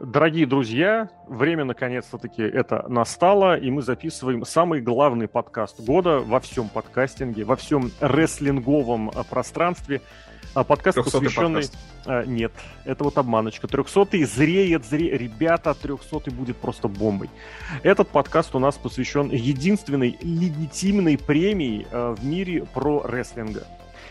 Дорогие 0.00 0.46
друзья, 0.46 1.10
время 1.28 1.64
наконец-то-таки 1.64 2.40
это 2.40 2.86
настало, 2.88 3.58
и 3.58 3.70
мы 3.70 3.82
записываем 3.82 4.46
самый 4.46 4.80
главный 4.80 5.28
подкаст 5.28 5.78
года 5.78 6.20
во 6.20 6.40
всем 6.40 6.70
подкастинге, 6.70 7.44
во 7.44 7.54
всем 7.54 7.90
рестлинговом 8.00 9.10
а, 9.10 9.24
пространстве. 9.24 10.00
А, 10.54 10.64
подкаст, 10.64 10.96
посвященный... 11.04 11.64
Подкаст. 11.64 11.78
А, 12.06 12.24
нет, 12.24 12.50
это 12.86 13.04
вот 13.04 13.18
обманочка. 13.18 13.68
Трехсотый 13.68 14.24
зреет, 14.24 14.86
зреет. 14.86 15.20
Ребята, 15.20 15.74
трехсотый 15.74 16.32
будет 16.32 16.56
просто 16.56 16.88
бомбой. 16.88 17.28
Этот 17.82 18.08
подкаст 18.08 18.54
у 18.54 18.58
нас 18.58 18.78
посвящен 18.78 19.28
единственной 19.28 20.16
легитимной 20.22 21.18
премии 21.18 21.86
в 21.92 22.24
мире 22.24 22.64
про 22.72 23.02
рестлинга 23.02 23.66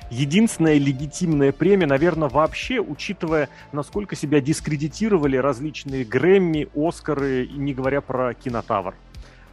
единственная 0.09 0.77
легитимная 0.77 1.51
премия, 1.51 1.87
наверное, 1.87 2.29
вообще, 2.29 2.79
учитывая, 2.79 3.49
насколько 3.71 4.15
себя 4.15 4.41
дискредитировали 4.41 5.37
различные 5.37 6.03
Грэмми, 6.03 6.69
Оскары, 6.75 7.47
не 7.47 7.73
говоря 7.73 8.01
про 8.01 8.33
Кинотавр. 8.33 8.95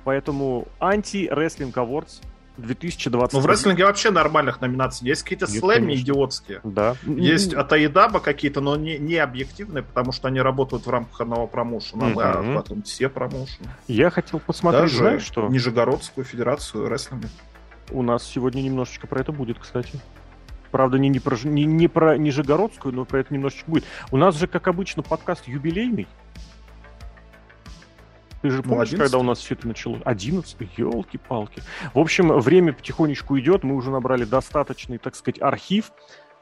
Поэтому 0.05 0.69
анти-рестлинг 0.79 1.77
Awards 1.77 2.23
2020. 2.59 3.35
Ну, 3.35 3.41
в 3.41 3.47
рестлинге 3.47 3.85
вообще 3.85 4.11
нормальных 4.11 4.61
номинаций. 4.61 5.07
Есть 5.07 5.23
какие-то 5.23 5.47
слэмми 5.47 5.95
идиотские. 5.95 6.61
Да. 6.65 6.97
Есть 7.05 7.55
от 7.55 7.73
Аидаба 7.73 8.21
какие-то, 8.21 8.61
но 8.61 8.77
не, 8.77 8.99
не 8.99 9.17
объективные, 9.17 9.83
потому 9.83 10.13
что 10.13 10.29
они 10.29 10.41
работают 10.41 10.87
в 10.87 10.91
рамках 10.91 11.21
одного 11.21 11.47
промоушена, 11.47 12.05
mm-hmm. 12.05 12.53
а 12.53 12.57
потом 12.57 12.83
все 12.83 13.09
промоушены. 13.09 13.69
Я 13.89 14.11
хотел 14.11 14.41
посмотреть, 14.41 14.85
Даже 14.85 14.97
знаешь, 14.97 15.23
что... 15.23 15.49
Нижегородскую 15.49 16.25
федерацию 16.25 16.89
рестлинга. 16.89 17.29
У 17.91 18.03
нас 18.03 18.25
сегодня 18.25 18.63
немножечко 18.63 19.07
про 19.07 19.21
это 19.21 19.33
будет, 19.33 19.59
кстати. 19.59 20.01
Правда, 20.77 20.99
не, 20.99 21.09
не, 21.09 21.21
про, 21.21 21.39
не, 21.43 21.65
не 21.65 21.89
про 21.89 22.19
Нижегородскую, 22.19 22.95
но 22.95 23.07
про 23.07 23.21
это 23.21 23.33
немножечко 23.33 23.71
будет. 23.71 23.85
У 24.11 24.19
нас 24.19 24.39
же, 24.39 24.47
как 24.47 24.69
обычно, 24.69 25.03
подкаст 25.03 25.49
юбилейный. 25.49 26.07
Ты 28.43 28.51
же 28.51 28.59
ну, 28.59 28.63
помнишь, 28.65 28.89
11? 28.89 28.99
когда 28.99 29.17
у 29.17 29.23
нас 29.23 29.39
все 29.39 29.55
это 29.55 29.69
началось? 29.69 30.03
11? 30.05 30.55
Елки-палки. 30.77 31.63
В 31.95 31.99
общем, 31.99 32.31
время 32.41 32.75
потихонечку 32.75 33.39
идет. 33.39 33.65
Мы 33.65 33.75
уже 33.75 33.91
набрали 33.91 34.27
достаточный, 34.27 34.99
так 34.99 35.15
сказать, 35.15 35.41
архив, 35.41 35.93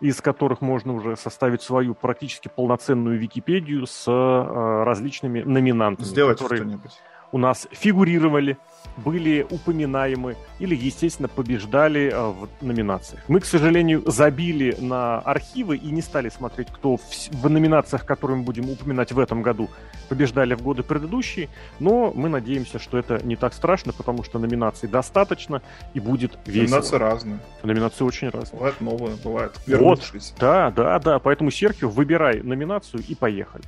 из 0.00 0.20
которых 0.20 0.60
можно 0.60 0.94
уже 0.94 1.16
составить 1.16 1.62
свою 1.62 1.94
практически 1.94 2.48
полноценную 2.48 3.16
Википедию 3.20 3.86
с 3.86 4.10
э, 4.10 4.82
различными 4.82 5.42
номинантами. 5.42 6.08
Сделать 6.08 6.38
которые... 6.38 6.62
что-нибудь 6.62 6.92
у 7.34 7.38
нас 7.38 7.66
фигурировали, 7.72 8.58
были 8.96 9.44
упоминаемы 9.50 10.36
или, 10.60 10.76
естественно, 10.76 11.26
побеждали 11.26 12.12
э, 12.12 12.16
в 12.16 12.48
номинациях. 12.64 13.24
Мы, 13.26 13.40
к 13.40 13.44
сожалению, 13.44 14.04
забили 14.06 14.76
на 14.78 15.18
архивы 15.18 15.76
и 15.76 15.90
не 15.90 16.00
стали 16.00 16.28
смотреть, 16.28 16.68
кто 16.68 16.96
в, 16.96 17.02
в 17.02 17.50
номинациях, 17.50 18.06
которые 18.06 18.36
мы 18.38 18.44
будем 18.44 18.70
упоминать 18.70 19.10
в 19.10 19.18
этом 19.18 19.42
году, 19.42 19.68
побеждали 20.08 20.54
в 20.54 20.62
годы 20.62 20.84
предыдущие, 20.84 21.48
но 21.80 22.12
мы 22.14 22.28
надеемся, 22.28 22.78
что 22.78 22.98
это 22.98 23.18
не 23.26 23.34
так 23.34 23.52
страшно, 23.52 23.92
потому 23.92 24.22
что 24.22 24.38
номинаций 24.38 24.88
достаточно 24.88 25.60
и 25.92 25.98
будет 25.98 26.38
весело. 26.46 26.76
Номинации 26.76 26.96
разные. 26.98 27.38
Номинации 27.64 28.04
очень 28.04 28.28
разные. 28.28 28.52
Бывают 28.52 28.80
новые, 28.80 29.16
бывают 29.24 29.58
Вот, 29.66 30.12
да, 30.38 30.70
да, 30.70 31.00
да, 31.00 31.18
поэтому, 31.18 31.50
Серхио, 31.50 31.88
выбирай 31.88 32.42
номинацию 32.44 33.02
и 33.08 33.16
поехали. 33.16 33.64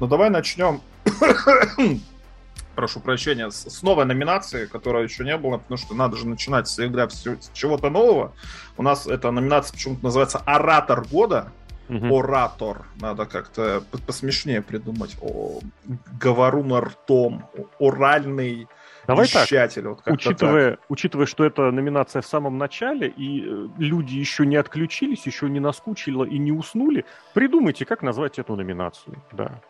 Ну, 0.00 0.06
давай 0.06 0.28
начнем 0.28 0.82
прошу 2.76 3.00
прощения, 3.00 3.50
с, 3.50 3.68
с 3.68 3.82
новой 3.82 4.04
номинации, 4.04 4.66
которой 4.66 5.04
еще 5.04 5.24
не 5.24 5.36
было, 5.36 5.58
потому 5.58 5.78
что 5.78 5.94
надо 5.94 6.16
же 6.16 6.28
начинать 6.28 6.68
всегда 6.68 7.08
с, 7.08 7.26
с 7.26 7.50
чего-то 7.52 7.90
нового. 7.90 8.32
У 8.76 8.82
нас 8.82 9.06
эта 9.06 9.30
номинация 9.32 9.72
почему-то 9.72 10.04
называется 10.04 10.38
«Оратор 10.44 11.04
года». 11.04 11.52
Угу. 11.88 12.18
Оратор. 12.18 12.82
Надо 13.00 13.26
как-то 13.26 13.82
посмешнее 14.06 14.60
придумать. 14.60 15.16
О, 15.20 15.60
говорун 16.20 16.74
ртом. 16.74 17.48
Оральный 17.78 18.66
Давай 19.06 19.26
вещатель. 19.26 19.82
Так, 19.82 20.06
вот 20.06 20.14
учитывая, 20.14 20.70
так. 20.72 20.80
учитывая, 20.88 21.26
что 21.26 21.44
это 21.44 21.70
номинация 21.70 22.22
в 22.22 22.26
самом 22.26 22.58
начале, 22.58 23.08
и 23.08 23.44
э, 23.46 23.68
люди 23.78 24.16
еще 24.16 24.44
не 24.44 24.56
отключились, 24.56 25.26
еще 25.26 25.48
не 25.48 25.60
наскучило 25.60 26.24
и 26.24 26.38
не 26.38 26.50
уснули, 26.50 27.04
придумайте, 27.34 27.84
как 27.84 28.02
назвать 28.02 28.38
эту 28.38 28.56
номинацию. 28.56 29.22
Да. 29.32 29.60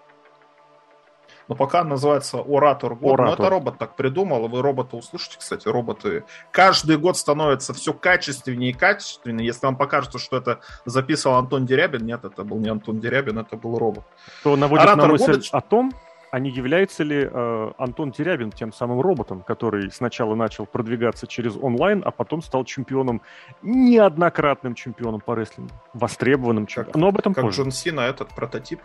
Но 1.48 1.54
пока 1.54 1.84
называется 1.84 2.38
Оратор 2.38 2.94
год. 2.94 3.14
Оратор. 3.14 3.38
Но 3.38 3.44
это 3.44 3.50
робот 3.50 3.78
так 3.78 3.96
придумал. 3.96 4.48
Вы 4.48 4.62
робота 4.62 4.96
услышите, 4.96 5.38
кстати, 5.38 5.68
роботы. 5.68 6.24
Каждый 6.50 6.98
год 6.98 7.16
становится 7.16 7.72
все 7.74 7.92
качественнее 7.92 8.70
и 8.70 8.72
качественнее. 8.72 9.46
Если 9.46 9.64
вам 9.64 9.76
покажется, 9.76 10.18
что 10.18 10.36
это 10.36 10.60
записывал 10.84 11.36
Антон 11.36 11.66
Дерябин, 11.66 12.04
нет, 12.04 12.24
это 12.24 12.44
был 12.44 12.58
не 12.58 12.68
Антон 12.68 13.00
Дерябин, 13.00 13.38
это 13.38 13.56
был 13.56 13.78
робот. 13.78 14.04
То 14.42 14.56
наводит 14.56 14.84
Оратор 14.84 15.06
на 15.06 15.12
мысль 15.12 15.32
года... 15.32 15.48
о 15.52 15.60
том, 15.60 15.92
а 16.30 16.38
не 16.38 16.50
является 16.50 17.04
ли 17.04 17.28
э, 17.30 17.72
Антон 17.78 18.12
Терябин 18.12 18.50
тем 18.50 18.72
самым 18.72 19.00
роботом, 19.00 19.42
который 19.42 19.90
сначала 19.90 20.34
начал 20.34 20.66
продвигаться 20.66 21.26
через 21.26 21.56
онлайн, 21.56 22.02
а 22.04 22.10
потом 22.10 22.42
стал 22.42 22.64
чемпионом, 22.64 23.22
неоднократным 23.62 24.74
чемпионом 24.74 25.20
по 25.20 25.34
рестлингу, 25.34 25.72
востребованным 25.94 26.66
чемпионом. 26.66 27.00
Но 27.00 27.08
об 27.08 27.18
этом 27.18 27.32
как 27.32 27.44
позже. 27.44 27.62
Джон 27.62 27.70
Сина 27.70 28.00
этот 28.00 28.34
прототип. 28.34 28.80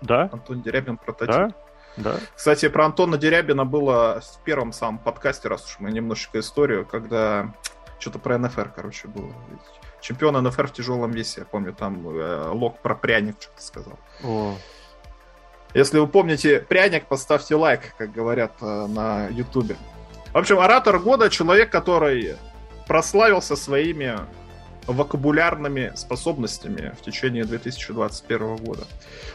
Да. 0.00 0.30
Антон 0.32 0.62
Дерябин 0.62 0.96
прототип. 0.96 1.34
Да. 1.34 1.50
Да. 2.02 2.16
Кстати, 2.34 2.68
про 2.68 2.86
Антона 2.86 3.16
Дерябина 3.16 3.64
было 3.64 4.20
в 4.20 4.44
первом 4.44 4.72
самом 4.72 4.98
подкасте, 4.98 5.48
раз 5.48 5.64
уж 5.66 5.76
мы 5.80 5.90
немножечко 5.90 6.40
историю, 6.40 6.86
когда 6.86 7.54
что-то 7.98 8.18
про 8.18 8.38
НФР, 8.38 8.72
короче, 8.74 9.08
было. 9.08 9.32
Чемпион 10.00 10.42
НФР 10.42 10.68
в 10.68 10.72
тяжелом 10.72 11.10
весе, 11.10 11.40
я 11.40 11.46
помню, 11.46 11.74
там 11.74 12.08
э, 12.08 12.48
Лок 12.52 12.80
про 12.80 12.94
пряник 12.94 13.36
что-то 13.38 13.62
сказал. 13.62 13.98
О. 14.24 14.56
Если 15.74 15.98
вы 15.98 16.06
помните 16.08 16.60
пряник, 16.60 17.06
поставьте 17.06 17.54
лайк, 17.54 17.94
как 17.96 18.12
говорят 18.12 18.52
э, 18.60 18.86
на 18.86 19.28
Ютубе. 19.28 19.76
В 20.32 20.38
общем, 20.38 20.58
оратор 20.58 20.98
года 20.98 21.28
человек, 21.28 21.70
который 21.70 22.36
прославился 22.86 23.56
своими 23.56 24.18
вокабулярными 24.92 25.92
способностями 25.94 26.94
в 26.98 27.02
течение 27.04 27.44
2021 27.44 28.56
года. 28.56 28.84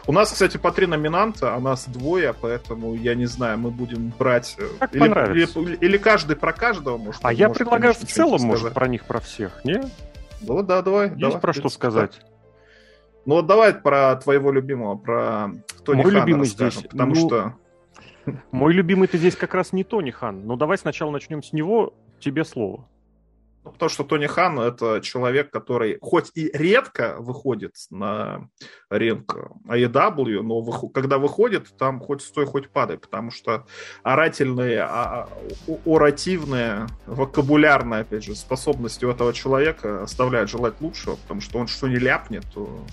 У 0.07 0.11
нас, 0.11 0.31
кстати, 0.31 0.57
по 0.57 0.71
три 0.71 0.87
номинанта, 0.87 1.55
а 1.55 1.59
нас 1.59 1.87
двое, 1.87 2.33
поэтому 2.33 2.93
я 2.95 3.15
не 3.15 3.25
знаю, 3.25 3.57
мы 3.57 3.71
будем 3.71 4.13
брать... 4.17 4.55
Э, 4.57 4.67
как 4.79 4.95
или, 4.95 5.41
или, 5.41 5.75
или 5.75 5.97
каждый 5.97 6.35
про 6.35 6.53
каждого, 6.53 6.97
может. 6.97 7.21
А 7.23 7.33
я 7.33 7.47
может, 7.47 7.59
предлагаю 7.59 7.93
конечно, 7.93 8.07
в 8.07 8.11
целом, 8.11 8.41
может, 8.41 8.73
про 8.73 8.87
них 8.87 9.05
про 9.05 9.19
всех, 9.19 9.63
не? 9.63 9.81
Ну 10.41 10.61
да, 10.63 10.81
давай. 10.81 11.09
Есть 11.09 11.19
давай, 11.19 11.39
про 11.39 11.53
что 11.53 11.69
сказать. 11.69 12.19
Ну 13.25 13.35
вот 13.35 13.47
давай 13.47 13.73
про 13.73 14.15
твоего 14.17 14.51
любимого, 14.51 14.95
про 14.95 15.51
Тони 15.83 16.03
Мой 16.03 16.11
Хана 16.11 16.19
любимый 16.19 16.45
здесь, 16.45 16.75
потому 16.75 17.15
ну, 17.15 17.27
что... 17.27 17.53
Мой 18.51 18.73
любимый-то 18.73 19.17
здесь 19.17 19.35
как 19.35 19.53
раз 19.53 19.71
не 19.71 19.83
Тони 19.83 20.11
Хан. 20.11 20.45
Но 20.45 20.55
давай 20.55 20.77
сначала 20.77 21.11
начнем 21.11 21.43
с 21.43 21.53
него. 21.53 21.93
Тебе 22.19 22.43
слово. 22.43 22.87
Ну, 23.65 23.71
потому 23.71 23.89
что 23.89 24.03
Тони 24.03 24.27
Хан 24.27 24.59
это 24.59 25.01
человек, 25.01 25.49
который 25.49 25.97
хоть 25.99 26.29
и 26.35 26.51
редко 26.53 27.15
выходит 27.17 27.73
на 27.89 28.47
ринг 28.91 29.35
AEW, 29.67 30.43
но 30.43 30.61
вы, 30.61 30.89
когда 30.91 31.17
выходит, 31.17 31.75
там 31.75 31.99
хоть 31.99 32.21
стой, 32.21 32.45
хоть 32.45 32.69
падай, 32.69 32.99
потому 32.99 33.31
что 33.31 33.65
орательные, 34.03 34.81
а, 34.81 35.27
а 35.27 35.29
оративные, 35.83 36.85
вокабулярные, 37.07 38.01
опять 38.01 38.23
же, 38.23 38.35
способности 38.35 39.03
у 39.03 39.09
этого 39.09 39.33
человека 39.33 40.03
оставляют 40.03 40.49
желать 40.51 40.79
лучшего, 40.79 41.15
потому 41.15 41.41
что 41.41 41.57
он 41.57 41.65
что 41.65 41.87
не 41.87 41.97
ляпнет, 41.97 42.45
то 42.53 42.85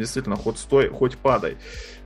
действительно, 0.00 0.36
хоть 0.36 0.58
стой, 0.58 0.88
хоть 0.88 1.16
падай. 1.16 1.56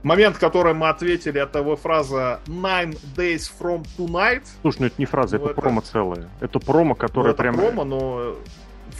Момент, 0.03 0.37
который 0.37 0.73
мы 0.73 0.89
ответили, 0.89 1.41
это 1.41 1.59
его 1.59 1.75
фраза 1.75 2.39
Nine 2.45 2.97
Days 3.15 3.49
From 3.59 3.85
Tonight. 3.97 4.43
Слушай, 4.61 4.81
ну 4.81 4.85
это 4.87 4.95
не 4.99 5.05
фраза, 5.05 5.37
ну, 5.37 5.43
это, 5.43 5.53
это 5.53 5.61
промо 5.61 5.81
целое. 5.81 6.29
Это 6.41 6.59
промо, 6.59 6.93
которое 6.95 7.29
ну, 7.29 7.35
прям... 7.35 7.55
промо, 7.55 7.83
но 7.83 8.35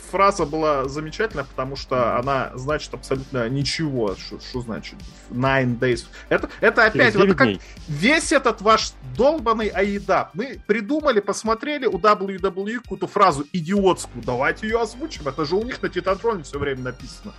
фраза 0.05 0.45
была 0.45 0.87
замечательная, 0.87 1.43
потому 1.43 1.75
что 1.75 2.17
она 2.17 2.51
значит 2.55 2.93
абсолютно 2.93 3.47
ничего. 3.49 4.15
Что 4.15 4.61
значит? 4.61 4.95
Nine 5.29 5.77
days. 5.79 6.05
Это, 6.29 6.49
это 6.61 6.85
опять, 6.85 7.15
вот 7.15 7.35
как 7.35 7.49
весь 7.87 8.31
этот 8.31 8.61
ваш 8.61 8.93
долбанный 9.17 9.69
AEW. 9.69 10.27
Мы 10.33 10.59
придумали, 10.65 11.19
посмотрели 11.19 11.85
у 11.85 11.97
WWE 11.97 12.79
какую-то 12.79 13.07
фразу 13.07 13.45
идиотскую. 13.51 14.23
Давайте 14.23 14.67
ее 14.67 14.81
озвучим. 14.81 15.27
Это 15.27 15.45
же 15.45 15.55
у 15.55 15.63
них 15.63 15.81
на 15.81 15.89
Титантроне 15.89 16.43
все 16.43 16.59
время 16.59 16.81
написано. 16.81 17.33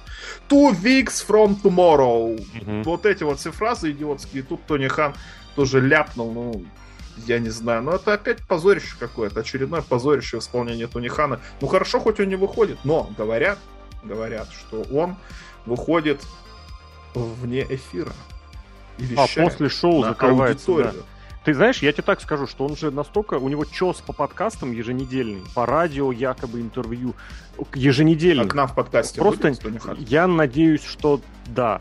Two 0.49 0.73
weeks 0.83 1.25
from 1.27 1.61
tomorrow. 1.63 2.37
Mm-hmm. 2.37 2.83
Вот 2.85 3.07
эти 3.07 3.23
вот 3.23 3.39
все 3.39 3.51
фразы 3.51 3.91
идиотские. 3.93 4.43
Тут 4.43 4.65
Тони 4.67 4.89
Хан 4.89 5.15
тоже 5.55 5.81
ляпнул. 5.81 6.33
Ну, 6.33 6.65
я 7.27 7.39
не 7.39 7.51
знаю, 7.51 7.83
но 7.83 7.93
это 7.93 8.13
опять 8.13 8.43
позорище 8.43 8.97
какое-то, 8.99 9.41
очередное 9.41 9.83
позорище 9.83 10.39
в 10.39 10.41
исполнении 10.41 10.87
Тунихана. 10.87 11.41
Ну 11.61 11.67
хорошо, 11.67 12.01
хоть 12.01 12.21
он 12.21 12.29
не 12.29 12.37
выходит, 12.37 12.79
но 12.85 13.11
говорят, 13.17 13.59
говорят, 14.03 14.49
что 14.51 14.83
он 14.93 15.17
выходит 15.65 16.21
вне 17.15 17.67
эфира. 17.69 18.13
И 18.99 19.15
а 19.17 19.27
после 19.35 19.69
шоу 19.69 20.03
закрывается, 20.05 20.75
да. 20.77 20.93
Ты 21.45 21.55
знаешь, 21.55 21.79
я 21.79 21.93
тебе 21.93 22.03
так 22.03 22.21
скажу, 22.21 22.49
что 22.49 22.67
он 22.67 22.77
же 22.77 22.91
настолько, 22.91 23.35
у 23.35 23.49
него 23.49 23.65
чес 23.65 23.99
по 23.99 24.13
подкастам 24.13 24.73
еженедельный, 24.73 25.43
по 25.55 25.65
радио 25.65 26.11
якобы 26.11 26.61
интервью 26.61 27.15
еженедельный. 27.73 28.47
А 28.47 28.49
к 28.49 28.55
нам 28.55 28.67
в 28.67 28.75
подкасте 28.75 29.21
Просто 29.21 29.55
я 29.99 30.27
надеюсь, 30.27 30.83
что 30.83 31.21
да. 31.47 31.81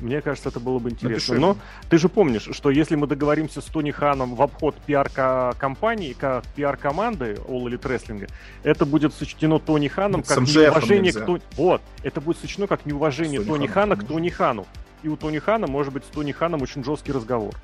Мне 0.00 0.20
кажется, 0.20 0.48
это 0.50 0.60
было 0.60 0.78
бы 0.78 0.90
интересно. 0.90 1.34
Напиши. 1.34 1.40
Но 1.40 1.56
ты 1.88 1.98
же 1.98 2.08
помнишь, 2.08 2.48
что 2.52 2.70
если 2.70 2.96
мы 2.96 3.06
договоримся 3.06 3.60
с 3.60 3.64
Тони 3.64 3.90
Ханом 3.90 4.34
в 4.34 4.42
обход 4.42 4.76
пиар-компании, 4.86 6.12
как 6.12 6.44
пиар-команды 6.54 7.38
All 7.48 7.64
Elite 7.64 7.82
Wrestling, 7.82 8.30
это 8.62 8.84
будет 8.84 9.14
сочтено 9.14 9.58
Тони 9.58 9.88
Ханом 9.88 10.22
как 10.22 10.38
неуважение 10.38 11.12
к 11.12 11.24
Тони... 11.24 11.42
Вот, 11.56 11.80
это 12.02 12.20
будет 12.20 12.38
сочтено 12.38 12.66
как 12.66 12.86
неуважение 12.86 13.40
Тони 13.40 13.66
Хана 13.66 13.96
к 13.96 14.04
Тони 14.04 14.28
Хану. 14.28 14.66
И 15.02 15.08
у 15.08 15.16
Тони 15.16 15.38
Хана 15.38 15.66
может 15.66 15.92
быть 15.92 16.04
с 16.04 16.08
Тони 16.08 16.32
Ханом 16.32 16.62
очень 16.62 16.84
жесткий 16.84 17.12
разговор. 17.12 17.54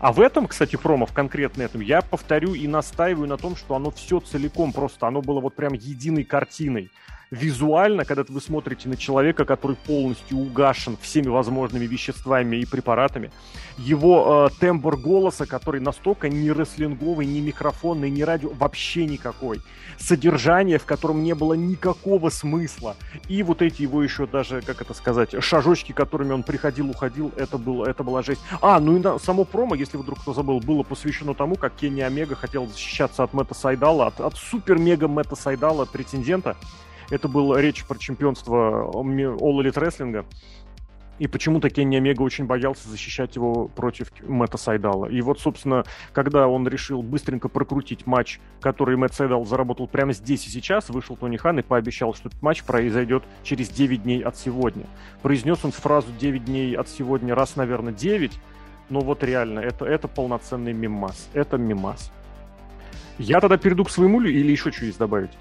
А 0.00 0.12
в 0.12 0.20
этом, 0.20 0.46
кстати, 0.46 0.76
промо, 0.76 1.06
в 1.06 1.12
конкретно 1.12 1.62
этом, 1.62 1.80
я 1.80 2.02
повторю 2.02 2.54
и 2.54 2.66
настаиваю 2.66 3.28
на 3.28 3.36
том, 3.36 3.56
что 3.56 3.74
оно 3.74 3.90
все 3.90 4.20
целиком 4.20 4.72
просто, 4.72 5.06
оно 5.06 5.22
было 5.22 5.40
вот 5.40 5.54
прям 5.54 5.72
единой 5.72 6.24
картиной 6.24 6.90
визуально, 7.30 8.04
когда 8.04 8.24
вы 8.28 8.40
смотрите 8.40 8.88
на 8.88 8.96
человека, 8.96 9.44
который 9.44 9.76
полностью 9.76 10.38
угашен 10.38 10.96
всеми 11.00 11.28
возможными 11.28 11.86
веществами 11.86 12.56
и 12.56 12.66
препаратами, 12.66 13.30
его 13.76 14.48
э, 14.50 14.60
тембр 14.60 14.96
голоса, 14.96 15.46
который 15.46 15.80
настолько 15.80 16.28
не 16.28 16.50
рестлинговый, 16.50 17.26
не 17.26 17.40
микрофонный, 17.40 18.10
не 18.10 18.24
радио, 18.24 18.50
вообще 18.50 19.04
никакой. 19.06 19.60
Содержание, 19.98 20.78
в 20.78 20.84
котором 20.84 21.22
не 21.22 21.34
было 21.34 21.54
никакого 21.54 22.30
смысла. 22.30 22.96
И 23.28 23.42
вот 23.42 23.62
эти 23.62 23.82
его 23.82 24.02
еще 24.02 24.26
даже, 24.26 24.62
как 24.62 24.80
это 24.80 24.94
сказать, 24.94 25.42
шажочки, 25.42 25.92
которыми 25.92 26.32
он 26.32 26.42
приходил, 26.42 26.90
уходил, 26.90 27.32
это, 27.36 27.58
было, 27.58 27.84
это 27.86 28.02
была 28.02 28.22
жесть. 28.22 28.40
А, 28.60 28.80
ну 28.80 28.96
и 28.96 29.00
на, 29.00 29.18
само 29.18 29.44
промо, 29.44 29.74
если 29.74 29.96
вдруг 29.96 30.20
кто 30.20 30.32
забыл, 30.32 30.60
было 30.60 30.82
посвящено 30.82 31.34
тому, 31.34 31.56
как 31.56 31.74
Кенни 31.74 32.00
Омега 32.00 32.34
хотел 32.34 32.66
защищаться 32.66 33.22
от 33.22 33.32
Мэтта 33.32 33.54
Сайдала, 33.54 34.06
от, 34.06 34.20
от 34.20 34.36
супер-мега 34.36 35.08
Мэтта 35.08 35.36
Сайдала, 35.36 35.84
претендента. 35.84 36.56
Это 37.10 37.28
была 37.28 37.60
речь 37.60 37.84
про 37.84 37.98
чемпионство 37.98 38.90
All 38.92 39.62
Elite 39.62 39.74
Wrestling. 39.74 40.26
И 41.18 41.26
почему-то 41.26 41.68
Кенни 41.68 41.96
Омега 41.96 42.22
очень 42.22 42.44
боялся 42.44 42.88
защищать 42.88 43.34
его 43.34 43.66
против 43.66 44.12
Мэтта 44.22 44.56
Сайдала. 44.56 45.06
И 45.06 45.20
вот, 45.20 45.40
собственно, 45.40 45.84
когда 46.12 46.46
он 46.46 46.68
решил 46.68 47.02
быстренько 47.02 47.48
прокрутить 47.48 48.06
матч, 48.06 48.38
который 48.60 48.96
Мэтт 48.96 49.14
Сайдал 49.14 49.44
заработал 49.44 49.88
прямо 49.88 50.12
здесь 50.12 50.46
и 50.46 50.50
сейчас, 50.50 50.90
вышел 50.90 51.16
Тони 51.16 51.36
Хан 51.36 51.58
и 51.58 51.62
пообещал, 51.62 52.14
что 52.14 52.28
этот 52.28 52.40
матч 52.40 52.62
произойдет 52.62 53.24
через 53.42 53.68
9 53.68 54.04
дней 54.04 54.22
от 54.22 54.36
сегодня. 54.36 54.86
Произнес 55.22 55.64
он 55.64 55.72
фразу 55.72 56.08
9 56.20 56.44
дней 56.44 56.76
от 56.76 56.88
сегодня 56.88 57.34
раз, 57.34 57.56
наверное, 57.56 57.92
9, 57.92 58.38
но 58.90 59.00
вот 59.00 59.24
реально, 59.24 59.58
это, 59.58 59.84
это 59.86 60.06
полноценный 60.06 60.72
мимас. 60.72 61.28
Это 61.32 61.58
мимас. 61.58 62.12
Я 63.18 63.40
тогда 63.40 63.56
перейду 63.56 63.84
к 63.84 63.90
своему 63.90 64.22
или 64.22 64.52
еще 64.52 64.70
что 64.70 64.84
есть 64.84 64.98
добавить? 64.98 65.32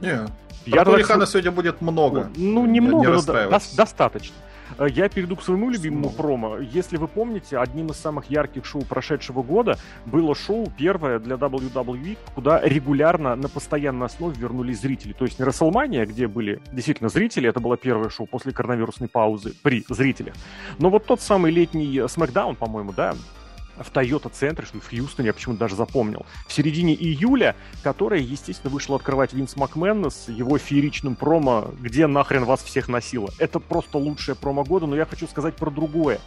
Нет. 0.00 0.30
Я 0.66 0.84
Турихана 0.84 1.26
сегодня 1.26 1.52
будет 1.52 1.80
много. 1.80 2.30
Ну, 2.36 2.66
немного, 2.66 3.06
не 3.06 3.12
но 3.12 3.22
до, 3.22 3.60
достаточно. 3.76 4.34
Э, 4.78 4.86
я 4.88 5.08
перейду 5.08 5.36
к 5.36 5.42
своему 5.42 5.70
любимому 5.70 6.10
промо. 6.10 6.58
Если 6.58 6.96
вы 6.96 7.08
помните, 7.08 7.58
одним 7.58 7.88
из 7.88 7.96
самых 7.96 8.30
ярких 8.30 8.64
шоу 8.64 8.82
прошедшего 8.82 9.42
года 9.42 9.78
было 10.04 10.34
шоу 10.34 10.70
первое 10.76 11.18
для 11.18 11.36
WWE, 11.36 12.18
куда 12.34 12.60
регулярно 12.60 13.36
на 13.36 13.48
постоянной 13.48 14.06
основе 14.06 14.36
вернулись 14.38 14.80
зрители. 14.80 15.12
То 15.12 15.24
есть 15.24 15.38
не 15.38 15.44
WrestleMania, 15.44 16.06
где 16.06 16.26
были 16.26 16.60
действительно 16.72 17.08
зрители, 17.08 17.48
это 17.48 17.60
было 17.60 17.76
первое 17.76 18.10
шоу 18.10 18.26
после 18.26 18.52
коронавирусной 18.52 19.08
паузы 19.08 19.54
при 19.62 19.84
зрителях. 19.88 20.34
Но 20.78 20.90
вот 20.90 21.06
тот 21.06 21.20
самый 21.20 21.52
летний 21.52 21.98
SmackDown, 21.98 22.56
по-моему, 22.56 22.92
да, 22.92 23.14
в 23.78 23.90
Toyota 23.90 24.30
центре, 24.30 24.66
что 24.66 24.80
в 24.80 24.88
Хьюстоне, 24.88 25.28
я 25.28 25.32
почему-то 25.32 25.60
даже 25.60 25.76
запомнил, 25.76 26.26
в 26.46 26.52
середине 26.52 26.94
июля, 26.94 27.56
которая, 27.82 28.20
естественно, 28.20 28.72
вышла 28.72 28.96
открывать 28.96 29.32
Винс 29.32 29.56
Макмен 29.56 30.10
с 30.10 30.28
его 30.28 30.58
фееричным 30.58 31.16
промо 31.16 31.70
«Где 31.80 32.06
нахрен 32.06 32.44
вас 32.44 32.62
всех 32.62 32.88
носило?». 32.88 33.30
Это 33.38 33.60
просто 33.60 33.98
лучшее 33.98 34.34
промо 34.34 34.64
года, 34.64 34.86
но 34.86 34.96
я 34.96 35.04
хочу 35.04 35.26
сказать 35.26 35.56
про 35.56 35.70
другое. 35.70 36.20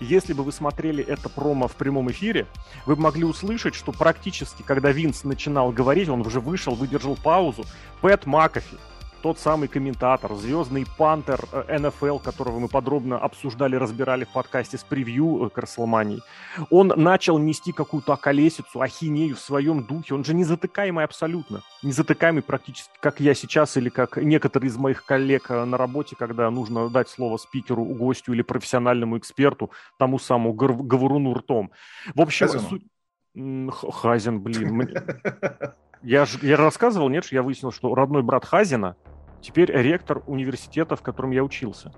Если 0.00 0.32
бы 0.32 0.42
вы 0.42 0.52
смотрели 0.52 1.04
это 1.04 1.28
промо 1.28 1.68
в 1.68 1.76
прямом 1.76 2.10
эфире, 2.10 2.46
вы 2.86 2.96
могли 2.96 3.24
услышать, 3.24 3.74
что 3.74 3.92
практически, 3.92 4.62
когда 4.62 4.90
Винс 4.90 5.24
начинал 5.24 5.70
говорить, 5.70 6.08
он 6.08 6.20
уже 6.22 6.40
вышел, 6.40 6.74
выдержал 6.74 7.16
паузу, 7.16 7.64
Пэт 8.00 8.26
Макафи, 8.26 8.76
тот 9.24 9.38
самый 9.38 9.68
комментатор, 9.68 10.34
звездный 10.34 10.84
пантер 10.98 11.48
НФЛ, 11.66 12.18
которого 12.18 12.58
мы 12.58 12.68
подробно 12.68 13.16
обсуждали, 13.16 13.74
разбирали 13.74 14.24
в 14.24 14.28
подкасте 14.34 14.76
с 14.76 14.84
превью 14.84 15.50
к 15.50 15.56
Расселмании, 15.56 16.20
он 16.68 16.88
начал 16.94 17.38
нести 17.38 17.72
какую-то 17.72 18.12
околесицу, 18.12 18.82
ахинею 18.82 19.34
в 19.34 19.40
своем 19.40 19.82
духе. 19.82 20.12
Он 20.12 20.26
же 20.26 20.34
не 20.34 20.44
затыкаемый 20.44 21.06
абсолютно. 21.06 21.62
Не 21.82 21.92
затыкаемый 21.92 22.42
практически, 22.42 22.90
как 23.00 23.18
я 23.18 23.32
сейчас 23.32 23.78
или 23.78 23.88
как 23.88 24.18
некоторые 24.18 24.68
из 24.68 24.76
моих 24.76 25.06
коллег 25.06 25.50
э, 25.50 25.64
на 25.64 25.78
работе, 25.78 26.16
когда 26.16 26.50
нужно 26.50 26.90
дать 26.90 27.08
слово 27.08 27.38
спикеру, 27.38 27.82
гостю 27.82 28.34
или 28.34 28.42
профессиональному 28.42 29.16
эксперту, 29.16 29.70
тому 29.96 30.18
самому 30.18 30.52
говоруну 30.52 31.32
ртом. 31.32 31.70
В 32.14 32.20
общем, 32.20 32.48
суть... 32.48 32.82
Хазин, 33.90 34.42
блин. 34.42 34.86
Я, 36.02 36.26
же, 36.26 36.38
я 36.42 36.58
рассказывал, 36.58 37.08
нет, 37.08 37.24
что 37.24 37.34
я 37.34 37.42
выяснил, 37.42 37.72
что 37.72 37.94
родной 37.94 38.22
брат 38.22 38.44
Хазина 38.44 38.94
теперь 39.44 39.70
ректор 39.70 40.22
университета, 40.26 40.96
в 40.96 41.02
котором 41.02 41.30
я 41.30 41.44
учился. 41.44 41.92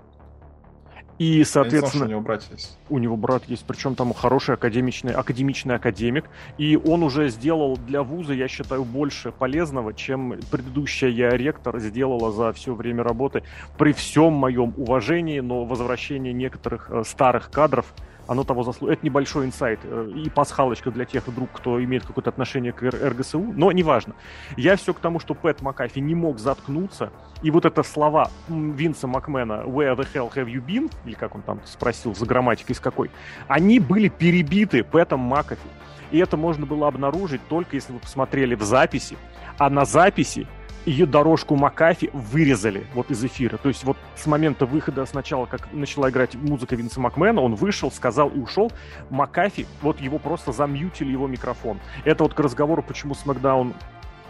И, 1.17 1.43
соответственно, 1.45 2.05
знал, 2.05 2.07
у 2.07 2.11
него 2.11 2.21
брат 2.21 2.43
есть. 2.51 2.77
У 2.89 2.97
него 2.99 3.17
брат 3.17 3.43
есть, 3.45 3.65
причем 3.65 3.95
там 3.95 4.13
хороший 4.13 4.53
академичный, 4.53 5.13
академичный 5.13 5.75
академик. 5.75 6.25
И 6.59 6.77
он 6.77 7.01
уже 7.01 7.29
сделал 7.29 7.75
для 7.75 8.03
вуза, 8.03 8.33
я 8.33 8.47
считаю, 8.47 8.83
больше 8.83 9.31
полезного, 9.31 9.93
чем 9.93 10.37
предыдущая 10.51 11.09
я 11.09 11.29
ректор 11.29 11.79
сделала 11.79 12.31
за 12.31 12.53
все 12.53 12.75
время 12.75 13.03
работы. 13.03 13.41
При 13.79 13.93
всем 13.93 14.33
моем 14.33 14.75
уважении, 14.77 15.39
но 15.39 15.65
возвращение 15.65 16.33
некоторых 16.33 16.91
э, 16.91 17.03
старых 17.03 17.49
кадров 17.49 17.91
оно 18.27 18.43
того 18.43 18.63
заслуживает. 18.63 18.99
Это 18.99 19.05
небольшой 19.05 19.45
инсайт 19.45 19.79
э, 19.83 20.11
и 20.15 20.29
пасхалочка 20.29 20.91
для 20.91 21.05
тех 21.05 21.27
вдруг, 21.27 21.49
кто 21.51 21.83
имеет 21.83 22.05
какое-то 22.05 22.29
отношение 22.29 22.73
к 22.73 22.83
РГСУ, 22.83 23.39
но 23.39 23.71
неважно. 23.71 24.15
Я 24.55 24.75
все 24.75 24.93
к 24.93 24.99
тому, 24.99 25.19
что 25.19 25.33
Пэт 25.33 25.61
Макафи 25.61 25.99
не 25.99 26.15
мог 26.15 26.39
заткнуться, 26.39 27.11
и 27.41 27.51
вот 27.51 27.65
это 27.65 27.83
слова 27.83 28.29
Винса 28.47 29.07
Макмена 29.07 29.63
«Where 29.65 29.95
the 29.95 30.07
hell 30.13 30.33
have 30.33 30.47
you 30.47 30.63
been?» 30.65 30.91
или 31.05 31.15
как 31.15 31.35
он 31.35 31.41
там 31.41 31.61
спросил, 31.65 32.15
за 32.15 32.25
грамматикой 32.25 32.75
с 32.75 32.79
какой, 32.79 33.11
они 33.47 33.79
были 33.79 34.09
перебиты 34.09 34.83
Пэтом 34.83 35.19
Макафи. 35.21 35.69
И 36.11 36.19
это 36.19 36.37
можно 36.37 36.65
было 36.65 36.87
обнаружить 36.87 37.41
только 37.49 37.75
если 37.75 37.93
вы 37.93 37.99
посмотрели 37.99 38.55
в 38.55 38.61
записи. 38.61 39.17
А 39.57 39.69
на 39.69 39.85
записи 39.85 40.47
ее 40.87 41.05
дорожку 41.05 41.55
Макафи 41.55 42.09
вырезали 42.13 42.87
вот 42.93 43.11
из 43.11 43.23
эфира. 43.23 43.57
То 43.57 43.67
есть 43.67 43.83
вот 43.83 43.97
с 44.15 44.25
момента 44.25 44.65
выхода 44.65 45.05
сначала, 45.05 45.45
как 45.45 45.71
начала 45.73 46.09
играть 46.09 46.35
музыка 46.35 46.75
Винса 46.75 47.01
Макмена, 47.01 47.41
он 47.41 47.55
вышел, 47.55 47.91
сказал 47.91 48.29
и 48.29 48.39
ушел. 48.39 48.71
Макафи, 49.09 49.67
вот 49.81 49.99
его 49.99 50.17
просто 50.17 50.53
замьютили 50.53 51.11
его 51.11 51.27
микрофон. 51.27 51.79
Это 52.05 52.23
вот 52.23 52.33
к 52.33 52.39
разговору, 52.39 52.81
почему 52.81 53.15
SmackDown 53.15 53.73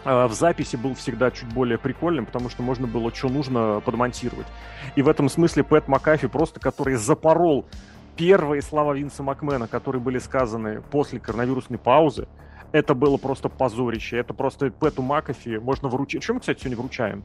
э, 0.03 0.25
в 0.25 0.33
записи 0.33 0.77
был 0.77 0.95
всегда 0.95 1.29
чуть 1.29 1.53
более 1.53 1.77
прикольным, 1.77 2.25
потому 2.25 2.49
что 2.49 2.63
можно 2.63 2.87
было 2.87 3.13
что 3.13 3.29
нужно 3.29 3.79
подмонтировать. 3.85 4.47
И 4.95 5.03
в 5.03 5.09
этом 5.09 5.29
смысле 5.29 5.63
Пэт 5.63 5.87
Макафи 5.87 6.27
просто, 6.27 6.59
который 6.59 6.95
запорол 6.95 7.67
первые 8.15 8.63
слова 8.63 8.95
Винса 8.95 9.21
Макмена, 9.21 9.67
которые 9.67 10.01
были 10.01 10.17
сказаны 10.17 10.81
после 10.81 11.19
коронавирусной 11.19 11.77
паузы, 11.77 12.27
это 12.71 12.93
было 12.93 13.17
просто 13.17 13.49
позорище. 13.49 14.17
Это 14.17 14.33
просто 14.33 14.71
Пэту 14.71 15.01
Макафи 15.01 15.57
можно 15.57 15.89
вручить. 15.89 16.23
Чем 16.23 16.35
мы, 16.35 16.39
кстати, 16.41 16.59
сегодня 16.59 16.77
вручаем? 16.77 17.23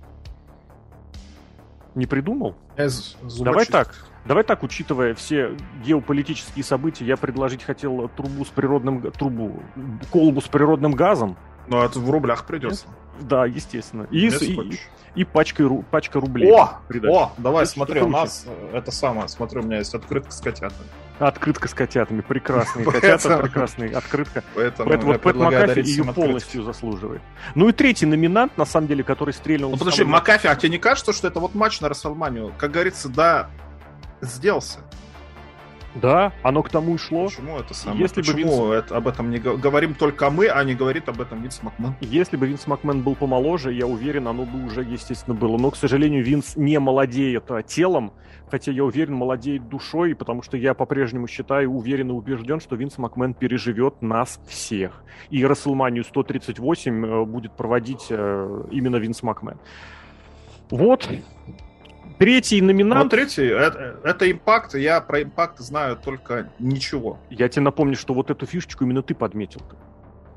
Не 1.94 2.06
придумал? 2.06 2.54
Давай 3.40 3.66
так. 3.66 3.94
Давай 4.24 4.44
так, 4.44 4.62
учитывая 4.62 5.14
все 5.14 5.56
геополитические 5.84 6.64
события, 6.64 7.04
я 7.04 7.16
предложить 7.16 7.64
хотел 7.64 8.08
трубу 8.08 8.44
с 8.44 8.48
природным... 8.48 9.10
трубу, 9.10 9.60
колбу 10.10 10.40
с 10.40 10.46
природным 10.46 10.92
газом. 10.92 11.36
Ну, 11.68 11.82
это 11.82 11.98
в 11.98 12.10
рублях 12.10 12.46
придется. 12.46 12.86
Да, 13.20 13.46
естественно. 13.46 14.06
И, 14.10 14.28
и, 14.28 14.78
и 15.14 15.24
пачкой, 15.24 15.68
пачка 15.90 16.18
рублей. 16.20 16.50
О, 16.50 16.80
о 16.88 17.32
давай, 17.36 17.64
это 17.64 17.72
смотри, 17.72 18.00
у 18.00 18.08
нас 18.08 18.44
э, 18.46 18.76
это 18.78 18.90
самое, 18.90 19.28
смотри, 19.28 19.60
у 19.60 19.62
меня 19.62 19.78
есть 19.78 19.94
открытка 19.94 20.32
с 20.32 20.40
котятами. 20.40 20.88
Открытка 21.18 21.68
с 21.68 21.74
котятами, 21.74 22.22
прекрасные 22.22 22.84
котята, 22.90 23.38
прекрасная 23.38 23.96
открытка. 23.96 24.42
Поэтому, 24.54 24.88
Поэтому 24.88 25.12
вот 25.12 25.20
Пэт 25.20 25.36
Макафи 25.36 25.80
ее 25.80 26.04
полностью 26.04 26.62
заслуживает. 26.62 27.20
Ну 27.54 27.68
и 27.68 27.72
третий 27.72 28.06
номинант, 28.06 28.56
на 28.56 28.64
самом 28.64 28.88
деле, 28.88 29.04
который 29.04 29.34
стрельнул... 29.34 29.70
Ну 29.70 29.76
подожди, 29.76 30.04
Макафи, 30.04 30.46
а 30.46 30.56
тебе 30.56 30.70
не 30.70 30.78
кажется, 30.78 31.12
что 31.12 31.28
это 31.28 31.38
вот 31.38 31.54
матч 31.54 31.80
на 31.80 31.88
Рестлманию? 31.90 32.52
Как 32.58 32.70
говорится, 32.72 33.08
да, 33.08 33.50
сделался. 34.22 34.80
Да, 35.94 36.32
оно 36.42 36.62
к 36.62 36.70
тому 36.70 36.94
и 36.94 36.98
шло. 36.98 37.26
Почему 37.26 37.58
это 37.58 37.74
самое? 37.74 38.00
Если 38.00 38.22
Почему 38.22 38.36
бы 38.36 38.74
Винс... 38.74 38.84
это, 38.84 38.96
об 38.96 39.08
этом 39.08 39.30
не 39.30 39.38
говорим 39.38 39.94
только 39.94 40.30
мы, 40.30 40.48
а 40.48 40.64
не 40.64 40.74
говорит 40.74 41.08
об 41.08 41.20
этом 41.20 41.42
Винс 41.42 41.62
Макмен? 41.62 41.94
Если 42.00 42.36
бы 42.36 42.46
Винс 42.46 42.66
Макмен 42.66 43.02
был 43.02 43.14
помоложе, 43.14 43.72
я 43.72 43.86
уверен, 43.86 44.28
оно 44.28 44.44
бы 44.44 44.64
уже, 44.64 44.82
естественно, 44.82 45.36
было. 45.36 45.58
Но, 45.58 45.70
к 45.70 45.76
сожалению, 45.76 46.24
Винс 46.24 46.56
не 46.56 46.78
молодеет 46.78 47.50
а, 47.50 47.62
телом, 47.62 48.12
хотя 48.50 48.72
я 48.72 48.84
уверен, 48.84 49.14
молодеет 49.14 49.68
душой, 49.68 50.14
потому 50.14 50.42
что 50.42 50.56
я 50.56 50.74
по-прежнему 50.74 51.26
считаю, 51.26 51.70
уверен 51.70 52.10
и 52.10 52.12
убежден, 52.12 52.60
что 52.60 52.76
Винс 52.76 52.96
Макмен 52.98 53.34
переживет 53.34 54.00
нас 54.00 54.40
всех. 54.46 55.04
И 55.30 55.44
Расселманию 55.44 56.04
138 56.04 57.06
э, 57.06 57.24
будет 57.24 57.56
проводить 57.56 58.06
э, 58.10 58.64
именно 58.70 58.96
Винс 58.96 59.22
Макмен. 59.22 59.58
Вот, 60.70 61.08
Третий 62.22 62.60
номинант... 62.62 63.02
Ну, 63.02 63.08
третий, 63.08 63.46
это, 63.46 63.96
это 64.04 64.30
импакт, 64.30 64.76
я 64.76 65.00
про 65.00 65.24
импакт 65.24 65.58
знаю 65.58 65.96
только 65.96 66.52
ничего. 66.60 67.18
Я 67.30 67.48
тебе 67.48 67.62
напомню, 67.62 67.96
что 67.96 68.14
вот 68.14 68.30
эту 68.30 68.46
фишечку 68.46 68.84
именно 68.84 69.02
ты 69.02 69.12
подметил. 69.12 69.60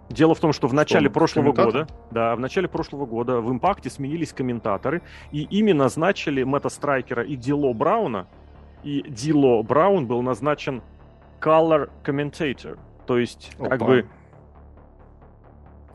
Дело 0.09 0.33
в 0.33 0.39
том, 0.39 0.51
что 0.51 0.67
в 0.67 0.73
начале 0.73 1.09
что, 1.09 1.13
прошлого 1.13 1.51
года, 1.51 1.87
да, 2.09 2.35
в 2.35 2.39
начале 2.39 2.67
прошлого 2.67 3.05
года 3.05 3.39
в 3.39 3.51
импакте 3.51 3.91
сменились 3.91 4.33
комментаторы, 4.33 5.03
и 5.31 5.43
ими 5.43 5.73
назначили 5.73 6.41
Мэтта 6.41 6.69
Страйкера 6.69 7.23
и 7.23 7.35
Дило 7.35 7.71
Брауна, 7.73 8.27
и 8.83 9.03
Дило 9.07 9.61
Браун 9.61 10.07
был 10.07 10.23
назначен 10.23 10.81
color 11.39 11.91
commentator, 12.03 12.79
то 13.05 13.19
есть 13.19 13.51
Опа. 13.59 13.69
как 13.69 13.79
бы... 13.81 14.09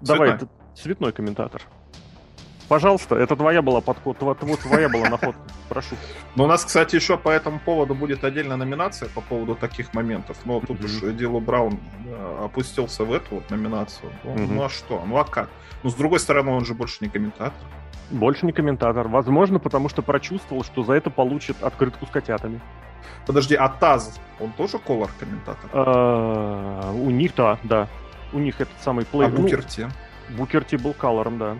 Цветной. 0.03 0.29
Давай, 0.29 0.39
цветной 0.77 1.13
комментатор. 1.13 1.63
Пожалуйста, 2.71 3.17
это 3.17 3.35
твоя 3.35 3.63
была 3.63 3.81
подход, 3.81 4.17
твоя 4.17 4.89
была 4.89 5.09
находка. 5.09 5.41
Прошу. 5.69 5.97
Но 6.37 6.45
у 6.45 6.47
нас, 6.47 6.65
кстати, 6.65 6.95
еще 6.95 7.19
по 7.19 7.29
этому 7.29 7.59
поводу 7.59 7.97
будет 7.97 8.23
отдельная 8.23 8.57
номинация 8.57 9.09
по 9.09 9.21
поводу 9.21 9.57
таких 9.57 9.93
моментов. 9.93 10.37
Но 10.45 10.61
тут 10.61 10.85
уж 10.85 11.01
Дилу 11.01 11.41
Браун 11.41 11.81
э, 12.07 12.45
опустился 12.45 13.05
в 13.05 13.13
эту 13.13 13.35
вот 13.35 13.51
номинацию. 13.51 14.13
Ну, 14.23 14.37
ну 14.37 14.63
а 14.63 14.69
что? 14.69 15.03
Ну 15.05 15.17
а 15.17 15.25
как? 15.25 15.49
Ну, 15.83 15.91
с 15.91 15.95
другой 15.95 16.21
стороны, 16.21 16.53
он 16.53 16.65
же 16.65 16.75
больше 16.75 16.99
не 17.01 17.09
комментатор. 17.09 17.61
Больше 18.09 18.47
не 18.47 18.53
комментатор. 18.53 19.09
Возможно, 19.09 19.59
потому 19.59 19.89
что 19.89 20.03
прочувствовал, 20.03 20.63
что 20.63 20.85
за 20.85 20.93
это 20.93 21.11
получит 21.11 21.61
открытку 21.65 22.07
с 22.07 22.11
котятами. 22.11 22.61
Подожди, 23.27 23.57
а 23.57 23.69
Таз, 23.69 24.21
он 24.39 24.53
тоже 24.53 24.79
колор 24.79 25.11
комментатор? 25.19 25.69
А, 25.73 26.93
у 26.93 27.11
них, 27.11 27.35
да, 27.35 27.59
да. 27.65 27.89
У 28.33 28.39
них 28.39 28.61
этот 28.61 28.81
самый 28.81 29.05
плей... 29.07 29.27
А 29.27 29.29
Букерти? 29.29 29.89
Букерти 30.29 30.77
был 30.77 30.93
колором, 30.93 31.37
да. 31.39 31.57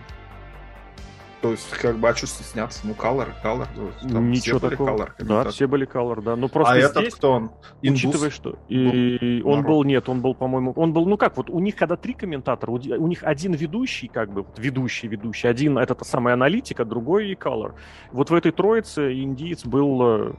То 1.41 1.51
есть, 1.51 1.71
как 1.71 1.97
бы, 1.97 2.07
а 2.07 2.15
что 2.15 2.27
стесняться? 2.27 2.81
Ну, 2.83 2.93
color, 2.93 3.29
color. 3.43 3.67
Там 4.01 4.29
Ничего 4.29 4.59
все 4.59 4.69
такого. 4.69 4.91
Были 4.91 5.01
color, 5.01 5.43
да, 5.43 5.49
все 5.49 5.67
были 5.67 5.87
color, 5.87 6.21
да. 6.21 6.35
Ну, 6.35 6.49
просто 6.49 6.73
а 6.73 6.77
здесь, 6.77 6.91
этот 6.91 7.15
кто 7.15 7.31
он? 7.31 7.51
Индус? 7.81 8.03
Учитывая, 8.03 8.29
что... 8.29 8.59
И 8.69 9.41
он 9.43 9.63
был, 9.63 9.83
нет, 9.83 10.07
он 10.07 10.21
был, 10.21 10.35
по-моему... 10.35 10.73
Он 10.75 10.93
был, 10.93 11.07
ну 11.07 11.17
как, 11.17 11.37
вот 11.37 11.49
у 11.49 11.59
них 11.59 11.75
когда 11.75 11.95
три 11.95 12.13
комментатора, 12.13 12.69
у, 12.71 13.07
них 13.07 13.23
один 13.23 13.53
ведущий, 13.53 14.07
как 14.07 14.31
бы, 14.31 14.45
ведущий, 14.57 15.07
ведущий, 15.07 15.47
один 15.47 15.79
это 15.79 15.95
та 15.95 16.05
самая 16.05 16.35
аналитика, 16.35 16.85
другой 16.85 17.33
color. 17.33 17.73
Вот 18.11 18.29
в 18.29 18.35
этой 18.35 18.51
троице 18.51 19.11
индиец 19.11 19.65
был 19.65 20.01
э, 20.03 20.33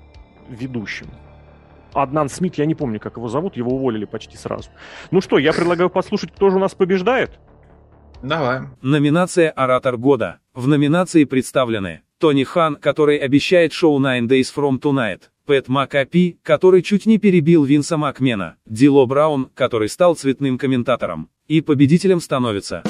ведущим. 0.48 1.08
Аднан 1.94 2.28
Смит, 2.28 2.54
я 2.54 2.64
не 2.64 2.76
помню, 2.76 3.00
как 3.00 3.16
его 3.16 3.28
зовут, 3.28 3.56
его 3.56 3.72
уволили 3.72 4.04
почти 4.04 4.36
сразу. 4.36 4.70
Ну 5.10 5.20
что, 5.20 5.38
я 5.38 5.52
предлагаю 5.52 5.90
послушать, 5.90 6.30
кто 6.32 6.50
же 6.50 6.56
у 6.56 6.60
нас 6.60 6.74
побеждает. 6.74 7.40
Давай. 8.22 8.60
Номинация 8.82 9.50
«Оратор 9.50 9.96
года». 9.96 10.38
В 10.54 10.68
номинации 10.68 11.24
представлены 11.24 12.02
Тони 12.18 12.44
Хан, 12.44 12.76
который 12.76 13.16
обещает 13.16 13.72
шоу 13.72 13.98
Nine 13.98 14.28
Days 14.28 14.52
From 14.54 14.78
Tonight, 14.78 15.22
Пэт 15.46 15.68
Макапи, 15.68 16.38
который 16.42 16.82
чуть 16.82 17.06
не 17.06 17.16
перебил 17.16 17.64
Винса 17.64 17.96
Макмена, 17.96 18.56
Дило 18.66 19.06
Браун, 19.06 19.48
который 19.54 19.88
стал 19.88 20.14
цветным 20.14 20.58
комментатором. 20.58 21.30
И 21.46 21.62
победителем 21.62 22.20
становится... 22.20 22.82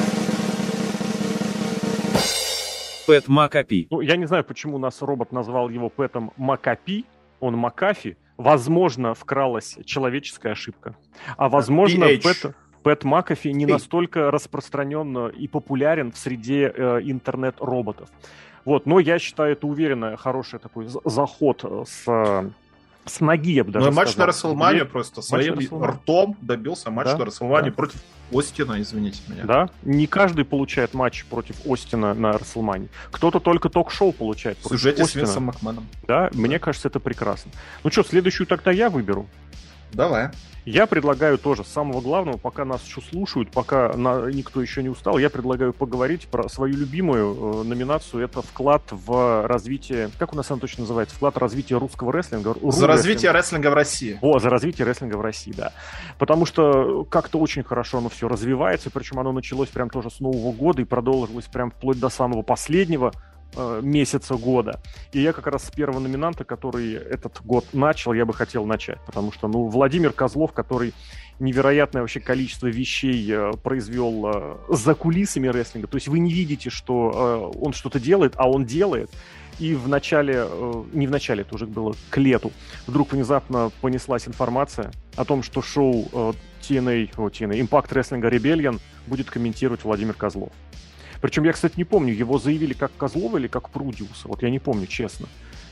Пэт 3.07 3.29
Макапи. 3.29 3.87
Ну, 3.93 4.01
я 4.01 4.17
не 4.17 4.27
знаю, 4.27 4.43
почему 4.43 4.79
нас 4.79 5.01
робот 5.01 5.31
назвал 5.31 5.69
его 5.69 5.89
Пэтом 5.89 6.33
Макапи, 6.37 7.05
он 7.39 7.57
Макафи. 7.57 8.17
Возможно, 8.39 9.15
вкралась 9.15 9.79
человеческая 9.85 10.55
ошибка. 10.55 10.97
А 11.37 11.49
возможно, 11.49 12.07
Пэт... 12.07 12.57
Пэт 12.83 13.05
Макафи 13.05 13.49
не 13.49 13.67
настолько 13.67 14.31
распространен 14.31 15.29
и 15.29 15.49
популярен 15.49 16.13
в 16.13 16.19
среде 16.19 16.73
э, 16.75 17.01
интернет-роботов. 17.05 18.09
Вот, 18.65 18.87
но 18.87 19.01
я 19.01 19.19
считаю, 19.19 19.53
это 19.53 19.67
уверенно 19.67 20.17
хороший 20.17 20.59
такой 20.59 20.87
заход 21.05 21.65
с 21.87 22.53
с 23.05 23.21
ноги, 23.21 23.53
я 23.53 23.65
бы 23.65 23.73
даже 23.73 23.87
Ну, 23.87 23.93
матч 23.93 24.17
на 24.17 24.27
Рестлмании 24.27 24.85
просто 24.85 25.23
своим 25.23 25.59
ртом 25.85 26.37
добился 26.41 26.91
матч 26.91 27.07
да? 27.07 27.19
на 27.19 27.25
Рестлмании 27.25 27.71
да. 27.71 27.77
против 27.77 28.01
Остина, 28.33 28.81
извините 28.81 29.21
меня. 29.29 29.45
Да, 29.45 29.71
не 29.83 30.07
каждый 30.07 30.45
получает 30.45 30.95
матч 30.95 31.25
против 31.27 31.57
Остина 31.67 32.15
на 32.15 32.33
Расселмане. 32.33 32.89
Кто-то 33.11 33.41
только 33.41 33.69
ток-шоу 33.69 34.13
получает 34.13 34.57
против 34.59 34.79
Сюжете 34.79 35.03
Остина. 35.03 35.27
с 35.27 35.29
Винсом 35.29 35.45
Макменом. 35.45 35.87
Да, 36.07 36.31
да, 36.31 36.39
мне 36.39 36.59
кажется, 36.59 36.89
это 36.89 37.01
прекрасно. 37.01 37.51
Ну 37.83 37.91
что, 37.91 38.05
следующую 38.05 38.47
тогда 38.47 38.71
я 38.71 38.89
выберу. 38.89 39.27
Давай. 39.93 40.31
Я 40.65 40.87
предлагаю 40.87 41.39
тоже 41.39 41.65
с 41.65 41.69
самого 41.69 42.01
главного, 42.01 42.37
пока 42.37 42.65
нас 42.65 42.85
еще 42.85 43.01
слушают, 43.01 43.51
пока 43.51 43.93
на, 43.97 44.31
никто 44.31 44.63
еще 44.63 44.81
не 44.83 44.89
устал, 44.89 45.19
я 45.19 45.29
предлагаю 45.29 45.73
поговорить 45.73 46.29
про 46.29 46.49
свою 46.49 46.77
любимую 46.77 47.63
э, 47.63 47.65
номинацию. 47.65 48.23
Это 48.23 48.43
вклад 48.43 48.83
в 48.91 49.47
развитие, 49.49 50.11
как 50.21 50.33
у 50.33 50.37
нас 50.37 50.53
она 50.53 50.61
точно 50.61 50.83
называется, 50.83 51.17
вклад 51.17 51.35
в 51.35 51.39
развитие 51.39 51.81
русского 51.81 52.13
рестлинга. 52.13 52.55
За 52.71 52.87
развитие 52.87 53.33
рестлинга 53.33 53.71
в 53.71 53.75
России. 53.75 54.19
О, 54.23 54.39
за 54.39 54.51
развитие 54.51 54.87
рестлинга 54.87 55.17
в 55.17 55.21
России, 55.21 55.53
да. 55.53 55.73
Потому 56.19 56.47
что 56.47 57.05
как-то 57.11 57.41
очень 57.41 57.65
хорошо 57.65 57.99
оно 57.99 58.09
все 58.09 58.29
развивается, 58.29 58.89
причем 58.91 59.19
оно 59.19 59.33
началось 59.33 59.69
прям 59.69 59.91
тоже 59.91 60.11
с 60.11 60.21
Нового 60.21 60.53
года 60.53 60.81
и 60.81 60.85
продолжилось 60.85 61.47
прям 61.47 61.73
вплоть 61.73 61.99
до 61.99 62.09
самого 62.09 62.43
последнего 62.43 63.13
месяца 63.83 64.37
года. 64.37 64.81
И 65.13 65.21
я 65.21 65.33
как 65.33 65.47
раз 65.47 65.65
с 65.65 65.71
первого 65.71 65.99
номинанта, 66.01 66.45
который 66.45 66.95
этот 66.95 67.45
год 67.45 67.67
начал, 67.73 68.13
я 68.13 68.25
бы 68.25 68.33
хотел 68.33 68.65
начать. 68.65 68.99
Потому 69.07 69.33
что, 69.33 69.49
ну, 69.49 69.67
Владимир 69.69 70.13
Козлов, 70.13 70.53
который 70.53 70.95
невероятное 71.43 72.03
вообще 72.03 72.21
количество 72.21 72.69
вещей 72.69 73.27
э, 73.31 73.53
произвел 73.63 74.27
э, 74.27 74.57
за 74.71 74.95
кулисами 74.95 75.49
рестлинга. 75.49 75.89
То 75.89 75.97
есть 75.97 76.09
вы 76.09 76.19
не 76.21 76.33
видите, 76.33 76.71
что 76.71 77.53
э, 77.55 77.59
он 77.59 77.73
что-то 77.73 78.01
делает, 78.01 78.35
а 78.37 78.49
он 78.49 78.65
делает. 78.65 79.11
И 79.59 79.75
в 79.75 79.89
начале, 79.89 80.47
э, 80.47 80.85
не 80.93 81.07
в 81.07 81.11
начале, 81.11 81.43
это 81.43 81.55
уже 81.55 81.67
было 81.67 81.95
к 82.11 82.17
лету, 82.17 82.53
вдруг 82.87 83.13
внезапно 83.13 83.71
понеслась 83.81 84.27
информация 84.27 84.93
о 85.17 85.25
том, 85.25 85.43
что 85.43 85.63
шоу 85.63 86.09
э, 86.13 86.33
TNA, 86.63 87.11
о, 87.17 87.29
TNA, 87.29 87.61
Impact 87.61 87.91
Wrestling 87.91 88.23
Rebellion 88.23 88.81
будет 89.07 89.31
комментировать 89.31 89.85
Владимир 89.85 90.15
Козлов. 90.15 90.53
Причем 91.23 91.45
я, 91.45 91.53
кстати, 91.53 91.75
не 91.77 91.85
помню, 91.85 92.13
его 92.13 92.39
заявили 92.39 92.75
как 92.75 92.91
Козлова 92.97 93.39
или 93.39 93.47
как 93.47 93.71
Прудиуса. 93.71 94.27
Вот 94.27 94.43
я 94.43 94.51
не 94.51 94.59
помню, 94.59 94.89
честно. 94.89 95.29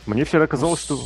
Мне 0.06 0.24
всегда 0.24 0.46
казалось, 0.46 0.80
что 0.80 0.96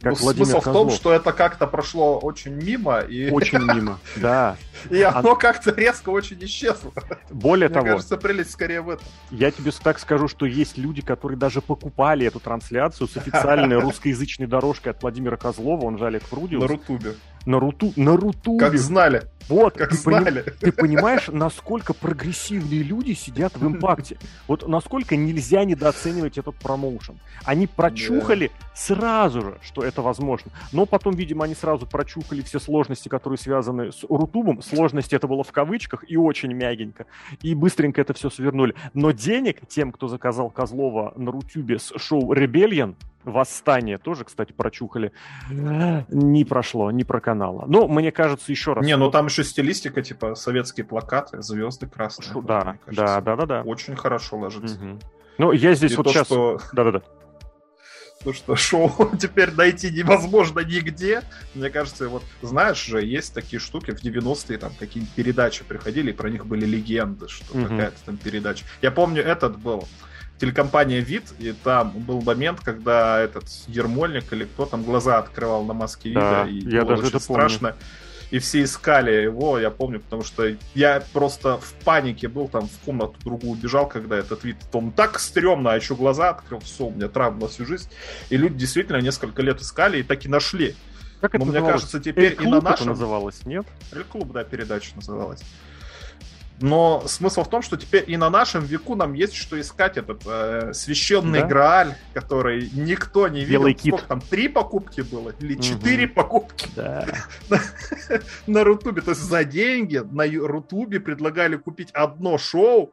как 0.00 0.12
ну, 0.12 0.18
Владимир 0.20 0.46
смысл 0.46 0.58
Козлов. 0.60 0.86
в 0.86 0.88
том, 0.88 0.96
что 0.96 1.12
это 1.12 1.32
как-то 1.32 1.66
прошло 1.66 2.18
очень 2.20 2.52
мимо. 2.52 3.00
И... 3.00 3.28
Очень 3.32 3.58
мимо, 3.58 3.98
да. 4.16 4.56
И 4.90 5.02
оно 5.02 5.34
как-то 5.34 5.72
резко 5.72 6.10
очень 6.10 6.38
исчезло. 6.44 6.92
Более 7.28 7.68
того... 7.68 7.82
Мне 7.82 7.92
кажется, 7.94 8.16
прелесть 8.16 8.52
скорее 8.52 8.82
в 8.82 8.88
этом. 8.90 9.04
Я 9.32 9.50
тебе 9.50 9.72
так 9.82 9.98
скажу, 9.98 10.28
что 10.28 10.46
есть 10.46 10.78
люди, 10.78 11.02
которые 11.02 11.36
даже 11.36 11.60
покупали 11.60 12.26
эту 12.26 12.38
трансляцию 12.38 13.08
с 13.08 13.16
официальной 13.16 13.76
русскоязычной 13.80 14.46
дорожкой 14.46 14.92
от 14.92 15.02
Владимира 15.02 15.36
Козлова, 15.36 15.84
он 15.84 15.98
же 15.98 16.06
Олег 16.06 16.22
Прудиус. 16.22 16.62
На 16.62 16.68
Рутубе. 16.68 17.14
На, 17.46 17.58
руту, 17.58 17.92
на 17.96 18.16
Рутубе. 18.16 18.60
Как 18.60 18.78
знали. 18.78 19.24
Вот, 19.50 19.76
как 19.76 19.90
ты, 19.90 19.96
знали. 19.96 20.42
Пони, 20.42 20.56
ты 20.60 20.72
понимаешь, 20.72 21.28
насколько 21.28 21.92
прогрессивные 21.92 22.82
люди 22.82 23.12
сидят 23.12 23.56
в 23.56 23.66
импакте. 23.66 24.16
Вот 24.46 24.66
насколько 24.68 25.16
нельзя 25.16 25.64
недооценивать 25.64 26.38
этот 26.38 26.54
промоушен. 26.56 27.18
Они 27.44 27.66
прочухали 27.66 28.46
yeah. 28.46 28.66
сразу 28.74 29.42
же, 29.42 29.58
что 29.62 29.82
это 29.82 30.02
возможно. 30.02 30.52
Но 30.72 30.86
потом, 30.86 31.14
видимо, 31.14 31.44
они 31.44 31.54
сразу 31.54 31.86
прочухали 31.86 32.42
все 32.42 32.60
сложности, 32.60 33.08
которые 33.08 33.38
связаны 33.38 33.92
с 33.92 34.04
Рутубом. 34.08 34.62
Сложности 34.62 35.14
это 35.14 35.26
было 35.26 35.42
в 35.42 35.52
кавычках 35.52 36.04
и 36.08 36.16
очень 36.16 36.52
мягенько. 36.52 37.06
И 37.42 37.54
быстренько 37.54 38.00
это 38.00 38.14
все 38.14 38.30
свернули. 38.30 38.74
Но 38.94 39.10
денег 39.10 39.66
тем, 39.68 39.90
кто 39.90 40.08
заказал 40.08 40.50
Козлова 40.50 41.12
на 41.16 41.32
Рутюбе 41.32 41.78
с 41.78 41.92
шоу 41.98 42.32
Rebellion, 42.32 42.94
Восстание 43.24 43.98
тоже, 43.98 44.24
кстати, 44.24 44.52
прочухали. 44.52 45.12
Не 45.50 46.44
прошло, 46.44 46.90
не 46.90 47.04
проканало. 47.04 47.66
Но 47.66 47.86
мне 47.86 48.12
кажется, 48.12 48.50
еще 48.50 48.72
раз. 48.72 48.84
Не, 48.84 48.96
ну 48.96 49.10
там 49.10 49.26
еще 49.26 49.39
стилистика, 49.44 50.02
типа 50.02 50.34
советские 50.34 50.84
плакаты, 50.84 51.42
звезды 51.42 51.86
красные. 51.86 52.32
Шо, 52.32 52.40
да, 52.42 52.78
да, 52.86 53.20
да, 53.20 53.36
да, 53.36 53.46
да. 53.46 53.62
Очень 53.62 53.96
хорошо 53.96 54.38
ложится. 54.38 54.76
Угу. 54.76 54.98
Ну, 55.38 55.52
я 55.52 55.74
здесь 55.74 55.92
И 55.92 55.96
вот 55.96 56.04
то, 56.04 56.12
сейчас. 56.12 56.26
Что... 56.26 56.60
Да-да-да. 56.72 57.02
То, 58.22 58.34
что 58.34 58.54
шоу 58.56 59.10
теперь 59.18 59.52
найти 59.52 59.90
невозможно 59.90 60.60
нигде. 60.60 61.22
Мне 61.54 61.70
кажется, 61.70 62.08
вот 62.08 62.22
знаешь 62.42 62.84
же, 62.84 63.02
есть 63.02 63.32
такие 63.32 63.60
штуки 63.60 63.92
в 63.92 64.04
90-е, 64.04 64.58
там 64.58 64.72
какие-нибудь 64.78 65.14
передачи 65.14 65.64
приходили, 65.64 66.10
и 66.10 66.14
про 66.14 66.28
них 66.28 66.46
были 66.46 66.66
легенды, 66.66 67.28
что 67.28 67.56
угу. 67.56 67.68
какая-то 67.68 67.96
там 68.04 68.16
передача. 68.18 68.64
Я 68.82 68.90
помню, 68.90 69.22
этот 69.22 69.58
был 69.58 69.88
телекомпания 70.40 71.00
«Вид», 71.00 71.24
и 71.38 71.52
там 71.52 71.90
был 71.90 72.22
момент, 72.22 72.60
когда 72.60 73.20
этот 73.20 73.44
Ермольник 73.66 74.32
или 74.32 74.44
кто 74.44 74.64
там 74.64 74.82
глаза 74.82 75.18
открывал 75.18 75.64
на 75.64 75.74
маске 75.74 76.12
да, 76.12 76.44
вида, 76.44 76.68
и 76.68 76.74
я 76.74 76.84
было 76.84 76.96
даже 76.96 77.08
очень 77.08 77.20
страшно. 77.20 77.70
Помню. 77.70 77.84
И 78.30 78.38
все 78.38 78.62
искали 78.62 79.10
его, 79.10 79.58
я 79.58 79.70
помню, 79.70 80.00
потому 80.00 80.22
что 80.22 80.56
я 80.74 81.02
просто 81.12 81.58
в 81.58 81.72
панике 81.84 82.28
был, 82.28 82.46
там 82.46 82.68
в 82.68 82.78
комнату 82.84 83.16
другую 83.24 83.52
убежал, 83.52 83.88
когда 83.88 84.16
этот 84.16 84.44
вид, 84.44 84.56
там 84.70 84.92
так 84.92 85.18
стрёмно, 85.18 85.72
а 85.72 85.76
еще 85.76 85.96
глаза 85.96 86.30
открыл, 86.30 86.60
все, 86.60 86.84
у 86.84 86.90
меня 86.90 87.08
травма 87.08 87.40
на 87.40 87.48
всю 87.48 87.66
жизнь. 87.66 87.90
И 88.28 88.36
люди 88.36 88.54
действительно 88.54 88.98
несколько 88.98 89.42
лет 89.42 89.60
искали 89.60 90.00
и 90.00 90.02
так 90.04 90.24
и 90.24 90.28
нашли. 90.28 90.76
Как 91.20 91.34
это 91.34 91.44
Но 91.44 91.50
мне 91.50 91.60
кажется, 91.60 92.00
теперь 92.00 92.36
и 92.40 92.46
на 92.46 92.60
нашем... 92.60 92.88
называлось, 92.88 93.44
нет? 93.44 93.66
Эль-клуб, 93.92 94.32
да, 94.32 94.44
передача 94.44 94.94
называлась. 94.94 95.42
Но 96.60 97.02
смысл 97.06 97.42
в 97.44 97.48
том, 97.48 97.62
что 97.62 97.76
теперь 97.76 98.04
и 98.06 98.16
на 98.16 98.28
нашем 98.28 98.64
веку 98.64 98.94
нам 98.94 99.14
есть 99.14 99.34
что 99.34 99.60
искать 99.60 99.96
этот 99.96 100.22
э, 100.26 100.72
священный 100.74 101.40
да? 101.40 101.46
Грааль, 101.46 101.94
который 102.12 102.70
никто 102.72 103.28
не 103.28 103.40
видел. 103.40 103.60
Белый 103.60 103.74
кит. 103.74 103.94
Сколько 103.94 104.06
там, 104.06 104.20
три 104.20 104.48
покупки 104.48 105.00
было? 105.00 105.30
Или 105.40 105.60
четыре 105.60 106.06
угу. 106.06 106.14
покупки? 106.14 106.68
Да. 106.76 107.06
на 108.46 108.64
Рутубе. 108.64 109.00
То 109.00 109.10
есть 109.10 109.22
за 109.22 109.44
деньги 109.44 109.98
на 109.98 110.26
Рутубе 110.26 111.00
предлагали 111.00 111.56
купить 111.56 111.90
одно 111.92 112.36
шоу, 112.36 112.92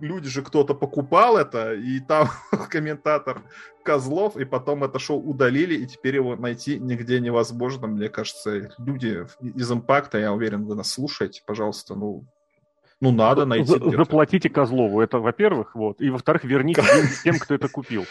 люди 0.00 0.28
же 0.28 0.42
кто-то 0.42 0.74
покупал 0.74 1.36
это, 1.36 1.74
и 1.74 2.00
там 2.00 2.28
комментатор 2.70 3.42
Козлов, 3.82 4.36
и 4.36 4.44
потом 4.44 4.84
это 4.84 4.98
шоу 4.98 5.20
удалили, 5.20 5.74
и 5.74 5.86
теперь 5.86 6.16
его 6.16 6.36
найти 6.36 6.78
нигде 6.78 7.20
невозможно. 7.20 7.86
Мне 7.86 8.08
кажется, 8.08 8.70
люди 8.78 9.26
из 9.40 9.70
импакта, 9.70 10.18
я 10.18 10.32
уверен, 10.32 10.64
вы 10.64 10.74
нас 10.74 10.90
слушаете, 10.90 11.42
пожалуйста, 11.46 11.94
ну, 11.94 12.24
ну, 13.10 13.16
надо 13.16 13.44
найти. 13.46 13.72
Заплатите 13.78 14.48
Козлову, 14.48 15.00
это 15.00 15.18
во-первых, 15.18 15.74
вот. 15.74 16.00
И 16.00 16.10
во-вторых, 16.10 16.44
верните 16.44 16.82
тем, 17.22 17.38
кто 17.38 17.54
это 17.54 17.68
купил. 17.68 18.06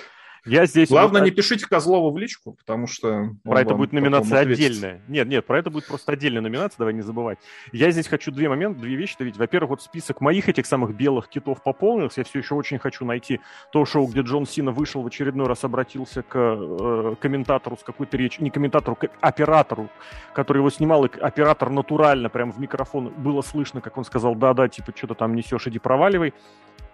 Я 0.46 0.66
здесь... 0.66 0.90
Главное, 0.90 1.22
вот... 1.22 1.26
не 1.26 1.32
пишите 1.32 1.66
Козлову 1.66 2.12
в 2.12 2.18
личку, 2.18 2.54
потому 2.54 2.88
что... 2.88 3.30
Про 3.44 3.62
это 3.62 3.76
будет 3.76 3.94
номинация 3.94 4.40
отдельная. 4.40 5.02
Нет, 5.08 5.28
нет, 5.28 5.46
про 5.46 5.60
это 5.60 5.70
будет 5.70 5.88
просто 5.88 6.12
отдельная 6.12 6.42
номинация, 6.42 6.78
давай 6.80 6.94
не 6.94 7.02
забывать. 7.02 7.38
Я 7.72 7.92
здесь 7.92 8.08
хочу 8.08 8.32
две 8.32 8.50
моменты, 8.50 8.82
две 8.82 8.96
вещи 8.96 9.16
видеть. 9.20 9.38
Во-первых, 9.38 9.70
вот 9.70 9.82
список 9.82 10.20
моих 10.22 10.50
этих 10.50 10.66
самых 10.66 10.96
белых 10.96 11.30
китов 11.30 11.64
пополнился. 11.64 12.22
Я 12.22 12.26
все 12.26 12.40
еще 12.40 12.56
очень 12.56 12.80
хочу 12.80 13.06
найти 13.06 13.40
то 13.72 13.86
шоу, 13.86 14.08
где 14.08 14.22
Джон 14.22 14.46
Сина 14.46 14.72
вышел 14.72 15.02
в 15.02 15.08
очередной 15.08 15.48
раз, 15.48 15.64
обратился 15.64 16.24
к 16.24 16.36
э, 16.36 17.16
комментатору 17.22 17.78
с 17.78 17.84
какой-то 17.84 18.18
речью, 18.18 18.44
не 18.44 18.50
комментатору, 18.50 18.96
к 18.96 19.10
оператору, 19.22 19.90
который 20.34 20.58
его 20.60 20.70
снимал, 20.70 21.06
и 21.06 21.20
оператор 21.20 21.70
натурально 21.70 22.30
прям 22.30 22.52
в 22.52 22.60
микрофон 22.60 23.10
было 23.10 23.42
слышно, 23.42 23.82
как 23.82 23.98
он 23.98 24.04
сказал, 24.04 24.36
да-да, 24.36 24.68
типа, 24.68 24.92
что-то 24.96 25.14
там 25.14 25.36
несешь, 25.36 25.68
иди 25.68 25.80
проваливай 25.80 26.34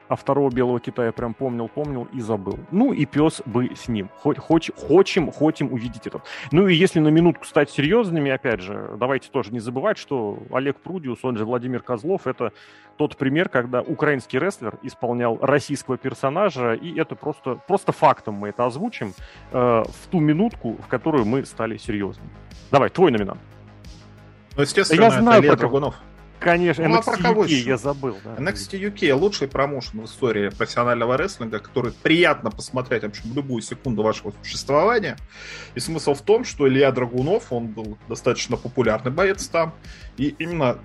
а 0.10 0.16
второго 0.16 0.50
белого 0.50 0.80
кита 0.80 1.06
я 1.06 1.12
прям 1.12 1.34
помнил, 1.34 1.68
помнил 1.68 2.08
и 2.12 2.20
забыл. 2.20 2.60
Ну 2.72 2.92
и 2.92 3.06
пес 3.06 3.42
бы 3.46 3.76
с 3.76 3.88
ним. 3.88 4.10
Хоть, 4.18 4.40
хоч, 4.40 4.72
хочем, 4.76 5.32
хотим 5.32 5.72
увидеть 5.72 6.08
этот. 6.08 6.24
Ну 6.52 6.68
и 6.68 6.76
если 6.76 7.00
на 7.00 7.10
минутку 7.10 7.46
стать 7.46 7.70
серьезными, 7.70 8.32
опять 8.32 8.60
же, 8.62 8.96
давайте 9.00 9.30
тоже 9.30 9.52
не 9.54 9.60
забывать, 9.60 9.98
что 9.98 10.40
Олег 10.52 10.78
Прудиус, 10.78 11.20
он 11.24 11.38
же 11.38 11.46
Владимир 11.46 11.82
Козлов, 11.82 12.26
это 12.26 12.52
тот 12.98 13.16
пример, 13.16 13.50
когда 13.50 13.82
украинский 13.82 14.40
рестлер 14.40 14.78
исполнял 14.82 15.38
российского 15.42 15.98
персонажа, 15.98 16.74
и 16.74 17.00
это 17.00 17.16
просто, 17.16 17.56
просто 17.68 17.92
фактом 17.92 18.34
мы 18.34 18.50
это 18.50 18.66
озвучим 18.66 19.14
э, 19.52 19.58
в 19.58 20.08
ту 20.10 20.20
минутку, 20.20 20.76
в 20.84 20.88
которую 20.88 21.26
мы 21.26 21.46
стали 21.46 21.78
серьезными. 21.78 22.30
Давай, 22.72 22.90
твой 22.90 23.12
номинант. 23.12 23.40
Ну, 24.58 24.64
естественно, 24.64 25.02
я 25.02 25.12
знаю 25.12 25.40
это 25.40 25.48
Илья 25.48 25.56
Драгунов. 25.56 25.96
Конечно, 26.40 26.88
ну, 26.88 26.98
NXT 26.98 27.20
а 27.24 27.34
UK 27.34 27.48
я 27.48 27.78
забыл. 27.78 28.18
Да. 28.24 28.36
NXT 28.36 28.94
UK 28.94 29.14
лучший 29.14 29.48
промоушен 29.50 30.02
в 30.02 30.06
истории 30.06 30.50
профессионального 30.50 31.18
рестлинга, 31.18 31.60
который 31.60 31.92
приятно 31.92 32.50
посмотреть 32.50 33.04
вообще 33.04 33.24
в 33.24 33.36
любую 33.36 33.62
секунду 33.62 34.04
вашего 34.04 34.34
существования. 34.42 35.18
И 35.76 35.80
смысл 35.82 36.14
в 36.14 36.22
том, 36.22 36.46
что 36.46 36.68
Илья 36.68 36.92
Драгунов, 36.92 37.52
он 37.52 37.68
был 37.68 37.98
достаточно 38.08 38.56
популярный 38.56 39.12
боец 39.12 39.48
там. 39.48 39.74
И 40.18 40.36
именно, 40.40 40.80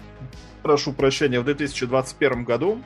прошу 0.62 0.92
прощения, 0.92 1.38
в 1.38 1.44
2021 1.44 2.44
году 2.44 2.82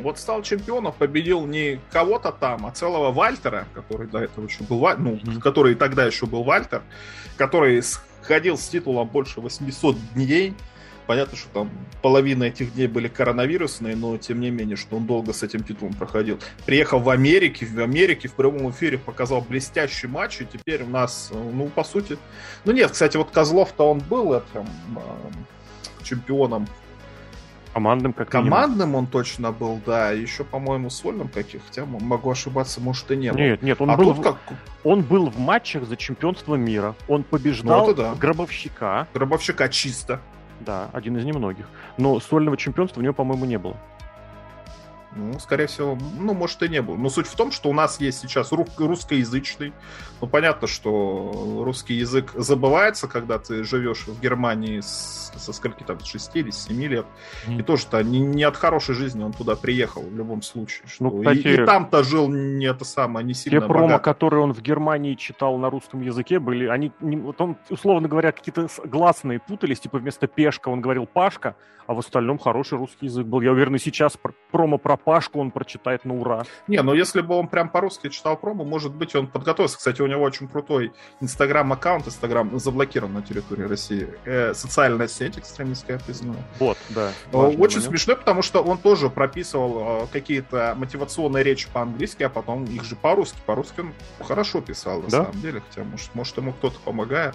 вот 0.00 0.18
стал 0.18 0.42
чемпионом, 0.42 0.92
победил 0.92 1.46
не 1.46 1.80
кого-то 1.90 2.32
там, 2.32 2.66
а 2.66 2.70
целого 2.70 3.10
Вальтера, 3.10 3.66
который 3.74 4.06
до 4.06 4.18
этого 4.18 4.46
еще 4.46 4.64
был, 4.64 4.80
ну, 4.98 5.14
mm-hmm. 5.14 5.40
который 5.40 5.74
тогда 5.74 6.04
еще 6.04 6.26
был 6.26 6.42
Вальтер, 6.42 6.82
который 7.36 7.82
ходил 8.22 8.56
с 8.56 8.68
титулом 8.68 9.08
больше 9.08 9.40
800 9.40 9.96
дней, 10.14 10.54
Понятно, 11.10 11.36
что 11.36 11.48
там 11.48 11.70
половина 12.02 12.44
этих 12.44 12.72
дней 12.74 12.86
были 12.86 13.08
коронавирусные, 13.08 13.96
но 13.96 14.16
тем 14.16 14.38
не 14.38 14.50
менее, 14.50 14.76
что 14.76 14.96
он 14.96 15.06
долго 15.08 15.32
с 15.32 15.42
этим 15.42 15.64
титулом 15.64 15.92
проходил. 15.92 16.38
Приехал 16.66 17.00
в 17.00 17.10
Америке, 17.10 17.66
в 17.66 17.80
Америке 17.80 18.28
в 18.28 18.34
прямом 18.34 18.70
эфире 18.70 18.96
показал 18.96 19.40
блестящий 19.40 20.06
матч, 20.06 20.40
и 20.40 20.44
теперь 20.46 20.84
у 20.84 20.86
нас, 20.86 21.32
ну, 21.32 21.66
по 21.66 21.82
сути... 21.82 22.16
Ну 22.64 22.70
нет, 22.70 22.92
кстати, 22.92 23.16
вот 23.16 23.32
Козлов-то 23.32 23.90
он 23.90 23.98
был 23.98 24.34
этим 24.34 24.68
э, 24.94 26.04
чемпионом 26.04 26.68
Командным 27.74 28.12
как 28.12 28.28
Командным 28.28 28.94
он 28.94 29.08
точно 29.08 29.50
был, 29.50 29.80
да. 29.84 30.12
Еще, 30.12 30.44
по-моему, 30.44 30.90
сольным 30.90 31.26
каких. 31.26 31.62
Хотя 31.66 31.86
могу 31.86 32.30
ошибаться, 32.30 32.80
может 32.80 33.10
и 33.10 33.16
не 33.16 33.32
был. 33.32 33.38
Нет, 33.40 33.62
нет, 33.62 33.80
он, 33.80 33.90
а 33.90 33.96
был, 33.96 34.12
в... 34.12 34.20
как... 34.20 34.36
он 34.84 35.02
был 35.02 35.28
в 35.28 35.40
матчах 35.40 35.86
за 35.86 35.96
чемпионство 35.96 36.54
мира. 36.54 36.94
Он 37.08 37.24
побеждал 37.24 37.88
ну, 37.88 37.94
да. 37.94 38.14
Гробовщика. 38.14 39.08
Гробовщика 39.12 39.68
чисто. 39.68 40.20
Да, 40.60 40.90
один 40.92 41.16
из 41.16 41.24
немногих. 41.24 41.66
Но 41.96 42.20
сольного 42.20 42.56
чемпионства 42.56 43.00
у 43.00 43.02
него, 43.02 43.14
по-моему, 43.14 43.44
не 43.46 43.58
было. 43.58 43.76
Ну, 45.16 45.38
скорее 45.40 45.66
всего, 45.66 45.98
ну, 46.18 46.34
может 46.34 46.62
и 46.62 46.68
не 46.68 46.80
было. 46.82 46.96
Но 46.96 47.08
суть 47.08 47.26
в 47.26 47.34
том, 47.34 47.50
что 47.50 47.68
у 47.68 47.72
нас 47.72 48.00
есть 48.00 48.20
сейчас 48.20 48.52
русскоязычный. 48.52 49.72
Ну, 50.20 50.26
понятно, 50.28 50.68
что 50.68 51.62
русский 51.64 51.94
язык 51.94 52.32
забывается, 52.36 53.08
когда 53.08 53.38
ты 53.38 53.64
живешь 53.64 54.06
в 54.06 54.20
Германии 54.20 54.80
с, 54.80 55.32
со 55.36 55.52
скольки 55.52 55.82
там, 55.82 55.98
6 55.98 56.36
или 56.36 56.50
7 56.50 56.82
лет. 56.84 57.06
Mm. 57.48 57.58
И 57.58 57.62
тоже-то 57.62 58.02
не, 58.04 58.20
не 58.20 58.44
от 58.44 58.56
хорошей 58.56 58.94
жизни 58.94 59.24
он 59.24 59.32
туда 59.32 59.56
приехал 59.56 60.02
в 60.02 60.16
любом 60.16 60.42
случае. 60.42 60.86
Что... 60.86 61.04
Ну, 61.04 61.18
кстати, 61.18 61.38
и, 61.38 61.54
и 61.54 61.64
там-то 61.64 62.04
жил 62.04 62.28
не 62.28 62.66
это 62.66 62.84
самое, 62.84 63.26
не 63.26 63.34
сильно 63.34 63.60
Те 63.60 63.66
промо, 63.66 63.86
богат. 63.86 64.04
которые 64.04 64.44
он 64.44 64.52
в 64.52 64.62
Германии 64.62 65.14
читал 65.14 65.58
на 65.58 65.70
русском 65.70 66.02
языке, 66.02 66.38
были, 66.38 66.66
они, 66.66 66.92
вот 67.00 67.40
он, 67.40 67.56
условно 67.68 68.08
говоря, 68.08 68.30
какие-то 68.30 68.68
гласные 68.84 69.40
путались, 69.40 69.80
типа 69.80 69.98
вместо 69.98 70.28
пешка 70.28 70.68
он 70.68 70.80
говорил 70.80 71.06
пашка, 71.06 71.56
а 71.86 71.94
в 71.94 71.98
остальном 71.98 72.38
хороший 72.38 72.78
русский 72.78 73.06
язык 73.06 73.26
был. 73.26 73.40
Я 73.40 73.50
уверен, 73.50 73.74
и 73.74 73.78
сейчас 73.78 74.16
промо 74.52 74.78
про 74.78 74.96
Пашку 75.04 75.40
он 75.40 75.50
прочитает 75.50 76.04
на 76.04 76.14
ура. 76.14 76.44
Не, 76.68 76.82
ну 76.82 76.94
если 76.94 77.20
бы 77.20 77.34
он 77.34 77.48
прям 77.48 77.68
по-русски 77.68 78.08
читал 78.08 78.36
промо, 78.36 78.64
может 78.64 78.92
быть, 78.92 79.14
он 79.14 79.26
подготовился. 79.26 79.78
Кстати, 79.78 80.02
у 80.02 80.06
него 80.06 80.22
очень 80.22 80.48
крутой 80.48 80.92
инстаграм-аккаунт, 81.20 82.06
инстаграм 82.06 82.58
заблокирован 82.58 83.14
на 83.14 83.22
территории 83.22 83.64
России. 83.64 84.08
Э, 84.24 84.54
социальная 84.54 85.08
сеть 85.08 85.38
экстремистская, 85.38 85.98
признаю. 85.98 86.38
Вот, 86.58 86.78
да. 86.90 87.12
Э, 87.32 87.36
очень 87.36 87.78
момент. 87.78 87.84
смешно, 87.84 88.16
потому 88.16 88.42
что 88.42 88.62
он 88.62 88.78
тоже 88.78 89.10
прописывал 89.10 90.04
э, 90.04 90.06
какие-то 90.12 90.74
мотивационные 90.76 91.44
речи 91.44 91.68
по-английски, 91.72 92.22
а 92.22 92.28
потом 92.28 92.64
их 92.64 92.84
же 92.84 92.96
по-русски. 92.96 93.38
По-русски 93.46 93.80
он 93.80 93.92
хорошо 94.20 94.60
писал, 94.60 95.00
на 95.02 95.08
да? 95.08 95.24
самом 95.24 95.40
деле. 95.40 95.62
Хотя, 95.68 95.84
может, 95.84 96.14
может, 96.14 96.36
ему 96.36 96.52
кто-то 96.52 96.78
помогает 96.80 97.34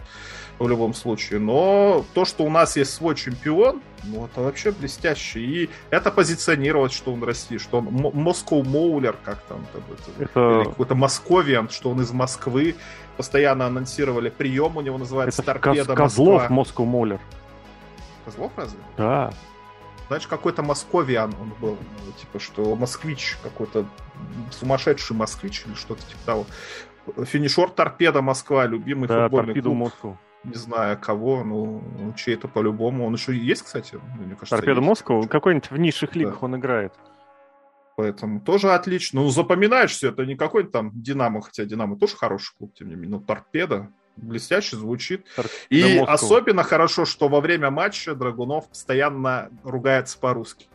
в 0.59 0.67
любом 0.67 0.93
случае. 0.93 1.39
Но 1.39 2.05
то, 2.13 2.25
что 2.25 2.43
у 2.43 2.49
нас 2.49 2.77
есть 2.77 2.93
свой 2.93 3.15
чемпион, 3.15 3.81
ну, 4.03 4.25
это 4.25 4.41
вообще 4.41 4.71
блестяще. 4.71 5.39
И 5.39 5.69
это 5.89 6.11
позиционировать, 6.11 6.93
что 6.93 7.11
он 7.13 7.23
России, 7.55 7.57
что 7.57 7.79
он 7.79 8.13
Москва 8.13 8.63
Моулер, 8.63 9.15
как 9.23 9.39
там 9.43 9.65
это, 9.73 10.23
это... 10.23 10.69
какой-то 10.69 10.95
Московиан, 10.95 11.69
что 11.69 11.91
он 11.91 12.01
из 12.01 12.11
Москвы. 12.11 12.75
Постоянно 13.17 13.65
анонсировали 13.65 14.29
прием, 14.29 14.75
у 14.77 14.81
него 14.81 14.97
называется 14.97 15.41
это 15.41 15.53
Торпеда 15.53 15.95
Коз- 15.95 15.97
Козлов 15.97 16.49
Москва 16.49 16.85
Моулер. 16.85 17.19
Козлов 18.25 18.51
разве? 18.57 18.79
Да. 18.97 19.31
Значит, 20.07 20.29
какой-то 20.29 20.61
московиан 20.61 21.33
он 21.41 21.53
был. 21.59 21.77
Ну, 22.05 22.11
типа, 22.19 22.39
что 22.39 22.75
москвич 22.75 23.37
какой-то 23.41 23.85
сумасшедший 24.51 25.15
москвич 25.15 25.63
или 25.65 25.73
что-то 25.73 26.01
типа 26.01 26.19
того. 26.25 26.45
Финишор 27.25 27.69
Торпеда 27.69 28.21
Москва, 28.21 28.65
любимый 28.65 29.07
да, 29.07 29.23
футбольный 29.23 29.61
клуб. 29.61 29.75
Москву 29.75 30.17
не 30.45 30.53
знаю 30.53 30.97
кого, 30.99 31.43
ну, 31.43 32.13
чей-то 32.15 32.47
по-любому. 32.47 33.05
Он 33.05 33.13
еще 33.13 33.35
есть, 33.35 33.63
кстати? 33.63 33.99
Мне 34.17 34.35
кажется, 34.35 34.55
Торпедо 34.55 34.81
Москва? 34.81 35.25
Какой-нибудь 35.27 35.71
в 35.71 35.77
низших 35.77 36.15
лигах 36.15 36.39
да. 36.39 36.45
он 36.45 36.55
играет. 36.57 36.93
Поэтому 37.95 38.41
тоже 38.41 38.73
отлично. 38.73 39.21
Ну, 39.21 39.29
запоминаешь 39.29 39.91
все, 39.91 40.09
это 40.09 40.25
не 40.25 40.35
какой-то 40.35 40.69
там 40.69 40.91
Динамо, 40.93 41.41
хотя 41.41 41.65
Динамо 41.65 41.97
тоже 41.97 42.15
хороший 42.17 42.53
клуб, 42.57 42.73
тем 42.75 42.89
не 42.89 42.95
менее. 42.95 43.17
Но 43.17 43.19
Торпеда 43.19 43.89
блестяще 44.17 44.75
звучит. 44.75 45.25
Торпедо 45.35 45.59
И 45.69 45.99
Москва. 45.99 46.13
особенно 46.13 46.63
хорошо, 46.63 47.05
что 47.05 47.27
во 47.27 47.39
время 47.39 47.71
матча 47.71 48.13
Драгунов 48.15 48.69
постоянно 48.69 49.49
ругается 49.63 50.19
по-русски. 50.19 50.67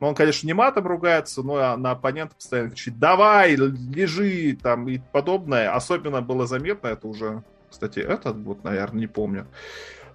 Ну, 0.00 0.08
он, 0.08 0.14
конечно, 0.14 0.46
не 0.46 0.54
матом 0.54 0.86
ругается, 0.86 1.42
но 1.42 1.76
на 1.76 1.90
оппонента 1.90 2.34
постоянно 2.34 2.70
кричит 2.70 2.98
«давай, 2.98 3.54
лежи» 3.54 4.56
там 4.62 4.88
и 4.88 4.98
подобное. 5.12 5.74
Особенно 5.74 6.22
было 6.22 6.46
заметно, 6.46 6.88
это 6.88 7.06
уже 7.06 7.44
кстати, 7.70 8.00
этот 8.00 8.36
вот, 8.38 8.64
наверное, 8.64 9.00
не 9.00 9.06
помню. 9.06 9.46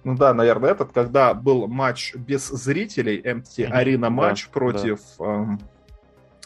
Ну 0.04 0.14
да, 0.14 0.34
наверное, 0.34 0.70
этот, 0.70 0.92
когда 0.92 1.34
был 1.34 1.66
матч 1.66 2.14
без 2.14 2.46
зрителей, 2.48 3.20
MT 3.20 3.64
Арена 3.64 4.10
матч 4.10 4.46
да, 4.46 4.52
против, 4.52 5.00
да. 5.18 5.24
Эм, 5.24 5.60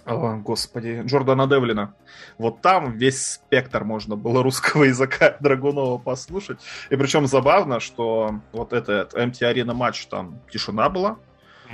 о, 0.06 0.36
господи, 0.36 1.02
Джордана 1.04 1.46
Девлина. 1.46 1.94
Вот 2.38 2.60
там 2.60 2.92
весь 2.92 3.32
спектр 3.34 3.84
можно 3.84 4.16
было 4.16 4.42
русского 4.42 4.84
языка 4.84 5.36
Драгунова 5.40 5.98
послушать. 5.98 6.60
И 6.90 6.96
причем 6.96 7.26
забавно, 7.26 7.80
что 7.80 8.40
вот 8.52 8.72
этот 8.72 9.14
MT 9.14 9.44
Арена 9.44 9.74
матч, 9.74 10.06
там 10.06 10.40
тишина 10.50 10.88
была, 10.88 11.18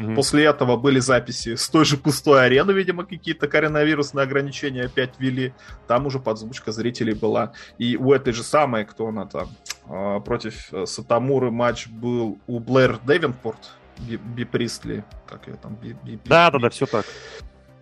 Угу. 0.00 0.14
После 0.14 0.44
этого 0.44 0.76
были 0.76 0.98
записи 0.98 1.54
с 1.54 1.68
той 1.68 1.84
же 1.84 1.96
пустой 1.96 2.44
арены, 2.44 2.72
видимо, 2.72 3.04
какие-то 3.04 3.48
коронавирусные 3.48 4.24
ограничения 4.24 4.84
опять 4.84 5.14
ввели. 5.18 5.54
Там 5.86 6.06
уже 6.06 6.18
подзвучка 6.18 6.72
зрителей 6.72 7.14
была. 7.14 7.52
И 7.78 7.96
у 7.96 8.12
этой 8.12 8.32
же 8.32 8.42
самой, 8.42 8.84
кто 8.84 9.08
она 9.08 9.26
там, 9.26 9.48
а, 9.88 10.20
против 10.20 10.72
э, 10.72 10.86
Сатамуры 10.86 11.50
матч 11.50 11.86
был 11.88 12.38
у 12.46 12.58
Блэр 12.58 12.98
Девенпорт, 13.06 13.70
Би, 13.98 14.16
Би 14.16 14.44
Пристли, 14.44 15.04
как 15.26 15.46
ее 15.46 15.56
там, 15.56 15.76
Би, 15.76 15.96
Би, 16.02 16.18
Да, 16.24 16.50
да, 16.50 16.58
да, 16.58 16.70
все 16.70 16.86
так. 16.86 17.06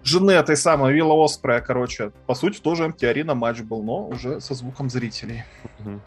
Жены 0.04 0.32
этой 0.32 0.56
самой 0.56 0.92
Вилла 0.92 1.24
Оспрея, 1.24 1.60
короче, 1.60 2.12
по 2.26 2.34
сути, 2.34 2.60
тоже 2.60 2.86
МТ-арена 2.88 3.34
матч 3.34 3.62
был, 3.62 3.82
но 3.82 4.08
уже 4.08 4.40
со 4.40 4.54
звуком 4.54 4.90
зрителей. 4.90 5.44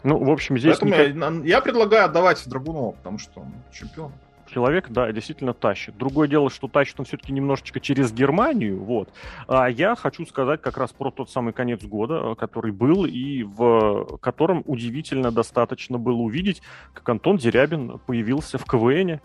Ну, 0.04 0.24
в 0.24 0.30
общем, 0.30 0.56
здесь... 0.56 0.78
Поэтому 0.78 0.92
никак... 0.92 1.44
я, 1.44 1.56
я 1.56 1.60
предлагаю 1.60 2.04
отдавать 2.04 2.42
Драгунова, 2.48 2.92
потому 2.92 3.18
что 3.18 3.40
он 3.40 3.52
чемпион 3.72 4.12
человек, 4.48 4.88
да, 4.88 5.12
действительно 5.12 5.52
тащит. 5.52 5.96
Другое 5.96 6.28
дело, 6.28 6.50
что 6.50 6.68
тащит 6.68 6.98
он 6.98 7.04
все-таки 7.04 7.32
немножечко 7.32 7.80
через 7.80 8.12
Германию, 8.12 8.82
вот. 8.82 9.10
А 9.46 9.68
я 9.68 9.94
хочу 9.94 10.26
сказать 10.26 10.60
как 10.62 10.78
раз 10.78 10.92
про 10.92 11.10
тот 11.10 11.30
самый 11.30 11.52
конец 11.52 11.82
года, 11.82 12.34
который 12.34 12.72
был, 12.72 13.04
и 13.04 13.42
в 13.42 14.18
котором 14.20 14.62
удивительно 14.66 15.30
достаточно 15.30 15.98
было 15.98 16.16
увидеть, 16.16 16.62
как 16.94 17.08
Антон 17.08 17.36
Дерябин 17.36 17.98
появился 18.06 18.58
в 18.58 18.64
КВНе. 18.64 19.20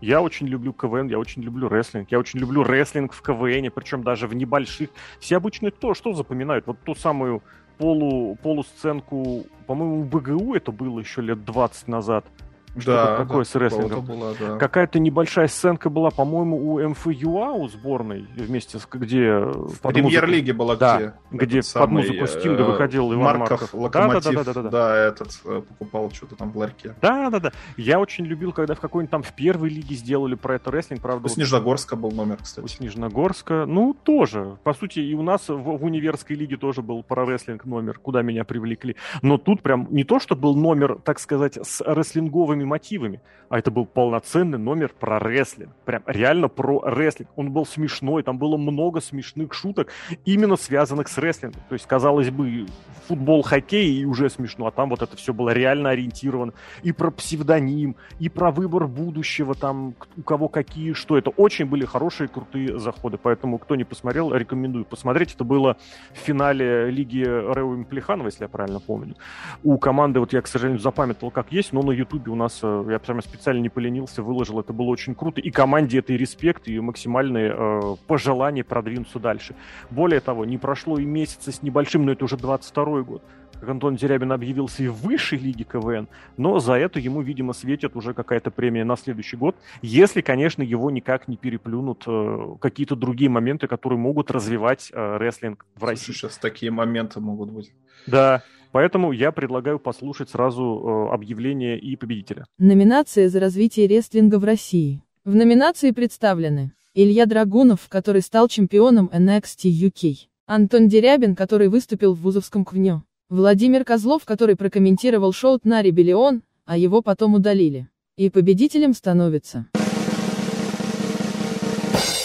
Я 0.00 0.22
очень 0.22 0.46
люблю 0.46 0.72
КВН, 0.72 1.08
я 1.08 1.18
очень 1.18 1.42
люблю 1.42 1.68
рестлинг, 1.68 2.10
я 2.10 2.18
очень 2.18 2.38
люблю 2.38 2.62
рестлинг 2.62 3.12
в 3.12 3.20
КВНе, 3.20 3.70
причем 3.70 4.02
даже 4.02 4.26
в 4.26 4.34
небольших. 4.34 4.90
Все 5.18 5.36
обычно 5.36 5.70
то, 5.70 5.94
что 5.94 6.12
запоминают, 6.12 6.66
вот 6.66 6.78
ту 6.84 6.94
самую 6.94 7.42
полу, 7.78 8.36
полусценку, 8.42 9.46
по-моему, 9.66 10.02
в 10.02 10.08
БГУ 10.08 10.54
это 10.54 10.72
было 10.72 11.00
еще 11.00 11.22
лет 11.22 11.44
20 11.44 11.88
назад– 11.88 12.24
что-то 12.72 12.86
да, 12.86 13.16
такое 13.16 13.44
да, 13.44 13.44
с 13.44 13.54
рестлингом. 13.54 14.04
Была, 14.04 14.32
да. 14.38 14.56
Какая-то 14.56 14.98
небольшая 14.98 15.48
сценка 15.48 15.90
была, 15.90 16.10
по-моему, 16.10 16.74
у 16.74 16.88
МФЮА, 16.88 17.52
у 17.52 17.68
сборной, 17.68 18.26
вместе 18.36 18.78
с 18.78 18.86
где... 18.90 19.38
В 19.38 19.80
премьер-лиге 19.82 20.52
была 20.52 20.76
да, 20.76 21.14
где? 21.30 21.46
где 21.46 21.60
под 21.74 21.90
музыку 21.90 22.26
Стинга 22.26 22.62
э, 22.62 22.66
выходил 22.66 23.12
Иван 23.12 23.38
Марков. 23.38 23.50
Марков. 23.50 23.74
Локомотив, 23.74 24.24
да, 24.24 24.32
да, 24.32 24.44
да, 24.44 24.52
да, 24.52 24.62
да, 24.62 24.70
да. 24.70 24.96
этот 24.96 25.40
э, 25.44 25.62
покупал 25.68 26.10
что-то 26.10 26.36
там 26.36 26.50
в 26.52 26.58
ларьке. 26.58 26.94
Да, 27.00 27.30
да, 27.30 27.40
да. 27.40 27.52
Я 27.76 28.00
очень 28.00 28.24
любил, 28.24 28.52
когда 28.52 28.74
в 28.74 28.80
какой-нибудь 28.80 29.10
там 29.10 29.22
в 29.22 29.32
первой 29.32 29.68
лиге 29.68 29.94
сделали 29.94 30.34
про 30.34 30.56
это 30.56 30.70
рестлинг, 30.70 31.02
правда. 31.02 31.26
У 31.26 31.28
Снежногорска 31.28 31.96
был 31.96 32.10
номер, 32.12 32.38
кстати. 32.42 32.64
У 32.64 32.68
Снежногорска, 32.68 33.64
ну, 33.66 33.94
тоже. 33.94 34.58
По 34.64 34.74
сути, 34.74 35.00
и 35.00 35.14
у 35.14 35.22
нас 35.22 35.48
в, 35.48 35.56
в 35.56 35.84
универской 35.84 36.36
лиге 36.36 36.56
тоже 36.56 36.82
был 36.82 37.02
про 37.02 37.24
рестлинг 37.24 37.64
номер, 37.64 37.98
куда 37.98 38.22
меня 38.22 38.44
привлекли. 38.44 38.96
Но 39.22 39.38
тут 39.38 39.62
прям 39.62 39.86
не 39.90 40.04
то, 40.04 40.20
что 40.20 40.36
был 40.36 40.54
номер, 40.54 40.98
так 41.02 41.18
сказать, 41.18 41.58
с 41.60 41.80
рестлинговыми 41.80 42.57
мотивами, 42.64 43.20
а 43.48 43.58
это 43.58 43.70
был 43.70 43.86
полноценный 43.86 44.58
номер 44.58 44.92
про 44.98 45.18
рестлинг. 45.18 45.74
Прям 45.84 46.02
реально 46.06 46.48
про 46.48 46.82
рестлинг. 46.84 47.30
Он 47.36 47.50
был 47.50 47.66
смешной, 47.66 48.22
там 48.22 48.38
было 48.38 48.56
много 48.56 49.00
смешных 49.00 49.54
шуток, 49.54 49.88
именно 50.24 50.56
связанных 50.56 51.08
с 51.08 51.18
рестлингом. 51.18 51.62
То 51.68 51.74
есть, 51.74 51.86
казалось 51.86 52.30
бы, 52.30 52.66
футбол, 53.06 53.42
хоккей 53.42 54.00
и 54.00 54.04
уже 54.04 54.28
смешно, 54.28 54.66
а 54.66 54.70
там 54.70 54.90
вот 54.90 55.02
это 55.02 55.16
все 55.16 55.32
было 55.32 55.50
реально 55.50 55.90
ориентировано. 55.90 56.52
И 56.82 56.92
про 56.92 57.10
псевдоним, 57.10 57.96
и 58.18 58.28
про 58.28 58.50
выбор 58.50 58.86
будущего, 58.86 59.54
там 59.54 59.94
у 60.16 60.22
кого 60.22 60.48
какие, 60.48 60.92
что. 60.92 61.16
Это 61.16 61.30
очень 61.30 61.64
были 61.66 61.84
хорошие, 61.84 62.28
крутые 62.28 62.78
заходы. 62.78 63.18
Поэтому, 63.20 63.58
кто 63.58 63.76
не 63.76 63.84
посмотрел, 63.84 64.34
рекомендую 64.34 64.84
посмотреть. 64.84 65.34
Это 65.34 65.44
было 65.44 65.76
в 66.12 66.18
финале 66.18 66.90
Лиги 66.90 67.22
Рео 67.22 67.82
Плеханова, 67.84 68.26
если 68.26 68.44
я 68.44 68.48
правильно 68.48 68.80
помню. 68.80 69.16
У 69.62 69.78
команды, 69.78 70.20
вот 70.20 70.32
я, 70.32 70.42
к 70.42 70.46
сожалению, 70.46 70.80
запамятовал, 70.80 71.30
как 71.30 71.52
есть, 71.52 71.72
но 71.72 71.82
на 71.82 71.92
Ютубе 71.92 72.30
у 72.30 72.34
нас, 72.34 72.47
э, 72.62 72.84
я 72.90 72.98
прямо 72.98 73.22
специально 73.22 73.60
не 73.60 73.68
поленился, 73.68 74.22
выложил, 74.22 74.60
это 74.60 74.72
было 74.72 74.86
очень 74.86 75.14
круто. 75.14 75.40
И 75.40 75.50
команде 75.50 75.98
это 75.98 76.12
и 76.12 76.16
респект, 76.16 76.68
и 76.68 76.78
максимальные 76.80 77.54
э, 77.56 77.96
пожелания 78.06 78.64
продвинуться 78.64 79.18
дальше. 79.18 79.54
Более 79.90 80.20
того, 80.20 80.44
не 80.44 80.58
прошло 80.58 80.98
и 80.98 81.04
месяца 81.04 81.52
с 81.52 81.62
небольшим, 81.62 82.04
но 82.04 82.12
это 82.12 82.24
уже 82.24 82.36
22 82.36 83.02
год, 83.02 83.22
как 83.60 83.68
Антон 83.68 83.96
Дерябин 83.96 84.32
объявился 84.32 84.82
и 84.82 84.88
в 84.88 84.96
высшей 84.96 85.38
лиге 85.38 85.64
КВН, 85.64 86.08
но 86.36 86.58
за 86.58 86.74
это 86.74 86.98
ему, 87.00 87.20
видимо, 87.22 87.52
светит 87.52 87.96
уже 87.96 88.14
какая-то 88.14 88.50
премия 88.50 88.84
на 88.84 88.96
следующий 88.96 89.36
год, 89.36 89.56
если, 89.82 90.20
конечно, 90.20 90.62
его 90.62 90.90
никак 90.90 91.28
не 91.28 91.36
переплюнут 91.36 92.04
э, 92.06 92.56
какие-то 92.60 92.96
другие 92.96 93.30
моменты, 93.30 93.66
которые 93.66 93.98
могут 93.98 94.30
развивать 94.30 94.90
э, 94.92 95.16
рестлинг 95.16 95.66
в 95.74 95.80
Слушай, 95.80 95.90
России. 95.90 96.12
сейчас 96.12 96.38
такие 96.38 96.70
моменты 96.70 97.20
могут 97.20 97.50
быть. 97.50 97.72
Да, 98.06 98.42
Поэтому 98.72 99.12
я 99.12 99.32
предлагаю 99.32 99.78
послушать 99.78 100.30
сразу 100.30 101.08
э, 101.10 101.14
объявление 101.14 101.78
и 101.78 101.96
победителя. 101.96 102.44
Номинация 102.58 103.28
за 103.28 103.40
развитие 103.40 103.86
рестлинга 103.88 104.38
в 104.38 104.44
России. 104.44 105.02
В 105.24 105.34
номинации 105.34 105.90
представлены 105.90 106.72
Илья 106.94 107.26
Драгунов, 107.26 107.88
который 107.88 108.22
стал 108.22 108.48
чемпионом 108.48 109.10
NXT 109.12 109.70
UK, 109.70 110.14
Антон 110.46 110.88
Дерябин, 110.88 111.36
который 111.36 111.68
выступил 111.68 112.14
в 112.14 112.20
вузовском 112.20 112.64
КВНё, 112.64 113.02
Владимир 113.28 113.84
Козлов, 113.84 114.24
который 114.24 114.56
прокомментировал 114.56 115.32
шоу 115.32 115.58
«Тнари 115.58 115.90
Биллион», 115.90 116.42
а 116.64 116.76
его 116.78 117.02
потом 117.02 117.34
удалили. 117.34 117.88
И 118.16 118.30
победителем 118.30 118.94
становится... 118.94 119.66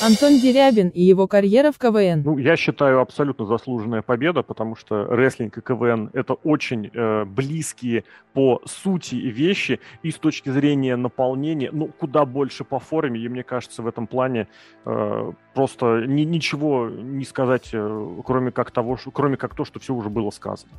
Антон 0.03 0.37
Дерябин 0.37 0.89
и 0.89 1.01
его 1.01 1.27
карьера 1.27 1.71
в 1.71 1.77
КВН. 1.77 2.23
Ну, 2.25 2.37
я 2.37 2.57
считаю, 2.57 2.99
абсолютно 2.99 3.45
заслуженная 3.45 4.01
победа, 4.01 4.43
потому 4.43 4.75
что 4.75 5.05
рестлинг 5.05 5.57
и 5.57 5.61
КВН— 5.61 6.09
это 6.13 6.33
очень 6.33 6.91
э, 6.93 7.23
близкие 7.23 8.03
по 8.33 8.61
сути 8.65 9.15
вещи 9.15 9.79
и 10.01 10.11
с 10.11 10.15
точки 10.15 10.49
зрения 10.49 10.97
наполнения, 10.97 11.69
ну, 11.71 11.87
куда 11.87 12.25
больше 12.25 12.65
по 12.65 12.79
форме, 12.79 13.21
и 13.21 13.29
мне 13.29 13.43
кажется, 13.43 13.81
в 13.81 13.87
этом 13.87 14.07
плане 14.07 14.49
э, 14.85 15.31
просто 15.53 16.03
ни, 16.05 16.23
ничего 16.23 16.89
не 16.89 17.23
сказать, 17.23 17.69
э, 17.71 18.07
кроме 18.25 18.51
как 18.51 18.71
того, 18.71 18.97
что, 18.97 19.11
кроме 19.11 19.37
как 19.37 19.55
то, 19.55 19.63
что 19.63 19.79
все 19.79 19.93
уже 19.93 20.09
было 20.09 20.31
сказано. 20.31 20.73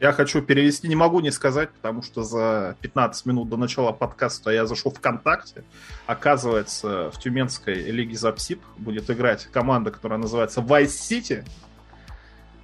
Я 0.00 0.12
хочу 0.12 0.42
перевести, 0.42 0.86
не 0.86 0.94
могу 0.94 1.18
не 1.18 1.32
сказать, 1.32 1.70
потому 1.70 2.02
что 2.02 2.22
за 2.22 2.76
15 2.82 3.26
минут 3.26 3.48
до 3.48 3.56
начала 3.56 3.90
подкаста 3.90 4.50
я 4.50 4.64
зашел 4.64 4.92
ВКонтакте. 4.92 5.64
Оказывается, 6.06 7.10
в 7.10 7.18
Тюменской 7.18 7.74
лиге 7.74 8.16
Запсип 8.16 8.62
будет 8.76 9.10
играть 9.10 9.46
команда, 9.46 9.90
которая 9.90 10.20
называется 10.20 10.60
Vice 10.60 10.86
City, 10.86 11.44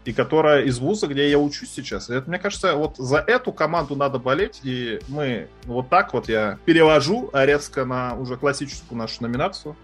и 0.04 0.12
которая 0.12 0.62
из 0.62 0.78
вуза, 0.78 1.08
где 1.08 1.28
я 1.28 1.38
учусь 1.38 1.72
сейчас. 1.72 2.08
И 2.08 2.14
это, 2.14 2.28
мне 2.28 2.38
кажется, 2.38 2.74
вот 2.74 2.98
за 2.98 3.18
эту 3.18 3.52
команду 3.52 3.96
надо 3.96 4.18
болеть, 4.20 4.60
и 4.62 5.00
мы 5.08 5.48
вот 5.64 5.88
так 5.88 6.12
вот 6.12 6.28
я 6.28 6.58
перевожу 6.64 7.30
резко 7.32 7.84
на 7.84 8.14
уже 8.14 8.36
классическую 8.36 8.96
нашу 8.96 9.22
номинацию, 9.22 9.76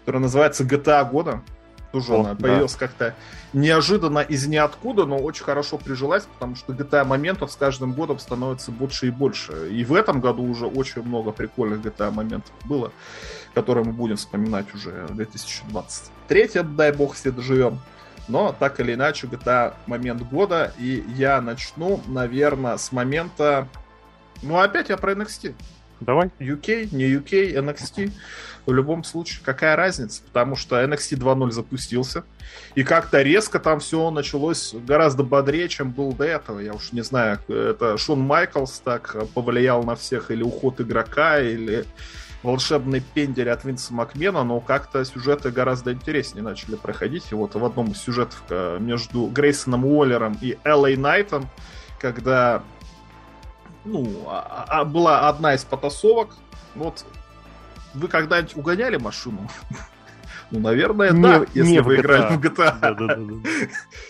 которая 0.00 0.20
называется 0.22 0.64
GTA 0.64 1.08
года. 1.08 1.42
Тоже 1.92 2.12
О, 2.12 2.20
она 2.20 2.34
да. 2.34 2.42
появилась 2.42 2.76
как-то 2.76 3.14
неожиданно 3.52 4.20
из 4.20 4.46
ниоткуда, 4.46 5.06
но 5.06 5.18
очень 5.18 5.44
хорошо 5.44 5.76
прижилась, 5.76 6.24
потому 6.24 6.54
что 6.54 6.72
GTA 6.72 7.04
моментов 7.04 7.50
с 7.50 7.56
каждым 7.56 7.94
годом 7.94 8.18
становится 8.18 8.70
больше 8.70 9.08
и 9.08 9.10
больше. 9.10 9.70
И 9.70 9.84
в 9.84 9.94
этом 9.94 10.20
году 10.20 10.44
уже 10.44 10.66
очень 10.66 11.02
много 11.02 11.32
прикольных 11.32 11.80
GTA 11.80 12.10
моментов 12.10 12.52
было, 12.64 12.92
которые 13.54 13.84
мы 13.84 13.92
будем 13.92 14.16
вспоминать 14.16 14.72
уже 14.74 15.06
в 15.08 15.16
2023, 15.16 16.62
дай 16.62 16.92
бог, 16.92 17.14
все 17.14 17.32
доживем. 17.32 17.80
Но 18.28 18.54
так 18.56 18.78
или 18.78 18.94
иначе, 18.94 19.26
GTA 19.26 19.74
момент 19.86 20.22
года, 20.22 20.72
и 20.78 21.04
я 21.16 21.40
начну, 21.40 22.00
наверное, 22.06 22.76
с 22.76 22.92
момента... 22.92 23.66
Ну, 24.42 24.58
опять 24.58 24.88
я 24.88 24.96
про 24.96 25.12
NXT. 25.12 25.54
Давай. 26.00 26.30
UK, 26.38 26.94
не 26.94 27.04
UK, 27.04 27.54
NXT. 27.54 28.10
В 28.66 28.72
любом 28.72 29.04
случае, 29.04 29.40
какая 29.44 29.76
разница? 29.76 30.22
Потому 30.22 30.56
что 30.56 30.82
NXT 30.82 31.18
2.0 31.18 31.50
запустился. 31.50 32.24
И 32.74 32.84
как-то 32.84 33.22
резко 33.22 33.58
там 33.58 33.80
все 33.80 34.10
началось 34.10 34.74
гораздо 34.86 35.22
бодрее, 35.22 35.68
чем 35.68 35.90
был 35.90 36.12
до 36.12 36.24
этого. 36.24 36.60
Я 36.60 36.74
уж 36.74 36.92
не 36.92 37.02
знаю, 37.02 37.38
это 37.48 37.96
Шон 37.98 38.20
Майклс 38.20 38.80
так 38.80 39.16
повлиял 39.34 39.82
на 39.82 39.96
всех, 39.96 40.30
или 40.30 40.42
уход 40.42 40.80
игрока, 40.80 41.40
или 41.40 41.84
волшебный 42.42 43.00
пендель 43.00 43.50
от 43.50 43.64
Винса 43.64 43.92
Макмена, 43.92 44.44
но 44.44 44.60
как-то 44.60 45.04
сюжеты 45.04 45.50
гораздо 45.50 45.92
интереснее 45.92 46.42
начали 46.42 46.76
проходить. 46.76 47.24
И 47.30 47.34
вот 47.34 47.54
в 47.54 47.64
одном 47.64 47.92
из 47.92 47.98
сюжетов 47.98 48.42
э, 48.48 48.78
между 48.80 49.26
Грейсоном 49.26 49.84
Уоллером 49.84 50.38
и 50.40 50.56
Эллой 50.64 50.96
Найтом, 50.96 51.48
когда 51.98 52.62
ну, 53.84 54.24
а, 54.28 54.64
а, 54.68 54.84
была 54.84 55.28
одна 55.28 55.54
из 55.54 55.64
потасовок. 55.64 56.30
Вот 56.74 57.04
вы 57.94 58.08
когда-нибудь 58.08 58.56
угоняли 58.56 58.96
машину? 58.96 59.48
Ну, 60.52 60.58
наверное, 60.58 61.12
да, 61.12 61.46
если 61.54 61.78
вы 61.78 61.94
играли 61.94 62.34
в 62.34 62.40
GTA. 62.40 63.40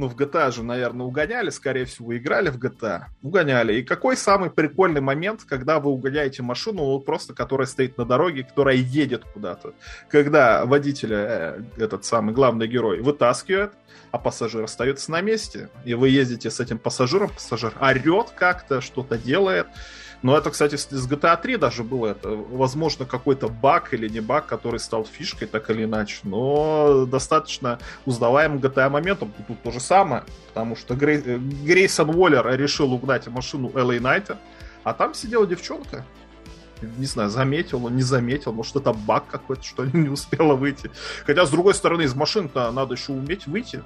Ну, 0.00 0.08
в 0.08 0.16
GTA 0.16 0.50
же, 0.50 0.62
наверное, 0.62 1.04
угоняли, 1.04 1.50
скорее 1.50 1.84
всего, 1.84 2.16
играли 2.16 2.48
в 2.48 2.56
GTA. 2.56 3.02
Угоняли. 3.22 3.74
И 3.74 3.82
какой 3.82 4.16
самый 4.16 4.48
прикольный 4.48 5.02
момент, 5.02 5.44
когда 5.46 5.78
вы 5.78 5.90
угоняете 5.90 6.42
машину, 6.42 6.84
вот 6.84 7.04
просто 7.04 7.34
которая 7.34 7.66
стоит 7.66 7.98
на 7.98 8.06
дороге, 8.06 8.44
которая 8.44 8.76
едет 8.76 9.24
куда-то? 9.34 9.74
Когда 10.08 10.64
водителя, 10.64 11.18
э, 11.18 11.62
этот 11.76 12.06
самый 12.06 12.32
главный 12.32 12.66
герой, 12.66 13.02
вытаскивает, 13.02 13.72
а 14.10 14.16
пассажир 14.16 14.64
остается 14.64 15.10
на 15.10 15.20
месте, 15.20 15.68
и 15.84 15.92
вы 15.92 16.08
ездите 16.08 16.50
с 16.50 16.60
этим 16.60 16.78
пассажиром, 16.78 17.28
пассажир 17.28 17.74
орет 17.78 18.30
как-то, 18.34 18.80
что-то 18.80 19.18
делает. 19.18 19.66
Но 20.22 20.36
это, 20.36 20.50
кстати, 20.50 20.76
с 20.76 20.86
GTA 20.90 21.40
3 21.40 21.56
даже 21.56 21.82
было 21.82 22.08
это. 22.08 22.28
Возможно, 22.28 23.06
какой-то 23.06 23.48
баг 23.48 23.94
или 23.94 24.08
не 24.08 24.20
баг, 24.20 24.46
который 24.46 24.78
стал 24.78 25.06
фишкой, 25.06 25.48
так 25.48 25.70
или 25.70 25.84
иначе. 25.84 26.18
Но 26.24 27.06
достаточно 27.06 27.78
узнаваемым 28.04 28.58
GTA 28.58 28.90
моментом. 28.90 29.32
Тут 29.48 29.62
то 29.62 29.70
же 29.70 29.80
самое, 29.80 30.24
потому 30.48 30.76
что 30.76 30.94
Грей... 30.94 31.18
Грейсон 31.18 32.10
Уоллер 32.10 32.46
решил 32.58 32.92
угнать 32.92 33.28
машину 33.28 33.72
Элли 33.74 33.98
Найта, 33.98 34.38
а 34.84 34.92
там 34.92 35.14
сидела 35.14 35.46
девчонка. 35.46 36.04
не 36.82 37.06
знаю, 37.06 37.30
заметил 37.30 37.86
он, 37.86 37.96
не 37.96 38.02
заметил, 38.02 38.52
может, 38.52 38.76
это 38.76 38.92
баг 38.92 39.26
какой-то, 39.26 39.62
что 39.62 39.84
не 39.92 40.10
успела 40.10 40.54
выйти. 40.54 40.90
Хотя, 41.24 41.46
с 41.46 41.50
другой 41.50 41.72
стороны, 41.72 42.02
из 42.02 42.14
машин-то 42.14 42.70
надо 42.72 42.94
еще 42.94 43.12
уметь 43.12 43.46
выйти. 43.46 43.82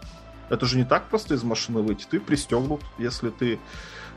Это 0.50 0.66
же 0.66 0.76
не 0.76 0.84
так 0.84 1.08
просто 1.08 1.34
из 1.34 1.44
машины 1.44 1.80
выйти. 1.80 2.06
Ты 2.10 2.20
пристегнут, 2.20 2.82
если 2.98 3.30
ты 3.30 3.58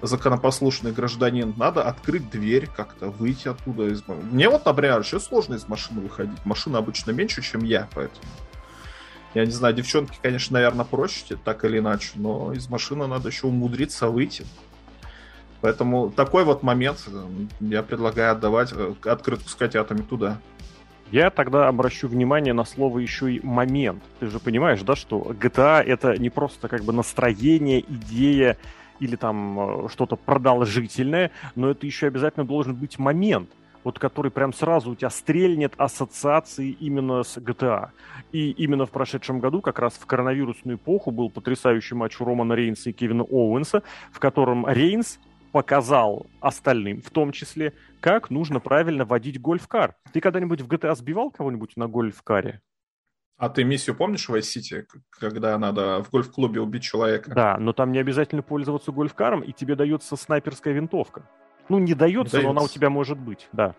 законопослушный 0.01 0.91
гражданин. 0.91 1.53
Надо 1.57 1.83
открыть 1.83 2.29
дверь 2.29 2.67
как-то, 2.67 3.09
выйти 3.09 3.47
оттуда. 3.47 3.87
Из... 3.87 4.03
Мне 4.07 4.49
вот, 4.49 4.65
например, 4.65 4.99
еще 4.99 5.19
сложно 5.19 5.55
из 5.55 5.67
машины 5.67 6.01
выходить. 6.01 6.45
Машина 6.45 6.79
обычно 6.79 7.11
меньше, 7.11 7.41
чем 7.41 7.63
я, 7.63 7.87
поэтому... 7.93 8.25
Я 9.33 9.45
не 9.45 9.51
знаю, 9.51 9.75
девчонки, 9.75 10.17
конечно, 10.21 10.55
наверное, 10.55 10.85
проще, 10.85 11.37
так 11.43 11.63
или 11.65 11.79
иначе, 11.79 12.11
но 12.15 12.53
из 12.53 12.69
машины 12.69 13.07
надо 13.07 13.29
еще 13.29 13.47
умудриться 13.47 14.07
выйти. 14.07 14.45
Поэтому 15.61 16.11
такой 16.11 16.43
вот 16.43 16.63
момент 16.63 17.03
э, 17.07 17.25
я 17.59 17.83
предлагаю 17.83 18.31
отдавать 18.31 18.71
э, 18.73 18.93
открытку 19.05 19.49
с 19.49 19.55
котятами 19.55 20.01
туда. 20.01 20.39
Я 21.11 21.29
тогда 21.29 21.67
обращу 21.67 22.07
внимание 22.07 22.53
на 22.53 22.65
слово 22.65 22.99
еще 22.99 23.31
и 23.31 23.45
момент. 23.45 24.03
Ты 24.19 24.27
же 24.27 24.39
понимаешь, 24.39 24.81
да, 24.81 24.95
что 24.95 25.19
GTA 25.19 25.81
это 25.81 26.17
не 26.17 26.29
просто 26.29 26.67
как 26.67 26.83
бы 26.83 26.91
настроение, 26.91 27.81
идея 27.81 28.57
или 28.99 29.15
там 29.15 29.85
э, 29.85 29.89
что-то 29.89 30.15
продолжительное, 30.15 31.31
но 31.55 31.69
это 31.69 31.85
еще 31.85 32.07
обязательно 32.07 32.45
должен 32.45 32.75
быть 32.75 32.99
момент 32.99 33.49
вот 33.87 33.99
который 33.99 34.31
прям 34.31 34.51
сразу 34.51 34.91
у 34.91 34.95
тебя 34.95 35.09
стрельнет 35.09 35.73
ассоциации 35.77 36.71
именно 36.71 37.23
с 37.23 37.37
GTA. 37.37 37.91
И 38.33 38.51
именно 38.51 38.85
в 38.85 38.91
прошедшем 38.91 39.39
году, 39.39 39.61
как 39.61 39.79
раз 39.79 39.93
в 39.93 40.05
коронавирусную 40.05 40.75
эпоху, 40.75 41.11
был 41.11 41.29
потрясающий 41.29 41.95
матч 41.95 42.19
у 42.19 42.25
Романа 42.25 42.51
Рейнса 42.51 42.89
и 42.89 42.91
Кевина 42.91 43.23
Оуэнса, 43.23 43.83
в 44.11 44.19
котором 44.19 44.67
Рейнс 44.67 45.19
показал 45.53 46.25
остальным, 46.41 47.01
в 47.01 47.09
том 47.11 47.31
числе, 47.31 47.71
как 48.01 48.29
нужно 48.29 48.59
правильно 48.59 49.05
водить 49.05 49.39
гольф-кар. 49.39 49.95
Ты 50.11 50.19
когда-нибудь 50.19 50.59
в 50.59 50.67
GTA 50.67 50.93
сбивал 50.93 51.31
кого-нибудь 51.31 51.77
на 51.77 51.87
гольф-каре? 51.87 52.59
А 53.37 53.49
ты 53.49 53.63
миссию 53.63 53.95
помнишь 53.95 54.27
в 54.27 54.33
Vice 54.33 54.57
City, 54.57 54.85
когда 55.11 55.57
надо 55.59 56.03
в 56.03 56.09
гольф-клубе 56.09 56.59
убить 56.59 56.83
человека? 56.83 57.31
Да, 57.33 57.57
но 57.57 57.71
там 57.71 57.91
не 57.91 57.99
обязательно 57.99 58.41
пользоваться 58.41 58.91
гольф-каром, 58.91 59.41
и 59.41 59.51
тебе 59.53 59.75
дается 59.75 60.15
снайперская 60.15 60.73
винтовка. 60.73 61.29
Ну, 61.69 61.77
не 61.77 61.93
дается, 61.93 62.37
не 62.37 62.41
дается. 62.41 62.41
но 62.41 62.49
она 62.51 62.61
у 62.63 62.67
тебя 62.67 62.89
может 62.89 63.19
быть, 63.19 63.47
да. 63.51 63.75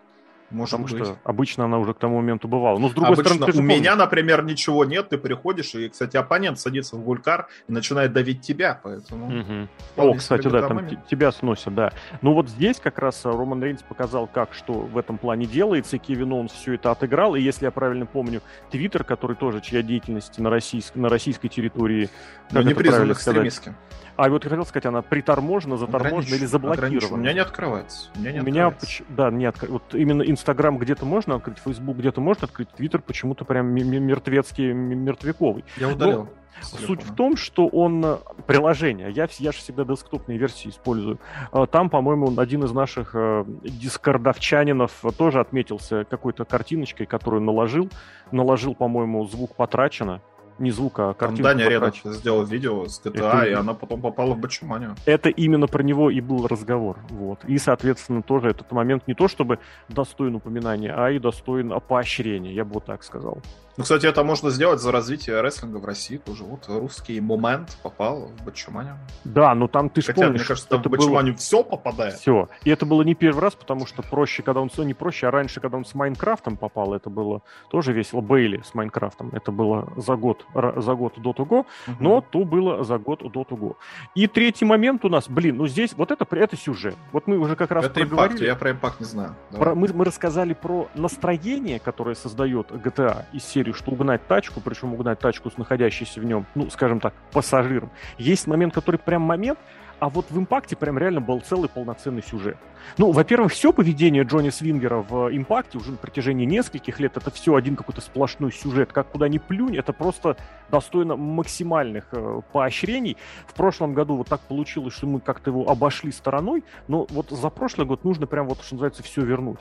Может 0.51 0.71
Потому 0.71 0.87
быть. 0.87 1.05
что 1.05 1.17
обычно 1.23 1.65
она 1.65 1.77
уже 1.77 1.93
к 1.93 1.99
тому 1.99 2.17
моменту 2.17 2.47
бывала. 2.47 2.79
Но 2.79 2.89
с 2.89 2.93
другой 2.93 3.13
обычно 3.13 3.35
стороны, 3.35 3.59
у 3.59 3.61
меня, 3.61 3.95
например, 3.95 4.43
ничего 4.43 4.83
нет, 4.85 5.09
ты 5.09 5.17
приходишь, 5.17 5.75
и, 5.75 5.89
кстати, 5.89 6.17
оппонент 6.17 6.59
садится 6.59 6.95
в 6.95 7.03
гулькар 7.03 7.47
и 7.67 7.71
начинает 7.71 8.13
давить 8.13 8.41
тебя, 8.41 8.79
поэтому... 8.81 9.27
Угу. 9.27 9.67
О, 9.97 10.13
кстати, 10.15 10.47
да, 10.47 10.61
там 10.61 10.77
момент. 10.77 11.07
тебя 11.07 11.31
сносят, 11.31 11.75
да. 11.75 11.91
Ну 12.21 12.33
вот 12.33 12.49
здесь 12.49 12.79
как 12.79 12.97
раз 12.99 13.25
э, 13.25 13.29
Роман 13.29 13.63
Рейнс 13.63 13.83
показал, 13.83 14.27
как 14.27 14.53
что 14.53 14.73
в 14.73 14.97
этом 14.97 15.17
плане 15.17 15.45
делается, 15.45 15.97
и 15.97 15.99
Кевин 15.99 16.33
он 16.33 16.47
все 16.47 16.73
это 16.73 16.91
отыграл, 16.91 17.35
и 17.35 17.41
если 17.41 17.65
я 17.65 17.71
правильно 17.71 18.05
помню, 18.05 18.41
Твиттер, 18.71 19.03
который 19.03 19.35
тоже, 19.35 19.61
чья 19.61 19.81
деятельность 19.81 20.39
на, 20.39 20.49
российск... 20.49 20.95
на 20.95 21.09
российской 21.09 21.47
территории... 21.47 22.09
Как 22.51 22.65
не 22.65 22.73
признан 22.73 23.11
экстремистским. 23.11 23.75
А 24.19 24.29
вот 24.29 24.43
хотел 24.43 24.65
сказать, 24.65 24.85
она 24.85 25.01
приторможена, 25.01 25.77
заторможена 25.77 26.35
или 26.35 26.45
заблокирована. 26.45 27.15
У 27.15 27.17
меня 27.17 27.31
не 27.31 27.39
открывается. 27.39 28.09
У 28.17 28.19
меня, 28.19 28.33
не 28.33 28.39
у 28.41 28.43
меня 28.43 28.73
да, 29.07 29.31
не 29.31 29.45
откры... 29.45 29.69
Вот 29.69 29.95
именно 29.95 30.23
Инстаграм 30.23 30.77
где-то 30.77 31.05
можно 31.05 31.35
открыть, 31.35 31.59
Фейсбук 31.59 31.95
где-то 31.95 32.19
можно 32.19 32.43
открыть, 32.43 32.69
Твиттер 32.71 33.01
почему-то 33.01 33.45
прям 33.45 33.67
мертвецкий, 33.67 34.73
мертвяковый. 34.73 35.63
Я 35.77 35.87
удалил. 35.87 36.23
Но... 36.23 36.29
Суть 36.61 37.01
в 37.01 37.15
том, 37.15 37.37
что 37.37 37.67
он 37.67 38.03
э, 38.03 38.17
приложение, 38.45 39.09
я, 39.11 39.29
я 39.37 39.51
же 39.53 39.59
всегда 39.59 39.85
десктопные 39.85 40.37
версии 40.37 40.67
использую. 40.67 41.17
Э, 41.53 41.65
там, 41.71 41.89
по-моему, 41.89 42.37
один 42.37 42.65
из 42.65 42.73
наших 42.73 43.11
э, 43.13 43.45
дискордовчанинов 43.63 44.91
тоже 45.17 45.39
отметился 45.39 46.03
какой-то 46.03 46.43
картиночкой, 46.43 47.05
которую 47.05 47.41
наложил. 47.41 47.89
Наложил, 48.33 48.75
по-моему, 48.75 49.25
звук 49.27 49.55
потрачено 49.55 50.21
не 50.59 50.71
звука, 50.71 51.09
а 51.09 51.13
картинку. 51.13 51.43
Даня 51.43 51.67
Редов 51.67 51.95
сделал 52.03 52.43
видео 52.43 52.85
с 52.85 53.01
GTA, 53.03 53.27
это... 53.27 53.45
и 53.45 53.53
она 53.53 53.73
потом 53.73 54.01
попала 54.01 54.33
в 54.33 54.39
Бачуманию. 54.39 54.95
Это 55.05 55.29
именно 55.29 55.67
про 55.67 55.83
него 55.83 56.09
и 56.09 56.21
был 56.21 56.47
разговор. 56.47 56.97
Вот. 57.09 57.43
И, 57.45 57.57
соответственно, 57.57 58.21
тоже 58.21 58.49
этот 58.49 58.71
момент 58.71 59.07
не 59.07 59.13
то 59.13 59.27
чтобы 59.27 59.59
достоин 59.87 60.35
упоминания, 60.35 60.93
а 60.95 61.11
и 61.11 61.19
достоин 61.19 61.73
поощрения, 61.87 62.53
я 62.53 62.65
бы 62.65 62.73
вот 62.75 62.85
так 62.85 63.03
сказал. 63.03 63.41
Ну, 63.77 63.83
кстати, 63.83 64.05
это 64.05 64.23
можно 64.23 64.49
сделать 64.49 64.79
за 64.81 64.91
развитие 64.91 65.41
рестлинга 65.41 65.77
в 65.77 65.85
России 65.85 66.17
тоже. 66.17 66.43
Вот 66.43 66.65
русский 66.67 67.19
момент 67.21 67.77
попал 67.81 68.31
в 68.37 68.45
Ботчаманию. 68.45 68.97
Да, 69.23 69.55
но 69.55 69.67
там 69.67 69.89
ты 69.89 70.01
же 70.01 70.13
помнишь, 70.13 70.41
мне 70.41 70.47
кажется, 70.47 70.69
там 70.69 70.83
в 70.83 70.87
Ботчаманию 70.87 71.33
было... 71.33 71.39
все 71.39 71.63
попадает. 71.63 72.15
Все. 72.15 72.49
И 72.63 72.69
это 72.69 72.85
было 72.85 73.01
не 73.03 73.15
первый 73.15 73.39
раз, 73.39 73.55
потому 73.55 73.85
что 73.85 74.01
проще, 74.01 74.43
когда 74.43 74.61
он... 74.61 74.69
Не 74.79 74.93
проще, 74.93 75.27
а 75.27 75.31
раньше, 75.31 75.59
когда 75.59 75.77
он 75.77 75.83
с 75.83 75.93
Майнкрафтом 75.93 76.55
попал, 76.55 76.93
это 76.93 77.09
было 77.09 77.41
тоже 77.69 77.91
весело. 77.91 78.21
Бейли 78.21 78.61
с 78.65 78.73
Майнкрафтом. 78.73 79.29
Это 79.33 79.51
было 79.51 79.91
за 79.97 80.15
год, 80.15 80.45
за 80.53 80.93
год 80.93 81.13
до 81.17 81.33
того, 81.33 81.59
угу. 81.59 81.97
но 81.99 82.21
то 82.21 82.43
было 82.45 82.83
за 82.83 82.97
год 82.97 83.29
до 83.31 83.43
того. 83.43 83.77
И 84.15 84.27
третий 84.27 84.65
момент 84.65 85.03
у 85.05 85.09
нас, 85.09 85.27
блин, 85.27 85.57
ну 85.57 85.67
здесь 85.67 85.93
вот 85.93 86.11
это, 86.11 86.25
это 86.35 86.55
сюжет. 86.55 86.95
Вот 87.11 87.27
мы 87.27 87.37
уже 87.37 87.55
как 87.55 87.71
раз 87.71 87.85
это 87.85 87.99
проговорили. 87.99 88.45
я 88.45 88.55
про 88.55 88.71
Impact 88.71 88.99
не 88.99 89.05
знаю. 89.05 89.35
Про, 89.51 89.75
мы, 89.75 89.89
мы 89.93 90.05
рассказали 90.05 90.53
про 90.53 90.87
настроение, 90.95 91.79
которое 91.79 92.15
создает 92.15 92.71
GTA 92.71 93.25
из 93.33 93.43
серии 93.59 93.73
что 93.73 93.91
угнать 93.91 94.25
тачку, 94.27 94.61
причем 94.61 94.93
угнать 94.93 95.19
тачку 95.19 95.49
с 95.49 95.57
находящейся 95.57 96.21
в 96.21 96.23
нем, 96.23 96.45
ну, 96.55 96.69
скажем 96.69 96.99
так, 96.99 97.13
пассажиром. 97.33 97.91
Есть 98.17 98.47
момент, 98.47 98.73
который 98.73 98.97
прям 98.97 99.21
момент, 99.21 99.59
а 99.99 100.09
вот 100.09 100.31
в 100.31 100.37
«Импакте» 100.37 100.75
прям 100.75 100.97
реально 100.97 101.19
был 101.19 101.41
целый 101.41 101.69
полноценный 101.69 102.23
сюжет. 102.23 102.57
Ну, 102.97 103.11
во-первых, 103.11 103.51
все 103.51 103.73
поведение 103.73 104.23
Джонни 104.23 104.49
Свингера 104.49 104.97
в 104.97 105.29
«Импакте» 105.35 105.77
уже 105.77 105.91
на 105.91 105.97
протяжении 105.97 106.45
нескольких 106.45 106.99
лет, 106.99 107.17
это 107.17 107.29
все 107.31 107.55
один 107.55 107.75
какой-то 107.75 108.01
сплошной 108.01 108.51
сюжет. 108.51 108.93
Как 108.93 109.09
куда 109.09 109.27
ни 109.27 109.37
плюнь, 109.37 109.75
это 109.75 109.91
просто 109.91 110.37
достойно 110.71 111.17
максимальных 111.17 112.07
э, 112.13 112.41
поощрений. 112.53 113.17
В 113.45 113.53
прошлом 113.53 113.93
году 113.93 114.15
вот 114.15 114.27
так 114.27 114.39
получилось, 114.41 114.93
что 114.93 115.07
мы 115.07 115.19
как-то 115.19 115.51
его 115.51 115.69
обошли 115.69 116.11
стороной, 116.11 116.63
но 116.87 117.05
вот 117.09 117.29
за 117.29 117.49
прошлый 117.49 117.85
год 117.85 118.05
нужно 118.05 118.25
прям 118.25 118.47
вот, 118.47 118.61
что 118.61 118.75
называется, 118.75 119.03
все 119.03 119.21
вернуть. 119.21 119.59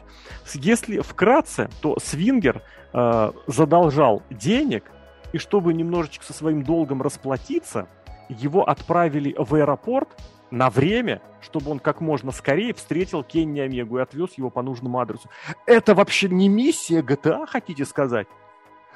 Если 0.55 1.01
вкратце, 1.01 1.69
то 1.81 1.99
Свингер 2.01 2.63
э, 2.93 3.33
задолжал 3.47 4.23
денег, 4.31 4.85
и 5.33 5.39
чтобы 5.39 5.75
немножечко 5.75 6.25
со 6.25 6.33
своим 6.33 6.63
долгом 6.63 7.03
расплатиться– 7.03 7.89
его 8.29 8.69
отправили 8.69 9.35
в 9.39 9.55
аэропорт 9.55 10.09
на 10.51 10.71
время, 10.71 11.21
чтобы 11.41 11.71
он 11.71 11.79
как 11.79 12.01
можно 12.01 12.33
скорее 12.33 12.75
встретил 12.75 13.23
Кенни 13.23 13.61
Омегу 13.61 13.99
и 13.99 14.03
отвез 14.03 14.31
его 14.37 14.51
по 14.51 14.63
нужному 14.63 14.99
адресу. 14.99 15.29
Это 15.67 15.95
вообще 15.95 16.29
не 16.29 16.49
миссия 16.49 17.01
GTA, 17.01 17.47
хотите 17.47 17.85
сказать? 17.85 18.27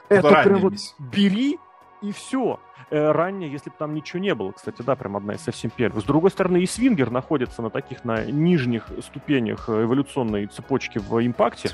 Это, 0.08 0.28
Это 0.28 0.42
прям 0.42 0.60
вот 0.60 0.74
бери 0.98 1.58
и 2.02 2.12
все. 2.12 2.58
Э, 2.90 3.12
ранее, 3.12 3.50
если 3.50 3.70
бы 3.70 3.76
там 3.78 3.94
ничего 3.94 4.20
не 4.20 4.34
было, 4.34 4.52
кстати, 4.52 4.82
да, 4.82 4.96
прям 4.96 5.16
одна 5.16 5.34
из 5.34 5.40
совсем 5.40 5.70
первых. 5.70 6.02
С 6.02 6.06
другой 6.06 6.30
стороны, 6.30 6.58
и 6.58 6.66
Свингер 6.66 7.10
находится 7.10 7.62
на 7.62 7.70
таких, 7.70 8.04
на 8.04 8.24
нижних 8.24 8.88
ступенях 9.00 9.68
эволюционной 9.68 10.46
цепочки 10.46 10.98
в 10.98 11.24
импакте. 11.24 11.70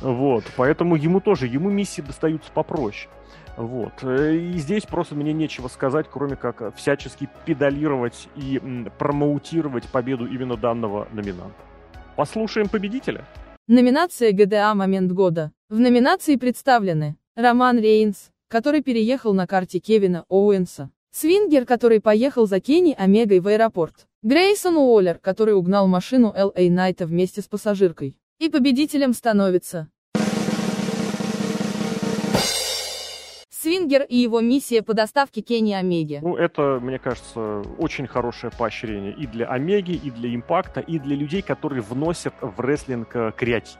Вот, 0.00 0.44
поэтому 0.56 0.94
ему 0.94 1.20
тоже, 1.20 1.46
ему 1.46 1.70
миссии 1.70 2.02
достаются 2.02 2.52
попроще. 2.52 3.10
Вот. 3.56 3.92
Э, 4.02 4.34
и 4.34 4.58
здесь 4.58 4.84
просто 4.84 5.14
мне 5.14 5.32
нечего 5.32 5.68
сказать, 5.68 6.06
кроме 6.10 6.36
как 6.36 6.74
всячески 6.76 7.28
педалировать 7.44 8.28
и 8.36 8.60
промоутировать 8.98 9.88
победу 9.88 10.26
именно 10.26 10.56
данного 10.56 11.08
номинанта. 11.12 11.56
Послушаем 12.16 12.68
победителя. 12.68 13.24
Номинация 13.66 14.32
ГДА 14.32 14.74
«Момент 14.74 15.12
года». 15.12 15.52
В 15.68 15.80
номинации 15.80 16.36
представлены 16.36 17.16
Роман 17.34 17.78
Рейнс, 17.78 18.30
который 18.48 18.82
переехал 18.82 19.34
на 19.34 19.46
карте 19.46 19.80
Кевина 19.80 20.24
Оуэнса, 20.28 20.90
Свингер, 21.10 21.64
который 21.64 22.00
поехал 22.00 22.46
за 22.46 22.60
Кенни 22.60 22.94
Омегой 22.96 23.40
в 23.40 23.48
аэропорт, 23.48 24.06
Грейсон 24.22 24.76
Уоллер, 24.76 25.18
который 25.18 25.54
угнал 25.54 25.86
машину 25.86 26.32
Л.А. 26.36 26.70
Найта 26.70 27.06
вместе 27.06 27.42
с 27.42 27.48
пассажиркой. 27.48 28.18
И 28.38 28.50
победителем 28.50 29.14
становится 29.14 29.88
Свингер 33.66 34.04
и 34.04 34.16
его 34.16 34.40
миссия 34.40 34.80
по 34.80 34.94
доставке 34.94 35.40
Кенни 35.40 35.72
Омеги. 35.72 36.20
Ну, 36.22 36.36
это, 36.36 36.78
мне 36.80 37.00
кажется, 37.00 37.64
очень 37.78 38.06
хорошее 38.06 38.52
поощрение 38.56 39.12
и 39.12 39.26
для 39.26 39.46
Омеги, 39.48 39.90
и 39.90 40.12
для 40.12 40.32
Импакта, 40.32 40.78
и 40.78 41.00
для 41.00 41.16
людей, 41.16 41.42
которые 41.42 41.82
вносят 41.82 42.32
в 42.40 42.60
рестлинг 42.60 43.16
э, 43.16 43.32
креатив. 43.36 43.78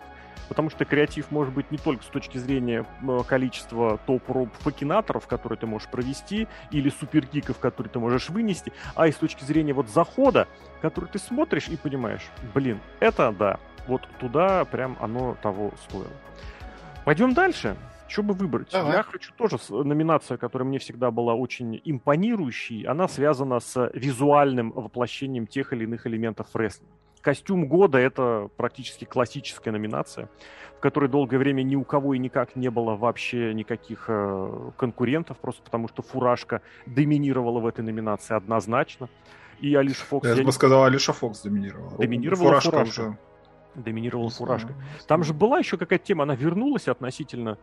Потому 0.49 0.70
что 0.70 0.85
креатив 0.85 1.31
может 1.31 1.55
быть 1.55 1.70
не 1.70 1.79
только 1.79 2.03
с 2.03 2.09
точки 2.09 2.37
зрения 2.37 2.85
э, 3.01 3.20
количества 3.29 4.01
топ-роб 4.09 4.49
факинаторов, 4.59 5.29
которые 5.29 5.57
ты 5.57 5.68
можешь 5.68 5.88
провести, 5.88 6.49
или 6.72 6.88
суперкиков, 6.88 7.61
которые 7.61 7.88
ты 7.88 8.01
можешь 8.01 8.29
вынести, 8.29 8.72
а 8.96 9.07
и 9.07 9.12
с 9.12 9.16
точки 9.16 9.44
зрения 9.44 9.72
вот 9.72 9.88
захода, 9.88 10.49
который 10.83 11.09
ты 11.09 11.20
смотришь 11.20 11.68
и 11.68 11.77
понимаешь, 11.77 12.22
блин, 12.55 12.81
это 12.99 13.31
да, 13.31 13.61
вот 13.87 14.03
туда 14.18 14.64
прям 14.64 14.96
оно 15.01 15.37
того 15.40 15.70
стоило. 15.88 16.11
Пойдем 17.05 17.35
дальше. 17.35 17.77
Что 18.08 18.22
бы 18.22 18.34
выбрать? 18.34 18.70
Давай. 18.70 18.96
Я 18.96 19.02
хочу 19.02 19.32
тоже 19.36 19.56
номинация, 19.68 20.36
которая 20.36 20.66
мне 20.68 20.78
всегда 20.78 21.10
была 21.10 21.34
очень 21.34 21.80
импонирующей. 21.84 22.82
Она 22.82 23.08
связана 23.08 23.60
с 23.60 23.90
визуальным 23.94 24.72
воплощением 24.72 25.46
тех 25.46 25.72
или 25.72 25.84
иных 25.84 26.06
элементов 26.06 26.48
рестлинга. 26.54 26.94
Костюм 27.20 27.66
года 27.66 27.98
это 27.98 28.48
практически 28.56 29.04
классическая 29.04 29.72
номинация, 29.72 30.28
в 30.76 30.80
которой 30.80 31.10
долгое 31.10 31.38
время 31.38 31.62
ни 31.62 31.74
у 31.74 31.82
кого 31.82 32.14
и 32.14 32.18
никак 32.18 32.54
не 32.54 32.70
было 32.70 32.94
вообще 32.94 33.52
никаких 33.52 34.04
э, 34.06 34.70
конкурентов, 34.76 35.38
просто 35.38 35.60
потому 35.64 35.88
что 35.88 36.02
фуражка 36.02 36.62
доминировала 36.86 37.58
в 37.58 37.66
этой 37.66 37.80
номинации 37.80 38.36
однозначно. 38.36 39.08
И 39.58 39.74
Алиша 39.74 40.04
Фокс... 40.04 40.24
Я, 40.24 40.34
я 40.34 40.42
бы 40.42 40.44
не... 40.44 40.52
сказал, 40.52 40.84
Алиша 40.84 41.12
Фокс 41.12 41.40
доминировала. 41.40 41.98
Доминировала 41.98 42.60
фуражка. 42.60 42.70
фуражка. 42.70 43.00
Уже... 43.00 43.18
Доминировала 43.74 44.30
фуражка. 44.30 44.74
Там 45.08 45.24
же 45.24 45.34
была 45.34 45.58
еще 45.58 45.76
какая-то 45.76 46.04
тема, 46.04 46.22
она 46.22 46.36
вернулась 46.36 46.86
относительно 46.86 47.58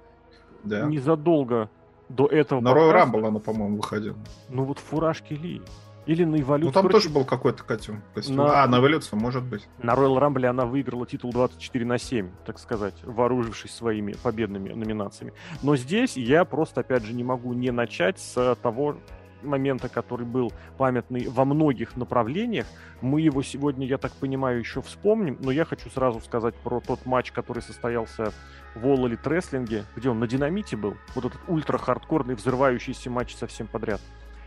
да. 0.63 0.85
незадолго 0.85 1.69
до 2.09 2.27
этого. 2.27 2.61
На 2.61 2.69
Royal 2.69 2.93
Rumble 2.93 3.27
она, 3.27 3.39
по-моему, 3.39 3.77
выходила. 3.77 4.17
Ну 4.49 4.63
вот 4.65 4.79
фуражки 4.79 5.33
Ли. 5.33 5.61
Или 6.05 6.25
на 6.25 6.35
эволюцию. 6.41 6.67
Ну 6.67 6.71
там 6.73 6.83
Короче, 6.83 7.05
тоже 7.05 7.15
был 7.15 7.23
какой-то 7.23 7.63
костюм. 7.63 8.01
костюм. 8.13 8.35
На... 8.35 8.63
А, 8.63 8.67
на 8.67 8.79
эволюцию, 8.79 9.19
может 9.19 9.43
быть. 9.43 9.67
На 9.81 9.93
Royal 9.93 10.19
Rumble 10.19 10.45
она 10.47 10.65
выиграла 10.65 11.05
титул 11.05 11.31
24 11.31 11.85
на 11.85 11.97
7, 11.97 12.29
так 12.45 12.59
сказать, 12.59 12.95
вооружившись 13.03 13.71
своими 13.71 14.13
победными 14.21 14.73
номинациями. 14.73 15.33
Но 15.61 15.77
здесь 15.77 16.17
я 16.17 16.43
просто, 16.43 16.81
опять 16.81 17.05
же, 17.05 17.13
не 17.13 17.23
могу 17.23 17.53
не 17.53 17.71
начать 17.71 18.19
с 18.19 18.55
того 18.61 18.97
момента, 19.43 19.89
который 19.89 20.25
был 20.25 20.51
памятный 20.77 21.27
во 21.27 21.45
многих 21.45 21.95
направлениях. 21.95 22.65
Мы 23.01 23.21
его 23.21 23.41
сегодня, 23.43 23.85
я 23.85 23.97
так 23.97 24.11
понимаю, 24.13 24.59
еще 24.59 24.81
вспомним, 24.81 25.37
но 25.41 25.51
я 25.51 25.65
хочу 25.65 25.89
сразу 25.89 26.19
сказать 26.21 26.55
про 26.55 26.79
тот 26.79 27.05
матч, 27.05 27.31
который 27.31 27.61
состоялся 27.61 28.33
в 28.75 28.85
Elite 28.85 29.23
Wrestling, 29.23 29.85
где 29.95 30.09
он 30.09 30.19
на 30.19 30.27
динамите 30.27 30.75
был. 30.75 30.95
Вот 31.15 31.25
этот 31.25 31.39
ультра-хардкорный 31.47 32.35
взрывающийся 32.35 33.09
матч 33.09 33.35
со 33.35 33.46
всем 33.46 33.67
подряд. 33.67 34.01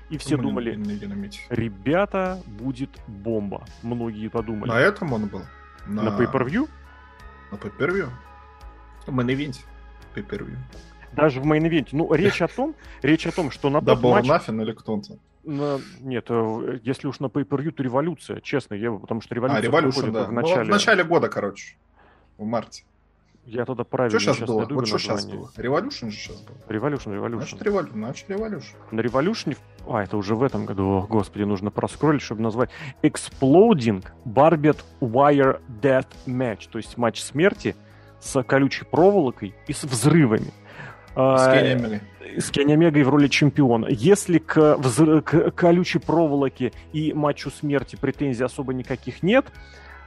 И 0.09 0.18
все 0.18 0.37
Почему 0.37 0.50
думали, 0.50 0.78
ребята, 1.50 2.40
будет 2.46 2.90
бомба. 3.09 3.64
Многие 3.82 4.28
подумали. 4.28 4.70
На 4.70 4.78
этом 4.78 5.12
он 5.12 5.26
был? 5.26 5.42
На, 5.87 6.02
на 6.02 6.09
Pay-Per-View? 6.11 6.68
На 7.50 7.56
Pay-Per-View. 7.56 8.09
В 9.06 9.11
мейн-ивенте 9.11 9.61
Pay-Per-View. 10.14 10.56
Даже 11.16 11.40
в 11.40 11.46
мейн-ивенте. 11.46 11.90
Ну, 11.92 12.12
речь 12.12 12.42
о 12.42 12.48
том, 12.48 12.74
речь 13.02 13.26
о 13.26 13.33
том, 13.33 13.50
что 13.50 13.70
на 13.70 13.81
тот 13.81 14.02
матч... 14.02 14.26
Нафин 14.26 14.61
или 14.61 14.72
кто-то? 14.72 15.18
На... 15.44 15.79
Нет, 16.00 16.26
э, 16.29 16.81
если 16.83 17.07
уж 17.07 17.20
на 17.20 17.26
Pay-Per-View, 17.26 17.70
то 17.70 17.83
революция, 17.83 18.40
честно, 18.40 18.74
я, 18.74 18.90
потому 18.92 19.20
что 19.20 19.35
революция... 19.35 19.61
А, 19.61 19.62
революция, 19.62 20.11
да. 20.11 20.24
В 20.24 20.33
начале... 20.33 20.62
Ну, 20.62 20.66
в 20.66 20.68
начале 20.70 21.05
года, 21.05 21.29
короче, 21.29 21.76
в 22.37 22.44
марте. 22.44 22.85
Я 23.46 23.64
тогда 23.64 23.85
правильно 23.85 24.18
что 24.18 24.35
сейчас, 24.35 24.48
было? 24.48 24.66
Вот 24.68 24.88
что 24.88 24.98
сейчас 24.98 25.24
было? 25.24 25.48
Revolution 25.57 26.11
же 26.11 26.16
сейчас 26.16 26.42
был. 26.42 26.57
Revolution, 26.68 27.16
Revolution. 27.16 27.37
Значит, 27.37 27.62
Revolution. 27.62 27.92
Значит, 27.92 28.31
Revolution. 28.31 28.74
На 28.90 29.00
Revolution... 29.00 29.57
А, 29.88 30.02
это 30.02 30.16
уже 30.16 30.35
в 30.35 30.42
этом 30.42 30.66
году. 30.66 30.83
О, 30.83 31.07
господи, 31.07 31.44
нужно 31.44 31.70
проскролить, 31.70 32.22
чтобы 32.22 32.42
назвать. 32.42 32.70
Exploding 33.02 34.05
Barbed 34.24 34.83
Wire 35.00 35.61
Death 35.81 36.09
Match. 36.26 36.68
То 36.72 36.79
есть 36.79 36.98
матч 36.98 37.20
смерти 37.20 37.76
с 38.18 38.42
колючей 38.42 38.85
проволокой 38.85 39.55
и 39.68 39.72
с 39.72 39.85
взрывами. 39.85 40.52
А, 41.16 41.38
с 41.38 41.52
Кенни 41.52 41.68
Омегой. 41.68 42.00
С 42.38 42.50
Кенни 42.50 42.72
Омегой 42.74 43.02
в 43.02 43.09
роли 43.09 43.29
чемпиона. 43.29 43.87
Если 43.88 44.38
к, 44.38 44.76
взр... 44.76 45.22
к 45.22 45.50
колючей 45.52 45.98
проволоке 45.98 46.72
и 46.92 47.14
матчу 47.14 47.50
смерти 47.50 47.96
претензий 47.96 48.44
особо 48.44 48.74
никаких 48.74 49.22
нет, 49.22 49.46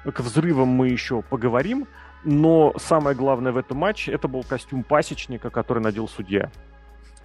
к 0.05 0.19
взрывам 0.19 0.67
мы 0.67 0.89
еще 0.89 1.23
поговорим, 1.23 1.87
но 2.23 2.73
самое 2.77 3.15
главное 3.15 3.51
в 3.51 3.57
этом 3.57 3.77
матче 3.77 4.11
это 4.11 4.27
был 4.27 4.43
костюм 4.43 4.83
пасечника, 4.83 5.49
который 5.49 5.81
надел 5.81 6.07
судья. 6.07 6.51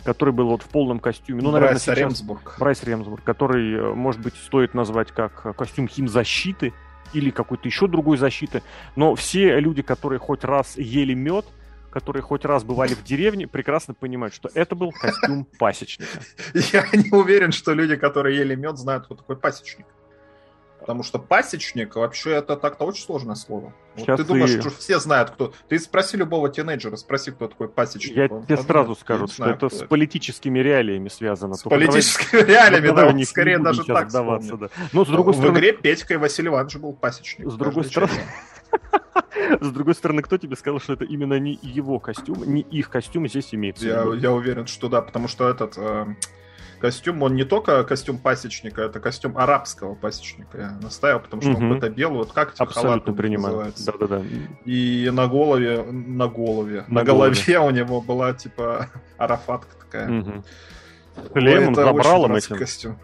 Который 0.02 0.32
был 0.32 0.48
вот 0.48 0.62
в 0.62 0.68
полном 0.68 0.98
костюме. 0.98 1.42
Ну, 1.42 1.50
наверное, 1.50 1.72
Брайс 1.72 1.82
сейчас... 1.82 1.98
Ремсбург. 1.98 2.56
Брайс 2.58 2.82
Ремсбург, 2.84 3.22
который, 3.22 3.74
э, 3.74 3.94
может 3.94 4.20
быть, 4.20 4.34
стоит 4.34 4.74
назвать 4.74 5.12
как 5.12 5.56
костюм 5.56 5.88
химзащиты 5.88 6.72
или 7.14 7.30
какой-то 7.30 7.68
еще 7.68 7.86
другой 7.86 8.16
защиты. 8.16 8.62
Но 8.96 9.14
все 9.14 9.60
люди, 9.60 9.82
которые 9.82 10.18
хоть 10.18 10.44
раз 10.44 10.76
ели 10.76 11.14
мед, 11.14 11.46
которые 11.94 12.22
хоть 12.22 12.44
раз 12.44 12.64
бывали 12.64 12.92
в 12.92 13.04
деревне, 13.04 13.46
прекрасно 13.46 13.94
понимают, 13.94 14.34
что 14.34 14.50
это 14.52 14.74
был 14.74 14.90
костюм 14.90 15.46
пасечника. 15.58 16.10
Я 16.52 16.84
не 16.92 17.10
уверен, 17.12 17.52
что 17.52 17.72
люди, 17.72 17.94
которые 17.94 18.36
ели 18.36 18.56
мед, 18.56 18.76
знают, 18.78 19.04
кто 19.04 19.14
такой 19.14 19.36
пасечник. 19.36 19.86
Потому 20.80 21.04
что 21.04 21.18
пасечник 21.18 21.94
вообще 21.94 22.32
это 22.32 22.56
так-то 22.56 22.84
очень 22.84 23.04
сложное 23.04 23.36
слово. 23.36 23.72
Вот 23.96 24.16
ты 24.16 24.24
думаешь, 24.24 24.60
что 24.60 24.70
все 24.70 24.98
знают, 24.98 25.30
кто. 25.30 25.54
Ты 25.68 25.78
спроси 25.78 26.16
любого 26.16 26.50
тинейджера, 26.50 26.96
спроси, 26.96 27.30
кто 27.30 27.46
такой 27.46 27.68
пасечник. 27.68 28.16
Я 28.16 28.28
тебе 28.28 28.56
сразу 28.56 28.96
скажу, 28.96 29.28
что 29.28 29.48
это 29.48 29.68
с 29.68 29.84
политическими 29.84 30.58
реалиями 30.58 31.08
связано. 31.08 31.54
С 31.54 31.62
политическими 31.62 32.40
реалиями, 32.40 32.88
да, 32.88 33.24
скорее 33.24 33.60
даже 33.60 33.84
так 33.84 34.08
вдаваться, 34.08 34.56
да. 34.56 34.68
Но 34.92 35.04
с 35.04 35.08
другой 35.08 35.34
стороны... 35.34 35.54
В 35.54 35.58
игре 35.58 35.72
Петька 35.72 36.14
и 36.14 36.16
Василий 36.16 36.48
Иванович 36.48 36.76
был 36.76 36.92
пасечник. 36.92 37.48
С 37.48 37.54
другой 37.54 37.84
стороны... 37.84 38.12
С 39.60 39.70
другой 39.70 39.94
стороны, 39.94 40.22
кто 40.22 40.38
тебе 40.38 40.56
сказал, 40.56 40.80
что 40.80 40.92
это 40.94 41.04
именно 41.04 41.38
не 41.38 41.58
его 41.62 41.98
костюм, 41.98 42.42
не 42.46 42.62
их 42.62 42.88
костюм 42.90 43.28
здесь 43.28 43.54
имеется? 43.54 43.86
Я, 43.86 44.04
я 44.14 44.32
уверен, 44.32 44.66
что 44.66 44.88
да, 44.88 45.02
потому 45.02 45.28
что 45.28 45.48
этот 45.48 45.74
э, 45.76 46.06
костюм, 46.80 47.22
он 47.22 47.34
не 47.34 47.44
только 47.44 47.82
костюм 47.84 48.18
пасечника, 48.18 48.82
это 48.82 49.00
костюм 49.00 49.38
арабского 49.38 49.94
пасечника. 49.94 50.58
Я 50.58 50.70
наставил, 50.80 51.20
потому 51.20 51.42
что 51.42 51.52
угу. 51.52 51.64
он 51.64 51.72
это 51.78 51.90
белый, 51.90 52.18
вот 52.18 52.32
как 52.32 52.54
Абсолютно 52.58 53.12
принимаю. 53.12 53.72
Да-да-да. 53.86 54.22
И 54.64 55.10
на 55.12 55.26
голове, 55.26 55.82
на 55.82 56.28
голове, 56.28 56.84
на, 56.88 57.00
на 57.00 57.04
голове. 57.04 57.34
голове 57.34 57.58
у 57.60 57.70
него 57.70 58.00
была 58.00 58.32
типа 58.34 58.88
арафатка 59.18 59.76
такая. 59.76 60.20
Угу. 60.20 60.44
Шлемом, 61.34 61.74
забралом 61.74 62.34
этим. 62.34 62.58
Костюм. 62.58 62.98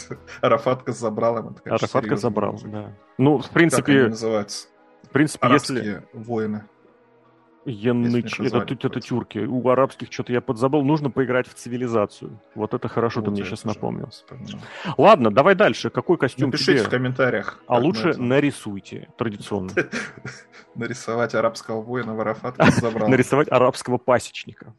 Арафатка 0.40 0.92
с 0.92 0.98
забралом. 0.98 1.56
Арафатка 1.64 2.16
с 2.16 2.20
забралом, 2.20 2.70
да. 2.70 2.92
Ну, 3.18 3.38
в 3.38 3.50
принципе... 3.50 4.02
Как 4.02 4.10
называется? 4.10 4.68
В 5.12 5.14
принципе, 5.14 5.46
Арабские 5.46 5.76
если... 5.76 6.02
воины. 6.14 6.64
Яныч, 7.66 8.40
это, 8.40 8.60
это, 8.60 8.86
это 8.86 9.00
тюрки. 9.02 9.40
У 9.40 9.68
арабских 9.68 10.10
что-то 10.10 10.32
я 10.32 10.40
подзабыл. 10.40 10.82
Нужно 10.82 11.10
поиграть 11.10 11.46
в 11.46 11.52
цивилизацию. 11.52 12.40
Вот 12.54 12.72
это 12.72 12.88
хорошо 12.88 13.20
вот 13.20 13.26
ты 13.26 13.30
мне 13.32 13.44
сейчас 13.44 13.64
напомнил. 13.64 14.08
Вспомнил. 14.08 14.58
Ладно, 14.96 15.30
давай 15.30 15.54
дальше. 15.54 15.90
Какой 15.90 16.16
костюм 16.16 16.46
Напишите 16.46 16.78
тебе? 16.78 16.86
в 16.86 16.88
комментариях. 16.88 17.62
А 17.66 17.78
лучше 17.78 18.08
это... 18.08 18.22
нарисуйте, 18.22 19.10
традиционно. 19.18 19.70
Нарисовать 20.74 21.34
арабского 21.34 21.82
воина 21.82 22.14
в 22.14 22.20
Арафат 22.20 22.56
Нарисовать 23.06 23.52
арабского 23.52 23.98
пасечника. 23.98 24.74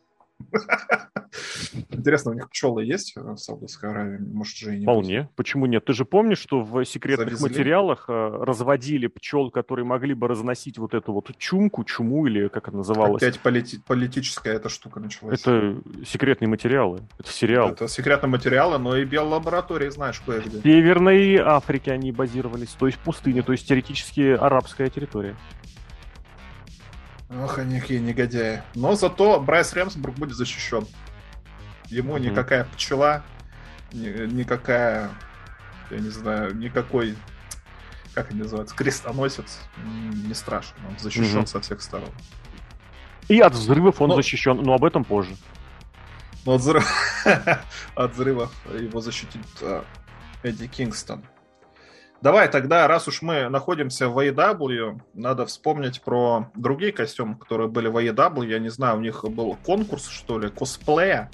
Интересно, 1.90 2.32
у 2.32 2.34
них 2.36 2.50
пчелы 2.50 2.84
есть 2.84 3.16
в 3.16 3.38
Саудовской 3.38 3.90
Аравии? 3.90 4.20
Может 4.20 4.58
же 4.58 4.76
и 4.76 4.80
не 4.80 4.84
Вполне. 4.86 5.22
Быть. 5.22 5.32
Почему 5.32 5.66
нет? 5.66 5.86
Ты 5.86 5.94
же 5.94 6.06
помнишь, 6.06 6.38
что 6.38 6.62
в 6.62 6.84
секретных 6.86 7.38
Завезли? 7.38 7.50
материалах 7.50 8.06
э, 8.08 8.38
разводили 8.42 9.08
пчел, 9.08 9.50
которые 9.50 9.86
могли 9.86 10.14
бы 10.14 10.28
разносить 10.28 10.78
вот 10.78 10.94
эту 10.94 11.14
вот 11.14 11.32
чумку, 11.38 11.84
чуму 11.84 12.28
или 12.28 12.48
как 12.50 12.68
это 12.68 12.78
называлось? 12.78 13.24
Опять 13.24 13.40
полити- 13.44 13.80
политическая 13.86 14.54
эта 14.54 14.70
штука 14.70 15.00
началась. 15.00 15.42
Это 15.42 15.82
секретные 16.06 16.48
материалы. 16.48 17.02
Это 17.18 17.32
сериал. 17.32 17.70
Это 17.70 17.88
секретные 17.88 18.30
материалы, 18.30 18.78
но 18.78 18.96
и 18.96 19.06
биолаборатории 19.06 19.90
знаешь 19.90 20.22
кое-где. 20.26 20.60
В 20.60 20.64
Северной 20.64 21.38
Африке 21.38 21.92
они 21.92 22.12
базировались, 22.12 22.70
то 22.78 22.86
есть 22.86 23.00
пустыня, 23.00 23.42
то 23.44 23.52
есть 23.52 23.68
теоретически 23.68 24.34
арабская 24.34 24.90
территория. 24.90 25.36
Ох, 27.30 27.58
они 27.58 27.80
какие 27.80 28.00
негодяи. 28.00 28.64
Но 28.76 28.96
зато 28.96 29.40
Брайс 29.40 29.74
Рэмсбург 29.74 30.16
будет 30.16 30.36
защищен. 30.36 30.88
Ему 31.88 32.18
mm-hmm. 32.18 32.30
никакая 32.30 32.64
пчела, 32.66 33.24
ни, 33.92 34.08
никакая, 34.32 35.10
я 35.90 35.98
не 35.98 36.10
знаю, 36.10 36.56
никакой, 36.56 37.16
как 38.14 38.32
они 38.32 38.42
называются, 38.42 38.76
крестоносец 38.76 39.60
не 39.86 40.34
страшен. 40.34 40.76
Он 40.88 40.98
защищен 41.00 41.40
mm-hmm. 41.40 41.48
со 41.48 41.62
всех 41.62 41.82
сторон. 41.82 42.10
И 43.28 43.40
от 43.40 43.54
взрывов 43.54 44.02
он 44.02 44.10
но... 44.10 44.16
защищен, 44.16 44.62
но 44.62 44.74
об 44.74 44.84
этом 44.84 45.04
позже. 45.04 45.36
Но 46.46 46.56
от, 46.56 46.62
взрыв... 46.62 46.86
от 47.96 48.14
взрывов 48.14 48.54
его 48.74 49.00
защитит 49.00 49.42
uh, 49.62 49.86
Эдди 50.44 50.68
Кингстон. 50.68 51.24
Давай 52.24 52.48
тогда, 52.48 52.88
раз 52.88 53.10
уж 53.10 53.22
мы 53.22 53.50
находимся 53.50 54.08
в 54.08 54.18
AEW, 54.18 55.02
надо 55.14 55.46
вспомнить 55.46 56.02
про 56.02 56.50
другие 56.56 56.94
костюмы, 56.94 57.36
которые 57.38 57.68
были 57.68 57.90
в 57.90 57.98
AEW. 57.98 58.48
Я 58.48 58.60
не 58.60 58.70
знаю, 58.70 59.00
у 59.00 59.02
них 59.02 59.26
был 59.26 59.58
конкурс, 59.66 60.08
что 60.08 60.40
ли, 60.40 60.50
косплея. 60.50 61.30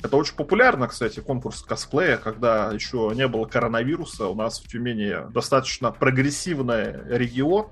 Это 0.00 0.16
очень 0.16 0.36
популярно, 0.36 0.86
кстати, 0.86 1.18
конкурс 1.18 1.62
косплея, 1.62 2.18
когда 2.18 2.70
еще 2.70 3.10
не 3.16 3.26
было 3.26 3.46
коронавируса. 3.46 4.28
У 4.28 4.36
нас 4.36 4.60
в 4.60 4.68
Тюмени 4.68 5.28
достаточно 5.32 5.90
прогрессивный 5.90 6.92
регион. 7.08 7.70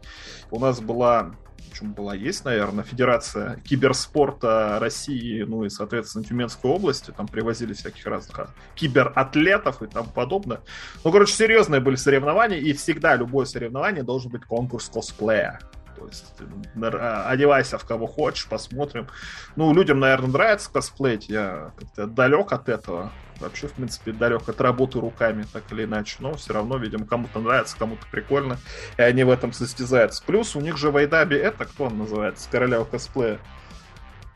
У 0.50 0.58
нас 0.58 0.80
была 0.80 1.36
чем 1.72 1.92
была 1.92 2.14
есть, 2.14 2.44
наверное, 2.44 2.84
Федерация 2.84 3.56
киберспорта 3.64 4.78
России, 4.80 5.42
ну 5.42 5.64
и, 5.64 5.68
соответственно, 5.68 6.24
Тюменской 6.24 6.70
области, 6.70 7.10
там 7.10 7.26
привозили 7.28 7.72
всяких 7.72 8.06
разных 8.06 8.38
а, 8.38 8.48
кибератлетов 8.74 9.82
и 9.82 9.86
тому 9.86 10.08
подобное. 10.08 10.60
Ну, 11.04 11.12
короче, 11.12 11.32
серьезные 11.32 11.80
были 11.80 11.96
соревнования, 11.96 12.58
и 12.58 12.72
всегда 12.72 13.16
любое 13.16 13.46
соревнование 13.46 14.02
должен 14.02 14.30
быть 14.30 14.44
конкурс 14.44 14.88
косплея. 14.88 15.60
То 15.96 16.06
есть 16.06 16.34
одевайся 16.74 17.78
в 17.78 17.84
кого 17.86 18.06
хочешь, 18.06 18.46
посмотрим. 18.46 19.08
Ну, 19.56 19.72
людям, 19.72 19.98
наверное, 19.98 20.28
нравится 20.28 20.70
косплеить. 20.70 21.28
Я 21.28 21.72
как-то 21.78 22.06
далек 22.06 22.52
от 22.52 22.68
этого. 22.68 23.12
Вообще, 23.40 23.68
в 23.68 23.72
принципе, 23.72 24.12
далек 24.12 24.48
от 24.48 24.60
работы 24.60 25.00
руками, 25.00 25.44
так 25.52 25.64
или 25.70 25.84
иначе. 25.84 26.16
Но 26.20 26.34
все 26.34 26.54
равно, 26.54 26.78
видимо, 26.78 27.06
кому-то 27.06 27.38
нравится, 27.40 27.76
кому-то 27.78 28.06
прикольно. 28.10 28.58
И 28.96 29.02
они 29.02 29.24
в 29.24 29.30
этом 29.30 29.52
состязаются. 29.52 30.22
Плюс 30.24 30.56
у 30.56 30.60
них 30.60 30.76
же 30.76 30.90
в 30.90 30.96
Айдабе 30.96 31.38
это 31.38 31.64
кто 31.64 31.84
он 31.84 31.98
называется? 31.98 32.48
Королева 32.50 32.84
косплея. 32.84 33.38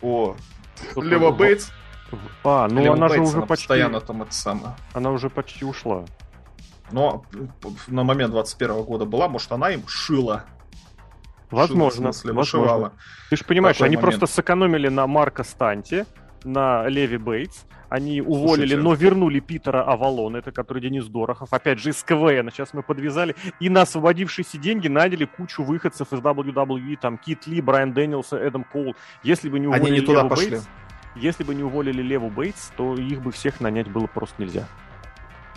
О, 0.02 0.36
Лева 0.96 1.30
Бейтс. 1.30 1.70
А, 2.44 2.68
ну 2.68 2.82
Лева 2.82 2.94
она 2.94 3.08
Бейтс, 3.08 3.16
же 3.16 3.22
уже 3.22 3.36
она 3.38 3.46
почти... 3.46 3.66
Постоянно 3.68 4.00
там 4.00 4.22
это 4.22 4.32
самое. 4.32 4.74
Она 4.92 5.10
уже 5.10 5.30
почти 5.30 5.64
ушла. 5.64 6.04
Но 6.90 7.24
на 7.86 8.02
момент 8.02 8.32
21 8.32 8.82
года 8.82 9.04
была, 9.04 9.28
может, 9.28 9.50
она 9.52 9.70
им 9.70 9.86
шила. 9.86 10.44
Возможно, 11.50 12.12
шила, 12.12 12.32
возможно. 12.32 12.58
Вышивала. 12.60 12.92
Ты 13.30 13.36
же 13.36 13.44
понимаешь, 13.44 13.80
они 13.80 13.96
момент. 13.96 14.02
просто 14.02 14.26
сэкономили 14.26 14.88
на 14.88 15.06
Марка 15.06 15.44
Станте, 15.44 16.06
на 16.44 16.86
Леви 16.88 17.18
Бейтс. 17.18 17.64
Они 17.88 18.20
уволили, 18.20 18.74
Слушайте. 18.74 18.76
но 18.76 18.94
вернули 18.94 19.40
Питера 19.40 19.82
Авалон, 19.82 20.36
это 20.36 20.52
который 20.52 20.80
Денис 20.80 21.06
Дорохов, 21.06 21.52
опять 21.52 21.80
же 21.80 21.90
из 21.90 22.02
КВН, 22.04 22.50
сейчас 22.52 22.72
мы 22.72 22.84
подвязали, 22.84 23.34
и 23.58 23.68
на 23.68 23.82
освободившиеся 23.82 24.58
деньги 24.58 24.86
наняли 24.86 25.24
кучу 25.24 25.64
выходцев 25.64 26.12
из 26.12 26.20
WWE, 26.20 26.96
там 27.00 27.18
Кит 27.18 27.48
Ли, 27.48 27.60
Брайан 27.60 27.92
Дэнилса, 27.92 28.36
Эдам 28.36 28.62
Коул. 28.62 28.94
Если 29.24 29.48
бы 29.48 29.58
не 29.58 29.66
Они 29.66 29.76
уволили 29.76 30.00
не 30.00 30.06
туда 30.06 30.18
Леву 30.18 30.28
пошли. 30.28 30.50
Бейтс, 30.50 30.68
если 31.16 31.42
бы 31.42 31.54
не 31.54 31.64
уволили 31.64 32.00
Леву 32.00 32.30
Бейтс, 32.30 32.70
то 32.76 32.94
их 32.94 33.22
бы 33.22 33.32
всех 33.32 33.60
нанять 33.60 33.88
было 33.88 34.06
просто 34.06 34.40
нельзя. 34.40 34.68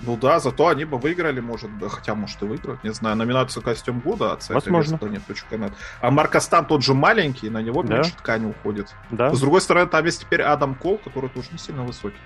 Ну 0.02 0.18
да, 0.18 0.39
зато 0.39 0.68
они 0.68 0.86
бы 0.86 0.98
выиграли, 0.98 1.39
может, 1.39 1.70
хотя, 1.89 2.16
может, 2.16 2.41
и 2.41 2.46
выиграют, 2.46 2.84
не 2.84 2.91
знаю, 2.94 3.16
номинацию 3.16 3.64
«Костюм 3.64 4.00
года» 4.00 4.34
от 4.34 4.44
сайта 4.44 4.56
Возможно. 4.72 4.96
wrestling.net. 4.96 5.74
А 6.02 6.12
Марк 6.12 6.36
Астан 6.36 6.66
тот 6.66 6.84
же 6.84 6.94
маленький, 6.94 7.50
на 7.50 7.62
него 7.62 7.84
Да. 7.84 7.96
меньше 7.96 8.12
ткани 8.18 8.46
уходит. 8.48 8.94
Да? 9.12 9.34
С 9.34 9.39
другой 9.39 9.62
стороны, 9.62 9.88
там 9.89 10.04
есть 10.06 10.22
теперь 10.22 10.41
Адам 10.41 10.76
Кол, 10.76 10.98
который 10.98 11.30
тоже 11.30 11.50
не 11.52 11.58
сильно 11.58 11.84
высокий. 11.84 12.18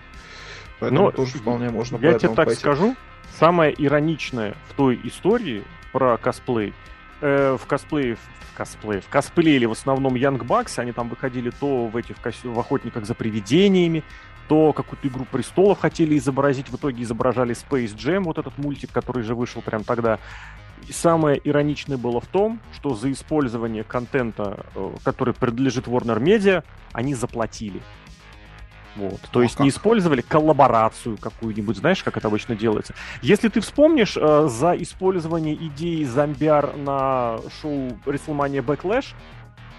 Поэтому 0.80 1.06
Ну, 1.06 1.12
тоже 1.12 1.38
вполне 1.38 1.70
можно 1.70 1.98
Я 1.98 2.14
тебе 2.18 2.30
так 2.34 2.46
пойти. 2.48 2.62
скажу, 2.62 2.96
самое 3.40 3.74
ироничное 3.78 4.56
в 4.70 4.74
той 4.74 5.00
истории 5.04 5.64
про 5.92 6.18
косплей, 6.18 6.74
э, 7.22 7.58
в 7.62 7.66
косплее, 7.68 8.16
в 8.16 8.58
косплее, 8.58 9.02
в 9.02 9.08
косплеили 9.10 9.66
в 9.66 9.72
основном 9.72 10.16
Young 10.16 10.40
Bucks, 10.40 10.80
они 10.80 10.92
там 10.94 11.10
выходили 11.10 11.50
то 11.52 11.88
в 11.88 11.96
этих 11.98 12.16
в 12.44 12.60
охотниках 12.60 13.06
за 13.06 13.14
привидениями, 13.14 14.04
то 14.48 14.74
какую-то 14.74 15.08
игру 15.08 15.26
престолов 15.30 15.80
хотели 15.80 16.18
изобразить, 16.18 16.70
в 16.70 16.76
итоге 16.76 17.04
изображали 17.04 17.56
Space 17.56 17.96
Jam, 17.96 18.24
вот 18.24 18.38
этот 18.38 18.58
мультик, 18.58 18.92
который 18.92 19.24
же 19.24 19.36
вышел 19.36 19.62
прям 19.62 19.84
тогда. 19.84 20.20
И 20.88 20.92
самое 20.92 21.42
ироничное 21.44 21.98
было 21.98 22.22
в 22.22 22.28
том, 22.28 22.60
что 22.74 22.96
за 22.96 23.12
использование 23.12 23.84
контента, 23.84 24.66
э, 24.76 24.92
который 25.04 25.34
принадлежит 25.34 25.88
Warner 25.88 26.20
Media, 26.22 26.64
они 26.94 27.14
заплатили. 27.14 27.82
Вот. 28.96 29.20
То 29.32 29.42
а 29.42 29.44
есть 29.44 29.60
не 29.60 29.70
как? 29.70 29.78
использовали 29.78 30.22
коллаборацию 30.22 31.18
какую-нибудь, 31.18 31.78
знаешь, 31.78 32.04
как 32.04 32.18
это 32.18 32.28
обычно 32.28 32.56
делается. 32.56 32.96
Если 33.22 33.48
ты 33.50 33.60
вспомнишь, 33.62 34.18
э, 34.18 34.48
за 34.50 34.72
использование 34.74 35.56
идеи 35.56 36.04
зомбиар 36.04 36.76
на 36.78 37.38
шоу 37.62 37.90
WrestleMania 38.06 38.64
Backlash, 38.64 39.14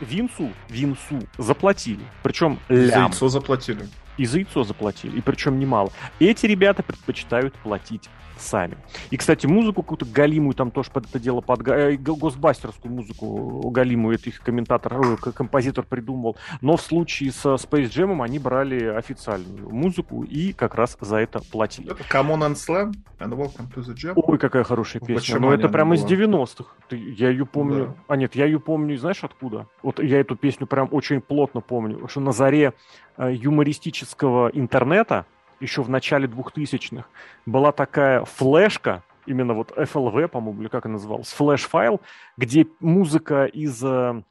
Винсу, 0.01 0.51
Винсу 0.69 1.21
заплатили. 1.37 2.05
Причем 2.23 2.59
За 2.69 2.75
лям. 2.75 3.05
яйцо 3.07 3.29
заплатили. 3.29 3.89
И 4.19 4.27
за 4.27 4.39
яйцо 4.39 4.65
заплатили, 4.65 5.17
и 5.17 5.21
причем 5.21 5.59
немало. 5.59 5.91
Эти 6.21 6.47
ребята 6.47 6.83
предпочитают 6.83 7.55
платить 7.55 8.11
сами. 8.39 8.77
И, 9.11 9.17
кстати, 9.17 9.47
музыку 9.47 9.83
какую-то 9.83 10.07
галимую 10.07 10.55
там 10.55 10.71
тоже 10.71 10.91
под 10.91 11.07
это 11.09 11.19
дело, 11.19 11.41
под 11.41 11.67
э, 11.69 11.97
госбастерскую 11.97 12.93
музыку 12.93 13.71
галимую, 13.71 14.17
это 14.17 14.29
их 14.31 14.41
комментатор, 14.41 14.95
э, 15.01 15.17
композитор 15.33 15.85
придумывал. 15.85 16.37
Но 16.61 16.77
в 16.77 16.83
случае 16.83 17.33
со 17.33 17.55
Space 17.55 17.89
Jam 17.89 18.23
они 18.23 18.39
брали 18.39 18.85
официальную 18.85 19.71
музыку 19.71 20.23
и 20.23 20.53
как 20.53 20.75
раз 20.75 20.97
за 21.01 21.17
это 21.19 21.41
платили. 21.51 21.91
Это 21.93 22.03
Come 22.05 22.31
on 22.35 22.41
and 22.41 22.55
Slam 22.55 22.93
and 23.19 23.33
Welcome 23.37 23.73
to 23.75 23.83
the 23.85 23.95
Jam. 23.95 24.13
Ой, 24.17 24.39
какая 24.39 24.65
хорошая 24.65 25.01
песня. 25.01 25.15
Бачамане 25.17 25.47
Ну, 25.47 25.53
это 25.53 25.65
она 25.65 25.73
прямо 25.73 25.95
из 25.95 26.03
была. 26.03 26.11
90-х. 26.11 26.65
Ты- 26.89 26.97
Я 27.19 27.31
ее 27.31 27.47
помню. 27.47 27.95
А 28.07 28.17
нет, 28.17 28.35
я 28.35 28.45
ее 28.47 28.61
помню, 28.61 28.97
знаешь 28.99 29.23
откуда? 29.25 29.67
Вот 29.83 30.01
я 30.03 30.21
эту 30.21 30.37
песню 30.37 30.67
прям 30.67 30.89
очень 30.93 31.21
плотно 31.21 31.61
помню. 31.61 32.07
Что 32.09 32.21
на 32.21 32.33
заре 32.33 32.73
э, 33.17 33.33
юмористического 33.35 34.49
интернета, 34.53 35.27
еще 35.61 35.83
в 35.83 35.91
начале 35.91 36.27
2000-х, 36.27 37.07
была 37.47 37.73
такая 37.73 38.25
флешка, 38.25 39.03
именно 39.27 39.55
вот 39.55 39.73
FLV, 39.73 40.29
по-моему, 40.29 40.63
или 40.63 40.69
как 40.69 40.87
она 40.87 40.95
называлась, 40.95 41.33
флеш-файл, 41.33 42.01
где 42.37 42.67
музыка 42.81 43.45
из... 43.45 43.83
э, 43.85 44.23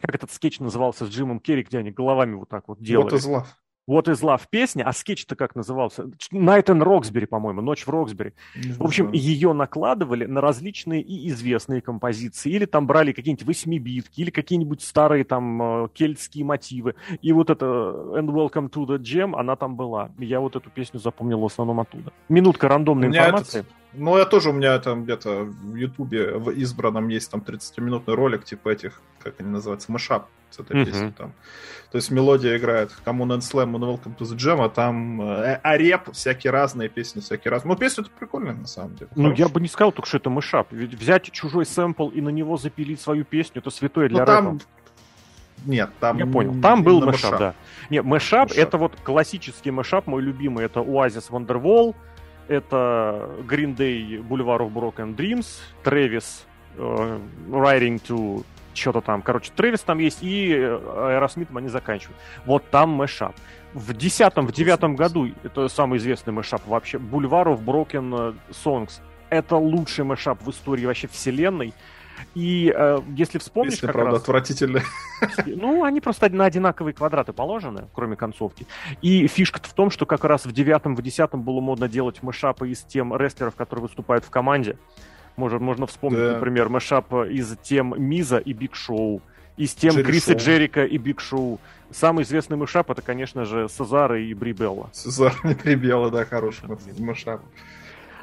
Как 0.00 0.14
этот 0.14 0.30
скетч 0.32 0.60
назывался 0.60 1.06
с 1.06 1.08
Джимом 1.08 1.40
Керри, 1.40 1.62
где 1.62 1.78
они 1.78 1.90
головами 1.90 2.34
вот 2.34 2.48
так 2.48 2.68
вот 2.68 2.78
делали. 2.80 3.04
What 3.04 3.12
Is 3.14 3.24
Love. 3.26 3.56
What 3.86 4.08
Is 4.08 4.22
Love 4.22 4.42
песня, 4.48 4.84
а 4.84 4.92
скетч-то 4.92 5.36
как 5.36 5.54
назывался? 5.54 6.04
Night 6.32 6.66
in 6.66 6.82
Roxbury, 6.82 7.26
по-моему, 7.26 7.60
Ночь 7.60 7.86
в 7.86 7.90
Роксбери. 7.90 8.32
В 8.78 8.84
общем, 8.84 9.12
ее 9.12 9.52
накладывали 9.52 10.24
на 10.24 10.40
различные 10.40 11.02
и 11.02 11.28
известные 11.28 11.82
композиции. 11.82 12.50
Или 12.50 12.64
там 12.64 12.86
брали 12.86 13.12
какие-нибудь 13.12 13.46
восьмибитки, 13.46 14.20
или 14.22 14.30
какие-нибудь 14.30 14.80
старые 14.82 15.24
там 15.24 15.84
э, 15.84 15.88
кельтские 15.92 16.44
мотивы. 16.44 16.94
И 17.20 17.32
вот 17.32 17.50
это 17.50 17.66
And 17.66 18.28
Welcome 18.28 18.70
to 18.70 18.86
the 18.86 18.98
Jam, 18.98 19.34
она 19.38 19.54
там 19.56 19.76
была. 19.76 20.10
Я 20.18 20.40
вот 20.40 20.56
эту 20.56 20.70
песню 20.70 20.98
запомнил 20.98 21.40
в 21.40 21.44
основном 21.46 21.80
оттуда. 21.80 22.12
Минутка 22.28 22.68
рандомной 22.68 23.08
информации. 23.08 23.60
этот- 23.60 23.72
Ну, 23.96 24.18
я 24.18 24.24
тоже, 24.24 24.50
у 24.50 24.52
меня 24.52 24.78
там 24.78 25.04
где-то 25.04 25.44
в 25.44 25.74
Ютубе 25.74 26.32
в 26.36 26.50
избранном 26.50 27.08
есть 27.08 27.30
там 27.30 27.40
30-минутный 27.40 28.14
ролик, 28.14 28.44
типа 28.44 28.70
этих, 28.70 29.00
как 29.22 29.40
они 29.40 29.50
называются, 29.50 29.90
мышап 29.92 30.28
с 30.50 30.58
этой 30.60 30.84
песней 30.84 31.12
там. 31.12 31.32
То 31.90 31.98
есть 31.98 32.10
мелодия 32.10 32.56
играет 32.56 32.90
Come 33.04 33.18
on 33.18 33.38
and 33.38 33.40
Slam 33.40 33.72
and 33.72 33.80
Welcome 33.80 34.16
to 34.16 34.24
the 34.24 34.36
Jam, 34.36 34.64
а 34.64 34.68
там 34.68 35.20
э, 35.22 35.60
а 35.62 35.76
реп, 35.76 36.12
всякие 36.12 36.50
разные 36.50 36.88
песни, 36.88 37.20
всякие 37.20 37.50
разные. 37.50 37.72
Ну, 37.74 37.78
песня-то 37.78 38.10
прикольная, 38.18 38.54
на 38.54 38.66
самом 38.66 38.96
деле. 38.96 39.10
Ну, 39.14 39.32
я 39.32 39.48
бы 39.48 39.60
не 39.60 39.68
сказал 39.68 39.92
только, 39.92 40.08
что 40.08 40.18
это 40.18 40.30
мышап. 40.30 40.68
Ведь 40.72 40.94
взять 40.94 41.30
чужой 41.30 41.66
сэмпл 41.66 42.08
и 42.08 42.20
на 42.20 42.30
него 42.30 42.56
запилить 42.56 43.00
свою 43.00 43.24
песню, 43.24 43.60
это 43.60 43.70
святое 43.70 44.08
Ну, 44.08 44.16
для 44.16 44.26
там... 44.26 44.52
рэпа. 44.54 44.64
Нет, 45.66 45.90
там... 46.00 46.18
Я 46.18 46.26
понял. 46.26 46.60
Там 46.60 46.82
был 46.82 47.00
мышап, 47.00 47.38
да. 47.38 47.54
Не, 47.90 48.02
мышап, 48.02 48.50
Мышап. 48.50 48.58
это 48.58 48.76
вот 48.76 48.92
классический 49.02 49.70
mashup, 49.70 50.06
мой 50.06 50.22
любимый, 50.22 50.64
это 50.64 50.80
Oasis 50.80 51.30
Wonderwall, 51.30 51.94
это 52.48 53.30
Green 53.48 53.76
Day 53.76 54.20
Boulevard 54.26 54.60
of 54.60 54.72
Broken 54.72 55.16
Dreams, 55.16 55.46
Travis 55.84 56.44
э, 56.76 57.18
Writing 57.50 58.00
to 58.06 58.44
что-то 58.74 59.00
там. 59.00 59.22
Короче, 59.22 59.52
Трэвис 59.54 59.80
там 59.80 59.98
есть, 59.98 60.22
и 60.22 60.52
э, 60.52 60.80
Aerosmith'ом 61.14 61.56
они 61.56 61.68
заканчивают. 61.68 62.18
Вот 62.44 62.68
там 62.70 62.90
mashup. 62.90 63.34
В 63.72 63.92
десятом, 63.94 64.46
в 64.46 64.52
девятом 64.52 64.96
году, 64.96 65.30
это 65.42 65.68
самый 65.68 65.98
известный 65.98 66.32
mashup 66.32 66.66
вообще, 66.66 66.98
of 66.98 67.64
Broken 67.64 68.36
Songs. 68.50 69.00
Это 69.30 69.56
лучший 69.56 70.04
мышап 70.04 70.42
в 70.42 70.50
истории 70.50 70.86
вообще 70.86 71.08
вселенной. 71.08 71.72
И 72.34 72.72
э, 72.74 72.98
если 73.16 73.38
вспомнишь, 73.38 73.74
Песня, 73.74 73.88
как 73.88 73.94
правда, 73.94 74.12
раз... 74.12 74.22
отвратительная. 74.22 74.82
Ну, 75.46 75.84
они 75.84 76.00
просто 76.00 76.28
на 76.28 76.44
одинаковые 76.44 76.92
квадраты 76.92 77.32
положены, 77.32 77.88
кроме 77.94 78.16
концовки. 78.16 78.66
И 79.00 79.26
фишка 79.26 79.60
в 79.62 79.72
том, 79.72 79.90
что 79.90 80.04
как 80.04 80.24
раз 80.24 80.44
в 80.44 80.52
девятом, 80.52 80.96
в 80.96 81.02
десятом 81.02 81.42
было 81.42 81.60
модно 81.60 81.88
делать 81.88 82.22
mashup'ы 82.22 82.68
из 82.70 82.82
тем 82.82 83.16
рестлеров, 83.16 83.54
которые 83.54 83.84
выступают 83.84 84.24
в 84.24 84.30
команде. 84.30 84.76
Можно, 85.36 85.58
можно 85.58 85.86
вспомнить, 85.86 86.20
Да. 86.20 86.32
например, 86.34 86.68
mashup 86.68 87.12
из 87.12 87.56
тем 87.62 87.94
Миза 87.96 88.38
и 88.38 88.52
Биг 88.52 88.74
Шоу, 88.74 89.22
из 89.56 89.74
тем 89.74 89.92
Джерико 89.94 90.04
и 90.04 90.11
Биг 90.11 90.32
Шоу. 90.32 90.40
Джерико 90.40 90.84
и 90.84 90.98
Биг 90.98 91.20
Шоу. 91.20 91.60
Самый 91.90 92.24
известный 92.24 92.56
mashup 92.56 92.90
это, 92.90 93.02
конечно 93.02 93.44
же, 93.44 93.68
Сезаро 93.68 94.20
и 94.20 94.34
Бри 94.34 94.52
Белла. 94.52 94.90
Сезаро 94.92 95.34
и 95.44 95.54
Бри 95.54 95.73
Белла, 95.73 96.10
да, 96.10 96.24
хороший 96.24 96.64
mashup. 96.98 97.40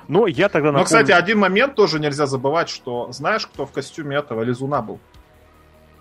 Но 0.07 0.27
я 0.27 0.49
тогда 0.49 0.67
Но, 0.71 0.79
напомню... 0.79 0.85
кстати, 0.85 1.11
один 1.11 1.39
момент 1.39 1.75
тоже 1.75 1.99
нельзя 1.99 2.25
забывать, 2.25 2.69
что 2.69 3.11
знаешь, 3.11 3.45
кто 3.47 3.65
в 3.65 3.71
костюме 3.71 4.17
этого 4.17 4.41
Лизуна 4.43 4.81
был, 4.81 4.99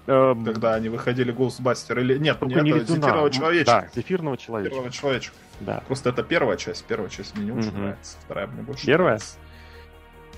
эм, 0.07 0.44
когда 0.44 0.74
они 0.74 0.88
выходили 0.88 1.32
Гоустбастер? 1.32 1.98
Или 2.01 2.18
нет, 2.18 2.38
только 2.38 2.61
не 2.61 2.72
не 2.72 2.78
Лизуна. 2.78 3.01
Зефирного 3.01 3.30
человечка. 3.30 3.72
Да, 3.72 3.88
зефирного 4.01 4.36
человечка. 4.36 4.74
Первого 4.74 4.90
человечка. 4.92 5.34
Да. 5.61 5.82
Просто 5.86 6.11
это 6.11 6.22
первая 6.22 6.57
часть. 6.57 6.84
Первая 6.86 7.11
часть 7.11 7.36
мне 7.36 7.46
не 7.46 7.53
очень 7.53 7.70
Мгм. 7.70 7.80
нравится. 7.82 8.16
Вторая 8.24 8.46
мне 8.46 8.62
больше 8.62 8.86
Первая? 8.86 9.07
нравится. 9.12 9.36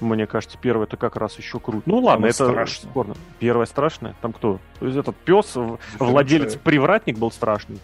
Мне 0.00 0.26
кажется, 0.26 0.58
первое 0.60 0.86
это 0.86 0.96
как 0.96 1.14
раз 1.14 1.38
еще 1.38 1.60
круто. 1.60 1.82
Ну 1.86 1.98
ладно, 1.98 2.24
Оно 2.24 2.26
это 2.26 2.34
страшно. 2.50 2.90
спорно. 2.90 3.14
Первое 3.38 3.66
страшное. 3.66 4.16
Там 4.20 4.32
кто? 4.32 4.58
То 4.80 4.86
есть 4.86 4.98
этот 4.98 5.14
пес, 5.16 5.54
владелец 6.00 6.44
человек. 6.54 6.60
привратник 6.62 7.18
был 7.18 7.30
страшный. 7.30 7.78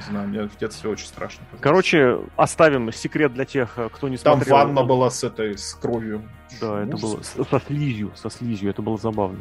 Не 0.00 0.12
знаю, 0.12 0.28
мне 0.28 0.42
в 0.44 0.56
детстве 0.56 0.90
очень 0.90 1.06
страшно. 1.06 1.44
казалось. 1.46 1.62
Короче, 1.62 2.18
оставим 2.36 2.92
секрет 2.92 3.34
для 3.34 3.44
тех, 3.44 3.74
э, 3.78 3.88
кто 3.92 4.08
не 4.08 4.16
там 4.16 4.36
смотрел. 4.38 4.56
ванна 4.56 4.82
была 4.84 5.10
с 5.10 5.22
этой, 5.24 5.56
с 5.58 5.74
кровью. 5.74 6.22
Да, 6.60 6.82
это 6.82 6.96
Ужас. 6.96 7.00
было 7.02 7.22
с- 7.22 7.48
со 7.50 7.60
слизью, 7.66 8.12
со 8.16 8.30
слизью, 8.30 8.70
это 8.70 8.82
было 8.82 8.96
забавно. 8.98 9.38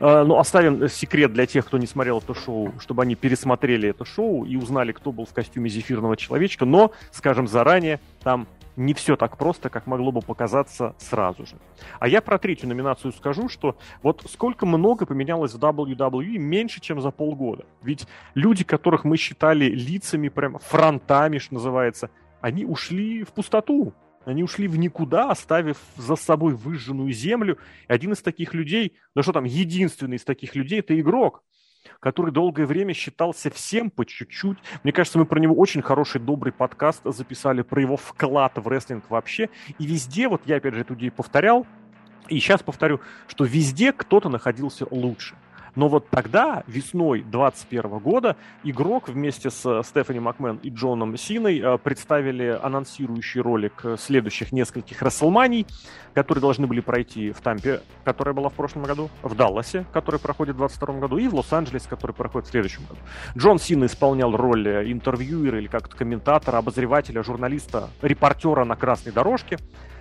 Э, 0.00 0.22
ну, 0.24 0.38
оставим 0.38 0.88
секрет 0.88 1.32
для 1.32 1.46
тех, 1.46 1.66
кто 1.66 1.78
не 1.78 1.86
смотрел 1.86 2.18
это 2.18 2.34
шоу, 2.34 2.72
чтобы 2.80 3.02
они 3.02 3.14
пересмотрели 3.14 3.88
это 3.88 4.04
шоу 4.04 4.44
и 4.44 4.56
узнали, 4.56 4.92
кто 4.92 5.12
был 5.12 5.24
в 5.26 5.32
костюме 5.32 5.68
зефирного 5.70 6.16
человечка. 6.16 6.64
Но, 6.64 6.92
скажем 7.10 7.48
заранее, 7.48 7.98
там 8.22 8.46
не 8.78 8.94
все 8.94 9.16
так 9.16 9.36
просто, 9.36 9.68
как 9.68 9.86
могло 9.86 10.12
бы 10.12 10.20
показаться 10.20 10.94
сразу 10.98 11.44
же. 11.44 11.56
А 11.98 12.08
я 12.08 12.22
про 12.22 12.38
третью 12.38 12.68
номинацию 12.68 13.12
скажу, 13.12 13.48
что 13.48 13.76
вот 14.02 14.24
сколько 14.30 14.64
много 14.64 15.04
поменялось 15.04 15.52
в 15.52 15.58
WWE 15.58 16.38
меньше, 16.38 16.80
чем 16.80 17.00
за 17.00 17.10
полгода. 17.10 17.66
Ведь 17.82 18.06
люди, 18.34 18.64
которых 18.64 19.04
мы 19.04 19.16
считали 19.16 19.66
лицами, 19.66 20.28
прям 20.28 20.58
фронтами, 20.58 21.38
что 21.38 21.54
называется, 21.54 22.10
они 22.40 22.64
ушли 22.64 23.24
в 23.24 23.32
пустоту. 23.32 23.92
Они 24.24 24.42
ушли 24.42 24.68
в 24.68 24.78
никуда, 24.78 25.30
оставив 25.30 25.78
за 25.96 26.14
собой 26.14 26.54
выжженную 26.54 27.12
землю. 27.12 27.58
И 27.88 27.92
один 27.92 28.12
из 28.12 28.20
таких 28.20 28.52
людей, 28.54 28.96
ну 29.14 29.22
что 29.22 29.32
там, 29.32 29.44
единственный 29.44 30.16
из 30.16 30.24
таких 30.24 30.54
людей, 30.54 30.80
это 30.80 30.98
игрок 30.98 31.42
который 32.00 32.32
долгое 32.32 32.66
время 32.66 32.94
считался 32.94 33.50
всем 33.50 33.90
по 33.90 34.04
чуть-чуть. 34.04 34.58
Мне 34.82 34.92
кажется, 34.92 35.18
мы 35.18 35.24
про 35.24 35.38
него 35.38 35.54
очень 35.54 35.82
хороший, 35.82 36.20
добрый 36.20 36.52
подкаст 36.52 37.00
записали, 37.04 37.62
про 37.62 37.80
его 37.80 37.96
вклад 37.96 38.52
в 38.56 38.68
рестлинг 38.68 39.10
вообще. 39.10 39.50
И 39.78 39.86
везде, 39.86 40.28
вот 40.28 40.42
я 40.46 40.56
опять 40.56 40.74
же 40.74 40.80
эту 40.80 40.94
идею 40.94 41.12
повторял, 41.12 41.66
и 42.28 42.38
сейчас 42.38 42.62
повторю, 42.62 43.00
что 43.26 43.44
везде 43.44 43.92
кто-то 43.92 44.28
находился 44.28 44.86
лучше. 44.90 45.36
Но 45.74 45.88
вот 45.88 46.08
тогда, 46.10 46.64
весной 46.66 47.20
2021 47.20 47.98
года, 47.98 48.36
игрок 48.64 49.08
вместе 49.08 49.50
с 49.50 49.64
э, 49.64 49.82
Стефани 49.84 50.20
Макмен 50.20 50.56
и 50.62 50.70
Джоном 50.70 51.16
Синой 51.16 51.60
э, 51.60 51.78
представили 51.78 52.58
анонсирующий 52.62 53.40
ролик 53.40 53.84
следующих 53.98 54.52
нескольких 54.52 55.02
Расселманий, 55.02 55.66
которые 56.14 56.42
должны 56.42 56.66
были 56.66 56.80
пройти 56.80 57.32
в 57.32 57.40
Тампе, 57.40 57.80
которая 58.04 58.34
была 58.34 58.48
в 58.48 58.54
прошлом 58.54 58.82
году, 58.82 59.10
в 59.22 59.34
Далласе, 59.34 59.84
который 59.92 60.20
проходит 60.20 60.54
в 60.56 60.58
2022 60.58 61.00
году, 61.00 61.18
и 61.18 61.28
в 61.28 61.34
Лос-Анджелесе, 61.34 61.88
который 61.88 62.12
проходит 62.12 62.48
в 62.48 62.50
следующем 62.50 62.82
году. 62.88 63.00
Джон 63.36 63.58
Сина 63.58 63.86
исполнял 63.86 64.36
роль 64.36 64.92
интервьюера 64.92 65.58
или 65.58 65.68
как-то 65.68 65.96
комментатора, 65.96 66.58
обозревателя, 66.58 67.22
журналиста, 67.22 67.88
репортера 68.02 68.64
на 68.64 68.76
красной 68.76 69.12
дорожке. 69.12 69.58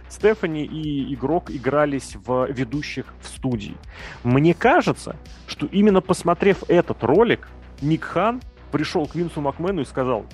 Стефани 0.09 0.65
и 0.65 1.13
игрок 1.13 1.51
игрались 1.51 2.15
в 2.15 2.47
ведущих 2.47 3.13
в 3.21 3.27
студии. 3.27 3.75
Мне 4.23 4.53
кажется, 4.53 5.15
что 5.47 5.65
именно 5.67 6.01
посмотрев 6.01 6.63
этот 6.67 7.03
ролик, 7.03 7.47
Ник 7.81 8.03
Хан 8.03 8.41
пришел 8.71 9.05
к 9.05 9.15
Винсу 9.15 9.41
Макмену 9.41 9.81
и 9.81 9.85
сказал, 9.85 10.25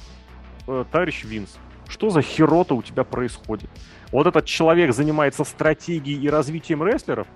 «Э, 0.68 0.86
товарищ 0.92 1.24
Винс, 1.24 1.58
что 1.88 2.10
за 2.10 2.22
херота 2.22 2.76
у 2.76 2.82
тебя 2.82 3.04
происходит? 3.04 3.70
Вот 4.12 4.28
этот 4.28 4.46
человек 4.46 4.94
занимается 4.94 5.44
стратегией 5.44 6.22
и 6.22 6.30
развитием 6.30 6.84
рестлеров, 6.84 7.28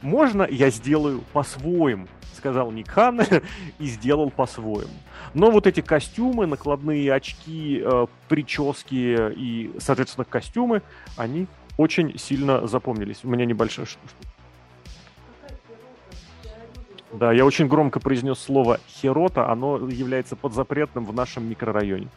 можно 0.00 0.46
я 0.48 0.70
сделаю 0.70 1.22
по-своему? 1.32 2.06
сказал 2.38 2.70
Ник 2.70 2.88
Хан 2.88 3.20
и 3.78 3.86
сделал 3.86 4.30
по-своему. 4.30 4.94
Но 5.34 5.50
вот 5.50 5.66
эти 5.66 5.80
костюмы, 5.80 6.46
накладные 6.46 7.12
очки, 7.12 7.82
э, 7.84 8.06
прически 8.28 9.32
и, 9.34 9.72
соответственно, 9.78 10.24
костюмы, 10.24 10.82
они 11.16 11.46
очень 11.78 12.18
сильно 12.18 12.66
запомнились. 12.66 13.20
У 13.24 13.28
меня 13.28 13.46
небольшая... 13.46 13.86
Да, 17.12 17.32
я 17.32 17.46
очень 17.46 17.68
громко 17.68 18.00
произнес 18.00 18.38
слово 18.38 18.80
«херота», 18.86 19.50
оно 19.50 19.78
является 19.88 20.36
подзапретным 20.36 21.06
в 21.06 21.14
нашем 21.14 21.48
микрорайоне. 21.48 22.08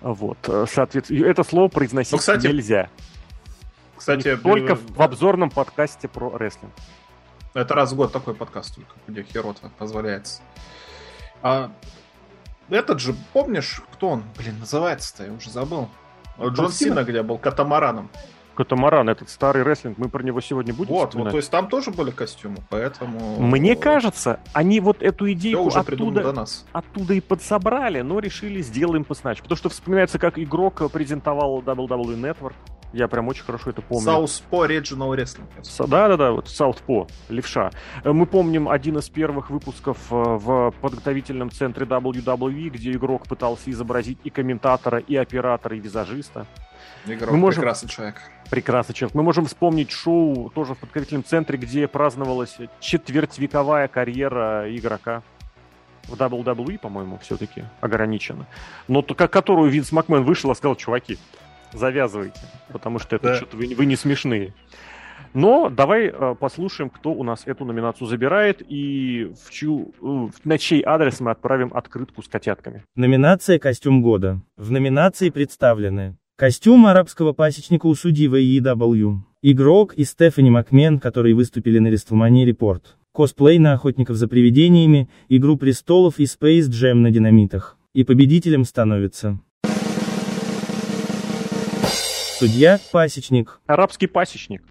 Вот, 0.00 0.38
соответственно, 0.70 1.26
это 1.26 1.44
слово 1.44 1.68
произносить 1.68 2.12
ну, 2.12 2.18
кстати, 2.18 2.46
нельзя. 2.46 2.88
Кстати, 3.96 4.36
только 4.36 4.72
э, 4.72 4.76
в 4.76 5.02
обзорном 5.02 5.50
подкасте 5.50 6.08
про 6.08 6.36
рестлинг. 6.36 6.72
Это 7.52 7.74
раз 7.74 7.92
в 7.92 7.96
год 7.96 8.12
такой 8.12 8.34
подкаст 8.34 8.74
только, 8.74 8.92
где 9.06 9.22
Херота 9.22 9.70
позволяется. 9.78 10.42
А 11.42 11.70
этот 12.68 13.00
же, 13.00 13.14
помнишь, 13.32 13.82
кто 13.92 14.08
он, 14.08 14.24
блин, 14.36 14.58
называется-то, 14.58 15.24
я 15.24 15.32
уже 15.32 15.50
забыл. 15.50 15.88
Джон 16.40 16.72
Сина, 16.72 17.04
где 17.04 17.22
был 17.22 17.38
катамараном. 17.38 18.10
Катамаран, 18.54 19.08
этот 19.08 19.28
старый 19.30 19.62
рестлинг, 19.62 19.98
мы 19.98 20.08
про 20.08 20.22
него 20.22 20.40
сегодня 20.40 20.72
будем 20.72 20.92
Вот, 20.92 21.08
вспоминать? 21.10 21.26
вот, 21.26 21.30
то 21.32 21.36
есть 21.38 21.50
там 21.50 21.68
тоже 21.68 21.90
были 21.90 22.10
костюмы, 22.10 22.58
поэтому... 22.70 23.40
Мне 23.40 23.76
кажется, 23.76 24.40
они 24.52 24.80
вот 24.80 25.02
эту 25.02 25.30
идею 25.32 25.62
уже 25.62 25.80
оттуда, 25.80 26.22
до 26.22 26.32
нас. 26.32 26.66
оттуда 26.72 27.14
и 27.14 27.20
подсобрали, 27.20 28.00
но 28.00 28.18
решили 28.18 28.62
сделаем 28.62 29.04
посначь. 29.04 29.42
Потому 29.42 29.56
что 29.56 29.68
вспоминается, 29.68 30.18
как 30.18 30.38
игрок 30.38 30.90
презентовал 30.92 31.60
WWE 31.60 32.16
Network, 32.20 32.54
я 32.94 33.08
прям 33.08 33.26
очень 33.26 33.42
хорошо 33.42 33.70
это 33.70 33.82
помню. 33.82 34.08
Southpaw 34.08 34.68
Regional 34.68 35.16
Wrestling. 35.16 35.46
Да-да-да, 35.88 36.30
вот 36.30 36.46
Southpaw, 36.46 37.10
левша. 37.28 37.70
Мы 38.04 38.24
помним 38.24 38.68
один 38.68 38.98
из 38.98 39.08
первых 39.08 39.50
выпусков 39.50 39.98
э, 40.10 40.14
в 40.14 40.72
подготовительном 40.80 41.50
центре 41.50 41.86
WWE, 41.86 42.68
где 42.68 42.92
игрок 42.92 43.26
пытался 43.26 43.70
изобразить 43.72 44.18
и 44.22 44.30
комментатора, 44.30 44.98
и 44.98 45.16
оператора, 45.16 45.76
и 45.76 45.80
визажиста. 45.80 46.46
Игрок 47.06 47.32
мы 47.32 47.38
можем... 47.38 47.60
прекрасный 47.60 47.88
человек. 47.88 48.22
Прекрасный 48.50 48.94
человек. 48.94 49.14
Мы 49.14 49.22
можем 49.22 49.46
вспомнить 49.46 49.90
шоу 49.90 50.50
тоже 50.50 50.74
в 50.74 50.78
подготовительном 50.78 51.24
центре, 51.24 51.58
где 51.58 51.86
праздновалась 51.86 52.56
четвертьвековая 52.80 53.88
карьера 53.88 54.64
игрока. 54.74 55.22
В 56.04 56.14
WWE, 56.14 56.78
по-моему, 56.78 57.18
все-таки 57.22 57.64
ограничено. 57.80 58.46
Но 58.88 59.00
только 59.00 59.26
которую 59.26 59.70
Винс 59.70 59.90
Макмен 59.90 60.22
вышел 60.22 60.50
и 60.50 60.54
сказал, 60.54 60.76
чуваки, 60.76 61.16
завязывайте, 61.72 62.40
потому 62.70 62.98
что 62.98 63.16
это 63.16 63.28
да. 63.28 63.34
что-то 63.36 63.56
вы, 63.56 63.74
вы 63.74 63.86
не 63.86 63.96
смешные. 63.96 64.52
Но 65.32 65.68
давай 65.68 66.06
э, 66.06 66.34
послушаем, 66.38 66.90
кто 66.90 67.12
у 67.12 67.24
нас 67.24 67.42
эту 67.46 67.64
номинацию 67.64 68.06
забирает 68.06 68.62
и 68.68 69.32
в 69.44 69.50
чью, 69.50 69.92
э, 70.00 70.28
на 70.44 70.58
чей 70.58 70.82
адрес 70.84 71.18
мы 71.20 71.32
отправим 71.32 71.72
открытку 71.74 72.22
с 72.22 72.28
котятками. 72.28 72.84
Номинация 72.94 73.58
«Костюм 73.58 74.00
года». 74.00 74.40
В 74.56 74.70
номинации 74.70 75.30
представлены 75.30 76.16
Костюм 76.36 76.86
арабского 76.86 77.32
пасечника 77.32 77.86
у 77.86 77.94
судьи 77.94 78.26
в 78.26 78.34
AEW. 78.34 79.18
Игрок 79.42 79.94
и 79.94 80.02
Стефани 80.02 80.50
Макмен, 80.50 80.98
которые 80.98 81.32
выступили 81.32 81.78
на 81.78 81.86
WrestleMania 81.86 82.44
Report. 82.44 82.82
Косплей 83.12 83.60
на 83.60 83.74
охотников 83.74 84.16
за 84.16 84.26
привидениями, 84.26 85.08
Игру 85.28 85.56
престолов 85.56 86.18
и 86.18 86.24
Space 86.24 86.62
Jam 86.62 86.94
на 86.94 87.12
динамитах. 87.12 87.78
И 87.92 88.02
победителем 88.02 88.64
становится. 88.64 89.38
Судья– 92.40 92.80
пасечник. 92.92 93.60
Арабский 93.66 94.08
пасечник. 94.08 94.62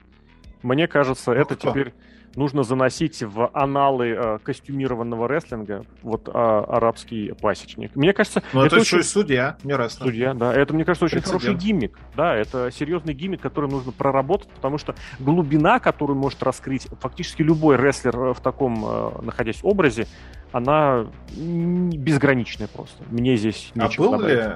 Мне 0.64 0.90
кажется, 0.90 1.32
это 1.32 1.56
теперь 1.56 1.94
нужно 2.36 2.64
заносить 2.64 3.22
в 3.22 3.50
аналы 3.54 4.10
э, 4.10 4.40
костюмированного 4.44 5.28
рестлинга 5.28 5.86
вот 6.02 6.28
э, 6.28 6.32
арабский 6.32 7.34
пасечник. 7.34 7.96
Мне 7.96 8.14
кажется, 8.14 8.44
Но 8.54 8.66
это, 8.66 8.76
это 8.76 8.82
очень... 8.82 9.00
еще 9.00 9.08
судья, 9.08 9.58
не 9.64 9.74
рестлинг. 9.74 10.10
Судья, 10.10 10.34
да. 10.34 10.54
Это, 10.54 10.74
мне 10.74 10.86
кажется, 10.86 11.06
очень 11.06 11.20
Прецедент. 11.20 11.42
хороший 11.44 11.60
гиммик. 11.60 12.00
Да, 12.16 12.36
это 12.36 12.72
серьезный 12.72 13.14
гиммик, 13.14 13.42
который 13.42 13.70
нужно 13.70 13.92
проработать, 13.92 14.50
потому 14.50 14.78
что 14.78 14.96
глубина, 15.20 15.80
которую 15.80 16.18
может 16.18 16.42
раскрыть 16.44 16.88
фактически 17.00 17.42
любой 17.42 17.78
рестлер 17.78 18.18
э, 18.18 18.34
в 18.34 18.40
таком, 18.40 18.84
э, 18.86 19.22
находясь 19.22 19.60
образе, 19.64 20.08
она 20.52 21.08
безграничная 21.36 22.68
просто. 22.68 23.04
Мне 23.10 23.36
здесь 23.38 23.72
а 23.76 23.86
нечего 23.86 24.08
А 24.08 24.10
был 24.12 24.18
добавить. 24.20 24.38
ли 24.38 24.52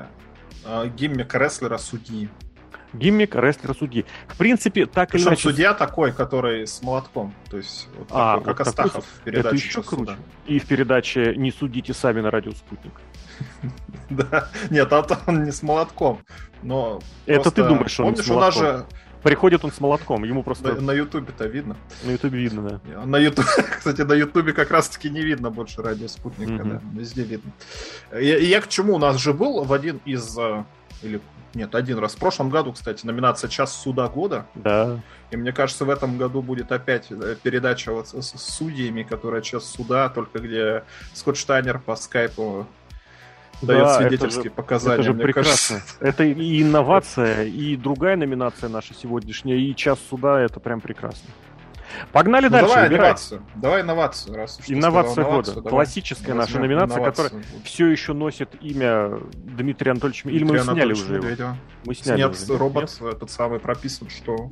э, 0.65 0.89
гиммик 0.95 1.33
рестлера 1.35 1.77
судьи? 1.77 2.29
Гиммик 2.97 3.35
рестлера 3.35 3.73
судьи. 3.73 4.05
В 4.27 4.37
принципе, 4.37 4.85
так 4.85 5.09
Причем 5.09 5.23
или 5.23 5.29
иначе... 5.29 5.41
судья 5.43 5.73
такой, 5.73 6.11
который 6.11 6.67
с 6.67 6.81
молотком. 6.81 7.33
То 7.49 7.57
есть, 7.57 7.87
вот 7.97 8.07
а, 8.11 8.35
такой, 8.35 8.47
вот 8.47 8.57
как 8.57 8.67
Астахов 8.67 9.05
в 9.05 9.23
передаче. 9.23 9.47
Это 9.47 9.55
еще 9.55 9.83
круче. 9.83 10.17
И 10.45 10.59
в 10.59 10.65
передаче 10.65 11.35
«Не 11.35 11.51
судите 11.51 11.93
сами 11.93 12.21
на 12.21 12.31
радио 12.31 12.51
«Спутник». 12.51 12.93
Да, 14.09 14.47
нет, 14.69 14.91
а 14.93 15.05
он 15.27 15.43
не 15.43 15.51
с 15.51 15.61
молотком. 15.61 16.21
Но 16.63 17.01
Это 17.25 17.51
ты 17.51 17.61
думаешь, 17.61 17.91
что 17.91 18.05
он 18.05 18.15
с 18.15 18.25
молотком? 18.25 18.37
у 18.37 18.39
нас 18.39 18.55
же 18.55 18.85
Приходит 19.23 19.65
он 19.65 19.71
с 19.71 19.81
молотком, 19.81 20.23
ему 20.23 20.43
просто... 20.43 20.79
На 20.79 20.91
Ютубе-то 20.91 21.47
видно. 21.47 21.75
На 22.05 22.11
Ютубе 22.11 22.39
видно, 22.39 22.81
да. 22.85 23.05
На 23.05 23.17
Ютубе, 23.17 23.47
кстати, 23.77 24.01
на 24.01 24.13
Ютубе 24.13 24.53
как 24.53 24.71
раз-таки 24.71 25.09
не 25.09 25.21
видно 25.21 25.49
больше 25.49 25.81
радио 25.81 26.07
спутника, 26.07 26.53
mm-hmm. 26.53 26.69
да, 26.69 26.81
везде 26.99 27.23
видно. 27.23 27.51
Я, 28.13 28.37
я 28.37 28.61
к 28.61 28.69
чему? 28.69 28.95
У 28.95 28.99
нас 28.99 29.17
же 29.17 29.33
был 29.33 29.63
в 29.63 29.73
один 29.73 29.99
из... 30.05 30.37
Или 31.01 31.21
нет, 31.53 31.73
один 31.75 31.97
раз. 31.99 32.15
В 32.15 32.17
прошлом 32.17 32.49
году, 32.49 32.73
кстати, 32.73 33.05
номинация 33.05 33.49
«Час 33.49 33.75
суда 33.75 34.07
года». 34.07 34.45
Да. 34.55 34.99
И 35.31 35.37
мне 35.37 35.51
кажется, 35.51 35.85
в 35.85 35.89
этом 35.89 36.17
году 36.17 36.41
будет 36.41 36.71
опять 36.71 37.07
э, 37.09 37.35
передача 37.41 37.91
вот 37.91 38.09
с, 38.09 38.21
с 38.21 38.55
судьями, 38.55 39.03
которая 39.03 39.41
«Час 39.41 39.65
суда», 39.65 40.09
только 40.09 40.39
где 40.39 40.83
Скотт 41.13 41.37
Штайнер 41.37 41.79
по 41.79 41.95
скайпу 41.95 42.67
дает 43.61 43.85
да, 43.85 43.97
свидетельские 43.97 44.41
это 44.41 44.49
же, 44.49 44.55
показания. 44.55 44.93
Это 44.95 45.03
же 45.03 45.13
прекрасно. 45.13 45.77
Кажется. 45.77 45.97
Это 45.99 46.23
и 46.25 46.61
инновация, 46.61 47.45
и 47.45 47.75
другая 47.75 48.15
номинация 48.15 48.69
наша 48.69 48.93
сегодняшняя, 48.93 49.57
и 49.57 49.73
«Час 49.75 49.99
суда»— 50.09 50.39
это 50.41 50.59
прям 50.59 50.81
прекрасно. 50.81 51.29
Погнали 52.11 52.45
ну, 52.45 52.51
дальше. 52.51 52.67
Давай 52.69 52.83
выбирай. 52.83 53.05
инновацию. 53.05 53.43
Давай 53.55 53.81
инновацию. 53.81 54.35
Раз 54.35 54.59
инновация 54.67 55.23
года. 55.23 55.53
Давай. 55.53 55.69
Классическая 55.69 56.33
наша 56.33 56.59
номинация, 56.59 57.03
которая 57.03 57.31
все 57.63 57.87
еще 57.87 58.13
носит 58.13 58.55
имя 58.61 59.19
Дмитрия 59.33 59.91
Анатольевича. 59.91 60.29
Или 60.29 60.43
мы 60.43 60.59
сняли 60.59 60.93
уже 60.93 61.15
его? 61.15 61.55
Мы 61.85 61.95
сняли 61.95 62.19
Нет, 62.19 62.31
уже. 62.31 62.57
робот 62.57 62.97
Нет? 62.99 63.13
этот 63.15 63.31
самый 63.31 63.59
прописан, 63.59 64.09
что 64.09 64.51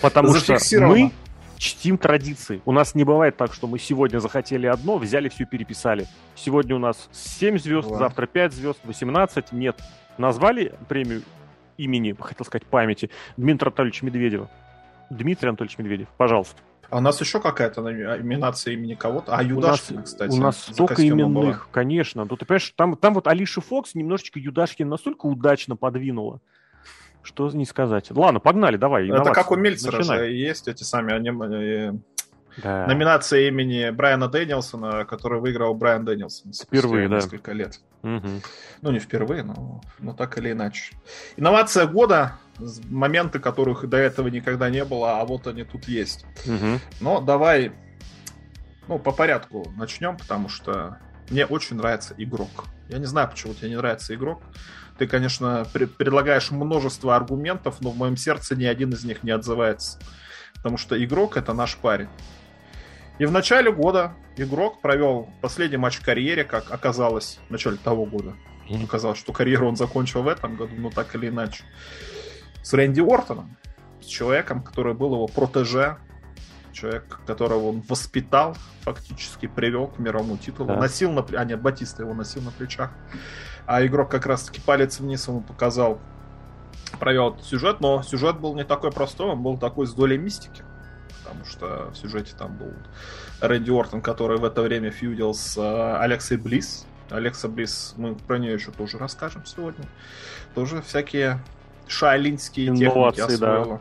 Потому 0.00 0.34
что 0.34 0.58
мы 0.80 1.12
чтим 1.56 1.98
традиции. 1.98 2.60
У 2.64 2.72
нас 2.72 2.94
не 2.94 3.04
бывает 3.04 3.36
так, 3.36 3.54
что 3.54 3.66
мы 3.66 3.78
сегодня 3.78 4.18
захотели 4.18 4.66
одно, 4.66 4.98
взяли 4.98 5.28
все 5.28 5.46
переписали. 5.46 6.06
Сегодня 6.34 6.76
у 6.76 6.78
нас 6.78 7.08
7 7.12 7.58
звезд, 7.58 7.86
Ладно. 7.86 8.06
завтра 8.06 8.26
5 8.26 8.52
звезд, 8.52 8.80
18. 8.84 9.52
Нет. 9.52 9.80
Назвали 10.18 10.74
премию 10.88 11.22
имени, 11.76 12.14
хотел 12.18 12.44
сказать, 12.44 12.66
памяти 12.66 13.10
Дмитрия 13.36 13.68
Анатольевича 13.68 14.04
Медведева. 14.04 14.50
Дмитрий 15.16 15.48
Анатольевич 15.48 15.78
Медведев, 15.78 16.08
пожалуйста. 16.16 16.60
А 16.90 16.98
у 16.98 17.00
нас 17.00 17.20
еще 17.20 17.40
какая-то 17.40 17.82
номинация 17.82 18.74
имени 18.74 18.94
кого-то? 18.94 19.34
А 19.34 19.42
Юдашкина, 19.42 20.02
кстати. 20.02 20.30
У 20.30 20.40
нас 20.40 20.58
столько 20.58 21.06
именных, 21.06 21.32
была. 21.32 21.66
конечно. 21.72 22.24
Ну, 22.24 22.36
ты 22.36 22.44
понимаешь, 22.44 22.72
там, 22.76 22.96
там 22.96 23.14
вот 23.14 23.26
Алиша 23.26 23.60
Фокс 23.60 23.94
немножечко 23.94 24.38
Юдашкин 24.38 24.88
настолько 24.88 25.26
удачно 25.26 25.76
подвинула, 25.76 26.40
что 27.22 27.50
не 27.50 27.64
сказать. 27.64 28.10
Ладно, 28.10 28.38
погнали, 28.38 28.76
давай. 28.76 29.08
Это 29.08 29.32
как 29.32 29.50
у 29.50 29.56
Мельцера 29.56 30.02
же 30.02 30.30
есть 30.30 30.68
эти 30.68 30.82
сами 30.82 31.12
аниме... 31.12 31.98
Да. 32.56 32.86
Номинация 32.86 33.48
имени 33.48 33.90
Брайана 33.90 34.28
Дэнилсона, 34.28 35.04
который 35.04 35.40
выиграл 35.40 35.74
Брайан 35.74 36.04
Дэнилсон. 36.04 36.52
Впервые, 36.52 37.08
да. 37.08 37.16
Несколько 37.16 37.52
лет. 37.52 37.80
Угу. 38.02 38.28
Ну, 38.82 38.90
не 38.90 38.98
впервые, 38.98 39.42
но, 39.42 39.80
но 39.98 40.12
так 40.12 40.36
или 40.38 40.52
иначе. 40.52 40.94
Инновация 41.36 41.86
года, 41.86 42.38
моменты, 42.88 43.38
которых 43.38 43.88
до 43.88 43.96
этого 43.96 44.28
никогда 44.28 44.70
не 44.70 44.84
было, 44.84 45.20
а 45.20 45.24
вот 45.24 45.46
они 45.46 45.64
тут 45.64 45.88
есть. 45.88 46.24
Угу. 46.46 46.80
Но 47.00 47.20
давай, 47.20 47.72
ну, 48.88 48.98
по 48.98 49.10
порядку 49.10 49.72
начнем, 49.76 50.16
потому 50.16 50.48
что 50.48 50.98
мне 51.30 51.46
очень 51.46 51.76
нравится 51.76 52.14
игрок. 52.18 52.66
Я 52.88 52.98
не 52.98 53.06
знаю, 53.06 53.28
почему 53.30 53.54
тебе 53.54 53.70
не 53.70 53.76
нравится 53.76 54.14
игрок. 54.14 54.42
Ты, 54.98 55.06
конечно, 55.06 55.66
пред 55.72 55.96
предлагаешь 55.96 56.50
множество 56.50 57.16
аргументов, 57.16 57.80
но 57.80 57.90
в 57.90 57.96
моем 57.96 58.16
сердце 58.16 58.54
ни 58.54 58.64
один 58.64 58.92
из 58.92 59.04
них 59.04 59.22
не 59.22 59.30
отзывается. 59.30 59.98
Потому 60.54 60.76
что 60.76 61.02
игрок 61.02 61.36
это 61.36 61.52
наш 61.52 61.76
парень. 61.76 62.08
И 63.18 63.26
в 63.26 63.30
начале 63.30 63.70
года 63.70 64.14
игрок 64.36 64.80
провел 64.80 65.28
последний 65.40 65.76
матч 65.76 65.98
в 65.98 66.04
карьере, 66.04 66.44
как 66.44 66.72
оказалось, 66.72 67.38
в 67.48 67.52
начале 67.52 67.76
того 67.76 68.06
года. 68.06 68.34
Оказалось, 68.82 69.18
что 69.18 69.32
карьеру 69.32 69.68
он 69.68 69.76
закончил 69.76 70.22
в 70.22 70.28
этом 70.28 70.56
году, 70.56 70.74
но 70.76 70.90
так 70.90 71.14
или 71.14 71.28
иначе. 71.28 71.64
С 72.62 72.72
Рэнди 72.72 73.00
Ортоном, 73.00 73.56
с 74.00 74.06
человеком, 74.06 74.62
который 74.62 74.94
был 74.94 75.14
его 75.14 75.26
протеже, 75.28 75.98
человек, 76.72 77.20
которого 77.24 77.68
он 77.68 77.82
воспитал, 77.88 78.56
фактически 78.80 79.46
привел 79.46 79.86
к 79.86 79.98
мировому 79.98 80.36
титулу. 80.36 80.70
Да. 80.70 80.76
Носил 80.76 81.12
на... 81.12 81.24
А 81.34 81.44
нет, 81.44 81.62
Батиста 81.62 82.02
его 82.02 82.14
носил 82.14 82.42
на 82.42 82.50
плечах. 82.50 82.90
А 83.66 83.86
игрок 83.86 84.10
как 84.10 84.26
раз-таки 84.26 84.60
палец 84.60 84.98
вниз 84.98 85.28
ему 85.28 85.40
показал, 85.40 86.00
провел 86.98 87.38
сюжет, 87.38 87.80
но 87.80 88.02
сюжет 88.02 88.40
был 88.40 88.56
не 88.56 88.64
такой 88.64 88.90
простой, 88.90 89.28
он 89.28 89.42
был 89.42 89.56
такой 89.56 89.86
с 89.86 89.92
долей 89.94 90.18
мистики 90.18 90.64
потому 91.24 91.44
что 91.46 91.90
в 91.90 91.96
сюжете 91.96 92.34
там 92.38 92.56
был 92.56 92.72
Рэнди 93.40 93.70
Ортон, 93.70 94.02
который 94.02 94.38
в 94.38 94.44
это 94.44 94.62
время 94.62 94.90
фьюдил 94.90 95.34
с 95.34 95.56
э, 95.56 95.96
Алексой 95.98 96.36
Близ. 96.36 96.86
Алекса 97.10 97.48
Близ, 97.48 97.94
мы 97.96 98.14
про 98.14 98.38
нее 98.38 98.54
еще 98.54 98.70
тоже 98.70 98.98
расскажем 98.98 99.44
сегодня. 99.46 99.86
Тоже 100.54 100.82
всякие 100.82 101.38
шаолинские 101.86 102.74
техники 102.74 103.20
освоила. 103.20 103.74
Да. 103.76 103.80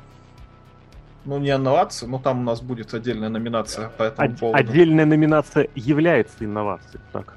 Ну, 1.26 1.39
не 1.39 1.52
инновации, 1.52 2.06
но 2.06 2.20
там 2.20 2.39
у 2.39 2.44
нас 2.44 2.62
будет 2.62 2.94
отдельная 2.94 3.30
номинация 3.30 3.89
по 3.89 4.04
этому 4.04 4.30
От- 4.30 4.39
поводу. 4.39 4.60
Отдельная 4.60 5.06
номинация 5.06 5.70
является 5.76 6.44
инновацией, 6.44 7.02
так. 7.14 7.36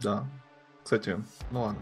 Да. 0.00 0.24
Кстати, 0.82 1.16
ну 1.50 1.62
ладно. 1.62 1.80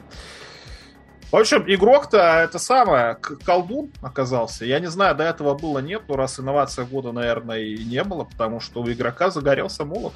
В 1.32 1.36
общем, 1.36 1.64
игрок-то 1.66 2.18
это 2.18 2.58
самое, 2.58 3.14
колдун 3.14 3.90
оказался. 4.02 4.66
Я 4.66 4.80
не 4.80 4.90
знаю, 4.90 5.16
до 5.16 5.24
этого 5.24 5.54
было 5.54 5.78
нет, 5.78 6.02
но 6.06 6.16
раз 6.16 6.38
инновация 6.38 6.84
года, 6.84 7.10
наверное, 7.10 7.60
и 7.60 7.82
не 7.84 8.04
было, 8.04 8.24
потому 8.24 8.60
что 8.60 8.82
у 8.82 8.92
игрока 8.92 9.30
загорелся 9.30 9.86
молот. 9.86 10.12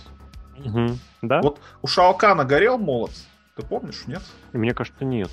Угу. 0.59 0.99
Да? 1.23 1.41
Вот 1.41 1.59
у 1.81 1.87
Шаокана 1.87 2.45
горел 2.45 2.77
молот. 2.77 3.13
Ты 3.57 3.63
помнишь, 3.63 4.03
нет? 4.07 4.21
Мне 4.53 4.75
кажется, 4.75 5.07
нет. 5.07 5.31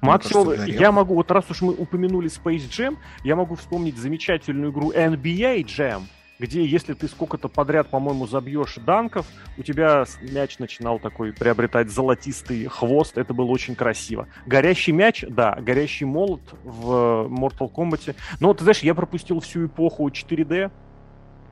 Максимум, 0.00 0.54
я 0.64 0.92
могу, 0.92 1.14
вот 1.14 1.30
раз 1.30 1.44
уж 1.50 1.60
мы 1.60 1.74
упомянули 1.74 2.30
Space 2.30 2.66
Jam, 2.68 2.96
я 3.22 3.36
могу 3.36 3.54
вспомнить 3.56 3.98
замечательную 3.98 4.72
игру 4.72 4.92
NBA 4.92 5.64
Jam, 5.64 6.04
где 6.38 6.64
если 6.64 6.94
ты 6.94 7.08
сколько-то 7.08 7.48
подряд, 7.48 7.88
по-моему, 7.88 8.26
забьешь 8.26 8.76
данков, 8.76 9.26
у 9.56 9.62
тебя 9.62 10.04
мяч 10.22 10.58
начинал 10.58 10.98
такой 10.98 11.32
приобретать 11.32 11.90
золотистый 11.90 12.66
хвост, 12.66 13.18
это 13.18 13.34
было 13.34 13.50
очень 13.50 13.74
красиво. 13.74 14.28
Горящий 14.46 14.92
мяч, 14.92 15.24
да, 15.28 15.56
горящий 15.60 16.04
молот 16.04 16.42
в 16.62 17.26
Mortal 17.28 17.72
Kombat. 17.72 18.14
Но 18.40 18.54
ты 18.54 18.62
знаешь, 18.64 18.80
я 18.80 18.94
пропустил 18.94 19.40
всю 19.40 19.66
эпоху 19.66 20.08
4D, 20.08 20.70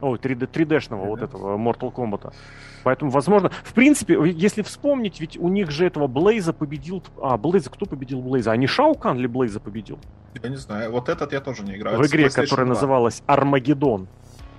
Ой, 0.01 0.19
3D, 0.19 0.51
3D-шного 0.51 1.07
вот 1.07 1.23
этого 1.23 1.57
Mortal 1.57 1.93
Kombat. 1.93 2.35
Поэтому, 2.85 3.11
возможно, 3.11 3.51
в 3.65 3.73
принципе, 3.73 4.19
если 4.31 4.61
вспомнить, 4.61 5.21
ведь 5.21 5.39
у 5.39 5.49
них 5.49 5.71
же 5.71 5.87
этого 5.87 6.07
Блейза 6.07 6.53
победил... 6.53 7.03
А, 7.21 7.39
Блейза, 7.39 7.71
кто 7.71 7.87
победил 7.87 8.21
Блейза? 8.21 8.53
А 8.53 8.57
не 8.57 8.67
Шаукан 8.67 9.19
ли 9.19 9.27
Блейза 9.27 9.59
победил? 9.59 9.99
Я 10.43 10.51
не 10.51 10.57
знаю, 10.57 10.93
вот 10.93 11.09
этот 11.09 11.33
я 11.33 11.41
тоже 11.41 11.63
не 11.63 11.77
играю. 11.77 11.99
В 11.99 12.07
игре, 12.07 12.29
которая 12.29 12.67
2. 12.67 12.75
называлась 12.75 13.23
Армагеддон. 13.27 14.07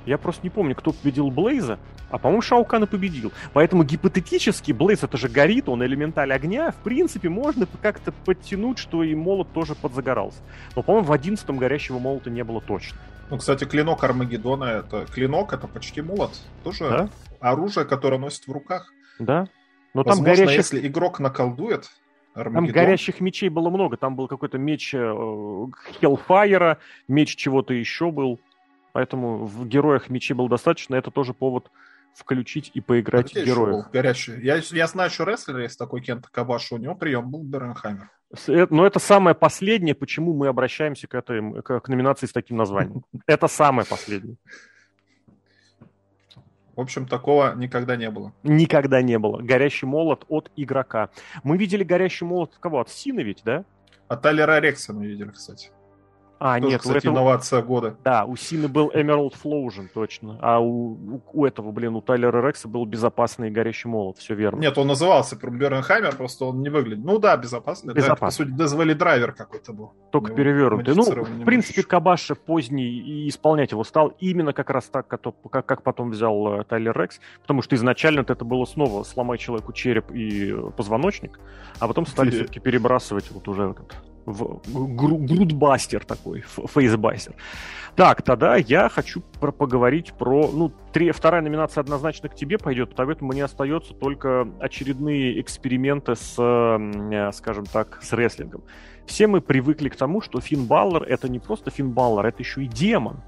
Я 0.07 0.17
просто 0.17 0.41
не 0.43 0.49
помню, 0.49 0.73
кто 0.73 0.93
победил 0.93 1.29
Блейза, 1.29 1.79
а, 2.09 2.17
по-моему, 2.17 2.41
Шаукана 2.41 2.87
победил. 2.87 3.33
Поэтому 3.51 3.83
гипотетически 3.83 4.71
Блейз 4.71 5.03
это 5.03 5.17
же 5.17 5.27
горит, 5.27 5.67
он 5.67 5.83
элементаль 5.83 6.31
огня. 6.31 6.71
В 6.71 6.77
принципе, 6.77 7.27
можно 7.27 7.67
как-то 7.81 8.13
подтянуть, 8.25 8.79
что 8.79 9.03
и 9.03 9.13
молот 9.13 9.51
тоже 9.51 9.75
подзагорался. 9.75 10.39
Но, 10.77 10.81
по-моему, 10.81 11.07
в 11.07 11.11
одиннадцатом 11.11 11.57
горящего 11.57 11.99
молота 11.99 12.29
не 12.29 12.43
было 12.45 12.61
точно. 12.61 12.97
Ну, 13.29 13.37
кстати, 13.37 13.65
клинок 13.65 14.01
Армагеддона, 14.05 14.63
это 14.63 15.05
клинок, 15.05 15.51
это 15.51 15.67
почти 15.67 16.01
молот. 16.01 16.31
Тоже 16.63 16.89
да? 16.89 17.09
оружие, 17.41 17.85
которое 17.85 18.17
носит 18.17 18.47
в 18.47 18.51
руках. 18.51 18.93
Да. 19.19 19.49
Но 19.93 20.03
Возможно, 20.03 20.23
там 20.23 20.35
горящих... 20.45 20.57
если 20.57 20.87
игрок 20.87 21.19
наколдует, 21.19 21.89
Армагеддон. 22.33 22.73
Там 22.73 22.73
горящих 22.73 23.19
мечей 23.19 23.49
было 23.49 23.69
много. 23.69 23.97
Там 23.97 24.15
был 24.15 24.27
какой-то 24.27 24.57
меч 24.57 24.91
Хеллфайера, 24.91 26.77
э, 26.79 27.11
меч 27.11 27.35
чего-то 27.35 27.73
еще 27.73 28.11
был. 28.11 28.39
Поэтому 28.97 29.45
в 29.45 29.67
героях 29.67 30.09
мечи 30.09 30.33
был 30.33 30.47
достаточно. 30.47 30.95
Это 30.95 31.11
тоже 31.11 31.35
повод 31.35 31.69
включить 32.15 32.71
и 32.73 32.81
поиграть 32.81 33.31
в 33.31 33.35
героев. 33.35 33.85
Горячий. 33.93 34.41
Я, 34.41 34.55
я 34.71 34.87
знаю, 34.87 35.11
что 35.11 35.23
рестлер 35.23 35.59
есть 35.59 35.77
такой 35.77 36.01
Кента 36.01 36.29
Кабаш, 36.31 36.71
у 36.71 36.77
него 36.77 36.95
прием 36.95 37.29
был 37.29 37.43
Бернхаймер. 37.43 38.09
Э, 38.47 38.65
но 38.71 38.87
это 38.87 38.97
самое 38.97 39.35
последнее, 39.35 39.93
почему 39.93 40.33
мы 40.33 40.47
обращаемся 40.47 41.05
к, 41.05 41.13
этой, 41.13 41.61
к, 41.61 41.79
к 41.79 41.87
номинации 41.89 42.25
с 42.25 42.31
таким 42.31 42.57
названием. 42.57 43.03
Это 43.27 43.47
самое 43.47 43.87
последнее. 43.87 44.37
В 46.75 46.81
общем, 46.81 47.05
такого 47.05 47.53
никогда 47.53 47.97
не 47.97 48.09
было. 48.09 48.33
Никогда 48.41 49.03
не 49.03 49.19
было. 49.19 49.43
Горящий 49.43 49.85
молот 49.85 50.25
от 50.27 50.49
игрока. 50.55 51.11
Мы 51.43 51.59
видели 51.59 51.83
горящий 51.83 52.25
молот 52.25 52.53
от 52.53 52.57
кого? 52.57 52.79
От 52.79 52.89
Сина 52.89 53.19
ведь, 53.19 53.43
да? 53.45 53.63
От 54.07 54.23
Талера 54.23 54.59
Рекса 54.59 54.91
мы 54.91 55.05
видели, 55.05 55.29
кстати. 55.29 55.69
А, 56.39 56.59
Тоже, 56.59 56.71
нет, 56.71 56.81
кстати, 56.81 56.97
этого... 56.97 57.13
инновация 57.13 57.61
года. 57.61 57.97
Да, 58.03 58.25
у 58.25 58.35
Сины 58.35 58.67
был 58.67 58.91
Emerald 58.93 59.33
Flosion, 59.43 59.87
точно. 59.93 60.37
А 60.41 60.59
у, 60.59 60.91
у, 60.91 61.21
у 61.33 61.45
этого, 61.45 61.71
блин, 61.71 61.95
у 61.95 62.01
Тайлера 62.01 62.45
Рекса 62.45 62.67
был 62.67 62.85
безопасный 62.85 63.49
горящий 63.49 63.87
молот, 63.87 64.17
все 64.17 64.35
верно. 64.35 64.59
Нет, 64.59 64.77
он 64.77 64.87
назывался 64.87 65.35
Бернхаймер, 65.35 66.15
просто 66.15 66.45
он 66.45 66.61
не 66.61 66.69
выглядит. 66.69 67.03
Ну 67.03 67.17
да, 67.17 67.35
безопасный. 67.37 67.93
безопасный. 67.93 68.15
Да, 68.15 68.25
по 68.27 68.31
сути, 68.31 68.49
дозвали 68.49 68.93
драйвер 68.93 69.31
какой-то 69.31 69.73
был. 69.73 69.93
Только 70.11 70.33
перевернутый. 70.33 70.95
Ну, 70.95 71.03
в 71.03 71.45
принципе, 71.45 71.83
Кабаша 71.83 72.35
поздний 72.35 72.99
и 72.99 73.29
исполнять 73.29 73.71
его 73.71 73.83
стал 73.83 74.13
именно 74.19 74.53
как 74.53 74.69
раз 74.69 74.85
так, 74.85 75.07
как, 75.07 75.21
как 75.65 75.81
потом 75.81 76.11
взял 76.11 76.59
э, 76.59 76.63
Тайлер 76.65 76.97
Рекс, 76.99 77.19
потому 77.41 77.61
что 77.61 77.75
изначально 77.75 78.21
это 78.21 78.45
было 78.45 78.65
снова 78.65 79.03
сломать 79.03 79.39
человеку 79.39 79.73
череп 79.73 80.11
и 80.11 80.53
позвоночник, 80.75 81.39
а 81.79 81.87
потом 81.87 82.05
стали 82.05 82.29
все-таки 82.31 82.59
перебрасывать 82.59 83.31
вот 83.31 83.47
уже 83.47 83.71
этот 83.71 83.95
в 84.27 84.95
грудбастер 84.95 86.05
такой, 86.05 86.41
фейсбастер. 86.41 87.33
Так, 87.95 88.21
тогда 88.21 88.57
я 88.57 88.89
хочу 88.89 89.21
про 89.39 89.51
поговорить 89.51 90.13
про... 90.13 90.51
Ну, 90.51 90.71
три, 90.93 91.11
вторая 91.11 91.41
номинация 91.41 91.81
однозначно 91.81 92.29
к 92.29 92.35
тебе 92.35 92.59
пойдет, 92.59 92.93
поэтому 92.95 93.31
мне 93.31 93.43
остается 93.43 93.93
только 93.93 94.47
очередные 94.59 95.41
эксперименты 95.41 96.15
с, 96.15 96.35
э, 96.37 97.31
скажем 97.33 97.65
так, 97.65 97.99
с 98.03 98.13
рестлингом. 98.13 98.63
Все 99.07 99.25
мы 99.25 99.41
привыкли 99.41 99.89
к 99.89 99.95
тому, 99.95 100.21
что 100.21 100.41
Финн 100.41 100.65
Баллар— 100.65 101.03
это 101.09 101.29
не 101.29 101.39
просто 101.39 101.71
Финн 101.71 101.91
Баллар, 101.91 102.25
это 102.27 102.43
еще 102.43 102.63
и 102.63 102.67
демон. 102.67 103.23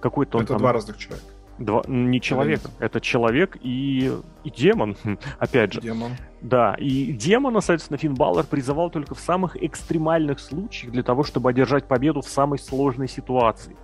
Какой-то 0.00 0.38
он 0.38 0.44
это 0.44 0.54
там... 0.54 0.58
два 0.58 0.72
разных 0.72 0.98
человека. 0.98 1.28
Два, 1.60 1.82
не 1.86 2.22
человек, 2.22 2.60
Или... 2.64 2.72
это 2.80 3.02
человек 3.02 3.58
и, 3.60 4.10
и 4.44 4.50
демон, 4.50 4.96
опять 5.38 5.74
же. 5.74 5.82
Демон. 5.82 6.12
Да, 6.40 6.74
и 6.78 7.12
демона, 7.12 7.60
соответственно, 7.60 7.98
Финн 7.98 8.14
Баллар 8.14 8.46
призывал 8.46 8.88
только 8.88 9.14
в 9.14 9.20
самых 9.20 9.62
экстремальных 9.62 10.40
случаях 10.40 10.90
для 10.90 11.02
того, 11.02 11.22
чтобы 11.22 11.50
одержать 11.50 11.84
победу 11.84 12.22
в 12.22 12.28
самой 12.28 12.58
сложной 12.58 13.08
ситуации. 13.08 13.76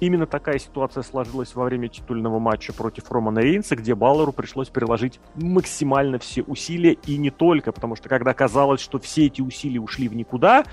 Именно 0.00 0.24
такая 0.24 0.58
ситуация 0.58 1.02
сложилась 1.02 1.54
во 1.54 1.64
время 1.64 1.88
титульного 1.88 2.38
матча 2.38 2.72
против 2.72 3.12
Романа 3.12 3.40
Рейнса, 3.40 3.76
где 3.76 3.94
Баллару 3.94 4.32
пришлось 4.32 4.70
приложить 4.70 5.20
максимально 5.34 6.18
все 6.18 6.42
усилия, 6.42 6.94
и 6.94 7.18
не 7.18 7.30
только, 7.30 7.72
потому 7.72 7.94
что 7.94 8.08
когда 8.08 8.32
казалось, 8.32 8.80
что 8.80 8.98
все 8.98 9.26
эти 9.26 9.42
усилия 9.42 9.80
ушли 9.80 10.08
в 10.08 10.16
никуда, 10.16 10.64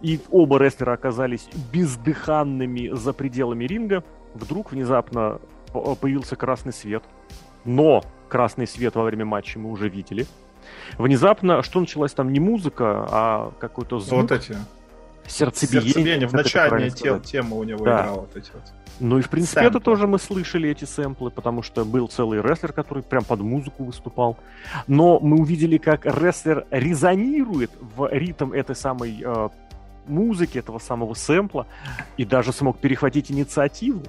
и 0.00 0.20
оба 0.30 0.58
рестлера 0.58 0.92
оказались 0.92 1.48
бездыханными 1.72 2.90
за 2.94 3.12
пределами 3.12 3.64
ринга, 3.64 4.04
вдруг 4.34 4.70
внезапно 4.70 5.40
появился 5.70 6.36
красный 6.36 6.72
свет. 6.72 7.02
Но 7.64 8.02
красный 8.28 8.66
свет 8.66 8.94
во 8.94 9.04
время 9.04 9.24
матча 9.24 9.58
мы 9.58 9.70
уже 9.70 9.88
видели. 9.88 10.26
Внезапно, 10.96 11.62
что 11.62 11.80
началась 11.80 12.12
там 12.12 12.32
не 12.32 12.40
музыка, 12.40 13.06
а 13.10 13.52
какой-то 13.58 14.00
звук. 14.00 14.22
Вот 14.22 14.32
эти. 14.32 14.56
Сердцебиение. 15.26 15.92
Сердцебиение. 15.92 16.28
В 16.28 16.32
начальной 16.32 16.90
те, 16.90 17.18
тема 17.20 17.56
у 17.56 17.64
него 17.64 17.84
да. 17.84 18.02
играла 18.02 18.20
вот 18.20 18.36
эти 18.36 18.50
вот. 18.52 18.62
Ну 19.00 19.18
и 19.18 19.22
в 19.22 19.28
принципе 19.28 19.60
сэмплы. 19.60 19.78
это 19.78 19.84
тоже 19.84 20.06
мы 20.06 20.18
слышали 20.18 20.68
эти 20.70 20.84
сэмплы, 20.84 21.30
потому 21.30 21.62
что 21.62 21.84
был 21.84 22.08
целый 22.08 22.40
рестлер, 22.40 22.72
который 22.72 23.02
прям 23.02 23.24
под 23.24 23.40
музыку 23.40 23.84
выступал. 23.84 24.36
Но 24.86 25.20
мы 25.20 25.38
увидели, 25.38 25.76
как 25.76 26.04
рестлер 26.04 26.66
резонирует 26.70 27.70
в 27.80 28.08
ритм 28.10 28.52
этой 28.52 28.74
самой 28.74 29.22
э, 29.22 29.48
музыки, 30.06 30.58
этого 30.58 30.78
самого 30.78 31.14
сэмпла, 31.14 31.66
и 32.16 32.24
даже 32.24 32.52
смог 32.52 32.78
перехватить 32.78 33.30
инициативу. 33.30 34.02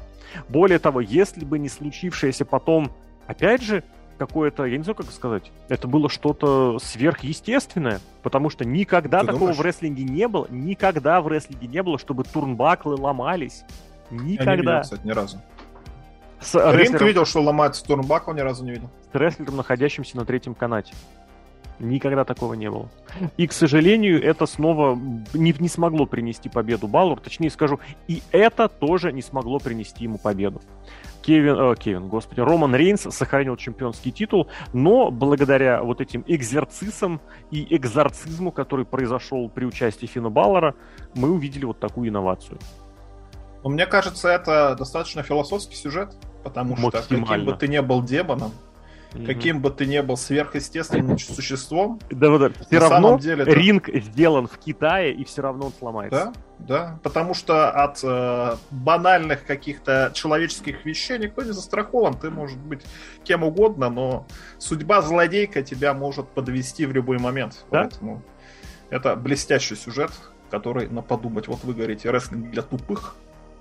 Более 0.47 0.79
того, 0.79 1.01
если 1.01 1.45
бы 1.45 1.59
не 1.59 1.69
случившееся 1.69 2.45
потом, 2.45 2.91
опять 3.27 3.61
же, 3.61 3.83
какое-то, 4.17 4.65
я 4.65 4.77
не 4.77 4.83
знаю, 4.83 4.95
как 4.95 5.09
сказать, 5.11 5.51
это 5.69 5.87
было 5.87 6.09
что-то 6.09 6.77
сверхъестественное, 6.79 7.99
потому 8.21 8.49
что 8.49 8.65
никогда 8.65 9.21
Ты 9.21 9.27
такого 9.27 9.39
думаешь? 9.39 9.57
в 9.57 9.61
рестлинге 9.61 10.03
не 10.03 10.27
было, 10.27 10.45
никогда 10.49 11.21
в 11.21 11.27
рестлинге 11.27 11.67
не 11.67 11.81
было, 11.81 11.97
чтобы 11.97 12.23
турнбаклы 12.23 12.95
ломались. 12.95 13.63
Никогда. 14.11 14.51
Я 14.51 14.55
не 14.55 14.61
видел, 14.61 14.81
кстати, 14.81 15.07
ни 15.07 15.11
разу. 15.11 15.41
С 16.41 16.53
Ринг 16.55 16.75
рестлером... 16.75 17.07
видел, 17.07 17.25
что 17.25 17.41
ломается 17.41 17.83
турнбакл, 17.85 18.31
ни 18.33 18.39
разу 18.39 18.63
не 18.63 18.71
видел. 18.71 18.89
С 19.11 19.15
рестлером, 19.15 19.57
находящимся 19.57 20.17
на 20.17 20.25
третьем 20.25 20.53
канате. 20.53 20.93
Никогда 21.79 22.25
такого 22.25 22.53
не 22.53 22.69
было. 22.69 22.89
И, 23.37 23.47
к 23.47 23.53
сожалению, 23.53 24.21
это 24.21 24.45
снова 24.45 24.99
не, 25.33 25.55
не 25.57 25.69
смогло 25.69 26.05
принести 26.05 26.49
победу 26.49 26.87
Баллур. 26.87 27.19
Точнее 27.19 27.49
скажу, 27.49 27.79
и 28.07 28.21
это 28.31 28.67
тоже 28.67 29.13
не 29.13 29.21
смогло 29.21 29.59
принести 29.59 30.03
ему 30.03 30.17
победу. 30.17 30.61
Кевин, 31.21 31.55
э, 31.55 31.75
Кевин, 31.75 32.07
господи, 32.07 32.41
Роман 32.41 32.75
Рейнс 32.75 33.01
сохранил 33.11 33.55
чемпионский 33.55 34.11
титул, 34.11 34.47
но 34.73 35.11
благодаря 35.11 35.83
вот 35.83 36.01
этим 36.01 36.23
экзерцисам 36.27 37.21
и 37.51 37.75
экзорцизму, 37.75 38.51
который 38.51 38.85
произошел 38.85 39.49
при 39.49 39.65
участии 39.65 40.05
Фина 40.05 40.29
Баллера, 40.29 40.75
мы 41.15 41.29
увидели 41.29 41.65
вот 41.65 41.79
такую 41.79 42.09
инновацию. 42.09 42.57
Но 43.63 43.69
мне 43.69 43.85
кажется, 43.85 44.29
это 44.29 44.75
достаточно 44.75 45.21
философский 45.21 45.75
сюжет, 45.75 46.15
потому 46.43 46.77
что 46.77 46.91
каким 46.91 47.25
бы 47.45 47.53
ты 47.53 47.67
ни 47.67 47.79
был 47.79 48.01
демоном, 48.01 48.51
mm-hmm. 49.11 49.25
каким 49.25 49.61
бы 49.61 49.69
ты 49.71 49.85
ни 49.85 49.99
был 49.99 50.17
сверхъестественным 50.17 51.17
существом, 51.17 51.99
да, 52.09 52.37
да, 52.37 52.51
все 52.67 52.79
равно 52.79 53.17
деле 53.17 53.45
ринг 53.45 53.89
сделан 53.89 54.47
в 54.47 54.57
Китае, 54.57 55.13
и 55.13 55.23
все 55.23 55.41
равно 55.41 55.67
он 55.67 55.73
сломается. 55.73 56.33
Да, 56.59 56.67
да, 56.67 56.99
потому 57.03 57.33
что 57.33 57.71
от 57.71 57.99
э, 58.03 58.55
банальных 58.71 59.45
каких-то 59.45 60.11
человеческих 60.13 60.85
вещей 60.85 61.17
никто 61.17 61.43
не 61.43 61.51
застрахован. 61.51 62.15
Ты 62.15 62.29
можешь 62.29 62.57
быть 62.57 62.81
кем 63.23 63.43
угодно, 63.43 63.89
но 63.89 64.27
судьба 64.57 65.01
злодейка 65.01 65.63
тебя 65.63 65.93
может 65.93 66.27
подвести 66.29 66.85
в 66.85 66.93
любой 66.93 67.17
момент. 67.17 67.65
Да? 67.71 67.83
Поэтому 67.83 68.21
это 68.89 69.15
блестящий 69.15 69.75
сюжет, 69.75 70.11
который 70.49 70.89
на 70.89 71.01
подумать. 71.01 71.47
Вот 71.47 71.63
вы 71.63 71.73
говорите, 71.73 72.11
рестлинг 72.11 72.51
для 72.51 72.61
тупых, 72.61 73.15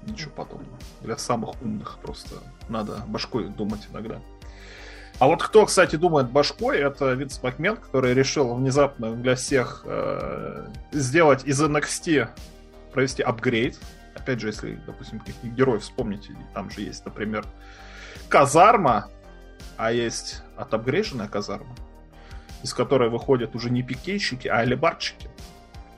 Ничего 0.07 0.30
подобного. 0.30 0.78
Для 1.03 1.16
самых 1.16 1.61
умных 1.61 1.99
просто 2.03 2.36
надо 2.68 3.03
башкой 3.09 3.49
думать 3.49 3.88
иногда. 3.90 4.20
А 5.19 5.27
вот 5.27 5.43
кто, 5.43 5.66
кстати, 5.66 5.97
думает 5.97 6.31
башкой, 6.31 6.79
это 6.79 7.12
Винс 7.12 7.43
Макмен, 7.43 7.77
который 7.77 8.14
решил 8.14 8.55
внезапно 8.55 9.14
для 9.16 9.35
всех 9.35 9.83
э, 9.85 10.69
сделать 10.93 11.45
из 11.45 11.61
NXT, 11.61 12.29
провести 12.93 13.23
апгрейд. 13.23 13.77
Опять 14.14 14.41
же, 14.41 14.49
если, 14.49 14.81
допустим, 14.87 15.19
каких-нибудь 15.19 15.59
героев 15.59 15.83
вспомните, 15.83 16.37
там 16.55 16.71
же 16.71 16.83
есть, 16.83 17.05
например, 17.05 17.45
казарма, 18.29 19.09
а 19.77 19.91
есть 19.91 20.43
отапгрейженная 20.57 21.27
казарма, 21.27 21.75
из 22.62 22.73
которой 22.73 23.09
выходят 23.09 23.57
уже 23.57 23.71
не 23.71 23.83
пикейщики, 23.83 24.47
а 24.47 24.59
алибарчики. 24.59 25.29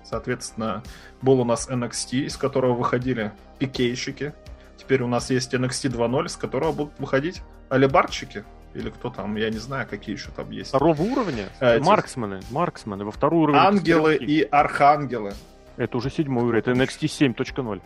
Соответственно, 0.02 0.82
был 1.20 1.40
у 1.40 1.44
нас 1.44 1.68
NXT, 1.68 2.20
из 2.20 2.36
которого 2.38 2.72
выходили 2.72 3.32
пикейщики. 3.58 4.32
Теперь 4.78 5.02
у 5.02 5.08
нас 5.08 5.28
есть 5.28 5.52
NXT 5.52 5.90
2.0, 5.90 6.28
с 6.28 6.36
которого 6.36 6.72
будут 6.72 6.98
выходить 6.98 7.42
алибарчики. 7.68 8.44
Или 8.74 8.90
кто 8.90 9.10
там, 9.10 9.36
я 9.36 9.50
не 9.50 9.58
знаю, 9.58 9.86
какие 9.88 10.14
еще 10.14 10.30
там 10.30 10.50
есть. 10.50 10.68
Второго 10.68 11.02
уровня? 11.02 11.48
А, 11.60 11.80
марксмены, 11.80 12.40
марксмены. 12.50 13.04
Во 13.04 13.10
второй 13.10 13.42
уровень. 13.42 13.58
Ангелы 13.58 14.16
и 14.16 14.42
архангелы. 14.42 15.34
Это 15.76 15.96
уже 15.96 16.10
седьмой 16.10 16.44
уровень, 16.44 16.60
это 16.60 16.72
NXT 16.72 17.34
7.0. 17.34 17.80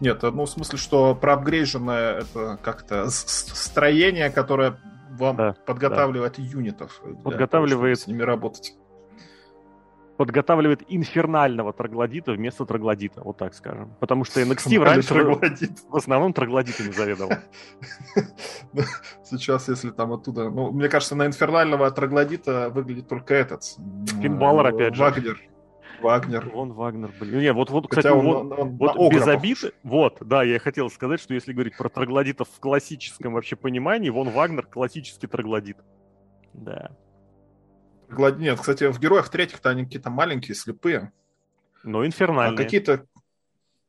Нет, 0.00 0.22
ну 0.22 0.44
в 0.44 0.50
смысле, 0.50 0.78
что 0.78 1.14
проапгрейженное 1.14 2.18
это 2.18 2.58
как-то 2.62 3.08
строение, 3.08 4.30
которое 4.30 4.76
вам 5.10 5.36
да, 5.36 5.56
подготавливает 5.66 6.34
да. 6.36 6.42
юнитов. 6.42 7.00
Подготавливает 7.22 7.98
того, 7.98 8.04
с 8.04 8.06
ними 8.06 8.22
работать 8.22 8.74
подготавливает 10.16 10.82
инфернального 10.88 11.72
троглодита 11.72 12.32
вместо 12.32 12.64
троглодита, 12.64 13.22
вот 13.22 13.38
так 13.38 13.54
скажем. 13.54 13.94
Потому 14.00 14.24
что 14.24 14.40
NXT 14.40 14.78
раньше 14.82 15.08
троглодит. 15.08 15.72
в 15.88 15.96
основном 15.96 16.32
троглодитами 16.32 16.90
заведовал. 16.92 17.32
Сейчас, 19.24 19.68
если 19.68 19.90
там 19.90 20.12
оттуда... 20.12 20.50
Ну, 20.50 20.70
мне 20.70 20.88
кажется, 20.88 21.14
на 21.14 21.26
инфернального 21.26 21.90
троглодита 21.90 22.70
выглядит 22.70 23.08
только 23.08 23.34
этот. 23.34 23.62
Финбаллер, 24.20 24.66
опять 24.66 24.94
же. 24.94 25.02
Вагнер. 25.02 25.40
Вагнер. 26.02 26.50
Он 26.54 26.72
Вагнер, 26.72 27.12
блин. 27.18 27.38
Не, 27.40 27.52
вот, 27.52 27.70
вот 27.70 27.88
кстати, 27.88 28.08
он, 28.08 28.24
вот, 28.24 28.58
он, 28.58 28.76
вот 28.76 29.12
без 29.12 29.26
обид, 29.26 29.58
вот, 29.82 30.18
да, 30.20 30.42
я 30.42 30.58
хотел 30.58 30.90
сказать, 30.90 31.20
что 31.20 31.32
если 31.32 31.52
говорить 31.52 31.76
про 31.76 31.88
троглодитов 31.88 32.48
в 32.48 32.58
классическом 32.58 33.34
вообще 33.34 33.56
понимании, 33.56 34.10
вон 34.10 34.30
Вагнер 34.30 34.66
классический 34.66 35.28
троглодит. 35.28 35.76
Да. 36.52 36.90
Нет, 38.12 38.60
кстати, 38.60 38.90
в 38.90 38.98
героях 38.98 39.28
третьих-то 39.28 39.70
они 39.70 39.84
какие-то 39.84 40.10
маленькие, 40.10 40.54
слепые. 40.54 41.12
Ну, 41.82 42.06
инфернальные. 42.06 42.54
А 42.54 42.56
какие-то... 42.56 43.06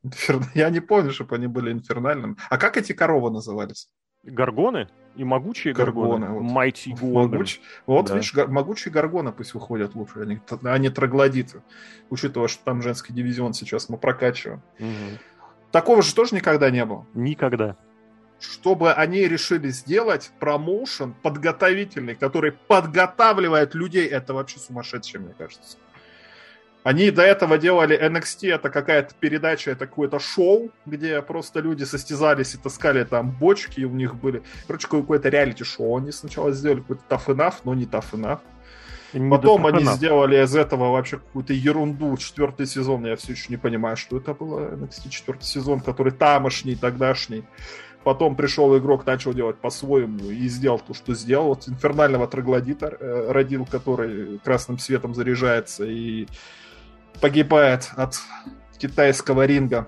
Я 0.53 0.69
не 0.69 0.79
помню, 0.79 1.11
чтобы 1.11 1.35
они 1.35 1.47
были 1.47 1.71
инфернальными. 1.71 2.35
А 2.49 2.57
как 2.57 2.77
эти 2.77 2.93
коровы 2.93 3.29
назывались? 3.31 3.89
Гаргоны 4.23 4.87
и 5.15 5.23
могучие 5.23 5.73
гаргоны. 5.73 6.27
гаргоны. 6.27 6.49
Вот. 6.97 7.31
Могуч... 7.31 7.59
Вот, 7.85 8.07
да. 8.07 8.15
видишь, 8.15 8.33
гар... 8.33 8.47
могучие 8.47 8.91
гаргоны 8.91 9.31
пусть 9.31 9.53
выходят 9.53 9.95
лучше, 9.95 10.21
они, 10.21 10.39
они 10.63 10.89
троглодиты. 10.89 11.61
Учитывая, 12.09 12.47
что 12.47 12.63
там 12.63 12.81
женский 12.81 13.13
дивизион 13.13 13.53
сейчас 13.53 13.89
мы 13.89 13.97
прокачиваем. 13.97 14.61
Угу. 14.79 15.19
Такого 15.71 16.01
же 16.01 16.15
тоже 16.15 16.35
никогда 16.35 16.69
не 16.69 16.85
было? 16.85 17.05
Никогда 17.13 17.77
чтобы 18.43 18.93
они 18.93 19.27
решили 19.27 19.69
сделать 19.69 20.31
промоушен 20.39 21.13
подготовительный, 21.13 22.15
который 22.15 22.51
подготавливает 22.51 23.73
людей, 23.73 24.07
это 24.07 24.33
вообще 24.33 24.59
сумасшедшее, 24.59 25.21
мне 25.21 25.33
кажется. 25.37 25.77
Они 26.83 27.11
до 27.11 27.21
этого 27.21 27.57
делали 27.57 27.97
NXT, 27.97 28.53
это 28.53 28.69
какая-то 28.69 29.15
передача, 29.17 29.71
это 29.71 29.87
какое-то 29.87 30.19
шоу, 30.19 30.69
где 30.85 31.21
просто 31.21 31.61
люди 31.61 31.85
состязались 31.85 32.55
и 32.55 32.57
таскали 32.57 33.05
там 33.05 33.31
бочки, 33.31 33.79
и 33.79 33.85
у 33.85 33.91
них 33.91 34.15
были... 34.15 34.43
Короче, 34.67 34.89
какое-то 34.89 35.29
реалити-шоу. 35.29 35.97
Они 35.97 36.11
сначала 36.11 36.51
сделали 36.51 36.81
какой-то 36.81 37.03
tough 37.07 37.27
enough, 37.27 37.55
но 37.63 37.73
не 37.73 37.85
tough 37.85 38.11
enough. 38.11 38.41
Не 39.13 39.29
Потом 39.29 39.65
они 39.65 39.85
enough. 39.85 39.95
сделали 39.95 40.43
из 40.43 40.55
этого 40.55 40.91
вообще 40.91 41.19
какую-то 41.19 41.53
ерунду. 41.53 42.17
Четвертый 42.17 42.65
сезон, 42.65 43.05
я 43.05 43.15
все 43.15 43.31
еще 43.31 43.45
не 43.47 43.57
понимаю, 43.57 43.95
что 43.95 44.17
это 44.17 44.33
было. 44.33 44.75
NXT 44.75 45.09
четвертый 45.09 45.45
сезон, 45.45 45.79
который 45.79 46.11
тамошний, 46.11 46.75
тогдашний. 46.75 47.45
Потом 48.03 48.35
пришел 48.35 48.77
игрок, 48.77 49.05
начал 49.05 49.33
делать 49.33 49.57
по-своему 49.57 50.29
и 50.29 50.47
сделал 50.47 50.79
то, 50.79 50.93
что 50.93 51.13
сделал. 51.13 51.49
Вот 51.49 51.69
инфернального 51.69 52.27
троглодита 52.27 52.95
э, 52.99 53.31
родил, 53.31 53.65
который 53.65 54.39
красным 54.39 54.77
светом 54.77 55.15
заряжается 55.15 55.85
и 55.85 56.27
погибает 57.21 57.91
от 57.95 58.15
китайского 58.77 59.45
ринга 59.45 59.87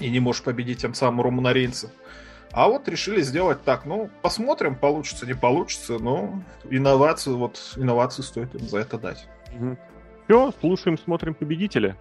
и 0.00 0.10
не 0.10 0.18
может 0.18 0.44
победить 0.44 0.78
тем 0.78 0.94
самым 0.94 1.20
Романа 1.20 1.52
Рейнса. 1.52 1.92
А 2.52 2.68
вот 2.68 2.88
решили 2.88 3.22
сделать 3.22 3.62
так. 3.62 3.84
Ну, 3.84 4.10
посмотрим, 4.22 4.74
получится, 4.74 5.24
не 5.26 5.34
получится, 5.34 5.98
но 6.00 6.42
инновацию, 6.68 7.36
вот 7.36 7.74
инновацию 7.76 8.24
стоит 8.24 8.54
им 8.56 8.66
за 8.68 8.78
это 8.78 8.98
дать. 8.98 9.28
Угу. 9.54 9.78
Все, 10.24 10.52
слушаем, 10.60 10.98
смотрим 10.98 11.34
победителя. 11.34 11.96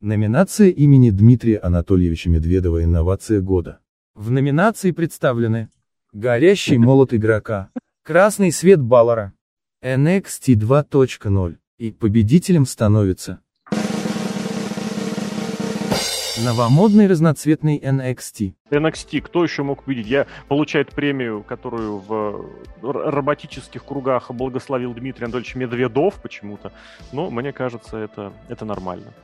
Номинация 0.00 0.68
имени 0.68 1.10
Дмитрия 1.10 1.58
Анатольевича 1.58 2.30
Медведева 2.30 2.84
«Инновация 2.84 3.40
года». 3.40 3.80
В 4.18 4.32
номинации 4.32 4.90
представлены 4.90 5.68
«Горящий 6.12 6.76
молот 6.76 7.14
игрока», 7.14 7.70
«Красный 8.02 8.50
свет 8.50 8.80
Баллара», 8.80 9.32
NXT 9.80 10.54
2.0 10.54 11.56
и 11.78 11.92
победителем 11.92 12.66
становится 12.66 13.38
Новомодный 16.44 17.06
разноцветный 17.06 17.78
NXT. 17.78 18.54
NXT, 18.72 19.20
кто 19.20 19.44
еще 19.44 19.62
мог 19.62 19.86
видеть? 19.86 20.08
Я 20.08 20.26
получает 20.48 20.90
премию, 20.90 21.44
которую 21.44 21.98
в 21.98 22.44
роботических 22.82 23.84
кругах 23.84 24.32
благословил 24.32 24.94
Дмитрий 24.94 25.26
Анатольевич 25.26 25.54
Медведов 25.54 26.20
почему-то. 26.20 26.72
Но 27.12 27.30
мне 27.30 27.52
кажется, 27.52 27.96
это, 27.96 28.32
это 28.48 28.64
нормально. 28.64 29.14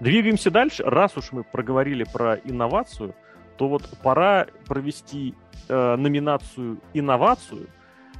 Двигаемся 0.00 0.50
дальше. 0.50 0.82
Раз 0.82 1.16
уж 1.16 1.30
мы 1.30 1.44
проговорили 1.44 2.02
про 2.02 2.34
инновацию, 2.42 3.14
то 3.56 3.68
вот 3.68 3.88
пора 4.02 4.46
провести 4.66 5.34
э, 5.68 5.96
номинацию 5.96 6.78
«Инновацию», 6.94 7.68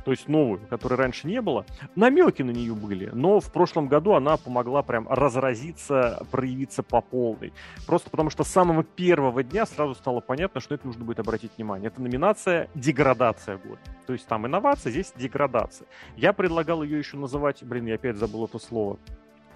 то 0.04 0.10
есть 0.10 0.28
новую, 0.28 0.60
которой 0.68 0.94
раньше 0.94 1.26
не 1.26 1.40
было. 1.40 1.64
Намеки 1.94 2.42
на 2.42 2.50
нее 2.50 2.74
были, 2.74 3.10
но 3.12 3.40
в 3.40 3.52
прошлом 3.52 3.88
году 3.88 4.12
она 4.12 4.36
помогла 4.36 4.82
прям 4.82 5.08
разразиться, 5.08 6.26
проявиться 6.30 6.82
по 6.82 7.00
полной. 7.00 7.52
Просто 7.86 8.10
потому 8.10 8.30
что 8.30 8.44
с 8.44 8.48
самого 8.48 8.82
первого 8.82 9.42
дня 9.42 9.66
сразу 9.66 9.94
стало 9.94 10.20
понятно, 10.20 10.60
что 10.60 10.74
это 10.74 10.86
нужно 10.86 11.04
будет 11.04 11.20
обратить 11.20 11.52
внимание. 11.56 11.88
Это 11.88 12.02
номинация 12.02 12.68
«Деградация 12.74 13.58
года». 13.58 13.78
То 14.06 14.12
есть 14.12 14.26
там 14.26 14.46
инновация, 14.46 14.90
здесь 14.90 15.12
деградация. 15.16 15.86
Я 16.16 16.32
предлагал 16.32 16.82
ее 16.82 16.98
еще 16.98 17.16
называть, 17.16 17.62
блин, 17.62 17.86
я 17.86 17.94
опять 17.94 18.16
забыл 18.16 18.46
это 18.46 18.58
слово, 18.58 18.98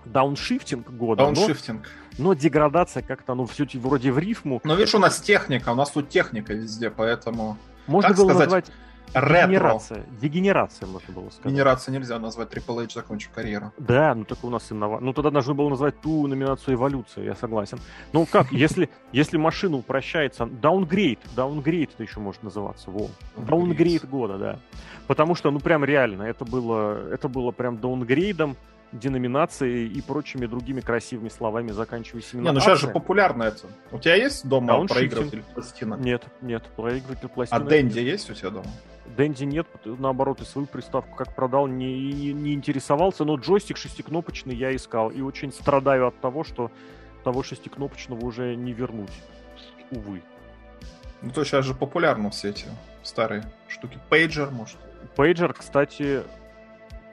дауншифтинг 0.07 0.90
года. 0.90 1.24
Дауншифтинг. 1.24 1.82
Но, 2.18 2.24
но 2.24 2.34
деградация 2.34 3.02
как-то, 3.02 3.34
ну, 3.34 3.46
все 3.46 3.66
вроде 3.74 4.12
в 4.12 4.18
рифму. 4.18 4.61
Но 4.64 4.74
видишь, 4.74 4.94
у 4.94 4.98
нас 4.98 5.20
техника, 5.20 5.70
у 5.70 5.74
нас 5.74 5.90
тут 5.90 6.09
техника 6.09 6.54
везде, 6.54 6.90
поэтому... 6.90 7.59
Можно 7.86 8.14
было 8.14 8.30
сказать? 8.30 8.46
назвать 8.46 8.66
Ретро. 9.14 9.46
Дегенерация. 9.46 10.07
Дегенерация, 10.20 10.86
можно 10.86 11.14
было 11.14 11.30
сказать. 11.30 11.44
Дегенерация 11.44 11.92
нельзя 11.92 12.18
назвать 12.18 12.52
Triple 12.52 12.84
H 12.84 12.94
закончив 12.94 13.30
карьеру. 13.30 13.72
Да, 13.78 14.14
ну 14.14 14.24
так 14.24 14.42
у 14.44 14.50
нас 14.50 14.70
иннова... 14.70 15.00
Ну 15.00 15.12
тогда 15.12 15.30
должны 15.30 15.54
было 15.54 15.68
назвать 15.68 16.00
ту 16.00 16.26
номинацию 16.26 16.74
эволюция, 16.74 17.24
я 17.24 17.34
согласен. 17.34 17.78
Ну 18.12 18.26
как, 18.30 18.52
если, 18.52 18.90
если 19.12 19.36
машина 19.36 19.76
упрощается, 19.76 20.46
downgrade, 20.47 21.20
downgrade 21.34 21.95
это 21.94 22.02
еще 22.02 22.20
может 22.20 22.42
называться, 22.42 22.90
во. 22.90 23.09
Даунгрейд 23.36 24.09
года, 24.09 24.38
да. 24.38 24.59
Потому 25.07 25.34
что, 25.34 25.50
ну 25.50 25.61
прям 25.61 25.84
реально, 25.84 26.24
это 26.24 26.44
было, 26.44 27.11
это 27.12 27.28
было 27.28 27.52
прям 27.52 27.78
даунгрейдом, 27.78 28.57
деноминацией 28.93 29.89
и 29.89 30.01
прочими 30.01 30.47
другими 30.47 30.80
красивыми 30.80 31.28
словами 31.28 31.72
заканчиваясь 31.72 32.32
именно 32.32 32.49
Не, 32.49 32.53
ну 32.53 32.61
сейчас 32.61 32.80
же 32.80 32.89
популярно 32.89 33.45
это. 33.45 33.66
У 33.91 33.99
тебя 33.99 34.14
есть 34.14 34.47
дома 34.49 34.74
а 34.74 34.87
проигрыватель 34.87 35.43
пластина? 35.55 35.95
Нет, 35.95 36.24
нет, 36.41 36.62
проигрыватель 36.76 37.28
пластина. 37.28 37.61
А 37.61 37.64
Дэнди 37.64 37.99
есть 37.99 38.30
у 38.30 38.34
тебя 38.34 38.51
дома? 38.51 38.70
Дэнди 39.16 39.45
нет, 39.45 39.66
наоборот, 39.84 40.41
и 40.41 40.45
свою 40.45 40.66
приставку 40.66 41.16
как 41.16 41.34
продал, 41.34 41.66
не, 41.66 42.12
не, 42.12 42.32
не 42.32 42.55
интересовался, 42.55 43.24
но 43.24 43.37
джойстик 43.37 43.76
шестикнопочный 43.76 44.55
я 44.55 44.74
искал, 44.74 45.11
и 45.11 45.20
очень 45.20 45.53
страдаю 45.53 46.07
от 46.07 46.20
того, 46.20 46.45
что 46.45 46.70
того 47.24 47.43
шестикнопочного 47.43 48.24
уже 48.24 48.55
не 48.55 48.72
вернуть, 48.72 49.12
увы. 49.91 50.22
Ну 51.22 51.30
то 51.30 51.45
сейчас 51.45 51.64
же 51.64 51.74
популярны 51.74 52.30
все 52.30 52.51
эти 52.51 52.66
старые 53.03 53.45
штуки. 53.68 53.99
Пейджер, 54.09 54.51
может? 54.51 54.76
Пейджер, 55.16 55.55
кстати, 55.55 56.22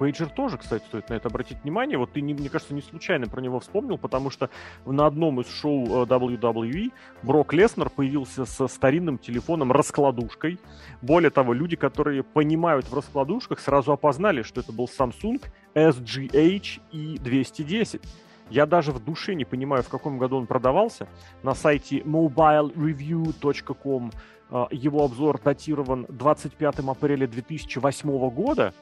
Пейджер 0.03 0.27
тоже, 0.27 0.57
кстати, 0.57 0.83
стоит 0.83 1.07
на 1.07 1.13
это 1.13 1.29
обратить 1.29 1.63
внимание. 1.63 1.97
Вот 1.97 2.11
ты, 2.11 2.21
мне 2.21 2.49
кажется, 2.49 2.73
не 2.73 2.81
случайно 2.81 3.27
про 3.27 3.39
него 3.39 3.61
вспомнил, 3.61 3.97
потому 3.97 4.29
что 4.29 4.49
на 4.85 5.05
одном 5.05 5.39
из 5.39 5.47
шоу 5.47 5.85
э, 5.85 6.05
WWE 6.05 6.91
Брок 7.21 7.53
Леснер 7.53 7.89
появился 7.89 8.43
со 8.43 8.67
старинным 8.67 9.17
телефоном-раскладушкой. 9.17 10.59
Более 11.01 11.29
того, 11.29 11.53
люди, 11.53 11.77
которые 11.77 12.21
понимают 12.21 12.91
в 12.91 12.93
раскладушках, 12.93 13.61
сразу 13.61 13.93
опознали, 13.93 14.41
что 14.41 14.59
это 14.59 14.73
был 14.73 14.89
Samsung 14.89 15.41
SGH 15.73 16.81
E210. 16.91 18.01
Я 18.49 18.65
даже 18.65 18.91
в 18.91 19.01
душе 19.01 19.35
не 19.35 19.45
понимаю, 19.45 19.83
в 19.83 19.87
каком 19.87 20.17
году 20.17 20.35
он 20.35 20.47
продавался. 20.47 21.07
На 21.43 21.55
сайте 21.55 21.99
mobilereview.com 21.99 24.11
э, 24.49 24.65
его 24.71 25.05
обзор 25.05 25.39
датирован 25.41 26.05
25 26.09 26.79
апреля 26.79 27.25
2008 27.25 28.29
года. 28.31 28.73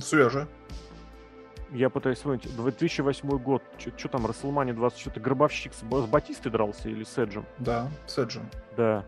Свежая. 0.00 0.48
Я 1.70 1.88
пытаюсь 1.88 2.18
вспомнить, 2.18 2.54
2008 2.54 3.28
год, 3.38 3.62
что 3.96 4.08
там, 4.08 4.26
Расселмани 4.26 4.72
20, 4.72 4.98
что-то 4.98 5.20
Гробовщик 5.20 5.72
с, 5.72 5.78
с 5.78 6.06
Батистой 6.06 6.52
дрался 6.52 6.90
или 6.90 7.02
с 7.02 7.16
Эджем? 7.16 7.46
Да, 7.58 7.88
с 8.06 8.18
Эджем. 8.18 8.48
Да. 8.76 9.04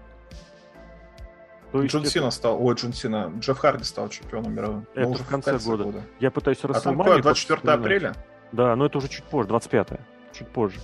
То 1.73 1.83
есть 1.83 1.93
Джон 1.93 2.03
это... 2.03 2.11
Сина 2.11 2.31
стал, 2.31 2.65
ой, 2.65 2.75
Джон 2.75 2.95
Сина, 2.95 3.33
Джефф 3.39 3.59
Харди 3.59 3.85
стал 3.85 4.09
чемпионом 4.09 4.55
мировым. 4.55 4.87
Это 4.95 5.13
в 5.13 5.27
конце, 5.29 5.51
в 5.51 5.55
конце 5.55 5.69
года. 5.69 5.85
года. 5.85 6.03
Я 6.21 6.31
пытаюсь 6.31 6.63
Расселмани... 6.63 7.11
А 7.11 7.15
там 7.15 7.23
24 7.23 7.73
апреля? 7.73 8.15
Да, 8.53 8.77
но 8.77 8.87
это 8.87 8.97
уже 8.99 9.09
чуть 9.09 9.25
позже, 9.25 9.49
25 9.49 9.89
чуть 10.33 10.49
позже. 10.49 10.81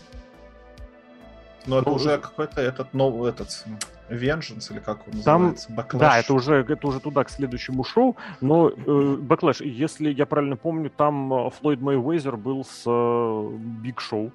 Но 1.66 1.78
это 1.78 1.90
уже 1.90 2.18
какой-то 2.18 2.60
этот 2.60 2.94
новый, 2.94 3.30
этот, 3.30 3.64
Vengeance, 4.08 4.72
или 4.72 4.80
как 4.80 5.06
он 5.06 5.14
называется? 5.14 5.68
Там, 5.68 5.76
Backlash. 5.76 5.98
Да, 5.98 6.18
это 6.18 6.34
уже, 6.34 6.54
это 6.56 6.86
уже 6.86 7.00
туда, 7.00 7.24
к 7.24 7.30
следующему 7.30 7.84
шоу. 7.84 8.16
Но 8.40 8.70
э, 8.70 8.72
Backlash, 8.74 9.64
если 9.64 10.10
я 10.10 10.26
правильно 10.26 10.56
помню, 10.56 10.90
там 10.90 11.32
э, 11.32 11.50
Флойд 11.50 11.80
Мэйвезер 11.80 12.36
был 12.36 12.64
с 12.64 12.82
э, 12.86 13.50
Биг 13.82 14.00
Шоу. 14.00 14.32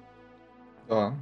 Да. 0.88 1.14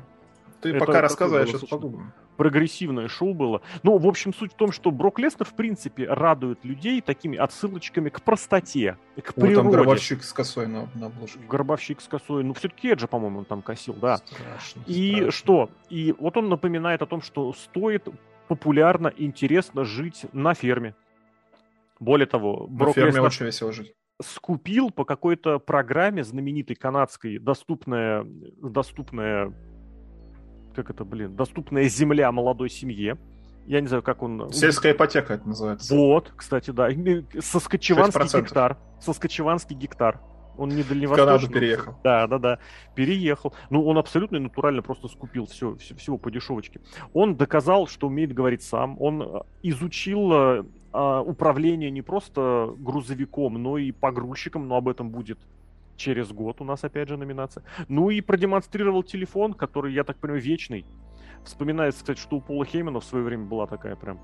Ты 0.60 0.70
это, 0.70 0.84
пока 0.84 1.00
рассказывай, 1.00 1.40
я 1.40 1.46
сейчас 1.46 1.68
подумаю 1.68 2.12
прогрессивное 2.36 3.08
шоу 3.08 3.34
было. 3.34 3.62
Ну, 3.82 3.98
в 3.98 4.06
общем, 4.06 4.34
суть 4.34 4.52
в 4.52 4.56
том, 4.56 4.72
что 4.72 4.90
Брок 4.90 5.18
Леснер, 5.18 5.46
в 5.46 5.54
принципе, 5.54 6.06
радует 6.06 6.64
людей 6.64 7.00
такими 7.00 7.36
отсылочками 7.36 8.08
к 8.08 8.22
простоте, 8.22 8.98
к 9.16 9.34
природе. 9.34 9.56
Вот 9.56 9.62
там 9.62 9.70
гробовщик 9.70 10.22
с 10.22 10.32
косой 10.32 10.66
на, 10.66 10.88
на 10.94 11.06
обложке. 11.06 11.40
Гробовщик 11.48 12.00
с 12.00 12.08
косой. 12.08 12.44
Ну, 12.44 12.54
все-таки 12.54 12.92
Эджа, 12.92 13.06
по-моему, 13.06 13.40
он 13.40 13.44
там 13.44 13.62
косил, 13.62 13.94
да. 13.94 14.18
Страшно, 14.18 14.82
и 14.86 15.12
страшно. 15.12 15.30
что? 15.32 15.70
И 15.88 16.14
вот 16.18 16.36
он 16.36 16.48
напоминает 16.48 17.02
о 17.02 17.06
том, 17.06 17.22
что 17.22 17.52
стоит 17.52 18.08
популярно, 18.48 19.12
интересно 19.16 19.84
жить 19.84 20.26
на 20.32 20.54
ферме. 20.54 20.94
Более 22.00 22.26
того, 22.26 22.66
на 22.68 22.76
Брок 22.76 22.94
ферме 22.94 23.10
Леснер... 23.10 23.26
очень 23.26 23.46
весело 23.46 23.72
жить 23.72 23.94
скупил 24.22 24.90
по 24.90 25.04
какой-то 25.04 25.58
программе 25.58 26.24
знаменитой 26.24 26.76
канадской, 26.76 27.38
доступная, 27.38 28.24
доступная 28.24 29.52
как 30.74 30.90
это, 30.90 31.04
блин, 31.04 31.34
доступная 31.34 31.88
земля 31.88 32.30
молодой 32.32 32.68
семье. 32.68 33.16
Я 33.66 33.80
не 33.80 33.86
знаю, 33.86 34.02
как 34.02 34.22
он... 34.22 34.52
Сельская 34.52 34.92
ипотека 34.92 35.34
это 35.34 35.48
называется. 35.48 35.94
Вот, 35.94 36.32
кстати, 36.36 36.70
да. 36.70 36.90
Соскочеванский 37.40 38.40
гектар. 38.40 38.76
Соскочеванский 39.00 39.74
гектар. 39.74 40.20
Он 40.56 40.68
не 40.68 40.82
дальневосточный. 40.82 41.34
В 41.34 41.40
Канаду 41.40 41.48
переехал. 41.48 41.94
Да, 42.04 42.26
да, 42.26 42.38
да. 42.38 42.58
Переехал. 42.94 43.54
Ну, 43.70 43.84
он 43.86 43.98
абсолютно 43.98 44.38
натурально 44.38 44.82
просто 44.82 45.08
скупил 45.08 45.46
все, 45.46 45.76
все, 45.76 45.94
всего 45.96 46.18
по 46.18 46.30
дешевочке. 46.30 46.80
Он 47.12 47.36
доказал, 47.36 47.86
что 47.86 48.06
умеет 48.06 48.32
говорить 48.32 48.62
сам. 48.62 49.00
Он 49.00 49.22
э, 49.22 49.40
изучил 49.62 50.32
э, 50.32 50.64
а, 50.92 51.22
управление 51.22 51.90
не 51.90 52.02
просто 52.02 52.72
грузовиком, 52.78 53.60
но 53.60 53.78
и 53.78 53.90
погрузчиком, 53.90 54.68
но 54.68 54.76
об 54.76 54.88
этом 54.88 55.10
будет 55.10 55.38
через 55.96 56.32
год 56.32 56.60
у 56.60 56.64
нас 56.64 56.84
опять 56.84 57.08
же 57.08 57.16
номинация. 57.16 57.64
Ну 57.88 58.10
и 58.10 58.20
продемонстрировал 58.20 59.02
телефон, 59.02 59.54
который, 59.54 59.92
я 59.92 60.04
так 60.04 60.18
понимаю, 60.18 60.42
вечный. 60.42 60.86
Вспоминается, 61.44 62.00
кстати, 62.00 62.18
что 62.18 62.36
у 62.36 62.40
Пола 62.40 62.64
Хеймана 62.64 63.00
в 63.00 63.04
свое 63.04 63.22
время 63.22 63.44
была 63.44 63.66
такая 63.66 63.96
прям, 63.96 64.18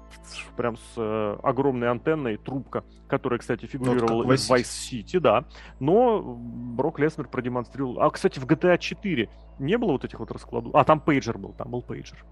прям 0.56 0.76
с 0.76 0.94
э, 0.96 1.36
огромной 1.42 1.90
антенной 1.90 2.38
трубка, 2.38 2.82
которая, 3.08 3.38
кстати, 3.38 3.66
фигурировала 3.66 4.24
вот 4.24 4.38
в 4.38 4.50
Vice 4.50 4.62
City, 4.62 5.20
да. 5.20 5.44
Но 5.80 6.22
Брок 6.22 6.98
Леснер 6.98 7.28
продемонстрировал. 7.28 8.00
А, 8.00 8.10
кстати, 8.10 8.38
в 8.38 8.46
GTA 8.46 8.78
4 8.78 9.28
не 9.58 9.76
было 9.76 9.92
вот 9.92 10.04
этих 10.06 10.18
вот 10.18 10.30
раскладов. 10.30 10.74
А, 10.74 10.82
там 10.84 10.98
пейджер 10.98 11.36
был, 11.36 11.52
там 11.52 11.70
был 11.70 11.82
пейджер. 11.82 12.24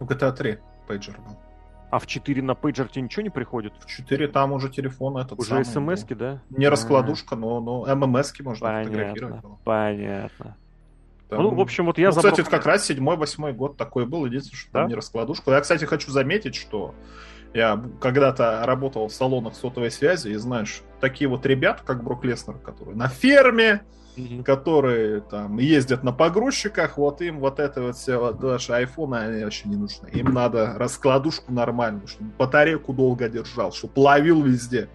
В 0.00 0.04
GTA 0.04 0.32
3 0.32 0.58
пейджер 0.88 1.16
был. 1.20 1.38
А 1.90 1.98
в 1.98 2.06
4 2.06 2.42
на 2.42 2.54
пейджер 2.54 2.88
тебе 2.88 3.02
ничего 3.02 3.22
не 3.22 3.30
приходит? 3.30 3.72
В 3.80 3.86
4 3.86 4.28
там 4.28 4.52
уже 4.52 4.68
телефон 4.68 5.16
этот 5.16 5.38
Уже 5.38 5.64
смс 5.64 6.04
да? 6.04 6.42
Не 6.50 6.68
раскладушка, 6.68 7.34
но, 7.34 7.60
но 7.60 7.84
ММС-ки 7.94 8.42
можно 8.42 8.66
понятно, 8.66 8.92
фотографировать. 8.92 9.44
Понятно. 9.64 10.56
Там... 11.28 11.42
Ну, 11.42 11.50
в 11.54 11.60
общем, 11.60 11.86
вот 11.86 11.98
я 11.98 12.08
ну, 12.08 12.12
забрал... 12.12 12.32
Кстати, 12.32 12.46
это 12.46 12.56
как 12.56 12.66
раз 12.66 12.90
7-8 12.90 13.52
год 13.52 13.76
такой 13.76 14.06
был, 14.06 14.24
единственное, 14.26 14.58
что 14.58 14.72
да? 14.72 14.86
не 14.86 14.94
раскладушка. 14.94 15.50
Я, 15.50 15.60
кстати, 15.60 15.84
хочу 15.84 16.10
заметить, 16.10 16.54
что 16.54 16.94
я 17.54 17.82
когда-то 18.00 18.62
работал 18.64 19.08
в 19.08 19.12
салонах 19.12 19.54
сотовой 19.54 19.90
связи, 19.90 20.28
и 20.28 20.34
знаешь, 20.34 20.82
такие 21.00 21.28
вот 21.28 21.44
ребята, 21.46 21.82
как 21.84 22.02
Брок 22.02 22.24
Леснер, 22.24 22.58
которые 22.58 22.96
на 22.96 23.08
ферме, 23.08 23.82
mm-hmm. 24.18 24.42
которые 24.42 25.20
там 25.20 25.58
ездят 25.58 26.02
на 26.02 26.12
погрузчиках, 26.12 26.98
вот 26.98 27.20
им 27.22 27.38
вот 27.38 27.60
это 27.60 27.82
вот 27.82 27.96
все, 27.96 28.18
вот 28.18 28.42
наши 28.42 28.72
айфоны, 28.72 29.16
они 29.16 29.44
вообще 29.44 29.68
не 29.68 29.76
нужны. 29.76 30.08
Им 30.10 30.32
надо 30.32 30.74
раскладушку 30.76 31.52
нормальную, 31.52 32.06
чтобы 32.08 32.30
батарейку 32.38 32.92
долго 32.92 33.28
держал, 33.28 33.72
чтобы 33.72 33.98
ловил 34.00 34.42
везде. 34.42 34.88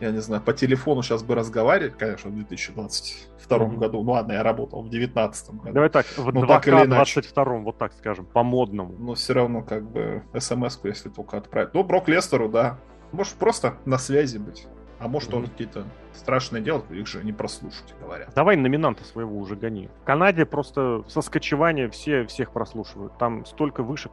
Я 0.00 0.10
не 0.10 0.20
знаю, 0.20 0.42
по 0.42 0.52
телефону 0.52 1.02
сейчас 1.02 1.22
бы 1.22 1.34
разговаривать, 1.34 1.96
конечно, 1.96 2.30
в 2.30 2.34
2022 2.34 3.58
mm-hmm. 3.58 3.76
году. 3.76 4.02
Ну 4.02 4.12
ладно, 4.12 4.32
я 4.32 4.42
работал 4.42 4.82
в 4.82 4.90
2019 4.90 5.50
году. 5.50 5.72
Давай 5.72 5.88
так, 5.88 6.06
в 6.06 6.32
ну, 6.32 6.46
2022, 6.46 7.44
вот 7.58 7.78
так 7.78 7.92
скажем, 7.92 8.26
по-модному. 8.26 8.94
Но 8.98 9.14
все 9.14 9.34
равно 9.34 9.62
как 9.62 9.88
бы 9.88 10.22
смс-ку, 10.38 10.88
если 10.88 11.08
только 11.08 11.36
отправить. 11.36 11.74
Ну, 11.74 11.84
Брок 11.84 12.08
Лестеру, 12.08 12.48
да. 12.48 12.78
Может 13.12 13.34
просто 13.34 13.76
на 13.84 13.98
связи 13.98 14.38
быть. 14.38 14.66
А 15.04 15.08
может 15.08 15.30
mm-hmm. 15.30 15.36
он 15.36 15.46
какие-то 15.48 15.84
страшные 16.14 16.62
делает, 16.62 16.90
их 16.90 17.06
же 17.06 17.22
не 17.22 17.32
прослушать, 17.34 17.94
говорят. 18.00 18.32
Давай 18.34 18.56
номинанта 18.56 19.04
своего 19.04 19.36
уже 19.36 19.54
гони. 19.54 19.90
В 20.00 20.04
Канаде 20.04 20.46
просто 20.46 21.04
со 21.08 21.20
скачивания 21.20 21.90
все 21.90 22.24
всех 22.24 22.52
прослушивают. 22.52 23.18
Там 23.18 23.44
столько 23.44 23.82
вышек. 23.82 24.12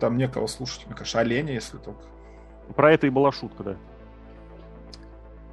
Там 0.00 0.16
некого 0.16 0.48
слушать, 0.48 0.86
мне 0.86 0.96
кажется, 0.96 1.20
оленя, 1.20 1.52
если 1.52 1.78
только. 1.78 2.02
Про 2.74 2.92
это 2.92 3.06
и 3.06 3.10
была 3.10 3.30
шутка, 3.30 3.62
да. 3.62 3.76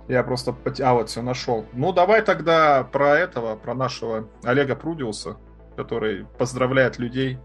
Я 0.07 0.23
просто... 0.23 0.55
А, 0.81 0.95
вот, 0.95 1.09
все, 1.09 1.21
нашел. 1.21 1.67
Ну, 1.73 1.93
давай 1.93 2.23
тогда 2.23 2.83
про 2.83 3.19
этого, 3.19 3.55
про 3.55 3.75
нашего 3.75 4.27
Олега 4.43 4.75
Прудиуса, 4.75 5.37
который 5.75 6.25
поздравляет 6.39 6.97
людей. 6.97 7.37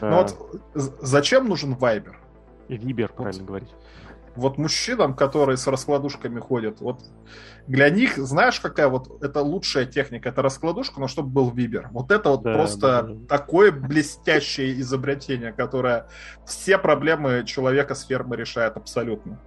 Да. 0.00 0.10
Ну 0.10 0.16
вот, 0.18 0.62
зачем 0.74 1.48
нужен 1.48 1.74
Вайбер? 1.74 2.20
Вибер, 2.68 3.12
правильно 3.12 3.40
вот. 3.40 3.48
говорить 3.48 3.74
вот 4.34 4.58
мужчинам, 4.58 5.14
которые 5.14 5.56
с 5.56 5.66
раскладушками 5.66 6.40
ходят, 6.40 6.80
вот 6.80 7.02
для 7.66 7.90
них, 7.90 8.16
знаешь, 8.16 8.60
какая 8.60 8.88
вот 8.88 9.22
это 9.22 9.40
лучшая 9.40 9.86
техника, 9.86 10.28
это 10.28 10.42
раскладушка, 10.42 11.00
но 11.00 11.08
чтобы 11.08 11.28
был 11.28 11.50
вибер. 11.50 11.88
Вот 11.92 12.10
это 12.10 12.30
вот 12.30 12.42
да, 12.42 12.54
просто 12.54 13.02
да, 13.02 13.26
такое 13.28 13.70
блестящее 13.70 14.80
изобретение, 14.80 15.52
которое 15.52 16.06
все 16.46 16.78
проблемы 16.78 17.44
человека 17.46 17.94
с 17.94 18.04
фермы 18.04 18.36
решает 18.36 18.76
абсолютно. 18.76 19.40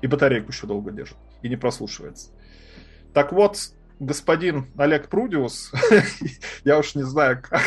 И 0.00 0.06
батарейку 0.06 0.50
еще 0.50 0.66
долго 0.66 0.90
держит, 0.90 1.16
и 1.42 1.48
не 1.48 1.56
прослушивается. 1.56 2.30
Так 3.14 3.32
вот, 3.32 3.58
господин 4.02 4.66
Олег 4.76 5.08
Прудиус, 5.08 5.72
я 6.64 6.78
уж 6.78 6.94
не 6.94 7.02
знаю 7.02 7.42
как 7.42 7.62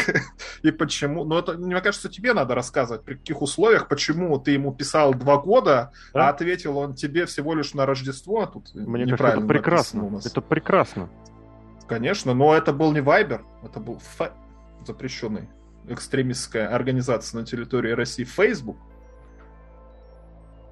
и 0.62 0.72
почему, 0.72 1.24
но 1.24 1.40
это, 1.40 1.54
мне 1.54 1.80
кажется, 1.82 2.10
тебе 2.10 2.34
надо 2.34 2.56
рассказывать, 2.56 3.04
при 3.04 3.16
каких 3.16 3.42
условиях, 3.42 3.88
почему 3.88 4.38
ты 4.40 4.52
ему 4.52 4.74
писал 4.74 5.14
два 5.14 5.38
года, 5.38 5.92
да? 6.14 6.28
а 6.28 6.30
ответил 6.30 6.78
он 6.78 6.94
тебе 6.94 7.26
всего 7.26 7.56
лишь 7.56 7.74
на 7.74 7.86
Рождество, 7.86 8.42
а 8.42 8.48
тут 8.48 8.74
Мне 8.76 9.06
кажется, 9.16 9.40
это 9.40 9.48
прекрасно, 9.48 10.20
это 10.24 10.42
прекрасно. 10.42 11.10
Конечно, 11.88 12.34
но 12.34 12.56
это 12.56 12.74
был 12.74 12.92
не 12.92 13.02
Вайбер, 13.02 13.46
это 13.64 13.80
был 13.80 14.00
фа... 14.00 14.34
запрещенный 14.86 15.50
экстремистская 15.88 16.68
организация 16.68 17.40
на 17.40 17.46
территории 17.46 17.92
России 17.92 18.24
Facebook. 18.24 18.78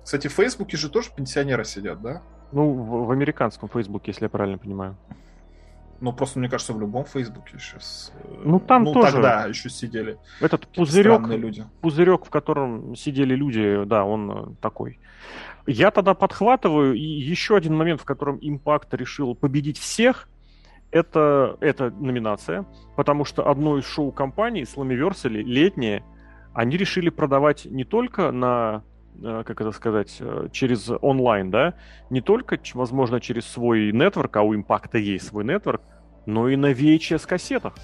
Кстати, 0.03 0.27
в 0.27 0.33
Фейсбуке 0.33 0.75
же 0.75 0.89
тоже 0.89 1.11
пенсионеры 1.15 1.63
сидят, 1.63 2.01
да? 2.01 2.23
Ну, 2.51 2.73
в, 2.73 3.05
в 3.07 3.11
американском 3.11 3.69
Фейсбуке, 3.69 4.11
если 4.11 4.25
я 4.25 4.29
правильно 4.29 4.57
понимаю. 4.57 4.97
Ну, 6.03 6.11
просто, 6.11 6.37
мне 6.37 6.49
кажется, 6.49 6.73
в 6.73 6.81
любом 6.81 7.05
Фейсбуке 7.05 7.57
сейчас. 7.57 8.11
Э, 8.25 8.41
ну, 8.43 8.59
там 8.59 8.83
ну, 8.83 8.91
тоже. 8.91 9.13
тогда 9.13 9.45
еще 9.45 9.69
сидели. 9.69 10.17
Этот 10.41 10.67
пузырек, 10.67 11.25
люди. 11.29 11.63
пузырек, 11.79 12.25
в 12.25 12.29
котором 12.29 12.93
сидели 12.93 13.33
люди, 13.35 13.85
да, 13.85 14.03
он 14.03 14.31
э, 14.31 14.55
такой. 14.59 14.99
Я 15.65 15.91
тогда 15.91 16.13
подхватываю, 16.13 16.93
и 16.93 17.01
еще 17.01 17.55
один 17.55 17.77
момент, 17.77 18.01
в 18.01 18.03
котором 18.03 18.35
Impact 18.39 18.87
решил 18.97 19.33
победить 19.33 19.77
всех, 19.77 20.27
это, 20.91 21.55
это 21.61 21.89
номинация, 21.91 22.65
потому 22.97 23.23
что 23.23 23.49
одно 23.49 23.77
из 23.77 23.85
шоу-компаний, 23.85 24.63
Slammiversary, 24.63 25.41
летнее, 25.41 26.03
они 26.53 26.75
решили 26.75 27.11
продавать 27.11 27.63
не 27.63 27.85
только 27.85 28.33
на 28.33 28.83
как 29.21 29.61
это 29.61 29.71
сказать, 29.71 30.17
э, 30.19 30.47
через 30.51 30.89
онлайн, 31.01 31.51
да, 31.51 31.75
не 32.09 32.21
только, 32.21 32.59
возможно, 32.73 33.19
через 33.19 33.45
свой 33.45 33.91
нетворк, 33.91 34.35
а 34.37 34.41
у 34.41 34.55
импакта 34.55 34.97
есть 34.97 35.27
свой 35.27 35.43
нетворк, 35.43 35.81
но 36.25 36.49
и 36.49 36.55
на 36.55 36.71
VHS-кассетах. 36.71 37.75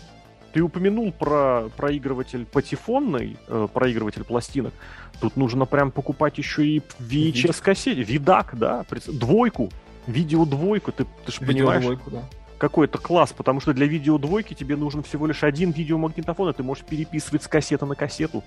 Ты 0.54 0.62
упомянул 0.62 1.12
про 1.12 1.70
проигрыватель 1.78 2.46
патефонный, 2.46 3.38
э, 3.48 3.68
проигрыватель 3.72 4.24
пластинок. 4.24 4.74
Тут 5.22 5.36
нужно 5.38 5.66
прям 5.66 5.92
покупать 5.92 6.38
еще 6.38 6.66
и 6.66 6.82
VHS-кассете. 7.00 8.02
Видак, 8.02 8.58
да, 8.58 8.86
двойку, 9.08 9.70
видеодвойку, 10.08 10.92
ты, 10.92 11.06
ты 11.26 11.32
же 11.32 11.40
понимаешь? 11.40 11.86
Да. 12.08 12.24
Какой 12.58 12.88
это 12.88 12.98
класс, 12.98 13.32
потому 13.32 13.62
что 13.62 13.74
для 13.74 13.86
видеодвойки 13.86 14.54
тебе 14.54 14.76
нужен 14.76 15.04
всего 15.04 15.28
лишь 15.28 15.44
один 15.44 15.72
видеомагнитофон, 15.72 16.50
и 16.50 16.54
ты 16.54 16.64
можешь 16.64 16.84
переписывать 16.84 17.44
с 17.44 17.48
кассеты 17.48 17.86
на 17.86 17.96
кассету. 17.96 18.44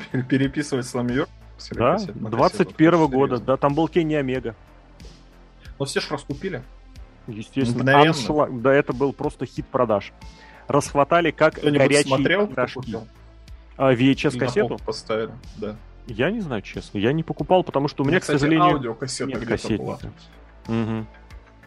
переписывать 0.28 0.86
Сламьер. 0.86 1.28
Да, 1.72 1.98
21 1.98 3.06
года, 3.08 3.38
да, 3.38 3.56
там 3.56 3.74
был 3.74 3.88
Кенни 3.88 4.14
Омега. 4.14 4.54
Но 5.78 5.84
все 5.86 6.00
же 6.00 6.08
раскупили. 6.10 6.62
Естественно, 7.26 8.00
аншлаг, 8.00 8.62
да, 8.62 8.72
это 8.72 8.92
был 8.92 9.12
просто 9.12 9.44
хит 9.44 9.66
продаж. 9.66 10.12
Расхватали 10.66 11.30
как 11.30 11.54
горячие 11.54 12.02
смотрел, 12.02 12.46
пирожки. 12.46 12.96
А, 13.76 13.92
VHS-кассету? 13.92 14.76
поставили, 14.84 15.32
да. 15.56 15.76
Я 16.06 16.30
не 16.30 16.40
знаю, 16.40 16.62
честно. 16.62 16.98
Я 16.98 17.12
не 17.12 17.22
покупал, 17.22 17.62
потому 17.62 17.86
что 17.86 18.02
у 18.02 18.06
меня, 18.06 18.18
кстати, 18.18 18.38
к 18.38 18.40
сожалению, 18.40 18.74
аудиокассета 18.74 19.30
нет 19.30 19.46
кассетницы. 19.46 20.10
Угу. 20.66 21.06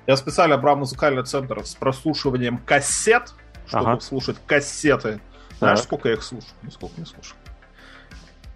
Я 0.07 0.17
специально 0.17 0.57
брал 0.57 0.77
музыкальный 0.77 1.23
центр 1.23 1.63
с 1.63 1.75
прослушиванием 1.75 2.57
кассет, 2.57 3.33
чтобы 3.67 3.91
ага. 3.91 3.99
слушать 4.01 4.37
кассеты. 4.45 5.21
Знаешь, 5.59 5.79
так. 5.79 5.85
сколько 5.85 6.09
я 6.09 6.15
их 6.15 6.23
слушаю? 6.23 6.51
Сколько 6.71 6.99
не 6.99 7.05
слушаю. 7.05 7.37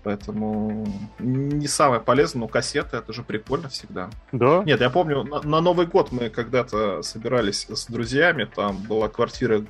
Поэтому 0.05 0.87
не 1.17 1.67
самое 1.67 1.99
полезное, 1.99 2.41
но 2.41 2.47
кассеты 2.47 2.97
это 2.97 3.11
же 3.11 3.23
прикольно 3.23 3.69
всегда. 3.69 4.11
Да. 4.31 4.61
Нет, 4.63 4.79
я 4.79 4.91
помню, 4.91 5.23
на, 5.23 5.41
на 5.41 5.61
Новый 5.61 5.87
год 5.87 6.11
мы 6.11 6.29
когда-то 6.29 7.01
собирались 7.01 7.65
с 7.67 7.87
друзьями, 7.87 8.45
там 8.45 8.77
была 8.83 9.09
квартира 9.09 9.65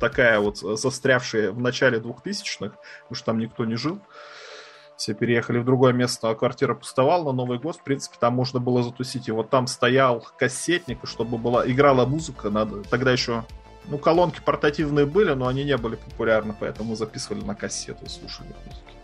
такая 0.00 0.40
вот 0.40 0.58
застрявшая 0.58 1.52
в 1.52 1.60
начале 1.60 1.98
2000-х, 1.98 2.74
потому 3.02 3.14
что 3.14 3.26
там 3.26 3.38
никто 3.38 3.64
не 3.64 3.76
жил. 3.76 4.00
Все 4.96 5.14
переехали 5.14 5.58
в 5.58 5.64
другое 5.64 5.92
место, 5.92 6.30
а 6.30 6.34
квартира 6.34 6.74
пустовала 6.74 7.30
на 7.30 7.32
Новый 7.32 7.60
год. 7.60 7.76
В 7.76 7.84
принципе, 7.84 8.16
там 8.18 8.34
можно 8.34 8.58
было 8.58 8.82
затусить. 8.82 9.28
И 9.28 9.30
вот 9.30 9.50
там 9.50 9.68
стоял 9.68 10.26
кассетник, 10.36 10.98
чтобы 11.04 11.38
была 11.38 11.64
играла 11.70 12.06
музыка. 12.06 12.50
Надо 12.50 12.82
тогда 12.82 13.12
еще 13.12 13.44
ну, 13.84 13.98
колонки 13.98 14.40
портативные 14.44 15.06
были, 15.06 15.32
но 15.34 15.46
они 15.46 15.62
не 15.62 15.76
были 15.76 15.94
популярны, 15.94 16.56
поэтому 16.58 16.96
записывали 16.96 17.44
на 17.44 17.54
кассету 17.54 18.04
и 18.04 18.08
слушали 18.08 18.48
музыку. 18.48 18.95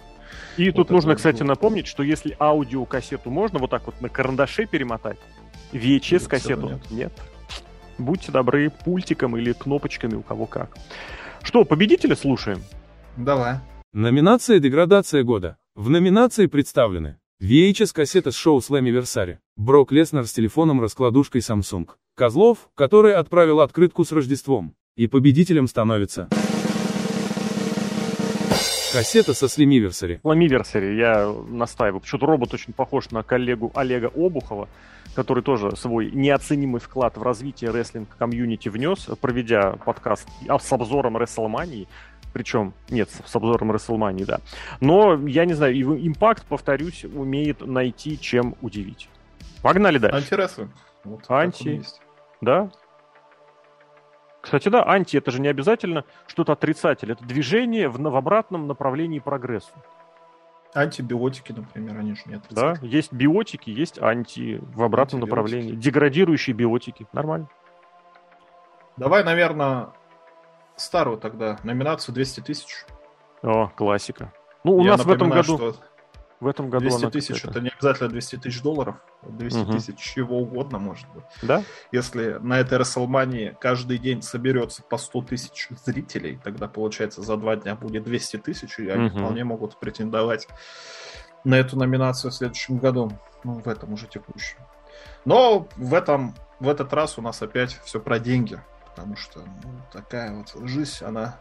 И 0.57 0.66
вот 0.66 0.76
тут 0.76 0.90
нужно, 0.90 1.14
кстати, 1.14 1.40
было. 1.40 1.48
напомнить, 1.48 1.86
что 1.86 2.03
если 2.03 2.36
аудиокассету 2.38 3.30
можно 3.30 3.59
вот 3.59 3.70
так 3.70 3.86
вот 3.86 4.00
на 4.00 4.09
карандаше 4.09 4.66
перемотать, 4.66 5.18
VHS-кассету 5.72 6.68
нет. 6.68 6.90
нет. 6.90 7.12
Будьте 7.98 8.32
добры, 8.32 8.70
пультиком 8.70 9.36
или 9.36 9.53
кнопочками 9.53 10.14
у 10.14 10.22
кого 10.22 10.46
как. 10.46 10.76
Что, 11.42 11.64
победителя 11.64 12.16
слушаем? 12.16 12.62
Давай. 13.16 13.57
Номинация 13.92 14.59
«Деградация 14.59 15.22
года». 15.22 15.57
В 15.74 15.90
номинации 15.90 16.46
представлены 16.46 17.18
VHS-кассета 17.42 18.30
с 18.30 18.36
шоу 18.36 18.61
Slammiversary, 18.61 19.38
Брок 19.57 19.90
Леснер 19.92 20.26
с 20.26 20.32
телефоном-раскладушкой 20.32 21.40
Samsung, 21.40 21.88
Козлов, 22.14 22.70
который 22.74 23.14
отправил 23.14 23.61
открытку 23.61 24.05
с 24.05 24.12
Рождеством, 24.12 24.74
и 24.96 25.07
победителем 25.07 25.66
становится... 25.66 26.28
Кассета 28.93 29.32
со 29.32 29.49
Slammiversary. 29.49 30.20
Slammiversary, 30.22 30.97
я 30.97 31.34
настаиваю. 31.49 32.01
Почему-то 32.01 32.26
робот 32.26 32.53
очень 32.53 32.74
похож 32.74 33.11
на 33.11 33.22
коллегу 33.22 33.72
Олега 33.74 34.11
Обухова, 34.14 34.68
который 35.14 35.43
тоже 35.43 35.74
свой 35.76 36.11
неоценимый 36.11 36.80
вклад 36.80 37.16
в 37.16 37.22
развитие 37.22 37.70
рестлинг-комьюнити 37.70 38.68
внес, 38.68 39.09
проведя 39.20 39.72
подкаст 39.84 40.28
с 40.47 40.72
обзором 40.72 41.16
Рестлмании. 41.16 41.88
Причем, 42.34 42.74
нет, 42.90 43.09
с 43.24 43.34
обзором 43.34 43.72
Рестлмании, 43.72 44.24
да. 44.24 44.40
Но, 44.80 45.26
я 45.26 45.47
не 45.47 45.55
знаю, 45.55 45.74
импакт, 46.07 46.45
повторюсь, 46.47 47.05
умеет 47.05 47.66
найти, 47.66 48.18
чем 48.20 48.57
удивить. 48.61 49.09
Погнали 49.62 49.99
дальше. 49.99 50.16
Антирестлинг. 50.16 50.70
Вот 51.05 51.24
Анти. 51.28 51.82
Да, 52.40 52.70
кстати, 54.43 54.68
да, 54.68 54.84
анти 54.84 55.16
это 55.16 55.30
же 55.30 55.40
не 55.40 55.47
обязательно 55.47 56.05
что-то 56.26 56.53
отрицательное. 56.53 57.14
Это 57.14 57.24
движение 57.24 57.88
в, 57.88 57.97
в 57.97 58.16
обратном 58.16 58.66
направлении 58.66 59.20
прогрессу. 59.20 59.70
Антибиотики, 60.74 61.53
например, 61.53 61.99
они 61.99 62.14
же 62.14 62.22
не 62.26 62.34
отрицательные. 62.34 62.80
Да, 62.80 62.86
есть 62.86 63.12
биотики, 63.12 63.70
есть 63.70 64.03
анти 64.03 64.61
в 64.74 64.82
обратном 64.82 65.20
направлении. 65.20 65.72
Деградирующие 65.72 66.55
биотики. 66.55 67.07
Нормально. 67.12 67.49
Давай, 68.97 69.22
наверное, 69.22 69.90
старую 70.74 71.18
тогда. 71.18 71.59
Номинацию 71.62 72.12
200 72.12 72.40
тысяч. 72.40 72.84
О, 73.43 73.68
классика. 73.68 74.32
Ну, 74.64 74.76
у 74.76 74.84
Я 74.84 74.93
нас 74.93 75.05
в 75.05 75.11
этом 75.11 75.30
году... 75.30 75.57
Что 75.57 75.76
в 76.43 76.47
этом 76.49 76.70
году 76.70 76.88
200 76.88 77.11
тысяч, 77.11 77.45
это 77.45 77.61
не 77.61 77.68
обязательно 77.68 78.09
200 78.09 78.36
тысяч 78.36 78.62
долларов, 78.62 78.97
200 79.22 79.59
угу. 79.59 79.72
тысяч 79.72 79.97
чего 79.99 80.40
угодно 80.40 80.80
может 80.80 81.07
быть. 81.14 81.22
Да? 81.40 81.62
Если 81.93 82.38
на 82.40 82.59
этой 82.59 82.78
Расселмании 82.78 83.57
каждый 83.61 83.99
день 83.99 84.22
соберется 84.22 84.82
по 84.82 84.99
100 84.99 85.22
тысяч 85.22 85.68
зрителей, 85.86 86.40
тогда 86.43 86.66
получается 86.66 87.22
за 87.22 87.36
два 87.36 87.55
дня 87.55 87.76
будет 87.76 88.03
200 88.03 88.38
тысяч, 88.38 88.80
и 88.80 88.88
они 88.88 89.07
угу. 89.07 89.18
вполне 89.18 89.45
могут 89.45 89.78
претендовать 89.78 90.49
на 91.45 91.55
эту 91.55 91.78
номинацию 91.78 92.32
в 92.32 92.34
следующем 92.34 92.78
году, 92.78 93.12
ну, 93.45 93.61
в 93.61 93.68
этом 93.68 93.93
уже 93.93 94.09
текущем. 94.09 94.59
Но 95.24 95.68
в 95.76 95.95
этом 95.95 96.34
в 96.59 96.68
этот 96.68 96.93
раз 96.93 97.18
у 97.18 97.22
нас 97.22 97.40
опять 97.40 97.78
все 97.84 98.01
про 98.01 98.18
деньги, 98.18 98.59
потому 98.90 99.14
что 99.14 99.40
ну, 99.62 99.70
такая 99.93 100.34
вот 100.34 100.53
жизнь, 100.68 101.05
она 101.05 101.38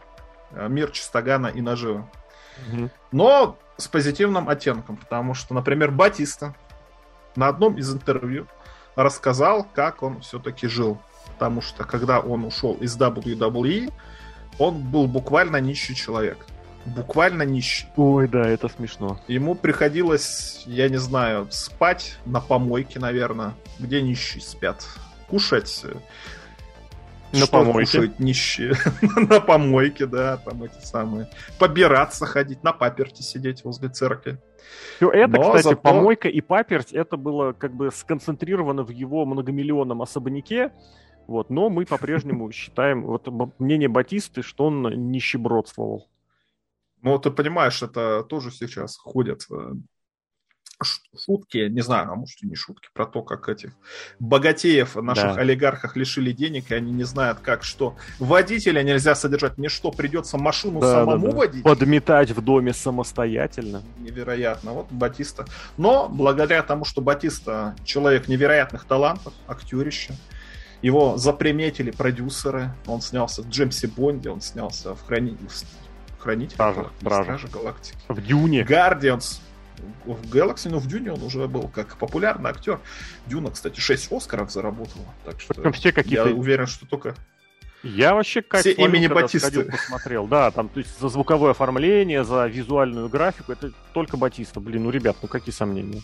э, 0.52 0.68
мир 0.68 0.92
чистогана 0.92 1.48
и 1.48 1.60
нажива. 1.60 2.08
Угу. 2.70 2.90
Но 3.12 3.58
с 3.76 3.88
позитивным 3.88 4.48
оттенком, 4.48 4.96
потому 4.96 5.34
что, 5.34 5.54
например, 5.54 5.90
Батиста 5.90 6.54
на 7.36 7.48
одном 7.48 7.76
из 7.76 7.92
интервью 7.92 8.46
рассказал, 8.94 9.66
как 9.74 10.02
он 10.02 10.20
все-таки 10.20 10.66
жил. 10.68 11.00
Потому 11.34 11.60
что, 11.60 11.84
когда 11.84 12.20
он 12.20 12.44
ушел 12.44 12.74
из 12.74 12.96
WWE, 12.96 13.92
он 14.58 14.78
был 14.82 15.06
буквально 15.06 15.56
нищий 15.56 15.94
человек. 15.94 16.46
Буквально 16.84 17.42
нищий. 17.42 17.86
Ой, 17.96 18.28
да, 18.28 18.46
это 18.46 18.68
смешно. 18.68 19.20
Ему 19.28 19.54
приходилось, 19.54 20.62
я 20.66 20.88
не 20.88 20.96
знаю, 20.98 21.48
спать 21.50 22.18
на 22.26 22.40
помойке, 22.40 22.98
наверное, 22.98 23.54
где 23.78 24.02
нищие 24.02 24.42
спят. 24.42 24.84
Кушать 25.28 25.84
На 27.32 27.46
что 27.46 27.64
помойке. 27.64 27.80
кушают 27.80 28.18
нищие? 28.18 28.74
на 29.28 29.40
помойке, 29.40 30.06
да, 30.06 30.36
там 30.36 30.62
эти 30.62 30.84
самые. 30.84 31.28
Побираться 31.58 32.26
ходить, 32.26 32.62
на 32.62 32.72
паперте 32.72 33.22
сидеть 33.22 33.64
возле 33.64 33.88
церкви. 33.88 34.38
Все 34.96 35.10
это, 35.10 35.36
Но 35.36 35.42
кстати, 35.42 35.62
зато... 35.62 35.76
помойка 35.76 36.28
и 36.28 36.40
паперть, 36.40 36.92
это 36.92 37.16
было 37.16 37.52
как 37.52 37.74
бы 37.74 37.90
сконцентрировано 37.90 38.84
в 38.84 38.90
его 38.90 39.24
многомиллионном 39.24 40.02
особняке, 40.02 40.72
вот, 41.26 41.50
но 41.50 41.70
мы 41.70 41.86
по-прежнему 41.86 42.50
считаем, 42.52 43.04
вот 43.04 43.28
мнение 43.58 43.88
Батисты, 43.88 44.42
что 44.42 44.66
он 44.66 45.10
нищебродствовал. 45.10 46.08
Ну, 47.02 47.18
ты 47.18 47.30
понимаешь, 47.30 47.82
это 47.82 48.22
тоже 48.22 48.52
сейчас 48.52 48.96
ходят 48.96 49.46
э, 49.50 49.72
шутки, 50.84 51.68
не 51.68 51.80
знаю, 51.80 52.10
а 52.12 52.14
может 52.14 52.42
и 52.42 52.46
не 52.46 52.54
шутки, 52.54 52.88
про 52.92 53.06
то, 53.06 53.22
как 53.22 53.48
этих 53.48 53.72
богатеев, 54.18 54.96
наших 54.96 55.34
да. 55.34 55.40
олигархах 55.40 55.96
лишили 55.96 56.32
денег, 56.32 56.70
и 56.70 56.74
они 56.74 56.92
не 56.92 57.04
знают, 57.04 57.38
как 57.40 57.64
что. 57.64 57.96
Водителя 58.18 58.82
нельзя 58.82 59.14
содержать, 59.14 59.58
мне 59.58 59.68
что, 59.68 59.90
придется 59.90 60.38
машину 60.38 60.80
да, 60.80 60.92
самому 60.92 61.26
да, 61.26 61.32
да. 61.32 61.38
водить? 61.38 61.62
Подметать 61.62 62.30
в 62.30 62.40
доме 62.40 62.72
самостоятельно. 62.72 63.82
Невероятно, 63.98 64.72
вот 64.72 64.86
Батиста. 64.90 65.46
Но 65.76 66.08
благодаря 66.08 66.62
тому, 66.62 66.84
что 66.84 67.00
Батиста 67.00 67.74
человек 67.84 68.28
невероятных 68.28 68.84
талантов, 68.84 69.32
актерище, 69.46 70.14
его 70.82 71.16
заприметили 71.16 71.90
продюсеры, 71.92 72.70
он 72.86 73.00
снялся 73.00 73.42
в 73.42 73.48
Джемси 73.48 73.86
Бонде, 73.86 74.30
он 74.30 74.40
снялся 74.40 74.94
в 74.94 75.02
Храни... 75.06 75.36
Хранитель 76.18 76.54
Стража, 76.54 76.90
Стража 77.00 77.48
Галактики. 77.48 77.98
В 78.08 78.20
Дюне. 78.20 78.62
Гардианс 78.62 79.42
в 80.04 80.34
Galaxy, 80.34 80.68
но 80.68 80.78
в 80.78 80.86
Дюне 80.86 81.12
он 81.12 81.22
уже 81.22 81.46
был 81.48 81.68
как 81.68 81.96
популярный 81.96 82.50
актер. 82.50 82.80
Дюна, 83.26 83.50
кстати, 83.50 83.80
6 83.80 84.12
Оскаров 84.12 84.50
заработала. 84.50 85.06
Так 85.24 85.40
что 85.40 85.54
Причем 85.54 85.72
все 85.72 85.92
какие-то... 85.92 86.28
я 86.28 86.34
уверен, 86.34 86.66
что 86.66 86.86
только... 86.86 87.14
Я 87.82 88.14
вообще 88.14 88.42
как 88.42 88.60
Все 88.60 88.72
имени 88.72 89.08
Батисты. 89.08 89.40
Сходил, 89.40 89.64
посмотрел. 89.64 90.26
Да, 90.28 90.52
там, 90.52 90.68
то 90.68 90.78
есть 90.78 91.00
за 91.00 91.08
звуковое 91.08 91.50
оформление, 91.50 92.22
за 92.22 92.46
визуальную 92.46 93.08
графику, 93.08 93.50
это 93.50 93.72
только 93.92 94.16
Батиста. 94.16 94.60
Блин, 94.60 94.84
ну, 94.84 94.90
ребят, 94.90 95.16
ну 95.20 95.26
какие 95.26 95.52
сомнения? 95.52 96.00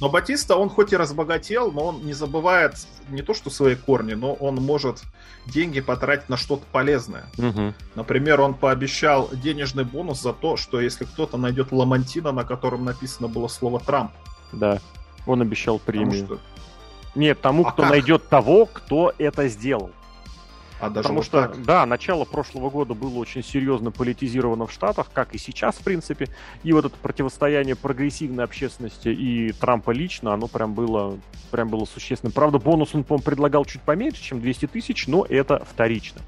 Но 0.00 0.08
Батиста, 0.08 0.56
он 0.56 0.68
хоть 0.68 0.92
и 0.92 0.96
разбогател, 0.96 1.70
но 1.70 1.86
он 1.86 2.04
не 2.04 2.12
забывает 2.12 2.74
не 3.08 3.22
то, 3.22 3.34
что 3.34 3.50
свои 3.50 3.76
корни, 3.76 4.14
но 4.14 4.34
он 4.34 4.56
может 4.56 5.02
деньги 5.46 5.80
потратить 5.80 6.28
на 6.28 6.36
что-то 6.36 6.64
полезное. 6.72 7.24
Угу. 7.38 7.74
Например, 7.94 8.40
он 8.40 8.54
пообещал 8.54 9.28
денежный 9.32 9.84
бонус 9.84 10.20
за 10.20 10.32
то, 10.32 10.56
что 10.56 10.80
если 10.80 11.04
кто-то 11.04 11.36
найдет 11.36 11.72
ламантина, 11.72 12.32
на 12.32 12.44
котором 12.44 12.84
написано 12.84 13.28
было 13.28 13.48
слово 13.48 13.80
Трамп. 13.80 14.12
Да, 14.52 14.80
он 15.26 15.40
обещал 15.40 15.78
премию. 15.78 16.26
Что... 16.26 16.38
Нет, 17.14 17.40
тому, 17.40 17.64
а 17.66 17.72
кто 17.72 17.82
как? 17.82 17.90
найдет 17.90 18.28
того, 18.28 18.66
кто 18.66 19.12
это 19.18 19.48
сделал. 19.48 19.90
А 20.82 20.90
даже 20.90 21.04
Потому 21.04 21.18
вот 21.18 21.26
что, 21.26 21.42
так? 21.42 21.62
да, 21.62 21.86
начало 21.86 22.24
прошлого 22.24 22.68
года 22.68 22.94
было 22.94 23.16
очень 23.18 23.44
серьезно 23.44 23.92
политизировано 23.92 24.66
в 24.66 24.72
Штатах, 24.72 25.12
как 25.14 25.32
и 25.32 25.38
сейчас, 25.38 25.76
в 25.76 25.84
принципе. 25.84 26.26
И 26.64 26.72
вот 26.72 26.84
это 26.84 26.96
противостояние 26.96 27.76
прогрессивной 27.76 28.42
общественности 28.42 29.08
и 29.08 29.52
Трампа 29.52 29.92
лично, 29.92 30.34
оно 30.34 30.48
прям 30.48 30.74
было, 30.74 31.20
прям 31.52 31.68
было 31.68 31.84
существенным. 31.84 32.32
Правда, 32.32 32.58
бонус 32.58 32.96
он, 32.96 33.04
по 33.04 33.18
предлагал 33.18 33.64
чуть 33.64 33.80
поменьше, 33.82 34.24
чем 34.24 34.40
200 34.40 34.66
тысяч, 34.66 35.06
но 35.06 35.24
это 35.28 35.64
вторично. 35.64 36.20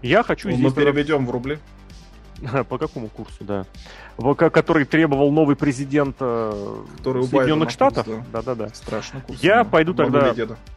Я 0.00 0.22
хочу 0.22 0.48
ну, 0.48 0.54
здесь... 0.54 0.64
Мы 0.64 0.74
переведем 0.74 1.26
в 1.26 1.30
рубли. 1.30 1.58
По 2.68 2.78
какому 2.78 3.08
курсу, 3.08 3.44
да? 3.44 3.66
Который 4.36 4.84
требовал 4.84 5.30
новый 5.32 5.56
президент 5.56 6.16
э, 6.20 6.76
который 6.98 7.24
Соединенных 7.24 7.70
Штатов. 7.70 8.06
Да-да-да. 8.32 8.68
Страшно 8.68 9.20
курс. 9.20 9.40
Я 9.40 9.64
пойду 9.64 9.94
тогда 9.94 10.34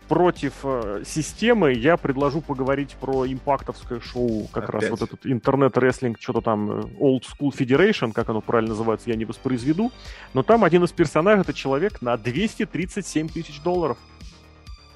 против 0.07 0.53
э, 0.63 1.03
системы. 1.05 1.73
Я 1.73 1.97
предложу 1.97 2.41
поговорить 2.41 2.95
про 2.99 3.25
импактовское 3.25 3.99
шоу, 3.99 4.47
как 4.51 4.69
Опять. 4.69 4.81
раз 4.81 4.91
вот 4.91 5.01
этот 5.01 5.25
интернет-рестлинг, 5.25 6.19
что-то 6.19 6.41
там 6.41 6.71
э, 6.71 6.83
Old 6.99 7.23
School 7.23 7.51
Federation, 7.57 8.13
как 8.13 8.29
оно 8.29 8.41
правильно 8.41 8.69
называется, 8.69 9.09
я 9.09 9.15
не 9.15 9.25
воспроизведу. 9.25 9.91
Но 10.33 10.43
там 10.43 10.63
один 10.63 10.83
из 10.83 10.91
персонажей 10.91 11.41
это 11.41 11.53
человек 11.53 12.01
на 12.01 12.17
237 12.17 13.29
тысяч 13.29 13.61
долларов 13.61 13.97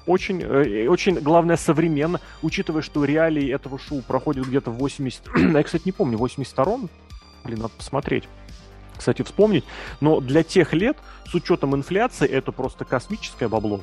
очень, 0.08 0.42
э, 0.42 0.88
очень, 0.88 1.20
главное, 1.20 1.56
современно, 1.56 2.20
учитывая, 2.42 2.82
что 2.82 3.04
реалии 3.04 3.52
этого 3.52 3.78
шоу 3.78 4.02
проходят 4.02 4.46
где-то 4.46 4.70
в 4.70 4.78
80... 4.78 5.22
я, 5.36 5.62
кстати, 5.62 5.82
не 5.84 5.92
помню, 5.92 6.18
82-м? 6.18 6.88
Блин, 7.44 7.58
надо 7.58 7.72
посмотреть. 7.76 8.24
Кстати, 8.96 9.22
вспомнить. 9.22 9.64
Но 10.00 10.20
для 10.20 10.42
тех 10.42 10.72
лет, 10.72 10.96
с 11.26 11.34
учетом 11.34 11.74
инфляции, 11.76 12.26
это 12.26 12.50
просто 12.50 12.84
космическое 12.84 13.48
бабло. 13.48 13.80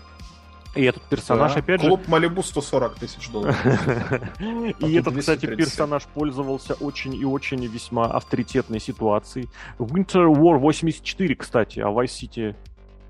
И 0.76 0.84
этот 0.84 1.04
персонаж, 1.04 1.54
да. 1.54 1.60
опять 1.60 1.82
же... 1.82 1.88
Клуб 1.88 2.06
Малибу 2.10 2.44
140 2.44 2.96
тысяч 2.96 3.30
долларов. 3.30 3.58
И 4.80 4.94
этот, 4.96 5.18
кстати, 5.18 5.46
персонаж 5.46 6.04
пользовался 6.14 6.74
очень 6.74 7.16
и 7.16 7.24
очень 7.24 7.66
весьма 7.66 8.08
авторитетной 8.08 8.82
ситуацией. 8.82 9.48
Winter 9.80 10.28
War 10.28 10.58
84, 10.58 11.36
кстати, 11.36 11.80
а 11.80 11.88
Vice 11.88 12.08
City 12.08 12.56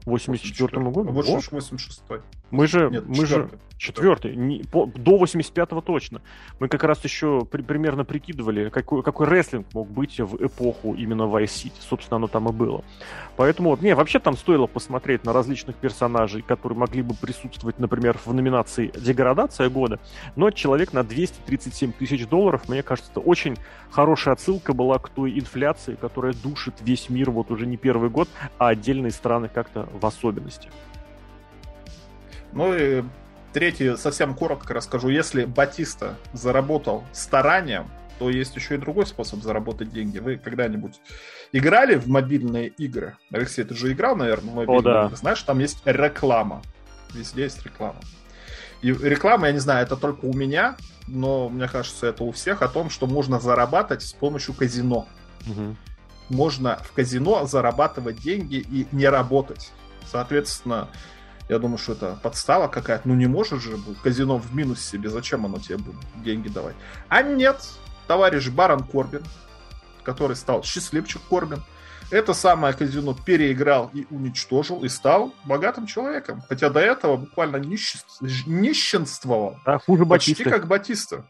84 0.05 0.80
году? 0.91 1.11
Больше 1.11 1.49
86 1.49 2.03
Мы 2.52 2.68
же, 2.68 2.89
Нет, 2.89 3.06
мы 3.08 3.26
же 3.26 3.50
четвертый, 3.78 4.36
не, 4.36 4.64
по, 4.64 4.86
до 4.86 5.18
85-го 5.24 5.82
точно. 5.82 6.22
Мы 6.60 6.68
как 6.68 6.84
раз 6.84 7.04
еще 7.04 7.46
при, 7.50 7.62
примерно 7.62 8.06
прикидывали, 8.06 8.70
какой, 8.70 9.04
какой 9.04 9.28
рестлинг 9.28 9.68
мог 9.74 9.89
быть 9.89 10.20
в 10.20 10.43
эпоху 10.46 10.96
именно 10.96 11.24
Vice 11.24 11.46
City. 11.46 11.80
Собственно, 11.80 12.18
оно 12.18 12.28
там 12.28 12.48
и 12.50 12.52
было. 12.52 12.84
Поэтому, 13.36 13.78
не, 13.82 13.96
вообще 13.96 14.20
там 14.20 14.38
стоило 14.38 14.68
посмотреть 14.68 15.26
на 15.26 15.34
различных 15.34 15.76
персонажей, 15.76 16.41
которые 16.41 16.78
могли 16.80 17.02
бы 17.02 17.14
присутствовать, 17.16 17.80
например, 17.80 18.18
в 18.24 18.34
номинации 18.34 18.91
«Деградация 18.96 19.70
года». 19.70 20.00
Но 20.36 20.52
человек 20.52 20.93
на 20.93 21.04
237 21.04 21.91
тысяч 21.93 22.28
долларов, 22.28 22.70
мне 22.70 22.82
кажется, 22.82 23.12
это 23.12 23.20
очень 23.20 23.58
хорошая 23.89 24.34
отсылка 24.34 24.74
была 24.74 25.00
к 25.00 25.10
той 25.10 25.38
инфляции, 25.38 25.96
которая 25.96 26.34
душит 26.34 26.76
весь 26.82 27.10
мир 27.10 27.32
вот 27.32 27.52
уже 27.52 27.66
не 27.66 27.78
первый 27.78 28.10
год, 28.10 28.30
а 28.58 28.70
отдельные 28.70 29.12
страны 29.12 29.50
как-то 29.54 29.88
в 29.93 30.06
особенности. 30.06 30.70
Ну 32.56 32.74
и 32.74 33.03
третий, 33.53 33.95
совсем 33.97 34.34
коротко 34.34 34.74
расскажу. 34.74 35.10
Если 35.10 35.45
Батиста 35.45 36.16
заработал 36.34 37.03
старанием, 37.12 37.88
то 38.18 38.30
есть 38.30 38.56
еще 38.56 38.76
и 38.76 38.78
другой 38.78 39.06
способ 39.06 39.41
заработать 39.41 39.91
деньги. 39.91 40.20
Вы 40.20 40.38
когда-нибудь 40.38 41.01
играли 41.51 41.95
в 41.95 42.08
мобильные 42.08 42.70
игры? 42.70 43.18
Алексей, 43.32 43.66
ты 43.66 43.76
же 43.76 43.91
играл, 43.91 44.16
наверное, 44.16 44.51
в 44.51 44.56
мобильные 44.56 44.80
О, 44.80 44.82
да. 44.82 45.06
игры. 45.06 45.18
Знаешь, 45.18 45.41
там 45.43 45.60
есть 45.60 45.82
реклама. 45.86 46.62
Везде 47.14 47.43
есть 47.43 47.64
реклама. 47.66 47.99
И 48.82 48.91
реклама, 48.93 49.47
я 49.47 49.53
не 49.53 49.60
знаю, 49.60 49.86
это 49.86 49.97
только 49.97 50.26
у 50.26 50.34
меня, 50.34 50.78
но 51.08 51.49
мне 51.49 51.68
кажется, 51.68 52.08
это 52.08 52.24
у 52.24 52.32
всех 52.32 52.62
о 52.62 52.68
том, 52.68 52.89
что 52.89 53.06
можно 53.06 53.39
зарабатывать 53.39 54.03
с 54.03 54.14
помощью 54.14 54.53
казино. 54.53 55.08
Угу. 55.47 55.76
Можно 56.30 56.78
в 56.78 56.93
казино 56.93 57.45
зарабатывать 57.45 58.22
деньги 58.22 58.56
и 58.56 58.88
не 58.91 59.08
работать. 59.08 59.72
Соответственно, 60.10 60.88
я 61.48 61.60
думаю, 61.60 61.78
что 61.78 61.93
это 61.93 62.18
подстава 62.22 62.68
какая-то. 62.68 63.08
Ну 63.08 63.16
не 63.16 63.28
может 63.28 63.62
же 63.62 63.78
казино 64.04 64.38
в 64.38 64.56
минус 64.56 64.82
себе, 64.82 65.10
зачем 65.10 65.46
оно 65.46 65.60
тебе 65.60 65.78
будет 65.78 66.00
деньги 66.24 66.50
давать? 66.50 66.76
А 67.08 67.22
нет, 67.22 67.58
товарищ 68.08 68.50
Барон 68.50 68.84
Корбин, 68.84 69.24
который 70.04 70.36
стал 70.36 70.64
счастливчик 70.64 71.22
Корбин, 71.30 71.64
это 72.12 72.34
самое 72.34 72.74
казино 72.74 73.16
переиграл 73.16 73.89
и 73.93 74.06
уничтожил, 74.12 74.84
и 74.84 74.89
стал 74.89 75.34
богатым 75.43 75.88
человеком. 75.88 76.43
Хотя 76.48 76.70
до 76.70 76.80
этого 76.80 77.18
буквально 77.18 77.58
нищенств... 77.58 78.22
нищенствовал. 78.46 79.58
Да, 79.66 79.80
хуже 79.80 80.06
Почти 80.06 80.32
Батиста. 80.34 80.50
как 80.50 80.68
Батиста. 80.68 81.26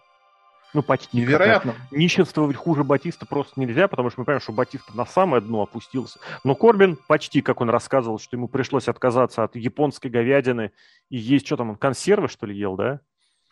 Ну, 0.75 0.83
почти. 0.83 1.17
Невероятно. 1.17 1.73
Нищенствовать 1.89 2.57
хуже 2.57 2.83
Батиста 2.83 3.25
просто 3.25 3.57
нельзя, 3.57 3.87
потому 3.87 4.09
что 4.09 4.19
мы 4.19 4.25
понимаем, 4.25 4.41
что 4.41 4.51
Батиста 4.51 4.95
на 4.95 5.05
самое 5.05 5.41
дно 5.41 5.61
опустился. 5.61 6.19
Но 6.43 6.53
Корбин 6.53 6.97
почти, 7.07 7.41
как 7.41 7.61
он 7.61 7.69
рассказывал, 7.69 8.19
что 8.19 8.35
ему 8.35 8.49
пришлось 8.49 8.89
отказаться 8.89 9.45
от 9.45 9.55
японской 9.55 10.09
говядины 10.09 10.71
и 11.09 11.17
есть, 11.17 11.45
что 11.45 11.55
там, 11.55 11.69
он 11.69 11.75
консервы, 11.77 12.27
что 12.27 12.45
ли, 12.45 12.57
ел, 12.57 12.75
да? 12.75 12.99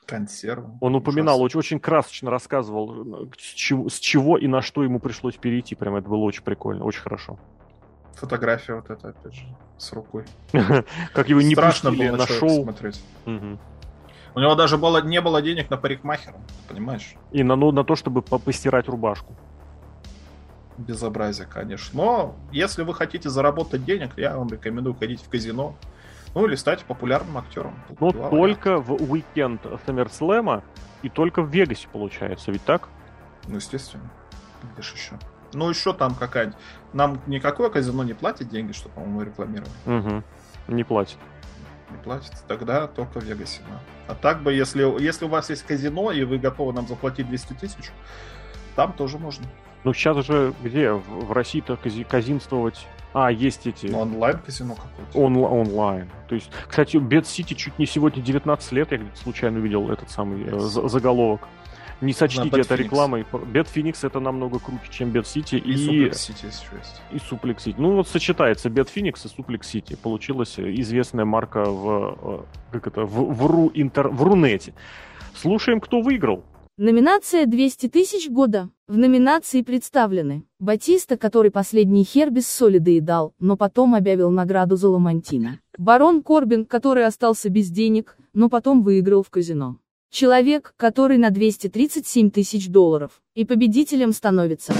Консервы. 0.05 0.77
Он 0.81 0.95
упоминал, 0.95 1.41
очень, 1.41 1.59
очень 1.59 1.79
красочно 1.79 2.29
рассказывал, 2.29 3.29
с 3.39 3.53
чего, 3.53 3.87
с 3.87 3.99
чего 3.99 4.37
и 4.37 4.47
на 4.47 4.61
что 4.61 4.83
ему 4.83 4.99
пришлось 4.99 5.37
перейти. 5.37 5.75
Прям 5.75 5.95
это 5.95 6.09
было 6.09 6.23
очень 6.23 6.43
прикольно, 6.43 6.83
очень 6.83 7.01
хорошо. 7.01 7.39
Фотография 8.15 8.75
вот 8.75 8.89
эта, 8.89 9.09
опять 9.09 9.33
же, 9.33 9.45
с 9.77 9.93
рукой. 9.93 10.25
Как 11.13 11.29
его 11.29 11.41
не 11.41 11.55
пустили 11.55 12.09
на 12.09 12.27
шоу. 12.27 12.63
смотреть. 12.63 13.01
У 14.35 14.39
него 14.39 14.55
даже 14.55 14.77
было, 14.77 15.01
не 15.01 15.21
было 15.21 15.41
денег 15.41 15.69
на 15.69 15.77
парикмахера, 15.77 16.37
понимаешь? 16.67 17.15
И 17.31 17.43
на, 17.43 17.55
ну, 17.55 17.71
на 17.71 17.83
то, 17.83 17.95
чтобы 17.95 18.21
постирать 18.21 18.87
рубашку. 18.87 19.35
Безобразие, 20.77 21.47
конечно. 21.47 22.01
Но 22.01 22.35
если 22.51 22.81
вы 22.83 22.95
хотите 22.95 23.29
заработать 23.29 23.85
денег, 23.85 24.11
я 24.17 24.35
вам 24.35 24.49
рекомендую 24.49 24.95
ходить 24.95 25.21
в 25.21 25.29
казино. 25.29 25.75
Ну 26.33 26.47
или 26.47 26.55
стать 26.55 26.83
популярным 26.83 27.37
актером. 27.37 27.75
Но 27.99 28.11
Два 28.11 28.29
только 28.29 28.79
варианта. 28.79 29.05
в 29.05 29.11
уикенд 29.11 29.65
SummerSlam 29.85 30.63
и 31.03 31.09
только 31.09 31.43
в 31.43 31.49
Вегасе 31.49 31.87
получается, 31.91 32.51
ведь 32.51 32.63
так? 32.65 32.89
Ну, 33.47 33.57
естественно. 33.57 34.09
Где 34.73 34.81
же 34.81 34.95
еще? 34.95 35.19
Ну, 35.53 35.69
еще 35.69 35.93
там 35.93 36.15
какая-нибудь. 36.15 36.57
Нам 36.93 37.21
никакое 37.27 37.69
казино 37.69 38.03
не 38.03 38.13
платит 38.13 38.49
деньги, 38.49 38.71
что, 38.71 38.89
по-моему, 38.89 39.21
рекламировать. 39.21 39.69
Угу. 39.85 40.23
Не 40.69 40.83
платит. 40.83 41.17
Не 41.93 42.03
платит, 42.03 42.33
тогда 42.47 42.87
только 42.87 43.19
в 43.19 43.23
Вегасе. 43.23 43.61
Да. 43.69 43.79
А 44.07 44.15
так 44.15 44.43
бы, 44.43 44.53
если, 44.53 44.83
если 45.01 45.25
у 45.25 45.29
вас 45.29 45.49
есть 45.49 45.63
казино, 45.63 46.11
и 46.11 46.23
вы 46.23 46.37
готовы 46.37 46.73
нам 46.73 46.87
заплатить 46.87 47.27
200 47.27 47.53
тысяч, 47.53 47.91
там 48.75 48.93
тоже 48.93 49.17
можно. 49.17 49.45
Ну, 49.83 49.93
сейчас 49.93 50.25
же 50.25 50.53
где? 50.63 50.91
В, 50.91 51.31
России-то 51.31 51.73
кази- 51.73 52.05
казинствовать... 52.05 52.87
А, 53.13 53.31
есть 53.31 53.67
эти... 53.67 53.87
Ну, 53.87 53.99
онлайн-казино 53.99 54.75
какое-то. 54.75 55.19
Он, 55.19 55.37
онлайн. 55.37 56.09
То 56.27 56.35
есть, 56.35 56.49
кстати, 56.67 56.97
Bad 56.97 57.23
City 57.23 57.53
чуть 57.53 57.77
не 57.77 57.85
сегодня 57.85 58.21
19 58.23 58.71
лет, 58.71 58.91
я 58.91 58.99
случайно 59.15 59.59
увидел 59.59 59.91
этот 59.91 60.09
самый 60.09 60.43
э, 60.45 60.59
заголовок. 60.59 61.47
Не 62.01 62.13
сочтите 62.13 62.59
это 62.59 62.75
Phoenix. 62.75 62.77
рекламой. 62.77 63.25
Bad 63.31 63.67
Phoenix 63.73 64.05
это 64.05 64.19
намного 64.19 64.59
круче, 64.59 64.91
чем 64.91 65.09
Bad 65.09 65.23
City. 65.23 65.57
И, 65.57 65.71
и 65.71 66.07
Suplex 66.07 66.11
City 66.11 66.45
есть. 66.45 67.01
И 67.11 67.17
Suplex 67.17 67.57
City. 67.57 67.75
Ну 67.77 67.95
вот 67.95 68.07
сочетается 68.07 68.69
Bad 68.69 68.89
Phoenix 68.93 69.25
и 69.25 69.41
Suplex 69.41 69.61
City. 69.61 69.97
Получилась 69.97 70.59
известная 70.59 71.25
марка 71.25 71.63
в, 71.65 72.17
э, 72.21 72.71
как 72.71 72.87
это, 72.87 73.03
в, 73.03 73.33
в, 73.33 73.45
ру, 73.45 73.71
интер, 73.73 74.09
в 74.09 74.23
Рунете. 74.23 74.73
Слушаем, 75.35 75.79
кто 75.79 76.01
выиграл. 76.01 76.43
Номинация 76.77 77.45
200 77.45 77.89
тысяч 77.89 78.29
года. 78.29 78.69
В 78.87 78.97
номинации 78.97 79.61
представлены 79.61 80.43
Батиста, 80.59 81.17
который 81.17 81.51
последний 81.51 82.03
хер 82.03 82.31
без 82.31 82.47
соли 82.47 82.79
доедал, 82.79 83.35
но 83.39 83.55
потом 83.55 83.93
объявил 83.93 84.31
награду 84.31 84.75
за 84.75 84.89
Ламантина. 84.89 85.59
Барон 85.77 86.23
Корбин, 86.23 86.65
который 86.65 87.05
остался 87.05 87.49
без 87.49 87.69
денег, 87.69 88.17
но 88.33 88.49
потом 88.49 88.81
выиграл 88.81 89.21
в 89.21 89.29
казино. 89.29 89.77
Человек, 90.13 90.75
который 90.77 91.17
на 91.17 91.31
237 91.31 92.29
тысяч 92.29 92.69
долларов. 92.69 93.13
И 93.33 93.45
победителем 93.45 94.11
становится. 94.11 94.71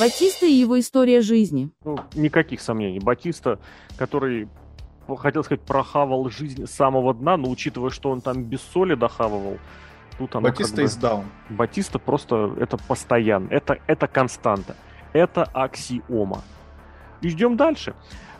Батиста 0.00 0.46
и 0.46 0.52
его 0.52 0.80
история 0.80 1.20
жизни. 1.20 1.70
Ну, 1.84 1.98
никаких 2.14 2.62
сомнений. 2.62 2.98
Батиста, 2.98 3.58
который, 3.98 4.48
хотел 5.18 5.44
сказать, 5.44 5.60
прохавал 5.60 6.30
жизнь 6.30 6.64
с 6.64 6.70
самого 6.70 7.12
дна, 7.12 7.36
но 7.36 7.50
учитывая, 7.50 7.90
что 7.90 8.08
он 8.08 8.22
там 8.22 8.44
без 8.44 8.62
соли 8.62 8.94
дохавывал, 8.94 9.58
тут 10.16 10.34
оно 10.36 10.48
Батиста 10.48 10.76
как 10.76 10.94
бы... 10.94 11.00
даун. 11.02 11.24
Батиста 11.50 11.98
просто, 11.98 12.56
это 12.58 12.78
постоянно, 12.78 13.48
это, 13.50 13.78
это 13.88 14.06
константа, 14.06 14.74
это 15.12 15.44
аксиома. 15.44 16.40
И 17.20 17.28
ждем 17.28 17.58
дальше. 17.58 17.94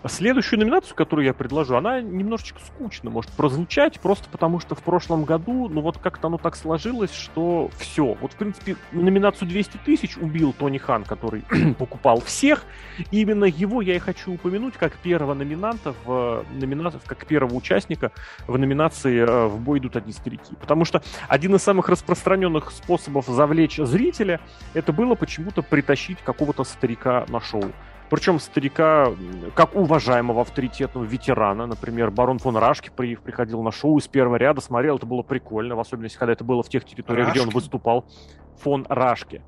Следующую 0.09 0.61
номинацию, 0.61 0.97
которую 0.97 1.27
я 1.27 1.35
предложу, 1.35 1.77
она 1.77 2.01
немножечко 2.01 2.59
скучно 2.67 3.11
может 3.11 3.31
прозвучать, 3.33 4.01
просто 4.01 4.31
потому 4.31 4.59
что 4.59 4.75
в 4.75 4.83
прошлом 4.83 5.25
году, 5.25 5.69
ну 5.69 5.83
вот 5.83 5.99
как-то 5.99 6.29
оно 6.29 6.39
так 6.39 6.57
сложилось, 6.57 7.13
что 7.13 7.71
все. 7.77 8.17
Вот, 8.21 8.33
в 8.33 8.37
принципе, 8.37 8.77
номинацию 8.93 9.49
200 9.49 9.79
тысяч 9.85 10.17
убил 10.17 10.55
Тони 10.59 10.79
Хан, 10.79 11.05
который 11.05 11.45
покупал 11.79 12.21
всех. 12.21 12.65
И 13.11 13.21
именно 13.21 13.45
его 13.45 13.83
я 13.83 13.97
и 13.97 13.99
хочу 13.99 14.33
упомянуть 14.33 14.75
как 14.75 14.97
первого 14.97 15.35
номинанта 15.35 15.95
в 16.05 16.45
номинациях, 16.51 17.03
как 17.05 17.27
первого 17.27 17.55
участника 17.55 18.13
в 18.47 18.57
номинации 18.57 19.21
э, 19.21 19.47
«В 19.49 19.61
бой 19.61 19.81
идут 19.81 19.97
одни 19.97 20.13
старики». 20.13 20.55
Потому 20.61 20.87
что 20.87 21.03
один 21.29 21.55
из 21.55 21.63
самых 21.63 21.91
распространенных 21.91 22.71
способов 22.71 23.27
завлечь 23.27 23.77
зрителя 23.77 24.41
это 24.73 24.93
было 24.95 25.15
почему-то 25.15 25.63
притащить 25.63 26.19
какого-то 26.23 26.65
старика 26.65 27.27
на 27.29 27.41
шоу. 27.41 27.71
Причем 28.11 28.41
старика, 28.41 29.13
как 29.55 29.77
уважаемого 29.77 30.43
авторитетного 30.43 31.05
ветерана, 31.05 31.67
например, 31.67 32.11
барон 32.11 32.39
фон 32.39 32.57
Рашки 32.57 32.91
при, 32.95 33.15
приходил 33.15 33.63
на 33.63 33.71
шоу 33.71 33.99
из 33.99 34.09
первого 34.09 34.35
ряда, 34.35 34.61
смотрел, 34.61 34.97
это 34.97 35.07
было 35.07 35.23
прикольно, 35.23 35.77
в 35.77 35.81
особенности, 35.81 36.19
когда 36.19 36.33
это 36.33 36.43
было 36.43 36.65
в 36.65 36.69
тех 36.69 36.85
территориях, 36.85 37.29
Рашки? 37.29 37.39
где 37.39 37.47
он 37.47 37.55
выступал. 37.55 38.05
Фон 38.59 38.85
Рашки 38.89 39.43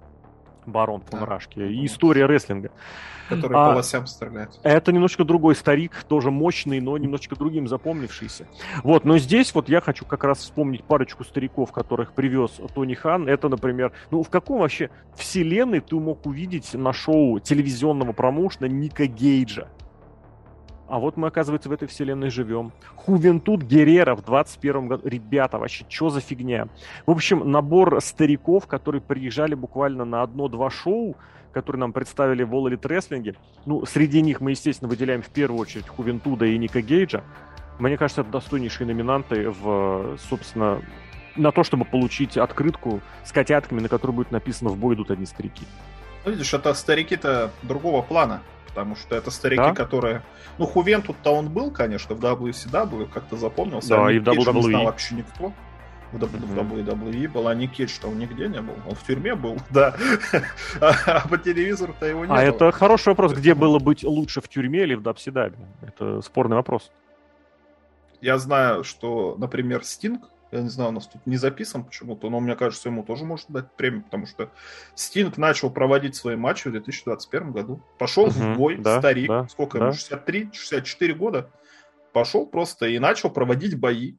барон 0.66 1.02
фон 1.02 1.20
да. 1.20 1.26
Рашки, 1.26 1.58
и 1.58 1.86
история 1.86 2.26
рестлинга. 2.26 2.70
Который 3.28 3.56
а, 3.56 3.70
по 3.70 3.76
лосям 3.76 4.06
стреляет. 4.06 4.50
Это 4.62 4.92
немножко 4.92 5.24
другой 5.24 5.54
старик, 5.54 6.04
тоже 6.08 6.30
мощный, 6.30 6.80
но 6.80 6.98
немножечко 6.98 7.36
другим 7.36 7.68
запомнившийся. 7.68 8.46
Вот, 8.82 9.04
но 9.04 9.18
здесь 9.18 9.54
вот 9.54 9.68
я 9.68 9.80
хочу 9.80 10.04
как 10.04 10.24
раз 10.24 10.38
вспомнить 10.38 10.84
парочку 10.84 11.24
стариков, 11.24 11.72
которых 11.72 12.12
привез 12.12 12.60
Тони 12.74 12.94
Хан. 12.94 13.28
Это, 13.28 13.48
например, 13.48 13.92
ну 14.10 14.22
в 14.22 14.28
каком 14.28 14.60
вообще 14.60 14.90
вселенной 15.16 15.80
ты 15.80 15.96
мог 15.96 16.26
увидеть 16.26 16.74
на 16.74 16.92
шоу 16.92 17.38
телевизионного 17.40 18.12
промоушена 18.12 18.66
Ника 18.66 19.06
Гейджа? 19.06 19.68
А 20.92 20.98
вот 20.98 21.16
мы, 21.16 21.28
оказывается, 21.28 21.70
в 21.70 21.72
этой 21.72 21.88
вселенной 21.88 22.28
живем. 22.28 22.70
Хувентуд 22.96 23.62
Герера 23.62 24.14
в 24.14 24.22
21 24.22 24.88
году. 24.88 25.08
Ребята, 25.08 25.56
вообще, 25.56 25.86
что 25.88 26.10
за 26.10 26.20
фигня? 26.20 26.68
В 27.06 27.12
общем, 27.12 27.50
набор 27.50 28.02
стариков, 28.02 28.66
которые 28.66 29.00
приезжали 29.00 29.54
буквально 29.54 30.04
на 30.04 30.20
одно-два 30.20 30.68
шоу, 30.68 31.16
которые 31.54 31.80
нам 31.80 31.94
представили 31.94 32.42
в 32.42 32.52
Elite 32.52 32.82
Wrestling. 32.82 33.34
Ну, 33.64 33.86
среди 33.86 34.20
них 34.20 34.42
мы, 34.42 34.50
естественно, 34.50 34.90
выделяем 34.90 35.22
в 35.22 35.30
первую 35.30 35.62
очередь 35.62 35.88
Хувентуда 35.88 36.44
и 36.44 36.58
Ника 36.58 36.82
Гейджа. 36.82 37.24
Мне 37.78 37.96
кажется, 37.96 38.20
это 38.20 38.30
достойнейшие 38.30 38.86
номинанты 38.86 39.48
в, 39.48 40.18
собственно, 40.28 40.82
на 41.36 41.52
то, 41.52 41.64
чтобы 41.64 41.86
получить 41.86 42.36
открытку 42.36 43.00
с 43.24 43.32
котятками, 43.32 43.80
на 43.80 43.88
которой 43.88 44.12
будет 44.12 44.30
написано 44.30 44.68
«В 44.68 44.76
бой 44.76 44.94
идут 44.94 45.10
одни 45.10 45.24
старики». 45.24 45.64
Ну, 46.26 46.32
видишь, 46.32 46.52
это 46.52 46.74
старики-то 46.74 47.50
другого 47.62 48.02
плана 48.02 48.42
потому 48.72 48.96
что 48.96 49.14
это 49.14 49.30
старики, 49.30 49.62
да? 49.62 49.74
которые... 49.74 50.22
Ну, 50.56 50.66
Хувен 50.66 51.02
тут-то 51.02 51.34
он 51.34 51.50
был, 51.50 51.70
конечно, 51.70 52.14
в 52.14 52.20
WCW, 52.20 53.10
как-то 53.12 53.36
запомнился. 53.36 53.90
Да, 53.90 54.06
а 54.06 54.12
и 54.12 54.18
в 54.18 54.22
WWE. 54.22 54.54
не 54.54 54.62
знал 54.62 54.84
вообще 54.84 55.14
никто. 55.16 55.52
В 56.12 56.16
WWE 56.16 57.28
был, 57.28 57.48
а 57.48 57.54
Ник 57.54 57.72
Кейдж-то 57.72 58.08
он 58.08 58.18
нигде 58.18 58.46
не 58.48 58.60
был. 58.60 58.74
Он 58.86 58.94
в 58.94 59.02
тюрьме 59.02 59.34
был, 59.34 59.58
да. 59.70 59.94
А 60.80 61.26
по 61.26 61.38
телевизору-то 61.38 62.06
его 62.06 62.26
не 62.26 62.32
А 62.32 62.42
это 62.42 62.70
хороший 62.72 63.08
вопрос, 63.08 63.32
где 63.32 63.54
было 63.54 63.78
быть 63.78 64.04
лучше, 64.04 64.40
в 64.40 64.48
тюрьме 64.48 64.82
или 64.82 64.94
в 64.94 65.02
Дабсидабе? 65.02 65.56
Это 65.80 66.20
спорный 66.20 66.56
вопрос. 66.56 66.90
Я 68.20 68.38
знаю, 68.38 68.84
что, 68.84 69.36
например, 69.38 69.84
Стинг 69.84 70.22
я 70.52 70.60
не 70.60 70.68
знаю, 70.68 70.90
у 70.90 70.92
нас 70.92 71.06
тут 71.06 71.26
не 71.26 71.38
записан 71.38 71.82
почему-то, 71.82 72.28
но 72.28 72.38
мне 72.38 72.54
кажется, 72.56 72.90
ему 72.90 73.02
тоже 73.02 73.24
может 73.24 73.46
дать 73.48 73.72
премию, 73.74 74.02
потому 74.02 74.26
что 74.26 74.50
Стинг 74.94 75.38
начал 75.38 75.70
проводить 75.70 76.14
свои 76.14 76.36
матчи 76.36 76.68
в 76.68 76.72
2021 76.72 77.52
году. 77.52 77.82
Пошел 77.98 78.24
угу, 78.24 78.32
в 78.32 78.56
бой, 78.56 78.76
да, 78.76 78.98
старик, 78.98 79.28
да, 79.28 79.48
сколько 79.48 79.78
да. 79.78 79.86
ему, 79.86 79.94
63, 79.94 80.50
64 80.52 81.14
года. 81.14 81.50
Пошел 82.12 82.46
просто 82.46 82.86
и 82.86 82.98
начал 82.98 83.30
проводить 83.30 83.80
бои. 83.80 84.16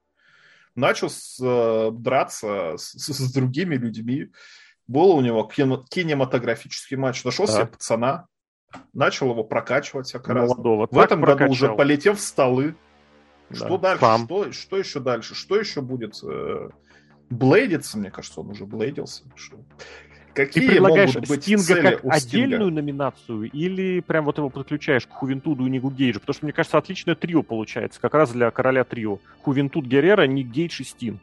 Начал 0.74 1.12
с, 1.12 1.38
э, 1.40 1.92
драться 1.92 2.78
с, 2.78 2.98
с, 2.98 3.14
с 3.14 3.32
другими 3.32 3.76
людьми. 3.76 4.32
Был 4.88 5.12
у 5.12 5.22
него 5.22 5.44
кино, 5.44 5.86
кинематографический 5.88 6.98
матч. 6.98 7.24
Нашел 7.24 7.46
да. 7.46 7.54
себе 7.54 7.66
пацана, 7.68 8.26
начал 8.92 9.30
его 9.30 9.44
прокачивать 9.44 10.08
всяко 10.08 10.34
раз. 10.34 10.52
В 10.56 11.00
этом 11.00 11.22
году 11.22 11.46
уже 11.46 11.76
полетел 11.76 12.16
в 12.16 12.22
столы. 12.22 12.76
Что 13.56 13.78
да. 13.78 13.98
дальше? 13.98 14.02
Сам. 14.02 14.26
Что, 14.26 14.52
что 14.52 14.78
еще 14.78 15.00
дальше? 15.00 15.36
Что 15.36 15.60
еще 15.60 15.82
будет? 15.82 16.20
Э, 16.24 16.70
блейдиться, 17.30 17.98
мне 17.98 18.12
кажется, 18.12 18.42
он 18.42 18.50
уже 18.52 18.66
блейдился. 18.66 19.24
Какие 20.34 20.64
Ты 20.66 20.72
предлагаешь 20.72 21.14
могут 21.14 21.30
быть 21.30 21.44
Стинга 21.44 21.64
цели 21.64 21.82
как 21.82 22.06
отдельную 22.06 22.72
номинацию 22.72 23.52
или 23.52 24.00
прям 24.00 24.26
вот 24.26 24.38
его 24.40 24.50
подключаешь 24.50 25.06
к 25.06 25.12
Хувентуду 25.12 25.68
и 25.68 25.70
Нигу 25.70 25.92
Гейджу? 25.92 26.20
Потому 26.20 26.34
что, 26.34 26.46
мне 26.46 26.54
кажется, 26.54 26.78
отличное 26.78 27.14
трио 27.14 27.44
получается, 27.44 28.02
как 28.02 28.16
раз 28.16 28.32
для 28.32 28.50
короля 28.50 28.84
трио. 28.84 29.20
Хувентуд 29.44 29.86
Геррера, 29.86 30.26
Ник 30.26 30.48
Гейдж 30.48 30.82
и 30.82 30.84
Стинг. 30.84 31.22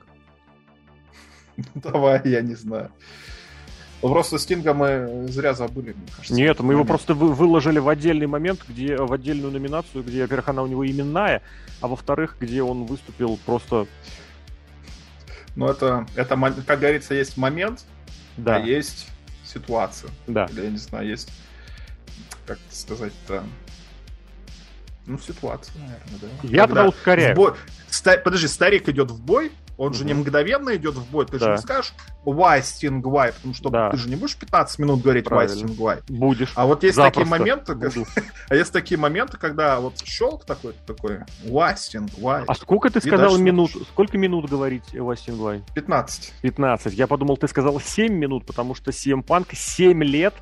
Давай, 1.75 2.23
я 2.25 2.41
не 2.41 2.55
знаю. 2.55 2.93
Ну, 4.03 4.09
просто 4.09 4.39
Стинга 4.39 4.73
мы 4.73 5.27
зря 5.29 5.53
забыли, 5.53 5.93
мне 5.93 6.07
кажется. 6.17 6.35
Нет, 6.35 6.61
мы 6.61 6.73
его 6.73 6.85
просто 6.85 7.13
вы, 7.13 7.35
выложили 7.35 7.79
в 7.79 7.89
отдельный 7.89 8.27
момент, 8.27 8.65
где 8.67 8.97
в 8.97 9.13
отдельную 9.13 9.53
номинацию, 9.53 10.03
где, 10.03 10.23
во-первых, 10.23 10.49
она 10.49 10.63
у 10.63 10.67
него 10.67 10.87
именная, 10.87 11.43
а 11.81 11.89
во-вторых, 11.89 12.37
где 12.41 12.63
он 12.63 12.85
выступил 12.85 13.39
просто... 13.45 13.87
Ну, 15.55 15.67
это, 15.67 16.07
это, 16.15 16.37
как 16.67 16.81
говорится, 16.81 17.15
есть 17.15 17.37
момент, 17.37 17.85
да. 18.37 18.57
а 18.57 18.59
есть 18.61 19.09
ситуация. 19.45 20.11
Да. 20.27 20.47
Или, 20.47 20.63
я 20.65 20.71
не 20.71 20.79
знаю, 20.79 21.07
есть, 21.07 21.31
как 22.47 22.59
сказать-то, 22.71 23.45
ну, 25.07 25.19
ситуация, 25.19 25.75
наверное, 25.79 26.21
да. 26.21 26.27
Я 26.45 26.49
Когда 26.49 26.67
тогда 26.67 26.89
ускоряю. 26.89 27.37
Бой... 27.37 27.53
Ста... 27.89 28.17
Подожди, 28.17 28.47
старик 28.47 28.89
идет 28.89 29.11
в 29.11 29.21
бой, 29.21 29.51
он 29.81 29.95
же 29.95 30.05
не 30.05 30.13
мгновенно 30.13 30.77
идет 30.77 30.95
в 30.95 31.11
бой. 31.11 31.25
Ты 31.25 31.39
да. 31.39 31.47
же 31.47 31.53
не 31.53 31.59
скажешь 31.59 31.95
why 32.27 32.61
Sting 32.61 33.01
why, 33.01 33.33
потому 33.33 33.55
что 33.55 33.71
да. 33.71 33.91
ты 33.91 33.97
же 33.97 34.11
не 34.11 34.17
будешь 34.17 34.37
15 34.37 34.79
минут 34.79 35.01
говорить 35.01 35.25
Правильно. 35.25 35.55
why 35.55 35.65
Sting 35.65 35.77
why. 35.79 36.03
Будешь. 36.07 36.53
А 36.55 36.67
вот 36.67 36.83
есть 36.83 36.97
Запросто. 36.97 37.21
такие 37.21 37.39
моменты, 37.39 37.79
а 38.51 38.55
есть 38.55 38.73
такие 38.75 38.99
моменты, 38.99 39.39
когда 39.39 39.81
вот 39.81 39.95
щелк 40.05 40.45
такой, 40.45 40.75
такой 40.87 41.21
why 41.47 41.75
Sting 41.77 42.11
why. 42.21 42.45
А 42.47 42.55
сколько 42.57 42.91
ты 42.91 43.01
сказал 43.01 43.39
минут? 43.39 43.71
Сколько 43.89 44.19
минут 44.19 44.51
говорить 44.51 44.85
why 44.93 45.15
Sting 45.15 45.39
why? 45.39 45.63
15. 45.75 46.35
15. 46.43 46.93
Я 46.93 47.07
подумал, 47.07 47.39
ты 47.39 47.49
сказал 47.49 47.81
7 47.81 48.13
минут, 48.13 48.45
потому 48.45 48.75
что 48.75 48.91
CM 48.91 49.25
Punk 49.25 49.47
7 49.55 50.05
лет 50.05 50.35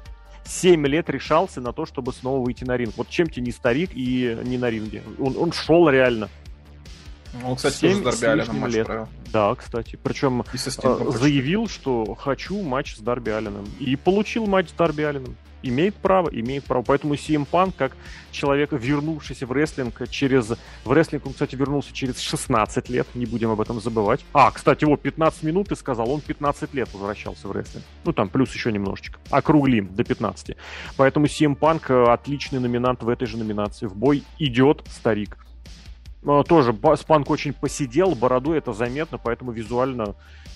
7 0.46 0.84
лет 0.86 1.08
решался 1.10 1.60
на 1.60 1.72
то, 1.72 1.86
чтобы 1.86 2.12
снова 2.12 2.44
выйти 2.44 2.64
на 2.64 2.76
ринг. 2.76 2.94
Вот 2.96 3.08
чем 3.08 3.28
тебе 3.28 3.42
не 3.42 3.52
старик 3.52 3.90
и 3.94 4.36
не 4.42 4.58
на 4.58 4.68
ринге. 4.68 5.04
Он, 5.20 5.36
он 5.38 5.52
шел 5.52 5.88
реально. 5.88 6.28
Он, 7.44 7.56
кстати, 7.56 7.76
7 7.76 8.02
тоже 8.02 8.16
с 8.16 8.20
Дарби 8.20 8.42
Алленом 8.42 8.66
лет. 8.66 8.86
Провел. 8.86 9.08
Да, 9.32 9.54
кстати. 9.54 9.98
Причем 10.02 10.42
э, 10.42 11.10
заявил, 11.10 11.68
что 11.68 12.14
хочу 12.14 12.62
матч 12.62 12.96
с 12.96 13.00
Дарби 13.00 13.30
Алленом. 13.30 13.66
И 13.78 13.96
получил 13.96 14.46
матч 14.46 14.70
с 14.70 14.72
Дарби 14.72 15.02
Алленом. 15.02 15.36
Имеет 15.62 15.96
право, 15.96 16.28
имеет 16.28 16.64
право. 16.64 16.82
Поэтому 16.82 17.14
CM 17.14 17.46
Punk, 17.50 17.74
как 17.76 17.92
человек, 18.30 18.70
вернувшийся 18.72 19.44
в 19.44 19.52
рестлинг 19.52 20.08
через... 20.08 20.52
В 20.84 20.92
рестлинг 20.92 21.26
он, 21.26 21.32
кстати, 21.32 21.56
вернулся 21.56 21.92
через 21.92 22.20
16 22.20 22.88
лет, 22.88 23.08
не 23.14 23.26
будем 23.26 23.50
об 23.50 23.60
этом 23.60 23.80
забывать. 23.80 24.24
А, 24.32 24.50
кстати, 24.52 24.84
вот 24.84 25.02
15 25.02 25.42
минут 25.42 25.68
ты 25.68 25.76
сказал, 25.76 26.10
он 26.10 26.20
15 26.20 26.74
лет 26.74 26.88
возвращался 26.92 27.48
в 27.48 27.52
рестлинг. 27.52 27.84
Ну, 28.04 28.12
там, 28.12 28.28
плюс 28.28 28.54
еще 28.54 28.70
немножечко. 28.70 29.18
Округлим 29.30 29.92
до 29.94 30.04
15. 30.04 30.56
Поэтому 30.96 31.26
CM 31.26 31.58
Punk 31.58 31.82
э, 31.88 32.12
отличный 32.12 32.60
номинант 32.60 33.02
в 33.02 33.08
этой 33.08 33.26
же 33.26 33.36
номинации. 33.36 33.86
В 33.86 33.96
бой 33.96 34.22
идет 34.38 34.84
старик. 34.88 35.38
Э, 36.22 36.42
тоже 36.46 36.76
Спанк 36.96 37.30
очень 37.30 37.52
посидел, 37.52 38.14
бороду 38.14 38.52
это 38.52 38.72
заметно, 38.72 39.18
поэтому 39.18 39.52
визуально 39.52 40.14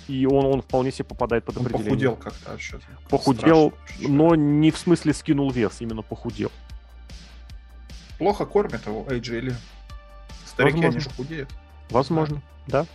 и 0.09 0.27
он, 0.27 0.47
он 0.47 0.63
вполне 0.63 0.91
себе 0.91 1.05
попадает 1.05 1.45
под 1.45 1.57
определение. 1.57 2.09
Он 2.11 2.17
похудел 2.17 2.17
как-то 2.17 2.51
вообще. 2.51 2.81
Похудел, 3.09 3.73
Страшно, 3.85 4.09
но 4.09 4.35
не 4.35 4.71
в 4.71 4.79
смысле 4.79 5.15
скинул 5.15 5.51
вес, 5.51 5.81
именно 5.81 6.03
похудел. 6.03 6.51
Плохо 8.19 8.45
кормят 8.45 8.87
его 8.87 9.05
AJ 9.05 9.39
или 9.39 9.57
старики, 10.45 10.77
Возможно. 10.77 10.89
они 10.89 11.01
же 11.01 11.11
худеют. 11.11 11.51
Возможно, 11.91 12.43
да. 12.67 12.83
да. 12.83 12.87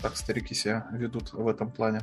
Так 0.00 0.16
старики 0.16 0.54
себя 0.54 0.86
ведут 0.92 1.32
в 1.32 1.46
этом 1.48 1.70
плане. 1.70 2.02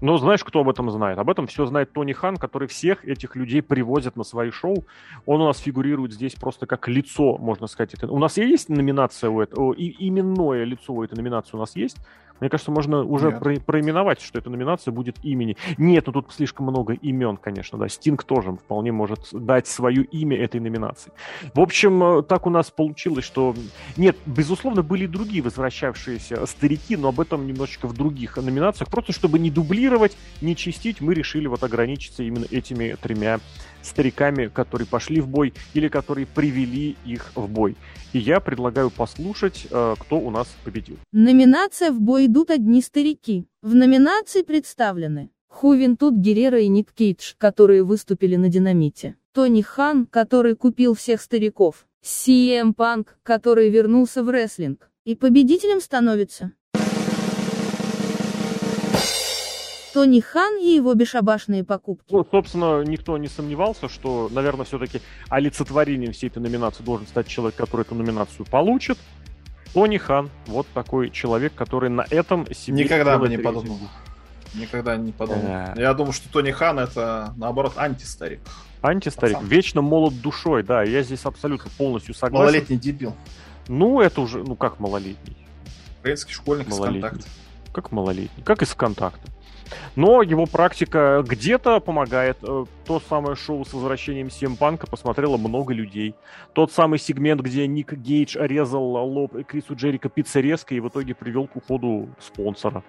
Но 0.00 0.16
знаешь, 0.16 0.44
кто 0.44 0.60
об 0.60 0.68
этом 0.68 0.90
знает? 0.90 1.18
Об 1.18 1.28
этом 1.30 1.46
все 1.46 1.66
знает 1.66 1.92
Тони 1.92 2.12
Хан, 2.12 2.36
который 2.36 2.68
всех 2.68 3.04
этих 3.04 3.34
людей 3.34 3.62
привозит 3.62 4.16
на 4.16 4.24
свои 4.24 4.50
шоу. 4.50 4.86
Он 5.26 5.40
у 5.40 5.46
нас 5.46 5.58
фигурирует 5.58 6.12
здесь 6.12 6.34
просто 6.34 6.66
как 6.66 6.88
лицо, 6.88 7.36
можно 7.38 7.66
сказать. 7.66 8.02
У 8.04 8.18
нас 8.18 8.36
есть 8.36 8.68
номинация 8.68 9.30
у 9.30 9.40
этого, 9.40 9.72
и 9.72 10.08
именное 10.08 10.64
лицо 10.64 10.92
у 10.92 11.02
этой 11.02 11.14
номинации 11.14 11.56
у 11.56 11.60
нас 11.60 11.74
есть. 11.74 11.96
Мне 12.40 12.50
кажется, 12.50 12.70
можно 12.70 13.02
уже 13.02 13.30
про, 13.32 13.58
проименовать, 13.60 14.20
что 14.20 14.38
эта 14.38 14.50
номинация 14.50 14.92
будет 14.92 15.16
имени. 15.22 15.56
Нет, 15.76 16.06
ну 16.06 16.12
тут 16.12 16.32
слишком 16.32 16.66
много 16.66 16.94
имен, 16.94 17.36
конечно, 17.36 17.78
да. 17.78 17.88
Стинг 17.88 18.24
тоже 18.24 18.52
вполне 18.52 18.92
может 18.92 19.28
дать 19.32 19.66
свое 19.66 20.02
имя 20.04 20.36
этой 20.36 20.60
номинации. 20.60 21.12
В 21.54 21.60
общем, 21.60 22.02
э, 22.02 22.22
так 22.22 22.46
у 22.46 22.50
нас 22.50 22.70
получилось, 22.70 23.24
что... 23.24 23.54
Нет, 23.96 24.16
безусловно, 24.26 24.82
были 24.82 25.04
и 25.04 25.06
другие 25.06 25.42
возвращавшиеся 25.42 26.46
старики, 26.46 26.96
но 26.96 27.08
об 27.08 27.20
этом 27.20 27.46
немножечко 27.46 27.86
в 27.86 27.94
других 27.94 28.36
номинациях. 28.36 28.90
Просто 28.90 29.12
чтобы 29.12 29.38
не 29.38 29.50
дублировать, 29.50 30.16
не 30.40 30.56
чистить, 30.56 31.00
мы 31.00 31.14
решили 31.14 31.46
вот 31.46 31.62
ограничиться 31.62 32.22
именно 32.22 32.46
этими 32.50 32.96
тремя 33.00 33.40
стариками, 33.82 34.48
которые 34.48 34.86
пошли 34.86 35.20
в 35.20 35.28
бой 35.28 35.52
или 35.74 35.88
которые 35.88 36.26
привели 36.26 36.96
их 37.04 37.32
в 37.34 37.48
бой. 37.48 37.76
И 38.12 38.18
я 38.18 38.40
предлагаю 38.40 38.90
послушать, 38.90 39.66
э, 39.70 39.94
кто 39.98 40.18
у 40.18 40.30
нас 40.30 40.48
победил. 40.64 40.96
Номинация 41.12 41.90
«В 41.90 42.00
бой 42.00 42.26
идут 42.26 42.50
одни 42.50 42.80
старики». 42.80 43.46
В 43.62 43.74
номинации 43.74 44.42
представлены 44.42 45.30
Хувентуд 45.48 46.14
Геррера 46.14 46.60
и 46.60 46.68
Ник 46.68 46.92
Кейдж, 46.92 47.34
которые 47.38 47.82
выступили 47.82 48.36
на 48.36 48.48
«Динамите», 48.48 49.16
Тони 49.32 49.62
Хан, 49.62 50.06
который 50.06 50.56
купил 50.56 50.94
всех 50.94 51.20
стариков, 51.20 51.86
CM 52.02 52.74
Punk, 52.74 53.08
который 53.22 53.68
вернулся 53.68 54.22
в 54.22 54.30
рестлинг, 54.30 54.90
и 55.04 55.14
победителем 55.14 55.80
становится 55.80 56.52
Тони 59.98 60.20
Хан 60.20 60.58
и 60.58 60.76
его 60.76 60.94
бесшабашные 60.94 61.64
покупки. 61.64 62.06
Ну, 62.14 62.24
собственно, 62.30 62.84
никто 62.84 63.18
не 63.18 63.26
сомневался, 63.26 63.88
что, 63.88 64.28
наверное, 64.30 64.64
все-таки 64.64 65.00
олицетворением 65.28 66.12
всей 66.12 66.28
этой 66.28 66.38
номинации 66.38 66.84
должен 66.84 67.08
стать 67.08 67.26
человек, 67.26 67.56
который 67.56 67.82
эту 67.82 67.96
номинацию 67.96 68.46
получит. 68.46 68.96
Тони 69.74 69.96
Хан, 69.98 70.30
вот 70.46 70.68
такой 70.72 71.10
человек, 71.10 71.52
который 71.56 71.90
на 71.90 72.06
этом 72.10 72.46
себе... 72.54 72.84
Никогда 72.84 73.18
бы 73.18 73.28
не 73.28 73.38
подумал. 73.38 73.76
Никогда 74.54 74.96
не 74.96 75.10
подумал. 75.10 75.42
Да. 75.42 75.74
Я 75.76 75.92
думаю, 75.94 76.12
что 76.12 76.30
Тони 76.30 76.52
Хан 76.52 76.78
это, 76.78 77.34
наоборот, 77.36 77.72
антистарик. 77.76 78.38
Антистарик. 78.82 79.34
Пацан. 79.34 79.48
Вечно 79.48 79.82
молод 79.82 80.20
душой, 80.22 80.62
да. 80.62 80.84
Я 80.84 81.02
здесь 81.02 81.24
абсолютно 81.24 81.72
полностью 81.76 82.14
согласен. 82.14 82.44
Малолетний 82.44 82.78
дебил. 82.78 83.16
Ну, 83.66 84.00
это 84.00 84.20
уже, 84.20 84.44
ну 84.44 84.54
как 84.54 84.78
малолетний? 84.78 85.36
Украинский 85.98 86.34
школьник 86.34 86.68
малолетний. 86.68 87.00
из 87.00 87.02
контакта. 87.02 87.30
Как 87.72 87.90
малолетний? 87.90 88.44
Как 88.44 88.62
из 88.62 88.72
контакта. 88.74 89.28
Но 89.96 90.22
его 90.22 90.46
практика 90.46 91.24
где-то 91.26 91.80
помогает. 91.80 92.38
Э, 92.42 92.64
то 92.86 93.00
самое 93.00 93.36
шоу 93.36 93.64
с 93.64 93.72
возвращением 93.72 94.30
Симпанка 94.30 94.86
посмотрело 94.86 95.36
много 95.36 95.74
людей. 95.74 96.14
Тот 96.54 96.72
самый 96.72 96.98
сегмент, 96.98 97.40
где 97.42 97.66
Ник 97.66 97.92
Гейдж 97.92 98.36
резал 98.38 98.82
лоб 98.82 99.34
Крису 99.46 99.74
Джерика 99.74 100.08
пиццерезкой 100.08 100.78
и 100.78 100.80
в 100.80 100.88
итоге 100.88 101.14
привел 101.14 101.46
к 101.46 101.56
уходу 101.56 102.08
спонсора. 102.18 102.82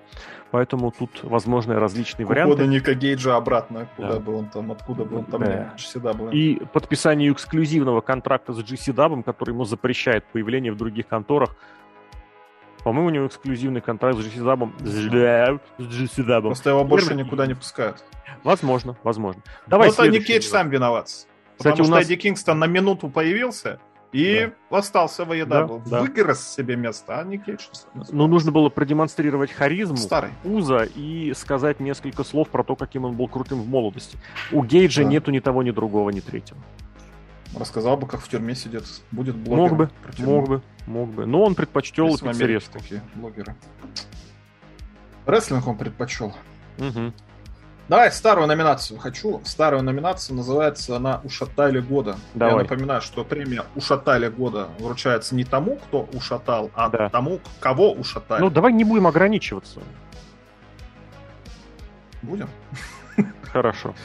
Поэтому 0.52 0.92
тут 0.98 1.24
возможны 1.24 1.76
различные 1.76 2.26
к 2.26 2.30
варианты. 2.30 2.54
Уходу 2.54 2.70
Ника 2.70 2.94
Гейджа 2.94 3.36
обратно, 3.36 3.88
куда 3.96 4.14
да. 4.14 4.20
был 4.20 4.38
он 4.38 4.46
там, 4.50 4.72
откуда 4.72 5.06
был 5.06 5.20
он 5.20 5.26
там, 5.26 5.42
да. 5.42 5.74
GCW. 5.78 6.32
И 6.32 6.62
подписанию 6.74 7.34
эксклюзивного 7.34 8.02
контракта 8.02 8.54
с 8.54 8.60
GCW, 8.60 9.24
который 9.24 9.52
ему 9.52 9.66
запрещает 9.66 10.26
появление 10.32 10.72
в 10.72 10.78
других 10.78 11.08
конторах, 11.08 11.56
по-моему, 12.84 13.08
у 13.08 13.12
него 13.12 13.28
эксклюзивный 13.28 13.82
контракт 13.82 14.18
с 14.20 14.26
GCW. 14.26 14.72
С 14.80 15.84
GCW. 15.84 16.42
Просто 16.42 16.70
его 16.70 16.84
больше 16.84 17.16
никуда 17.16 17.46
не 17.48 17.54
пускают. 17.54 18.04
Возможно, 18.44 18.98
возможно. 19.04 19.42
Давай 19.68 19.90
Вот 19.90 20.08
Ник 20.08 20.26
Кейдж 20.26 20.44
сам 20.44 20.70
виноват. 20.70 21.06
Кстати, 21.06 21.28
Потому 21.58 21.90
у 21.90 21.92
нас... 21.92 22.06
что 22.06 22.14
Эдди 22.14 22.22
Кингстон 22.22 22.60
на 22.60 22.66
минуту 22.66 23.10
появился 23.10 23.80
и 24.12 24.50
да. 24.72 24.78
остался 24.78 25.26
в 25.26 25.32
AEW. 25.32 25.84
Да, 25.90 26.02
Выгрыз 26.02 26.48
себе 26.48 26.76
место, 26.76 27.20
а 27.20 27.24
не 27.24 27.38
Кейдж. 27.38 27.66
Ну, 28.10 28.28
нужно 28.28 28.52
было 28.52 28.70
продемонстрировать 28.70 29.52
харизму, 29.52 29.98
Старый. 29.98 30.32
Уза 30.44 30.88
и 30.96 31.34
сказать 31.36 31.80
несколько 31.80 32.24
слов 32.24 32.50
про 32.50 32.64
то, 32.64 32.76
каким 32.76 33.06
он 33.06 33.16
был 33.16 33.28
крутым 33.28 33.62
в 33.62 33.68
молодости. 33.68 34.18
У 34.52 34.64
Гейджа 34.64 35.04
да. 35.04 35.10
нету 35.10 35.32
ни 35.32 35.40
того, 35.40 35.64
ни 35.64 35.72
другого, 35.72 36.10
ни 36.10 36.22
третьего. 36.22 36.60
Рассказал 37.58 37.98
бы, 37.98 38.08
как 38.08 38.22
в 38.22 38.28
тюрьме 38.28 38.56
сидит. 38.56 38.84
Будет 39.12 39.36
блогер. 39.36 39.72
Мог 39.72 39.78
бы, 39.78 39.90
мог 40.20 40.48
бы, 40.48 40.62
мог 40.86 41.10
бы. 41.10 41.26
Но 41.26 41.44
он 41.44 41.56
предпочтел 41.56 42.18
пиццерезку. 42.18 42.80
такие 42.80 43.02
блогеры. 43.16 43.56
Рестлинг 45.26 45.68
он 45.68 45.78
предпочел. 45.78 46.36
Угу. 46.78 47.14
Давай 47.90 48.12
старую 48.12 48.48
номинацию 48.48 49.00
хочу. 49.00 49.42
Старую 49.46 49.82
номинацию 49.82 50.38
называется 50.38 50.96
она 50.96 51.22
«Ушатали 51.24 51.80
года». 51.80 52.18
Давай. 52.36 52.54
Я 52.54 52.62
напоминаю, 52.62 53.02
что 53.02 53.26
премия 53.26 53.64
«Ушатали 53.76 54.28
года» 54.28 54.70
вручается 54.78 55.34
не 55.34 55.44
тому, 55.44 55.78
кто 55.78 56.08
ушатал, 56.14 56.70
а 56.76 56.90
да. 56.90 57.10
тому, 57.10 57.40
кого 57.60 57.92
ушатали. 57.92 58.42
Ну, 58.42 58.52
давай 58.52 58.74
не 58.74 58.84
будем 58.84 59.08
ограничиваться. 59.08 59.80
Будем? 62.22 62.48
Хорошо. 63.52 63.96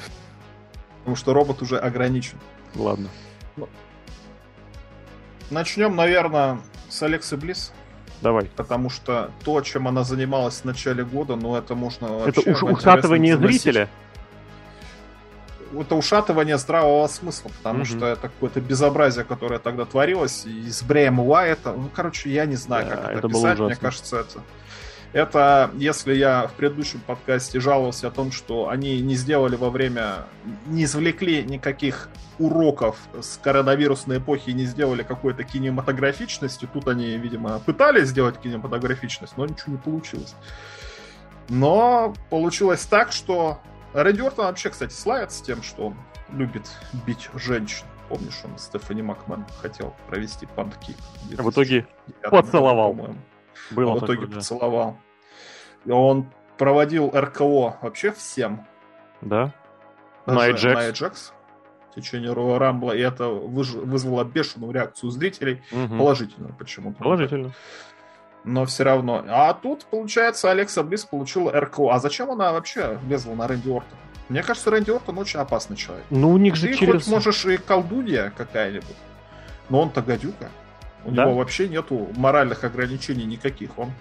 Потому 1.00 1.16
что 1.16 1.34
робот 1.34 1.60
уже 1.60 1.78
ограничен. 1.78 2.38
Ладно. 2.74 3.08
Начнем, 5.50 5.94
наверное, 5.94 6.60
с 6.88 7.02
Алексы 7.02 7.36
Близ. 7.36 7.72
Давай. 8.22 8.46
Потому 8.56 8.88
что 8.88 9.30
то, 9.44 9.60
чем 9.60 9.86
она 9.86 10.02
занималась 10.04 10.60
в 10.60 10.64
начале 10.64 11.04
года, 11.04 11.36
ну 11.36 11.56
это 11.56 11.74
можно 11.74 12.22
Это 12.26 12.40
уж 12.48 12.62
ушатывание 12.62 13.36
зрителя? 13.36 13.88
Это 15.78 15.94
ушатывание 15.96 16.56
здравого 16.56 17.06
смысла, 17.08 17.50
потому 17.58 17.80
угу. 17.80 17.86
что 17.86 18.06
это 18.06 18.22
какое-то 18.22 18.60
безобразие, 18.60 19.24
которое 19.24 19.58
тогда 19.58 19.84
творилось, 19.84 20.46
и 20.46 20.70
с 20.70 20.82
Бреем 20.82 21.20
Уайта, 21.20 21.72
ну, 21.72 21.90
короче, 21.92 22.30
я 22.30 22.46
не 22.46 22.54
знаю, 22.54 22.88
да, 22.88 22.96
как 22.96 23.04
это, 23.04 23.18
это 23.18 23.28
писать, 23.28 23.58
мне 23.58 23.76
кажется, 23.76 24.20
это... 24.20 24.40
Это 25.14 25.70
если 25.74 26.12
я 26.12 26.48
в 26.48 26.54
предыдущем 26.54 26.98
подкасте 26.98 27.60
жаловался 27.60 28.08
о 28.08 28.10
том, 28.10 28.32
что 28.32 28.68
они 28.68 29.00
не 29.00 29.14
сделали 29.14 29.54
во 29.54 29.70
время, 29.70 30.26
не 30.66 30.82
извлекли 30.84 31.44
никаких 31.44 32.08
уроков 32.40 32.98
с 33.20 33.38
коронавирусной 33.38 34.18
эпохи 34.18 34.50
и 34.50 34.52
не 34.52 34.64
сделали 34.64 35.04
какой-то 35.04 35.44
кинематографичности, 35.44 36.68
тут 36.70 36.88
они, 36.88 37.16
видимо, 37.16 37.60
пытались 37.60 38.08
сделать 38.08 38.40
кинематографичность, 38.40 39.36
но 39.36 39.46
ничего 39.46 39.74
не 39.74 39.78
получилось. 39.78 40.34
Но 41.48 42.12
получилось 42.28 42.84
так, 42.84 43.12
что 43.12 43.60
Рэнди 43.92 44.20
Ортон 44.20 44.46
вообще, 44.46 44.70
кстати, 44.70 44.92
славится 44.92 45.44
тем, 45.44 45.62
что 45.62 45.86
он 45.86 45.96
любит 46.32 46.68
бить 47.06 47.30
женщин. 47.36 47.86
Помнишь, 48.08 48.40
он 48.42 48.58
Стефани 48.58 49.02
Макмен 49.02 49.46
хотел 49.62 49.94
провести 50.08 50.46
панкик. 50.46 50.96
В 51.30 51.50
итоге 51.50 51.86
поцеловал. 52.20 52.94
Году, 52.94 53.14
было 53.70 53.92
а 53.92 53.94
в 53.96 53.98
итоге 53.98 54.22
такое, 54.22 54.36
поцеловал. 54.36 54.96
И 55.84 55.90
он 55.90 56.26
проводил 56.58 57.10
РКО 57.14 57.78
вообще 57.82 58.12
всем. 58.12 58.66
Да. 59.20 59.52
Найджекс. 60.26 60.98
Джекс 60.98 61.32
в 61.90 61.94
течение 61.94 62.32
Роя 62.32 62.58
Рамбла, 62.58 62.92
и 62.92 63.00
это 63.00 63.28
вызвало 63.28 64.24
бешеную 64.24 64.72
реакцию 64.72 65.10
зрителей. 65.10 65.62
Угу. 65.70 65.96
Положительную 65.96 66.54
почему-то. 66.54 67.02
Положительно. 67.02 67.52
Но 68.42 68.66
все 68.66 68.82
равно. 68.82 69.24
А 69.28 69.54
тут, 69.54 69.86
получается, 69.86 70.50
Алекса 70.50 70.82
Близ 70.82 71.04
получила 71.04 71.52
РКО. 71.52 71.90
А 71.92 71.98
зачем 71.98 72.30
она 72.30 72.52
вообще 72.52 72.98
лезла 73.08 73.34
на 73.34 73.46
Рэнди 73.46 73.68
Ортона? 73.68 74.00
Мне 74.28 74.42
кажется, 74.42 74.70
Рэнди 74.70 74.90
Ортон 74.90 75.18
очень 75.18 75.40
опасный 75.40 75.76
человек. 75.76 76.04
Ну, 76.10 76.30
у 76.30 76.36
них 76.36 76.56
же 76.56 76.68
Ты 76.68 76.74
через... 76.74 77.04
хоть 77.04 77.06
можешь 77.06 77.44
и 77.46 77.56
колдунья 77.56 78.32
какая-нибудь, 78.36 78.96
но 79.68 79.80
он-то 79.82 80.02
гадюка. 80.02 80.50
У 81.04 81.10
да? 81.10 81.24
него 81.24 81.36
вообще 81.36 81.68
нету 81.68 82.08
моральных 82.16 82.64
ограничений 82.64 83.24
никаких. 83.24 83.78
Он 83.78 83.92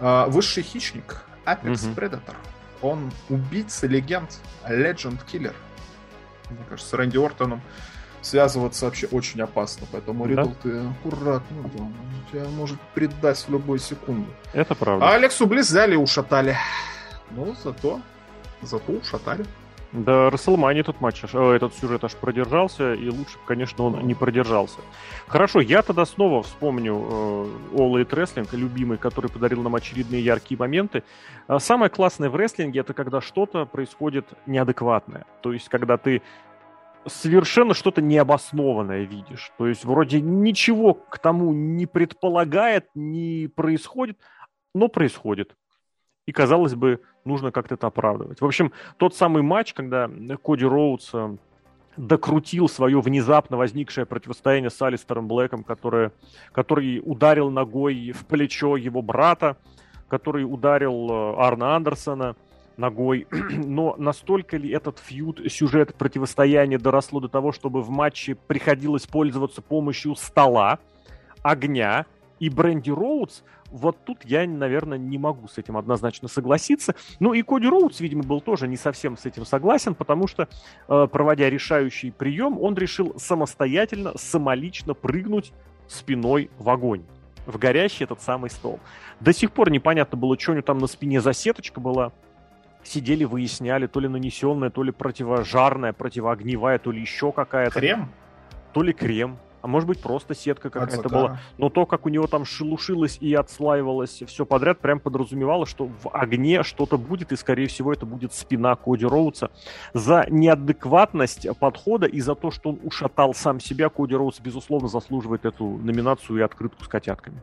э, 0.00 0.24
высший 0.28 0.62
хищник, 0.62 1.22
Apex 1.44 1.86
угу. 1.86 2.00
Predator. 2.00 2.36
Он 2.82 3.12
убийца, 3.28 3.86
легенд, 3.86 4.38
Legend 4.66 5.20
Killer. 5.30 5.54
Мне 6.48 6.60
кажется, 6.68 6.90
с 6.90 6.92
Рэнди 6.94 7.18
Ортоном 7.18 7.60
связываться 8.22 8.86
вообще 8.86 9.06
очень 9.06 9.40
опасно. 9.40 9.86
Поэтому 9.92 10.26
Ридл, 10.26 10.48
да? 10.48 10.54
ты 10.62 10.78
аккуратно, 10.78 11.70
да. 11.74 11.84
Тебя 12.30 12.48
может 12.48 12.80
предать 12.94 13.38
в 13.38 13.50
любую 13.50 13.78
секунду. 13.78 14.28
Это 14.52 14.74
правда. 14.74 15.06
А 15.06 15.14
Алексу 15.14 15.46
Близ 15.46 15.68
взяли 15.68 15.94
и 15.94 15.96
ушатали. 15.96 16.56
Ну, 17.30 17.54
зато, 17.62 18.00
зато 18.62 18.92
ушатали. 18.92 19.44
Да, 19.92 20.30
Расселмани 20.30 20.80
этот 20.80 21.00
матч, 21.00 21.24
э, 21.32 21.52
этот 21.52 21.74
сюжет 21.74 22.04
аж 22.04 22.14
продержался, 22.14 22.94
и 22.94 23.08
лучше, 23.08 23.38
конечно, 23.44 23.84
он 23.84 24.06
не 24.06 24.14
продержался. 24.14 24.78
Хорошо, 25.26 25.60
я 25.60 25.82
тогда 25.82 26.04
снова 26.04 26.44
вспомню 26.44 26.94
э, 26.94 27.76
All 27.76 27.92
Elite 27.94 28.10
Wrestling, 28.10 28.48
любимый, 28.52 28.98
который 28.98 29.28
подарил 29.28 29.62
нам 29.62 29.74
очередные 29.74 30.22
яркие 30.22 30.56
моменты. 30.58 31.02
Э, 31.48 31.58
самое 31.58 31.90
классное 31.90 32.30
в 32.30 32.36
рестлинге 32.36 32.80
это 32.80 32.94
когда 32.94 33.20
что-то 33.20 33.66
происходит 33.66 34.26
неадекватное. 34.46 35.26
То 35.42 35.52
есть, 35.52 35.68
когда 35.68 35.96
ты 35.96 36.22
совершенно 37.06 37.74
что-то 37.74 38.00
необоснованное 38.00 39.02
видишь. 39.02 39.50
То 39.58 39.66
есть, 39.66 39.84
вроде 39.84 40.20
ничего 40.20 40.94
к 40.94 41.18
тому 41.18 41.52
не 41.52 41.86
предполагает, 41.86 42.86
не 42.94 43.48
происходит, 43.48 44.18
но 44.72 44.86
происходит. 44.86 45.56
И, 46.30 46.32
казалось 46.32 46.76
бы, 46.76 47.00
нужно 47.24 47.50
как-то 47.50 47.74
это 47.74 47.88
оправдывать. 47.88 48.40
В 48.40 48.46
общем, 48.46 48.70
тот 48.98 49.16
самый 49.16 49.42
матч, 49.42 49.74
когда 49.74 50.08
Коди 50.44 50.64
Роудс 50.64 51.10
э, 51.12 51.36
докрутил 51.96 52.68
свое 52.68 53.00
внезапно 53.00 53.56
возникшее 53.56 54.06
противостояние 54.06 54.70
с 54.70 54.80
Алистером 54.80 55.26
Блэком, 55.26 55.64
которое, 55.64 56.12
который 56.52 57.02
ударил 57.04 57.50
ногой 57.50 58.12
в 58.12 58.26
плечо 58.26 58.76
его 58.76 59.02
брата, 59.02 59.56
который 60.06 60.44
ударил 60.44 61.10
э, 61.10 61.34
Арна 61.36 61.74
Андерсона 61.74 62.36
ногой. 62.76 63.26
Но 63.50 63.96
настолько 63.98 64.56
ли 64.56 64.70
этот 64.70 65.00
фьюд, 65.00 65.40
сюжет 65.50 65.96
противостояния 65.96 66.78
доросло 66.78 67.18
до 67.18 67.26
того, 67.26 67.50
чтобы 67.50 67.82
в 67.82 67.90
матче 67.90 68.36
приходилось 68.36 69.08
пользоваться 69.08 69.62
помощью 69.62 70.14
стола, 70.14 70.78
огня 71.42 72.06
и 72.38 72.48
Бренди 72.48 72.90
Роудс, 72.90 73.42
вот 73.70 74.04
тут 74.04 74.24
я, 74.24 74.46
наверное, 74.46 74.98
не 74.98 75.18
могу 75.18 75.48
с 75.48 75.58
этим 75.58 75.76
однозначно 75.76 76.28
согласиться. 76.28 76.94
Ну 77.20 77.32
и 77.32 77.42
Коди 77.42 77.68
Роудс, 77.68 78.00
видимо, 78.00 78.22
был 78.22 78.40
тоже 78.40 78.68
не 78.68 78.76
совсем 78.76 79.16
с 79.16 79.26
этим 79.26 79.44
согласен, 79.44 79.94
потому 79.94 80.26
что, 80.26 80.48
э, 80.88 81.08
проводя 81.10 81.48
решающий 81.48 82.10
прием, 82.10 82.58
он 82.60 82.74
решил 82.74 83.14
самостоятельно, 83.18 84.12
самолично 84.16 84.94
прыгнуть 84.94 85.52
спиной 85.88 86.50
в 86.58 86.68
огонь 86.68 87.04
в 87.46 87.58
горящий 87.58 88.04
этот 88.04 88.20
самый 88.20 88.50
стол. 88.50 88.78
До 89.18 89.32
сих 89.32 89.50
пор 89.50 89.70
непонятно 89.70 90.16
было, 90.16 90.38
что 90.38 90.52
у 90.52 90.54
него 90.54 90.62
там 90.62 90.78
на 90.78 90.86
спине 90.86 91.20
за 91.20 91.32
сеточка 91.32 91.80
была. 91.80 92.12
Сидели, 92.84 93.24
выясняли, 93.24 93.86
то 93.86 93.98
ли 93.98 94.08
нанесенная, 94.08 94.70
то 94.70 94.82
ли 94.82 94.92
противожарная, 94.92 95.92
противоогневая, 95.92 96.78
то 96.78 96.92
ли 96.92 97.00
еще 97.00 97.32
какая-то. 97.32 97.80
Крем? 97.80 98.12
То 98.72 98.82
ли 98.82 98.92
крем 98.92 99.38
а 99.62 99.66
может 99.66 99.86
быть 99.86 100.00
просто 100.00 100.34
сетка 100.34 100.70
какая-то 100.70 101.08
была. 101.08 101.40
Но 101.58 101.68
то, 101.68 101.86
как 101.86 102.06
у 102.06 102.08
него 102.08 102.26
там 102.26 102.44
шелушилось 102.44 103.18
и 103.20 103.34
отслаивалось 103.34 104.22
все 104.26 104.46
подряд, 104.46 104.78
прям 104.78 105.00
подразумевало, 105.00 105.66
что 105.66 105.86
в 106.02 106.08
огне 106.12 106.62
что-то 106.62 106.96
будет, 106.98 107.32
и, 107.32 107.36
скорее 107.36 107.66
всего, 107.66 107.92
это 107.92 108.06
будет 108.06 108.32
спина 108.32 108.76
Коди 108.76 109.06
Роудса. 109.06 109.50
За 109.94 110.26
неадекватность 110.28 111.46
подхода 111.58 112.06
и 112.06 112.20
за 112.20 112.34
то, 112.34 112.50
что 112.50 112.70
он 112.70 112.80
ушатал 112.82 113.34
сам 113.34 113.60
себя, 113.60 113.88
Коди 113.88 114.14
Роудс, 114.14 114.40
безусловно, 114.40 114.88
заслуживает 114.88 115.44
эту 115.44 115.66
номинацию 115.66 116.38
и 116.38 116.42
открытку 116.42 116.84
с 116.84 116.88
котятками. 116.88 117.42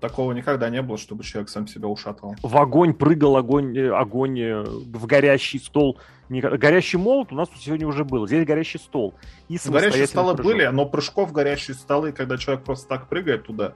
Такого 0.00 0.32
никогда 0.32 0.68
не 0.68 0.82
было, 0.82 0.98
чтобы 0.98 1.24
человек 1.24 1.48
сам 1.48 1.66
себя 1.66 1.88
ушатал. 1.88 2.34
В 2.42 2.56
огонь 2.58 2.92
прыгал, 2.92 3.36
огонь, 3.36 3.76
э, 3.76 3.90
огонь 3.90 4.38
э, 4.38 4.62
в 4.62 5.06
горящий 5.06 5.58
стол. 5.58 5.98
Горящий 6.28 6.98
молот 6.98 7.32
у 7.32 7.34
нас 7.34 7.48
сегодня 7.58 7.86
уже 7.86 8.04
был. 8.04 8.26
Здесь 8.26 8.44
горящий 8.44 8.78
стол. 8.78 9.14
И 9.48 9.58
горящие 9.64 10.06
столы 10.06 10.34
прыжок. 10.34 10.52
были, 10.52 10.66
но 10.66 10.84
прыжков 10.86 11.32
горящие 11.32 11.74
столы, 11.74 12.12
когда 12.12 12.36
человек 12.36 12.64
просто 12.64 12.88
так 12.88 13.08
прыгает 13.08 13.44
туда, 13.44 13.74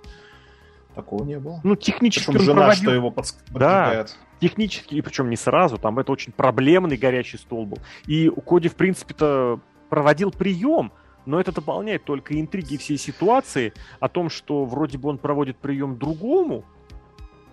такого 0.95 1.25
не 1.25 1.39
было. 1.39 1.61
Ну, 1.65 1.77
технически 1.77 2.27
причем 2.27 2.45
жена, 2.45 2.61
проводил... 2.63 2.83
что 2.83 2.95
его 2.95 3.11
подс... 3.11 3.35
Да, 3.51 4.07
технически, 4.41 4.97
и 4.97 5.01
причем 5.01 5.31
не 5.31 5.37
сразу, 5.37 5.79
там 5.79 5.99
это 5.99 6.13
очень 6.13 6.33
проблемный 6.33 6.97
горящий 6.97 7.39
стол 7.39 7.67
был. 7.67 7.79
И 8.07 8.31
Коди, 8.47 8.69
в 8.69 8.75
принципе-то, 8.75 9.61
проводил 9.89 10.33
прием, 10.33 10.93
но 11.31 11.41
это 11.41 11.53
дополняет 11.53 12.05
только 12.05 12.39
интриги 12.41 12.77
всей 12.77 12.99
ситуации 12.99 13.73
о 14.01 14.09
том, 14.09 14.31
что 14.31 14.65
вроде 14.65 14.99
бы 14.99 15.09
он 15.09 15.19
проводит 15.19 15.57
прием 15.59 15.97
другому, 15.97 16.65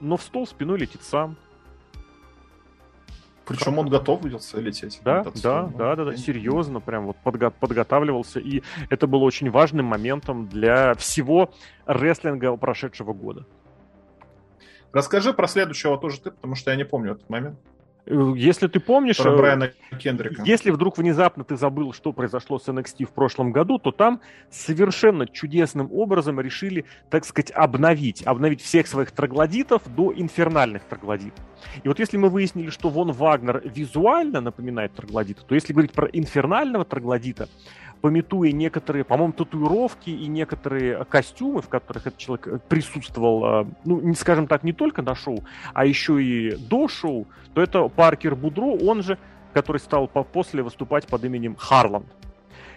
но 0.02 0.18
в 0.18 0.24
стол 0.24 0.48
спиной 0.48 0.80
летит 0.80 1.04
сам. 1.04 1.38
Причем 3.46 3.78
он 3.78 3.88
готовился 3.88 4.60
лететь. 4.60 5.00
Да, 5.04 5.24
да, 5.24 5.30
стол, 5.30 5.70
да, 5.78 5.96
да, 5.96 6.06
да, 6.06 6.18
серьезно, 6.18 6.82
прям 6.82 7.06
вот 7.06 7.18
подго- 7.24 7.54
подготавливался. 7.58 8.40
И 8.40 8.64
это 8.90 9.06
было 9.06 9.24
очень 9.24 9.52
важным 9.52 9.86
моментом 9.86 10.48
для 10.48 10.96
всего 10.96 11.52
рестлинга 11.86 12.58
прошедшего 12.58 13.14
года. 13.14 13.46
Расскажи 14.92 15.34
про 15.34 15.48
следующего 15.48 16.00
тоже 16.00 16.20
ты, 16.20 16.32
потому 16.32 16.56
что 16.56 16.72
я 16.72 16.78
не 16.78 16.84
помню 16.84 17.12
этот 17.12 17.30
момент. 17.30 17.60
Если 18.10 18.68
ты 18.68 18.80
помнишь... 18.80 19.18
Про 19.18 19.34
э, 19.34 19.38
Брайана 19.38 19.72
Кендрика. 20.00 20.42
Если 20.44 20.72
вдруг 20.72 20.98
внезапно 20.98 21.44
ты 21.44 21.58
забыл, 21.58 21.92
что 21.92 22.14
произошло 22.14 22.58
с 22.58 22.68
NXT 22.68 23.06
в 23.06 23.12
прошлом 23.12 23.52
году, 23.52 23.80
то 23.80 23.92
там 23.92 24.22
совершенно 24.50 25.28
чудесным 25.28 25.92
образом 25.92 26.40
решили, 26.40 26.86
так 27.10 27.26
сказать, 27.26 27.52
обновить. 27.52 28.24
Обновить 28.26 28.62
всех 28.62 28.88
своих 28.88 29.12
троглодитов 29.12 29.82
до 29.94 30.14
инфернальных 30.16 30.84
троглодитов. 30.84 31.44
И 31.84 31.88
вот 31.88 32.00
если 32.00 32.18
мы 32.18 32.30
выяснили, 32.30 32.70
что 32.70 32.90
Вон 32.90 33.12
Вагнер 33.12 33.62
визуально 33.66 34.40
напоминает 34.40 34.94
троглодита, 34.94 35.44
то 35.44 35.54
если 35.54 35.74
говорить 35.74 35.92
про 35.92 36.08
инфернального 36.08 36.86
троглодита, 36.86 37.50
пометуя 38.02 38.52
некоторые, 38.52 39.04
по-моему, 39.04 39.34
татуировки 39.34 40.10
и 40.10 40.28
некоторые 40.28 41.06
костюмы, 41.06 41.62
в 41.62 41.70
которых 41.70 42.08
этот 42.08 42.18
человек 42.18 42.48
э, 42.48 42.60
присутствовал, 42.68 43.64
э, 43.64 43.66
ну, 43.86 44.14
скажем 44.16 44.48
так, 44.48 44.64
не 44.64 44.74
только 44.74 45.02
на 45.02 45.16
шоу, 45.16 45.44
а 45.74 45.86
еще 45.86 46.22
и 46.24 46.56
до 46.56 46.88
шоу, 46.88 47.28
то 47.54 47.62
это 47.62 47.88
Паркер 47.88 48.36
Будро, 48.36 48.66
он 48.66 49.04
же, 49.04 49.18
который 49.54 49.78
стал 49.78 50.08
после 50.08 50.64
выступать 50.64 51.08
под 51.08 51.24
именем 51.24 51.56
Харланд. 51.56 52.06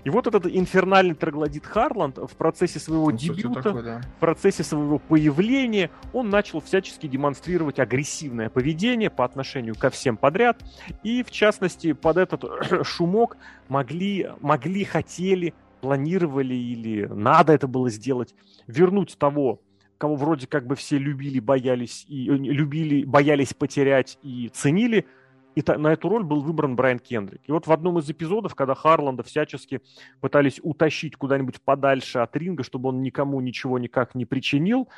И 0.04 0.10
вот 0.10 0.26
этот 0.26 0.46
инфернальный 0.46 1.14
троглодит 1.14 1.66
Харланд 1.66 2.18
в 2.18 2.36
процессе 2.36 2.78
своего 2.78 3.10
ну, 3.10 3.16
дебюта, 3.16 3.62
такой, 3.62 3.82
да. 3.82 4.00
в 4.16 4.20
процессе 4.20 4.62
своего 4.62 4.98
появления, 4.98 5.90
он 6.12 6.30
начал 6.30 6.60
всячески 6.60 7.06
демонстрировать 7.06 7.78
агрессивное 7.78 8.48
поведение 8.48 9.10
по 9.10 9.24
отношению 9.24 9.74
ко 9.74 9.90
всем 9.90 10.16
подряд. 10.16 10.62
И, 11.02 11.22
в 11.22 11.30
частности, 11.30 11.92
под 11.92 12.16
этот 12.16 12.44
шумок 12.86 13.36
могли, 13.68 14.30
могли, 14.40 14.84
хотели, 14.84 15.54
планировали 15.80 16.54
или 16.54 17.06
надо 17.06 17.52
это 17.52 17.66
было 17.66 17.90
сделать, 17.90 18.34
вернуть 18.66 19.16
того 19.18 19.60
кого 20.00 20.16
вроде 20.16 20.46
как 20.46 20.66
бы 20.66 20.76
все 20.76 20.96
любили, 20.96 21.40
боялись 21.40 22.06
и 22.08 22.30
э, 22.30 22.32
любили, 22.32 23.04
боялись 23.04 23.52
потерять 23.52 24.16
и 24.22 24.48
ценили, 24.48 25.06
и 25.54 25.62
на 25.66 25.92
эту 25.92 26.08
роль 26.08 26.22
был 26.22 26.40
выбран 26.42 26.76
Брайан 26.76 26.98
Кендрик. 26.98 27.40
И 27.44 27.52
вот 27.52 27.66
в 27.66 27.72
одном 27.72 27.98
из 27.98 28.08
эпизодов, 28.08 28.54
когда 28.54 28.74
Харланда 28.74 29.22
всячески 29.22 29.80
пытались 30.20 30.60
утащить 30.62 31.16
куда-нибудь 31.16 31.60
подальше 31.60 32.20
от 32.20 32.36
ринга, 32.36 32.62
чтобы 32.62 32.90
он 32.90 33.02
никому 33.02 33.40
ничего 33.40 33.78
никак 33.78 34.14
не 34.14 34.24
причинил, 34.26 34.88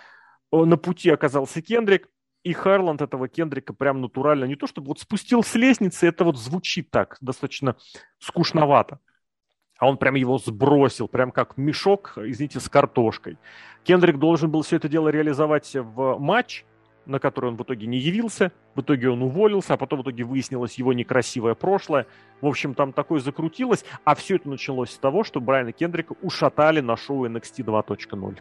на 0.50 0.76
пути 0.76 1.10
оказался 1.10 1.62
Кендрик, 1.62 2.08
и 2.44 2.52
Харланд 2.52 3.00
этого 3.00 3.28
Кендрика 3.28 3.72
прям 3.72 4.00
натурально, 4.00 4.44
не 4.44 4.56
то 4.56 4.66
чтобы 4.66 4.88
вот 4.88 5.00
спустил 5.00 5.42
с 5.44 5.54
лестницы, 5.54 6.06
это 6.06 6.24
вот 6.24 6.36
звучит 6.36 6.90
так, 6.90 7.16
достаточно 7.20 7.76
скучновато. 8.18 8.98
А 9.78 9.88
он 9.88 9.96
прям 9.96 10.14
его 10.16 10.38
сбросил, 10.38 11.08
прям 11.08 11.32
как 11.32 11.56
мешок, 11.56 12.14
извините, 12.16 12.60
с 12.60 12.68
картошкой. 12.68 13.38
Кендрик 13.84 14.18
должен 14.18 14.50
был 14.50 14.62
все 14.62 14.76
это 14.76 14.88
дело 14.88 15.08
реализовать 15.08 15.74
в 15.74 16.18
матч, 16.18 16.64
на 17.06 17.18
который 17.18 17.46
он 17.46 17.56
в 17.56 17.62
итоге 17.62 17.86
не 17.86 17.98
явился, 17.98 18.52
в 18.74 18.80
итоге 18.80 19.10
он 19.10 19.22
уволился, 19.22 19.74
а 19.74 19.76
потом 19.76 20.00
в 20.00 20.02
итоге 20.02 20.24
выяснилось 20.24 20.74
его 20.74 20.92
некрасивое 20.92 21.54
прошлое. 21.54 22.06
В 22.40 22.46
общем, 22.46 22.74
там 22.74 22.92
такое 22.92 23.20
закрутилось, 23.20 23.84
а 24.04 24.14
все 24.14 24.36
это 24.36 24.48
началось 24.48 24.90
с 24.90 24.98
того, 24.98 25.24
что 25.24 25.40
Брайана 25.40 25.72
Кендрика 25.72 26.14
ушатали 26.22 26.80
на 26.80 26.96
шоу 26.96 27.26
NXT 27.26 27.64
2.0. 27.64 28.38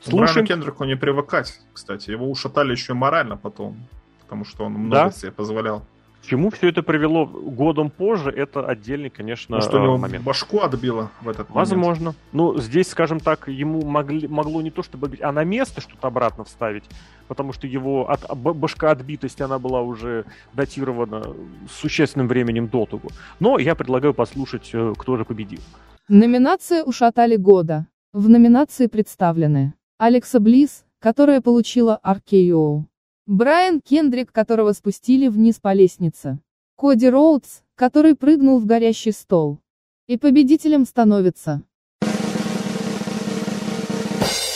Слушаем. 0.00 0.26
Брайану 0.26 0.46
Кендрику 0.46 0.84
не 0.84 0.96
привыкать, 0.96 1.60
кстати. 1.72 2.10
Его 2.10 2.30
ушатали 2.30 2.72
еще 2.72 2.94
морально 2.94 3.36
потом, 3.36 3.88
потому 4.20 4.44
что 4.44 4.64
он 4.64 4.72
много 4.72 5.06
да? 5.06 5.10
себе 5.10 5.32
позволял. 5.32 5.86
Чему 6.26 6.50
все 6.50 6.68
это 6.68 6.82
привело 6.82 7.26
годом 7.26 7.90
позже, 7.90 8.30
это 8.30 8.66
отдельный, 8.66 9.10
конечно, 9.10 9.56
Может, 9.56 9.74
у 9.74 9.78
него 9.78 9.96
момент. 9.98 10.24
башку 10.24 10.60
отбило 10.60 11.10
в 11.20 11.28
этот 11.28 11.50
Возможно. 11.50 12.04
момент. 12.06 12.18
Ну, 12.32 12.58
здесь, 12.58 12.88
скажем 12.88 13.20
так, 13.20 13.48
ему 13.48 13.82
могли, 13.82 14.28
могло 14.28 14.62
не 14.62 14.70
то 14.70 14.82
чтобы, 14.82 15.16
а 15.20 15.32
на 15.32 15.44
место 15.44 15.80
что-то 15.80 16.08
обратно 16.08 16.44
вставить, 16.44 16.84
потому 17.28 17.52
что 17.52 17.66
его 17.66 18.10
от, 18.10 18.36
башка 18.36 18.90
отбитость, 18.90 19.40
она 19.40 19.58
была 19.58 19.82
уже 19.82 20.24
датирована 20.52 21.22
существенным 21.70 22.28
временем 22.28 22.68
до 22.68 22.86
того. 22.86 23.08
Но 23.40 23.58
я 23.58 23.74
предлагаю 23.74 24.14
послушать, 24.14 24.70
э, 24.72 24.92
кто 24.98 25.16
же 25.16 25.24
победил. 25.24 25.60
Номинация 26.08 26.84
«Ушатали 26.84 27.36
года». 27.36 27.86
В 28.12 28.28
номинации 28.28 28.86
представлены 28.86 29.74
Алекса 29.98 30.38
Близ, 30.38 30.84
которая 31.00 31.40
получила 31.40 31.98
RKO. 32.04 32.84
Брайан 33.26 33.80
Кендрик, 33.80 34.32
которого 34.32 34.72
спустили 34.72 35.28
вниз 35.28 35.58
по 35.58 35.72
лестнице. 35.72 36.40
Коди 36.76 37.08
Роудс, 37.08 37.62
который 37.74 38.14
прыгнул 38.14 38.58
в 38.58 38.66
горящий 38.66 39.12
стол. 39.12 39.60
И 40.06 40.18
победителем 40.18 40.84
становится 40.84 41.62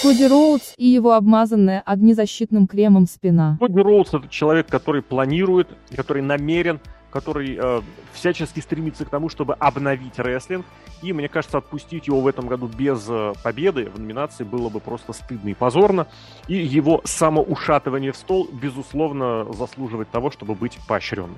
Коди 0.02 0.26
Роудс 0.26 0.74
и 0.76 0.86
его 0.86 1.14
обмазанная 1.14 1.80
огнезащитным 1.80 2.66
кремом 2.66 3.06
спина. 3.06 3.56
Коди 3.58 3.80
Роудс 3.80 4.12
это 4.12 4.28
человек, 4.28 4.66
который 4.66 5.00
планирует, 5.00 5.68
который 5.96 6.20
намерен, 6.20 6.78
который 7.10 7.56
э, 7.60 7.80
всячески 8.12 8.60
стремится 8.60 9.04
к 9.04 9.08
тому, 9.08 9.28
чтобы 9.28 9.54
обновить 9.54 10.18
рестлинг. 10.18 10.66
И 11.02 11.12
мне 11.12 11.28
кажется, 11.28 11.58
отпустить 11.58 12.06
его 12.08 12.20
в 12.20 12.26
этом 12.26 12.48
году 12.48 12.66
без 12.66 13.06
э, 13.08 13.32
победы 13.42 13.90
в 13.90 13.98
номинации 13.98 14.44
было 14.44 14.68
бы 14.68 14.80
просто 14.80 15.12
стыдно 15.12 15.48
и 15.48 15.54
позорно. 15.54 16.06
И 16.48 16.56
его 16.56 17.00
самоушатывание 17.04 18.12
в 18.12 18.16
стол, 18.16 18.48
безусловно, 18.52 19.50
заслуживает 19.52 20.10
того, 20.10 20.30
чтобы 20.30 20.54
быть 20.54 20.78
поощренным. 20.86 21.36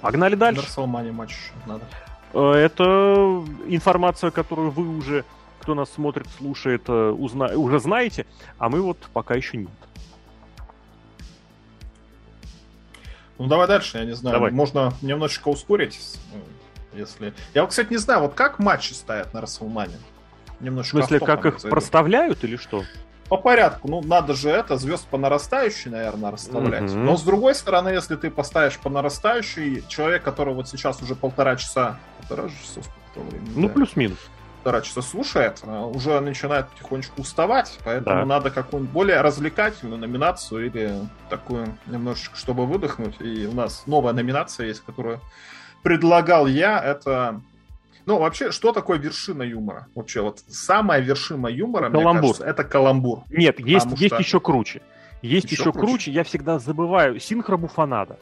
Погнали 0.00 0.34
дальше. 0.34 0.62
Матч 1.12 1.52
надо. 1.66 1.84
Э, 2.32 2.52
это 2.52 3.44
информация, 3.66 4.30
которую 4.30 4.70
вы 4.70 4.96
уже, 4.96 5.24
кто 5.60 5.74
нас 5.74 5.90
смотрит, 5.90 6.26
слушает, 6.38 6.82
э, 6.88 7.10
узна... 7.10 7.46
уже 7.56 7.80
знаете, 7.80 8.26
а 8.58 8.68
мы 8.68 8.80
вот 8.80 8.98
пока 9.12 9.34
еще 9.34 9.56
нет. 9.56 9.70
Ну 13.40 13.46
давай 13.46 13.66
дальше, 13.66 13.98
я 13.98 14.04
не 14.04 14.12
знаю. 14.14 14.34
Давай. 14.36 14.50
Можно 14.50 14.92
немножечко 15.00 15.48
ускорить, 15.48 15.98
если. 16.92 17.32
Я 17.54 17.62
вот, 17.62 17.70
кстати, 17.70 17.90
не 17.90 17.96
знаю, 17.96 18.20
вот 18.20 18.34
как 18.34 18.58
матчи 18.58 18.92
стоят 18.92 19.32
на 19.32 19.40
Расселмане. 19.40 19.96
Немножко. 20.60 20.96
В 20.96 20.98
смысле, 21.00 21.20
как 21.20 21.46
их 21.46 21.58
зайду. 21.58 21.70
проставляют 21.70 22.44
или 22.44 22.56
что? 22.56 22.84
по 23.30 23.36
порядку. 23.36 23.86
Ну, 23.86 24.02
надо 24.02 24.34
же 24.34 24.50
это, 24.50 24.76
звезд 24.76 25.06
по 25.06 25.16
нарастающей, 25.16 25.88
наверное, 25.88 26.32
расставлять. 26.32 26.82
Mm-hmm. 26.90 27.04
Но 27.04 27.16
с 27.16 27.22
другой 27.22 27.54
стороны, 27.54 27.90
если 27.90 28.16
ты 28.16 28.28
поставишь 28.28 28.76
по 28.76 28.90
нарастающей, 28.90 29.84
человек, 29.86 30.24
который 30.24 30.52
вот 30.52 30.68
сейчас 30.68 31.00
уже 31.00 31.14
полтора 31.14 31.54
часа, 31.54 32.00
полтора 32.18 32.48
часа, 32.48 32.80
времени? 33.14 33.52
Ну, 33.54 33.68
да, 33.68 33.74
плюс-минус. 33.74 34.18
Полтора 34.62 34.82
часа 34.82 35.00
слушает, 35.00 35.62
а, 35.64 35.86
уже 35.86 36.20
начинает 36.20 36.68
потихонечку 36.68 37.22
уставать, 37.22 37.78
поэтому 37.84 38.20
да. 38.20 38.24
надо 38.26 38.50
какую-нибудь 38.50 38.92
более 38.92 39.22
развлекательную 39.22 39.98
номинацию 39.98 40.66
или 40.66 40.92
такую 41.30 41.78
немножечко, 41.86 42.36
чтобы 42.36 42.66
выдохнуть. 42.66 43.20
И 43.20 43.46
у 43.46 43.52
нас 43.52 43.84
новая 43.86 44.12
номинация 44.12 44.66
есть, 44.66 44.82
которую 44.84 45.20
предлагал 45.82 46.46
я, 46.46 46.78
это 46.78 47.40
ну, 48.06 48.18
вообще, 48.18 48.50
что 48.50 48.72
такое 48.72 48.98
вершина 48.98 49.42
юмора? 49.42 49.86
Вообще, 49.94 50.20
вот 50.20 50.40
самая 50.48 51.00
вершина 51.00 51.46
юмора, 51.46 51.90
каламбур. 51.90 52.12
мне 52.12 52.20
кажется, 52.20 52.44
это 52.44 52.64
каламбур. 52.64 53.22
Нет, 53.30 53.60
есть, 53.60 53.86
есть 53.96 54.14
что... 54.14 54.16
еще 54.16 54.40
круче. 54.40 54.82
Есть 55.22 55.50
еще, 55.50 55.62
еще 55.62 55.72
круче. 55.72 55.86
круче, 55.86 56.10
я 56.10 56.24
всегда 56.24 56.58
забываю, 56.58 57.20
синхробуфанада. 57.20 58.18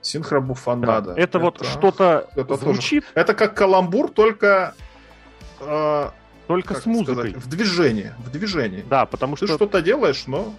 Синхробуфанада. 0.00 1.00
Да. 1.00 1.12
Это, 1.12 1.20
это 1.20 1.38
вот 1.38 1.64
что-то 1.64 2.28
это 2.34 2.56
звучит. 2.56 3.04
Тоже... 3.04 3.12
Это 3.14 3.34
как 3.34 3.54
каламбур, 3.54 4.10
только... 4.10 4.74
Э, 5.62 6.10
только 6.46 6.74
с 6.74 6.86
музыкой. 6.86 7.30
Сказать, 7.30 7.36
в 7.36 7.48
движении. 7.48 8.12
В 8.18 8.30
движении. 8.30 8.84
Да, 8.88 9.06
потому 9.06 9.36
что... 9.36 9.46
Ты 9.46 9.54
что-то 9.54 9.80
делаешь, 9.80 10.24
но 10.26 10.54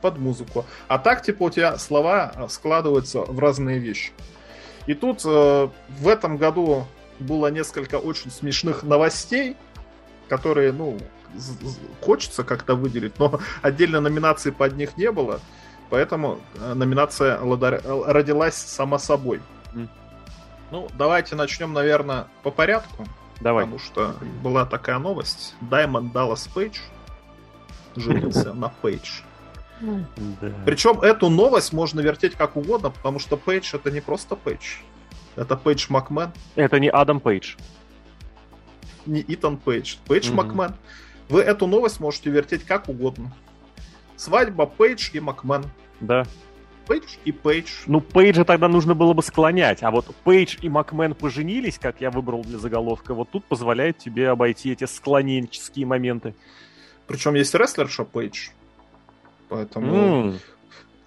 под 0.00 0.18
музыку. 0.18 0.66
А 0.88 0.98
так, 0.98 1.22
типа, 1.22 1.44
у 1.44 1.50
тебя 1.50 1.78
слова 1.78 2.32
складываются 2.48 3.20
в 3.20 3.38
разные 3.38 3.78
вещи. 3.78 4.12
И 4.86 4.94
тут 4.94 5.22
э, 5.24 5.68
в 5.88 6.08
этом 6.08 6.36
году 6.36 6.86
было 7.18 7.48
несколько 7.48 7.96
очень 7.96 8.30
смешных 8.30 8.82
новостей, 8.82 9.56
которые, 10.28 10.72
ну, 10.72 10.98
хочется 12.00 12.44
как-то 12.44 12.74
выделить, 12.74 13.18
но 13.18 13.40
отдельно 13.62 14.00
номинации 14.00 14.50
под 14.50 14.76
них 14.76 14.96
не 14.96 15.10
было, 15.10 15.40
поэтому 15.90 16.40
э, 16.56 16.74
номинация 16.74 17.38
родилась 17.38 18.54
сама 18.54 18.98
собой. 18.98 19.40
Ну, 20.70 20.88
давайте 20.96 21.34
начнем, 21.34 21.72
наверное, 21.72 22.28
по 22.42 22.50
порядку. 22.52 23.04
Давай. 23.40 23.64
Потому 23.64 23.78
что 23.80 24.14
была 24.42 24.66
такая 24.66 24.98
новость. 24.98 25.54
Даймонд 25.60 26.12
Даллас 26.12 26.46
Пейдж 26.48 26.78
женился 27.96 28.52
на 28.52 28.68
Пейдж. 28.68 29.22
Причем 30.66 31.00
эту 31.00 31.30
новость 31.30 31.72
можно 31.72 32.00
вертеть 32.00 32.34
как 32.34 32.56
угодно, 32.56 32.90
потому 32.90 33.18
что 33.18 33.36
Пейдж 33.36 33.74
это 33.74 33.90
не 33.90 34.00
просто 34.00 34.36
Пейдж. 34.36 34.76
Это 35.36 35.56
Пейдж 35.56 35.86
Макмен. 35.88 36.32
Это 36.54 36.78
не 36.78 36.90
Адам 36.90 37.20
Пейдж. 37.20 37.56
Не 39.06 39.24
Итан 39.26 39.56
Пейдж. 39.56 39.96
Пейдж 40.06 40.28
mm-hmm. 40.28 40.34
Макмен. 40.34 40.74
Вы 41.28 41.40
эту 41.40 41.66
новость 41.66 42.00
можете 42.00 42.30
вертеть 42.30 42.64
как 42.64 42.88
угодно. 42.88 43.32
Свадьба 44.16 44.66
Пейдж 44.66 45.10
и 45.14 45.20
Макмен. 45.20 45.64
Да. 46.00 46.26
Пейдж 46.90 47.18
и 47.24 47.30
Пейдж. 47.30 47.68
Ну, 47.86 48.00
Пейджа 48.00 48.42
тогда 48.42 48.66
нужно 48.66 48.96
было 48.96 49.12
бы 49.12 49.22
склонять, 49.22 49.84
а 49.84 49.92
вот 49.92 50.12
Пейдж 50.24 50.56
и 50.60 50.68
Макмен 50.68 51.14
поженились, 51.14 51.78
как 51.78 52.00
я 52.00 52.10
выбрал 52.10 52.42
для 52.42 52.58
заголовка, 52.58 53.14
вот 53.14 53.30
тут 53.30 53.44
позволяет 53.44 53.98
тебе 53.98 54.28
обойти 54.28 54.72
эти 54.72 54.86
склоненческие 54.86 55.86
моменты. 55.86 56.34
Причем 57.06 57.34
есть 57.34 57.54
рестлерша 57.54 58.02
Пейдж, 58.02 58.48
поэтому 59.48 60.32
mm. 60.32 60.38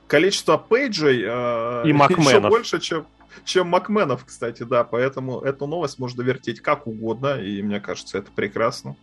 количество 0.08 0.56
Пейджей 0.56 1.22
э, 1.26 1.84
и 1.86 1.90
еще 1.92 2.40
больше, 2.40 2.80
чем 2.80 3.06
чем 3.44 3.68
Макменов, 3.68 4.24
кстати, 4.24 4.64
да. 4.64 4.86
Поэтому 4.86 5.42
эту 5.42 5.68
новость 5.68 6.00
можно 6.00 6.22
вертеть 6.22 6.62
как 6.62 6.88
угодно, 6.88 7.42
и 7.42 7.62
мне 7.62 7.82
кажется, 7.82 8.20
это 8.20 8.32
прекрасно. 8.32 8.96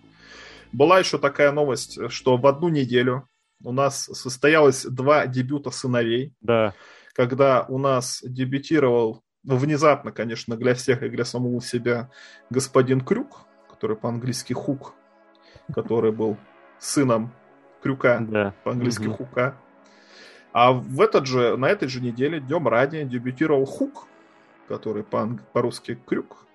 Была 0.72 0.98
еще 0.98 1.18
такая 1.18 1.52
новость, 1.52 2.10
что 2.10 2.38
в 2.38 2.46
одну 2.46 2.70
неделю 2.70 3.28
у 3.62 3.72
нас 3.72 4.04
состоялось 4.04 4.84
два 4.84 5.26
дебюта 5.26 5.70
сыновей. 5.70 6.32
Да. 6.40 6.74
Когда 7.12 7.64
у 7.68 7.78
нас 7.78 8.20
дебютировал, 8.22 9.22
ну, 9.44 9.56
внезапно, 9.56 10.12
конечно, 10.12 10.56
для 10.56 10.74
всех 10.74 11.02
и 11.02 11.08
для 11.08 11.24
самого 11.24 11.60
себя, 11.60 12.10
господин 12.50 13.00
Крюк, 13.00 13.46
который 13.68 13.96
по-английски 13.96 14.52
Хук, 14.52 14.94
который 15.74 16.12
был 16.12 16.36
сыном 16.78 17.32
Крюка, 17.82 18.18
да. 18.20 18.54
по-английски 18.64 19.06
угу. 19.08 19.24
Хука. 19.24 19.56
А 20.52 20.72
в 20.72 21.00
этот 21.00 21.26
же, 21.26 21.56
на 21.56 21.66
этой 21.66 21.88
же 21.88 22.00
неделе, 22.00 22.40
днем 22.40 22.66
ранее, 22.66 23.04
дебютировал 23.04 23.64
Хук, 23.64 24.06
который 24.68 25.04
по-русски 25.04 25.98
Крюк, 26.06 26.46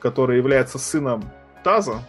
который 0.00 0.38
является 0.38 0.78
сыном 0.78 1.22
Таза. 1.62 2.02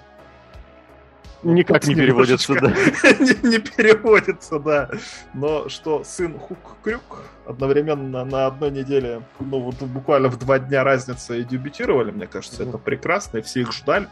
Никак 1.44 1.86
не 1.88 1.96
переводится, 1.96 2.54
да. 2.56 2.68
не, 3.20 3.50
не 3.50 3.60
переводится, 3.60 4.60
да. 4.60 4.90
Но 5.34 5.70
что 5.70 6.04
сын 6.04 6.38
Хук 6.40 6.78
Крюк 6.84 7.24
одновременно 7.46 8.24
на 8.24 8.48
одной 8.48 8.72
неделе, 8.72 9.22
ну 9.40 9.60
вот 9.60 9.76
буквально 9.82 10.30
в 10.30 10.40
два 10.40 10.60
дня 10.60 10.84
разница 10.84 11.36
и 11.36 11.44
дебютировали, 11.44 12.12
мне 12.12 12.28
кажется, 12.28 12.64
это 12.64 12.78
прекрасно, 12.78 13.40
и 13.40 13.42
все 13.42 13.62
их 13.62 13.74
ждали, 13.74 14.08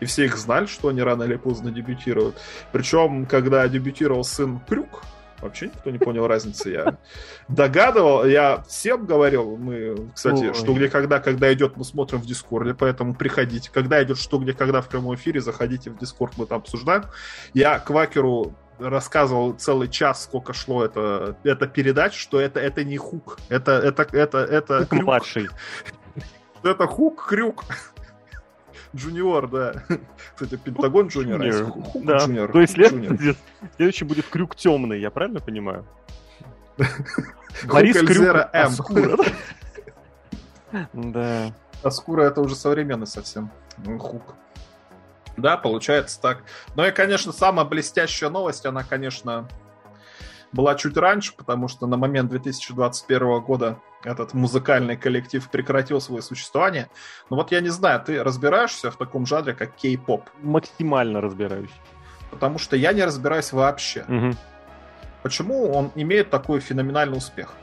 и 0.00 0.04
все 0.04 0.24
их 0.24 0.36
знали, 0.36 0.66
что 0.66 0.88
они 0.88 1.02
рано 1.02 1.24
или 1.24 1.36
поздно 1.36 1.70
дебютируют. 1.70 2.36
Причем, 2.72 3.26
когда 3.26 3.66
дебютировал 3.68 4.24
сын, 4.24 4.60
Крюк, 4.68 5.02
Вообще 5.40 5.66
никто 5.66 5.90
не 5.90 5.98
понял 5.98 6.26
разницы. 6.26 6.70
Я 6.70 6.98
догадывал, 7.48 8.24
я 8.24 8.62
всем 8.68 9.04
говорил, 9.06 9.56
мы, 9.56 10.10
кстати, 10.14 10.46
Ой. 10.46 10.54
что 10.54 10.72
где 10.72 10.88
когда, 10.88 11.20
когда 11.20 11.52
идет, 11.52 11.76
мы 11.76 11.84
смотрим 11.84 12.20
в 12.20 12.26
Дискорде, 12.26 12.74
поэтому 12.74 13.14
приходите. 13.14 13.70
Когда 13.72 14.02
идет 14.02 14.18
что 14.18 14.38
где 14.38 14.54
когда 14.54 14.80
в 14.80 14.88
прямом 14.88 15.14
эфире, 15.14 15.40
заходите 15.40 15.90
в 15.90 15.98
Дискорд, 15.98 16.38
мы 16.38 16.46
там 16.46 16.58
обсуждаем. 16.58 17.04
Я 17.52 17.78
Квакеру 17.78 18.54
рассказывал 18.78 19.52
целый 19.52 19.88
час, 19.88 20.24
сколько 20.24 20.52
шло 20.52 20.84
это, 20.84 21.36
это 21.44 21.66
передача, 21.66 22.18
что 22.18 22.40
это, 22.40 22.60
это 22.60 22.84
не 22.84 22.96
хук, 22.96 23.38
это, 23.48 23.72
это, 23.72 24.06
это, 24.12 24.38
это, 24.38 24.74
это 24.74 24.94
младший. 24.96 25.48
Это 26.62 26.86
хук, 26.86 27.26
крюк. 27.28 27.64
Джуниор, 28.96 29.48
да. 29.48 29.74
Кстати, 30.34 30.56
Пентагон 30.56 31.08
Джуниор. 31.08 31.42
А 31.42 31.98
да. 31.98 32.18
Джуниор. 32.18 32.52
То 32.52 32.60
есть 32.60 32.74
след... 32.74 32.92
следующий 33.76 34.04
будет 34.04 34.26
Крюк 34.26 34.56
темный, 34.56 35.00
я 35.00 35.10
правильно 35.10 35.40
понимаю? 35.40 35.86
Борис 37.64 37.96
Крюк 37.98 38.48
Аскура. 38.52 39.16
Да. 40.92 41.54
Аскура 41.82 42.22
это 42.22 42.40
уже 42.40 42.54
современный 42.56 43.06
совсем. 43.06 43.50
Ну, 43.78 43.98
хук. 43.98 44.34
Да, 45.36 45.56
получается 45.56 46.20
так. 46.20 46.42
Ну 46.74 46.84
и, 46.84 46.90
конечно, 46.90 47.32
самая 47.32 47.66
блестящая 47.66 48.30
новость, 48.30 48.64
она, 48.64 48.82
конечно, 48.82 49.48
была 50.56 50.74
чуть 50.74 50.96
раньше, 50.96 51.34
потому 51.36 51.68
что 51.68 51.86
на 51.86 51.96
момент 51.96 52.30
2021 52.30 53.40
года 53.40 53.78
этот 54.02 54.34
музыкальный 54.34 54.96
коллектив 54.96 55.46
прекратил 55.50 56.00
свое 56.00 56.22
существование. 56.22 56.88
Но 57.30 57.36
вот 57.36 57.52
я 57.52 57.60
не 57.60 57.68
знаю, 57.68 58.00
ты 58.00 58.24
разбираешься 58.24 58.90
в 58.90 58.96
таком 58.96 59.26
жанре, 59.26 59.52
как 59.52 59.76
кей-поп? 59.76 60.22
Максимально 60.42 61.20
разбираюсь. 61.20 61.70
Потому 62.30 62.58
что 62.58 62.76
я 62.76 62.92
не 62.92 63.04
разбираюсь 63.04 63.52
вообще. 63.52 64.04
Угу. 64.08 64.36
Почему 65.22 65.70
он 65.70 65.92
имеет 65.94 66.30
такой 66.30 66.60
феноменальный 66.60 67.18
успех? 67.18 67.54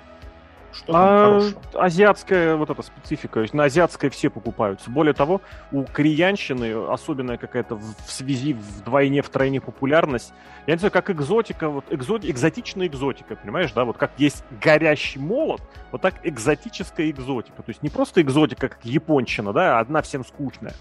Что 0.74 0.94
а, 0.96 1.42
азиатская 1.74 2.56
вот 2.56 2.70
эта 2.70 2.82
специфика, 2.82 3.36
то 3.36 3.42
есть 3.42 3.54
на 3.54 3.66
азиатское 3.66 4.10
все 4.10 4.30
покупаются. 4.30 4.90
Более 4.90 5.14
того, 5.14 5.42
у 5.72 5.84
кореянщины 5.84 6.88
особенная 6.88 7.38
какая-то 7.38 7.76
в 7.76 7.96
связи 8.08 8.54
вдвойне, 8.54 9.22
втройне 9.22 9.62
популярность. 9.62 10.34
Я 10.66 10.74
не 10.74 10.80
знаю, 10.80 10.92
как 10.92 11.10
экзотика, 11.10 11.70
вот 11.70 11.86
экзот, 11.92 12.26
экзотичная 12.26 12.88
экзотика, 12.88 13.36
понимаешь, 13.36 13.72
да? 13.74 13.86
Вот 13.86 13.98
как 13.98 14.12
есть 14.18 14.44
горящий 14.62 15.20
молот, 15.20 15.62
вот 15.92 16.02
так 16.02 16.16
экзотическая 16.24 17.10
экзотика. 17.12 17.62
То 17.62 17.70
есть 17.70 17.84
не 17.84 17.90
просто 17.90 18.22
экзотика, 18.22 18.70
как 18.70 18.84
япончина, 18.84 19.54
да, 19.54 19.80
одна 19.80 20.02
всем 20.02 20.26
скучная. 20.26 20.74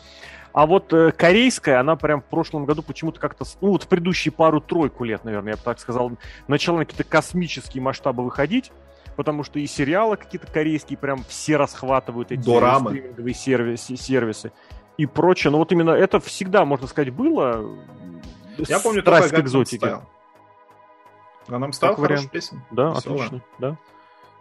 А 0.53 0.67
вот 0.67 0.93
э, 0.93 1.13
корейская, 1.13 1.81
она 1.81 1.97
прям 1.97 2.21
в 2.21 2.27
прошлом 2.27 2.67
году 2.67 2.83
почему-то 2.83 3.19
как-то, 3.19 3.45
ну 3.61 3.71
вот 3.71 3.85
в 3.85 3.89
предыдущие 3.89 4.33
пару-тройку 4.33 5.05
лет, 5.05 5.25
наверное, 5.25 5.53
я 5.53 5.57
бы 5.57 5.63
так 5.63 5.79
сказал, 5.79 6.13
начала 6.47 6.79
на 6.79 6.85
какие-то 6.85 7.05
космические 7.05 7.83
масштабы 7.83 8.23
выходить 8.23 8.71
потому 9.17 9.43
что 9.45 9.59
и 9.59 9.67
сериалы 9.67 10.17
какие-то 10.17 10.47
корейские 10.47 10.99
прям 10.99 11.25
все 11.29 11.57
расхватывают 11.57 12.33
эти 12.33 12.45
Дорамы. 12.45 12.91
стриминговые 12.91 13.35
сервисы, 13.35 13.97
сервисы 13.97 14.53
и 14.97 15.07
прочее. 15.07 15.51
Но 15.51 15.59
вот 15.59 15.73
именно 15.73 15.91
это 15.91 16.21
всегда, 16.21 16.65
можно 16.65 16.87
сказать, 16.87 17.13
было. 17.13 17.79
Я 18.59 18.79
помню 18.81 19.03
Страсть 19.03 19.31
только 19.31 19.43
к 19.43 19.45
экзотике. 19.45 20.01
Gangnam 21.49 21.71
Style 21.71 21.97
хорошая 21.97 22.29
песня. 22.29 22.65
Да, 22.71 22.91
Веселая. 22.91 23.27
отлично, 23.27 23.45
да. 23.59 23.77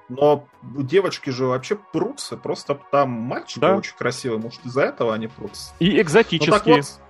Но 0.09 0.45
девочки 0.61 1.29
же 1.29 1.45
вообще 1.45 1.75
прутся, 1.75 2.35
просто 2.35 2.75
там 2.91 3.11
мальчики 3.11 3.59
да. 3.59 3.77
очень 3.77 3.95
красивые, 3.95 4.39
может 4.41 4.65
из-за 4.65 4.81
этого 4.81 5.13
они 5.13 5.27
прутся. 5.27 5.73
И 5.79 6.01
экзотические. 6.01 6.51
Ну, 6.51 6.57
так 6.57 6.67
вот, 6.67 7.01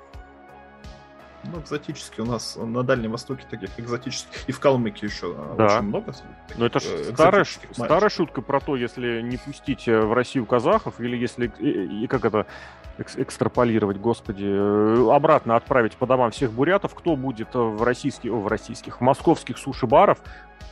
ну, 1.43 1.59
экзотические 1.59 2.25
у 2.25 2.27
нас 2.27 2.55
на 2.55 2.83
Дальнем 2.83 3.11
Востоке 3.11 3.43
таких 3.49 3.69
экзотических. 3.77 4.47
И 4.47 4.51
в 4.51 4.59
Калмыке 4.59 5.05
еще 5.07 5.35
да. 5.57 5.65
очень 5.65 5.87
много. 5.87 6.13
Но 6.55 6.65
это 6.65 6.79
э, 6.83 7.11
старая, 7.13 7.45
старая 7.71 8.09
шутка 8.09 8.41
про 8.41 8.59
то, 8.59 8.75
если 8.75 9.21
не 9.21 9.37
пустить 9.37 9.87
э, 9.87 9.99
в 9.99 10.13
Россию 10.13 10.45
казахов, 10.45 10.99
или 10.99 11.17
если, 11.17 11.51
и, 11.59 12.03
и 12.03 12.07
как 12.07 12.25
это, 12.25 12.45
экстраполировать, 12.97 13.97
господи, 13.97 14.45
э, 14.45 15.11
обратно 15.11 15.55
отправить 15.55 15.95
по 15.95 16.05
домам 16.05 16.31
всех 16.31 16.51
бурятов, 16.51 16.93
кто 16.93 17.15
будет 17.15 17.53
в 17.53 17.83
российских, 17.83 18.31
в 18.31 18.47
российских, 18.47 18.97
в 18.97 19.01
московских 19.01 19.57
суши-баров, 19.57 20.19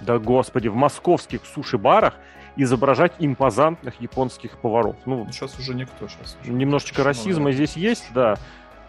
да 0.01 0.19
господи, 0.19 0.67
в 0.67 0.75
московских 0.75 1.45
суши-барах 1.45 2.15
изображать 2.55 3.13
импозантных 3.19 4.01
японских 4.01 4.57
поваров. 4.57 4.97
Ну, 5.05 5.27
сейчас 5.31 5.57
уже 5.57 5.73
никто. 5.73 6.07
Сейчас 6.07 6.37
уже 6.41 6.51
немножечко 6.51 7.03
расизма 7.03 7.51
здесь 7.51 7.75
есть, 7.75 8.05
да. 8.13 8.37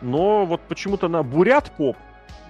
Но 0.01 0.47
вот 0.47 0.60
почему-то 0.62 1.09
на 1.09 1.22
бурят 1.22 1.70
поп 1.77 1.97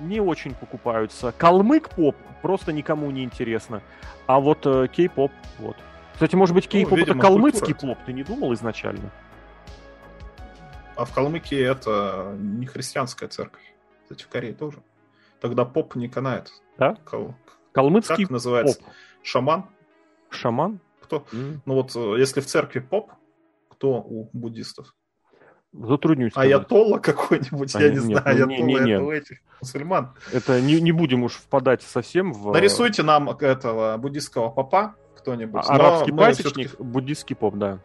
не 0.01 0.21
очень 0.21 0.55
покупаются. 0.55 1.33
Калмык 1.37 1.91
поп 1.91 2.17
просто 2.43 2.73
никому 2.73 3.11
не 3.11 3.25
интересно. 3.25 3.83
А 4.27 4.41
вот 4.41 4.67
э, 4.67 4.89
кей-поп, 4.89 5.33
вот. 5.59 5.77
Кстати, 6.13 6.37
может 6.37 6.55
быть, 6.55 6.67
ну, 6.67 6.71
кей-поп 6.71 6.99
ну, 6.99 7.05
это 7.05 7.15
калмыцкий 7.15 7.73
культура. 7.73 7.95
поп, 7.95 8.05
ты 8.07 8.13
не 8.13 8.23
думал 8.23 8.53
изначально? 8.55 9.11
А 10.97 11.05
в 11.07 11.15
Калмыкии 11.15 11.59
это 11.59 12.37
не 12.39 12.67
христианская 12.67 13.27
церковь. 13.29 13.63
Кстати, 14.03 14.23
в 14.23 14.29
Корее 14.29 14.53
тоже. 14.53 14.83
Тогда 15.41 15.65
поп 15.65 15.95
не 15.95 16.09
канает. 16.09 16.53
Да? 16.77 16.97
Кал... 17.05 17.35
Калмыцкий 17.73 18.25
как 18.25 18.31
называется? 18.31 18.81
Поп. 18.81 18.89
Шаман? 19.23 19.65
Шаман? 20.29 20.81
Кто? 21.01 21.27
Mm. 21.33 21.61
Ну 21.65 21.75
вот, 21.75 21.97
э, 21.97 22.19
если 22.19 22.41
в 22.41 22.47
церкви 22.47 22.81
поп, 22.81 23.13
кто 23.69 23.95
у 23.95 24.29
буддистов? 24.33 24.95
Затруднюсь. 25.73 26.33
Сказать. 26.33 26.53
Аятолла 26.53 26.99
какой-нибудь, 26.99 27.75
а, 27.77 27.81
я 27.81 27.91
не 27.91 27.95
нет, 27.95 28.05
знаю, 28.05 28.23
аятолла 28.27 28.49
не, 28.49 28.75
не, 28.75 28.81
не. 28.81 29.17
этих 29.17 29.39
мусульман. 29.61 30.13
Это 30.33 30.61
не, 30.61 30.81
не 30.81 30.93
будем 30.93 31.23
уж 31.23 31.35
впадать 31.35 31.83
совсем 31.83 32.33
в... 32.33 32.53
Нарисуйте 32.53 33.03
нам 33.03 33.31
этого 33.31 33.97
буддийского 33.97 34.49
попа 34.49 34.97
кто-нибудь. 35.17 35.63
А, 35.67 35.75
арабский 35.75 36.13
пасечник, 36.13 36.81
буддийский 36.81 37.37
поп, 37.37 37.55
да. 37.55 37.79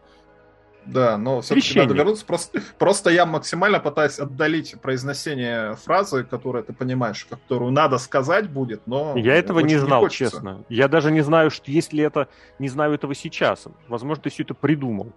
Да, 0.86 1.18
но 1.18 1.40
все-таки 1.40 1.78
надо 1.78 1.94
вернуться. 1.94 2.24
Просто, 2.24 2.62
просто 2.78 3.10
я 3.10 3.26
максимально 3.26 3.80
пытаюсь 3.80 4.18
отдалить 4.20 4.80
произношение 4.80 5.74
фразы, 5.74 6.22
которую 6.24 6.64
ты 6.64 6.72
понимаешь, 6.72 7.26
которую 7.28 7.72
надо 7.72 7.98
сказать 7.98 8.48
будет, 8.48 8.86
но... 8.86 9.16
Я 9.16 9.34
этого 9.34 9.60
не 9.60 9.76
знал, 9.76 10.04
не 10.04 10.10
честно. 10.10 10.64
Я 10.68 10.88
даже 10.88 11.10
не 11.10 11.22
знаю, 11.22 11.50
что 11.50 11.70
есть 11.70 11.92
ли 11.92 12.02
это... 12.04 12.28
Не 12.58 12.68
знаю 12.68 12.94
этого 12.94 13.14
сейчас. 13.14 13.66
Возможно, 13.88 14.22
ты 14.22 14.30
все 14.30 14.44
это 14.44 14.54
придумал. 14.54 15.12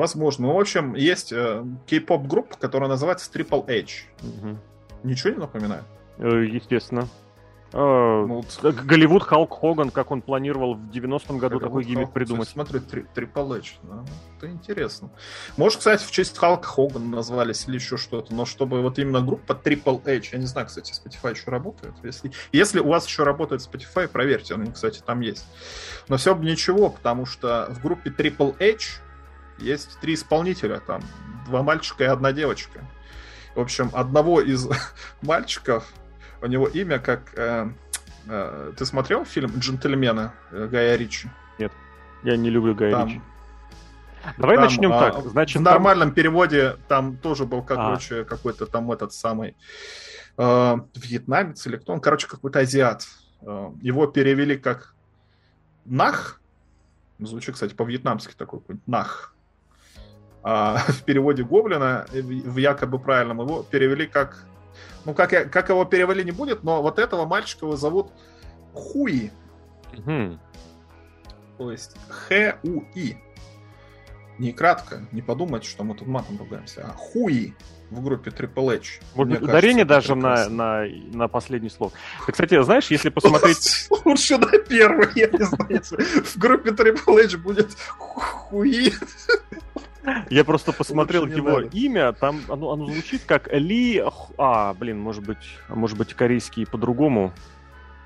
Возможно. 0.00 0.46
Ну, 0.46 0.54
в 0.54 0.58
общем, 0.58 0.94
есть 0.94 1.30
э, 1.30 1.62
кей-поп 1.84 2.26
группа, 2.26 2.56
которая 2.56 2.88
называется 2.88 3.30
Triple 3.30 3.68
H. 3.68 4.06
Угу. 4.22 4.56
Ничего 5.02 5.34
не 5.34 5.38
напоминает? 5.38 5.84
Э, 6.16 6.42
естественно. 6.42 7.06
Э, 7.74 8.24
ну, 8.26 8.40
вот. 8.40 8.74
Голливуд 8.76 9.22
Халк 9.24 9.60
Хоган, 9.60 9.90
как 9.90 10.10
он 10.10 10.22
планировал 10.22 10.72
в 10.72 10.90
90-м 10.90 11.36
году 11.36 11.58
Голливуд 11.58 11.62
такой 11.62 11.84
гиммик 11.84 12.12
придумать. 12.12 12.48
Смотри, 12.48 12.80
Triple 12.80 13.58
H, 13.58 13.74
да, 13.82 14.02
это 14.38 14.50
интересно. 14.50 15.10
Может, 15.58 15.80
кстати, 15.80 16.02
в 16.02 16.10
честь 16.10 16.38
Халка 16.38 16.66
Хогана 16.66 17.16
назвались 17.16 17.68
или 17.68 17.74
еще 17.74 17.98
что-то, 17.98 18.34
но 18.34 18.46
чтобы 18.46 18.80
вот 18.80 18.98
именно 18.98 19.20
группа 19.20 19.52
Triple 19.52 20.00
H, 20.06 20.32
я 20.32 20.38
не 20.38 20.46
знаю, 20.46 20.68
кстати, 20.68 20.92
Spotify 20.92 21.34
еще 21.34 21.50
работает. 21.50 21.92
Если, 22.02 22.32
если 22.52 22.80
у 22.80 22.88
вас 22.88 23.06
еще 23.06 23.24
работает 23.24 23.60
Spotify, 23.60 24.08
проверьте, 24.08 24.54
они, 24.54 24.72
кстати, 24.72 25.02
там 25.04 25.20
есть. 25.20 25.44
Но 26.08 26.16
все 26.16 26.34
бы 26.34 26.42
ничего, 26.46 26.88
потому 26.88 27.26
что 27.26 27.66
в 27.68 27.82
группе 27.82 28.08
Triple 28.08 28.56
H 28.58 29.02
есть 29.60 29.98
три 30.00 30.14
исполнителя, 30.14 30.80
там 30.80 31.02
два 31.46 31.62
мальчика 31.62 32.04
и 32.04 32.06
одна 32.06 32.32
девочка. 32.32 32.80
В 33.54 33.60
общем, 33.60 33.90
одного 33.92 34.40
из 34.40 34.68
мальчиков, 35.22 35.92
у 36.42 36.46
него 36.46 36.66
имя 36.68 36.98
как... 36.98 37.32
Э, 37.36 37.68
э, 38.26 38.72
ты 38.76 38.86
смотрел 38.86 39.24
фильм 39.24 39.58
«Джентльмены» 39.58 40.32
Гая 40.50 40.96
Ричи? 40.96 41.28
Нет, 41.58 41.72
я 42.22 42.36
не 42.36 42.50
люблю 42.50 42.74
Гая 42.74 42.92
там, 42.92 43.08
Ричи. 43.08 43.22
Давай 44.38 44.56
там, 44.56 44.64
начнем 44.64 44.92
а, 44.92 45.10
так. 45.10 45.24
Значит, 45.24 45.60
в 45.60 45.64
нормальном 45.64 46.08
там... 46.08 46.14
переводе 46.14 46.76
там 46.88 47.16
тоже 47.16 47.44
был, 47.44 47.62
короче, 47.62 48.20
а. 48.20 48.24
какой-то 48.24 48.66
там 48.66 48.90
этот 48.92 49.12
самый 49.12 49.56
э, 50.36 50.76
вьетнамец 50.94 51.66
или 51.66 51.76
кто 51.76 51.92
он, 51.92 52.00
короче, 52.00 52.28
какой-то 52.28 52.60
азиат. 52.60 53.06
Э, 53.42 53.70
его 53.80 54.06
перевели 54.06 54.56
как 54.56 54.94
Нах. 55.84 56.40
Звучит, 57.18 57.54
кстати, 57.54 57.74
по-вьетнамски 57.74 58.34
такой 58.34 58.60
Нах 58.86 59.34
а, 60.42 60.78
в 60.88 61.02
переводе 61.04 61.42
Гоблина, 61.42 62.06
в 62.12 62.56
якобы 62.56 62.98
правильном, 62.98 63.40
его 63.40 63.62
перевели 63.62 64.06
как... 64.06 64.44
Ну, 65.04 65.14
как, 65.14 65.32
я, 65.32 65.44
как 65.44 65.70
его 65.70 65.84
перевели 65.84 66.22
не 66.24 66.30
будет, 66.30 66.62
но 66.62 66.82
вот 66.82 66.98
этого 66.98 67.24
мальчика 67.24 67.64
его 67.64 67.76
зовут 67.76 68.12
Хуи. 68.74 69.30
Угу. 69.96 70.38
То 71.58 71.70
есть 71.70 71.96
Х-У-И. 72.08 73.16
Не 74.38 74.52
кратко, 74.52 75.06
не 75.12 75.20
подумать, 75.20 75.64
что 75.64 75.84
мы 75.84 75.94
тут 75.94 76.08
матом 76.08 76.38
ругаемся, 76.38 76.86
а 76.86 76.96
Хуи 76.96 77.54
в 77.90 78.02
группе 78.02 78.30
Triple 78.30 78.76
H. 78.76 79.00
Может 79.14 79.42
ударение 79.42 79.84
даже 79.84 80.14
на, 80.14 80.48
на, 80.48 80.86
на 81.12 81.28
последний 81.28 81.68
слово. 81.68 81.92
Ты, 82.24 82.32
кстати, 82.32 82.62
знаешь, 82.62 82.90
если 82.90 83.10
посмотреть... 83.10 83.88
Лучше 84.04 84.38
на 84.38 84.46
первый, 84.46 85.08
я 85.14 85.28
не 85.28 85.44
знаю. 85.44 85.82
В 86.24 86.36
группе 86.38 86.70
Triple 86.70 87.24
H 87.24 87.36
будет 87.36 87.74
Хуи. 87.98 88.92
Я 90.30 90.44
просто 90.44 90.72
посмотрел 90.72 91.26
его 91.26 91.60
имя, 91.60 92.12
там 92.12 92.40
оно, 92.48 92.72
оно 92.72 92.86
звучит 92.86 93.22
как 93.26 93.52
Ли... 93.52 94.02
А, 94.38 94.74
блин, 94.74 94.98
может 94.98 95.24
быть, 95.24 95.58
может 95.68 95.98
быть 95.98 96.14
корейский 96.14 96.66
по-другому. 96.66 97.32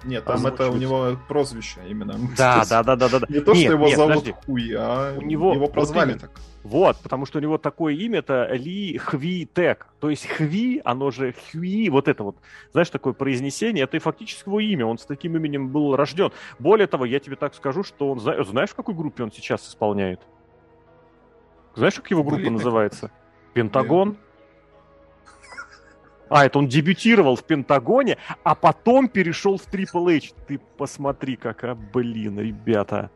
Нет, 0.05 0.25
там 0.25 0.47
это 0.47 0.71
у 0.71 0.77
него 0.77 1.17
прозвище 1.29 1.81
именно. 1.89 2.15
Да, 2.37 2.65
да, 2.69 2.83
да, 2.83 2.97
да, 2.97 3.09
да. 3.09 3.21
Не 3.29 3.41
то, 3.41 3.55
что 3.55 3.73
его 3.73 3.89
зовут 3.89 4.29
Хуй, 4.45 4.75
а 4.77 5.17
у 5.17 5.23
него, 5.23 5.55
его 5.55 5.67
прозвали 5.67 6.15
так. 6.15 6.31
Вот, 6.63 6.97
потому 7.03 7.27
что 7.27 7.39
у 7.39 7.43
него 7.43 7.59
такое 7.59 7.95
имя, 7.95 8.21
это 8.21 8.49
Ли 8.53 8.97
Хви 8.97 9.49
Тек. 9.53 9.87
То 10.01 10.09
есть 10.11 10.27
Хви, 10.27 10.81
оно 10.85 11.11
же 11.11 11.35
Хви, 11.51 11.91
вот 11.91 12.09
это 12.09 12.23
вот, 12.23 12.37
знаешь, 12.73 12.89
такое 12.91 13.13
произнесение, 13.13 13.85
это 13.85 13.99
и 13.99 14.01
фактически 14.01 14.49
его 14.49 14.61
имя, 14.61 14.87
он 14.87 14.99
с 14.99 15.05
таким 15.05 15.37
именем 15.37 15.69
был 15.69 15.95
рожден. 15.95 16.33
Более 16.59 16.87
того, 16.87 17.05
я 17.05 17.21
тебе 17.21 17.37
так 17.37 17.55
скажу, 17.55 17.83
что 17.83 18.13
он, 18.13 18.21
знаешь, 18.21 18.71
в 18.71 18.75
какой 18.75 18.95
группе 18.95 19.23
он 19.23 19.33
сейчас 19.33 19.69
исполняет? 19.69 20.21
Знаешь, 21.75 21.95
как 21.95 22.11
его 22.11 22.23
группа 22.23 22.43
Блин. 22.43 22.55
называется? 22.55 23.11
Пентагон? 23.53 24.17
А, 26.29 26.47
это 26.47 26.59
он 26.59 26.69
дебютировал 26.69 27.37
в 27.37 27.45
Пентагоне, 27.45 28.19
а 28.43 28.55
потом 28.55 29.09
перешел 29.09 29.59
в 29.59 29.69
Triple 29.69 30.17
H. 30.17 30.33
Ты 30.47 30.59
посмотри, 30.59 31.37
какая, 31.37 31.75
блин, 31.75 32.39
ребята. 32.39 33.11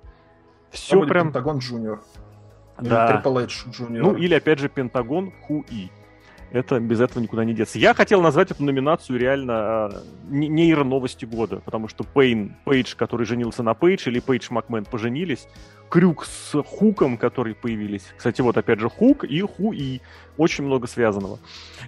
Все 0.71 1.05
прям... 1.07 1.29
Пентагон 1.29 1.59
Джуниор. 1.59 2.03
Да. 2.79 3.21
Triple 3.25 3.45
H 3.45 3.67
Junior. 3.69 4.01
Ну, 4.01 4.17
или, 4.17 4.35
опять 4.35 4.59
же, 4.59 4.69
Пентагон 4.69 5.33
Хуи. 5.43 5.91
Это 6.51 6.81
без 6.81 7.01
этого 7.01 7.23
никуда 7.23 7.45
не 7.45 7.55
деться. 7.55 7.79
Я 7.79 7.95
хотел 7.95 8.23
назвать 8.23 8.51
эту 8.51 8.65
номинацию 8.65 9.19
реально 9.19 9.91
э, 9.93 10.01
нейроновости 10.31 11.25
года, 11.25 11.61
потому 11.65 11.89
что 11.89 12.05
Пейн, 12.05 12.57
Пейдж, 12.65 12.95
который 12.97 13.27
женился 13.27 13.63
на 13.63 13.75
Пейдж, 13.75 14.09
или 14.09 14.21
Пейдж 14.21 14.47
Макмен 14.51 14.85
поженились, 14.85 15.47
Крюк 15.91 16.25
с 16.27 16.63
Хуком, 16.63 17.19
которые 17.19 17.55
появились. 17.55 18.05
Кстати, 18.17 18.41
вот 18.41 18.57
опять 18.57 18.81
же 18.81 18.89
Хук 18.89 19.25
и 19.25 19.41
Хуи. 19.41 20.01
Очень 20.37 20.65
много 20.65 20.87
связанного. 20.87 21.39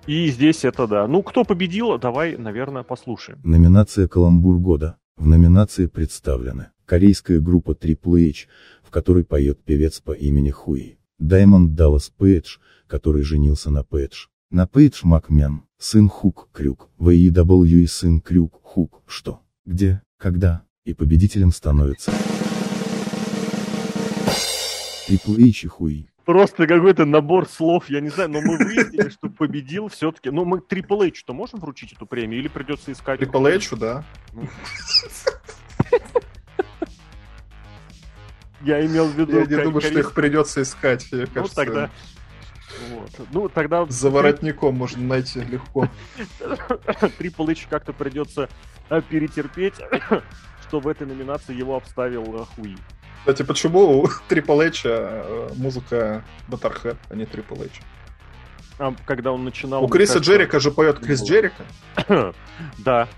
И 0.06 0.28
здесь 0.28 0.64
это 0.64 0.86
да. 0.86 1.06
Ну, 1.06 1.22
кто 1.22 1.44
победил, 1.44 1.98
давай, 1.98 2.36
наверное, 2.36 2.82
послушаем. 2.82 3.40
Номинация 3.44 4.08
«Каламбур 4.08 4.58
года». 4.58 4.96
В 5.16 5.26
номинации 5.26 5.86
представлены 5.86 6.70
корейская 6.86 7.40
группа 7.40 7.72
Triple 7.72 8.30
H, 8.30 8.48
в 8.82 8.90
которой 8.90 9.24
поет 9.24 9.62
певец 9.62 10.00
по 10.00 10.12
имени 10.12 10.50
Хуи. 10.50 10.98
Даймонд 11.18 11.74
Даллас 11.74 12.08
Пейдж, 12.08 12.56
который 12.86 13.22
женился 13.22 13.70
на 13.70 13.84
Пейдж. 13.84 14.26
На 14.52 14.66
Пейдж 14.66 15.02
Макмен, 15.04 15.62
сын 15.78 16.08
Хук 16.08 16.48
Крюк, 16.52 16.90
в 16.98 17.10
AEW 17.10 17.82
и 17.82 17.86
сын 17.86 18.20
Крюк 18.20 18.60
Хук, 18.64 19.00
что, 19.06 19.42
где, 19.64 20.02
когда, 20.18 20.64
и 20.84 20.92
победителем 20.92 21.52
становится. 21.52 22.10
Трипл 25.06 25.36
Эйч 25.36 25.66
и 25.66 25.68
Хуи. 25.68 26.08
Просто 26.24 26.66
какой-то 26.66 27.04
набор 27.04 27.48
слов, 27.48 27.88
я 27.88 28.00
не 28.00 28.08
знаю, 28.08 28.30
но 28.30 28.40
мы 28.40 28.56
выяснили, 28.56 29.10
что 29.10 29.30
победил 29.30 29.86
все-таки. 29.86 30.30
Ну, 30.30 30.44
мы 30.44 30.60
Трипл 30.60 31.00
Эйч-то 31.00 31.32
можем 31.32 31.60
вручить 31.60 31.92
эту 31.92 32.06
премию 32.06 32.40
или 32.40 32.48
придется 32.48 32.90
искать? 32.90 33.20
Трипл 33.20 33.46
Эйчу, 33.46 33.76
да. 33.76 34.04
Ну. 34.32 34.48
Я 38.62 38.84
имел 38.84 39.06
в 39.06 39.16
виду... 39.16 39.38
Я 39.38 39.46
не 39.46 39.62
думаю, 39.62 39.80
что 39.80 39.96
их 39.96 40.12
придется 40.12 40.62
искать. 40.62 41.06
Ну, 41.12 41.46
тогда... 41.54 41.88
Вот. 42.88 43.28
Ну, 43.32 43.48
тогда... 43.48 43.86
За 43.86 44.10
воротником 44.10 44.74
можно 44.74 45.02
найти 45.02 45.40
легко. 45.40 45.88
Трипл 47.18 47.48
Эйч 47.48 47.66
как-то 47.68 47.92
придется 47.92 48.48
э, 48.88 49.02
перетерпеть, 49.08 49.74
что 50.68 50.80
в 50.80 50.88
этой 50.88 51.06
номинации 51.06 51.54
его 51.54 51.76
обставил 51.76 52.42
э, 52.42 52.44
Хуи. 52.54 52.76
Кстати, 53.20 53.42
почему 53.42 54.00
у 54.00 54.06
Triple 54.28 54.68
H 54.68 54.82
э, 54.84 55.48
музыка 55.56 56.24
Motorhead, 56.48 56.96
а 57.08 57.14
не 57.14 57.24
Triple 57.24 57.66
H? 57.66 57.80
А, 58.78 58.94
когда 59.04 59.32
он 59.32 59.44
начинал... 59.44 59.84
У 59.84 59.88
Криса 59.88 60.20
Джерика 60.20 60.58
же 60.58 60.70
поет 60.70 61.00
Крис 61.00 61.22
Джерика. 61.22 61.64
да. 62.78 63.08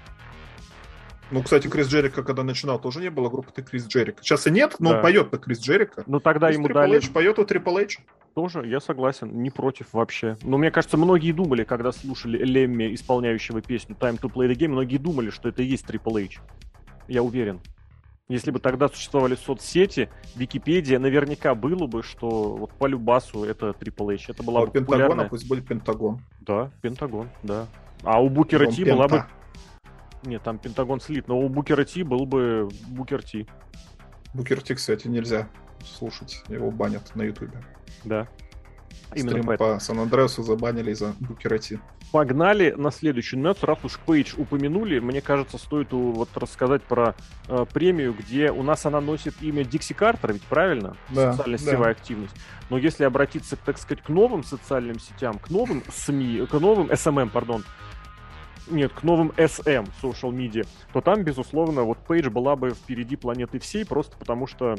Ну, 1.33 1.43
кстати, 1.43 1.67
Крис 1.67 1.89
Джерика, 1.89 2.23
когда 2.23 2.43
начинал, 2.43 2.79
тоже 2.79 3.01
не 3.01 3.11
было 3.11 3.31
группы 3.31 3.51
«Ты 3.55 3.63
Крис 3.63 3.87
Джерика». 3.87 4.23
Сейчас 4.23 4.47
и 4.47 4.51
нет, 4.51 4.77
но 4.79 4.91
да. 4.91 4.97
он 4.97 5.03
поет 5.03 5.33
на 5.33 5.39
Крис 5.39 5.61
Джерика. 5.61 6.05
Ну, 6.07 6.21
тогда 6.21 6.51
ему 6.51 6.69
Triple 6.69 6.75
дали... 6.75 6.97
H 6.99 7.11
поет 7.11 7.39
у 7.39 7.45
Triple 7.45 7.85
H. 7.85 8.01
Тоже, 8.35 8.67
я 8.67 8.81
согласен, 8.81 9.43
не 9.43 9.49
против 9.49 9.95
вообще. 9.95 10.37
Но 10.43 10.59
мне 10.59 10.71
кажется, 10.71 10.99
многие 10.99 11.33
думали, 11.33 11.65
когда 11.65 11.91
слушали 11.91 12.37
Лемми, 12.37 12.95
исполняющего 12.95 13.63
песню 13.63 13.97
Time 13.99 14.21
to 14.21 14.31
Play 14.31 14.51
the 14.51 14.55
Game, 14.55 14.69
многие 14.69 14.99
думали, 14.99 15.31
что 15.31 15.49
это 15.49 15.63
и 15.63 15.67
есть 15.67 15.87
Triple 15.89 16.23
H. 16.23 16.41
Я 17.09 17.23
уверен. 17.23 17.61
Если 18.29 18.51
бы 18.51 18.59
тогда 18.59 18.89
существовали 18.89 19.35
соцсети, 19.35 20.11
Википедия, 20.37 20.99
наверняка 20.99 21.55
было 21.55 21.87
бы, 21.87 22.03
что 22.03 22.57
вот 22.57 22.73
по 22.73 22.85
Любасу 22.85 23.45
это 23.45 23.71
Triple 23.71 24.17
H. 24.17 24.29
Это 24.29 24.43
была 24.43 24.61
а 24.61 24.67
бы 24.67 24.73
Пентагон, 24.73 25.01
популярная... 25.01 25.29
пусть 25.31 25.49
будет 25.49 25.67
Пентагон. 25.67 26.21
Да, 26.41 26.71
Пентагон, 26.83 27.31
да. 27.43 27.67
А 28.03 28.23
у 28.23 28.29
Букера 28.29 28.67
Ти 28.67 28.85
была 28.85 29.09
бы... 29.09 29.25
Нет, 30.23 30.43
там 30.43 30.59
Пентагон 30.59 31.01
слит, 31.01 31.29
но 31.29 31.39
у 31.39 31.49
Букера 31.49 31.85
Ти 31.85 32.03
был 32.03 32.27
бы 32.27 32.69
Букер 32.89 33.23
Ти. 33.23 33.47
Букер 34.35 34.63
Ти, 34.63 34.75
кстати, 34.75 35.09
нельзя 35.09 35.49
слушать, 35.85 36.43
его 36.49 36.71
банят 36.71 37.15
на 37.15 37.23
Ютубе. 37.23 37.63
Да. 38.05 38.29
Именно 39.15 39.43
Стрим 39.43 39.57
по 39.59 39.79
Сан-Андреасу 39.79 40.43
забанили 40.43 40.93
за 40.93 41.15
Букера 41.21 41.59
Ти. 41.59 41.79
Погнали 42.13 42.73
на 42.77 42.91
следующую 42.91 43.41
номинацию. 43.41 43.69
Раз 43.69 43.79
уж 43.85 43.99
Пейдж 43.99 44.35
упомянули, 44.37 44.99
мне 45.01 45.21
кажется, 45.21 45.59
стоит 45.59 45.93
вот 45.93 46.29
рассказать 46.35 46.83
про 46.83 47.15
э, 47.49 47.65
премию, 47.73 48.15
где 48.15 48.51
у 48.51 48.63
нас 48.63 48.85
она 48.85 49.01
носит 49.01 49.35
имя 49.41 49.65
Дикси 49.65 49.95
Картер, 49.95 50.35
ведь 50.35 50.43
правильно? 50.43 50.97
Да, 51.11 51.33
Социальная 51.33 51.59
сетевая 51.59 51.95
да. 51.95 52.01
активность. 52.01 52.35
Но 52.69 52.79
если 52.79 53.05
обратиться, 53.05 53.57
так 53.57 53.79
сказать, 53.79 54.03
к 54.05 54.09
новым 54.09 54.45
социальным 54.45 54.99
сетям, 54.99 55.39
к 55.39 55.51
новым 55.51 55.83
СМИ, 55.91 56.47
к 56.47 56.53
новым 56.55 56.89
SMM, 56.89 57.31
пардон, 57.31 57.65
нет, 58.69 58.93
к 58.93 59.03
новым 59.03 59.33
SM, 59.37 59.89
social 60.03 60.31
media, 60.31 60.67
то 60.93 61.01
там, 61.01 61.23
безусловно, 61.23 61.83
вот 61.83 61.99
Пейдж 61.99 62.29
была 62.29 62.57
бы 62.57 62.71
впереди 62.71 63.17
планеты 63.17 63.59
всей, 63.59 63.85
просто 63.85 64.17
потому 64.17 64.47
что 64.47 64.77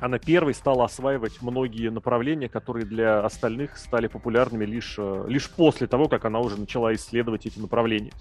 она 0.00 0.18
первой 0.18 0.54
стала 0.54 0.84
осваивать 0.84 1.40
многие 1.40 1.88
направления, 1.88 2.48
которые 2.48 2.84
для 2.84 3.20
остальных 3.20 3.78
стали 3.78 4.08
популярными 4.08 4.64
лишь, 4.64 4.96
э, 4.98 5.24
лишь 5.28 5.48
после 5.50 5.86
того, 5.86 6.08
как 6.08 6.24
она 6.24 6.40
уже 6.40 6.58
начала 6.58 6.92
исследовать 6.94 7.46
эти 7.46 7.58
направления. 7.58 8.12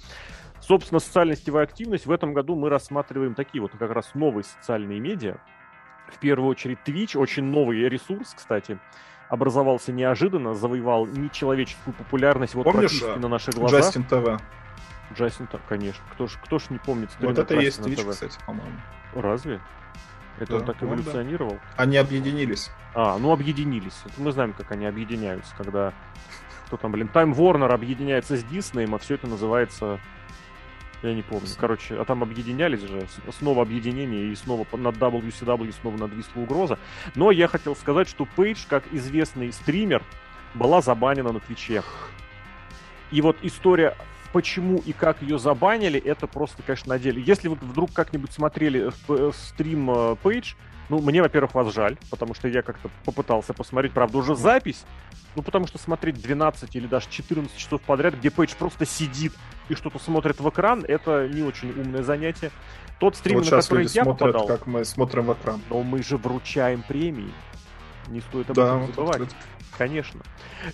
Собственно, 0.61 0.99
социальная 0.99 1.35
сетевая 1.35 1.65
активность 1.65 2.05
в 2.05 2.11
этом 2.11 2.33
году 2.33 2.55
мы 2.55 2.69
рассматриваем 2.69 3.35
такие 3.35 3.61
вот 3.61 3.71
как 3.77 3.91
раз 3.91 4.11
новые 4.13 4.45
социальные 4.45 4.99
медиа. 4.99 5.37
В 6.09 6.19
первую 6.19 6.49
очередь 6.49 6.77
Twitch, 6.85 7.17
очень 7.17 7.43
новый 7.43 7.89
ресурс, 7.89 8.33
кстати, 8.33 8.79
образовался 9.27 9.91
неожиданно, 9.91 10.53
завоевал 10.53 11.05
нечеловеческую 11.07 11.93
популярность 11.95 12.55
вот 12.55 12.63
Помнишь, 12.63 13.01
на 13.01 13.27
наших 13.27 13.55
глазах. 13.55 13.81
Джастин 13.81 14.03
ТВ? 14.03 14.41
Джастин 15.13 15.47
ТВ, 15.47 15.59
конечно. 15.67 16.03
Кто 16.13 16.27
ж, 16.27 16.37
кто 16.43 16.59
ж 16.59 16.69
не 16.69 16.77
помнит 16.77 17.09
Вот 17.19 17.37
это 17.37 17.55
есть 17.55 17.79
Twitch, 17.79 18.09
кстати, 18.09 18.37
по-моему. 18.45 18.79
Разве? 19.15 19.61
Это 20.39 20.53
да, 20.53 20.55
он 20.57 20.65
так 20.65 20.81
эволюционировал? 20.81 21.53
Да. 21.53 21.83
Они 21.83 21.97
объединились. 21.97 22.71
А, 22.95 23.17
ну 23.17 23.31
объединились. 23.31 24.01
Это 24.05 24.19
мы 24.19 24.31
знаем, 24.31 24.53
как 24.53 24.71
они 24.71 24.85
объединяются, 24.85 25.53
когда 25.55 25.93
кто 26.67 26.77
там, 26.77 26.91
блин, 26.91 27.09
Time 27.13 27.35
Warner 27.35 27.71
объединяется 27.71 28.35
с 28.35 28.43
Диснеем, 28.43 28.95
а 28.95 28.97
все 28.97 29.15
это 29.15 29.27
называется 29.27 29.99
я 31.03 31.13
не 31.13 31.21
помню. 31.21 31.47
Короче, 31.59 31.99
а 31.99 32.05
там 32.05 32.23
объединялись 32.23 32.81
же. 32.81 33.05
Снова 33.37 33.61
объединение 33.61 34.31
и 34.31 34.35
снова 34.35 34.65
над 34.71 34.95
WCW 34.95 35.73
снова 35.73 35.97
надвисла 35.97 36.41
угроза. 36.41 36.79
Но 37.15 37.29
я 37.31 37.47
хотел 37.47 37.75
сказать, 37.75 38.07
что 38.07 38.25
Пейдж, 38.25 38.65
как 38.69 38.83
известный 38.91 39.51
стример, 39.51 40.01
была 40.53 40.81
забанена 40.81 41.33
на 41.33 41.41
Твиче. 41.41 41.83
И 43.11 43.21
вот 43.21 43.37
история 43.41 43.95
почему 44.33 44.79
и 44.79 44.91
как 44.91 45.21
ее 45.21 45.39
забанили, 45.39 45.99
это 45.99 46.27
просто, 46.27 46.61
конечно, 46.63 46.89
на 46.89 46.99
деле. 46.99 47.23
Если 47.25 47.47
вы 47.47 47.55
вдруг 47.55 47.93
как-нибудь 47.93 48.33
смотрели 48.33 48.91
э, 49.07 49.31
стрим 49.33 50.17
Пейдж, 50.21 50.55
ну, 50.89 50.99
мне, 50.99 51.21
во-первых, 51.21 51.53
вас 51.53 51.73
жаль, 51.73 51.97
потому 52.09 52.33
что 52.33 52.47
я 52.47 52.61
как-то 52.61 52.89
попытался 53.05 53.53
посмотреть, 53.53 53.93
правда, 53.93 54.17
уже 54.17 54.35
запись, 54.35 54.83
ну, 55.35 55.41
потому 55.41 55.67
что 55.67 55.77
смотреть 55.77 56.21
12 56.21 56.75
или 56.75 56.87
даже 56.87 57.07
14 57.09 57.55
часов 57.57 57.81
подряд, 57.81 58.15
где 58.15 58.29
Пейдж 58.29 58.53
просто 58.57 58.85
сидит 58.85 59.33
и 59.69 59.75
что-то 59.75 59.99
смотрит 59.99 60.39
в 60.39 60.49
экран, 60.49 60.83
это 60.87 61.27
не 61.27 61.43
очень 61.43 61.71
умное 61.71 62.03
занятие. 62.03 62.51
Тот 62.99 63.15
стрим, 63.15 63.39
вот 63.39 63.49
на 63.49 63.61
который 63.61 63.85
я 63.85 64.03
смотрят, 64.03 64.19
попадал... 64.19 64.47
как 64.47 64.67
мы 64.67 64.85
смотрим 64.85 65.25
в 65.25 65.33
экран. 65.33 65.61
Но 65.69 65.83
мы 65.83 66.03
же 66.03 66.17
вручаем 66.17 66.83
премии. 66.83 67.31
Не 68.07 68.21
стоит 68.21 68.49
об 68.49 68.55
да, 68.55 68.77
этом 68.77 68.87
забывать. 68.87 69.19
Вот 69.19 69.29
Конечно. 69.77 70.21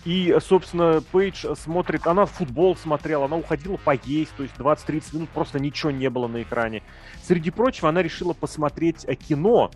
И, 0.04 0.36
собственно, 0.46 1.02
Пейдж 1.12 1.46
смотрит, 1.56 2.06
она 2.06 2.26
футбол 2.26 2.76
смотрела, 2.76 3.26
она 3.26 3.38
уходила 3.38 3.78
поесть, 3.78 4.34
то 4.36 4.44
есть 4.44 4.56
20-30 4.58 5.16
минут 5.16 5.30
просто 5.30 5.60
ничего 5.60 5.92
не 5.92 6.10
было 6.10 6.28
на 6.28 6.42
экране. 6.42 6.84
Среди 7.24 7.50
прочего, 7.50 7.90
она 7.90 8.02
решила 8.02 8.34
посмотреть 8.34 9.06
э, 9.06 9.16
кино, 9.16 9.72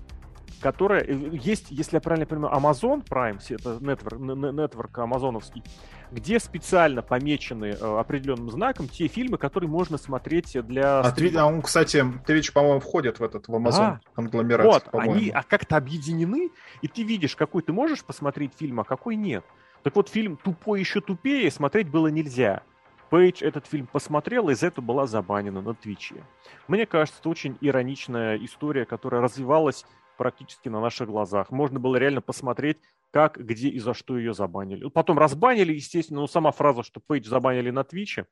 которое 0.62 1.04
э, 1.04 1.30
есть, 1.34 1.68
если 1.70 1.98
я 1.98 2.02
правильно 2.02 2.26
понимаю, 2.26 2.56
Amazon 2.56 3.06
Prime, 3.06 3.40
это 3.50 3.78
нетворк, 3.82 4.20
нетворк 4.20 4.98
амазоновский, 5.00 5.64
где 6.12 6.40
специально 6.40 7.02
помечены 7.02 7.76
э, 7.80 8.00
определенным 8.00 8.50
знаком 8.52 8.88
те 8.88 9.08
фильмы, 9.08 9.38
которые 9.38 9.70
можно 9.70 9.98
смотреть 9.98 10.58
для... 10.66 11.02
А, 11.02 11.12
ты, 11.12 11.36
а 11.36 11.46
он, 11.46 11.62
кстати, 11.62 11.98
Twitch, 12.26 12.52
по-моему, 12.54 12.80
входит 12.80 13.20
в 13.20 13.24
этот, 13.24 13.48
в 13.48 13.56
Amazon 13.56 13.82
а, 13.82 14.00
конгломерат. 14.16 14.66
Вот, 14.66 14.90
они 14.94 15.30
а 15.30 15.44
как-то 15.44 15.78
объединены, 15.78 16.50
и 16.82 16.88
ты 16.88 17.04
видишь, 17.04 17.36
какой 17.36 17.62
ты 17.62 17.74
можешь 17.74 18.04
посмотреть 18.04 18.54
фильм, 18.58 18.80
а 18.80 18.84
какой 18.84 19.16
нет. 19.16 19.44
Так 19.84 19.96
вот, 19.96 20.10
фильм 20.10 20.38
«Тупой 20.38 20.80
еще 20.80 21.02
тупее» 21.02 21.52
смотреть 21.52 21.90
было 21.90 22.08
нельзя. 22.08 22.64
Пейдж 23.10 23.44
этот 23.44 23.68
фильм 23.68 23.86
посмотрел, 23.86 24.50
и 24.50 24.54
из 24.54 24.64
этого 24.64 24.84
была 24.84 25.06
забанена 25.06 25.62
на 25.62 25.76
Твиче. 25.76 26.24
Мне 26.68 26.88
кажется, 26.88 27.20
это 27.20 27.30
очень 27.30 27.58
ироничная 27.62 28.38
история, 28.38 28.86
которая 28.86 29.22
развивалась 29.22 29.86
практически 30.24 30.70
на 30.70 30.80
наших 30.80 31.10
глазах. 31.10 31.52
Можно 31.52 31.82
было 31.82 31.98
реально 31.98 32.22
посмотреть, 32.22 32.78
как, 33.12 33.38
где 33.38 33.68
и 33.68 33.78
за 33.80 33.94
что 33.94 34.18
ее 34.18 34.34
забанили. 34.34 34.88
Потом 34.88 35.20
разбанили, 35.20 35.74
естественно, 35.74 36.22
но 36.22 36.28
сама 36.28 36.54
фраза, 36.54 36.82
что 36.82 37.02
Пейдж 37.02 37.28
забанили 37.28 37.72
на 37.72 37.84
Твиче, 37.84 38.26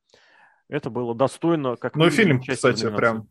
это 0.69 0.89
было 0.89 1.13
достойно. 1.13 1.76
Как 1.76 1.97
ну 1.97 2.07
и 2.07 2.09
фильм, 2.09 2.41
кстати, 2.41 2.89
прям 2.95 3.27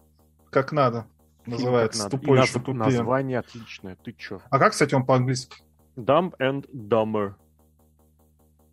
как 0.50 0.72
надо 0.72 1.06
называется. 1.46 2.02
Как 2.02 2.12
надо. 2.12 2.20
Тупой 2.20 2.36
и 2.36 2.40
наз... 2.40 2.50
тупее. 2.50 2.74
Название 2.74 3.38
отличное, 3.38 3.96
ты 3.96 4.12
чё? 4.12 4.42
А 4.50 4.58
как, 4.58 4.72
кстати, 4.72 4.94
он 4.94 5.06
по-английски? 5.06 5.62
Dumb 5.96 6.34
and 6.38 6.68
Dumber. 6.70 7.32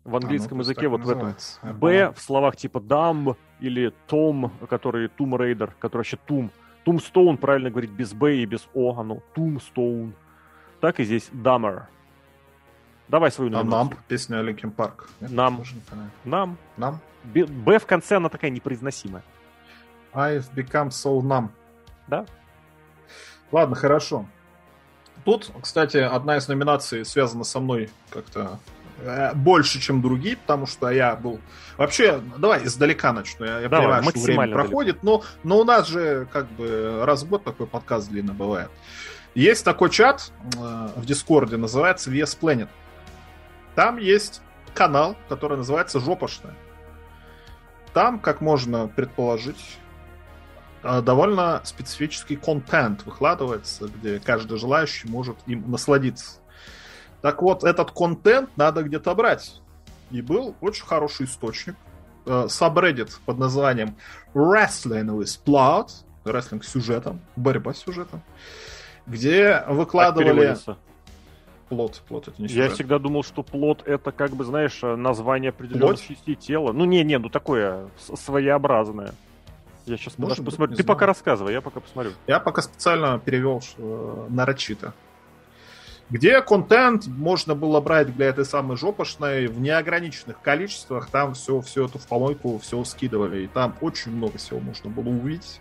В 0.04 0.16
английском 0.16 0.52
а, 0.52 0.56
ну, 0.56 0.60
языке 0.64 0.88
вот 0.88 1.00
в 1.00 1.08
этом 1.08 1.34
Б 1.78 2.12
в 2.12 2.20
словах 2.20 2.56
типа 2.56 2.76
dumb 2.76 3.36
или 3.60 3.94
Том, 4.06 4.52
который 4.68 5.08
Tomb 5.08 5.38
Raider, 5.38 5.70
который 5.78 6.00
вообще 6.00 6.18
Тум. 6.26 6.50
Tombstone 6.88 7.36
правильно 7.36 7.70
говорить 7.70 7.90
без 7.90 8.14
Б 8.14 8.36
и 8.36 8.46
без 8.46 8.66
О, 8.72 8.98
оно 8.98 9.22
Tombstone. 9.36 10.12
Так 10.80 11.00
и 11.00 11.04
здесь 11.04 11.28
Dumber. 11.32 11.82
Давай 13.08 13.30
свою 13.30 13.50
номинацию. 13.50 13.80
А 13.80 13.84
нам 13.84 14.04
песня 14.08 14.40
Линкен 14.40 14.70
Парк. 14.70 15.10
Нам. 15.20 15.62
Нам. 16.24 16.56
Нам. 16.78 17.00
Б 17.24 17.78
в 17.78 17.86
конце 17.86 18.16
она 18.16 18.30
такая 18.30 18.50
непроизносимая. 18.50 19.22
I've 20.14 20.50
become 20.54 20.88
so 20.88 21.20
numb. 21.20 21.50
Да. 22.06 22.24
Ладно, 23.52 23.76
хорошо. 23.76 24.24
Тут, 25.24 25.50
кстати, 25.60 25.98
одна 25.98 26.38
из 26.38 26.48
номинаций 26.48 27.04
связана 27.04 27.44
со 27.44 27.60
мной 27.60 27.90
как-то 28.08 28.58
больше, 29.34 29.80
чем 29.80 30.02
другие, 30.02 30.36
потому 30.36 30.66
что 30.66 30.90
я 30.90 31.14
был... 31.14 31.40
Вообще, 31.76 32.20
давай 32.38 32.64
издалека 32.64 33.12
начну. 33.12 33.46
Я, 33.46 33.60
я 33.60 33.68
давай, 33.68 33.86
понимаю, 33.86 34.10
что 34.10 34.20
время 34.20 34.52
проходит, 34.52 35.02
но, 35.02 35.22
но 35.44 35.58
у 35.58 35.64
нас 35.64 35.88
же 35.88 36.26
как 36.32 36.50
бы 36.52 37.02
раз 37.04 37.22
в 37.22 37.28
год 37.28 37.44
такой 37.44 37.66
подкаст 37.66 38.08
длинно 38.08 38.34
бывает. 38.34 38.70
Есть 39.34 39.64
такой 39.64 39.90
чат 39.90 40.32
э, 40.56 40.88
в 40.96 41.06
Дискорде, 41.06 41.56
называется 41.56 42.10
VS 42.10 42.38
Planet. 42.40 42.68
Там 43.76 43.98
есть 43.98 44.42
канал, 44.74 45.16
который 45.28 45.56
называется 45.56 46.00
«Жопошная». 46.00 46.54
Там, 47.92 48.18
как 48.18 48.40
можно 48.40 48.88
предположить, 48.88 49.78
э, 50.82 51.02
довольно 51.02 51.60
специфический 51.64 52.36
контент 52.36 53.04
выкладывается, 53.04 53.86
где 53.86 54.18
каждый 54.18 54.58
желающий 54.58 55.08
может 55.08 55.36
им 55.46 55.70
насладиться. 55.70 56.40
Так 57.20 57.42
вот, 57.42 57.64
этот 57.64 57.90
контент 57.90 58.50
надо 58.56 58.82
где-то 58.82 59.14
брать. 59.14 59.60
И 60.10 60.22
был 60.22 60.54
очень 60.60 60.86
хороший 60.86 61.26
источник. 61.26 61.74
Э, 62.28 62.46
сабреддит 62.48 63.18
под 63.24 63.38
названием 63.38 63.96
Wrestling 64.34 65.08
with 65.18 65.40
Plot, 65.44 65.88
с 66.24 66.68
сюжетом, 66.68 67.20
борьба 67.36 67.72
с 67.72 67.78
сюжетом, 67.78 68.20
где 69.06 69.64
выкладывали... 69.66 70.56
Плод, 71.70 72.02
плод 72.08 72.28
это 72.28 72.40
не 72.40 72.48
сюжет. 72.48 72.70
Я 72.70 72.74
всегда 72.74 72.98
думал, 72.98 73.22
что 73.22 73.42
плод 73.42 73.82
это 73.86 74.10
как 74.10 74.30
бы, 74.30 74.44
знаешь, 74.44 74.80
название 74.82 75.50
определенных 75.50 76.00
частей 76.00 76.34
тела. 76.34 76.72
Ну 76.72 76.86
не, 76.86 77.04
не, 77.04 77.18
ну 77.18 77.28
такое 77.28 77.88
своеобразное. 77.98 79.12
Я 79.84 79.98
сейчас 79.98 80.16
Может 80.16 80.38
быть, 80.38 80.46
посмотрю. 80.46 80.76
Ты 80.76 80.82
знаю. 80.82 80.96
пока 80.96 81.06
рассказывай, 81.06 81.52
я 81.52 81.60
пока 81.60 81.80
посмотрю. 81.80 82.12
Я 82.26 82.40
пока 82.40 82.62
специально 82.62 83.18
перевел 83.18 83.62
э, 83.76 84.26
нарочито 84.30 84.94
где 86.10 86.40
контент 86.40 87.06
можно 87.06 87.54
было 87.54 87.80
брать 87.80 88.14
для 88.14 88.26
этой 88.26 88.44
самой 88.44 88.76
жопошной 88.76 89.46
в 89.46 89.60
неограниченных 89.60 90.40
количествах. 90.40 91.10
Там 91.10 91.34
все, 91.34 91.60
все 91.60 91.86
эту 91.86 91.98
в 91.98 92.06
помойку 92.06 92.58
все 92.58 92.82
скидывали. 92.84 93.44
И 93.44 93.46
там 93.46 93.76
очень 93.80 94.12
много 94.12 94.38
всего 94.38 94.60
можно 94.60 94.88
было 94.88 95.08
увидеть. 95.08 95.60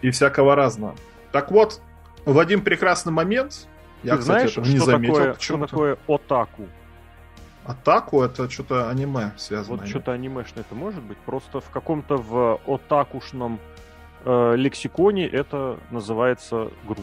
И 0.00 0.10
всякого 0.10 0.54
разного. 0.54 0.94
Так 1.32 1.50
вот, 1.50 1.80
в 2.24 2.38
один 2.38 2.62
прекрасный 2.62 3.12
момент, 3.12 3.66
я, 4.04 4.14
Ты 4.14 4.20
кстати, 4.20 4.48
знаешь, 4.48 4.52
этого 4.52 4.64
не 4.66 4.78
заметил. 4.78 5.14
Такое, 5.14 5.36
что 5.40 5.58
такое 5.58 5.98
отаку? 6.06 6.68
Атаку 7.64 8.22
это 8.22 8.48
что-то 8.48 8.88
аниме 8.88 9.32
связано. 9.36 9.78
Вот 9.78 9.88
что-то 9.88 10.12
анимешное 10.12 10.62
это 10.62 10.74
может 10.74 11.02
быть. 11.02 11.18
Просто 11.18 11.60
в 11.60 11.68
каком-то 11.70 12.16
в 12.16 12.60
отакушном 12.66 13.58
э, 14.24 14.54
лексиконе 14.56 15.26
это 15.26 15.78
называется 15.90 16.70
грудь. 16.86 17.02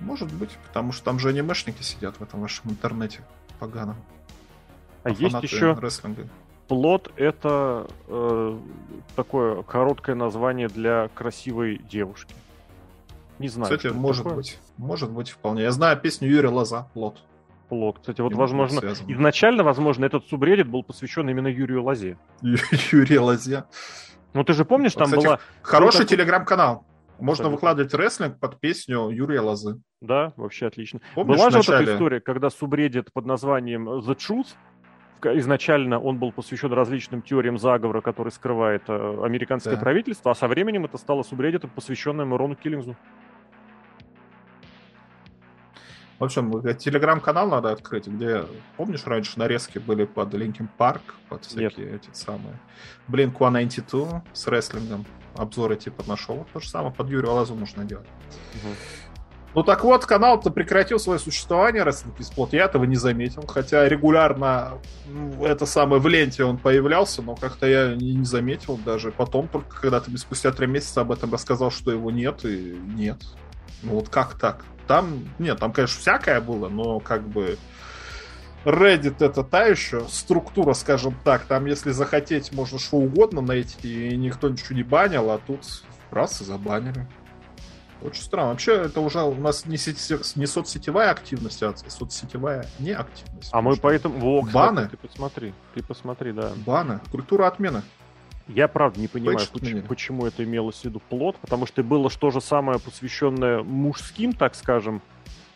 Может 0.00 0.32
быть, 0.32 0.50
потому 0.66 0.92
что 0.92 1.04
там 1.04 1.18
же 1.18 1.28
анимешники 1.28 1.82
сидят 1.82 2.16
в 2.16 2.22
этом 2.22 2.40
вашем 2.40 2.70
интернете 2.70 3.20
поганом. 3.58 3.96
А, 5.04 5.08
а 5.08 5.10
есть 5.10 5.42
еще 5.42 5.74
рестлинга. 5.74 6.26
Плод 6.68 7.10
это 7.16 7.88
э, 8.06 8.58
такое 9.16 9.62
короткое 9.62 10.14
название 10.14 10.68
для 10.68 11.08
красивой 11.14 11.78
девушки. 11.78 12.34
Не 13.38 13.48
знаю. 13.48 13.74
Кстати, 13.74 13.92
может 13.92 14.22
такое. 14.22 14.36
быть. 14.36 14.58
Может 14.76 15.10
быть, 15.10 15.30
вполне. 15.30 15.62
Я 15.62 15.72
знаю 15.72 15.98
песню 15.98 16.28
Юрия 16.28 16.50
Лоза 16.50 16.86
«Плод». 16.94 17.18
Плод. 17.68 17.98
Кстати, 18.00 18.20
вот, 18.20 18.34
возможно, 18.34 18.80
изначально, 19.08 19.62
возможно, 19.62 20.04
этот 20.04 20.26
субреддит 20.28 20.68
был 20.68 20.82
посвящен 20.82 21.28
именно 21.28 21.48
Юрию 21.48 21.82
Лозе. 21.82 22.18
Юрий 22.42 23.18
Лозе. 23.18 23.64
Ну, 24.32 24.44
ты 24.44 24.52
же 24.52 24.64
помнишь, 24.64 24.92
там 24.92 25.06
Кстати, 25.06 25.24
была... 25.24 25.38
Хороший 25.62 26.06
телеграм-канал. 26.06 26.84
Можно 27.20 27.46
Абсолютно. 27.46 27.50
выкладывать 27.50 27.94
рестлинг 27.94 28.40
под 28.40 28.60
песню 28.60 29.10
Юрия 29.10 29.40
Лозы. 29.40 29.80
Да, 30.00 30.32
вообще 30.36 30.66
отлично. 30.66 31.00
Помнишь, 31.14 31.36
Была 31.36 31.50
же 31.50 31.58
вот 31.58 31.68
эта 31.68 31.94
история, 31.94 32.20
когда 32.20 32.50
субреддит 32.50 33.12
под 33.12 33.26
названием 33.26 33.88
The 33.88 34.16
Truth, 34.16 34.48
изначально 35.38 36.00
он 36.00 36.18
был 36.18 36.32
посвящен 36.32 36.72
различным 36.72 37.22
теориям 37.22 37.58
заговора, 37.58 38.00
который 38.00 38.32
скрывает 38.32 38.82
э, 38.88 39.22
американское 39.22 39.74
да. 39.74 39.80
правительство, 39.80 40.32
а 40.32 40.34
со 40.34 40.48
временем 40.48 40.84
это 40.84 40.98
стало 40.98 41.22
субреддитом, 41.22 41.70
посвященным 41.70 42.34
Рону 42.34 42.56
Киллингзу. 42.56 42.96
В 46.20 46.24
общем, 46.24 46.62
телеграм-канал 46.76 47.48
надо 47.48 47.72
открыть, 47.72 48.06
где, 48.06 48.44
помнишь, 48.76 49.06
раньше 49.06 49.38
нарезки 49.38 49.78
были 49.78 50.04
под 50.04 50.34
Линкин 50.34 50.68
Парк, 50.76 51.00
под 51.30 51.46
всякие 51.46 51.92
Нет. 51.92 52.04
эти 52.04 52.14
самые 52.14 52.60
Blink-192 53.08 54.20
с 54.34 54.46
рестлингом, 54.46 55.06
обзоры 55.34 55.76
типа 55.76 56.04
нашел. 56.06 56.46
То 56.52 56.60
же 56.60 56.68
самое 56.68 56.92
под 56.92 57.08
Юрия 57.08 57.32
Лозу 57.32 57.54
нужно 57.54 57.86
делать. 57.86 58.06
Угу. 58.54 58.74
Ну 59.54 59.62
так 59.62 59.82
вот, 59.82 60.04
канал-то 60.04 60.50
прекратил 60.50 60.98
свое 60.98 61.18
существование, 61.18 61.84
Wrestling 61.84 62.16
Spot. 62.18 62.48
Я 62.52 62.66
этого 62.66 62.84
не 62.84 62.96
заметил. 62.96 63.46
Хотя 63.46 63.88
регулярно 63.88 64.74
ну, 65.08 65.46
это 65.46 65.64
самое 65.64 66.02
в 66.02 66.06
ленте 66.06 66.44
он 66.44 66.58
появлялся, 66.58 67.22
но 67.22 67.34
как-то 67.34 67.66
я 67.66 67.94
не, 67.94 68.14
не 68.14 68.24
заметил 68.26 68.76
даже. 68.76 69.10
Потом, 69.10 69.48
только 69.48 69.80
когда 69.80 70.00
ты 70.00 70.16
спустя 70.18 70.52
три 70.52 70.66
месяца 70.66 71.00
об 71.00 71.12
этом 71.12 71.32
рассказал, 71.32 71.70
что 71.70 71.90
его 71.90 72.10
нет, 72.10 72.44
и 72.44 72.78
нет. 72.94 73.22
Ну 73.82 73.94
вот 73.94 74.10
как 74.10 74.38
так? 74.38 74.66
Там, 74.90 75.28
нет, 75.38 75.60
там, 75.60 75.72
конечно, 75.72 76.00
всякое 76.00 76.40
было, 76.40 76.68
но 76.68 76.98
как 76.98 77.22
бы 77.22 77.58
Reddit 78.64 79.24
это 79.24 79.44
та 79.44 79.66
еще 79.66 80.04
структура, 80.08 80.72
скажем 80.72 81.14
так. 81.22 81.44
Там, 81.44 81.66
если 81.66 81.92
захотеть, 81.92 82.52
можно 82.52 82.80
что 82.80 82.96
угодно 82.96 83.40
найти, 83.40 84.08
и 84.08 84.16
никто 84.16 84.48
ничего 84.48 84.74
не 84.74 84.82
банил, 84.82 85.30
а 85.30 85.38
тут 85.38 85.60
раз 86.10 86.40
и 86.40 86.44
забанили. 86.44 87.06
Очень 88.02 88.22
странно. 88.22 88.48
Вообще, 88.48 88.82
это 88.82 89.00
уже 89.00 89.22
у 89.22 89.36
нас 89.36 89.64
не, 89.64 89.76
сети, 89.76 90.16
не 90.34 90.46
соцсетевая 90.46 91.12
активность, 91.12 91.62
а 91.62 91.72
соцсетевая 91.86 92.66
неактивность. 92.80 93.50
А 93.52 93.62
мы 93.62 93.76
поэтому... 93.76 94.18
Во, 94.18 94.42
Баны. 94.42 94.88
Ты 94.88 94.96
посмотри, 94.96 95.54
ты 95.72 95.84
посмотри, 95.84 96.32
да. 96.32 96.50
Баны. 96.66 96.98
Культура 97.12 97.46
отмены. 97.46 97.82
Я 98.54 98.68
правда 98.68 99.00
не 99.00 99.08
понимаю, 99.08 99.38
почему, 99.52 99.82
почему 99.82 100.26
это 100.26 100.44
имелось 100.44 100.80
в 100.80 100.84
виду 100.84 101.00
плод, 101.08 101.36
потому 101.40 101.66
что 101.66 101.82
было 101.82 102.10
что 102.10 102.30
же 102.30 102.40
самое 102.40 102.78
посвященное 102.80 103.62
мужским, 103.62 104.32
так 104.32 104.54
скажем, 104.54 105.02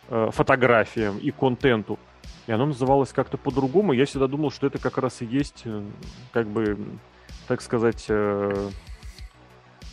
э, 0.09 0.29
фотографиям 0.31 1.17
и 1.17 1.31
контенту. 1.31 1.99
И 2.47 2.51
оно 2.51 2.67
называлось 2.67 3.11
как-то 3.11 3.37
по-другому. 3.37 3.91
Я 3.93 4.05
всегда 4.05 4.27
думал, 4.27 4.51
что 4.51 4.67
это 4.67 4.77
как 4.77 4.97
раз 4.97 5.21
и 5.21 5.25
есть, 5.25 5.63
э, 5.65 5.83
как 6.31 6.47
бы, 6.47 6.77
так 7.47 7.61
сказать, 7.61 8.05
э, 8.07 8.69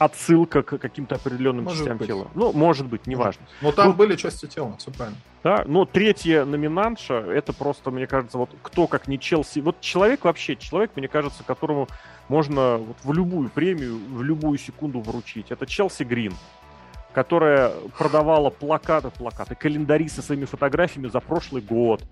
отсылка 0.05 0.63
к 0.63 0.79
каким-то 0.79 1.17
определенным 1.17 1.65
может 1.65 1.79
частям 1.79 1.99
быть. 1.99 2.09
тела. 2.09 2.29
Ну, 2.35 2.53
может 2.53 2.87
быть, 2.87 3.07
неважно. 3.07 3.47
Но 3.61 3.73
там 3.73 3.89
ну, 3.89 3.93
были 3.95 4.17
части 4.17 4.47
тела, 4.47 4.77
все 4.79 4.91
правильно. 4.91 5.19
Да, 5.43 5.65
но 5.67 5.85
третья 5.85 6.45
номинантша, 6.45 7.15
это 7.15 7.53
просто, 7.53 7.91
мне 7.91 8.07
кажется, 8.07 8.39
вот 8.39 8.51
кто 8.63 8.87
как 8.87 9.09
не 9.09 9.19
Челси. 9.19 9.61
Вот 9.61 9.81
человек 9.81 10.25
вообще, 10.25 10.57
человек, 10.57 10.93
мне 10.97 11.09
кажется, 11.09 11.43
которому 11.45 11.89
можно 12.29 12.79
вот 12.79 12.97
в 13.03 13.13
любую 13.13 13.49
премию, 13.49 13.99
в 14.09 14.23
любую 14.23 14.59
секунду 14.59 15.01
вручить. 15.01 15.51
Это 15.51 15.67
Челси 15.67 16.05
Грин 16.05 16.35
которая 17.13 17.73
продавала 17.99 18.49
плакаты, 18.49 19.11
плакаты, 19.11 19.55
календари 19.55 20.09
со 20.09 20.23
своими 20.23 20.47
фотографиями 20.47 21.09
за 21.09 21.21
прошлый 21.21 21.61
год, 21.61 22.03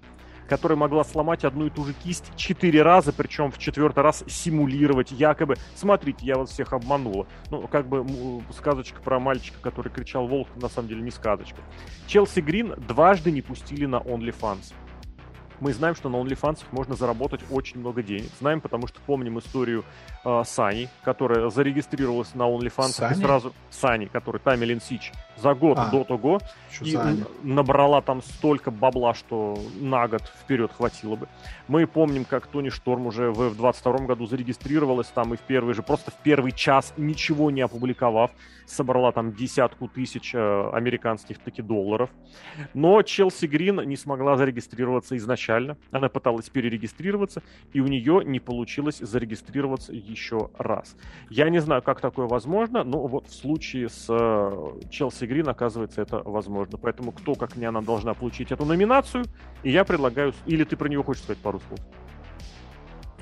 которая 0.50 0.76
могла 0.76 1.04
сломать 1.04 1.44
одну 1.44 1.66
и 1.66 1.70
ту 1.70 1.84
же 1.84 1.92
кисть 1.92 2.32
четыре 2.34 2.82
раза, 2.82 3.12
причем 3.12 3.52
в 3.52 3.58
четвертый 3.58 4.00
раз 4.00 4.24
симулировать 4.26 5.12
якобы. 5.12 5.56
Смотрите, 5.76 6.26
я 6.26 6.36
вас 6.36 6.50
всех 6.50 6.72
обманула. 6.72 7.28
Ну, 7.50 7.68
как 7.68 7.86
бы 7.86 8.04
сказочка 8.52 9.00
про 9.00 9.20
мальчика, 9.20 9.58
который 9.62 9.92
кричал 9.92 10.26
волк, 10.26 10.48
на 10.56 10.68
самом 10.68 10.88
деле 10.88 11.02
не 11.02 11.12
сказочка. 11.12 11.60
Челси 12.08 12.40
Грин 12.40 12.74
дважды 12.88 13.30
не 13.30 13.42
пустили 13.42 13.86
на 13.86 13.96
OnlyFans. 13.96 14.74
Мы 15.60 15.74
знаем, 15.74 15.94
что 15.94 16.08
на 16.08 16.16
OnlyFans 16.16 16.64
можно 16.72 16.94
заработать 16.94 17.42
очень 17.50 17.80
много 17.80 18.02
денег. 18.02 18.30
Знаем, 18.40 18.60
потому 18.60 18.86
что 18.86 18.98
помним 19.06 19.38
историю 19.38 19.84
э, 20.24 20.42
Сани, 20.46 20.88
которая 21.02 21.50
зарегистрировалась 21.50 22.34
на 22.34 22.44
OnlyFans 22.44 22.88
Сани? 22.88 23.12
и 23.12 23.22
сразу... 23.22 23.52
Сани, 23.70 24.06
который 24.06 24.40
Тамилин 24.40 24.80
Сич 24.80 25.12
за 25.36 25.54
год 25.54 25.78
а, 25.78 25.90
до 25.90 26.04
того 26.04 26.40
и 26.80 26.98
набрала 27.42 28.02
там 28.02 28.22
столько 28.22 28.70
бабла, 28.70 29.14
что 29.14 29.58
на 29.80 30.08
год 30.08 30.22
вперед 30.42 30.70
хватило 30.72 31.16
бы. 31.16 31.28
Мы 31.68 31.86
помним, 31.86 32.24
как 32.24 32.46
Тони 32.46 32.68
Шторм 32.68 33.06
уже 33.06 33.30
в 33.30 33.56
22 33.56 34.06
году 34.06 34.26
зарегистрировалась 34.26 35.08
там 35.08 35.34
и 35.34 35.36
в 35.36 35.40
первый 35.40 35.74
же, 35.74 35.82
просто 35.82 36.10
в 36.10 36.14
первый 36.14 36.52
час, 36.52 36.92
ничего 36.96 37.50
не 37.50 37.60
опубликовав, 37.60 38.30
собрала 38.66 39.12
там 39.12 39.32
десятку 39.32 39.88
тысяч 39.88 40.34
э, 40.34 40.70
американских 40.72 41.38
таки 41.38 41.62
долларов. 41.62 42.10
Но 42.74 43.02
Челси 43.02 43.46
Грин 43.46 43.80
не 43.88 43.96
смогла 43.96 44.36
зарегистрироваться 44.36 45.16
изначально. 45.16 45.49
Она 45.90 46.08
пыталась 46.08 46.48
перерегистрироваться, 46.48 47.42
и 47.72 47.80
у 47.80 47.86
нее 47.86 48.22
не 48.24 48.40
получилось 48.40 48.98
зарегистрироваться 48.98 49.92
еще 49.92 50.50
раз. 50.58 50.96
Я 51.28 51.48
не 51.50 51.60
знаю, 51.60 51.82
как 51.82 52.00
такое 52.00 52.26
возможно, 52.26 52.84
но 52.84 53.06
вот 53.06 53.26
в 53.28 53.34
случае 53.34 53.88
с 53.88 54.06
э, 54.08 54.88
Челси 54.90 55.24
Грин, 55.24 55.48
оказывается, 55.48 56.02
это 56.02 56.22
возможно. 56.24 56.78
Поэтому 56.78 57.12
кто, 57.12 57.34
как 57.34 57.56
не 57.56 57.66
она, 57.66 57.80
должна 57.80 58.14
получить 58.14 58.52
эту 58.52 58.64
номинацию, 58.64 59.24
и 59.62 59.70
я 59.70 59.84
предлагаю... 59.84 60.32
Или 60.46 60.64
ты 60.64 60.76
про 60.76 60.88
нее 60.88 61.02
хочешь 61.02 61.22
сказать 61.22 61.42
пару 61.42 61.60
слов? 61.60 61.80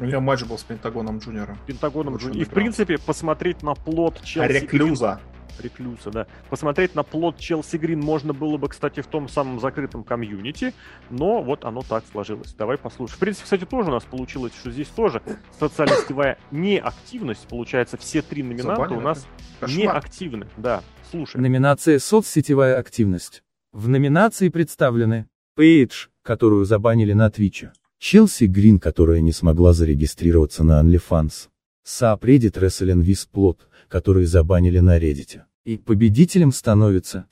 У 0.01 0.05
нее 0.05 0.21
матч 0.21 0.45
был 0.45 0.57
с 0.59 0.63
Пентагоном 0.63 1.19
Джуниора. 1.19 1.57
Пентагоном 1.67 2.17
Джуниора. 2.17 2.41
И, 2.41 2.45
в 2.45 2.51
принципе, 2.51 2.99
посмотреть 2.99 3.63
на 3.63 3.75
плод 3.75 4.23
Челси... 4.23 4.53
Реклюза. 4.53 5.21
Реклюса, 5.61 6.11
да. 6.11 6.27
Посмотреть 6.51 6.95
на 6.95 7.03
плод 7.03 7.39
Челси 7.39 7.77
Грин 7.77 8.01
можно 8.01 8.33
было 8.33 8.57
бы, 8.57 8.69
кстати, 8.69 9.01
в 9.01 9.07
том 9.07 9.29
самом 9.29 9.61
закрытом 9.61 10.05
комьюнити, 10.05 10.75
но 11.11 11.43
вот 11.43 11.65
оно 11.65 11.83
так 11.83 12.05
сложилось. 12.11 12.55
Давай 12.55 12.79
послушаем. 12.79 13.17
В 13.17 13.21
принципе, 13.21 13.45
кстати, 13.45 13.65
тоже 13.65 13.91
у 13.91 13.93
нас 13.93 14.05
получилось, 14.05 14.53
что 14.59 14.71
здесь 14.71 14.89
тоже 14.89 15.23
социально-сетевая 15.59 16.39
неактивность. 16.51 17.47
Получается, 17.49 17.97
все 17.97 18.23
три 18.23 18.43
номинанта 18.43 18.83
Забанили, 18.83 18.99
у 18.99 19.01
нас 19.01 19.27
неактивны. 19.67 20.47
Да, 20.57 20.83
слушай. 21.11 21.41
Номинация 21.41 21.99
«Соцсетевая 21.99 22.79
активность». 22.79 23.43
В 23.73 23.89
номинации 23.89 24.49
представлены 24.49 25.27
Пейдж, 25.55 26.07
которую 26.23 26.65
забанили 26.65 27.13
на 27.13 27.31
Твиче. 27.31 27.73
Челси 27.99 28.45
Грин, 28.45 28.79
которая 28.79 29.21
не 29.21 29.33
смогла 29.33 29.73
зарегистрироваться 29.73 30.63
на 30.63 30.81
OnlyFans. 30.83 31.49
Сап 31.83 32.25
Reddit 32.25 32.53
Wrestling 32.53 33.01
Висплот, 33.01 33.67
которые 33.89 34.27
забанили 34.27 34.79
на 34.79 34.99
Reddit. 34.99 35.41
И 35.69 35.77
победителем 35.77 36.51
становится... 36.51 37.27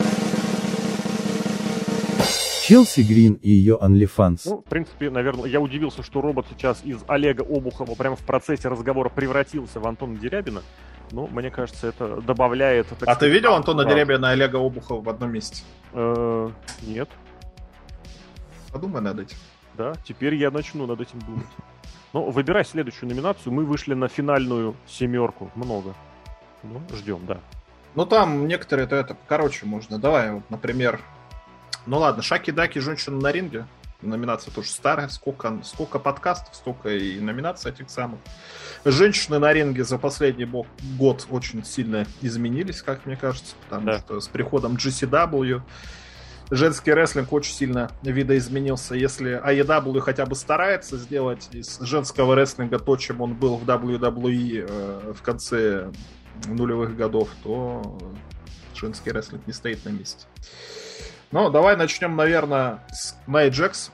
Челси 2.65 3.01
Грин 3.01 3.33
и 3.41 3.49
ее 3.49 3.79
OnlyFans. 3.81 4.43
Ну, 4.45 4.59
в 4.59 4.65
принципе, 4.65 5.09
наверное, 5.09 5.49
я 5.49 5.59
удивился, 5.59 6.03
что 6.03 6.21
робот 6.21 6.45
сейчас 6.51 6.85
из 6.85 6.99
Олега 7.09 7.41
Обухова 7.41 7.95
прямо 7.95 8.15
в 8.15 8.21
процессе 8.21 8.69
разговора 8.69 9.09
превратился 9.09 9.81
в 9.81 9.87
Антона 9.87 10.19
Дерябина. 10.19 10.63
Ну, 11.13 11.29
мне 11.29 11.51
кажется, 11.51 11.87
это 11.87 12.21
добавляет... 12.21 12.89
а 12.93 12.97
сказать, 12.97 13.19
ты 13.21 13.31
видел 13.31 13.55
Антона 13.55 13.85
правда. 13.85 13.95
Дерябина 13.95 14.27
и 14.27 14.33
Олега 14.33 14.57
Обухова 14.57 15.01
в 15.01 15.09
одном 15.09 15.33
месте? 15.33 15.63
Э, 15.95 16.51
нет. 16.83 17.09
Подумай 18.71 19.01
над 19.01 19.19
этим. 19.19 19.39
Да, 19.79 19.95
теперь 20.05 20.35
я 20.35 20.51
начну 20.51 20.85
над 20.85 21.01
этим 21.01 21.21
думать. 21.21 21.47
Ну, 22.13 22.31
выбирай 22.31 22.67
следующую 22.67 23.09
номинацию. 23.09 23.51
Мы 23.55 23.65
вышли 23.65 23.95
на 23.95 24.09
финальную 24.09 24.77
семерку. 24.87 25.51
Много. 25.55 25.95
Ну, 26.63 26.83
ждем, 26.95 27.21
да. 27.27 27.41
Ну, 27.97 28.05
там 28.05 28.47
некоторые 28.47 28.87
это, 28.87 29.17
короче, 29.27 29.65
можно. 29.65 29.99
Давай, 29.99 30.31
вот, 30.31 30.51
например, 30.51 31.01
ну 31.87 31.99
ладно, 31.99 32.23
Шаки-Даки, 32.23 32.79
женщина 32.79 33.17
на 33.17 33.33
ринге. 33.33 33.67
Номинация 34.03 34.53
тоже 34.53 34.69
старая. 34.69 35.09
Сколько, 35.09 35.59
сколько 35.65 35.99
подкастов, 35.99 36.55
столько 36.55 36.91
и 36.91 37.19
номинаций 37.19 37.73
этих 37.73 37.89
самых. 37.89 38.21
Женщины 38.85 39.39
на 39.39 39.51
ринге 39.53 39.83
за 39.83 39.97
последний 39.97 40.45
год 40.99 41.27
очень 41.31 41.65
сильно 41.65 42.07
изменились, 42.21 42.83
как 42.83 43.07
мне 43.07 43.17
кажется, 43.17 43.55
потому 43.65 43.87
да. 43.87 43.99
что 44.01 44.21
с 44.21 44.29
приходом 44.29 44.75
GCW 44.75 45.63
женский 46.51 46.93
рестлинг 46.93 47.33
очень 47.33 47.55
сильно 47.55 47.91
видоизменился. 48.03 48.95
Если 48.95 49.41
AEW 49.43 50.01
хотя 50.01 50.27
бы 50.27 50.35
старается 50.35 50.99
сделать 50.99 51.49
из 51.53 51.81
женского 51.81 52.35
рестлинга 52.35 52.79
то, 52.79 52.97
чем 52.99 53.23
он 53.23 53.35
был 53.35 53.57
в 53.57 53.65
WWE 53.65 54.67
э, 54.69 55.13
в 55.15 55.23
конце 55.23 55.91
нулевых 56.47 56.97
годов, 56.97 57.29
то 57.43 57.99
женский 58.75 59.11
рестлинг 59.11 59.47
не 59.47 59.53
стоит 59.53 59.85
на 59.85 59.91
месте. 59.91 60.27
Ну, 61.33 61.51
давай 61.51 61.77
начнем, 61.77 62.15
наверное, 62.17 62.85
с 62.91 63.17
Най 63.27 63.51
Джекс, 63.51 63.91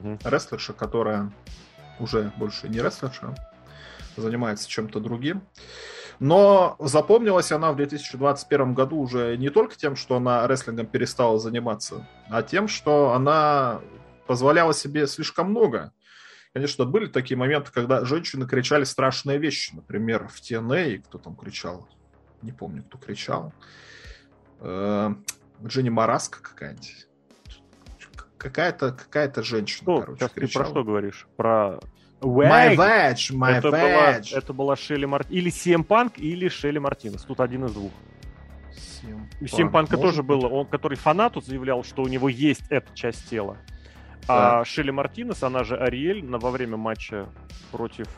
mm-hmm. 0.00 0.28
рестлерша, 0.28 0.72
которая 0.72 1.32
уже 1.98 2.32
больше 2.36 2.68
не 2.68 2.80
рестлерша, 2.80 3.34
занимается 4.16 4.68
чем-то 4.68 5.00
другим. 5.00 5.42
Но 6.20 6.76
запомнилась 6.80 7.52
она 7.52 7.72
в 7.72 7.76
2021 7.76 8.74
году 8.74 8.98
уже 8.98 9.36
не 9.36 9.50
только 9.50 9.76
тем, 9.76 9.94
что 9.94 10.16
она 10.16 10.46
рестлингом 10.46 10.86
перестала 10.86 11.38
заниматься, 11.38 12.06
а 12.28 12.42
тем, 12.42 12.66
что 12.66 13.12
она 13.12 13.80
позволяла 14.26 14.74
себе 14.74 15.06
слишком 15.06 15.50
много. 15.50 15.92
Конечно, 16.58 16.86
были 16.86 17.06
такие 17.06 17.36
моменты, 17.36 17.70
когда 17.72 18.04
женщины 18.04 18.44
кричали 18.44 18.82
страшные 18.82 19.38
вещи. 19.38 19.76
Например, 19.76 20.26
в 20.26 20.40
TNA, 20.40 21.04
кто 21.04 21.18
там 21.18 21.36
кричал? 21.36 21.88
Не 22.42 22.50
помню, 22.50 22.82
кто 22.82 22.98
кричал. 22.98 23.52
Э, 24.58 25.14
Дженни 25.64 25.88
Мараска 25.88 26.42
какая-нибудь. 26.42 27.06
Какая-то 28.38 28.90
какая 28.90 29.32
женщина, 29.40 29.82
что, 29.82 30.00
короче, 30.00 30.18
сейчас 30.18 30.32
кричала. 30.32 30.64
ты 30.64 30.70
про 30.72 30.80
что 30.80 30.84
говоришь? 30.84 31.28
Про 31.36 31.78
My 32.22 32.74
Veg, 32.74 33.14
My 33.30 33.52
это 33.52 33.70
Была, 33.70 34.20
это 34.32 34.52
была 34.52 34.74
Шелли 34.74 35.04
Мартинес. 35.04 35.40
Или 35.40 35.52
CM 35.52 35.86
Punk, 35.86 36.14
или 36.16 36.48
Шелли 36.48 36.78
Мартинес. 36.78 37.22
Тут 37.22 37.38
один 37.38 37.66
из 37.66 37.72
двух. 37.72 37.92
У 39.40 39.44
CM 39.44 39.70
Панка 39.70 39.96
тоже 39.96 40.24
было, 40.24 40.48
он, 40.48 40.66
который 40.66 40.98
фанату 40.98 41.40
заявлял, 41.40 41.84
что 41.84 42.02
у 42.02 42.08
него 42.08 42.28
есть 42.28 42.64
эта 42.68 42.92
часть 42.96 43.30
тела. 43.30 43.58
А 44.26 44.38
да. 44.38 44.60
А 44.60 44.64
Шелли 44.64 44.90
Мартинес, 44.90 45.42
она 45.42 45.64
же 45.64 45.76
Ариэль, 45.76 46.24
во 46.24 46.50
время 46.50 46.76
матча 46.76 47.28
против... 47.72 48.08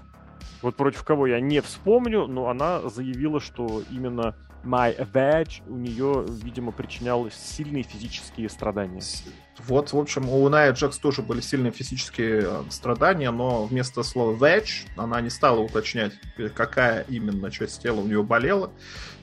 Вот 0.62 0.76
против 0.76 1.04
кого 1.04 1.26
я 1.26 1.40
не 1.40 1.60
вспомню, 1.60 2.26
но 2.26 2.48
она 2.48 2.88
заявила, 2.88 3.40
что 3.40 3.82
именно 3.90 4.34
My 4.64 4.94
Veg 5.12 5.62
у 5.66 5.76
нее, 5.76 6.24
видимо, 6.28 6.72
причинял 6.72 7.30
сильные 7.30 7.82
физические 7.82 8.48
страдания. 8.50 9.00
Вот, 9.58 9.92
в 9.92 9.98
общем, 9.98 10.28
у 10.28 10.48
Ная 10.48 10.72
Джекс 10.72 10.98
тоже 10.98 11.22
были 11.22 11.40
сильные 11.40 11.72
физические 11.72 12.42
э, 12.44 12.62
страдания, 12.70 13.30
но 13.30 13.64
вместо 13.64 14.02
слова 14.02 14.34
veg 14.34 14.66
она 14.96 15.20
не 15.20 15.30
стала 15.30 15.60
уточнять, 15.60 16.12
какая 16.54 17.02
именно 17.08 17.50
часть 17.50 17.82
тела 17.82 18.00
у 18.00 18.06
нее 18.06 18.22
болела, 18.22 18.70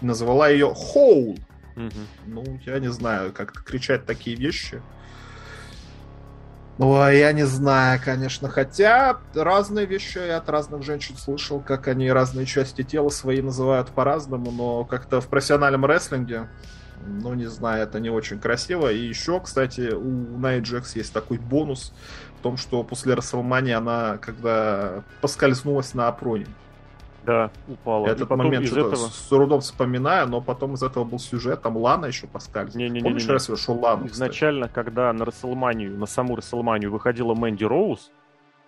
и 0.02 0.06
назвала 0.06 0.50
ее 0.50 0.68
whole. 0.68 1.40
Угу. 1.76 1.92
Ну, 2.26 2.60
я 2.66 2.80
не 2.80 2.92
знаю, 2.92 3.32
как 3.32 3.64
кричать 3.64 4.06
такие 4.06 4.36
вещи. 4.36 4.82
Ой, 6.80 7.18
я 7.18 7.32
не 7.32 7.46
знаю, 7.46 8.00
конечно. 8.04 8.50
Хотя 8.50 9.18
разные 9.34 9.88
вещи 9.88 10.20
я 10.20 10.38
от 10.38 10.48
разных 10.48 10.84
женщин 10.84 11.18
слышал, 11.18 11.60
как 11.60 11.88
они 11.88 12.12
разные 12.12 12.46
части 12.46 12.84
тела 12.84 13.10
свои 13.10 13.42
называют 13.42 13.90
по-разному, 13.90 14.52
но 14.52 14.86
как-то 14.86 15.20
в 15.20 15.28
профессиональном 15.28 15.86
рестлинге, 15.86 16.48
ну, 17.04 17.34
не 17.34 17.48
знаю, 17.48 17.82
это 17.82 18.00
не 18.00 18.12
очень 18.12 18.40
красиво. 18.40 18.92
И 18.92 19.00
еще, 19.00 19.40
кстати, 19.40 19.92
у 19.92 20.38
Найт 20.38 20.66
Джекс 20.66 20.96
есть 20.96 21.14
такой 21.14 21.40
бонус 21.40 21.94
в 22.40 22.44
том, 22.44 22.58
что 22.58 22.84
после 22.84 23.16
Расселмани 23.16 23.72
она, 23.72 24.18
когда 24.18 25.04
поскользнулась 25.22 25.96
на 25.96 26.08
опроне, 26.08 26.46
да, 27.28 27.52
упала. 27.68 28.08
Этот 28.08 28.30
момент 28.30 28.64
из 28.64 28.72
этого... 28.72 28.96
с 28.96 29.28
трудом 29.28 29.60
вспоминаю, 29.60 30.30
но 30.30 30.40
потом 30.40 30.76
из 30.76 30.82
этого 30.82 31.04
был 31.04 31.20
сюжет, 31.20 31.62
там 31.62 31.76
Лана 31.76 32.06
еще 32.06 32.26
поскальзывалась. 32.26 32.76
Не, 32.76 32.90
не, 32.90 33.02
Помнишь, 33.02 33.28
не, 33.28 33.34
не, 33.34 33.52
не. 33.52 33.58
шел 33.58 33.78
Лана, 33.78 34.06
Изначально, 34.08 34.68
кстати? 34.68 34.86
когда 34.86 35.12
на 35.12 35.26
Расселманию, 35.26 35.98
на 35.98 36.06
саму 36.06 36.38
Расселманию 36.38 36.90
выходила 36.90 37.36
Мэнди 37.36 37.66
Роуз, 37.66 38.12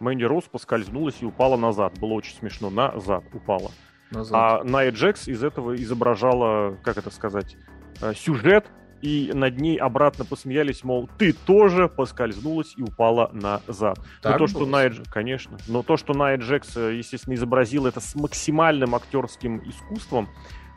Мэнди 0.02 0.26
Роуз 0.26 0.44
поскользнулась 0.52 1.16
и 1.22 1.26
упала 1.26 1.56
назад. 1.56 1.98
Было 2.00 2.14
очень 2.14 2.36
смешно. 2.36 2.70
Назад 2.70 3.24
упала. 3.34 3.72
Назад. 4.12 4.62
А 4.62 4.64
Найя 4.66 4.92
Джекс 4.92 5.30
из 5.30 5.42
этого 5.42 5.76
изображала, 5.76 6.78
как 6.84 6.98
это 6.98 7.12
сказать, 7.12 7.56
э, 8.02 8.14
сюжет, 8.14 8.66
и 9.02 9.32
над 9.34 9.60
ней 9.60 9.78
обратно 9.78 10.26
посмеялись, 10.26 10.84
мол, 10.84 11.10
ты 11.18 11.34
тоже 11.34 11.88
поскользнулась 11.88 12.74
и 12.76 12.82
упала 12.82 13.30
назад. 13.34 14.00
Так 14.22 14.34
но 14.34 14.38
то, 14.40 14.48
что 14.48 14.66
Найя, 14.66 14.94
конечно, 15.12 15.58
но 15.68 15.84
то, 15.84 15.98
что 15.98 16.14
Найя 16.14 16.38
Джекс, 16.38 16.76
э, 16.78 16.98
естественно, 16.98 17.34
изобразил 17.36 17.86
это 17.86 18.00
с 18.00 18.16
максимальным 18.16 18.96
актерским 18.96 19.62
искусством, 19.70 20.30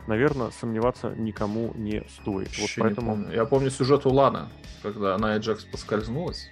наверное, 0.06 0.50
сомневаться 0.50 1.10
никому 1.16 1.72
не 1.74 2.04
стоит. 2.20 2.50
вот 2.58 2.70
поэтому... 2.76 3.16
Не 3.16 3.22
помню. 3.22 3.36
Я 3.36 3.44
помню 3.44 3.70
сюжет 3.70 4.06
у 4.06 4.10
Лана, 4.10 4.50
когда 4.82 5.16
Найя 5.18 5.38
Джекс 5.38 5.64
поскользнулась. 5.64 6.50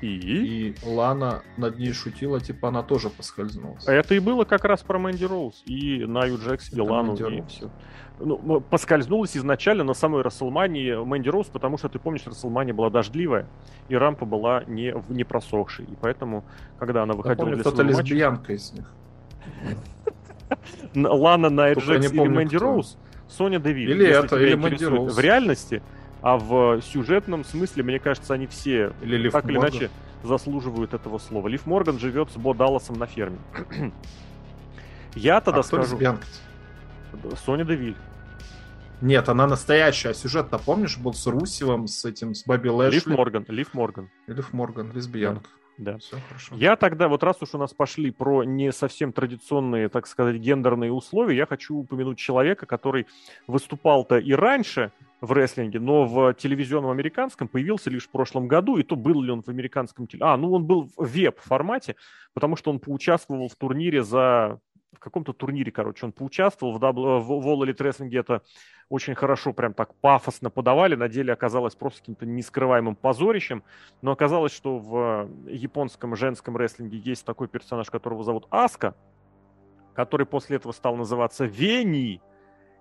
И? 0.00 0.08
И 0.08 0.74
Лана 0.84 1.42
над 1.56 1.78
ней 1.78 1.92
шутила, 1.92 2.40
типа 2.40 2.68
она 2.68 2.82
тоже 2.82 3.10
поскользнулась. 3.10 3.86
А 3.86 3.92
это 3.92 4.14
и 4.14 4.18
было 4.18 4.44
как 4.44 4.64
раз 4.64 4.82
про 4.82 4.98
Мэнди 4.98 5.24
Роуз 5.24 5.62
и 5.66 6.04
Наю 6.04 6.38
Джекс, 6.38 6.72
и 6.72 6.80
Лану, 6.80 7.14
и 7.14 7.42
все 7.48 7.70
ну, 8.20 8.60
поскользнулась 8.60 9.36
изначально 9.36 9.84
на 9.84 9.94
самой 9.94 10.22
Расселмании 10.22 10.94
Мэнди 10.94 11.28
Роуз, 11.28 11.46
потому 11.46 11.78
что, 11.78 11.88
ты 11.88 11.98
помнишь, 11.98 12.22
Расселмания 12.26 12.74
была 12.74 12.90
дождливая, 12.90 13.46
и 13.88 13.96
рампа 13.96 14.24
была 14.26 14.64
не, 14.66 14.94
не 15.08 15.24
просохшей. 15.24 15.86
И 15.86 15.96
поэтому, 16.00 16.44
когда 16.78 17.02
она 17.02 17.14
выходила 17.14 17.48
Я 17.48 17.52
помню, 17.52 17.62
для 17.62 17.70
своего 17.70 17.90
лесбиянка 17.90 18.52
из 18.52 18.72
них. 18.72 18.92
Лана 20.94 21.50
Найджекс 21.50 22.12
или 22.12 22.28
Мэнди 22.28 22.56
Роуз, 22.56 22.98
Соня 23.28 23.58
Девиль. 23.58 23.90
Или 23.90 24.06
это, 24.06 24.36
или 24.36 24.54
Мэнди 24.54 24.84
Роуз. 24.84 25.14
В 25.14 25.20
реальности, 25.20 25.82
а 26.22 26.36
в 26.36 26.80
сюжетном 26.82 27.44
смысле, 27.44 27.82
мне 27.82 27.98
кажется, 27.98 28.34
они 28.34 28.46
все, 28.46 28.92
или 29.02 29.30
так 29.30 29.44
или 29.46 29.56
иначе, 29.56 29.90
заслуживают 30.22 30.94
этого 30.94 31.18
слова. 31.18 31.48
Лив 31.48 31.66
Морган 31.66 31.98
живет 31.98 32.30
с 32.30 32.36
Бо 32.36 32.54
Далласом 32.54 32.96
на 32.98 33.06
ферме. 33.06 33.38
Я 35.14 35.40
тогда 35.40 35.60
а 35.60 35.62
скажу... 35.62 35.98
Соня 37.44 37.64
Девиль. 37.64 37.96
Нет, 39.00 39.28
она 39.28 39.46
настоящая. 39.46 40.10
А 40.10 40.14
сюжет-то 40.14 40.58
помнишь, 40.58 40.98
был 40.98 41.14
с 41.14 41.26
Русевым, 41.26 41.86
с 41.86 42.04
этим, 42.04 42.34
с 42.34 42.44
Бобби 42.44 42.68
Лэшли? 42.68 42.96
Лив 42.96 43.06
Морган, 43.06 43.44
Лив 43.48 43.74
Морган. 43.74 44.10
Лив 44.26 44.52
Морган, 44.52 44.92
лесбиянка. 44.92 45.48
Да. 45.78 45.92
да. 45.92 45.98
Все 45.98 46.16
хорошо. 46.28 46.54
Я 46.56 46.74
тогда, 46.76 47.08
вот 47.08 47.22
раз 47.22 47.40
уж 47.40 47.54
у 47.54 47.58
нас 47.58 47.72
пошли 47.72 48.10
про 48.10 48.42
не 48.42 48.72
совсем 48.72 49.12
традиционные, 49.12 49.88
так 49.88 50.08
сказать, 50.08 50.36
гендерные 50.36 50.92
условия, 50.92 51.36
я 51.36 51.46
хочу 51.46 51.76
упомянуть 51.76 52.18
человека, 52.18 52.66
который 52.66 53.06
выступал-то 53.46 54.18
и 54.18 54.32
раньше 54.32 54.90
в 55.20 55.32
рестлинге, 55.32 55.80
но 55.80 56.04
в 56.04 56.34
телевизионном 56.34 56.90
американском 56.90 57.48
появился 57.48 57.90
лишь 57.90 58.06
в 58.06 58.10
прошлом 58.10 58.46
году, 58.46 58.76
и 58.76 58.82
то 58.82 58.96
был 58.96 59.20
ли 59.22 59.30
он 59.30 59.42
в 59.42 59.48
американском 59.48 60.06
теле... 60.06 60.24
А, 60.24 60.36
ну 60.36 60.52
он 60.52 60.64
был 60.64 60.90
в 60.96 61.04
веб-формате, 61.04 61.96
потому 62.34 62.56
что 62.56 62.70
он 62.70 62.78
поучаствовал 62.78 63.48
в 63.48 63.56
турнире 63.56 64.02
за 64.02 64.60
в 64.92 65.00
каком-то 65.00 65.32
турнире, 65.32 65.70
короче, 65.70 66.06
он 66.06 66.12
поучаствовал 66.12 66.72
в, 66.72 66.80
double, 66.80 67.20
в, 67.20 67.26
в 67.26 67.46
All 67.46 67.60
Elite 67.60 67.76
Wrestling, 67.76 68.18
это 68.18 68.42
очень 68.88 69.14
хорошо, 69.14 69.52
прям 69.52 69.74
так 69.74 69.94
пафосно 69.96 70.50
подавали, 70.50 70.94
на 70.94 71.08
деле 71.08 71.32
оказалось 71.32 71.74
просто 71.74 72.00
каким-то 72.00 72.26
нескрываемым 72.26 72.96
позорищем, 72.96 73.62
но 74.02 74.12
оказалось, 74.12 74.52
что 74.52 74.78
в 74.78 75.28
японском 75.46 76.16
женском 76.16 76.56
рестлинге 76.56 76.98
есть 76.98 77.24
такой 77.24 77.48
персонаж, 77.48 77.90
которого 77.90 78.24
зовут 78.24 78.46
Аска, 78.50 78.96
который 79.94 80.26
после 80.26 80.56
этого 80.56 80.72
стал 80.72 80.96
называться 80.96 81.44
Вини, 81.44 82.20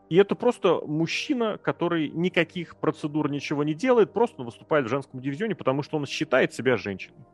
и 0.10 0.16
это 0.16 0.36
просто 0.36 0.82
мужчина, 0.86 1.58
который 1.58 2.10
никаких 2.10 2.78
процедур, 2.78 3.30
ничего 3.30 3.64
не 3.64 3.74
делает, 3.74 4.14
просто 4.14 4.44
выступает 4.44 4.86
в 4.86 4.90
женском 4.90 5.20
дивизионе, 5.20 5.56
потому 5.56 5.84
что 5.84 5.98
он 5.98 6.06
считает 6.06 6.54
себя 6.54 6.78
женщиной. 6.78 7.26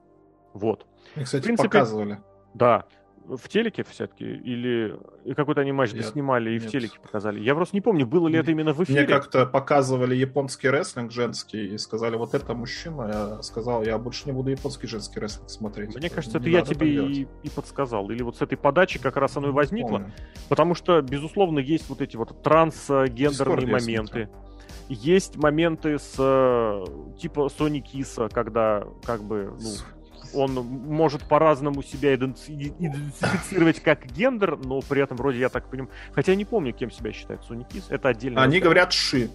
Вот. 0.53 0.85
И, 1.15 1.23
кстати, 1.23 1.43
принципе, 1.43 1.67
показывали. 1.69 2.19
Да 2.53 2.85
в 3.25 3.47
телеке 3.47 3.83
все-таки? 3.83 4.25
Или 4.25 4.97
какой-то 5.35 5.61
они 5.61 5.71
матч 5.71 5.93
доснимали 5.93 6.51
и 6.51 6.53
нет. 6.53 6.63
в 6.63 6.71
телеке 6.71 6.99
показали? 6.99 7.39
Я 7.39 7.55
просто 7.55 7.75
не 7.75 7.81
помню, 7.81 8.05
было 8.05 8.27
ли 8.27 8.37
это 8.37 8.51
именно 8.51 8.73
в 8.73 8.83
эфире. 8.83 9.01
Мне 9.01 9.07
как-то 9.07 9.45
показывали 9.45 10.15
японский 10.15 10.69
рестлинг 10.69 11.11
женский 11.11 11.73
и 11.73 11.77
сказали, 11.77 12.15
вот 12.15 12.33
это 12.33 12.53
мужчина. 12.53 13.09
Я 13.11 13.43
сказал, 13.43 13.83
я 13.83 13.97
больше 13.97 14.25
не 14.25 14.31
буду 14.31 14.49
японский 14.51 14.87
женский 14.87 15.19
рестлинг 15.19 15.49
смотреть. 15.49 15.95
Мне 15.95 16.09
кажется, 16.09 16.37
это 16.37 16.49
я 16.49 16.61
тебе 16.61 17.05
и, 17.05 17.27
и 17.43 17.49
подсказал. 17.49 18.09
Или 18.09 18.23
вот 18.23 18.37
с 18.37 18.41
этой 18.41 18.57
подачи 18.57 18.99
как 18.99 19.17
раз 19.17 19.37
оно 19.37 19.49
и 19.49 19.51
возникло. 19.51 19.99
Помню. 19.99 20.13
Потому 20.49 20.75
что, 20.75 21.01
безусловно, 21.01 21.59
есть 21.59 21.89
вот 21.89 22.01
эти 22.01 22.15
вот 22.15 22.41
трансгендерные 22.43 23.67
моменты. 23.67 24.29
Есть 24.89 25.37
моменты 25.37 25.97
с 25.97 26.15
э, 26.19 26.85
типа 27.17 27.47
Сони 27.49 27.79
Киса, 27.79 28.27
когда 28.27 28.85
как 29.05 29.23
бы 29.23 29.53
ну, 29.59 29.69
он 30.34 30.53
может 30.53 31.23
по-разному 31.27 31.84
себя 31.84 32.15
идентифицировать 32.15 33.80
как 33.81 34.05
гендер, 34.05 34.57
но 34.57 34.81
при 34.81 35.01
этом 35.01 35.18
вроде 35.18 35.39
я 35.39 35.49
так 35.49 35.69
понимаю... 35.69 35.91
Хотя 36.14 36.31
я 36.31 36.35
не 36.35 36.45
помню, 36.45 36.73
кем 36.73 36.91
себя 36.91 37.11
считает 37.11 37.43
Сони 37.43 37.64
Кис. 37.64 37.88
Это 37.89 38.10
отдельно. 38.10 38.41
Они 38.41 38.60
говорят 38.60 38.93
«ши». 38.93 39.30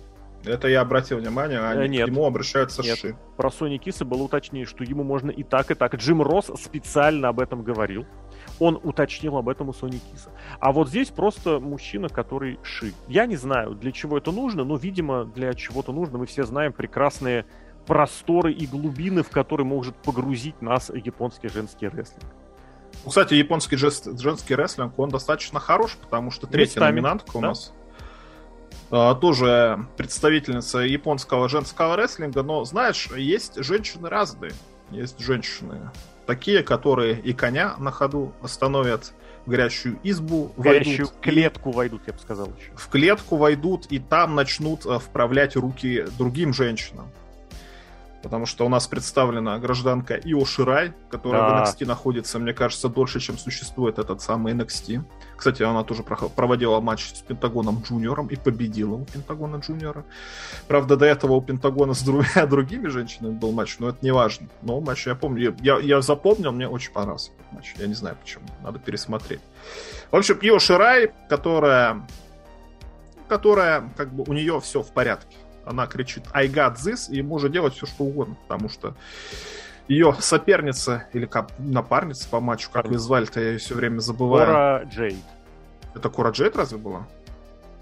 Это 0.44 0.68
я 0.68 0.82
обратил 0.82 1.18
внимание, 1.18 1.58
они 1.58 1.88
нет, 1.88 2.06
к 2.06 2.10
нему 2.10 2.24
обращаются 2.24 2.82
нет. 2.82 2.98
«ши». 2.98 3.16
Про 3.36 3.50
Сони 3.50 3.78
Киса 3.78 4.04
было 4.04 4.22
уточнее, 4.22 4.66
что 4.66 4.84
ему 4.84 5.02
можно 5.02 5.30
и 5.30 5.42
так, 5.42 5.70
и 5.70 5.74
так. 5.74 5.94
Джим 5.96 6.22
Росс 6.22 6.50
специально 6.62 7.28
об 7.28 7.40
этом 7.40 7.64
говорил. 7.64 8.06
Он 8.60 8.78
уточнил 8.82 9.36
об 9.36 9.48
этом 9.48 9.68
у 9.68 9.72
Сони 9.72 9.98
Киса. 9.98 10.30
А 10.60 10.72
вот 10.72 10.88
здесь 10.88 11.08
просто 11.08 11.58
мужчина, 11.60 12.08
который 12.08 12.58
ши. 12.62 12.92
Я 13.08 13.26
не 13.26 13.36
знаю, 13.36 13.74
для 13.74 13.92
чего 13.92 14.16
это 14.16 14.30
нужно, 14.32 14.64
но, 14.64 14.76
видимо, 14.76 15.24
для 15.24 15.54
чего-то 15.54 15.92
нужно. 15.92 16.18
Мы 16.18 16.26
все 16.26 16.44
знаем 16.44 16.72
прекрасные 16.72 17.44
просторы 17.88 18.52
и 18.52 18.66
глубины, 18.66 19.22
в 19.22 19.30
которые 19.30 19.66
может 19.66 19.96
погрузить 19.96 20.60
нас 20.60 20.90
японский 20.90 21.48
женский 21.48 21.88
рестлинг. 21.88 22.26
Ну, 23.02 23.08
кстати, 23.08 23.32
японский 23.32 23.76
женский 23.76 24.54
рестлинг, 24.54 24.98
он 24.98 25.08
достаточно 25.08 25.58
хорош, 25.58 25.96
потому 25.96 26.30
что 26.30 26.46
третья 26.46 26.80
Местами, 26.80 26.96
номинантка 26.96 27.36
у 27.38 27.40
да? 27.40 27.48
нас 27.48 27.72
а, 28.90 29.14
тоже 29.14 29.86
представительница 29.96 30.80
японского 30.80 31.48
женского 31.48 31.96
рестлинга, 31.96 32.42
но, 32.42 32.62
знаешь, 32.64 33.08
есть 33.16 33.64
женщины 33.64 34.10
разные. 34.10 34.52
Есть 34.90 35.18
женщины 35.18 35.90
такие, 36.26 36.62
которые 36.62 37.18
и 37.18 37.32
коня 37.32 37.74
на 37.78 37.90
ходу 37.90 38.34
остановят, 38.42 39.14
в 39.46 39.50
горящую 39.50 39.98
избу 40.02 40.52
в 40.56 40.60
горящую 40.60 41.06
войдут. 41.06 41.22
клетку 41.22 41.70
войдут, 41.70 42.02
я 42.06 42.12
бы 42.12 42.18
сказал 42.18 42.48
еще. 42.48 42.70
В 42.74 42.88
клетку 42.88 43.36
войдут 43.38 43.86
и 43.86 43.98
там 43.98 44.34
начнут 44.34 44.84
а, 44.84 44.98
вправлять 44.98 45.56
руки 45.56 46.04
другим 46.18 46.52
женщинам 46.52 47.10
потому 48.28 48.44
что 48.44 48.66
у 48.66 48.68
нас 48.68 48.86
представлена 48.86 49.58
гражданка 49.58 50.20
Ио 50.22 50.44
Ширай, 50.44 50.92
которая 51.10 51.40
да. 51.40 51.64
в 51.64 51.68
NXT 51.68 51.86
находится, 51.86 52.38
мне 52.38 52.52
кажется, 52.52 52.90
дольше, 52.90 53.20
чем 53.20 53.38
существует 53.38 53.98
этот 53.98 54.20
самый 54.20 54.52
NXT. 54.52 55.02
Кстати, 55.34 55.62
она 55.62 55.82
тоже 55.82 56.02
проводила 56.02 56.78
матч 56.80 57.14
с 57.14 57.22
Пентагоном 57.22 57.82
Джуниором 57.82 58.26
и 58.26 58.36
победила 58.36 58.96
у 58.96 59.06
Пентагона 59.06 59.56
Джуниора. 59.56 60.04
Правда, 60.66 60.98
до 60.98 61.06
этого 61.06 61.32
у 61.32 61.40
Пентагона 61.40 61.94
с 61.94 62.02
двумя 62.02 62.44
другими 62.46 62.88
женщинами 62.88 63.32
был 63.32 63.52
матч, 63.52 63.78
но 63.78 63.88
это 63.88 63.98
не 64.02 64.10
важно. 64.10 64.48
Но 64.60 64.78
матч 64.82 65.06
я 65.06 65.14
помню, 65.14 65.56
я, 65.62 65.78
я 65.78 66.02
запомнил, 66.02 66.52
мне 66.52 66.68
очень 66.68 66.92
понравился 66.92 67.30
этот 67.30 67.50
матч. 67.52 67.74
Я 67.78 67.86
не 67.86 67.94
знаю 67.94 68.18
почему, 68.20 68.44
надо 68.62 68.78
пересмотреть. 68.78 69.40
В 70.10 70.16
общем, 70.16 70.38
Ио 70.42 70.58
Ширай, 70.58 71.12
которая 71.30 72.06
которая, 73.26 73.90
как 73.96 74.12
бы, 74.12 74.24
у 74.26 74.34
нее 74.34 74.60
все 74.60 74.82
в 74.82 74.90
порядке 74.92 75.37
она 75.68 75.86
кричит 75.86 76.24
I 76.32 76.48
got 76.48 76.76
this, 76.76 77.10
и 77.10 77.22
может 77.22 77.52
делать 77.52 77.74
все, 77.74 77.86
что 77.86 78.04
угодно, 78.04 78.36
потому 78.46 78.68
что 78.68 78.94
ее 79.88 80.14
соперница 80.20 81.08
или 81.12 81.26
как 81.26 81.50
напарница 81.58 82.28
по 82.28 82.40
матчу, 82.40 82.70
как 82.70 82.86
вы 82.88 82.98
звали-то, 82.98 83.40
я 83.40 83.52
ее 83.52 83.58
все 83.58 83.74
время 83.74 84.00
забываю. 84.00 84.46
Кора 84.46 84.82
Джейд. 84.84 85.16
Это 85.94 86.10
Кора 86.10 86.30
Джейд 86.30 86.56
разве 86.56 86.78
была? 86.78 87.06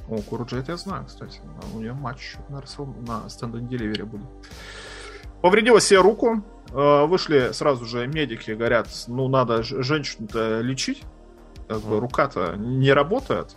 О, 0.08 0.18
Кора 0.22 0.44
Джейд 0.44 0.68
я 0.68 0.76
знаю, 0.76 1.04
кстати. 1.06 1.40
У 1.74 1.80
нее 1.80 1.92
матч 1.92 2.36
на, 2.48 2.62
на 3.06 3.28
стендинг 3.28 3.68
деливере 3.68 4.04
будет. 4.04 4.26
Повредила 5.42 5.80
себе 5.80 6.00
руку. 6.00 6.42
Э, 6.72 7.06
вышли 7.06 7.50
сразу 7.52 7.84
же 7.84 8.06
медики, 8.06 8.52
говорят, 8.52 8.88
ну 9.08 9.28
надо 9.28 9.62
женщину-то 9.62 10.60
лечить. 10.60 11.02
Как 11.68 11.80
бы 11.80 11.98
рука-то 11.98 12.54
не 12.56 12.92
работает. 12.92 13.54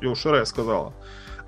Йошире 0.00 0.46
сказала. 0.46 0.94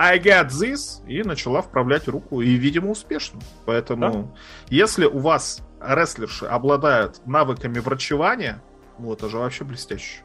I 0.00 0.18
got 0.18 0.48
this, 0.48 1.06
и 1.06 1.22
начала 1.22 1.60
вправлять 1.60 2.08
руку, 2.08 2.40
и, 2.40 2.54
видимо, 2.54 2.90
успешно. 2.90 3.38
Поэтому, 3.66 4.10
да? 4.10 4.28
если 4.70 5.04
у 5.04 5.18
вас 5.18 5.60
рестлерши 5.78 6.46
обладают 6.46 7.20
навыками 7.26 7.80
врачевания, 7.80 8.62
ну, 8.98 9.12
это 9.12 9.28
же 9.28 9.36
вообще 9.36 9.64
блестяще. 9.64 10.22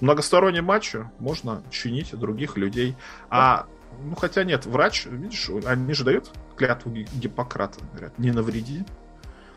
Многосторонние 0.00 0.62
матчи 0.62 1.06
можно 1.18 1.62
чинить 1.70 2.18
других 2.18 2.56
людей. 2.56 2.96
А, 3.28 3.66
ну, 4.02 4.14
хотя 4.14 4.42
нет, 4.42 4.64
врач, 4.64 5.04
видишь, 5.04 5.50
они 5.66 5.92
же 5.92 6.04
дают 6.04 6.30
клятву 6.56 6.90
Гиппократа, 6.90 7.78
говорят, 7.92 8.18
не 8.18 8.30
навреди. 8.30 8.86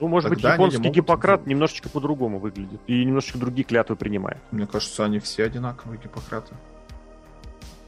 Ну, 0.02 0.10
может 0.10 0.30
Тогда 0.30 0.57
быть, 0.57 0.73
японский 0.73 0.90
Гиппократ 0.90 1.48
немножечко 1.48 1.88
по-другому 1.88 2.38
выглядит 2.38 2.81
и 2.88 3.06
немножечко 3.06 3.38
другие 3.38 3.64
клятвы 3.64 3.95
принимает. 3.95 4.40
Мне 4.52 4.68
кажется, 4.68 5.06
они 5.06 5.19
все 5.19 5.45
одинаковые, 5.45 6.02
Гиппократы. 6.03 6.53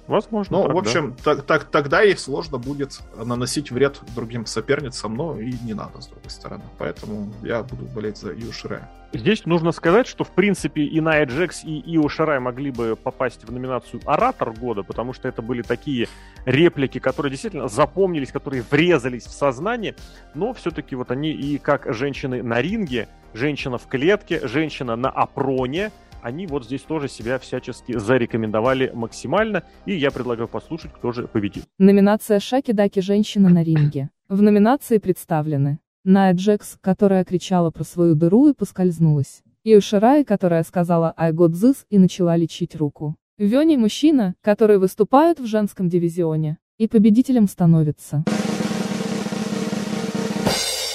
Возможно. 0.07 0.57
Ну, 0.57 0.64
так, 0.65 0.76
в 0.76 0.77
общем, 0.77 1.15
так, 1.23 1.41
так, 1.44 1.64
тогда 1.65 2.02
ей 2.02 2.15
сложно 2.15 2.57
будет 2.57 2.99
наносить 3.18 3.72
вред 3.72 3.99
другим 4.15 4.45
соперницам, 4.45 5.15
но 5.15 5.40
и 5.40 5.53
не 5.64 5.73
надо, 5.73 6.02
с 6.02 6.07
другой 6.07 6.30
стороны. 6.30 6.64
Поэтому 6.77 7.34
я 7.41 7.64
буду 7.64 7.86
болеть 7.86 8.18
за 8.18 8.36
Ширай. 8.53 8.82
Здесь 9.14 9.45
нужно 9.45 9.72
сказать, 9.72 10.07
что, 10.07 10.23
в 10.23 10.32
принципе, 10.32 10.84
и 10.84 10.99
Ная 11.02 11.26
Джекс, 11.26 11.64
и 11.64 11.82
Ио 11.95 12.07
Ширай 12.10 12.40
могли 12.40 12.69
бы 12.69 12.95
попасть 12.95 13.44
в 13.45 13.52
номинацию 13.52 14.02
«Оратор 14.06 14.52
года», 14.52 14.84
потому 14.84 15.14
что 15.14 15.27
это 15.27 15.41
были 15.41 15.61
такие 15.61 16.07
реплики, 16.45 16.99
которые 16.99 17.32
действительно 17.32 17.68
запомнились, 17.68 18.32
которые 18.32 18.64
врезались 18.69 19.26
в 19.26 19.32
сознание, 19.32 19.95
но 20.34 20.53
все-таки 20.53 20.95
вот 20.95 21.11
они 21.11 21.32
и 21.32 21.57
как 21.57 21.94
женщины 21.94 22.44
на 22.44 22.61
ринге, 22.61 23.07
женщина 23.34 23.77
в 23.77 23.88
клетке, 23.88 24.48
женщина 24.48 24.95
на 24.95 25.10
опроне— 25.10 25.91
они 26.22 26.48
вот 26.48 26.66
здесь 26.66 26.82
тоже 26.82 27.08
себя 27.08 27.40
всячески 27.40 27.98
зарекомендовали 27.98 28.92
максимально, 28.94 29.64
и 29.86 29.96
я 29.96 30.12
предлагаю 30.12 30.48
послушать, 30.48 30.92
кто 30.94 31.12
же 31.12 31.28
победил. 31.28 31.64
Номинация 31.78 32.40
Шаки-Даки 32.40 33.02
«Женщина 33.02 33.50
на 33.50 33.64
ринге». 33.64 34.10
В 34.28 34.42
номинации 34.42 34.98
представлены 34.98 35.80
Ная 36.04 36.34
Джекс, 36.34 36.78
которая 36.82 37.24
кричала 37.26 37.72
про 37.72 37.84
свою 37.84 38.16
дыру 38.16 38.50
и 38.50 38.54
поскользнулась. 38.54 39.44
И 39.64 39.76
Уширай, 39.76 40.24
которая 40.24 40.64
сказала 40.64 41.14
«I 41.18 41.32
got 41.32 41.52
this» 41.52 41.78
и 41.90 41.98
начала 41.98 42.36
лечить 42.36 42.76
руку. 42.76 43.16
Вёни 43.38 43.76
мужчина, 43.76 44.36
который 44.42 44.78
выступает 44.78 45.40
в 45.40 45.46
женском 45.46 45.90
дивизионе. 45.90 46.58
И 46.78 46.88
победителем 46.88 47.48
становится. 47.48 48.24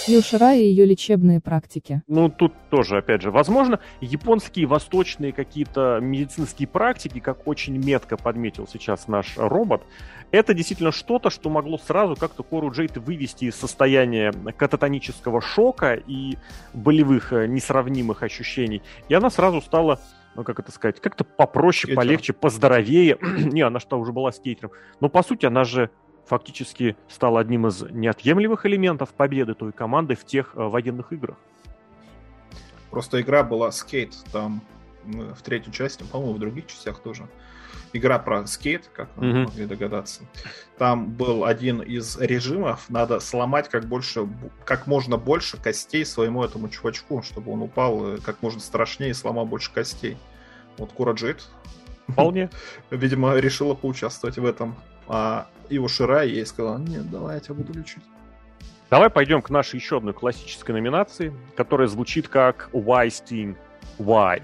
Юшира 0.06 0.54
и 0.54 0.62
ее 0.62 0.84
лечебные 0.84 1.40
практики. 1.40 2.02
Ну, 2.06 2.28
тут 2.28 2.52
тоже, 2.70 2.98
опять 2.98 3.22
же, 3.22 3.30
возможно, 3.30 3.80
японские 4.00 4.66
восточные 4.66 5.32
какие-то 5.32 5.98
медицинские 6.00 6.68
практики, 6.68 7.20
как 7.20 7.46
очень 7.46 7.76
метко 7.76 8.16
подметил 8.16 8.66
сейчас 8.66 9.08
наш 9.08 9.36
робот, 9.36 9.82
это 10.30 10.54
действительно 10.54 10.92
что-то, 10.92 11.30
что 11.30 11.50
могло 11.50 11.78
сразу 11.78 12.16
как-то 12.16 12.42
Кору 12.42 12.70
Джейт 12.70 12.96
вывести 12.96 13.46
из 13.46 13.56
состояния 13.56 14.32
кататонического 14.56 15.40
шока 15.40 15.94
и 15.94 16.36
болевых 16.72 17.32
э, 17.32 17.46
несравнимых 17.46 18.22
ощущений. 18.22 18.82
И 19.08 19.14
она 19.14 19.30
сразу 19.30 19.60
стала 19.60 20.00
ну, 20.36 20.44
как 20.44 20.60
это 20.60 20.70
сказать, 20.70 21.00
как-то 21.00 21.24
попроще, 21.24 21.92
Скейтер. 21.92 21.96
полегче, 21.96 22.32
поздоровее. 22.32 23.18
Не, 23.22 23.62
она 23.62 23.80
что, 23.80 23.98
уже 23.98 24.12
была 24.12 24.30
скейтером. 24.30 24.70
Но, 25.00 25.08
по 25.08 25.24
сути, 25.24 25.44
она 25.44 25.64
же 25.64 25.90
фактически 26.30 26.96
стал 27.08 27.36
одним 27.36 27.66
из 27.66 27.82
неотъемлемых 27.82 28.64
элементов 28.64 29.12
победы 29.12 29.54
той 29.54 29.72
команды 29.72 30.14
в 30.14 30.24
тех 30.24 30.52
э, 30.54 30.62
военных 30.62 31.12
играх. 31.12 31.36
Просто 32.90 33.20
игра 33.20 33.42
была 33.42 33.72
скейт, 33.72 34.14
там 34.32 34.62
в 35.04 35.42
третьей 35.42 35.72
части, 35.72 36.04
по-моему, 36.04 36.34
в 36.34 36.38
других 36.38 36.66
частях 36.68 37.00
тоже. 37.00 37.26
Игра 37.92 38.20
про 38.20 38.46
скейт, 38.46 38.88
как 38.92 39.08
вы 39.16 39.26
mm-hmm. 39.26 39.44
могли 39.44 39.66
догадаться. 39.66 40.22
Там 40.78 41.10
был 41.10 41.44
один 41.44 41.82
из 41.82 42.16
режимов, 42.18 42.88
надо 42.88 43.18
сломать 43.18 43.68
как, 43.68 43.86
больше, 43.86 44.28
как 44.64 44.86
можно 44.86 45.16
больше 45.16 45.56
костей 45.56 46.04
своему 46.04 46.44
этому 46.44 46.68
чувачку, 46.68 47.22
чтобы 47.22 47.52
он 47.52 47.62
упал 47.62 48.14
э, 48.14 48.18
как 48.18 48.40
можно 48.40 48.60
страшнее 48.60 49.10
и 49.10 49.14
сломал 49.14 49.46
больше 49.46 49.72
костей. 49.72 50.16
Вот 50.78 50.92
Кураджит 50.92 51.48
Вполне. 52.06 52.50
Видимо, 52.90 53.34
решила 53.36 53.74
поучаствовать 53.74 54.38
в 54.38 54.44
этом. 54.44 54.76
А 55.08 55.48
его 55.74 55.88
Шира 55.88 56.22
ей 56.22 56.44
сказала, 56.46 56.78
нет, 56.78 57.10
давай 57.10 57.34
я 57.36 57.40
тебя 57.40 57.54
буду 57.54 57.72
лечить. 57.72 58.02
Давай 58.90 59.08
пойдем 59.08 59.40
к 59.40 59.50
нашей 59.50 59.76
еще 59.76 59.98
одной 59.98 60.14
классической 60.14 60.72
номинации, 60.72 61.32
которая 61.56 61.86
звучит 61.86 62.28
как 62.28 62.70
Why 62.72 63.06
Sting? 63.06 63.56
Why? 63.98 64.42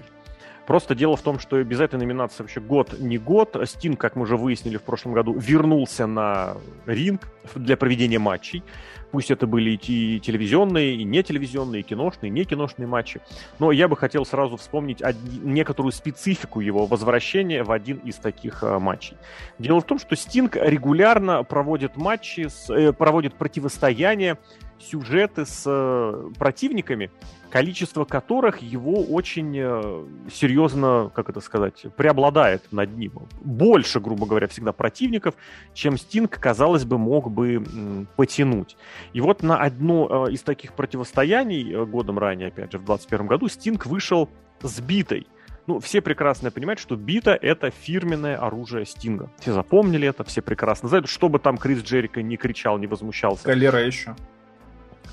Просто 0.67 0.95
дело 0.95 1.15
в 1.15 1.21
том, 1.21 1.39
что 1.39 1.63
без 1.63 1.79
этой 1.79 1.97
номинации 1.97 2.43
вообще 2.43 2.59
год 2.59 2.99
не 2.99 3.17
год. 3.17 3.55
Стин, 3.63 3.95
как 3.95 4.17
мы 4.17 4.23
уже 4.23 4.35
выяснили 4.35 4.75
в 4.75 4.81
прошлом 4.83 5.13
году, 5.13 5.33
вернулся 5.33 6.07
на 6.07 6.57
ринг 6.85 7.21
для 7.55 7.77
проведения 7.77 8.19
матчей. 8.19 8.63
Пусть 9.11 9.31
это 9.31 9.47
были 9.47 9.79
и 9.81 10.19
телевизионные, 10.19 10.95
и 10.95 11.05
не 11.05 11.23
телевизионные, 11.23 11.79
и 11.79 11.83
киношные, 11.83 12.29
и 12.29 12.33
не 12.33 12.43
киношные 12.43 12.85
матчи. 12.85 13.21
Но 13.59 13.71
я 13.71 13.87
бы 13.87 13.95
хотел 13.95 14.25
сразу 14.25 14.57
вспомнить 14.57 15.01
некоторую 15.41 15.93
специфику 15.93 16.59
его 16.59 16.85
возвращения 16.85 17.63
в 17.63 17.71
один 17.71 17.99
из 17.99 18.15
таких 18.15 18.61
э, 18.63 18.77
матчей. 18.77 19.15
Дело 19.59 19.79
в 19.79 19.85
том, 19.85 19.99
что 19.99 20.17
Стинг 20.17 20.57
регулярно 20.57 21.45
проводит 21.45 21.95
матчи, 21.95 22.49
э, 22.69 22.91
проводит 22.91 23.35
противостояния 23.35 24.37
сюжеты 24.79 25.45
с 25.45 25.63
э, 25.65 26.29
противниками, 26.37 27.11
количество 27.49 28.05
которых 28.05 28.61
его 28.61 29.03
очень 29.03 29.55
э, 29.57 30.05
серьезно, 30.31 31.11
как 31.13 31.29
это 31.29 31.39
сказать, 31.39 31.85
преобладает 31.95 32.71
над 32.71 32.97
ним. 32.97 33.13
Больше, 33.41 33.99
грубо 33.99 34.25
говоря, 34.25 34.47
всегда 34.47 34.73
противников, 34.73 35.35
чем 35.73 35.97
Стинг, 35.97 36.37
казалось 36.39 36.85
бы, 36.85 36.97
мог 36.97 37.31
бы 37.31 38.07
потянуть. 38.15 38.77
И 39.13 39.21
вот 39.21 39.43
на 39.43 39.57
одно 39.57 40.27
э, 40.27 40.33
из 40.33 40.41
таких 40.41 40.73
противостояний 40.73 41.85
годом 41.85 42.19
ранее, 42.19 42.49
опять 42.49 42.71
же, 42.71 42.77
в 42.77 42.85
2021 42.85 43.27
году, 43.27 43.47
Стинг 43.47 43.85
вышел 43.85 44.29
с 44.61 44.79
битой. 44.79 45.27
Ну, 45.67 45.81
все 45.81 46.01
прекрасно 46.01 46.49
понимают, 46.49 46.79
что 46.79 46.95
бита— 46.95 47.37
это 47.41 47.71
фирменное 47.71 48.37
оружие 48.37 48.85
Стинга. 48.85 49.29
Все 49.39 49.51
запомнили 49.51 50.07
это, 50.07 50.23
все 50.23 50.41
прекрасно 50.41 50.87
знают, 50.87 51.09
что 51.09 51.27
бы 51.27 51.39
там 51.39 51.57
Крис 51.57 51.83
Джерика 51.83 52.21
не 52.21 52.37
кричал, 52.37 52.77
не 52.77 52.87
возмущался. 52.87 53.43
Калера 53.43 53.85
еще. 53.85 54.15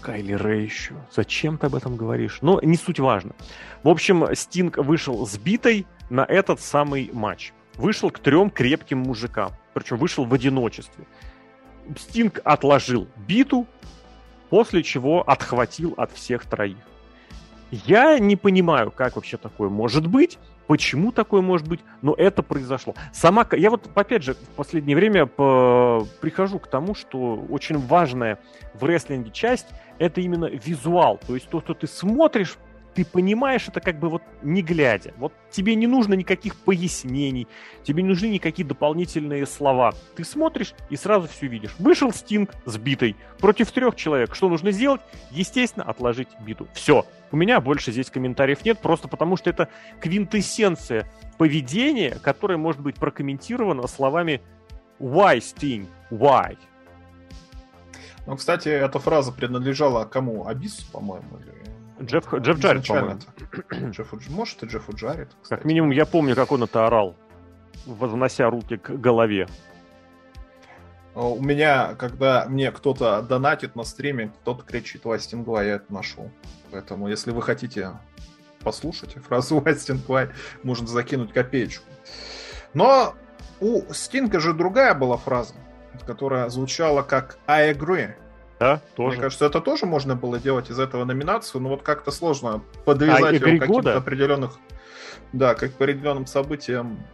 Кайли 0.05 0.35
Рэй 0.35 0.64
еще. 0.64 0.94
Зачем 1.10 1.56
ты 1.56 1.66
об 1.66 1.74
этом 1.74 1.97
говоришь? 1.97 2.40
Но 2.43 2.60
не 2.62 2.76
суть 2.76 3.01
важно. 3.01 3.32
В 3.82 3.89
общем, 3.89 4.26
Стинг 4.35 4.76
вышел 4.76 5.26
с 5.26 5.39
битой 5.39 5.86
на 6.10 6.24
этот 6.24 6.60
самый 6.60 7.10
матч. 7.12 7.55
Вышел 7.76 8.10
к 8.10 8.18
трем 8.18 8.51
крепким 8.51 8.98
мужикам. 8.98 9.52
Причем 9.72 9.97
вышел 9.97 10.26
в 10.26 10.35
одиночестве. 10.35 11.06
Стинг 11.97 12.40
отложил 12.44 13.09
биту, 13.16 13.66
после 14.51 14.82
чего 14.82 15.22
отхватил 15.22 15.94
от 15.97 16.12
всех 16.12 16.44
троих. 16.44 16.76
Я 17.70 18.18
не 18.18 18.36
понимаю, 18.36 18.90
как 18.90 19.16
вообще 19.16 19.39
такое 19.39 19.70
может 19.70 20.06
быть, 20.06 20.39
почему 20.66 21.12
такое 21.12 21.43
может 21.43 21.69
быть, 21.69 21.81
но 22.03 22.15
это 22.15 22.43
произошло. 22.43 22.95
Сама, 23.12 23.47
я 23.53 23.70
вот, 23.70 23.89
опять 23.95 24.23
же, 24.23 24.35
в 24.35 24.49
последнее 24.57 24.97
время 24.97 25.27
по, 25.27 26.07
прихожу 26.20 26.59
к 26.59 26.69
тому, 26.69 26.95
что 26.95 27.45
очень 27.51 27.78
важная 27.78 28.39
в 28.74 28.85
рестлинге 28.85 29.31
часть— 29.31 29.69
это 29.99 30.20
именно 30.20 30.47
визуал. 30.47 31.20
То 31.27 31.35
есть 31.35 31.49
то, 31.49 31.61
что 31.61 31.74
ты 31.74 31.86
смотришь, 31.86 32.59
ты 32.95 33.05
понимаешь 33.05 33.66
это 33.69 33.81
как 33.81 33.99
бы 33.99 34.09
вот 34.09 34.23
не 34.43 34.62
глядя. 34.62 35.12
Вот 35.19 35.32
тебе 35.51 35.74
не 35.74 35.86
нужно 35.86 36.15
никаких 36.15 36.57
пояснений, 36.57 37.49
тебе 37.82 38.03
не 38.03 38.09
нужны 38.09 38.27
никакие 38.27 38.66
дополнительные 38.66 39.47
слова. 39.47 39.93
Ты 40.16 40.24
смотришь 40.24 40.74
и 40.91 40.97
сразу 40.97 41.28
все 41.28 41.47
видишь. 41.47 41.74
Вышел 41.78 42.12
Стинг 42.12 42.55
с 42.65 42.78
против 43.39 43.73
трех 43.73 43.97
человек. 43.97 44.35
Что 44.35 44.49
нужно 44.49 44.70
сделать? 44.70 45.01
Естественно, 45.31 45.85
отложить 45.85 46.28
биту. 46.41 46.69
Все. 46.73 47.05
У 47.35 47.36
меня 47.36 47.61
больше 47.61 47.90
здесь 47.90 48.11
комментариев 48.11 48.65
нет, 48.65 48.78
просто 48.78 49.09
потому 49.09 49.36
что 49.36 49.51
это 49.51 49.69
квинтэссенция 49.98 51.11
поведения, 51.36 52.16
которое 52.23 52.59
может 52.59 52.81
быть 52.81 52.94
прокомментировано 52.94 53.89
словами 53.89 54.40
«Why, 55.01 55.39
Sting? 55.39 55.89
Why?» 56.12 56.56
Ну, 58.28 58.36
кстати, 58.36 58.69
эта 58.69 59.01
фраза 59.01 59.32
принадлежала 59.32 60.05
кому? 60.05 60.47
Абису, 60.47 60.89
по-моему, 60.93 61.40
или 61.40 62.06
Джефф, 62.06 62.35
Джефф 62.35 62.59
Джаред, 62.61 62.86
по-моему. 62.86 63.19
Джеффу, 63.90 64.20
может, 64.31 64.62
и 64.62 64.66
Джеффу 64.66 64.93
Джаред. 64.94 65.31
Кстати. 65.43 65.59
Как 65.59 65.65
минимум, 65.65 65.90
я 65.90 66.06
помню, 66.06 66.36
как 66.36 66.52
он 66.52 66.62
это 66.62 66.86
орал, 66.86 67.16
вознося 67.85 68.48
руки 68.48 68.77
к 68.77 68.90
голове. 68.90 69.48
А 71.15 71.28
у 71.28 71.41
меня, 71.41 71.95
когда 71.95 72.47
мне 72.49 72.73
кто-то 72.73 73.23
донатит 73.23 73.77
на 73.77 73.85
стриме, 73.85 74.32
кто-то 74.43 74.65
кричит 74.65 75.05
«Вастингва», 75.05 75.61
я 75.61 75.77
это 75.77 75.93
нашел. 75.93 76.31
Поэтому, 76.73 77.09
если 77.09 77.31
вы 77.31 77.41
хотите 77.41 77.93
послушать 78.61 79.15
фразу 79.28 79.61
«Вастингва», 79.61 80.31
можно 80.65 80.86
закинуть 80.89 81.32
копеечку. 81.32 81.85
Но 82.74 83.15
у 83.61 83.93
Стинга 83.93 84.41
же 84.41 84.53
другая 84.53 84.95
была 84.95 85.16
фраза, 85.16 85.55
которая 86.05 86.49
звучала 86.49 87.03
как 87.03 87.39
«I 87.47 87.73
agree». 87.73 88.15
Да, 88.59 88.81
тоже. 88.97 89.16
Мне 89.16 89.23
кажется, 89.23 89.47
это 89.47 89.61
тоже 89.61 89.86
можно 89.86 90.16
было 90.16 90.39
делать 90.39 90.70
из 90.70 90.78
этого 90.78 91.05
номинацию, 91.05 91.61
но 91.61 91.70
вот 91.70 91.82
как-то 91.82 92.11
сложно 92.11 92.62
подвязать 92.85 93.43
а, 93.43 93.49
его 93.49 93.59
каким-то 93.59 93.97
определенных, 93.97 94.59
да, 95.32 95.55
как 95.55 95.70
определенным 95.73 96.27
событиям 96.27 97.05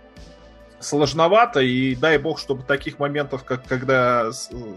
сложновато, 0.81 1.61
и 1.61 1.95
дай 1.95 2.19
бог, 2.19 2.39
чтобы 2.39 2.63
таких 2.63 2.99
моментов, 2.99 3.45
как 3.45 3.65
когда 3.65 4.31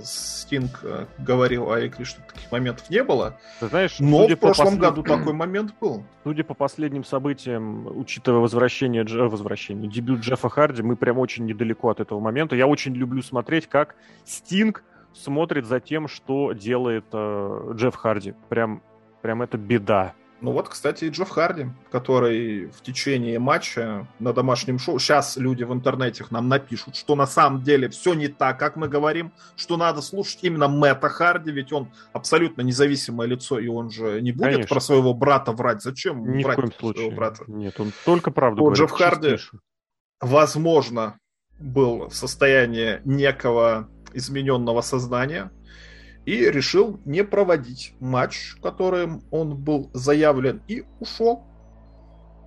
Стинг 0.03 0.81
э, 0.83 1.05
говорил 1.17 1.71
о 1.71 1.79
Экли, 1.79 2.03
чтобы 2.03 2.27
таких 2.27 2.51
моментов 2.51 2.89
не 2.89 3.03
было. 3.03 3.39
Ты 3.59 3.67
знаешь, 3.67 3.95
но 3.99 4.27
в 4.27 4.35
прошлом 4.35 4.65
послед... 4.65 4.81
году 4.81 5.03
такой 5.03 5.33
момент 5.33 5.73
был. 5.79 6.03
Судя 6.23 6.43
по 6.43 6.53
последним 6.53 7.03
событиям, 7.03 7.87
учитывая 7.97 8.41
возвращение, 8.41 9.03
Дж... 9.03 9.29
возвращение, 9.29 9.89
дебют 9.89 10.19
Джеффа 10.19 10.49
Харди, 10.49 10.81
мы 10.81 10.95
прям 10.95 11.17
очень 11.17 11.45
недалеко 11.45 11.89
от 11.89 11.99
этого 11.99 12.19
момента. 12.19 12.55
Я 12.55 12.67
очень 12.67 12.93
люблю 12.93 13.21
смотреть, 13.21 13.67
как 13.67 13.95
Стинг 14.25 14.83
смотрит 15.13 15.65
за 15.65 15.79
тем, 15.79 16.07
что 16.07 16.53
делает 16.53 17.05
э, 17.13 17.71
Джефф 17.75 17.95
Харди. 17.95 18.33
Прям, 18.49 18.81
прям 19.21 19.41
это 19.41 19.57
беда. 19.57 20.13
Ну 20.43 20.51
вот, 20.51 20.67
кстати, 20.67 21.05
Джефф 21.05 21.29
Харди, 21.29 21.67
который 21.89 22.65
в 22.65 22.81
течение 22.81 23.39
матча 23.39 24.05
на 24.19 24.33
домашнем 24.33 24.77
шоу, 24.77 24.99
сейчас 24.99 25.37
люди 25.37 25.63
в 25.63 25.71
интернете 25.71 26.25
нам 26.31 26.49
напишут, 26.49 26.97
что 26.97 27.15
на 27.15 27.25
самом 27.25 27.63
деле 27.63 27.87
все 27.87 28.13
не 28.13 28.27
так, 28.27 28.59
как 28.59 28.75
мы 28.75 28.89
говорим, 28.89 29.31
что 29.55 29.77
надо 29.77 30.01
слушать 30.01 30.39
именно 30.41 30.67
Мэтта 30.67 31.07
Харди, 31.07 31.49
ведь 31.49 31.71
он 31.71 31.93
абсолютно 32.11 32.61
независимое 32.61 33.25
лицо, 33.25 33.57
и 33.57 33.69
он 33.69 33.89
же 33.89 34.19
не 34.19 34.33
будет 34.33 34.51
Конечно. 34.51 34.67
про 34.67 34.81
своего 34.81 35.13
брата 35.13 35.53
врать. 35.53 35.81
Зачем 35.81 36.35
Ни 36.35 36.43
врать 36.43 36.57
в 36.57 36.59
коем 36.59 36.73
случае. 36.73 37.03
своего 37.03 37.15
брата? 37.15 37.43
Нет, 37.47 37.79
он 37.79 37.93
только 38.03 38.29
правду 38.29 38.63
вот 38.63 38.75
говорит. 38.75 38.89
Джефф 38.89 38.99
Харди, 38.99 39.37
возможно, 40.19 41.17
был 41.57 42.09
в 42.09 42.15
состоянии 42.15 42.99
некого 43.05 43.87
измененного 44.11 44.81
сознания 44.81 45.51
и 46.25 46.49
решил 46.49 46.99
не 47.05 47.23
проводить 47.23 47.95
матч, 47.99 48.55
которым 48.61 49.23
он 49.31 49.55
был 49.55 49.89
заявлен, 49.93 50.61
и 50.67 50.85
ушел. 50.99 51.43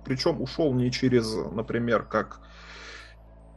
Причем 0.05 0.41
ушел 0.41 0.73
не 0.73 0.91
через, 0.91 1.33
например, 1.51 2.03
как 2.03 2.41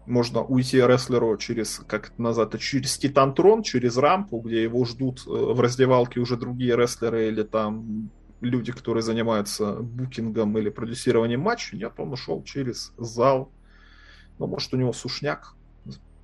можно 0.07 0.43
уйти 0.43 0.79
рестлеру 0.79 1.37
через, 1.37 1.81
как 1.87 2.09
это 2.09 2.21
назад, 2.21 2.59
через 2.59 2.99
Титантрон, 2.99 3.63
через 3.63 3.97
рампу, 3.97 4.41
где 4.41 4.63
его 4.63 4.85
ждут 4.85 5.23
э, 5.27 5.31
в 5.31 5.61
раздевалке 5.61 6.21
уже 6.21 6.37
другие 6.37 6.77
рестлеры 6.77 7.29
или 7.29 7.43
там 7.43 8.11
люди, 8.41 8.73
которые 8.73 9.03
занимаются 9.03 9.75
букингом 9.75 10.59
или 10.59 10.71
продюсированием 10.71 11.41
матча. 11.41 11.77
Нет, 11.77 11.93
он 11.99 12.13
ушел 12.13 12.43
через 12.43 12.93
зал. 12.97 13.53
Ну, 14.39 14.47
может, 14.47 14.73
у 14.75 14.77
него 14.77 14.93
сушняк 14.93 15.55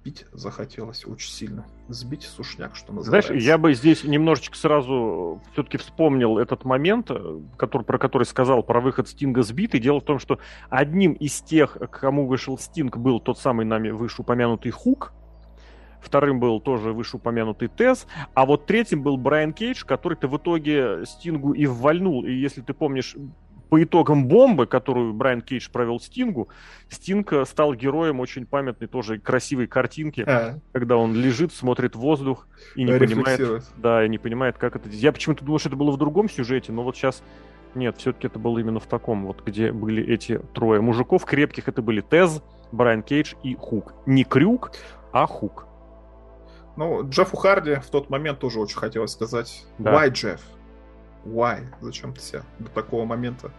пить 0.07 0.25
захотелось 0.31 1.05
очень 1.05 1.33
сильно. 1.33 1.67
Сбить 1.89 2.23
сушняк, 2.23 2.77
что 2.77 2.93
называется. 2.93 3.31
Знаешь, 3.33 3.45
я 3.45 3.59
бы 3.59 3.75
здесь 3.75 4.05
немножечко 4.05 4.57
сразу 4.57 5.43
все-таки 5.53 5.79
вспомнил 5.79 6.39
этот 6.39 6.65
момент, 6.65 7.11
э, 7.11 7.41
который, 7.57 7.83
про 7.83 7.99
который 7.99 8.23
сказал, 8.23 8.63
про 8.63 8.81
выход 8.81 9.09
Стинга 9.09 9.43
сбитый. 9.43 9.81
Дело 9.81 9.99
в 9.99 10.05
том, 10.05 10.21
что 10.21 10.39
одним 10.71 11.15
из 11.15 11.41
тех, 11.41 11.73
к 11.73 11.89
кому 11.89 12.29
вышел 12.29 12.57
Стинг, 12.57 12.99
был 12.99 13.19
тот 13.19 13.41
самый 13.41 13.67
нами 13.67 13.91
вышеупомянутый 13.91 14.71
Хук, 14.71 15.13
вторым 16.01 16.39
был 16.39 16.61
тоже 16.61 16.93
вышеупомянутый 16.93 17.67
Тесс, 17.67 18.07
а 18.33 18.47
вот 18.47 18.67
третьим 18.67 19.03
был 19.03 19.17
Брайан 19.17 19.53
Кейдж, 19.53 19.85
который-то 19.85 20.29
в 20.29 20.37
итоге 20.37 21.05
Стингу 21.05 21.53
и 21.53 21.67
ввальнул. 21.67 22.25
И 22.25 22.33
если 22.33 22.61
ты 22.61 22.75
помнишь 22.75 23.17
по 23.69 23.83
итогам 23.83 24.27
бомбы, 24.27 24.67
которую 24.67 25.13
Брайан 25.13 25.43
Кейдж 25.43 25.69
провел 25.71 26.01
Стингу, 26.01 26.49
Стинг 26.89 27.33
э, 27.33 27.45
стал 27.45 27.75
героем 27.75 28.21
очень 28.21 28.47
памятной 28.47 28.87
тоже 28.87 29.19
красивой 29.19 29.67
картинки, 29.67 30.25
а. 30.27 30.59
когда 30.73 30.97
он 30.97 31.15
лежит, 31.15 31.53
смотрит 31.53 31.97
в 31.97 31.99
воздух 31.99 32.47
и 32.75 32.85
не 32.85 32.99
понимает, 32.99 33.65
да, 33.77 34.05
и 34.05 34.09
не 34.09 34.19
понимает, 34.19 34.59
как 34.59 34.77
это. 34.77 34.89
Я 34.89 35.13
почему-то 35.13 35.45
думал, 35.45 35.59
что 35.59 35.69
это 35.69 35.77
было 35.77 35.91
в 35.91 35.99
другом 35.99 36.29
сюжете, 36.29 36.73
но 36.73 36.83
вот 36.83 36.97
сейчас 36.97 37.23
нет, 37.75 37.99
все-таки 37.99 38.27
это 38.27 38.39
было 38.39 38.59
именно 38.59 38.81
в 38.81 38.87
таком, 38.87 39.27
вот 39.27 39.43
где 39.45 39.71
были 39.71 40.03
эти 40.03 40.41
трое 40.55 40.81
мужиков 40.81 41.25
крепких. 41.27 41.69
Это 41.69 41.83
были 41.83 42.01
Тез, 42.01 42.43
Брайан 42.73 43.03
Кейдж 43.03 43.35
и 43.43 43.55
Хук. 43.55 43.93
Не 44.07 44.25
Крюк, 44.25 44.73
а 45.13 45.27
Хук. 45.27 45.67
Ну, 46.77 47.09
Джеффу 47.09 47.37
Харди 47.37 47.77
в 47.77 47.87
тот 47.87 48.11
момент 48.11 48.39
тоже 48.39 48.61
очень 48.61 48.79
хотелось 48.79 49.13
сказать. 49.13 49.67
Да. 49.79 49.93
Why, 49.93 50.11
Джефф? 50.11 50.41
Why? 51.27 51.65
Зачем 51.81 52.15
ты 52.15 52.21
себя 52.21 52.43
до 52.59 52.71
такого 52.71 53.05
момента, 53.05 53.51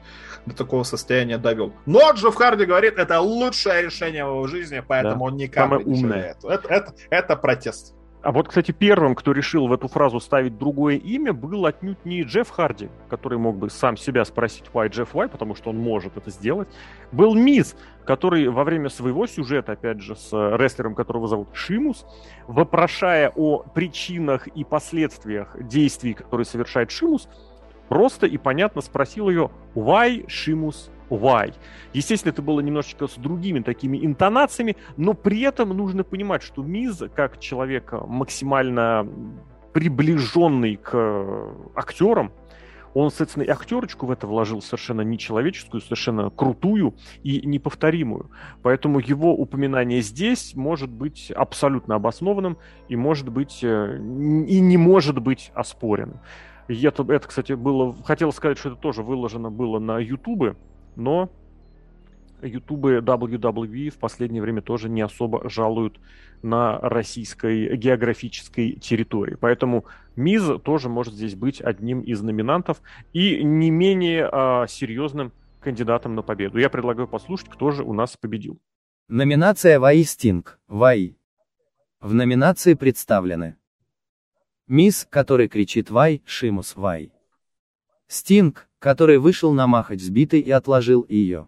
до 0.46 0.56
такого 0.56 0.84
состояния 0.84 1.38
довел? 1.38 1.74
Но 1.86 2.12
Джефф 2.14 2.36
Харди 2.36 2.66
говорит, 2.66 2.98
это 2.98 3.20
лучшее 3.20 3.84
решение 3.84 4.26
в 4.26 4.30
его 4.30 4.48
жизни, 4.48 4.84
поэтому 4.86 5.20
да. 5.20 5.26
он 5.26 5.36
никак 5.38 5.64
Самое 5.66 5.86
не 5.86 5.94
умное. 5.94 6.36
Это, 6.42 6.68
это, 6.70 6.94
это 7.10 7.36
протест. 7.36 7.94
А 8.28 8.32
вот, 8.32 8.50
кстати, 8.50 8.72
первым, 8.72 9.16
кто 9.16 9.32
решил 9.32 9.68
в 9.68 9.74
эту 9.74 9.88
фразу 9.88 10.20
ставить 10.20 10.58
другое 10.58 10.96
имя, 10.96 11.34
был 11.34 11.66
отнюдь 11.66 12.04
не 12.04 12.24
Джефф 12.24 12.50
Харди, 12.50 12.90
который 13.10 13.38
мог 13.38 13.58
бы 13.58 13.70
сам 13.70 13.96
себя 13.96 14.26
спросить 14.26 14.66
why 14.74 14.90
Джефф 14.90 15.14
why, 15.14 15.30
потому 15.30 15.56
что 15.56 15.70
он 15.70 15.78
может 15.78 16.18
это 16.18 16.32
сделать. 16.32 16.68
Был 17.12 17.36
Миз, 17.36 17.78
который 18.06 18.50
во 18.50 18.64
время 18.64 18.90
своего 18.90 19.28
сюжета, 19.28 19.74
опять 19.74 20.02
же, 20.02 20.16
с 20.16 20.34
рестлером, 20.58 20.96
которого 20.96 21.28
зовут 21.28 21.50
Шимус, 21.54 22.06
вопрошая 22.48 23.32
о 23.36 23.60
причинах 23.60 24.48
и 24.48 24.64
последствиях 24.64 25.56
действий, 25.62 26.14
которые 26.14 26.46
совершает 26.46 26.90
Шимус, 26.90 27.30
просто 27.90 28.28
и 28.28 28.38
понятно 28.38 28.82
спросил 28.82 29.30
ее 29.30 29.52
why 29.76 30.26
Шимус 30.28 30.92
why. 31.10 31.54
Естественно, 31.94 32.32
это 32.32 32.42
было 32.42 32.60
немножечко 32.60 33.08
с 33.08 33.16
другими 33.16 33.62
такими 33.62 34.06
интонациями, 34.06 34.76
но 34.98 35.14
при 35.14 35.42
этом 35.42 35.70
нужно 35.70 36.04
понимать, 36.04 36.44
что 36.44 36.64
Миз, 36.64 37.04
как 37.16 37.40
человек 37.40 37.94
максимально 37.94 39.08
приближенный 39.74 40.76
к 40.78 41.54
актерам, 41.76 42.32
он, 42.94 43.10
соответственно, 43.12 43.44
и 43.44 43.50
актерочку 43.50 44.08
в 44.08 44.12
это 44.12 44.26
вложил 44.26 44.60
совершенно 44.60 45.02
нечеловеческую, 45.02 45.82
совершенно 45.82 46.32
крутую 46.32 46.96
и 47.22 47.46
неповторимую. 47.46 48.32
Поэтому 48.64 48.98
его 48.98 49.36
упоминание 49.36 50.02
здесь 50.02 50.56
может 50.56 50.90
быть 50.90 51.30
абсолютно 51.30 51.94
обоснованным 51.94 52.58
и 52.90 52.96
может 52.96 53.30
быть 53.30 53.60
э, 53.62 53.98
и 53.98 54.60
не 54.60 54.78
может 54.78 55.20
быть 55.20 55.52
оспоренным. 55.54 56.22
Это, 56.68 57.04
это, 57.12 57.28
кстати, 57.28 57.54
было... 57.54 57.96
Хотел 58.04 58.32
сказать, 58.32 58.58
что 58.58 58.70
это 58.70 58.78
тоже 58.78 59.04
выложено 59.04 59.50
было 59.50 59.80
на 59.80 60.00
Ютубе, 60.00 60.56
но 60.96 61.30
ютубы 62.42 62.98
WWE 62.98 63.90
в 63.90 63.98
последнее 63.98 64.42
время 64.42 64.62
тоже 64.62 64.90
не 64.90 65.02
особо 65.02 65.50
жалуют 65.50 66.00
на 66.42 66.78
российской 66.80 67.76
географической 67.76 68.74
территории. 68.74 69.36
Поэтому 69.40 69.86
Миз 70.16 70.44
тоже 70.64 70.90
может 70.90 71.14
здесь 71.14 71.36
быть 71.36 71.62
одним 71.62 72.02
из 72.02 72.22
номинантов 72.22 72.82
и 73.14 73.44
не 73.44 73.72
менее 73.72 74.30
а, 74.32 74.68
серьезным 74.68 75.32
кандидатом 75.60 76.16
на 76.16 76.22
победу. 76.22 76.60
Я 76.60 76.70
предлагаю 76.70 77.08
послушать, 77.08 77.50
кто 77.50 77.72
же 77.72 77.84
у 77.84 77.94
нас 77.94 78.16
победил. 78.18 78.60
Номинация 79.08 79.80
Ваи 79.80 80.04
Стинг. 80.04 80.60
Ваи. 80.68 81.18
В 82.00 82.14
номинации 82.14 82.74
представлены 82.76 83.58
Мисс, 84.68 85.08
который 85.10 85.48
кричит 85.48 85.90
Вай, 85.90 86.22
Шимус 86.26 86.76
Вай. 86.76 87.14
Стинг, 88.08 88.68
который 88.80 89.18
вышел 89.18 89.54
на 89.54 89.66
махач 89.66 90.02
сбитый 90.02 90.42
и 90.42 90.52
отложил 90.52 91.06
ее. 91.08 91.48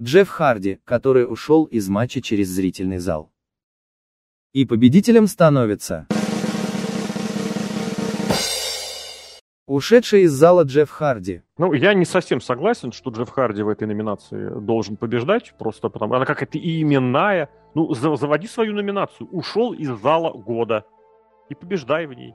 Джефф 0.00 0.28
Харди, 0.28 0.80
который 0.84 1.30
ушел 1.30 1.64
из 1.66 1.88
матча 1.88 2.20
через 2.20 2.48
зрительный 2.48 2.98
зал. 2.98 3.30
И 4.52 4.64
победителем 4.64 5.28
становится... 5.28 6.08
Ушедший 9.68 10.22
из 10.22 10.32
зала 10.32 10.64
Джефф 10.64 10.90
Харди. 10.90 11.42
Ну, 11.56 11.72
я 11.72 11.94
не 11.94 12.04
совсем 12.04 12.40
согласен, 12.40 12.90
что 12.90 13.10
Джефф 13.10 13.30
Харди 13.30 13.62
в 13.62 13.68
этой 13.68 13.86
номинации 13.86 14.58
должен 14.58 14.96
побеждать, 14.96 15.54
просто 15.56 15.88
потому 15.88 16.14
она 16.14 16.26
какая-то 16.26 16.58
именная. 16.58 17.48
Ну, 17.76 17.94
заводи 17.94 18.48
свою 18.48 18.74
номинацию. 18.74 19.28
Ушел 19.30 19.72
из 19.72 19.88
зала 20.00 20.32
года. 20.32 20.84
И 21.52 21.54
побеждай 21.54 22.06
в 22.06 22.14
ней. 22.14 22.34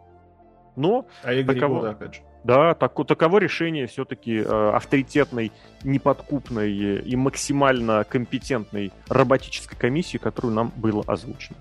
Но... 0.76 1.08
А 1.24 1.44
таково... 1.44 1.80
года, 1.80 1.90
опять 1.90 2.16
же. 2.16 2.22
Да, 2.44 2.76
так, 2.76 2.94
таково 3.08 3.40
решение 3.40 3.88
все-таки 3.88 4.38
э, 4.38 4.72
авторитетной, 4.76 5.52
неподкупной 5.84 6.72
и 7.00 7.16
максимально 7.16 8.04
компетентной 8.04 8.94
роботической 9.10 9.76
комиссии, 9.78 10.20
которую 10.20 10.54
нам 10.54 10.72
было 10.76 11.04
озвучено. 11.08 11.58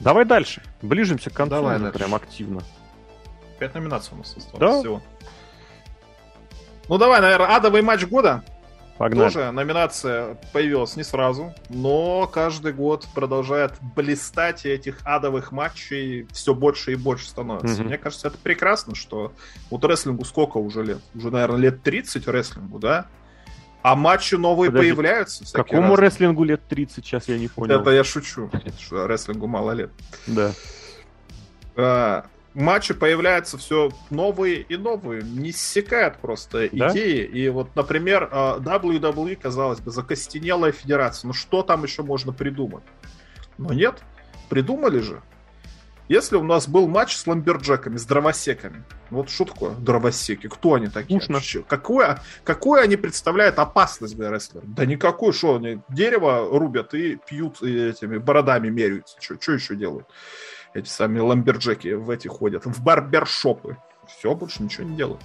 Давай 0.00 0.24
дальше. 0.24 0.60
Ближимся 0.82 1.30
к 1.30 1.34
концу. 1.34 1.54
Давай 1.54 1.78
дальше. 1.78 1.96
Прям 1.96 2.14
активно. 2.16 2.62
Пять 3.60 3.74
номинаций 3.74 4.14
у 4.14 4.18
нас 4.18 4.36
осталось 4.36 4.58
да? 4.58 4.80
всего. 4.80 5.00
Ну 6.88 6.98
давай, 6.98 7.20
наверное, 7.20 7.56
адовый 7.56 7.82
матч 7.82 8.04
года. 8.06 8.42
Погнали. 8.98 9.28
Тоже 9.30 9.52
номинация 9.52 10.36
появилась 10.52 10.96
не 10.96 11.04
сразу, 11.04 11.54
но 11.68 12.26
каждый 12.26 12.72
год 12.72 13.06
продолжает 13.14 13.74
блистать, 13.94 14.66
и 14.66 14.68
этих 14.68 14.98
адовых 15.04 15.52
матчей 15.52 16.26
все 16.32 16.52
больше 16.52 16.92
и 16.92 16.94
больше 16.96 17.28
становится. 17.28 17.80
Mm-hmm. 17.80 17.86
Мне 17.86 17.98
кажется, 17.98 18.26
это 18.26 18.38
прекрасно, 18.38 18.96
что 18.96 19.32
вот 19.70 19.84
рестлингу 19.84 20.24
сколько 20.24 20.58
уже 20.58 20.82
лет? 20.82 20.98
Уже, 21.14 21.30
наверное, 21.30 21.60
лет 21.60 21.82
30 21.84 22.26
рестлингу, 22.26 22.80
да? 22.80 23.06
А 23.82 23.94
матчи 23.94 24.34
новые 24.34 24.72
Подожди, 24.72 24.90
появляются. 24.90 25.44
Какому 25.52 25.90
разные. 25.90 26.06
рестлингу 26.06 26.42
лет 26.42 26.60
30, 26.68 27.04
сейчас 27.04 27.28
я 27.28 27.38
не 27.38 27.46
понял. 27.46 27.80
Это 27.80 27.90
я 27.90 28.02
шучу, 28.02 28.50
что 28.80 29.06
рестлингу 29.06 29.46
мало 29.46 29.70
лет. 29.72 29.90
Да. 30.26 30.52
Матчи 32.58 32.92
появляются 32.92 33.56
все 33.56 33.90
новые 34.10 34.62
и 34.62 34.76
новые, 34.76 35.22
не 35.22 35.50
иссякают 35.50 36.16
просто 36.16 36.68
да? 36.72 36.90
идеи. 36.90 37.24
И 37.24 37.48
вот, 37.50 37.76
например, 37.76 38.28
а, 38.32 38.58
WWE, 38.58 39.36
казалось 39.36 39.78
бы, 39.78 39.92
закостенелая 39.92 40.72
федерация. 40.72 41.28
Ну 41.28 41.34
что 41.34 41.62
там 41.62 41.84
еще 41.84 42.02
можно 42.02 42.32
придумать? 42.32 42.82
Но 43.58 43.72
нет, 43.72 44.02
придумали 44.48 44.98
же. 44.98 45.22
Если 46.08 46.34
у 46.36 46.42
нас 46.42 46.66
был 46.66 46.88
матч 46.88 47.14
с 47.14 47.26
ламберджеками, 47.28 47.96
с 47.96 48.06
дровосеками, 48.06 48.82
вот 49.10 49.30
что 49.30 49.44
такое 49.44 49.74
дровосеки? 49.74 50.48
Кто 50.48 50.74
они 50.74 50.88
такие? 50.88 51.20
Скучно. 51.20 51.62
Какое, 51.68 52.22
какое 52.42 52.82
они 52.82 52.96
представляют 52.96 53.58
опасность 53.58 54.16
для 54.16 54.30
рестлера? 54.30 54.64
Да 54.66 54.84
никакой, 54.84 55.32
что 55.32 55.56
они 55.56 55.80
дерево 55.90 56.48
рубят 56.50 56.94
и 56.94 57.18
пьют 57.28 57.62
и 57.62 57.90
этими 57.90 58.16
бородами 58.16 58.68
меряются. 58.68 59.16
Что 59.20 59.52
еще 59.52 59.76
делают? 59.76 60.08
Эти 60.74 60.88
сами 60.88 61.18
ламберджеки 61.18 61.94
в 61.94 62.10
эти 62.10 62.28
ходят, 62.28 62.66
в 62.66 62.82
барбершопы. 62.82 63.76
Все, 64.06 64.34
больше 64.34 64.62
ничего 64.62 64.84
не 64.84 64.96
делают. 64.96 65.20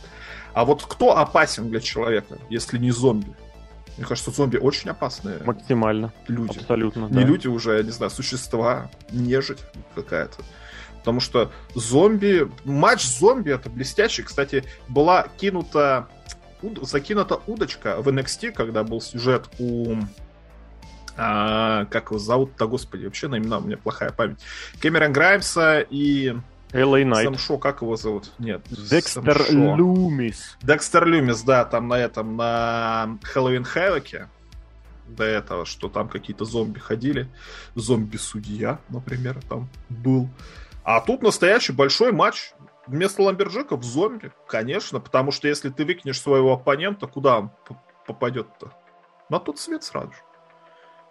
А 0.54 0.66
вот 0.66 0.84
кто 0.84 1.18
опасен 1.18 1.70
для 1.70 1.80
человека, 1.80 2.38
если 2.50 2.78
не 2.78 2.92
зомби? 2.92 3.34
Мне 3.98 4.06
кажется, 4.08 4.32
зомби 4.32 4.58
очень 4.58 4.90
опасные. 4.90 5.40
Максимально. 5.44 6.12
Люди. 6.28 6.58
Абсолютно. 6.58 7.06
Не 7.06 7.22
да. 7.22 7.22
люди 7.22 7.48
уже, 7.48 7.78
я 7.78 7.84
не 7.84 7.92
знаю, 7.92 8.10
существа, 8.10 8.90
нежить 9.12 9.60
какая-то. 9.96 10.44
Потому 10.98 11.20
что 11.20 11.52
зомби... 11.76 12.50
Матч 12.66 13.06
зомби 13.06 13.52
это 13.52 13.70
блестящий. 13.70 14.24
Кстати, 14.24 14.64
была 14.88 15.28
кинута... 15.38 16.08
Закинута 16.82 17.42
удочка 17.46 18.02
в 18.02 18.08
NXT, 18.08 18.52
когда 18.54 18.84
был 18.84 19.02
сюжет 19.02 19.50
у 19.60 19.98
а, 21.16 21.86
как 21.86 22.10
его 22.10 22.20
зовут-то, 22.20 22.68
господи, 22.68 23.06
вообще 23.06 23.28
на 23.28 23.38
имена 23.38 23.60
у 23.60 23.62
меня 23.62 23.78
плохая 23.78 24.12
память. 24.12 24.40
Кэмерон 24.82 25.14
Граймса 25.14 25.80
и... 25.82 26.36
Элэй 26.72 27.06
Найт. 27.06 27.26
Самшо, 27.26 27.60
как 27.60 27.84
его 27.84 27.96
зовут? 27.96 28.32
Нет. 28.40 28.64
Декстер 28.70 29.46
Люмис. 29.52 30.58
Декстер 30.64 31.06
Люмис, 31.06 31.44
да, 31.44 31.66
там 31.66 31.88
на 31.88 32.00
этом, 32.00 32.36
на 32.36 33.20
Хэллоуин 33.22 33.64
Хэвоке 33.64 34.28
до 35.08 35.24
этого, 35.24 35.66
что 35.66 35.88
там 35.90 36.10
какие-то 36.10 36.46
зомби 36.46 36.80
ходили. 36.80 37.28
Зомби-судья, 37.76 38.80
например, 38.90 39.40
там 39.48 39.70
был. 39.90 40.30
А 40.84 41.00
тут 41.00 41.22
настоящий 41.22 41.74
большой 41.74 42.12
матч. 42.12 42.54
Вместо 42.86 43.22
ламберджеков 43.22 43.82
зомби, 43.84 44.32
конечно, 44.48 45.00
потому 45.00 45.32
что 45.32 45.48
если 45.48 45.70
ты 45.70 45.86
выкинешь 45.86 46.20
своего 46.20 46.54
оппонента, 46.54 47.08
куда 47.08 47.40
он 47.40 47.52
попадет-то? 48.06 48.74
На 49.30 49.40
тот 49.40 49.58
свет 49.58 49.84
сразу 49.84 50.12
же. 50.12 50.18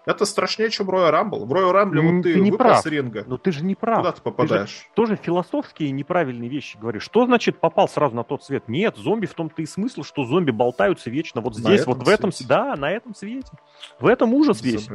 Это 0.04 0.24
страшнее, 0.24 0.70
чем 0.70 0.90
Royal 0.90 1.10
Rumble. 1.10 1.44
В 1.44 1.52
Royal 1.52 1.72
Rumble 1.72 2.00
вот 2.00 2.22
ты, 2.22 2.34
ты 2.34 2.40
не 2.40 2.50
прав. 2.50 2.82
с 2.82 2.86
ринга. 2.86 3.24
Но 3.26 3.38
ты 3.38 3.52
же 3.52 3.64
не 3.64 3.74
прав. 3.74 3.98
Куда 3.98 4.12
ты 4.12 4.20
попадаешь? 4.20 4.70
Ты 4.70 4.76
же 4.76 4.84
тоже 4.94 5.16
философские 5.16 5.92
неправильные 5.92 6.50
вещи 6.50 6.76
говоришь. 6.76 7.04
Что 7.04 7.24
значит 7.26 7.58
попал 7.58 7.88
сразу 7.88 8.16
на 8.16 8.24
тот 8.24 8.42
свет? 8.42 8.64
Нет, 8.66 8.96
зомби 8.96 9.26
в 9.26 9.34
том-то 9.34 9.62
и 9.62 9.66
смысл, 9.66 10.02
что 10.02 10.24
зомби 10.24 10.50
болтаются 10.50 11.08
вечно 11.08 11.40
вот 11.40 11.54
здесь, 11.54 11.86
вот 11.86 12.02
в 12.02 12.08
этом... 12.08 12.32
Свете. 12.32 12.48
Да, 12.48 12.74
на 12.76 12.90
этом 12.90 13.14
свете. 13.14 13.52
В 14.00 14.06
этом 14.06 14.34
ужас 14.34 14.60
весь. 14.62 14.88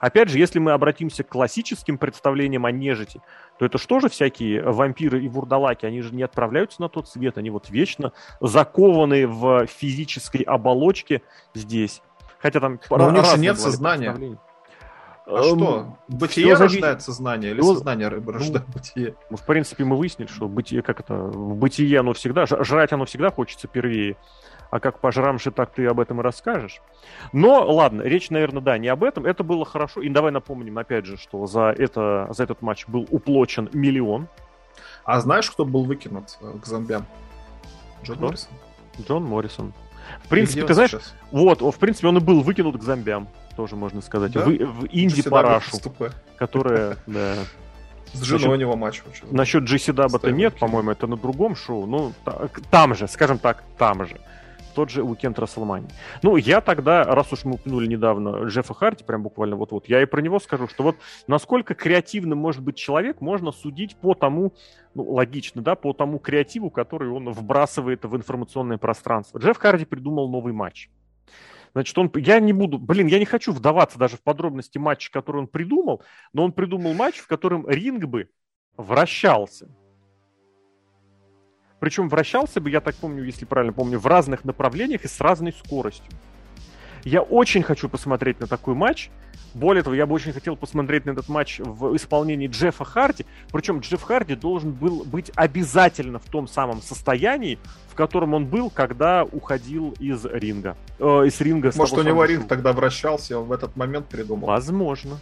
Опять 0.00 0.30
же, 0.30 0.38
если 0.38 0.58
мы 0.58 0.72
обратимся 0.72 1.22
к 1.24 1.28
классическим 1.28 1.98
представлениям 1.98 2.66
о 2.66 2.70
нежити, 2.70 3.20
то 3.58 3.64
это 3.64 3.78
что 3.78 4.00
же 4.00 4.08
всякие 4.08 4.62
вампиры 4.62 5.24
и 5.24 5.28
вурдалаки? 5.28 5.86
Они 5.86 6.02
же 6.02 6.14
не 6.14 6.22
отправляются 6.22 6.80
на 6.80 6.88
тот 6.88 7.08
свет, 7.08 7.38
они 7.38 7.50
вот 7.50 7.68
вечно 7.68 8.12
закованы 8.40 9.26
в 9.26 9.66
физической 9.66 10.42
оболочке 10.42 11.22
здесь. 11.54 12.02
Хотя 12.38 12.60
там 12.60 12.78
Но 12.90 13.08
у 13.08 13.10
них 13.10 13.24
же 13.24 13.38
нет 13.38 13.58
сознания. 13.58 14.38
А 15.26 15.40
эм, 15.40 15.58
что? 15.58 15.98
Бытие 16.06 16.54
Все 16.54 16.64
рождает 16.64 17.02
сознание 17.02 17.50
или 17.50 17.60
сознание 17.60 18.08
ну, 18.10 18.30
рождает 18.30 18.68
бытие? 18.68 19.16
Ну, 19.28 19.36
в 19.36 19.44
принципе, 19.44 19.82
мы 19.82 19.96
выяснили, 19.96 20.28
что 20.28 20.46
бытие, 20.46 20.82
как 20.82 21.00
это, 21.00 21.14
в 21.14 21.56
бытие 21.56 21.98
оно 21.98 22.12
всегда, 22.12 22.46
жрать 22.46 22.92
оно 22.92 23.06
всегда 23.06 23.30
хочется 23.30 23.66
первее. 23.66 24.16
А 24.70 24.78
как 24.78 25.00
пожрамши, 25.00 25.50
так 25.50 25.72
ты 25.72 25.86
об 25.86 26.00
этом 26.00 26.20
и 26.20 26.22
расскажешь. 26.22 26.80
Но, 27.32 27.64
ладно, 27.72 28.02
речь, 28.02 28.30
наверное, 28.30 28.62
да, 28.62 28.78
не 28.78 28.88
об 28.88 29.04
этом. 29.04 29.26
Это 29.26 29.42
было 29.42 29.64
хорошо. 29.64 30.00
И 30.00 30.08
давай 30.08 30.32
напомним, 30.32 30.78
опять 30.78 31.06
же, 31.06 31.16
что 31.16 31.46
за, 31.46 31.74
это, 31.76 32.28
за 32.30 32.44
этот 32.44 32.62
матч 32.62 32.86
был 32.86 33.06
уплочен 33.10 33.68
миллион. 33.72 34.28
А 35.04 35.20
знаешь, 35.20 35.50
кто 35.50 35.64
был 35.64 35.84
выкинут 35.84 36.36
э, 36.40 36.52
к 36.60 36.66
зомбям? 36.66 37.06
Джон 38.02 38.16
Кто? 38.16 38.26
Моррисон. 38.26 38.52
Джон 39.00 39.24
Моррисон. 39.24 39.72
В 40.24 40.28
принципе, 40.28 40.64
ты 40.64 40.74
знаешь, 40.74 40.90
сейчас? 40.90 41.14
вот, 41.30 41.60
в 41.62 41.78
принципе, 41.78 42.08
он 42.08 42.18
и 42.18 42.20
был 42.20 42.42
выкинут 42.42 42.78
к 42.78 42.82
зомбям, 42.82 43.28
тоже 43.56 43.76
можно 43.76 44.00
сказать. 44.02 44.32
Да? 44.32 44.44
В, 44.44 44.48
в 44.50 44.86
инди 44.90 45.22
парашу, 45.22 45.78
которая, 46.36 46.96
да. 47.06 47.34
С 48.12 48.22
женой 48.22 48.56
у 48.56 48.60
него 48.60 48.76
матч 48.76 49.02
вообще. 49.04 49.24
Насчет 49.30 49.64
GCW-то 49.64 50.18
Ставим 50.18 50.36
нет, 50.36 50.58
по-моему, 50.58 50.90
это 50.90 51.06
на 51.06 51.16
другом 51.16 51.56
шоу. 51.56 51.86
Ну, 51.86 52.12
та- 52.24 52.48
там 52.70 52.94
же, 52.94 53.08
скажем 53.08 53.38
так, 53.38 53.62
там 53.78 54.06
же. 54.06 54.16
Тот 54.76 54.90
же 54.90 55.02
уикенд 55.02 55.38
Расселмани. 55.38 55.88
Ну, 56.22 56.36
я 56.36 56.60
тогда, 56.60 57.02
раз 57.02 57.32
уж 57.32 57.46
мы 57.46 57.54
упомянули 57.54 57.86
недавно 57.86 58.44
Джеффа 58.44 58.74
Харти, 58.74 59.04
прям 59.04 59.22
буквально 59.22 59.56
вот-вот, 59.56 59.88
я 59.88 60.02
и 60.02 60.04
про 60.04 60.20
него 60.20 60.38
скажу, 60.38 60.68
что 60.68 60.82
вот 60.82 60.96
насколько 61.26 61.74
креативным 61.74 62.38
может 62.38 62.62
быть 62.62 62.76
человек, 62.76 63.22
можно 63.22 63.52
судить 63.52 63.96
по 63.96 64.14
тому, 64.14 64.52
ну, 64.94 65.10
логично, 65.10 65.62
да, 65.62 65.76
по 65.76 65.94
тому 65.94 66.18
креативу, 66.18 66.68
который 66.68 67.08
он 67.08 67.30
вбрасывает 67.30 68.04
в 68.04 68.14
информационное 68.14 68.76
пространство. 68.76 69.38
Джефф 69.38 69.56
Харди 69.56 69.86
придумал 69.86 70.28
новый 70.28 70.52
матч. 70.52 70.90
Значит, 71.72 71.96
он, 71.96 72.12
я 72.16 72.38
не 72.38 72.52
буду, 72.52 72.78
блин, 72.78 73.06
я 73.06 73.18
не 73.18 73.24
хочу 73.24 73.52
вдаваться 73.52 73.98
даже 73.98 74.18
в 74.18 74.22
подробности 74.22 74.76
матча, 74.76 75.10
который 75.10 75.38
он 75.38 75.46
придумал, 75.46 76.02
но 76.34 76.44
он 76.44 76.52
придумал 76.52 76.92
матч, 76.92 77.16
в 77.16 77.26
котором 77.26 77.66
ринг 77.66 78.04
бы 78.04 78.28
вращался. 78.76 79.70
Причем 81.80 82.08
вращался 82.08 82.60
бы, 82.60 82.70
я 82.70 82.80
так 82.80 82.94
помню, 82.94 83.24
если 83.24 83.44
правильно 83.44 83.72
помню, 83.72 83.98
в 83.98 84.06
разных 84.06 84.44
направлениях 84.44 85.04
и 85.04 85.08
с 85.08 85.20
разной 85.20 85.52
скоростью. 85.52 86.10
Я 87.04 87.22
очень 87.22 87.62
хочу 87.62 87.88
посмотреть 87.88 88.40
на 88.40 88.46
такой 88.46 88.74
матч. 88.74 89.10
Более 89.54 89.82
того, 89.82 89.94
я 89.94 90.06
бы 90.06 90.14
очень 90.14 90.32
хотел 90.32 90.56
посмотреть 90.56 91.06
на 91.06 91.12
этот 91.12 91.28
матч 91.28 91.60
в 91.60 91.94
исполнении 91.96 92.46
Джеффа 92.48 92.84
Харди. 92.84 93.24
Причем 93.52 93.78
Джефф 93.78 94.02
Харди 94.02 94.34
должен 94.34 94.72
был 94.72 95.04
быть 95.04 95.30
обязательно 95.34 96.18
в 96.18 96.24
том 96.24 96.48
самом 96.48 96.82
состоянии, 96.82 97.58
в 97.88 97.94
котором 97.94 98.34
он 98.34 98.46
был, 98.46 98.70
когда 98.70 99.24
уходил 99.24 99.94
из 99.98 100.26
ринга. 100.26 100.76
Э, 100.98 101.24
из 101.26 101.40
ринга. 101.40 101.70
Может, 101.74 101.96
у 101.96 102.02
него 102.02 102.24
ринг 102.24 102.40
шоу. 102.42 102.48
тогда 102.48 102.72
вращался, 102.72 103.34
и 103.34 103.36
он 103.36 103.44
в 103.44 103.52
этот 103.52 103.76
момент 103.76 104.08
придумал. 104.08 104.48
Возможно. 104.48 105.18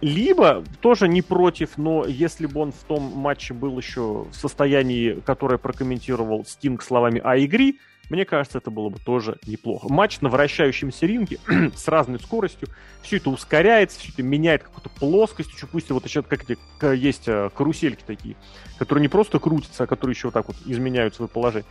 Либо 0.00 0.64
тоже 0.80 1.08
не 1.08 1.20
против, 1.20 1.76
но 1.76 2.06
если 2.06 2.46
бы 2.46 2.60
он 2.60 2.72
в 2.72 2.82
том 2.84 3.02
матче 3.02 3.52
был 3.52 3.76
еще 3.78 4.26
в 4.30 4.34
состоянии, 4.34 5.20
которое 5.26 5.58
прокомментировал 5.58 6.44
Стинг 6.46 6.82
словами 6.82 7.20
«I 7.22 7.44
agree», 7.44 7.74
мне 8.08 8.24
кажется, 8.24 8.58
это 8.58 8.72
было 8.72 8.88
бы 8.88 8.98
тоже 8.98 9.38
неплохо. 9.46 9.88
Матч 9.88 10.20
на 10.20 10.28
вращающемся 10.28 11.06
ринге 11.06 11.38
с 11.76 11.86
разной 11.86 12.18
скоростью. 12.18 12.68
Все 13.02 13.18
это 13.18 13.30
ускоряется, 13.30 14.00
все 14.00 14.10
это 14.12 14.22
меняет 14.24 14.64
какую-то 14.64 14.88
плоскость. 14.88 15.52
Еще 15.52 15.68
пусть 15.68 15.90
вот 15.90 16.04
еще 16.04 16.22
как 16.22 16.42
эти 16.42 16.58
есть 16.96 17.28
э, 17.28 17.50
карусельки 17.54 18.02
такие, 18.04 18.34
которые 18.78 19.02
не 19.02 19.08
просто 19.08 19.38
крутятся, 19.38 19.84
а 19.84 19.86
которые 19.86 20.14
еще 20.14 20.28
вот 20.28 20.34
так 20.34 20.48
вот 20.48 20.56
изменяют 20.66 21.14
свое 21.14 21.28
положение. 21.28 21.68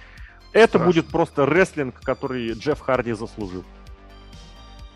Это 0.53 0.69
Страшно. 0.69 0.85
будет 0.85 1.07
просто 1.07 1.45
рестлинг, 1.45 1.99
который 1.99 2.53
Джефф 2.53 2.80
Харди 2.80 3.11
заслужил. 3.11 3.65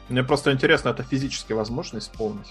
Мне 0.07 0.23
просто 0.23 0.53
интересно, 0.53 0.89
это 0.89 1.03
физически 1.03 1.51
возможно 1.51 1.97
исполнить? 1.97 2.47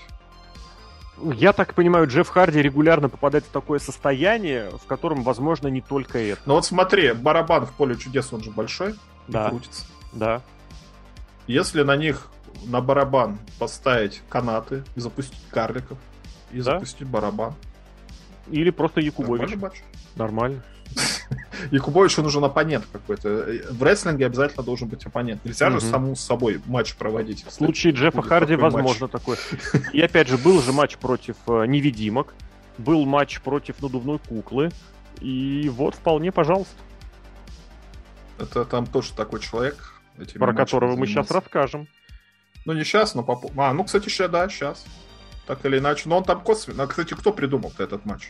Я 1.21 1.53
так 1.53 1.75
понимаю, 1.75 2.07
Джефф 2.09 2.29
Харди 2.29 2.63
регулярно 2.63 3.09
попадает 3.09 3.45
в 3.45 3.49
такое 3.49 3.79
состояние, 3.79 4.71
в 4.71 4.87
котором, 4.87 5.23
возможно, 5.23 5.69
не 5.69 5.81
только 5.81 6.19
это. 6.19 6.41
Ну 6.47 6.55
вот 6.55 6.65
смотри, 6.65 7.13
барабан 7.13 7.67
в 7.67 7.73
поле 7.73 7.97
чудес, 7.97 8.33
он 8.33 8.43
же 8.43 8.51
большой, 8.51 8.95
Да. 9.29 9.51
крутится. 9.51 9.85
Да. 10.13 10.43
Если 11.47 11.83
на 11.83 11.97
них, 11.97 12.29
на 12.65 12.81
барабан 12.81 13.39
поставить 13.59 14.23
канаты 14.29 14.85
и 14.97 15.01
запустить 15.01 15.39
карликов, 15.51 15.99
и 16.51 16.59
Да. 16.59 16.75
запустить 16.75 17.07
барабан. 17.07 17.55
Или 18.49 18.71
просто 18.71 19.01
Якубович. 19.01 19.41
Нормальный 19.51 19.63
матч. 19.63 19.83
Нормально. 20.17 20.63
Якубовичу 21.71 22.23
нужен 22.23 22.45
оппонент 22.45 22.85
какой-то. 22.93 23.47
В 23.71 23.83
рестлинге 23.83 24.27
обязательно 24.27 24.63
должен 24.65 24.89
быть 24.89 25.05
оппонент. 25.07 25.45
Нельзя 25.45 25.71
же 25.71 25.77
Мгм. 25.79 25.87
саму 25.91 26.17
с 26.17 26.21
собой 26.21 26.61
матч 26.67 26.95
проводить. 26.95 27.45
В 27.47 27.51
случае 27.53 27.93
Джеффа 27.93 28.21
Харди 28.23 28.55
такой 28.57 28.71
возможно 28.71 29.09
такое. 29.09 29.39
И 29.93 30.01
опять 30.01 30.29
же, 30.29 30.37
был 30.39 30.61
же 30.61 30.73
матч 30.73 30.97
против 30.97 31.37
э, 31.47 31.67
невидимок, 31.67 32.35
был 32.79 33.05
матч 33.07 33.41
против 33.41 33.81
надувной 33.81 34.19
куклы. 34.19 34.71
И 35.21 35.71
вот 35.73 35.95
вполне, 35.95 36.33
пожалуйста, 36.33 36.75
Это 38.39 38.65
там 38.65 38.87
тоже 38.87 39.13
такой 39.13 39.41
человек. 39.41 40.01
про 40.35 40.53
которого 40.53 40.97
мы 40.97 41.07
сейчас 41.07 41.31
расскажем. 41.31 41.87
Ну, 42.65 42.73
не 42.73 42.85
сейчас, 42.85 43.15
но 43.15 43.23
попо- 43.23 43.51
А, 43.57 43.73
ну, 43.73 43.85
кстати, 43.85 44.09
сейчас, 44.09 44.31
да, 44.31 44.49
сейчас. 44.49 44.85
Так 45.47 45.65
или 45.67 45.79
иначе. 45.79 46.09
Но 46.09 46.19
он 46.19 46.25
там 46.25 46.41
косвенно. 46.41 46.85
А, 46.85 46.87
кстати, 46.87 47.15
кто 47.15 47.33
придумал 47.33 47.73
этот 47.79 48.05
матч? 48.05 48.29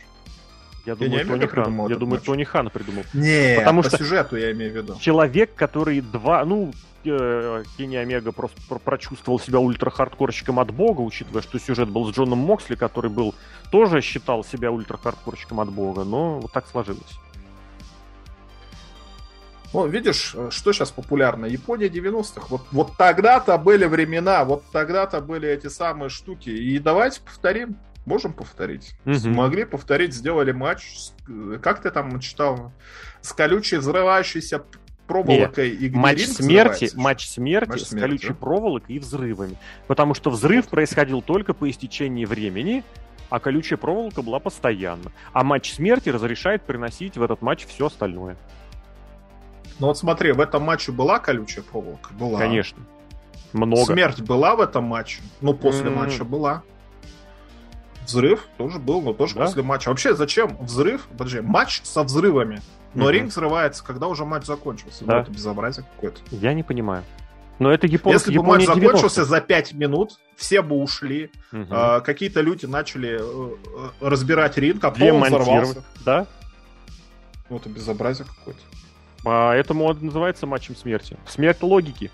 Я 0.85 0.95
думаю, 0.95 1.21
Омега 1.21 1.29
Тони 1.37 1.45
Хан. 1.47 1.63
придумал 1.63 1.89
Я 1.89 1.95
думаю, 1.95 2.15
матч? 2.17 2.25
Тони 2.25 2.43
Хан 2.43 2.69
придумал. 2.69 3.03
Не, 3.13 3.55
Потому 3.57 3.83
по 3.83 3.87
что- 3.89 3.97
сюжету 3.97 4.35
я 4.35 4.51
имею 4.51 4.71
в 4.71 4.75
виду. 4.75 4.95
Человек, 4.99 5.55
который 5.55 6.01
два, 6.01 6.43
ну, 6.43 6.73
э, 7.05 7.63
Кенни 7.77 7.95
Омега 7.95 8.31
просто 8.33 8.59
про- 8.67 8.79
прочувствовал 8.79 9.39
себя 9.39 9.59
ультра-хардкорщиком 9.59 10.59
от 10.59 10.71
бога, 10.71 11.01
учитывая, 11.01 11.41
что 11.41 11.57
сюжет 11.59 11.89
был 11.89 12.11
с 12.11 12.15
Джоном 12.15 12.39
Моксли, 12.39 12.75
который 12.75 13.09
был 13.09 13.33
тоже 13.71 14.01
считал 14.01 14.43
себя 14.43 14.71
ультра-хардкорщиком 14.71 15.59
от 15.61 15.69
бога, 15.71 16.03
но 16.03 16.39
вот 16.39 16.51
так 16.51 16.67
сложилось. 16.67 17.19
Ну, 19.73 19.87
видишь, 19.87 20.33
э, 20.35 20.49
что 20.51 20.71
сейчас 20.71 20.91
популярно? 20.91 21.45
Япония 21.47 21.89
90-х. 21.89 22.45
Вот, 22.49 22.61
вот 22.71 22.91
тогда-то 22.97 23.57
были 23.57 23.85
времена, 23.85 24.43
вот 24.45 24.63
тогда-то 24.71 25.19
были 25.19 25.49
эти 25.49 25.67
самые 25.67 26.09
штуки. 26.09 26.49
И 26.49 26.77
давайте 26.77 27.21
повторим. 27.21 27.75
Можем 28.05 28.33
повторить. 28.33 28.95
Мгм. 29.05 29.17
Смогли 29.17 29.63
повторить, 29.65 30.13
сделали 30.13 30.51
матч. 30.51 30.97
с- 30.97 31.13
э, 31.29 31.57
Как 31.61 31.81
ты 31.81 31.89
там 31.89 32.19
читал? 32.19 32.71
С 33.21 33.31
колючей 33.33 33.77
взрывающейся 33.77 34.63
проволокой. 35.07 35.69
и 35.69 35.87
где 35.89 35.97
матч 35.97 36.25
смерти, 36.25 36.89
матч 36.95 37.27
смерти 37.27 37.69
Матч 37.69 37.81
с 37.81 37.87
смерти, 37.89 38.05
колючей 38.07 38.27
да. 38.29 38.33
проволокой 38.35 38.95
и 38.95 38.99
взрывами. 38.99 39.57
Потому 39.87 40.13
что 40.13 40.29
взрыв 40.31 40.67
происходил 40.67 41.21
только 41.21 41.53
по 41.53 41.69
истечении 41.69 42.25
времени, 42.25 42.83
а 43.29 43.39
колючая 43.39 43.77
проволока 43.77 44.21
была 44.21 44.39
постоянно. 44.39 45.11
А 45.31 45.43
матч 45.43 45.73
смерти 45.73 46.09
разрешает 46.09 46.63
приносить 46.63 47.17
в 47.17 47.23
этот 47.23 47.41
матч 47.41 47.65
все 47.65 47.87
остальное. 47.87 48.35
Ну 49.79 49.87
вот 49.87 49.97
смотри, 49.97 50.31
в 50.33 50.39
этом 50.41 50.63
матче 50.63 50.91
была 50.91 51.19
колючая 51.19 51.63
проволока? 51.63 52.13
Была. 52.13 52.37
Конечно. 52.39 52.83
Много. 53.53 53.85
Смерть 53.93 54.21
была 54.21 54.55
в 54.55 54.61
этом 54.61 54.83
матче? 54.85 55.21
Ну, 55.41 55.53
после 55.53 55.87
М. 55.87 55.95
матча 55.95 56.23
была. 56.25 56.63
Взрыв 58.05 58.47
тоже 58.57 58.79
был, 58.79 59.01
но 59.01 59.13
тоже 59.13 59.35
Да. 59.35 59.45
после 59.45 59.63
матча. 59.63 59.89
Вообще, 59.89 60.15
зачем 60.15 60.57
взрыв? 60.61 61.07
Подожди, 61.17 61.41
матч 61.41 61.81
со 61.83 62.03
взрывами. 62.03 62.61
Но 62.93 63.05
Мгм. 63.05 63.11
ринг 63.11 63.29
взрывается, 63.31 63.83
когда 63.83 64.07
уже 64.07 64.23
матч 64.25 64.45
закончился. 64.45 65.03
Да. 65.05 65.15
Ну, 65.15 65.21
это 65.21 65.31
безобразие 65.31 65.85
какое-то. 65.95 66.19
Я 66.31 66.53
не 66.53 66.63
понимаю. 66.63 67.03
Но 67.59 67.71
это 67.71 67.87
Япон... 67.87 68.11
Если 68.13 68.29
бы 68.31 68.35
Япония 68.35 68.67
матч 68.67 68.77
90-х. 68.77 68.85
закончился 68.87 69.25
за 69.25 69.39
5 69.41 69.73
минут, 69.73 70.19
все 70.35 70.61
бы 70.61 70.75
ушли. 70.75 71.31
Мгм. 71.51 71.67
а, 71.71 71.99
какие-то 72.01 72.41
люди 72.41 72.65
начали 72.65 73.19
э, 73.19 73.55
э, 74.01 74.07
разбирать 74.07 74.57
ринг, 74.57 74.83
а 74.83 74.91
потом 74.91 75.07
Демонтировать. 75.07 75.47
взорвался. 75.47 75.83
Да? 76.05 76.27
Ну, 77.49 77.57
это 77.57 77.69
безобразие 77.69 78.27
какое-то. 78.27 78.61
Поэтому 79.23 79.85
он 79.85 79.97
называется 80.01 80.45
матчем 80.47 80.75
смерти. 80.75 81.17
Смерть 81.27 81.61
логики. 81.61 82.11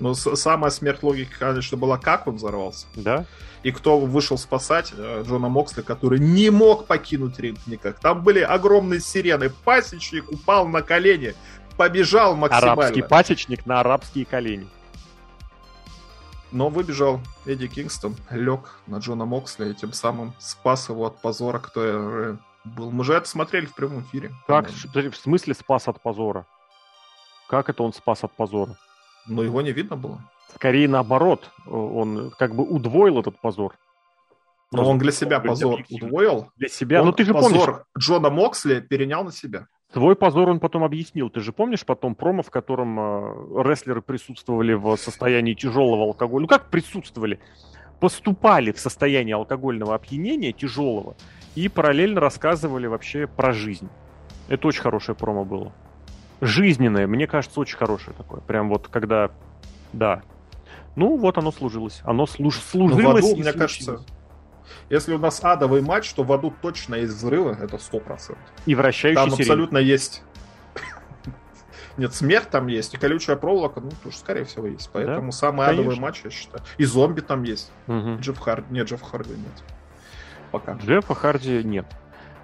Но 0.00 0.14
с- 0.14 0.36
самая 0.36 0.70
смерть 0.70 1.02
логики, 1.02 1.32
конечно, 1.38 1.76
была, 1.76 1.98
как 1.98 2.26
он 2.26 2.36
взорвался. 2.36 2.86
Да? 2.96 3.26
И 3.62 3.70
кто 3.70 3.98
вышел 3.98 4.36
спасать 4.36 4.92
э, 4.96 5.22
Джона 5.26 5.48
Моксли, 5.48 5.82
который 5.82 6.18
не 6.18 6.50
мог 6.50 6.86
покинуть 6.86 7.38
ринг 7.38 7.58
никак. 7.66 8.00
Там 8.00 8.22
были 8.22 8.40
огромные 8.40 9.00
сирены. 9.00 9.50
Пасечник 9.50 10.30
упал 10.30 10.66
на 10.66 10.82
колени, 10.82 11.34
побежал 11.76 12.34
максимально. 12.34 12.72
Арабский 12.72 13.02
пасечник 13.02 13.66
на 13.66 13.80
арабские 13.80 14.26
колени. 14.26 14.68
Но 16.50 16.68
выбежал 16.68 17.20
Эдди 17.46 17.66
Кингстон, 17.66 18.16
лег 18.30 18.78
на 18.86 18.98
Джона 18.98 19.24
Моксли 19.24 19.70
и 19.70 19.74
тем 19.74 19.92
самым 19.92 20.34
спас 20.38 20.88
его 20.88 21.06
от 21.06 21.20
позора, 21.20 21.58
который 21.58 22.38
был. 22.64 22.90
Мы 22.90 23.02
же 23.04 23.14
это 23.14 23.28
смотрели 23.28 23.66
в 23.66 23.74
прямом 23.74 24.02
эфире. 24.02 24.32
Как? 24.46 24.70
В 24.70 25.16
смысле 25.16 25.54
спас 25.54 25.88
от 25.88 26.00
позора? 26.00 26.46
Как 27.48 27.68
это 27.68 27.82
он 27.82 27.92
спас 27.92 28.22
от 28.24 28.32
позора? 28.32 28.76
Но 29.26 29.42
его 29.42 29.62
не 29.62 29.72
видно 29.72 29.96
было. 29.96 30.20
Скорее 30.54 30.88
наоборот, 30.88 31.50
он 31.66 32.32
как 32.38 32.54
бы 32.54 32.64
удвоил 32.64 33.20
этот 33.20 33.40
позор. 33.40 33.76
Но 34.72 34.88
он 34.88 34.98
для 34.98 35.12
себя 35.12 35.40
позор 35.40 35.74
объективно. 35.74 36.06
удвоил. 36.06 36.48
Для 36.56 36.68
себя. 36.68 37.00
Он 37.00 37.06
ну 37.06 37.12
ты 37.12 37.24
же 37.24 37.32
позор 37.32 37.50
помнишь, 37.52 37.82
Джона 37.98 38.30
Моксли 38.30 38.80
перенял 38.80 39.24
на 39.24 39.32
себя. 39.32 39.66
свой 39.92 40.16
позор 40.16 40.48
он 40.48 40.60
потом 40.60 40.82
объяснил. 40.84 41.30
Ты 41.30 41.40
же 41.40 41.52
помнишь 41.52 41.84
потом 41.84 42.14
промо, 42.14 42.42
в 42.42 42.50
котором 42.50 42.98
э, 42.98 43.62
рестлеры 43.62 44.02
присутствовали 44.02 44.74
в 44.74 44.96
состоянии 44.96 45.54
тяжелого 45.54 46.04
алкоголя? 46.04 46.42
Ну 46.42 46.48
как 46.48 46.70
присутствовали? 46.70 47.38
Поступали 48.00 48.72
в 48.72 48.80
состояние 48.80 49.36
алкогольного 49.36 49.94
опьянения 49.94 50.52
тяжелого 50.52 51.16
и 51.54 51.68
параллельно 51.68 52.20
рассказывали 52.20 52.86
вообще 52.86 53.26
про 53.28 53.52
жизнь. 53.52 53.88
Это 54.48 54.66
очень 54.66 54.82
хорошее 54.82 55.16
промо 55.16 55.44
было. 55.44 55.72
Жизненное, 56.44 57.06
мне 57.06 57.26
кажется, 57.26 57.58
очень 57.60 57.76
хорошее 57.76 58.14
такое. 58.16 58.40
Прям 58.40 58.68
вот 58.68 58.88
когда... 58.88 59.30
Да. 59.92 60.22
Ну, 60.96 61.16
вот 61.16 61.38
оно 61.38 61.50
служилось. 61.52 62.00
Оно 62.04 62.26
служ... 62.26 62.56
Но 62.56 62.60
в 62.60 62.64
служилось 62.90 63.24
аду, 63.24 63.34
мне 63.36 63.44
случилось. 63.44 63.56
кажется, 63.56 64.00
если 64.90 65.14
у 65.14 65.18
нас 65.18 65.42
адовый 65.42 65.80
матч, 65.82 66.12
то 66.12 66.22
в 66.22 66.32
аду 66.32 66.52
точно 66.62 66.96
есть 66.96 67.14
взрывы, 67.14 67.52
это 67.52 67.76
100%. 67.76 68.36
И 68.66 68.74
вращающийся 68.74 69.20
Там 69.24 69.30
ринг. 69.30 69.40
абсолютно 69.40 69.78
есть 69.78 70.22
Нет, 71.96 72.14
смерть 72.14 72.50
там 72.50 72.66
есть, 72.66 72.94
и 72.94 72.96
колючая 72.96 73.36
проволока, 73.36 73.80
ну, 73.80 73.90
тоже, 74.02 74.16
скорее 74.16 74.44
всего, 74.44 74.66
есть. 74.66 74.90
Поэтому 74.92 75.30
Да? 75.30 75.32
самый 75.32 75.66
Конечно. 75.66 75.82
адовый 75.82 76.00
матч, 76.00 76.20
я 76.24 76.30
считаю. 76.30 76.62
И 76.76 76.84
зомби 76.84 77.20
там 77.20 77.44
есть. 77.44 77.70
Мгм. 77.86 78.16
Джефф 78.18 78.38
Харди. 78.38 78.66
Нет, 78.70 78.88
Джефф 78.88 79.02
Харди 79.02 79.30
нет. 79.34 79.62
Пока. 80.50 80.72
Джеффа 80.74 81.14
Харди 81.14 81.62
нет. 81.64 81.86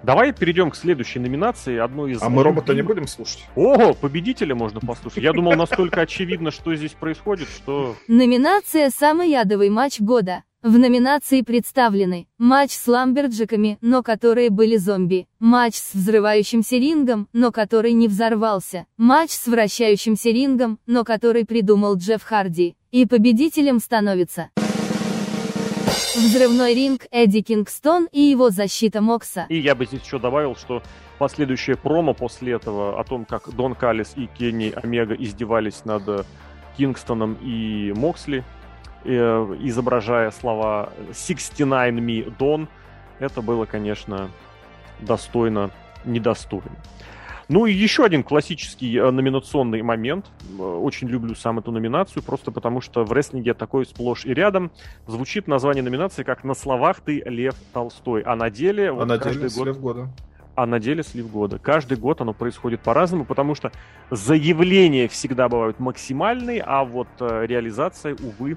Давай 0.03 0.33
перейдем 0.33 0.71
к 0.71 0.75
следующей 0.75 1.19
номинации, 1.19 1.77
одной 1.77 2.13
из... 2.13 2.21
А 2.21 2.29
мы 2.29 2.43
робота 2.43 2.73
не 2.73 2.81
будем 2.81 3.07
слушать? 3.07 3.45
Ого, 3.55 3.93
победителя 3.93 4.55
можно 4.55 4.79
послушать. 4.79 5.23
Я 5.23 5.31
думал, 5.31 5.53
настолько 5.53 6.01
очевидно, 6.01 6.49
что 6.49 6.75
здесь 6.75 6.93
происходит, 6.93 7.47
что... 7.47 7.95
Номинация 8.07 8.89
«Самый 8.89 9.29
ядовитый 9.29 9.69
матч 9.69 9.99
года». 9.99 10.43
В 10.63 10.77
номинации 10.77 11.41
представлены 11.41 12.27
матч 12.37 12.71
с 12.71 12.87
ламберджеками, 12.87 13.79
но 13.81 14.03
которые 14.03 14.51
были 14.51 14.77
зомби, 14.77 15.27
матч 15.39 15.73
с 15.75 15.95
взрывающимся 15.95 16.77
рингом, 16.77 17.27
но 17.33 17.51
который 17.51 17.93
не 17.93 18.07
взорвался, 18.07 18.85
матч 18.95 19.31
с 19.31 19.47
вращающимся 19.47 20.29
рингом, 20.29 20.77
но 20.85 21.03
который 21.03 21.45
придумал 21.45 21.95
Джефф 21.95 22.21
Харди, 22.21 22.75
и 22.91 23.07
победителем 23.07 23.79
становится 23.79 24.51
Взрывной 25.91 26.73
ринг 26.73 27.05
Эдди 27.11 27.41
Кингстон 27.41 28.07
и 28.11 28.21
его 28.21 28.49
защита 28.49 29.01
Мокса. 29.01 29.45
И 29.49 29.57
я 29.57 29.75
бы 29.75 29.85
здесь 29.85 30.01
еще 30.03 30.19
добавил, 30.19 30.55
что 30.55 30.81
последующее 31.17 31.75
промо 31.75 32.13
после 32.13 32.53
этого 32.53 32.99
о 32.99 33.03
том, 33.03 33.25
как 33.25 33.49
Дон 33.53 33.75
Каллис 33.75 34.13
и 34.15 34.27
Кенни 34.27 34.73
Омега 34.75 35.13
издевались 35.13 35.85
над 35.85 36.07
э, 36.07 36.23
Кингстоном 36.77 37.37
и 37.41 37.93
Моксли, 37.95 38.43
э, 39.03 39.57
изображая 39.61 40.31
слова 40.31 40.93
69 41.13 41.93
me 42.01 42.37
Don, 42.37 42.67
это 43.19 43.41
было, 43.41 43.65
конечно, 43.65 44.31
достойно, 44.99 45.71
недостойно. 46.05 46.71
Ну 47.51 47.65
и 47.65 47.73
еще 47.73 48.05
один 48.05 48.23
классический 48.23 48.95
э, 48.95 49.11
номинационный 49.11 49.81
момент. 49.81 50.27
Э, 50.57 50.61
Очень 50.61 51.09
люблю 51.09 51.35
сам 51.35 51.59
эту 51.59 51.73
номинацию, 51.73 52.23
просто 52.23 52.49
потому 52.49 52.79
что 52.79 53.03
в 53.03 53.11
рестлинге 53.11 53.53
такой 53.53 53.85
сплошь 53.85 54.25
и 54.25 54.33
рядом. 54.33 54.71
Звучит 55.05 55.49
название 55.49 55.83
номинации 55.83 56.23
как 56.23 56.45
«На 56.45 56.53
словах 56.53 57.01
ты 57.01 57.21
Лев 57.25 57.55
Толстой», 57.73 58.21
а 58.21 58.37
на 58.37 58.49
деле... 58.49 58.91
А 58.91 58.93
вот 58.93 59.05
на 59.05 59.17
деле 59.17 59.41
год 59.41 59.51
слив 59.51 59.79
года. 59.81 60.09
а 60.55 60.65
на 60.65 60.79
деле 60.79 61.03
слив 61.03 61.29
года. 61.29 61.59
Каждый 61.59 61.97
год 61.97 62.21
оно 62.21 62.33
происходит 62.33 62.79
по-разному, 62.79 63.25
потому 63.25 63.53
что 63.53 63.73
заявления 64.09 65.09
всегда 65.09 65.49
бывают 65.49 65.77
максимальные, 65.77 66.63
а 66.65 66.85
вот 66.85 67.09
э, 67.19 67.45
реализация, 67.47 68.15
увы, 68.15 68.55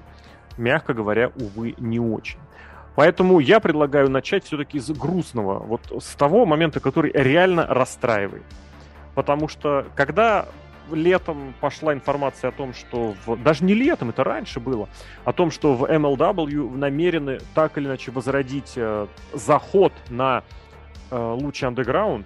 мягко 0.57 0.93
говоря, 0.93 1.33
увы, 1.35 1.75
не 1.79 1.99
очень. 1.99 2.39
Поэтому 2.95 3.39
я 3.39 3.59
предлагаю 3.59 4.09
начать 4.09 4.45
все-таки 4.45 4.79
с 4.79 4.89
грустного, 4.91 5.59
вот 5.59 5.81
с 6.01 6.15
того 6.15 6.45
момента, 6.45 6.79
который 6.79 7.11
реально 7.11 7.67
расстраивает. 7.67 8.43
Потому 9.15 9.47
что 9.47 9.87
когда 9.95 10.47
летом 10.91 11.55
пошла 11.59 11.93
информация 11.93 12.49
о 12.49 12.51
том, 12.51 12.73
что 12.73 13.15
в... 13.25 13.41
даже 13.41 13.63
не 13.63 13.73
летом, 13.73 14.09
это 14.09 14.23
раньше 14.23 14.59
было, 14.59 14.87
о 15.23 15.33
том, 15.33 15.51
что 15.51 15.73
в 15.73 15.85
MLW 15.85 16.75
намерены 16.77 17.39
так 17.53 17.77
или 17.77 17.87
иначе 17.87 18.11
возродить 18.11 18.73
э, 18.75 19.07
заход 19.33 19.93
на 20.09 20.43
э, 21.09 21.17
Луч 21.17 21.63
Underground, 21.63 22.25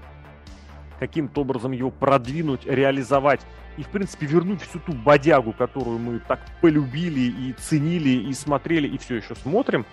каким-то 0.99 1.41
образом 1.41 1.72
его 1.72 1.91
продвинуть, 1.91 2.66
реализовать 2.66 3.41
и, 3.78 3.84
в 3.84 3.88
принципе, 3.88 4.26
вернуть 4.26 4.61
всю 4.61 4.80
ту 4.80 4.91
бодягу, 4.91 5.53
которую 5.53 5.99
мы 5.99 6.20
так 6.20 6.40
полюбили 6.60 7.22
и 7.22 7.53
ценили, 7.53 8.10
и 8.10 8.34
смотрели, 8.34 8.88
и 8.88 8.98
все 8.98 9.16
еще 9.16 9.36
смотрим, 9.36 9.86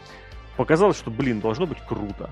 показалось, 0.57 0.97
что, 0.97 1.11
блин, 1.11 1.41
должно 1.41 1.67
быть 1.67 1.79
круто. 1.87 2.31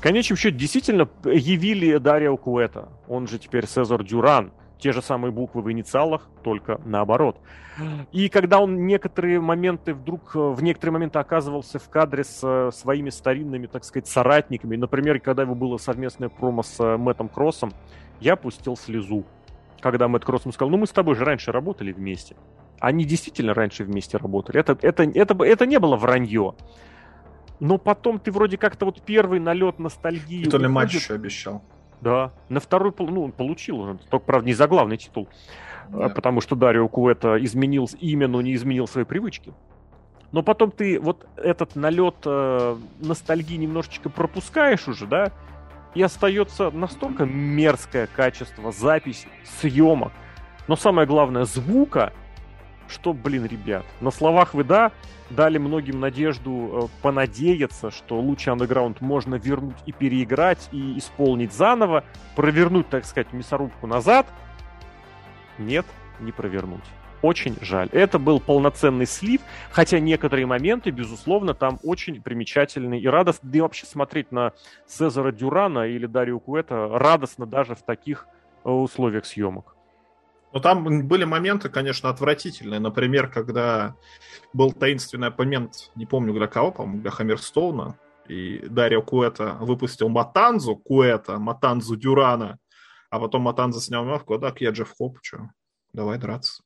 В 0.00 0.02
конечном 0.02 0.38
счете, 0.38 0.56
действительно 0.56 1.06
явили 1.26 1.98
Дарио 1.98 2.38
Куэта, 2.38 2.88
он 3.06 3.28
же 3.28 3.38
теперь 3.38 3.66
Сезар 3.66 4.02
Дюран, 4.02 4.50
те 4.78 4.92
же 4.92 5.02
самые 5.02 5.30
буквы 5.30 5.60
в 5.60 5.70
инициалах, 5.70 6.26
только 6.42 6.80
наоборот. 6.86 7.36
И 8.10 8.30
когда 8.30 8.60
он 8.60 8.86
некоторые 8.86 9.42
моменты 9.42 9.92
вдруг, 9.92 10.34
э, 10.34 10.38
в 10.38 10.62
некоторые 10.62 10.94
моменты 10.94 11.18
оказывался 11.18 11.78
в 11.78 11.90
кадре 11.90 12.24
с 12.24 12.40
э, 12.42 12.70
своими 12.72 13.10
старинными, 13.10 13.66
так 13.66 13.84
сказать, 13.84 14.08
соратниками, 14.08 14.74
например, 14.76 15.20
когда 15.20 15.42
его 15.42 15.54
было 15.54 15.76
совместное 15.76 16.30
промо 16.30 16.62
с 16.62 16.80
э, 16.80 16.96
Мэттом 16.96 17.28
Кроссом, 17.28 17.70
я 18.20 18.36
пустил 18.36 18.78
слезу. 18.78 19.26
Когда 19.82 20.08
Мэтт 20.08 20.24
Кросс 20.24 20.46
ему 20.46 20.52
сказал, 20.52 20.70
ну 20.70 20.78
мы 20.78 20.86
с 20.86 20.92
тобой 20.92 21.14
же 21.14 21.26
раньше 21.26 21.52
работали 21.52 21.92
вместе. 21.92 22.36
Они 22.78 23.04
действительно 23.04 23.52
раньше 23.52 23.84
вместе 23.84 24.16
работали. 24.16 24.60
Это, 24.60 24.78
это, 24.80 25.02
это, 25.02 25.44
это 25.44 25.66
не 25.66 25.78
было 25.78 25.96
вранье. 25.96 26.54
Но 27.60 27.76
потом 27.78 28.18
ты 28.18 28.32
вроде 28.32 28.56
как-то 28.56 28.86
вот 28.86 29.02
первый 29.02 29.38
налет 29.38 29.78
ностальгии... 29.78 30.42
И 30.42 30.48
то 30.50 30.56
ли 30.58 30.66
матч 30.66 30.88
уходит. 30.88 31.02
еще 31.02 31.14
обещал. 31.14 31.62
Да, 32.00 32.32
на 32.48 32.60
второй, 32.60 32.92
ну, 32.98 33.24
он 33.24 33.32
получил 33.32 33.78
уже, 33.80 33.98
только, 34.08 34.24
правда, 34.24 34.46
не 34.46 34.54
за 34.54 34.66
главный 34.66 34.96
титул, 34.96 35.28
Да. 35.90 36.06
а, 36.06 36.08
потому 36.08 36.40
что 36.40 36.56
Дарио 36.56 36.88
Куэта 36.88 37.36
изменил 37.44 37.88
имя, 38.00 38.26
но 38.26 38.40
не 38.40 38.54
изменил 38.54 38.88
свои 38.88 39.04
привычки. 39.04 39.52
Но 40.32 40.42
потом 40.42 40.70
ты 40.70 40.98
вот 40.98 41.26
этот 41.36 41.76
налет 41.76 42.14
э, 42.24 42.76
ностальгии 43.00 43.56
немножечко 43.56 44.08
пропускаешь 44.08 44.88
уже, 44.88 45.06
да, 45.06 45.32
и 45.94 46.02
остается 46.02 46.70
настолько 46.70 47.24
мерзкое 47.26 48.06
качество 48.06 48.72
записи, 48.72 49.28
съемок, 49.44 50.12
но 50.68 50.76
самое 50.76 51.06
главное 51.06 51.44
звука, 51.44 52.12
что, 52.90 53.12
блин, 53.12 53.46
ребят, 53.46 53.84
на 54.00 54.10
словах 54.10 54.54
вы 54.54 54.64
да, 54.64 54.92
дали 55.30 55.58
многим 55.58 56.00
надежду 56.00 56.50
э, 56.92 57.02
понадеяться, 57.02 57.90
что 57.90 58.20
лучший 58.20 58.52
андеграунд 58.52 59.00
можно 59.00 59.36
вернуть 59.36 59.76
и 59.86 59.92
переиграть, 59.92 60.68
и 60.72 60.98
исполнить 60.98 61.52
заново, 61.52 62.04
провернуть, 62.36 62.88
так 62.88 63.04
сказать, 63.04 63.32
мясорубку 63.32 63.86
назад. 63.86 64.26
Нет, 65.58 65.86
не 66.20 66.32
провернуть. 66.32 66.84
Очень 67.22 67.56
жаль. 67.60 67.88
Это 67.92 68.18
был 68.18 68.40
полноценный 68.40 69.06
слив, 69.06 69.42
хотя 69.70 70.00
некоторые 70.00 70.46
моменты, 70.46 70.90
безусловно, 70.90 71.52
там 71.52 71.78
очень 71.82 72.22
примечательные 72.22 73.00
и 73.00 73.06
радостно. 73.06 73.50
Да 73.50 73.58
и 73.58 73.60
вообще 73.60 73.84
смотреть 73.84 74.32
на 74.32 74.52
Цезара 74.86 75.30
Дюрана 75.30 75.86
или 75.86 76.06
Дарио 76.06 76.40
Куэта 76.40 76.88
радостно 76.92 77.46
даже 77.46 77.74
в 77.74 77.82
таких 77.82 78.26
э, 78.64 78.70
условиях 78.70 79.26
съемок. 79.26 79.76
Но 80.52 80.60
там 80.60 81.06
были 81.06 81.24
моменты, 81.24 81.68
конечно, 81.68 82.10
отвратительные. 82.10 82.80
Например, 82.80 83.28
когда 83.30 83.94
был 84.52 84.72
таинственный 84.72 85.28
оппонент, 85.28 85.90
не 85.94 86.06
помню 86.06 86.34
для 86.34 86.48
кого, 86.48 86.72
по-моему, 86.72 87.02
для 87.02 87.10
Хаммерстоуна, 87.10 87.96
и 88.28 88.64
Дарио 88.68 89.02
Куэта 89.02 89.56
выпустил 89.60 90.08
Матанзу 90.08 90.76
Куэта, 90.76 91.38
Матанзу 91.38 91.96
Дюрана, 91.96 92.58
а 93.10 93.18
потом 93.18 93.42
Матанза 93.42 93.80
снял 93.80 94.04
мявку, 94.04 94.38
да, 94.38 94.52
я 94.58 94.70
Джефф 94.70 94.94
Хоп, 94.96 95.18
что, 95.22 95.50
давай 95.92 96.18
драться. 96.18 96.62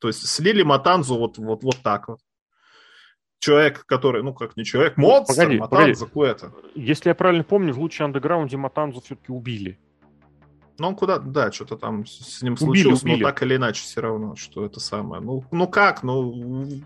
То 0.00 0.08
есть 0.08 0.26
слили 0.26 0.62
Матанзу 0.62 1.16
вот, 1.16 1.38
вот, 1.38 1.62
вот 1.62 1.76
так 1.82 2.08
вот. 2.08 2.18
Человек, 3.38 3.84
который, 3.86 4.22
ну 4.22 4.32
как 4.34 4.56
не 4.56 4.64
человек, 4.64 4.96
монстр, 4.96 5.34
Погоди, 5.34 5.58
Матанза 5.58 6.06
Куэта. 6.06 6.52
Если 6.74 7.10
я 7.10 7.14
правильно 7.14 7.44
помню, 7.44 7.72
в 7.72 7.78
лучшем 7.78 8.06
андеграунде 8.06 8.56
Матанзу 8.56 9.00
все-таки 9.00 9.30
убили. 9.30 9.78
Ну, 10.76 10.88
он 10.88 10.96
куда, 10.96 11.18
да, 11.18 11.52
что-то 11.52 11.76
там 11.76 12.04
с 12.04 12.42
ним 12.42 12.54
Убили, 12.54 12.64
случилось, 12.64 13.02
убили. 13.02 13.22
но 13.22 13.28
так 13.28 13.42
или 13.44 13.54
иначе 13.56 13.82
все 13.84 14.00
равно, 14.00 14.34
что 14.34 14.64
это 14.66 14.80
самое. 14.80 15.22
Ну, 15.22 15.44
ну 15.52 15.68
как, 15.68 16.02
ну, 16.02 16.82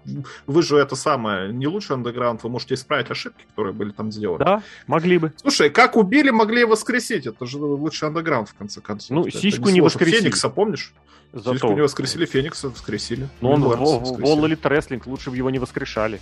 вы 0.46 0.62
же 0.62 0.76
это 0.76 0.94
самое, 0.94 1.50
не 1.52 1.66
лучше 1.66 1.94
андеграунд, 1.94 2.42
вы 2.42 2.50
можете 2.50 2.74
исправить 2.74 3.10
ошибки, 3.10 3.44
которые 3.48 3.72
были 3.72 3.90
там 3.90 4.12
сделаны. 4.12 4.44
Да, 4.44 4.62
могли 4.86 5.16
бы. 5.16 5.32
Слушай, 5.36 5.70
как 5.70 5.96
убили, 5.96 6.28
могли 6.28 6.62
и 6.62 6.64
воскресить, 6.64 7.26
это 7.26 7.46
же 7.46 7.56
лучший 7.58 8.08
андеграунд, 8.08 8.50
в 8.50 8.54
конце 8.54 8.82
концов. 8.82 9.10
Ну, 9.10 9.26
Это 9.26 9.38
сишку 9.38 9.70
не 9.70 9.80
сложно. 9.80 9.84
воскресили. 9.84 10.20
Феникса, 10.20 10.48
помнишь? 10.50 10.92
Зато. 11.32 11.72
не 11.72 11.80
воскресили, 11.80 12.26
Феникса 12.26 12.68
воскресили. 12.68 13.28
Но 13.40 13.52
он 13.52 13.62
в, 13.62 13.68
Ларса 13.68 13.84
в, 13.84 13.98
в 13.98 14.00
воскресили. 14.00 14.36
All 14.36 14.44
Elite 14.44 14.62
Wrestling, 14.62 15.02
лучше 15.06 15.30
бы 15.30 15.36
его 15.36 15.50
не 15.50 15.58
воскрешали. 15.58 16.20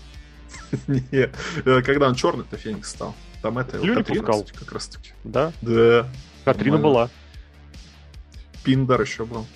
Не, 0.87 1.31
э, 1.65 1.83
Когда 1.83 2.09
он 2.09 2.15
черный-то 2.15 2.57
Феникс 2.57 2.91
стал. 2.91 3.15
Там 3.43 3.59
это 3.59 3.79
Катрина, 3.79 4.03
пускал. 4.03 4.47
как 4.59 4.73
раз 4.73 4.87
таки. 4.89 5.11
Да, 5.25 5.53
Да. 5.63 6.09
Катрина 6.45 6.79
была. 6.79 7.11
Пиндер 8.67 9.01
еще 9.01 9.25
был. 9.25 9.47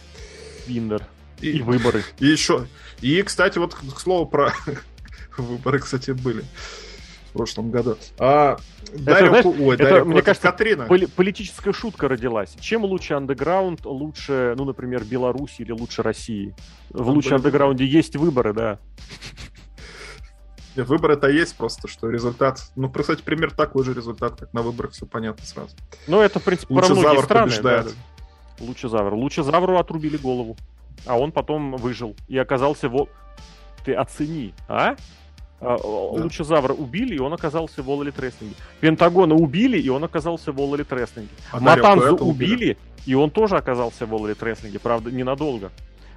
Виндер. 0.69 1.05
И 1.41 1.51
И, 1.51 1.63
выборы. 1.63 2.05
и 2.21 2.27
еще. 2.27 2.69
И, 3.01 3.21
кстати, 3.23 3.59
вот 3.59 3.75
к 3.75 3.99
слову 3.99 4.27
про 4.27 4.53
выборы, 5.37 5.81
кстати, 5.81 6.13
были 6.13 6.45
в 7.31 7.33
прошлом 7.33 7.71
году. 7.73 7.97
А, 8.19 8.57
Дарья 8.93 9.29
знаешь, 9.29 9.43
Ку- 9.45 9.57
Ой, 9.59 9.75
это, 9.75 9.85
Дарья 9.85 10.05
мне 10.05 10.23
кажется, 10.23 10.49
Катрина. 10.51 10.87
Поли- 10.87 11.07
политическая 11.07 11.73
шутка 11.73 12.07
родилась. 12.09 12.57
Чем 12.61 12.85
лучше 12.85 13.15
андеграунд, 13.15 13.85
лучше, 13.85 14.55
ну, 14.57 14.65
например, 14.65 15.05
Беларуси 15.05 15.63
или 15.63 15.73
лучше 15.73 16.03
России? 16.03 16.55
В 16.91 16.99
Там 16.99 17.09
лучшем 17.09 17.35
андеграунде 17.37 17.85
есть 17.85 18.15
выборы, 18.17 18.53
да. 18.53 18.79
Выборы-то 20.77 21.29
есть 21.29 21.57
просто, 21.57 21.89
что 21.89 22.09
результат... 22.09 22.61
Ну, 22.77 22.89
кстати, 22.91 23.23
пример 23.23 23.51
такой 23.51 23.85
же 23.85 23.93
результат, 23.93 24.39
как 24.39 24.53
на 24.53 24.63
выборах, 24.63 24.93
все 24.93 25.05
понятно 25.05 25.45
сразу. 25.45 25.75
Ну, 26.07 26.21
это, 26.21 26.39
в 26.39 26.45
принципе, 26.45 26.75
про 26.75 26.89
многие 26.89 27.23
страны. 27.23 27.47
побеждает. 27.51 27.85
да, 27.87 27.91
да. 27.91 27.97
Лучезавр. 28.61 29.15
Лучезавру 29.15 29.79
отрубили 29.79 30.17
голову. 30.17 30.57
А 31.07 31.19
он 31.19 31.33
потом 31.33 31.77
выжил. 31.77 32.15
И 32.29 32.37
оказался 32.39 32.89
в... 32.89 32.97
Ол- 32.97 33.09
Ты 33.85 33.95
оцени, 33.95 34.53
а? 34.69 34.97
А, 35.61 35.77
Лучезавра 35.77 36.73
убили, 36.73 37.17
и 37.17 37.19
он 37.19 37.33
оказался 37.33 37.83
в 37.83 37.89
Elite 37.89 38.15
Wrestling. 38.17 38.55
Пентагона 38.81 39.35
убили, 39.35 39.79
и 39.79 39.89
он 39.91 40.03
оказался 40.05 40.53
в 40.53 40.59
Elite 40.59 40.89
Wrestling. 40.89 41.29
А 41.53 41.61
Матанзу 41.61 42.17
Куэту 42.17 42.25
убили, 42.25 42.77
И 43.07 43.15
он 43.15 43.31
тоже 43.31 43.57
оказался 43.57 44.07
в 44.07 44.15
Elite 44.15 44.39
Wrestling, 44.39 44.79
правда, 44.79 45.11
ненадолго. 45.11 45.71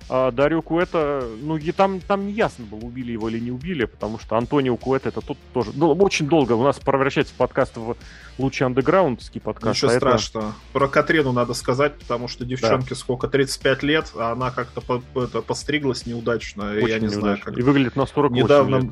А 0.09 0.31
Дарио 0.31 0.61
Куэта, 0.61 1.27
ну, 1.41 1.57
и 1.57 1.71
там, 1.71 1.99
там 2.01 2.27
не 2.27 2.34
ясно 2.34 2.65
было, 2.65 2.80
убили 2.80 3.11
его 3.11 3.30
или 3.30 3.39
не 3.39 3.51
убили, 3.51 3.85
потому 3.85 4.19
что 4.19 4.38
Антонио 4.38 4.75
Куэта 4.75 5.09
это 5.09 5.21
тот 5.21 5.38
тоже... 5.53 5.71
Ну, 5.73 5.91
очень 5.93 6.27
долго 6.27 6.53
у 6.53 6.63
нас 6.63 6.80
превращается 6.80 7.34
подкаст 7.38 7.77
в 7.77 7.95
лучший 8.38 8.67
андеграундский 8.67 9.39
подкаст. 9.41 9.77
Ничего 9.77 9.91
а 9.91 9.95
страшного. 9.95 10.45
Это... 10.45 10.55
Про 10.73 10.88
Катрину 10.88 11.31
надо 11.31 11.53
сказать, 11.53 11.97
потому 11.97 12.27
что 12.27 12.45
девчонке 12.45 12.89
да. 12.89 12.95
сколько, 12.95 13.27
35 13.27 13.84
лет, 13.84 14.11
а 14.15 14.34
она 14.34 14.51
как-то 14.51 14.81
по, 14.81 15.01
это, 15.21 15.41
постриглась 15.41 16.05
неудачно. 16.05 16.71
Очень 16.71 16.88
я 16.88 16.99
не 16.99 17.05
неудачно. 17.05 17.21
знаю, 17.21 17.39
как... 17.43 17.57
И 17.57 17.61
выглядит 17.61 17.95
на 17.95 18.05
48 18.05 18.43
Недавно 18.43 18.75
лет 18.77 18.91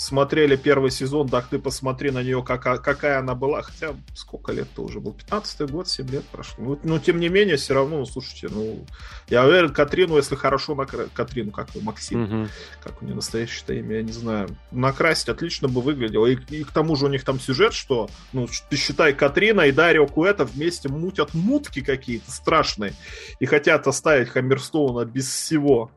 смотрели 0.00 0.56
первый 0.56 0.90
сезон, 0.90 1.28
так 1.28 1.48
ты 1.48 1.58
посмотри 1.58 2.10
на 2.10 2.22
нее, 2.22 2.42
как, 2.42 2.62
какая 2.62 3.18
она 3.18 3.34
была. 3.34 3.60
Хотя 3.60 3.94
сколько 4.14 4.50
лет-то 4.50 4.82
уже 4.82 4.98
был? 4.98 5.12
15 5.12 5.70
год, 5.70 5.88
7 5.88 6.08
лет 6.08 6.24
прошло. 6.24 6.64
Ну, 6.64 6.80
но 6.82 6.98
тем 6.98 7.20
не 7.20 7.28
менее, 7.28 7.56
все 7.56 7.74
равно, 7.74 7.98
ну, 7.98 8.06
слушайте, 8.06 8.48
ну, 8.50 8.86
я 9.28 9.44
уверен, 9.44 9.74
Катрину, 9.74 10.16
если 10.16 10.36
хорошо 10.36 10.74
на 10.74 10.86
Катрину, 10.86 11.50
как 11.50 11.68
у 11.74 11.82
Максим, 11.82 12.22
угу. 12.22 12.48
как 12.82 13.02
у 13.02 13.04
нее 13.04 13.14
настоящее 13.14 13.80
имя, 13.80 13.96
я 13.96 14.02
не 14.02 14.12
знаю, 14.12 14.48
накрасить 14.70 15.28
отлично 15.28 15.68
бы 15.68 15.82
выглядело. 15.82 16.26
И, 16.26 16.38
и 16.48 16.64
к 16.64 16.70
тому 16.70 16.96
же 16.96 17.04
у 17.04 17.08
них 17.08 17.22
там 17.22 17.38
сюжет, 17.38 17.74
что, 17.74 18.08
ну, 18.32 18.48
ты 18.70 18.76
считай, 18.76 19.12
Катрина 19.12 19.62
и 19.62 19.72
Дарио 19.72 20.06
Куэта 20.06 20.46
вместе 20.46 20.88
мутят 20.88 21.34
мутки 21.34 21.82
какие-то 21.82 22.30
страшные 22.30 22.94
и 23.38 23.44
хотят 23.44 23.86
оставить 23.86 24.30
Хаммерстоуна 24.30 25.04
без 25.04 25.28
всего. 25.28 25.90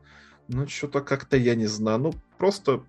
Ну, 0.48 0.68
что-то 0.68 1.00
как-то, 1.00 1.38
я 1.38 1.54
не 1.54 1.66
знаю, 1.66 2.00
ну, 2.00 2.14
просто 2.36 2.82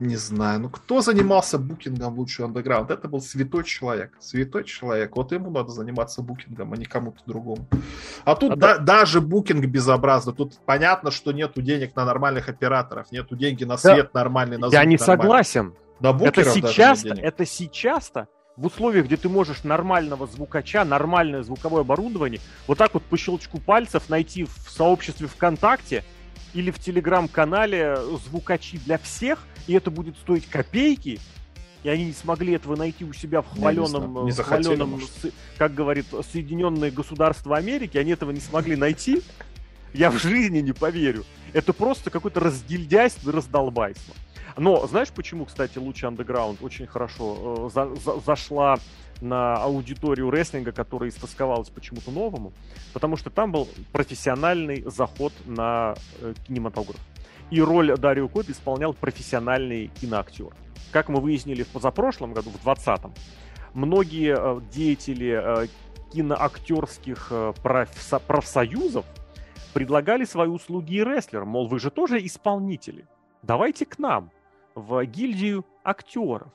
не 0.00 0.16
знаю, 0.16 0.60
ну 0.60 0.68
кто 0.70 1.00
занимался 1.00 1.58
букингом 1.58 2.18
лучший 2.18 2.44
андеграунд? 2.44 2.90
Это 2.90 3.08
был 3.08 3.20
святой 3.20 3.64
человек. 3.64 4.16
Святой 4.20 4.64
человек. 4.64 5.16
Вот 5.16 5.32
ему 5.32 5.50
надо 5.50 5.70
заниматься 5.70 6.22
букингом, 6.22 6.72
а 6.72 6.76
не 6.76 6.84
кому-то 6.84 7.20
другому. 7.26 7.66
А 8.24 8.36
тут 8.36 8.52
а 8.52 8.56
да, 8.56 8.78
да. 8.78 8.84
даже 8.84 9.20
букинг 9.20 9.66
безобразно. 9.66 10.32
Тут 10.32 10.58
понятно, 10.64 11.10
что 11.10 11.32
нету 11.32 11.62
денег 11.62 11.96
на 11.96 12.04
нормальных 12.04 12.48
операторов, 12.48 13.10
нету 13.10 13.36
денег 13.36 13.66
на 13.66 13.76
свет 13.76 14.10
да. 14.12 14.20
нормальный, 14.20 14.56
на 14.56 14.68
звук 14.68 14.72
Я 14.72 14.84
не 14.84 14.96
нормальный. 14.96 15.22
согласен. 15.22 15.74
На 16.00 16.10
это 16.10 16.44
сейчас, 16.44 17.04
это 17.04 17.44
сейчас-то 17.44 18.28
в 18.56 18.66
условиях, 18.66 19.06
где 19.06 19.16
ты 19.16 19.28
можешь 19.28 19.64
нормального 19.64 20.26
звукача, 20.26 20.84
нормальное 20.84 21.42
звуковое 21.42 21.82
оборудование, 21.82 22.40
вот 22.66 22.78
так 22.78 22.94
вот 22.94 23.04
по 23.04 23.16
щелчку 23.16 23.58
пальцев 23.58 24.08
найти 24.08 24.44
в 24.44 24.68
сообществе 24.68 25.28
ВКонтакте 25.28 26.04
или 26.54 26.70
в 26.70 26.78
телеграм-канале 26.78 27.98
звукачи 28.26 28.78
для 28.78 28.98
всех, 28.98 29.46
и 29.66 29.74
это 29.74 29.90
будет 29.90 30.16
стоить 30.16 30.46
копейки, 30.46 31.20
и 31.82 31.88
они 31.88 32.06
не 32.06 32.12
смогли 32.12 32.54
этого 32.54 32.76
найти 32.76 33.04
у 33.04 33.12
себя 33.12 33.42
в 33.42 33.48
хваленом, 33.48 34.24
не, 34.24 34.32
захотели, 34.32 34.76
хваленом 34.76 35.00
как 35.58 35.74
говорит, 35.74 36.06
Соединенные 36.32 36.90
Государства 36.90 37.56
Америки, 37.56 37.98
они 37.98 38.12
этого 38.12 38.30
не 38.30 38.40
смогли 38.40 38.76
найти, 38.76 39.22
я 39.94 40.10
в 40.10 40.18
жизни 40.18 40.60
не 40.60 40.72
поверю. 40.72 41.24
Это 41.52 41.72
просто 41.72 42.10
какое-то 42.10 42.40
раздельдяйство 42.40 43.30
и 43.30 43.32
раздолбайство. 43.32 44.14
Но 44.56 44.86
знаешь, 44.86 45.08
почему, 45.10 45.44
кстати, 45.44 45.78
лучше 45.78 46.06
Underground 46.06 46.58
очень 46.62 46.86
хорошо 46.86 47.68
э, 47.68 47.74
за, 47.74 47.94
за, 47.94 48.20
зашла 48.20 48.78
на 49.20 49.56
аудиторию 49.56 50.30
рестлинга, 50.30 50.72
которая 50.72 51.10
истосковалась 51.10 51.70
почему-то 51.70 52.10
новому? 52.10 52.52
Потому 52.92 53.16
что 53.16 53.30
там 53.30 53.52
был 53.52 53.68
профессиональный 53.92 54.82
заход 54.86 55.32
на 55.46 55.94
э, 56.20 56.34
кинематограф. 56.46 57.00
И 57.50 57.60
роль 57.60 57.96
Дарио 57.96 58.28
Кот 58.28 58.48
исполнял 58.48 58.92
профессиональный 58.92 59.88
киноактер. 60.00 60.54
Как 60.92 61.08
мы 61.08 61.20
выяснили 61.20 61.62
в 61.62 61.68
позапрошлом 61.68 62.32
году, 62.32 62.50
в 62.50 62.66
2020-м, 62.66 63.12
многие 63.74 64.36
э, 64.38 64.60
деятели 64.70 65.40
э, 65.42 65.66
киноактерских 66.12 67.28
э, 67.30 67.52
проф- 67.62 68.22
профсоюзов 68.26 69.04
предлагали 69.74 70.24
свои 70.24 70.48
услуги 70.48 70.94
и 70.94 71.04
рестлерам. 71.04 71.48
Мол, 71.48 71.68
вы 71.68 71.78
же 71.78 71.90
тоже 71.90 72.24
исполнители. 72.24 73.06
Давайте 73.42 73.86
к 73.86 73.98
нам, 73.98 74.30
в 74.74 75.04
гильдию 75.04 75.64
актеров. 75.84 76.48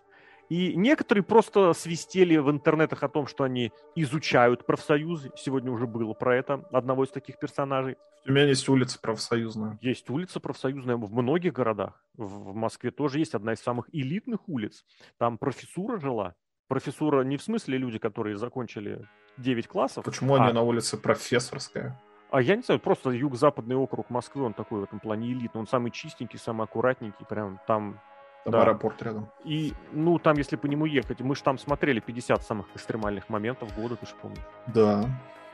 И 0.53 0.75
некоторые 0.75 1.23
просто 1.23 1.73
свистели 1.73 2.37
в 2.37 2.51
интернетах 2.51 3.01
о 3.01 3.09
том, 3.09 3.25
что 3.25 3.43
они 3.43 3.71
изучают 3.95 4.67
профсоюзы. 4.67 5.31
Сегодня 5.35 5.71
уже 5.71 5.87
было 5.87 6.13
про 6.13 6.35
это 6.35 6.63
одного 6.71 7.05
из 7.05 7.09
таких 7.09 7.39
персонажей. 7.39 7.97
У 8.27 8.31
меня 8.31 8.45
есть 8.45 8.69
улица 8.69 8.99
профсоюзная. 9.01 9.79
Есть 9.81 10.07
улица 10.11 10.39
профсоюзная 10.39 10.95
в 10.95 11.11
многих 11.11 11.53
городах. 11.53 12.05
В 12.13 12.53
Москве 12.53 12.91
тоже 12.91 13.17
есть 13.17 13.33
одна 13.33 13.53
из 13.53 13.61
самых 13.61 13.89
элитных 13.93 14.47
улиц. 14.47 14.85
Там 15.17 15.39
профессура 15.39 15.99
жила. 15.99 16.35
Профессура 16.67 17.23
не 17.23 17.37
в 17.37 17.41
смысле 17.41 17.79
люди, 17.79 17.97
которые 17.97 18.37
закончили 18.37 19.07
9 19.37 19.67
классов. 19.67 20.05
Почему 20.05 20.35
а... 20.35 20.43
они 20.43 20.53
на 20.53 20.61
улице 20.61 20.97
профессорская? 20.97 21.99
А 22.29 22.39
я 22.43 22.55
не 22.55 22.61
знаю, 22.61 22.79
просто 22.79 23.09
юго-западный 23.09 23.75
округ 23.75 24.11
Москвы, 24.11 24.43
он 24.43 24.53
такой 24.53 24.81
в 24.81 24.83
этом 24.83 24.99
плане 24.99 25.31
элитный. 25.31 25.61
Он 25.61 25.67
самый 25.67 25.89
чистенький, 25.89 26.37
самый 26.37 26.65
аккуратненький. 26.65 27.25
Прям 27.25 27.59
там 27.65 27.99
там 28.43 28.51
да. 28.53 28.61
аэропорт 28.63 29.01
рядом. 29.01 29.29
И, 29.43 29.73
ну, 29.91 30.19
там, 30.19 30.37
если 30.37 30.55
по 30.55 30.65
нему 30.65 30.85
ехать, 30.85 31.21
мы 31.21 31.35
же 31.35 31.43
там 31.43 31.57
смотрели 31.57 31.99
50 31.99 32.43
самых 32.43 32.67
экстремальных 32.75 33.29
моментов 33.29 33.73
года, 33.75 33.95
ты 33.95 34.05
же 34.05 34.13
помнишь. 34.21 34.41
Да. 34.67 35.05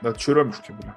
Да, 0.01 0.13
Черемушки 0.13 0.71
были. 0.71 0.93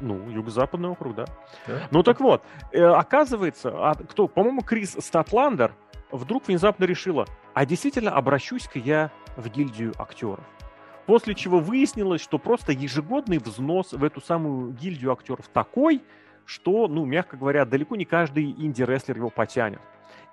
Ну, 0.00 0.28
юго-западный 0.28 0.88
округ, 0.88 1.14
да. 1.14 1.24
да. 1.66 1.88
Ну 1.90 2.02
так 2.02 2.20
вот, 2.20 2.42
э, 2.72 2.82
оказывается, 2.82 3.70
а, 3.72 3.94
кто, 3.94 4.26
по-моему, 4.28 4.62
Крис 4.62 4.96
Статландер 4.98 5.72
вдруг 6.10 6.48
внезапно 6.48 6.84
решила, 6.84 7.26
а 7.54 7.64
действительно 7.64 8.12
обращусь-ка 8.12 8.78
я 8.78 9.10
в 9.36 9.48
гильдию 9.48 9.92
актеров. 9.98 10.44
После 11.06 11.34
чего 11.34 11.60
выяснилось, 11.60 12.22
что 12.22 12.38
просто 12.38 12.72
ежегодный 12.72 13.38
взнос 13.38 13.92
в 13.92 14.02
эту 14.02 14.20
самую 14.20 14.72
гильдию 14.72 15.12
актеров 15.12 15.48
такой, 15.48 16.02
что, 16.44 16.88
ну, 16.88 17.04
мягко 17.04 17.36
говоря, 17.36 17.64
далеко 17.64 17.96
не 17.96 18.04
каждый 18.04 18.50
инди-рестлер 18.50 19.16
его 19.16 19.30
потянет 19.30 19.80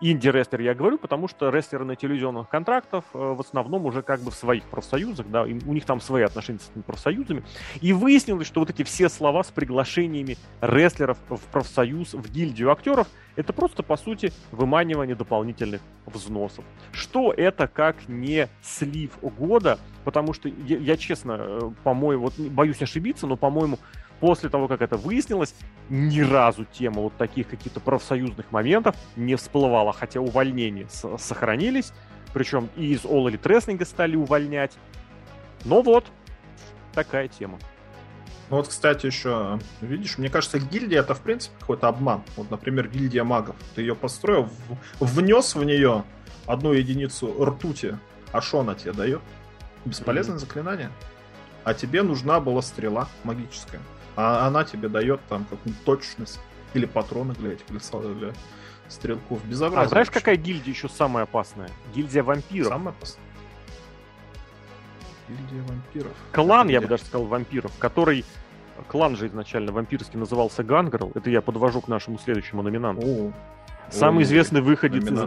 инди-рестлер 0.02 0.62
я 0.62 0.74
говорю, 0.74 0.98
потому 0.98 1.28
что 1.28 1.49
рестлеры 1.49 1.86
на 1.86 1.95
телевизионных 1.95 2.49
контрактах 2.49 3.03
э, 3.14 3.18
в 3.18 3.40
основном 3.40 3.86
уже 3.86 4.02
как 4.02 4.22
бы 4.22 4.32
в 4.32 4.36
своих 4.36 4.64
профсоюзах, 4.64 5.28
да, 5.30 5.44
у 5.44 5.74
них 5.74 5.86
там 5.86 6.02
свои 6.02 6.24
отношения 6.24 6.60
с 6.60 6.70
этими 6.70 6.82
профсоюзами. 6.82 7.44
И 7.82 7.94
выяснилось, 7.94 8.48
что 8.48 8.60
вот 8.60 8.70
эти 8.70 8.84
все 8.84 9.10
слова 9.10 9.44
с 9.44 9.52
приглашениями 9.52 10.38
рестлеров 10.62 11.18
в 11.30 11.41
профсоюз, 11.52 12.14
в 12.14 12.32
гильдию 12.32 12.72
актеров, 12.72 13.08
это 13.36 13.53
просто, 13.53 13.84
по 13.84 13.95
сути, 13.95 14.34
выманивание 14.52 15.16
дополнительных 15.16 15.82
взносов. 16.06 16.66
Что 16.91 17.32
это 17.32 17.68
как 17.68 18.08
не 18.08 18.49
слив 18.62 19.18
года, 19.22 19.80
потому 20.03 20.34
что 20.34 20.49
я, 20.49 20.78
я 20.78 20.98
честно, 20.98 21.38
э, 21.40 21.72
по-моему, 21.84 22.24
вот 22.24 22.40
боюсь 22.40 22.82
ошибиться, 22.82 23.28
но, 23.28 23.38
по-моему, 23.38 23.80
после 24.22 24.49
того, 24.49 24.69
как 24.69 24.81
это 24.81 24.95
выяснилось, 24.95 25.53
ни 25.90 26.22
разу 26.22 26.64
тема 26.64 27.01
вот 27.01 27.17
таких 27.17 27.50
каких-то 27.50 27.82
профсоюзных 27.82 28.51
моментов 28.51 28.95
не 29.17 29.35
всплывала, 29.35 29.91
хотя 29.91 30.22
увольнения 30.22 30.88
сохранились, 31.17 31.91
причем 32.33 32.69
и 32.77 32.93
из 32.93 33.03
All 33.03 33.25
Elite 33.25 33.41
Wrestling 33.41 33.83
стали 33.83 34.16
увольнять. 34.16 34.77
Но 35.66 35.82
вот, 35.82 36.06
такая 36.93 37.27
тема. 37.27 37.59
Ну 38.50 38.58
вот, 38.58 38.67
кстати, 38.67 39.06
еще, 39.06 39.59
видишь, 39.82 40.17
мне 40.17 40.30
кажется, 40.30 40.59
гильдия 40.59 41.00
это, 41.00 41.16
в 41.16 41.22
принципе, 41.22 41.56
какой-то 41.59 41.88
обман. 41.88 42.22
Вот, 42.35 42.51
например, 42.51 42.90
гильдия 42.90 43.24
магов. 43.24 43.56
Ты 43.75 43.82
ее 43.82 43.95
построил, 43.95 44.50
внес 45.00 45.56
в 45.56 45.64
нее 45.64 46.03
одну 46.45 46.74
единицу 46.74 47.43
ртути, 47.43 47.98
а 48.32 48.41
что 48.41 48.59
она 48.59 48.75
тебе 48.75 48.91
дает? 48.91 49.22
Бесполезное 49.85 50.35
mm-hmm. 50.35 50.40
заклинание. 50.40 50.91
А 51.64 51.74
тебе 51.74 52.03
нужна 52.03 52.40
была 52.40 52.61
стрела 52.61 53.08
магическая. 53.24 53.82
А 54.15 54.48
она 54.48 54.64
тебе 54.64 54.90
дает 54.90 55.22
там 55.30 55.45
какую-нибудь 55.45 55.83
точность 55.83 56.40
или 56.73 56.85
патроны 56.85 57.33
для 57.33 57.53
этих 57.53 57.65
для, 57.67 58.14
для 58.14 58.33
стрелков. 58.88 59.43
Безобразие. 59.45 59.85
А 59.85 59.90
знаешь, 59.90 60.07
вообще. 60.07 60.19
какая 60.19 60.35
гильдия 60.35 60.73
еще 60.73 60.90
самая 60.90 61.23
опасная? 61.23 61.69
Гильдия 61.93 62.23
вампиров. 62.23 62.67
Самая 62.67 62.93
опасная. 62.93 63.23
Гильдия 65.27 65.64
вампиров. 65.64 66.11
Клан, 66.31 66.69
я 66.69 66.81
бы 66.81 66.88
даже 66.88 67.03
сказал, 67.03 67.25
вампиров, 67.25 67.72
который... 67.80 68.25
Клан 68.88 69.15
же 69.15 69.27
изначально 69.27 69.72
вампирский 69.72 70.17
назывался 70.17 70.64
Гангрел. 70.64 71.11
Это 71.14 71.30
я 71.30 71.41
подвожу 71.41 71.81
к 71.81 71.88
нашему 71.88 72.17
следующему 72.17 72.64
номинанту. 72.64 73.06
О, 73.06 73.33
самый 73.91 74.19
ой, 74.19 74.23
известный 74.23 74.61
выходец 74.61 75.03
из... 75.03 75.19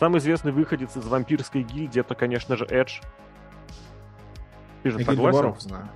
Самый 0.00 0.18
известный 0.18 0.50
выходец 0.50 0.96
из 0.96 1.06
вампирской 1.06 1.62
гильдии 1.62 2.00
это, 2.00 2.16
конечно 2.16 2.56
же, 2.56 2.64
Эдж. 2.64 3.00
Ты 4.82 4.90
же 4.90 4.98
я 4.98 5.04
согласен? 5.04 5.36
Воров 5.36 5.60
знаю. 5.62 5.88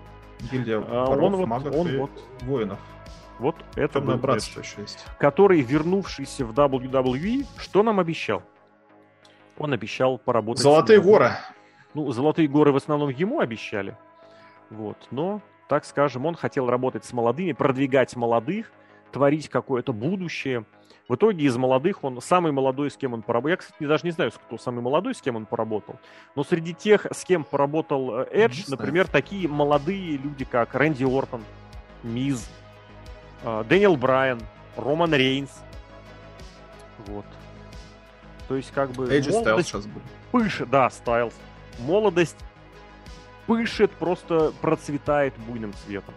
Гильдия 0.51 0.79
а, 0.79 1.07
он 1.11 1.37
вот, 1.37 1.47
магов 1.47 1.75
он 1.75 1.89
и 1.89 1.97
вот, 1.97 2.11
воинов. 2.43 2.79
Вот 3.39 3.57
это 3.75 4.01
Темное 4.01 4.17
братство 4.17 4.61
еще 4.61 4.81
есть. 4.81 5.05
Который, 5.19 5.61
вернувшийся 5.61 6.45
в 6.47 6.53
WWE, 6.53 7.47
что 7.59 7.83
нам 7.83 8.01
обещал? 8.01 8.43
Он 9.59 9.73
обещал 9.73 10.19
поработать... 10.19 10.63
Золотые 10.63 11.01
горы. 11.01 11.31
Ну, 11.95 12.11
золотые 12.13 12.49
горы 12.49 12.73
в 12.73 12.77
основном 12.77 13.11
ему 13.11 13.41
обещали. 13.41 13.97
Вот, 14.71 14.97
но, 15.11 15.41
так 15.69 15.85
скажем, 15.85 16.27
он 16.27 16.35
хотел 16.35 16.69
работать 16.69 17.05
с 17.05 17.13
молодыми, 17.13 17.53
продвигать 17.53 18.17
молодых, 18.17 18.71
творить 19.13 19.49
какое-то 19.49 19.93
будущее. 19.93 20.65
В 21.09 21.15
итоге 21.15 21.45
из 21.45 21.57
молодых 21.57 22.03
он 22.03 22.21
самый 22.21 22.51
молодой, 22.51 22.91
с 22.91 22.97
кем 22.97 23.15
он 23.15 23.23
поработал. 23.23 23.51
Я, 23.51 23.57
кстати, 23.57 23.87
даже 23.87 24.05
не 24.05 24.11
знаю, 24.11 24.33
кто 24.33 24.59
самый 24.59 24.81
молодой, 24.81 25.15
с 25.15 25.23
кем 25.23 25.37
он 25.37 25.47
поработал. 25.47 26.01
Но 26.35 26.43
среди 26.43 26.75
тех, 26.75 27.07
с 27.13 27.25
кем 27.25 27.45
поработал 27.45 28.23
э, 28.23 28.29
Эдж, 28.33 28.65
например, 28.67 29.07
такие 29.07 29.47
молодые 29.47 30.17
люди, 30.17 30.45
как 30.45 30.75
Рэнди 30.75 31.05
Ортон, 31.05 31.45
Миз, 32.03 32.49
э, 33.45 33.65
Дэниел 33.69 33.97
Брайан, 33.97 34.41
Роман 34.77 35.15
Рейнс. 35.15 35.51
Вот. 37.07 37.27
То 38.49 38.57
есть, 38.57 38.73
как 38.73 38.91
бы... 38.91 39.09
Эйджи 39.09 39.31
Стайлз 39.31 39.65
сейчас 39.65 39.87
будет. 39.87 40.05
Пышет, 40.33 40.69
да, 40.71 40.91
Стайлз. 40.91 41.35
Молодость 41.79 42.37
пышет, 43.47 43.93
просто 43.93 44.53
процветает 44.61 45.35
буйным 45.47 45.73
цветом. 45.85 46.15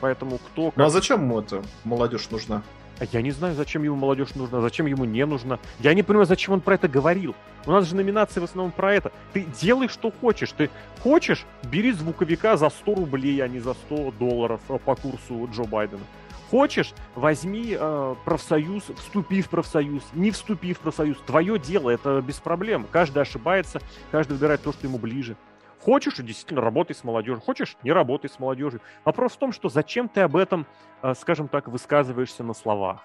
Поэтому 0.00 0.38
кто... 0.38 0.66
Как... 0.66 0.76
Ну 0.76 0.84
а 0.84 0.90
зачем 0.90 1.22
ему 1.22 1.40
это 1.40 1.62
молодежь 1.82 2.30
нужна? 2.30 2.62
А 3.00 3.04
я 3.12 3.22
не 3.22 3.30
знаю, 3.30 3.54
зачем 3.54 3.82
ему 3.82 3.96
молодежь 3.96 4.34
нужна, 4.34 4.60
зачем 4.60 4.84
ему 4.84 5.06
не 5.06 5.24
нужно. 5.24 5.58
Я 5.78 5.94
не 5.94 6.02
понимаю, 6.02 6.26
зачем 6.26 6.52
он 6.54 6.60
про 6.60 6.74
это 6.74 6.86
говорил. 6.86 7.34
У 7.64 7.70
нас 7.70 7.86
же 7.86 7.96
номинации 7.96 8.40
в 8.40 8.44
основном 8.44 8.72
про 8.72 8.94
это. 8.94 9.10
Ты 9.32 9.46
делай, 9.58 9.88
что 9.88 10.12
хочешь. 10.12 10.52
Ты 10.52 10.68
хочешь, 11.02 11.46
бери 11.62 11.92
звуковика 11.92 12.58
за 12.58 12.68
100 12.68 12.94
рублей, 12.94 13.42
а 13.42 13.48
не 13.48 13.58
за 13.58 13.72
100 13.72 14.12
долларов 14.18 14.60
э, 14.68 14.78
по 14.84 14.94
курсу 14.96 15.48
Джо 15.50 15.64
Байдена. 15.64 16.02
Хочешь, 16.50 16.92
возьми 17.14 17.74
э, 17.78 18.14
профсоюз, 18.24 18.84
вступи 18.98 19.40
в 19.40 19.48
профсоюз, 19.48 20.02
не 20.12 20.30
вступи 20.30 20.74
в 20.74 20.80
профсоюз. 20.80 21.16
Твое 21.26 21.58
дело, 21.58 21.88
это 21.88 22.20
без 22.20 22.36
проблем. 22.36 22.86
Каждый 22.90 23.22
ошибается, 23.22 23.80
каждый 24.10 24.32
выбирает 24.32 24.62
то, 24.62 24.72
что 24.72 24.86
ему 24.86 24.98
ближе. 24.98 25.36
Хочешь, 25.80 26.16
действительно 26.16 26.60
работай 26.60 26.94
с 26.94 27.04
молодежью. 27.04 27.40
Хочешь, 27.40 27.76
не 27.82 27.92
работай 27.92 28.28
с 28.28 28.38
молодежью. 28.38 28.80
Вопрос 29.04 29.32
в 29.32 29.38
том, 29.38 29.52
что 29.52 29.68
зачем 29.68 30.08
ты 30.08 30.20
об 30.20 30.36
этом, 30.36 30.66
э, 31.02 31.14
скажем 31.14 31.48
так, 31.48 31.68
высказываешься 31.68 32.44
на 32.44 32.52
словах. 32.52 33.00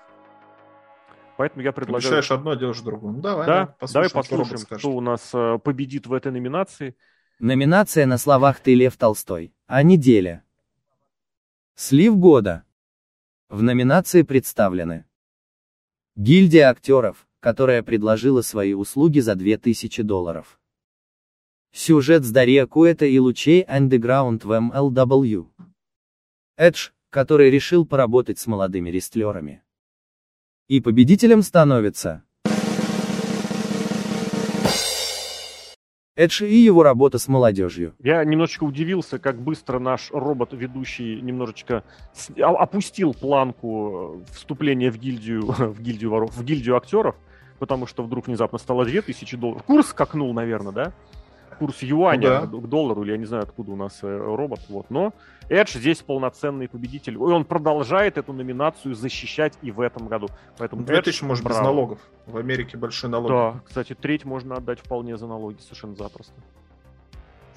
Поэтому 1.38 1.64
я 1.64 1.72
предлагаю... 1.72 2.22
Ты 2.22 2.34
одно, 2.34 2.54
делаешь 2.56 2.82
другое. 2.82 3.14
Ну, 3.14 3.22
давай, 3.22 3.48
да? 3.48 3.66
послушаем, 3.80 3.94
давай 3.94 4.24
послушаем, 4.24 4.66
кто, 4.66 4.76
кто 4.76 4.92
у 4.92 5.02
нас 5.02 5.32
э, 5.34 5.60
победит 5.64 6.08
в 6.08 6.14
этой 6.14 6.32
номинации. 6.32 6.96
Номинация 7.40 8.06
на 8.06 8.18
словах 8.18 8.60
«Ты 8.60 8.76
Лев 8.76 8.98
Толстой», 8.98 9.54
о 9.68 9.84
неделе. 9.84 10.44
Слив 11.76 12.18
года. 12.18 12.64
В 13.50 13.62
номинации 13.62 14.24
представлены 14.24 15.06
Гильдия 16.16 16.70
актеров, 16.70 17.28
которая 17.40 17.84
предложила 17.84 18.42
свои 18.42 18.74
услуги 18.74 19.20
за 19.20 19.36
2000 19.36 20.02
долларов. 20.04 20.60
Сюжет 21.78 22.24
с 22.24 22.32
Дарья 22.32 22.68
Куэта 22.68 23.06
и 23.06 23.20
лучей 23.20 23.66
Underground 23.66 24.48
в 24.48 24.52
MLW. 24.54 25.48
Эдж, 26.56 26.92
который 27.10 27.52
решил 27.52 27.86
поработать 27.86 28.40
с 28.40 28.48
молодыми 28.48 28.90
рестлерами. 28.90 29.62
И 30.70 30.80
победителем 30.80 31.42
становится 31.42 32.24
Эдж 36.16 36.46
и 36.46 36.56
его 36.56 36.82
работа 36.82 37.18
с 37.18 37.28
молодежью. 37.28 37.94
Я 38.00 38.24
немножечко 38.24 38.64
удивился, 38.64 39.20
как 39.20 39.42
быстро 39.42 39.78
наш 39.78 40.12
робот-ведущий 40.12 41.20
немножечко 41.20 41.84
опустил 42.38 43.14
планку 43.14 44.24
э, 44.26 44.34
вступления 44.34 44.92
в 44.92 44.98
гильдию, 44.98 45.42
в 45.46 45.82
гильдию 45.82 46.12
воров, 46.12 46.38
в 46.38 46.42
гильдию 46.46 46.78
актеров, 46.78 47.18
потому 47.60 47.86
что 47.86 48.02
вдруг 48.02 48.28
внезапно 48.28 48.60
стало 48.60 48.86
2000 48.86 49.36
долларов. 49.36 49.64
Курс 49.64 49.88
скакнул, 49.88 50.34
наверное, 50.34 50.72
да? 50.72 50.94
Курс 51.58 51.82
юаня 51.82 52.42
ну, 52.42 52.62
да. 52.62 52.68
к 52.68 52.70
доллару, 52.70 53.04
или 53.04 53.12
я 53.12 53.18
не 53.18 53.26
знаю, 53.26 53.44
откуда 53.44 53.72
у 53.72 53.76
нас 53.76 54.00
э, 54.04 54.18
робот, 54.18 54.60
вот, 54.70 54.90
но 54.90 55.14
Эдж 55.50 55.78
здесь 55.78 56.02
полноценный 56.02 56.68
победитель, 56.68 57.14
и 57.14 57.18
он 57.18 57.46
продолжает 57.46 58.18
эту 58.18 58.34
номинацию 58.34 58.96
защищать 58.96 59.54
и 59.62 59.72
в 59.72 59.82
этом 59.82 60.08
году. 60.08 60.28
Поэтому 60.58 60.84
2000 60.84 61.10
Эдж, 61.10 61.26
может 61.26 61.44
браво. 61.44 61.60
без 61.60 61.66
налогов. 61.66 62.00
В 62.26 62.38
Америке 62.38 62.78
большие 62.78 63.10
налоги. 63.10 63.32
Да, 63.32 63.62
кстати, 63.66 63.94
треть 63.94 64.26
можно 64.26 64.56
отдать 64.56 64.80
вполне 64.80 65.18
за 65.18 65.28
налоги, 65.28 65.60
совершенно 65.60 65.96
запросто. 65.96 66.34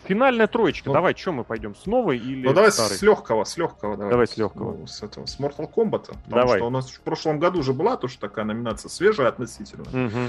Финальная 0.09 0.47
троечка. 0.47 0.89
Ну, 0.89 0.95
давай, 0.95 1.15
что 1.15 1.33
мы 1.33 1.45
пойдем? 1.45 1.75
С 1.75 1.85
новой 1.85 2.17
или 2.17 2.47
Ну 2.47 2.55
давай 2.55 2.73
старой? 2.73 2.97
с 2.97 3.03
легкого, 3.03 3.45
с 3.45 3.59
легкого. 3.59 3.95
Давай, 3.95 4.11
давай 4.11 4.27
с 4.27 4.39
легкого. 4.39 4.75
Ну, 4.78 4.87
с 4.87 5.03
этого, 5.03 5.27
с 5.27 5.39
Mortal 5.39 5.70
Kombat. 5.70 6.07
Потому 6.07 6.23
давай. 6.31 6.59
что 6.59 6.67
у 6.67 6.70
нас 6.70 6.91
в 6.91 7.01
прошлом 7.03 7.39
году 7.39 7.59
уже 7.59 7.75
была 7.75 7.99
тоже 7.99 8.19
такая 8.19 8.47
номинация 8.47 8.89
свежая 8.89 9.28
относительно. 9.28 9.83
Угу. 9.83 10.20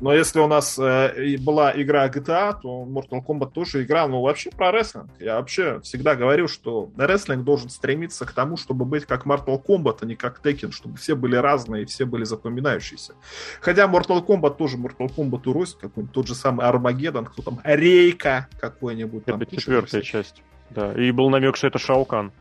Но 0.00 0.12
если 0.12 0.38
у 0.38 0.46
нас 0.46 0.78
э, 0.78 1.38
была 1.38 1.72
игра 1.74 2.06
GTA, 2.08 2.54
то 2.60 2.84
Mortal 2.86 3.24
Kombat 3.26 3.52
тоже 3.52 3.84
игра, 3.84 4.06
ну 4.06 4.20
вообще 4.20 4.50
про 4.50 4.70
рестлинг. 4.70 5.08
Я 5.18 5.36
вообще 5.36 5.80
всегда 5.80 6.14
говорю, 6.14 6.46
что 6.46 6.90
рестлинг 6.98 7.42
должен 7.42 7.70
стремиться 7.70 8.26
к 8.26 8.32
тому, 8.32 8.58
чтобы 8.58 8.84
быть 8.84 9.06
как 9.06 9.24
Mortal 9.24 9.64
Kombat, 9.64 9.98
а 10.02 10.04
не 10.04 10.14
как 10.14 10.44
Tekken, 10.44 10.72
чтобы 10.72 10.98
все 10.98 11.14
были 11.14 11.36
разные 11.36 11.84
и 11.84 11.86
все 11.86 12.04
были 12.04 12.24
запоминающиеся. 12.24 13.14
Хотя 13.62 13.86
Mortal 13.86 14.22
Kombat 14.26 14.56
тоже 14.58 14.76
Mortal 14.76 15.10
Kombat 15.14 15.48
уросит, 15.48 15.76
какой-нибудь 15.76 16.12
тот 16.12 16.26
же 16.26 16.34
самый 16.34 16.66
Армагеддон, 16.66 17.24
кто 17.24 17.40
там, 17.40 17.60
Рейка 17.64 18.48
какой-нибудь. 18.60 19.21
Это 19.26 19.38
там, 19.38 19.46
четвертая 19.46 20.02
часть. 20.02 20.42
Да, 20.70 20.92
и 20.92 21.10
был 21.10 21.30
намек, 21.30 21.56
что 21.56 21.66
это 21.66 21.78
Шаукан. 21.78 22.32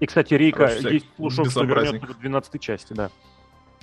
И, 0.00 0.06
кстати, 0.06 0.34
Рейка, 0.34 0.68
Короче, 0.68 0.94
есть 0.94 1.06
слушок, 1.16 1.50
что 1.50 1.64
вернется 1.64 2.06
в 2.06 2.18
12 2.18 2.60
части, 2.60 2.92
да. 2.92 3.10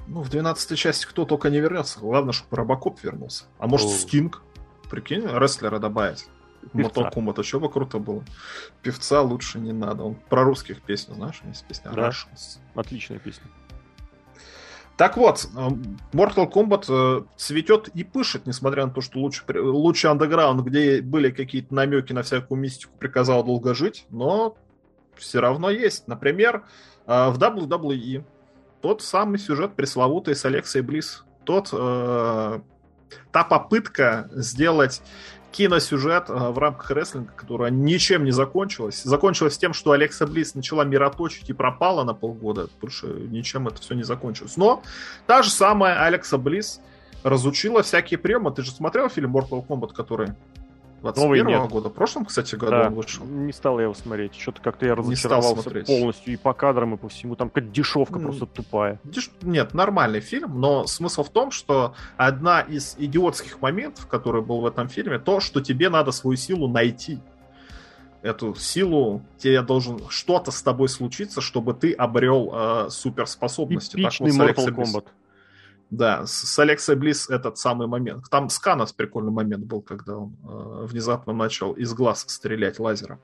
Ну, 0.08 0.22
в 0.22 0.30
12 0.30 0.78
части 0.78 1.06
кто 1.06 1.26
только 1.26 1.50
не 1.50 1.60
вернется. 1.60 2.00
Главное, 2.00 2.34
чтобы 2.34 2.58
Робокоп 2.58 3.02
вернулся. 3.02 3.46
А 3.58 3.68
может, 3.68 3.88
О. 3.88 3.92
Стинг? 3.92 4.44
Прикинь, 4.90 5.26
рестлера 5.26 5.80
добавить. 5.80 6.28
Mortal 6.74 7.14
Kombat 7.14 7.40
еще 7.40 7.60
бы 7.60 7.70
круто 7.70 8.00
было. 8.00 8.24
Певца 8.82 9.22
лучше 9.22 9.60
не 9.60 9.74
надо. 9.74 10.04
Он 10.04 10.16
про 10.16 10.44
русских 10.44 10.82
песню, 10.82 11.16
знаешь, 11.16 11.42
есть 11.46 11.66
песня 11.66 11.92
да. 11.92 12.10
Russians. 12.10 12.60
Отличная 12.76 13.20
песня. 13.20 13.44
Так 14.98 15.18
вот, 15.18 15.46
э, 15.56 15.70
Mortal 16.12 16.52
Kombat 16.52 16.86
э, 16.90 17.24
цветет 17.36 17.88
и 17.90 18.04
пышет, 18.04 18.46
несмотря 18.46 18.86
на 18.86 18.92
то, 18.92 19.02
что 19.02 19.20
лучше, 19.20 19.44
лучше 19.54 20.08
Underground, 20.08 20.62
где 20.62 21.02
были 21.02 21.32
какие-то 21.32 21.74
намеки 21.74 22.14
на 22.14 22.22
всякую 22.22 22.60
мистику, 22.60 22.94
приказал 23.00 23.44
долго 23.44 23.74
жить, 23.74 24.06
но 24.12 24.56
все 25.16 25.40
равно 25.40 25.70
есть. 25.70 26.08
Например, 26.08 26.64
э, 27.08 27.30
в 27.30 27.38
WWE 27.40 28.24
тот 28.82 29.02
самый 29.02 29.40
сюжет 29.40 29.76
пресловутый 29.76 30.36
с 30.36 30.46
Алексей 30.46 30.82
Близ, 30.82 31.24
тот, 31.44 31.70
э, 31.72 32.60
та 33.32 33.44
попытка 33.44 34.30
сделать 34.32 35.02
киносюжет 35.54 36.30
э, 36.30 36.34
в 36.34 36.58
рамках 36.58 36.92
рестлинга, 36.92 37.32
которая 37.36 37.72
ничем 37.72 38.26
не 38.26 38.32
закончилась. 38.32 39.04
Закончилась 39.04 39.58
тем, 39.58 39.74
что 39.74 39.92
Алекса 39.92 40.26
Близ 40.26 40.56
начала 40.56 40.84
мироточить 40.84 41.50
и 41.50 41.54
пропала 41.54 42.04
на 42.04 42.14
полгода. 42.14 42.68
Больше 42.82 43.08
ничем 43.08 43.68
это 43.68 43.82
все 43.82 43.94
не 43.94 44.04
закончилось. 44.04 44.58
Но 44.58 44.84
та 45.28 45.44
же 45.44 45.50
самая 45.50 46.04
Алекса 46.04 46.38
Близ 46.38 46.82
разучила 47.24 47.84
всякие 47.84 48.18
приемы. 48.18 48.52
Ты 48.52 48.64
же 48.64 48.72
смотрел 48.72 49.08
фильм 49.10 49.38
Mortal 49.38 49.66
Kombat, 49.66 49.94
который 49.94 50.30
21 51.04 51.68
года. 51.68 51.90
В 51.90 51.94
прошлом, 51.94 52.24
кстати, 52.24 52.56
году 52.56 52.72
да, 52.72 52.88
он 52.88 52.94
вышел. 52.94 53.26
Не 53.26 53.52
стал 53.52 53.78
я 53.78 53.84
его 53.84 53.94
смотреть. 53.94 54.36
Что-то 54.36 54.62
как-то 54.62 54.86
я 54.86 54.96
разочаровался 54.96 55.70
полностью 55.70 56.34
и 56.34 56.38
по 56.38 56.54
кадрам, 56.54 56.94
и 56.96 56.98
по 56.98 57.10
всему. 57.10 57.36
Там 57.36 57.50
как 57.50 57.72
дешевка 57.72 58.20
mm. 58.20 58.24
просто 58.24 58.46
тупая. 58.46 59.00
Деш... 59.04 59.30
Нет, 59.42 59.74
нормальный 59.74 60.22
фильм, 60.22 60.62
но 60.62 60.88
смысл 60.88 61.24
в 61.24 61.30
том, 61.30 61.52
что 61.52 61.94
одна 62.16 62.62
из 62.62 62.96
идиотских 62.98 63.62
моментов, 63.62 64.08
который 64.08 64.42
был 64.42 64.62
в 64.62 64.66
этом 64.66 64.88
фильме, 64.88 65.20
то, 65.20 65.42
что 65.42 65.60
тебе 65.60 65.90
надо 65.90 66.12
свою 66.12 66.38
силу 66.38 66.70
найти. 66.70 67.20
Эту 68.22 68.56
силу 68.56 69.22
тебе 69.38 69.62
должен 69.62 70.00
что-то 70.08 70.52
с 70.52 70.62
тобой 70.62 70.88
случиться, 70.88 71.42
чтобы 71.42 71.74
ты 71.74 71.92
обрел 71.92 72.52
э, 72.54 72.90
суперспособности. 72.90 73.98
Типичный 73.98 74.32
так 74.32 74.56
вот, 74.56 74.70
Mortal 74.70 74.76
Kombat. 74.76 75.06
Да, 75.90 76.26
с 76.26 76.58
Алексой 76.58 76.96
Близ 76.96 77.30
этот 77.30 77.58
самый 77.58 77.88
момент. 77.88 78.26
Там 78.30 78.50
с 78.50 78.60
прикольный 78.96 79.32
момент 79.32 79.66
был, 79.66 79.82
когда 79.82 80.18
он 80.18 80.36
э, 80.44 80.86
внезапно 80.86 81.34
начал 81.34 81.74
из 81.74 81.94
глаз 81.94 82.26
стрелять 82.28 82.80
лазером. 82.80 83.20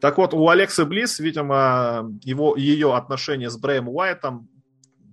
Так 0.00 0.18
вот, 0.18 0.34
у 0.34 0.48
Алексы 0.48 0.84
Близ, 0.84 1.18
видимо, 1.20 2.12
его, 2.22 2.54
ее 2.56 2.94
отношения 2.94 3.48
с 3.48 3.56
Брэем 3.56 3.88
Уайтом 3.88 4.48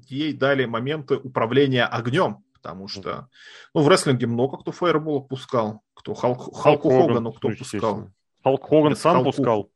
ей 0.08 0.34
дали 0.34 0.66
моменты 0.66 1.16
управления 1.16 1.86
огнем, 1.86 2.44
потому 2.54 2.88
что 2.88 3.30
ну, 3.74 3.82
в 3.82 3.88
рестлинге 3.88 4.28
много 4.28 4.58
кто 4.58 4.72
фаербол 4.72 5.24
пускал, 5.24 5.82
кто 5.94 6.14
Халк, 6.14 6.56
Халку 6.56 6.90
Хогану 6.90 7.32
кто 7.32 7.50
пускал. 7.50 8.10
Халк 8.44 8.68
Хоган 8.68 8.96
сам 8.96 9.14
Халку... 9.14 9.32
пускал. 9.32 9.70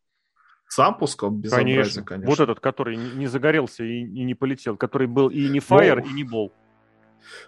Сам 0.70 0.98
пускал 0.98 1.32
безобразие, 1.32 1.76
конечно. 1.76 2.04
конечно. 2.04 2.30
Вот 2.30 2.40
этот, 2.42 2.60
который 2.60 2.98
не 2.98 3.28
загорелся 3.28 3.86
и, 3.86 4.02
и 4.02 4.24
не 4.26 4.36
полетел, 4.36 4.76
который 4.76 5.08
был 5.08 5.30
и 5.30 5.48
не 5.48 5.62
фаер, 5.62 6.02
Но... 6.04 6.10
и 6.10 6.14
не 6.14 6.26
бол. 6.26 6.52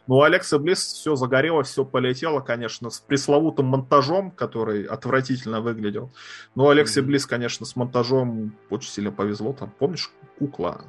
Ну, 0.07 0.15
у 0.17 0.21
Алекса 0.21 0.59
Близ 0.59 0.79
все 0.79 1.15
загорелось, 1.15 1.67
все 1.69 1.85
полетело, 1.85 2.39
конечно, 2.41 2.89
с 2.89 2.99
пресловутым 2.99 3.67
монтажом, 3.67 4.31
который 4.31 4.83
отвратительно 4.83 5.61
выглядел. 5.61 6.11
Но 6.55 6.63
ну, 6.63 6.69
Алексе 6.69 7.01
mm-hmm. 7.01 7.03
Близ, 7.03 7.25
конечно, 7.25 7.65
с 7.65 7.75
монтажом 7.75 8.55
очень 8.69 8.89
сильно 8.89 9.11
повезло. 9.11 9.53
Там, 9.53 9.71
помнишь, 9.77 10.11
кукла 10.37 10.81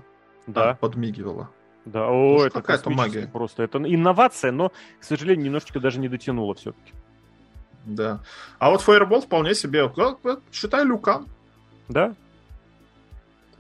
да. 0.47 0.75
подмигивала. 0.75 1.51
Да, 1.85 2.09
о, 2.09 2.39
ну, 2.39 2.45
это 2.45 2.61
какая-то 2.61 2.91
магия. 2.91 3.27
Просто 3.27 3.63
это 3.63 3.79
инновация, 3.79 4.53
но, 4.53 4.71
к 5.01 5.05
сожалению, 5.05 5.47
немножечко 5.47 5.81
даже 5.81 5.99
не 5.99 6.09
дотянула 6.09 6.55
все-таки. 6.55 6.93
Да. 7.85 8.21
А 8.59 8.71
вот 8.71 8.83
Фаербол 8.83 9.23
вполне 9.23 9.55
себе, 9.55 9.91
считай, 10.53 10.85
Люкан. 10.85 11.27
Да. 11.89 12.15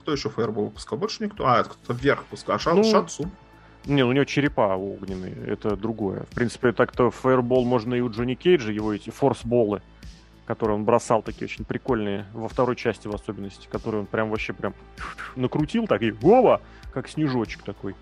Кто 0.02 0.12
еще 0.12 0.28
Фаербол 0.28 0.67
выпускал? 0.67 0.99
Больше 0.99 1.25
никто. 1.25 1.47
А, 1.47 1.60
это 1.60 1.70
кто-то 1.70 1.92
вверх 1.92 2.25
пускал. 2.25 2.57
А 2.57 2.59
Шан, 2.59 2.76
ну, 2.76 2.84
Шансун. 2.84 3.31
Не, 3.86 4.05
у 4.05 4.12
него 4.12 4.25
черепа 4.25 4.76
огненные, 4.76 5.34
это 5.47 5.76
другое. 5.76 6.25
В 6.31 6.34
принципе, 6.34 6.73
так-то 6.73 7.10
фаербол 7.10 7.65
можно 7.65 7.94
и 7.94 8.00
у 8.00 8.10
Джонни 8.10 8.34
Кейджа, 8.34 8.73
его 8.73 8.92
эти 8.92 9.10
форсболы, 9.10 9.81
которые 10.47 10.76
он 10.76 10.84
бросал, 10.84 11.23
такие 11.23 11.47
очень 11.47 11.65
прикольные, 11.65 12.26
во 12.34 12.49
второй 12.49 12.76
части 12.76 13.09
в 13.09 13.15
особенности, 13.15 13.68
которые 13.70 14.02
он 14.02 14.07
прям 14.07 14.31
вообще 14.31 14.52
прям 14.52 14.75
накрутил, 15.34 15.86
так 15.86 16.02
и 16.02 16.10
гова, 16.10 16.60
как 16.92 17.09
снежочек 17.09 17.62
такой. 17.62 17.94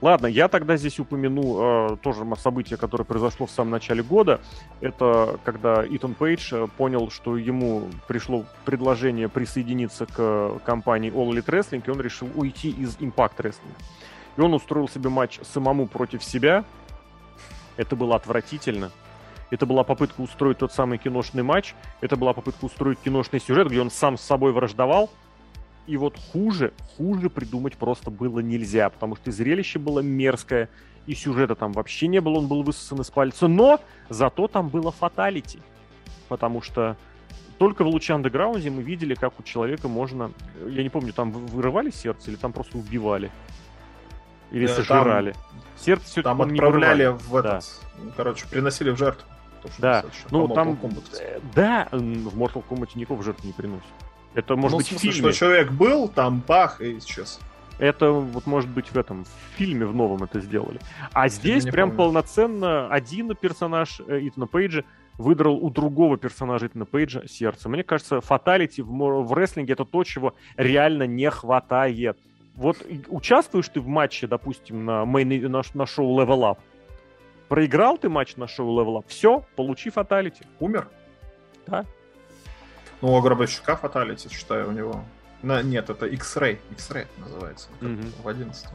Ладно, 0.00 0.26
я 0.26 0.48
тогда 0.48 0.78
здесь 0.78 0.98
упомяну 0.98 1.92
э, 1.92 1.96
тоже 2.02 2.24
событие, 2.36 2.78
которое 2.78 3.04
произошло 3.04 3.46
в 3.46 3.50
самом 3.50 3.72
начале 3.72 4.02
года. 4.02 4.40
Это 4.80 5.38
когда 5.44 5.84
Итан 5.86 6.14
Пейдж 6.14 6.54
э, 6.54 6.68
понял, 6.78 7.10
что 7.10 7.36
ему 7.36 7.84
пришло 8.08 8.46
предложение 8.64 9.28
присоединиться 9.28 10.06
к 10.06 10.58
компании 10.64 11.12
All 11.12 11.30
Elite 11.30 11.44
Wrestling, 11.44 11.82
и 11.86 11.90
он 11.90 12.00
решил 12.00 12.30
уйти 12.34 12.70
из 12.70 12.96
Impact 12.96 13.36
Wrestling. 13.36 13.76
И 14.40 14.42
он 14.42 14.54
устроил 14.54 14.88
себе 14.88 15.10
матч 15.10 15.38
самому 15.42 15.86
против 15.86 16.24
себя. 16.24 16.64
Это 17.76 17.94
было 17.94 18.16
отвратительно. 18.16 18.90
Это 19.50 19.66
была 19.66 19.84
попытка 19.84 20.22
устроить 20.22 20.56
тот 20.56 20.72
самый 20.72 20.96
киношный 20.96 21.42
матч. 21.42 21.74
Это 22.00 22.16
была 22.16 22.32
попытка 22.32 22.64
устроить 22.64 22.98
киношный 23.00 23.38
сюжет, 23.38 23.68
где 23.68 23.82
он 23.82 23.90
сам 23.90 24.16
с 24.16 24.22
собой 24.22 24.52
враждовал. 24.52 25.10
И 25.86 25.98
вот 25.98 26.16
хуже, 26.32 26.72
хуже 26.96 27.28
придумать 27.28 27.76
просто 27.76 28.10
было 28.10 28.38
нельзя, 28.40 28.88
потому 28.88 29.14
что 29.14 29.30
зрелище 29.30 29.78
было 29.78 30.00
мерзкое, 30.00 30.70
и 31.06 31.14
сюжета 31.14 31.54
там 31.54 31.72
вообще 31.72 32.06
не 32.06 32.22
было, 32.22 32.38
он 32.38 32.48
был 32.48 32.62
высосан 32.62 33.02
из 33.02 33.10
пальца. 33.10 33.46
Но 33.46 33.78
зато 34.08 34.48
там 34.48 34.70
было 34.70 34.90
фаталити. 34.90 35.58
Потому 36.30 36.62
что 36.62 36.96
только 37.58 37.84
в 37.84 37.88
луче 37.88 38.14
андеграунде 38.14 38.70
мы 38.70 38.80
видели, 38.80 39.14
как 39.14 39.38
у 39.38 39.42
человека 39.42 39.86
можно... 39.86 40.32
Я 40.66 40.82
не 40.82 40.88
помню, 40.88 41.12
там 41.12 41.30
вырывали 41.30 41.90
сердце 41.90 42.30
или 42.30 42.38
там 42.38 42.54
просто 42.54 42.78
убивали? 42.78 43.30
Или 44.50 44.66
да, 44.66 44.74
сожрали? 44.74 45.32
Там, 45.32 45.42
сердце 45.76 46.06
все 46.06 46.22
Там 46.22 46.42
отправляли 46.42 47.06
в 47.06 47.36
этот... 47.36 47.64
Да. 47.98 48.10
Короче, 48.16 48.46
приносили 48.48 48.90
в 48.90 48.96
жертву. 48.96 49.26
То, 49.62 49.68
да, 49.78 50.04
ну 50.30 50.48
там... 50.48 50.78
Э, 51.20 51.38
да, 51.54 51.88
в 51.92 52.38
Mortal 52.38 52.64
Kombat 52.66 52.90
никого 52.94 53.20
в 53.20 53.24
жертву 53.24 53.46
не 53.46 53.52
приносит. 53.52 53.84
Это 54.34 54.56
может 54.56 54.72
ну, 54.72 54.78
быть 54.78 54.86
в, 54.86 54.90
смысле, 54.90 55.10
в 55.10 55.14
фильме. 55.14 55.32
что 55.32 55.38
человек 55.38 55.70
был, 55.72 56.08
там 56.08 56.42
бах, 56.46 56.80
и 56.80 56.98
исчез. 56.98 57.40
Это 57.78 58.10
вот 58.10 58.46
может 58.46 58.70
быть 58.70 58.90
в 58.92 58.96
этом 58.98 59.24
в 59.24 59.56
фильме 59.56 59.86
в 59.86 59.94
новом 59.94 60.22
это 60.22 60.40
сделали. 60.40 60.80
А 61.12 61.28
здесь 61.28 61.64
прям 61.64 61.90
помню. 61.90 62.04
полноценно 62.04 62.88
один 62.88 63.34
персонаж 63.34 64.00
э, 64.06 64.20
Итана 64.28 64.46
Пейджа 64.46 64.84
выдрал 65.16 65.56
у 65.56 65.70
другого 65.70 66.18
персонажа 66.18 66.66
Итана 66.66 66.84
Пейджа 66.84 67.26
сердце. 67.26 67.68
Мне 67.68 67.82
кажется, 67.82 68.20
фаталити 68.20 68.82
в, 68.82 68.88
в 68.88 69.32
рестлинге 69.32 69.72
это 69.72 69.84
то, 69.84 70.04
чего 70.04 70.34
реально 70.56 71.06
не 71.06 71.30
хватает. 71.30 72.18
Вот 72.60 72.76
участвуешь 73.08 73.68
ты 73.68 73.80
в 73.80 73.86
матче, 73.86 74.26
допустим, 74.26 74.84
на, 74.84 75.06
main, 75.06 75.50
на, 75.50 75.62
на 75.72 75.86
шоу 75.86 76.20
Level 76.20 76.40
Up, 76.42 76.58
проиграл 77.48 77.96
ты 77.96 78.10
матч 78.10 78.36
на 78.36 78.46
шоу 78.46 78.78
Level 78.78 78.98
Up, 78.98 79.04
все, 79.08 79.46
получи 79.56 79.88
fatality. 79.88 80.44
Умер? 80.58 80.86
Да. 81.66 81.86
Ну, 83.00 83.14
у 83.14 83.20
Гробовщика 83.22 83.76
fatality, 83.76 84.28
считаю, 84.28 84.68
у 84.68 84.72
него. 84.72 85.02
На, 85.40 85.62
нет, 85.62 85.88
это 85.88 86.04
X-Ray. 86.04 86.58
X-Ray 86.72 87.06
называется. 87.16 87.68
Mm-hmm. 87.80 88.22
В 88.22 88.28
11 88.28 88.66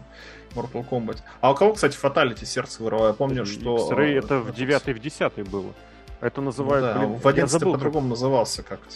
Mortal 0.55 0.89
Kombat. 0.89 1.19
А 1.41 1.51
у 1.51 1.55
кого, 1.55 1.73
кстати, 1.73 1.95
fatality 1.95 2.43
сердце 2.43 2.81
вырвало? 2.81 3.09
Я 3.09 3.13
помню, 3.13 3.43
X-Ray 3.43 3.59
что... 3.59 3.77
X-Ray 3.77 4.17
это 4.17 4.39
в 4.39 4.51
9 4.51 4.87
и 4.87 4.93
в 4.93 4.99
10 4.99 5.47
было. 5.47 5.73
Это 6.21 6.41
называют... 6.41 6.95
Ну, 6.95 7.01
да, 7.01 7.07
блин, 7.07 7.19
в 7.19 7.27
11 7.27 7.61
по-другому 7.61 8.07
назывался 8.07 8.63
как-то. 8.63 8.95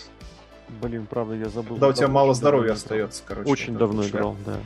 Блин, 0.81 1.05
правда, 1.07 1.35
я 1.35 1.49
забыл. 1.49 1.77
Да, 1.77 1.89
у 1.89 1.93
тебя 1.93 2.07
мало 2.07 2.33
здоровья 2.33 2.73
остается, 2.73 3.21
короче. 3.23 3.51
Очень 3.51 3.77
давно 3.77 4.03
играл, 4.03 4.35
да. 4.43 4.57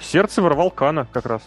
Сердце 0.00 0.42
ворвал 0.42 0.70
Кана 0.70 1.06
как 1.12 1.26
раз. 1.26 1.42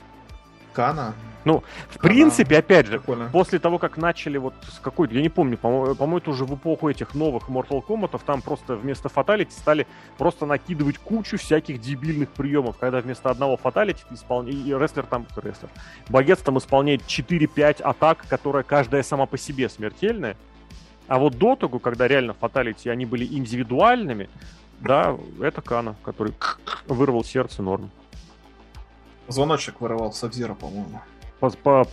Кана? 0.73 1.13
Ну, 1.47 1.63
в 1.89 1.99
принципе, 1.99 2.57
опять 2.57 2.87
же, 2.87 2.99
Прикольно. 2.99 3.29
после 3.31 3.57
того, 3.57 3.79
как 3.79 3.95
начали 3.95 4.37
вот 4.37 4.53
с 4.69 4.79
какой-то, 4.79 5.13
я 5.13 5.21
не 5.21 5.29
помню, 5.29 5.57
по-моему, 5.57 5.95
по 5.95 6.17
это 6.17 6.29
уже 6.29 6.43
в 6.43 6.53
эпоху 6.53 6.89
этих 6.89 7.15
новых 7.15 7.47
Mortal 7.47 7.81
Kombat, 7.87 8.19
там 8.25 8.41
просто 8.41 8.75
вместо 8.75 9.07
фаталити 9.07 9.51
стали 9.51 9.87
просто 10.17 10.45
накидывать 10.45 10.97
кучу 10.97 11.37
всяких 11.37 11.79
дебильных 11.79 12.31
приемов, 12.31 12.77
когда 12.77 12.99
вместо 12.99 13.29
одного 13.29 13.55
фаталити 13.55 14.03
исполня... 14.11 14.51
и 14.51 14.73
рестлер 14.73 15.05
там, 15.05 15.25
рестлер, 15.37 15.69
боец 16.09 16.39
там 16.39 16.57
исполняет 16.57 17.03
4-5 17.03 17.81
атак, 17.81 18.25
которая 18.27 18.63
каждая 18.63 19.01
сама 19.01 19.25
по 19.25 19.37
себе 19.37 19.69
смертельная, 19.69 20.35
а 21.07 21.17
вот 21.17 21.37
до 21.37 21.55
того, 21.55 21.79
когда 21.79 22.09
реально 22.09 22.33
фаталити, 22.33 22.89
они 22.89 23.05
были 23.05 23.25
индивидуальными, 23.25 24.29
да, 24.81 25.17
это 25.41 25.61
Кана, 25.61 25.95
который 26.03 26.33
вырвал 26.87 27.23
сердце 27.23 27.61
норм. 27.61 27.89
Звоночек 29.27 29.81
вырывал 29.81 30.13
Сабзира, 30.13 30.53
по-моему. 30.53 31.01
Папа, 31.39 31.85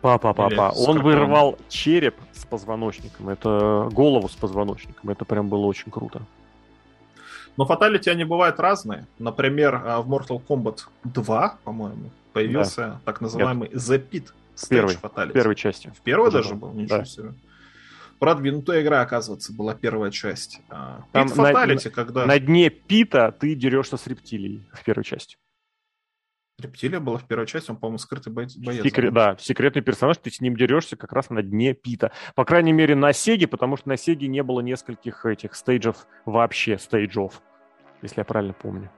папа, 0.00 0.32
папа. 0.32 0.72
Он 0.76 1.02
вырвал 1.02 1.58
череп 1.68 2.16
с 2.32 2.44
позвоночником. 2.44 3.28
Это 3.28 3.88
голову 3.92 4.28
с 4.28 4.34
позвоночником. 4.34 5.10
Это 5.10 5.24
прям 5.24 5.48
было 5.48 5.66
очень 5.66 5.90
круто. 5.90 6.22
Но 7.56 7.66
фаталити 7.66 8.08
они 8.08 8.24
бывают 8.24 8.58
разные. 8.60 9.06
Например, 9.18 9.82
а, 9.84 10.00
в 10.00 10.08
Mortal 10.08 10.40
Kombat 10.46 10.80
2, 11.04 11.58
по-моему, 11.64 12.10
появился 12.32 12.76
да. 12.80 13.00
так 13.04 13.20
называемый 13.20 13.68
Нет. 13.68 13.78
The 13.78 14.08
Pit. 14.08 14.28
Первый, 14.68 14.96
в 14.96 15.32
первой 15.32 15.54
части. 15.54 15.92
В 15.96 16.00
первой 16.00 16.30
даже 16.30 16.54
был? 16.54 16.72
Ничего 16.72 16.98
да. 16.98 17.04
себе. 17.04 17.34
Продвинутая 18.18 18.82
игра, 18.82 19.00
оказывается, 19.00 19.52
была 19.52 19.74
первая 19.74 20.10
часть. 20.10 20.60
А, 20.68 21.02
Там 21.12 21.28
Pit 21.28 21.36
Fatality, 21.36 21.84
на, 21.86 21.90
когда... 21.90 22.26
На 22.26 22.38
дне 22.38 22.68
Пита 22.68 23.32
ты 23.32 23.54
дерешься 23.54 23.96
с 23.96 24.06
рептилией 24.06 24.68
в 24.72 24.84
первой 24.84 25.04
части. 25.04 25.36
Рептилия 26.60 27.00
была 27.00 27.18
в 27.18 27.26
первой 27.26 27.46
части, 27.46 27.70
он, 27.70 27.76
по-моему, 27.76 27.98
скрытый 27.98 28.32
боец. 28.32 28.52
Секрет, 28.54 29.12
да, 29.12 29.36
секретный 29.38 29.82
персонаж, 29.82 30.16
ты 30.18 30.30
с 30.30 30.40
ним 30.40 30.56
дерешься 30.56 30.96
как 30.96 31.12
раз 31.12 31.30
на 31.30 31.42
дне 31.42 31.74
Пита. 31.74 32.12
По 32.34 32.44
крайней 32.44 32.72
мере, 32.72 32.94
на 32.94 33.12
Сеге, 33.12 33.46
потому 33.46 33.76
что 33.76 33.88
на 33.88 33.96
Сеге 33.96 34.28
не 34.28 34.42
было 34.42 34.60
нескольких 34.60 35.26
этих 35.26 35.54
стейджев 35.54 36.06
вообще, 36.24 36.78
стейджов, 36.78 37.42
если 38.02 38.20
я 38.20 38.24
правильно 38.24 38.54
помню. 38.54 38.90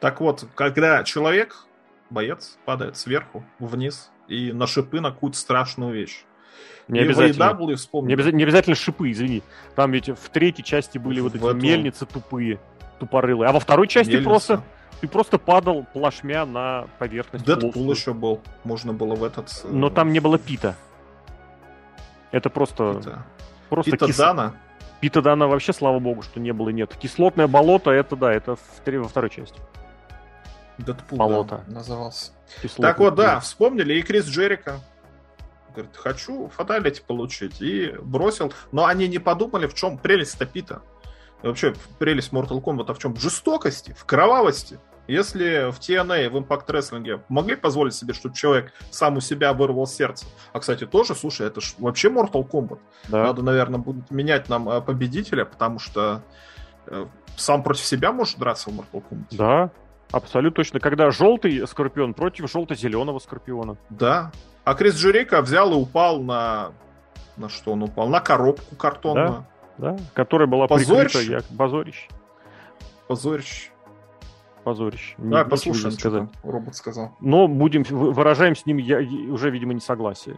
Так 0.00 0.20
вот, 0.20 0.46
когда 0.54 1.04
человек, 1.04 1.66
боец, 2.08 2.58
падает 2.64 2.96
сверху, 2.96 3.44
вниз, 3.58 4.10
и 4.28 4.52
на 4.52 4.66
шипы 4.66 5.00
на 5.00 5.10
какую-то 5.10 5.36
страшную 5.36 5.92
вещь. 5.92 6.24
Не 6.88 7.00
обязательно. 7.00 7.56
Не, 8.02 8.14
обязательно, 8.14 8.36
не 8.36 8.42
обязательно 8.44 8.76
шипы, 8.76 9.10
извини. 9.10 9.42
Там 9.76 9.92
ведь 9.92 10.08
в 10.08 10.28
третьей 10.30 10.64
части 10.64 10.98
были 10.98 11.20
в 11.20 11.24
вот 11.24 11.34
эти 11.34 11.44
эту... 11.44 11.54
мельницы 11.54 12.06
тупые, 12.06 12.58
тупорылые. 12.98 13.48
А 13.48 13.52
во 13.52 13.60
второй 13.60 13.86
части 13.86 14.10
Мельница. 14.10 14.28
просто 14.28 14.62
ты 15.00 15.08
просто 15.08 15.38
падал 15.38 15.86
плашмя 15.92 16.44
на 16.44 16.86
поверхность. 16.98 17.44
Дэдпул 17.44 17.90
еще 17.90 18.12
был. 18.12 18.40
Можно 18.64 18.92
было 18.92 19.14
в 19.14 19.24
этот... 19.24 19.48
Э, 19.64 19.68
Но 19.68 19.90
там 19.90 20.12
не 20.12 20.20
было 20.20 20.38
пита. 20.38 20.76
Это 22.30 22.50
просто... 22.50 22.94
Пита, 22.94 23.26
просто 23.68 23.90
пита 23.92 24.06
кис... 24.06 24.16
Дана? 24.16 24.54
Пита 25.00 25.22
Дана 25.22 25.46
вообще, 25.46 25.72
слава 25.72 25.98
богу, 25.98 26.22
что 26.22 26.38
не 26.38 26.52
было 26.52 26.68
и 26.68 26.72
нет. 26.74 26.94
Кислотное 26.96 27.46
болото, 27.46 27.90
это 27.90 28.14
да, 28.14 28.32
это 28.32 28.56
в, 28.56 28.86
во 28.86 29.08
второй 29.08 29.30
части. 29.30 29.58
Дэдпул, 30.76 31.18
болото. 31.18 31.64
Да, 31.66 31.74
назывался. 31.74 32.32
Кислотное, 32.62 32.90
так 32.90 32.98
вот, 32.98 33.14
да, 33.14 33.40
вспомнили 33.40 33.94
и 33.94 34.02
Крис 34.02 34.26
Джерика. 34.26 34.80
Говорит, 35.74 35.96
хочу 35.96 36.48
фаталити 36.48 37.02
получить. 37.06 37.62
И 37.62 37.94
бросил. 38.02 38.52
Но 38.72 38.84
они 38.84 39.08
не 39.08 39.18
подумали, 39.18 39.66
в 39.66 39.74
чем 39.74 39.98
прелесть-то 39.98 40.44
Пита. 40.44 40.82
И 41.42 41.46
вообще, 41.46 41.74
прелесть 41.98 42.32
Mortal 42.32 42.62
Kombat 42.62 42.92
в 42.92 42.98
чем? 42.98 43.14
В 43.14 43.20
жестокости, 43.20 43.94
в 43.96 44.04
кровавости. 44.04 44.78
Если 45.06 45.70
в 45.70 45.78
TNA, 45.78 46.28
в 46.28 46.36
Impact 46.36 46.66
Wrestling 46.66 47.20
могли 47.28 47.56
позволить 47.56 47.94
себе, 47.94 48.14
чтобы 48.14 48.34
человек 48.34 48.72
сам 48.90 49.16
у 49.16 49.20
себя 49.20 49.52
вырвал 49.52 49.86
сердце, 49.86 50.26
а, 50.52 50.60
кстати, 50.60 50.86
тоже, 50.86 51.14
слушай, 51.14 51.46
это 51.46 51.60
ж 51.60 51.74
вообще 51.78 52.08
Mortal 52.08 52.48
Kombat. 52.48 52.78
Да. 53.08 53.24
Надо, 53.24 53.42
наверное, 53.42 53.80
будет 53.80 54.10
менять 54.10 54.48
нам 54.48 54.68
э, 54.68 54.80
победителя, 54.80 55.44
потому 55.44 55.78
что 55.78 56.22
э, 56.86 57.06
сам 57.36 57.62
против 57.62 57.84
себя 57.84 58.12
может 58.12 58.38
драться 58.38 58.70
в 58.70 58.74
Mortal 58.78 59.02
Kombat. 59.10 59.36
Да, 59.36 59.70
абсолютно 60.12 60.56
точно. 60.56 60.80
Когда 60.80 61.10
желтый 61.10 61.66
скорпион 61.66 62.14
против 62.14 62.50
желто-зеленого 62.50 63.18
скорпиона. 63.18 63.76
Да. 63.88 64.30
А 64.64 64.74
Крис 64.74 64.94
Джерика 64.94 65.42
взял 65.42 65.72
и 65.72 65.76
упал 65.76 66.20
на... 66.20 66.72
На 67.36 67.48
что 67.48 67.72
он 67.72 67.82
упал? 67.82 68.08
На 68.08 68.20
коробку 68.20 68.76
картонную. 68.76 69.46
Да, 69.78 69.92
да 69.92 69.96
которая 70.14 70.46
была 70.46 70.68
Позорищ. 70.68 71.12
прикрыта 71.12 71.32
як 71.32 71.44
позорище. 71.56 72.08
Позорище 73.08 73.69
позорище. 74.62 75.14
Да, 75.18 75.44
послушаем, 75.44 75.92
сказать. 75.92 76.28
робот 76.42 76.76
сказал. 76.76 77.16
Но 77.20 77.48
будем, 77.48 77.82
выражаем 77.82 78.54
с 78.54 78.66
ним 78.66 78.78
я, 78.78 78.98
уже, 79.32 79.50
видимо, 79.50 79.74
несогласие. 79.74 80.36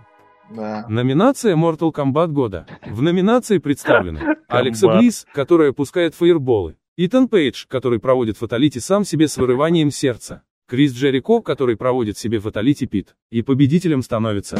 Да. 0.51 0.84
Номинация 0.89 1.57
Mortal 1.57 1.92
Kombat 1.92 2.28
года. 2.28 2.67
В 2.86 3.02
номинации 3.02 3.59
представлены 3.59 4.36
Алекса 4.49 4.89
Близ, 4.89 5.26
которая 5.33 5.73
пускает 5.73 6.15
фаерболы, 6.15 6.76
Итан 6.97 7.28
Пейдж, 7.28 7.65
который 7.68 7.99
проводит 7.99 8.36
фаталити 8.36 8.78
сам 8.78 9.05
себе 9.05 9.28
с 9.28 9.39
вырыванием 9.39 9.91
сердца, 9.91 10.42
Крис 10.68 10.92
Джерико, 10.92 11.41
который 11.41 11.76
проводит 11.76 12.18
себе 12.18 12.39
фаталити 12.39 12.86
пит, 12.86 13.17
и 13.31 13.42
победителем 13.42 14.02
становится 14.02 14.57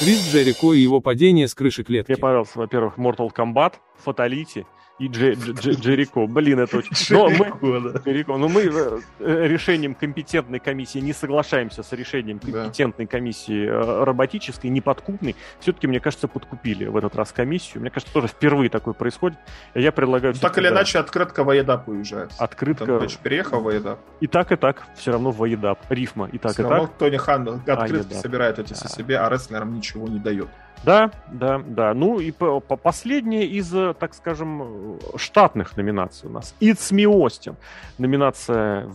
Крис 0.00 0.32
Джерико 0.32 0.72
и 0.72 0.80
его 0.80 1.00
падение 1.00 1.46
с 1.48 1.54
крыши 1.54 1.84
клетки. 1.84 2.12
Мне 2.12 2.20
понравился, 2.20 2.58
во-первых, 2.58 2.98
Mortal 2.98 3.28
Kombat, 3.34 3.74
фаталити, 3.98 4.64
и 4.98 5.08
Дже, 5.08 5.34
Дже, 5.34 5.72
Джерико. 5.72 6.26
Блин, 6.26 6.60
это 6.60 6.78
очень... 6.78 6.96
Но 7.10 7.28
мы, 7.28 7.90
да. 7.92 7.98
Джерико, 8.00 8.36
но 8.36 8.48
мы 8.48 8.62
э, 8.62 9.46
решением 9.46 9.94
компетентной 9.94 10.58
комиссии 10.58 10.98
не 10.98 11.12
соглашаемся 11.12 11.82
с 11.82 11.92
решением 11.92 12.38
компетентной 12.40 13.06
да. 13.06 13.10
комиссии 13.10 13.66
э, 13.66 14.04
роботической, 14.04 14.70
неподкупной. 14.70 15.36
Все-таки, 15.60 15.86
мне 15.86 16.00
кажется, 16.00 16.26
подкупили 16.26 16.86
в 16.86 16.96
этот 16.96 17.14
раз 17.14 17.32
комиссию. 17.32 17.82
Мне 17.82 17.90
кажется, 17.90 18.12
тоже 18.12 18.28
впервые 18.28 18.70
такое 18.70 18.94
происходит. 18.94 19.38
Я 19.74 19.92
предлагаю... 19.92 20.34
Ну, 20.34 20.40
так 20.40 20.58
или 20.58 20.68
иначе, 20.68 20.98
открытка 20.98 21.44
Воедап 21.44 21.88
уезжает. 21.88 22.32
Открытка... 22.38 22.86
Там, 22.86 23.08
переехал 23.22 23.60
Воедап. 23.60 24.00
И 24.20 24.26
так, 24.26 24.50
и 24.50 24.56
так. 24.56 24.82
Все 24.96 25.12
равно 25.12 25.30
Воедап. 25.30 25.78
Рифма. 25.88 26.28
И 26.32 26.38
так, 26.38 26.52
все 26.52 26.62
и 26.62 26.64
равно 26.66 26.86
так. 26.86 26.98
Тони 26.98 27.16
Хан 27.16 27.62
открытки 27.66 28.14
а, 28.14 28.16
собирает 28.16 28.58
эти 28.58 28.70
да. 28.70 28.88
себе, 28.88 29.18
а 29.18 29.28
рестлерам 29.28 29.74
ничего 29.74 30.08
не 30.08 30.18
дает. 30.18 30.48
Да, 30.84 31.10
да, 31.28 31.62
да. 31.66 31.94
Ну 31.94 32.20
и 32.20 32.30
по, 32.30 32.60
по 32.60 32.76
последнее 32.76 33.46
из, 33.46 33.74
э, 33.74 33.94
так 33.98 34.14
скажем, 34.14 34.98
штатных 35.16 35.76
номинаций 35.76 36.28
у 36.28 36.32
нас. 36.32 36.54
It's 36.60 36.92
Me 36.92 37.04
Austin. 37.04 37.56
Номинация, 37.98 38.88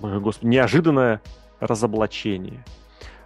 господи, 0.00 0.50
неожиданное 0.50 1.20
разоблачение. 1.60 2.64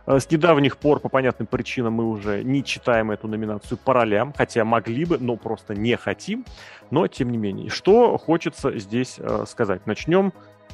Э, 0.06 0.18
с 0.18 0.30
недавних 0.30 0.76
пор, 0.76 1.00
по 1.00 1.08
понятным 1.08 1.46
причинам, 1.46 1.94
мы 1.94 2.08
уже 2.08 2.42
не 2.42 2.64
читаем 2.64 3.10
эту 3.10 3.28
номинацию 3.28 3.78
по 3.78 3.94
ролям, 3.94 4.32
хотя 4.36 4.64
могли 4.64 5.04
бы, 5.04 5.18
но 5.18 5.36
просто 5.36 5.74
не 5.74 5.96
хотим. 5.96 6.44
Но, 6.90 7.06
тем 7.06 7.30
не 7.30 7.38
менее, 7.38 7.70
что 7.70 8.18
хочется 8.18 8.78
здесь 8.78 9.16
э, 9.18 9.44
сказать? 9.48 9.86
Начнем 9.86 10.32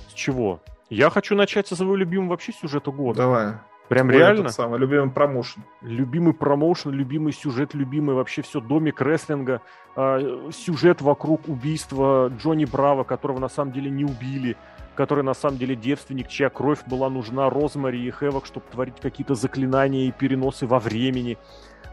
с 0.08 0.14
чего? 0.14 0.60
Я 0.90 1.10
хочу 1.10 1.34
начать 1.36 1.68
со 1.68 1.76
своего 1.76 1.96
любимого 1.96 2.30
вообще 2.30 2.52
сюжета 2.52 2.90
года. 2.90 3.18
Давай. 3.18 3.54
Прям 3.88 4.08
Ой, 4.08 4.14
реально? 4.14 4.50
Самый 4.50 4.78
любимый 4.78 5.10
промоушен. 5.10 5.62
Любимый 5.80 6.34
промоушен, 6.34 6.90
любимый 6.90 7.32
сюжет, 7.32 7.74
любимый 7.74 8.14
вообще 8.14 8.42
все 8.42 8.60
домик 8.60 9.00
рестлинга, 9.00 9.62
э, 9.96 10.50
сюжет 10.52 11.00
вокруг 11.00 11.48
убийства 11.48 12.30
Джонни 12.38 12.66
Браво, 12.66 13.04
которого 13.04 13.38
на 13.38 13.48
самом 13.48 13.72
деле 13.72 13.90
не 13.90 14.04
убили, 14.04 14.56
который 14.94 15.24
на 15.24 15.34
самом 15.34 15.58
деле 15.58 15.74
девственник, 15.74 16.28
чья 16.28 16.50
кровь 16.50 16.80
была 16.86 17.08
нужна 17.08 17.48
Розмари 17.48 18.04
и 18.04 18.10
Хэвок, 18.10 18.44
чтобы 18.44 18.66
творить 18.70 19.00
какие-то 19.00 19.34
заклинания 19.34 20.08
и 20.08 20.12
переносы 20.12 20.66
во 20.66 20.78
времени, 20.78 21.38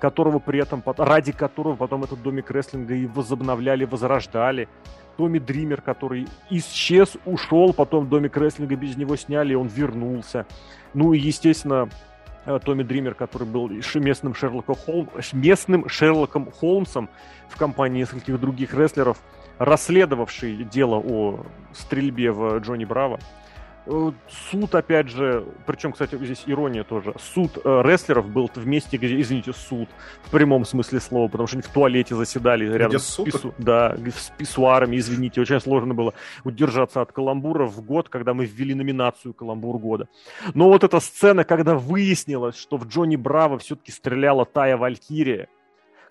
которого 0.01 0.39
при 0.39 0.59
этом, 0.59 0.83
ради 0.97 1.31
которого 1.31 1.75
потом 1.75 2.03
этот 2.03 2.21
домик 2.21 2.51
рестлинга 2.51 2.93
и 2.93 3.05
возобновляли, 3.05 3.85
возрождали. 3.85 4.67
Томми 5.17 5.39
Дример, 5.39 5.81
который 5.81 6.27
исчез, 6.49 7.17
ушел, 7.25 7.73
потом 7.73 8.07
домик 8.07 8.37
рестлинга 8.37 8.75
без 8.75 8.97
него 8.97 9.15
сняли, 9.15 9.53
и 9.53 9.55
он 9.55 9.67
вернулся. 9.67 10.45
Ну 10.93 11.13
и, 11.13 11.19
естественно, 11.19 11.89
э, 12.45 12.59
Томми 12.63 12.83
Дример, 12.83 13.13
который 13.13 13.47
был 13.47 13.69
местным 13.95 14.35
Шерлоком, 14.35 14.75
Холм... 14.75 15.09
местным 15.33 15.89
Шерлоком 15.89 16.51
Холмсом 16.51 17.09
в 17.49 17.57
компании 17.57 17.99
нескольких 17.99 18.39
других 18.39 18.73
рестлеров, 18.73 19.17
расследовавший 19.57 20.63
дело 20.63 20.95
о 20.95 21.45
стрельбе 21.73 22.31
в 22.31 22.59
Джонни 22.59 22.85
Браво. 22.85 23.19
Э, 23.87 24.11
суд, 24.49 24.73
опять 24.73 25.09
же, 25.09 25.45
причем, 25.67 25.91
кстати, 25.91 26.15
здесь 26.15 26.43
ирония 26.47 26.83
тоже. 26.83 27.13
Суд 27.19 27.57
э, 27.63 27.81
рестлеров 27.83 28.27
был 28.27 28.49
в 28.53 28.65
месте, 28.65 28.97
где, 28.97 29.19
извините, 29.21 29.53
суд 29.53 29.87
в 30.23 30.31
прямом 30.31 30.65
смысле 30.65 30.99
слова, 30.99 31.27
потому 31.27 31.47
что 31.47 31.57
они 31.57 31.61
в 31.61 31.69
туалете 31.69 32.15
заседали 32.15 32.65
рядом 32.65 32.89
где 32.89 32.99
с, 32.99 33.23
пису, 33.23 33.53
да, 33.59 33.95
с 33.95 34.31
писсуарами, 34.37 34.97
извините. 34.97 35.41
Очень 35.41 35.59
сложно 35.59 35.93
было 35.93 36.15
удержаться 36.43 37.01
от 37.01 37.11
каламбура 37.11 37.65
в 37.65 37.81
год, 37.81 38.09
когда 38.09 38.33
мы 38.33 38.45
ввели 38.45 38.73
номинацию 38.73 39.33
«Каламбур 39.33 39.77
года». 39.77 40.07
Но 40.55 40.69
вот 40.69 40.83
эта 40.83 40.99
сцена, 40.99 41.43
когда 41.43 41.75
выяснилось, 41.75 42.57
что 42.57 42.77
в 42.77 42.87
Джонни 42.87 43.17
Браво 43.17 43.59
все-таки 43.59 43.91
стреляла 43.91 44.45
Тая 44.45 44.77
Валькирия, 44.77 45.47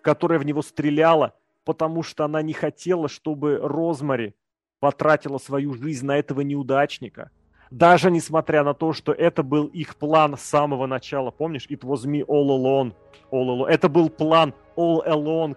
которая 0.01 0.39
в 0.39 0.47
него 0.47 0.63
стреляла, 0.63 1.35
потому 1.65 2.05
что 2.05 2.25
она 2.25 2.41
не 2.43 2.53
хотела, 2.53 3.09
чтобы 3.09 3.59
Розмари 3.61 4.35
потратила 4.79 5.39
свою 5.39 5.75
жизнь 5.75 6.07
на 6.07 6.19
этого 6.19 6.43
неудачника– 6.43 7.31
даже 7.75 8.09
несмотря 8.09 8.63
на 8.63 8.73
то, 8.73 8.93
что 8.93 9.13
это 9.13 9.43
был 9.43 9.67
их 9.67 9.97
план 9.97 10.37
с 10.37 10.43
самого 10.43 10.87
начала. 10.87 11.33
Помнишь? 11.33 11.67
It 11.69 11.81
was 11.81 12.07
me 12.07 12.25
all 12.25 12.49
alone. 12.51 12.95
All 13.33 13.49
alone. 13.49 13.67
Это 13.67 13.89
был 13.89 14.11
план 14.11 14.55
all 14.77 15.05
along 15.05 15.57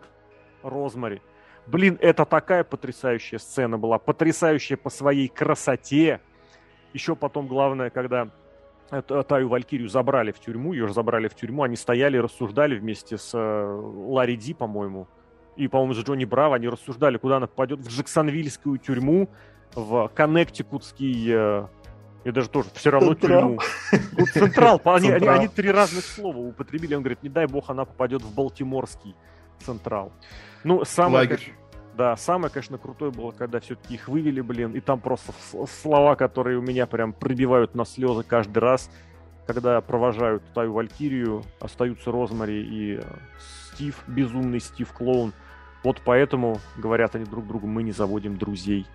Розмари. 0.64 1.22
Блин, 1.68 2.00
это 2.02 2.26
такая 2.26 2.64
потрясающая 2.64 3.38
сцена 3.38 3.78
была. 3.78 4.00
Потрясающая 4.00 4.78
по 4.78 4.90
своей 4.90 5.28
красоте. 5.28 6.20
Еще 6.92 7.16
потом, 7.16 7.46
главное, 7.46 7.92
когда 7.92 8.30
Таю 8.90 9.50
Валькирию 9.50 9.88
забрали 9.88 10.32
в 10.32 10.40
тюрьму, 10.40 10.74
ее 10.74 10.88
же 10.88 10.94
забрали 10.96 11.28
в 11.28 11.36
тюрьму, 11.36 11.64
они 11.64 11.76
стояли 11.76 12.18
рассуждали 12.18 12.80
вместе 12.80 13.20
с 13.20 13.32
э, 13.38 13.82
Ларри 14.08 14.38
Ди, 14.38 14.56
по-моему, 14.56 15.08
и, 15.56 15.68
по-моему, 15.68 15.94
с 15.94 15.98
Джонни 15.98 16.26
Браво, 16.26 16.56
они 16.56 16.68
рассуждали, 16.68 17.18
куда 17.18 17.38
она 17.38 17.48
попадет, 17.48 17.80
в 17.80 17.90
Джексонвильскую 17.90 18.78
тюрьму, 18.78 19.30
в 19.76 20.10
Коннектикутский 20.16 21.28
э, 21.30 21.68
я 22.28 22.34
даже 22.34 22.50
тоже 22.50 22.68
все 22.74 22.90
равно 22.90 23.16
тюрьму. 23.16 23.58
Ну, 24.18 24.26
централ, 24.26 24.82
они, 24.84 25.10
они, 25.10 25.28
они 25.28 25.48
три 25.48 25.72
разных 25.72 26.04
слова 26.04 26.38
употребили. 26.38 26.94
Он 26.94 27.02
говорит, 27.02 27.24
не 27.24 27.30
дай 27.30 27.48
бог, 27.48 27.70
она 27.70 27.86
попадет 27.86 28.22
в 28.22 28.36
Балтиморский 28.36 29.16
Централ. 29.60 30.12
Ну, 30.66 30.84
самое, 30.84 31.40
да, 31.96 32.18
самое, 32.18 32.52
конечно, 32.52 32.78
крутое 32.78 33.12
было, 33.12 33.32
когда 33.32 33.62
все-таки 33.62 33.94
их 33.94 34.10
вывели, 34.10 34.42
блин, 34.42 34.74
и 34.74 34.82
там 34.82 35.00
просто 35.00 35.32
слова, 35.82 36.16
которые 36.16 36.58
у 36.58 36.62
меня 36.62 36.86
прям 36.86 37.14
пробивают 37.14 37.76
на 37.76 37.86
слезы 37.86 38.24
каждый 38.24 38.60
раз, 38.60 38.92
когда 39.46 39.80
провожают 39.80 40.44
Таю 40.54 40.74
Валькирию, 40.74 41.44
остаются 41.62 42.12
Розмари 42.12 42.62
и 42.62 42.98
э, 42.98 43.04
Стив, 43.72 44.04
безумный 44.06 44.60
Стив 44.60 44.92
Клоун. 44.92 45.32
Вот 45.86 46.02
поэтому, 46.04 46.60
говорят 46.76 47.16
они 47.16 47.24
друг 47.24 47.48
другу, 47.48 47.68
мы 47.68 47.84
не 47.84 47.94
заводим 47.94 48.38
друзей 48.38 48.86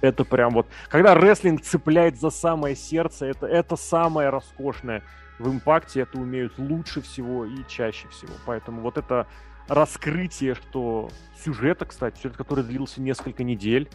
это 0.00 0.24
прям 0.24 0.52
вот... 0.52 0.66
Когда 0.88 1.14
рестлинг 1.14 1.62
цепляет 1.62 2.18
за 2.18 2.30
самое 2.30 2.74
сердце, 2.76 3.26
это, 3.26 3.46
это 3.46 3.76
самое 3.76 4.30
роскошное 4.30 5.02
в 5.38 5.48
импакте, 5.48 6.00
это 6.00 6.18
умеют 6.18 6.58
лучше 6.58 7.00
всего 7.00 7.44
и 7.44 7.64
чаще 7.68 8.08
всего. 8.08 8.32
Поэтому 8.46 8.80
вот 8.82 8.98
это 8.98 9.26
раскрытие, 9.68 10.54
что 10.54 11.10
сюжета, 11.42 11.86
кстати, 11.86 12.16
сюжет, 12.18 12.36
который 12.36 12.64
длился 12.64 13.00
несколько 13.00 13.44
недель, 13.44 13.88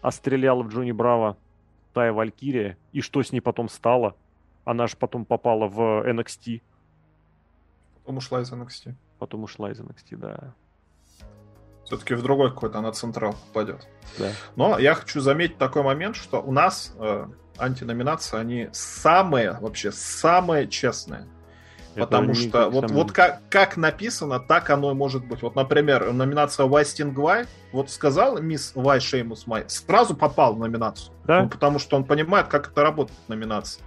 а 0.00 0.10
стреляла 0.10 0.62
в 0.62 0.68
Джонни 0.68 0.92
Браво 0.92 1.36
Тая 1.94 2.12
Валькирия, 2.12 2.76
и 2.92 3.00
что 3.00 3.22
с 3.22 3.32
ней 3.32 3.40
потом 3.40 3.68
стало? 3.68 4.16
Она 4.64 4.86
же 4.86 4.96
потом 4.96 5.24
попала 5.24 5.66
в 5.66 6.06
NXT. 6.06 6.62
Потом 8.00 8.18
ушла 8.18 8.42
из 8.42 8.52
NXT. 8.52 8.94
Потом 9.18 9.44
ушла 9.44 9.70
из 9.70 9.80
NXT, 9.80 10.16
да. 10.16 10.54
Все-таки 11.88 12.12
в 12.12 12.22
другой 12.22 12.50
какой-то 12.50 12.80
она 12.80 12.92
централ 12.92 13.34
попадет. 13.46 13.88
Да. 14.18 14.30
Но 14.56 14.78
я 14.78 14.94
хочу 14.94 15.22
заметить 15.22 15.56
такой 15.56 15.82
момент, 15.82 16.16
что 16.16 16.42
у 16.42 16.52
нас 16.52 16.94
э, 16.98 17.26
антиноминации, 17.56 18.38
они 18.38 18.68
самые, 18.72 19.52
вообще 19.58 19.90
самые 19.90 20.68
честные. 20.68 21.26
Это 21.94 22.06
Потому 22.06 22.34
что 22.34 22.68
вот, 22.68 22.90
вот 22.90 23.12
как, 23.12 23.40
как 23.48 23.78
написано, 23.78 24.38
так 24.38 24.68
оно 24.68 24.90
и 24.90 24.94
может 24.94 25.24
быть. 25.24 25.40
Вот, 25.40 25.56
например, 25.56 26.12
номинация 26.12 26.66
Вайстинг 26.66 27.16
Вай, 27.16 27.46
вот 27.72 27.90
сказал 27.90 28.38
мисс 28.38 28.72
Вай 28.74 29.00
Шеймус 29.00 29.46
Май, 29.46 29.64
сразу 29.68 30.14
попал 30.14 30.56
в 30.56 30.58
номинацию. 30.58 31.14
Да? 31.24 31.44
Ну, 31.44 31.48
потому 31.48 31.78
что 31.78 31.96
он 31.96 32.04
понимает, 32.04 32.48
как 32.48 32.70
это 32.70 32.82
работает 32.82 33.18
номинация. 33.28 33.82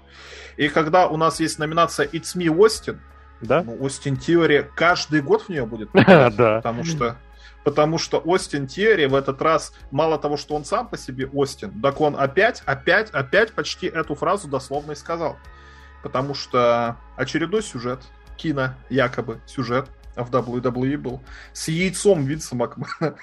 И 0.57 0.69
когда 0.69 1.07
у 1.07 1.17
нас 1.17 1.39
есть 1.39 1.59
номинация 1.59 2.07
It's 2.07 2.35
Me 2.35 2.49
Остин, 2.49 2.99
да? 3.41 3.61
ну, 3.61 3.77
Остин 3.79 4.17
Теория 4.17 4.63
каждый 4.63 5.21
год 5.21 5.43
в 5.43 5.49
нее 5.49 5.67
будет. 5.67 5.91
Да. 5.93 6.57
Потому 6.57 6.83
что 6.83 7.15
потому 7.63 7.97
что 7.97 8.19
Остин 8.19 8.67
Терри 8.67 9.05
в 9.05 9.15
этот 9.15 9.41
раз, 9.41 9.73
мало 9.91 10.17
того, 10.17 10.37
что 10.37 10.55
он 10.55 10.65
сам 10.65 10.87
по 10.87 10.97
себе 10.97 11.27
Остин, 11.27 11.81
так 11.81 12.01
он 12.01 12.15
опять, 12.17 12.61
опять, 12.65 13.09
опять 13.11 13.53
почти 13.53 13.87
эту 13.87 14.15
фразу 14.15 14.47
дословно 14.47 14.93
и 14.93 14.95
сказал. 14.95 15.37
Потому 16.03 16.33
что 16.33 16.97
очередной 17.15 17.61
сюжет, 17.61 18.01
кино, 18.37 18.75
якобы 18.89 19.39
сюжет, 19.45 19.89
а 20.15 20.23
в 20.23 20.31
WWE 20.31 20.97
был, 20.97 21.21
с 21.53 21.67
яйцом 21.67 22.25
Винса 22.25 22.55
Макмена. 22.55 22.89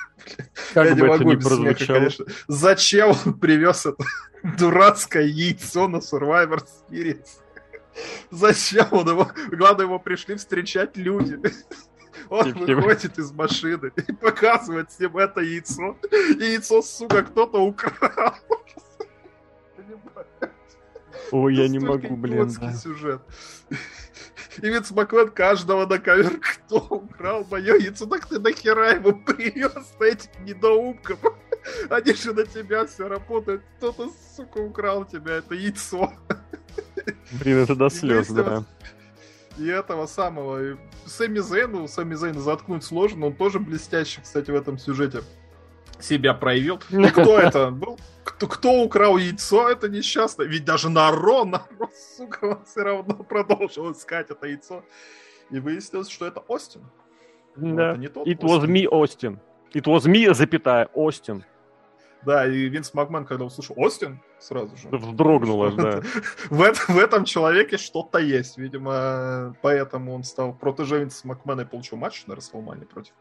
Как 0.74 0.86
Я 0.88 0.94
бы 0.94 1.00
не 1.00 1.06
могу 1.08 1.34
без 1.34 1.46
смеха, 1.46 1.86
конечно. 1.86 2.24
Зачем 2.46 3.10
он 3.10 3.38
привез 3.38 3.86
это 3.86 4.02
дурацкое 4.58 5.24
яйцо 5.24 5.88
на 5.88 5.96
Survivor 5.96 6.62
Series? 6.90 7.26
Зачем 8.30 8.86
он 8.92 9.08
его... 9.08 9.30
Главное, 9.50 9.86
его 9.86 9.98
пришли 9.98 10.36
встречать 10.36 10.96
люди. 10.96 11.38
Он 12.30 12.52
выходит 12.52 13.18
из 13.18 13.32
машины 13.32 13.92
и 13.96 14.12
показывает 14.12 14.90
всем 14.90 15.16
это 15.16 15.40
яйцо. 15.40 15.96
И 16.38 16.44
яйцо, 16.44 16.82
сука, 16.82 17.22
кто-то 17.22 17.60
украл. 17.60 18.34
Ой, 21.30 21.54
я 21.54 21.68
не 21.68 21.78
могу, 21.78 22.16
блин. 22.16 22.50
Да. 22.60 22.72
сюжет. 22.72 23.20
И 24.62 24.66
Винс 24.66 24.90
Маклен 24.90 25.28
каждого 25.28 25.86
на 25.86 25.98
камеру, 25.98 26.40
кто 26.40 26.78
украл 26.78 27.46
мое 27.50 27.76
яйцо, 27.76 28.06
так 28.06 28.26
ты 28.26 28.38
нахера 28.38 28.94
его 28.94 29.12
привез 29.12 29.94
этим 30.00 30.44
недоумкам? 30.44 31.18
Они 31.90 32.14
же 32.14 32.32
на 32.32 32.44
тебя 32.44 32.86
все 32.86 33.08
работают. 33.08 33.62
Кто-то, 33.76 34.10
сука, 34.36 34.58
украл 34.58 35.04
тебя 35.04 35.34
это 35.34 35.54
яйцо. 35.54 36.12
Блин, 37.32 37.58
это 37.58 37.74
до 37.74 37.90
слез, 37.90 38.28
да 38.28 38.64
и 39.58 39.66
этого 39.66 40.06
самого. 40.06 40.72
И 40.72 40.76
Сэмми 41.06 41.38
Зейну, 41.40 41.88
Сэмми 41.88 42.14
Зейна 42.14 42.40
заткнуть 42.40 42.84
сложно, 42.84 43.26
он 43.26 43.34
тоже 43.34 43.58
блестящий, 43.58 44.20
кстати, 44.22 44.50
в 44.50 44.54
этом 44.54 44.78
сюжете 44.78 45.22
себя 46.00 46.34
проявил. 46.34 46.80
Ну, 46.90 47.08
кто 47.08 47.38
это 47.38 47.70
был? 47.70 47.98
Кто, 48.24 48.46
кто 48.46 48.82
украл 48.82 49.16
яйцо, 49.18 49.68
это 49.68 49.88
несчастно. 49.88 50.42
Ведь 50.42 50.64
даже 50.64 50.90
Наро, 50.90 51.44
Наро, 51.44 51.90
сука, 52.16 52.44
он 52.44 52.64
все 52.64 52.82
равно 52.82 53.14
продолжил 53.14 53.92
искать 53.92 54.30
это 54.30 54.46
яйцо. 54.46 54.84
И 55.50 55.58
выяснилось, 55.60 56.08
что 56.08 56.26
это 56.26 56.40
Остин. 56.40 56.82
Да. 57.56 57.92
Это 57.92 58.00
не 58.00 58.08
тот 58.08 58.26
It 58.26 58.44
Остин. 58.44 58.48
was 58.48 58.66
me, 58.66 58.86
Остин. 58.86 59.40
It 59.74 59.84
was 59.84 60.06
me, 60.06 60.32
запятая, 60.34 60.88
Остин. 60.94 61.44
Да, 62.24 62.46
и 62.46 62.68
Винс 62.68 62.94
Макмен, 62.94 63.24
когда 63.24 63.44
услышал 63.44 63.74
Остин, 63.78 64.20
сразу 64.40 64.76
же. 64.76 64.88
Вздрогнуло, 64.90 65.72
да. 65.72 66.00
в, 66.50 66.62
этом, 66.62 66.94
в 66.94 66.98
этом 66.98 67.24
человеке 67.24 67.76
что-то 67.76 68.18
есть. 68.18 68.58
Видимо, 68.58 69.54
поэтому 69.62 70.14
он 70.14 70.24
стал 70.24 70.52
протеже 70.54 71.00
Винса 71.00 71.26
Макмена 71.26 71.62
и 71.62 71.64
получил 71.64 71.98
матч 71.98 72.26
на 72.26 72.34
Расселмане 72.36 72.86
против 72.86 73.12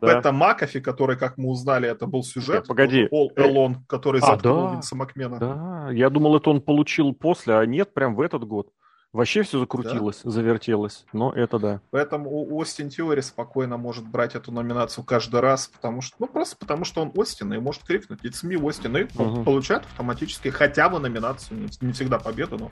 да. 0.00 0.16
Пэта 0.16 0.32
Макафи, 0.32 0.80
который, 0.80 1.16
как 1.16 1.38
мы 1.38 1.48
узнали, 1.48 1.88
это 1.88 2.06
был 2.06 2.22
сюжет. 2.22 2.56
Нет, 2.56 2.66
погоди. 2.68 3.08
Ол 3.10 3.32
Элон, 3.36 3.84
который 3.86 4.20
а, 4.20 4.26
заткнул 4.26 4.68
да. 4.68 4.72
Винса 4.74 4.96
Макмена. 4.96 5.38
Да, 5.38 5.88
я 5.92 6.10
думал, 6.10 6.36
это 6.36 6.50
он 6.50 6.60
получил 6.60 7.12
после, 7.12 7.56
а 7.56 7.66
нет, 7.66 7.94
прям 7.94 8.14
в 8.14 8.20
этот 8.20 8.44
год. 8.44 8.70
Вообще 9.12 9.42
все 9.42 9.58
закрутилось, 9.58 10.20
да. 10.22 10.30
завертелось, 10.30 11.04
но 11.12 11.32
это 11.32 11.58
да. 11.58 11.80
Поэтому 11.90 12.54
Остин 12.56 12.90
Теори 12.90 13.22
спокойно 13.22 13.76
может 13.76 14.06
брать 14.06 14.36
эту 14.36 14.52
номинацию 14.52 15.02
каждый 15.02 15.40
раз, 15.40 15.66
потому 15.66 16.00
что, 16.00 16.14
ну 16.20 16.28
просто 16.28 16.56
потому 16.56 16.84
что 16.84 17.02
он 17.02 17.10
Остин 17.16 17.52
и 17.52 17.58
может 17.58 17.82
крикнуть 17.82 18.24
«It's 18.24 18.44
me, 18.44 18.56
Остин», 18.62 18.96
и 18.96 19.02
угу. 19.02 19.42
получает 19.42 19.82
автоматически 19.82 20.48
хотя 20.48 20.88
бы 20.88 21.00
номинацию, 21.00 21.58
не, 21.58 21.68
не 21.80 21.92
всегда 21.92 22.20
победу, 22.20 22.56
но 22.56 22.70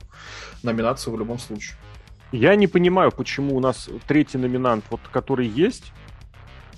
номинацию 0.63 1.13
в 1.13 1.19
любом 1.19 1.39
случае. 1.39 1.77
Я 2.31 2.55
не 2.55 2.67
понимаю, 2.67 3.11
почему 3.11 3.57
у 3.57 3.59
нас 3.59 3.89
третий 4.07 4.37
номинант, 4.37 4.85
вот 4.91 5.01
который 5.11 5.47
есть, 5.47 5.91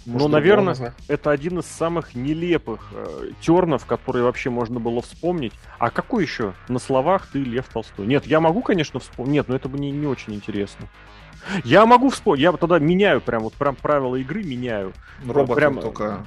может, 0.06 0.28
Но, 0.28 0.28
наверное, 0.28 0.96
это 1.08 1.32
один 1.32 1.60
из 1.60 1.66
самых 1.66 2.16
нелепых 2.16 2.90
э, 2.94 3.32
тернов, 3.40 3.86
которые 3.86 4.24
вообще 4.24 4.50
можно 4.50 4.80
было 4.80 5.02
вспомнить. 5.02 5.54
А 5.78 5.90
какой 5.92 6.24
еще 6.24 6.54
на 6.68 6.80
словах 6.80 7.28
ты 7.32 7.40
Лев 7.40 7.68
Толстой? 7.68 8.08
Нет, 8.08 8.26
я 8.26 8.40
могу, 8.40 8.62
конечно, 8.62 9.00
вспомнить. 9.00 9.34
Нет, 9.34 9.48
но 9.48 9.56
это 9.56 9.70
бы 9.70 9.78
не, 9.78 10.08
очень 10.08 10.34
интересно. 10.34 10.88
Я 11.64 11.86
могу 11.86 12.10
вспомнить. 12.10 12.42
Я 12.42 12.52
тогда 12.54 12.80
меняю 12.80 13.22
прям 13.22 13.44
вот 13.44 13.54
прям 13.54 13.76
правила 13.76 14.16
игры 14.16 14.44
меняю. 14.44 14.94
Робот 15.26 15.56
прям 15.56 15.80
только 15.80 16.26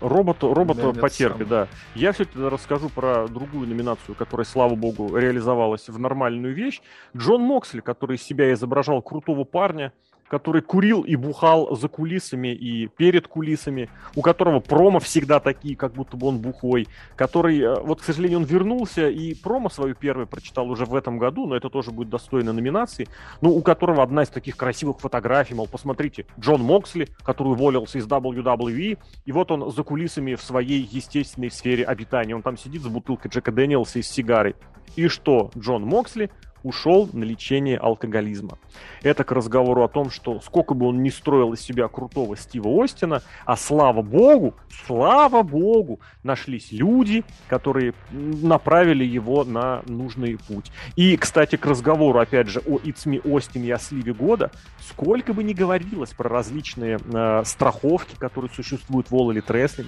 Робот, 0.00 0.42
робот 0.42 1.00
потерпит, 1.00 1.48
да. 1.48 1.68
Я 1.94 2.12
все-таки 2.12 2.38
расскажу 2.38 2.90
про 2.90 3.28
другую 3.28 3.66
номинацию, 3.66 4.14
которая, 4.14 4.44
слава 4.44 4.74
богу, 4.74 5.16
реализовалась 5.16 5.88
в 5.88 5.98
нормальную 5.98 6.54
вещь. 6.54 6.82
Джон 7.16 7.40
Моксли, 7.40 7.80
который 7.80 8.16
из 8.16 8.22
себя 8.22 8.52
изображал 8.52 9.00
крутого 9.00 9.44
парня, 9.44 9.92
который 10.28 10.62
курил 10.62 11.02
и 11.02 11.16
бухал 11.16 11.76
за 11.76 11.88
кулисами 11.88 12.48
и 12.48 12.88
перед 12.88 13.28
кулисами, 13.28 13.88
у 14.14 14.22
которого 14.22 14.60
промо 14.60 14.98
всегда 15.00 15.40
такие, 15.40 15.76
как 15.76 15.92
будто 15.92 16.16
бы 16.16 16.26
он 16.26 16.38
бухой, 16.38 16.88
который, 17.14 17.60
э, 17.60 17.80
вот, 17.80 18.00
к 18.00 18.04
сожалению, 18.04 18.40
он 18.40 18.44
вернулся 18.44 19.08
и 19.08 19.34
промо 19.34 19.68
свою 19.68 19.94
первую 19.94 20.26
прочитал 20.26 20.70
уже 20.70 20.84
в 20.84 20.94
этом 20.94 21.18
году, 21.18 21.46
но 21.46 21.56
это 21.56 21.70
тоже 21.70 21.90
будет 21.90 22.08
достойно 22.08 22.52
номинации, 22.52 23.08
ну, 23.40 23.50
у 23.50 23.62
которого 23.62 24.02
одна 24.02 24.22
из 24.22 24.28
таких 24.28 24.56
красивых 24.56 25.00
фотографий, 25.00 25.54
мол, 25.54 25.68
посмотрите, 25.68 26.26
Джон 26.38 26.62
Моксли, 26.62 27.08
который 27.22 27.52
уволился 27.52 27.98
из 27.98 28.06
WWE, 28.06 28.98
и 29.24 29.32
вот 29.32 29.50
он 29.50 29.70
за 29.70 29.82
кулисами 29.82 30.34
в 30.34 30.42
своей 30.42 30.88
естественной 30.90 31.50
сфере 31.50 31.84
обитания, 31.84 32.34
он 32.34 32.42
там 32.42 32.56
сидит 32.56 32.82
с 32.82 32.86
бутылкой 32.86 33.30
Джека 33.30 33.52
Дэниелса 33.52 33.98
и 33.98 34.02
с 34.02 34.08
сигарой. 34.08 34.56
И 34.96 35.08
что, 35.08 35.50
Джон 35.56 35.82
Моксли 35.82 36.30
ушел 36.62 37.08
на 37.12 37.24
лечение 37.24 37.78
алкоголизма. 37.78 38.58
Это 39.02 39.24
к 39.24 39.32
разговору 39.32 39.84
о 39.84 39.88
том, 39.88 40.10
что 40.10 40.40
сколько 40.40 40.74
бы 40.74 40.86
он 40.86 41.02
ни 41.02 41.10
строил 41.10 41.52
из 41.52 41.60
себя 41.60 41.88
крутого 41.88 42.36
Стива 42.36 42.82
Остина, 42.82 43.22
а 43.44 43.56
слава 43.56 44.02
богу, 44.02 44.54
слава 44.86 45.42
богу, 45.42 46.00
нашлись 46.22 46.72
люди, 46.72 47.24
которые 47.48 47.94
направили 48.10 49.04
его 49.04 49.44
на 49.44 49.82
нужный 49.86 50.38
путь. 50.38 50.70
И, 50.96 51.16
кстати, 51.16 51.56
к 51.56 51.66
разговору, 51.66 52.18
опять 52.18 52.48
же, 52.48 52.60
о 52.60 52.78
It's 52.78 53.06
Me 53.06 53.20
Остин 53.28 53.62
и 53.62 53.70
о 53.70 53.78
сливе 53.78 54.12
года, 54.12 54.50
сколько 54.80 55.32
бы 55.32 55.44
ни 55.44 55.52
говорилось 55.52 56.10
про 56.10 56.28
различные 56.28 56.98
э, 56.98 57.42
страховки, 57.44 58.16
которые 58.16 58.50
существуют 58.52 59.10
в 59.10 59.14
Elite 59.14 59.46
Wrestling, 59.46 59.86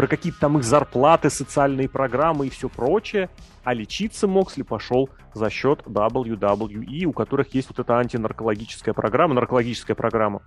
про 0.00 0.06
какие-то 0.06 0.40
там 0.40 0.56
их 0.56 0.64
зарплаты, 0.64 1.28
социальные 1.28 1.86
программы 1.86 2.46
и 2.46 2.48
все 2.48 2.70
прочее, 2.70 3.28
а 3.64 3.74
лечиться 3.74 4.26
Моксли 4.26 4.62
пошел 4.62 5.10
за 5.34 5.50
счет 5.50 5.82
WWE, 5.84 7.04
у 7.04 7.12
которых 7.12 7.52
есть 7.54 7.68
вот 7.68 7.80
эта 7.80 7.98
антинаркологическая 7.98 8.94
программа, 8.94 9.34
наркологическая 9.34 9.94
программа. 9.94 10.40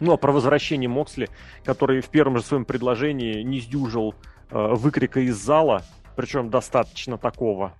Ну, 0.00 0.14
а 0.14 0.16
про 0.16 0.32
возвращение 0.32 0.88
Моксли, 0.88 1.28
который 1.62 2.00
в 2.00 2.08
первом 2.08 2.38
же 2.38 2.42
своем 2.42 2.64
предложении 2.64 3.42
не 3.42 3.60
сдюжил 3.60 4.14
э, 4.48 4.68
выкрика 4.74 5.20
из 5.20 5.36
зала, 5.36 5.82
причем 6.16 6.48
достаточно 6.48 7.18
такого, 7.18 7.74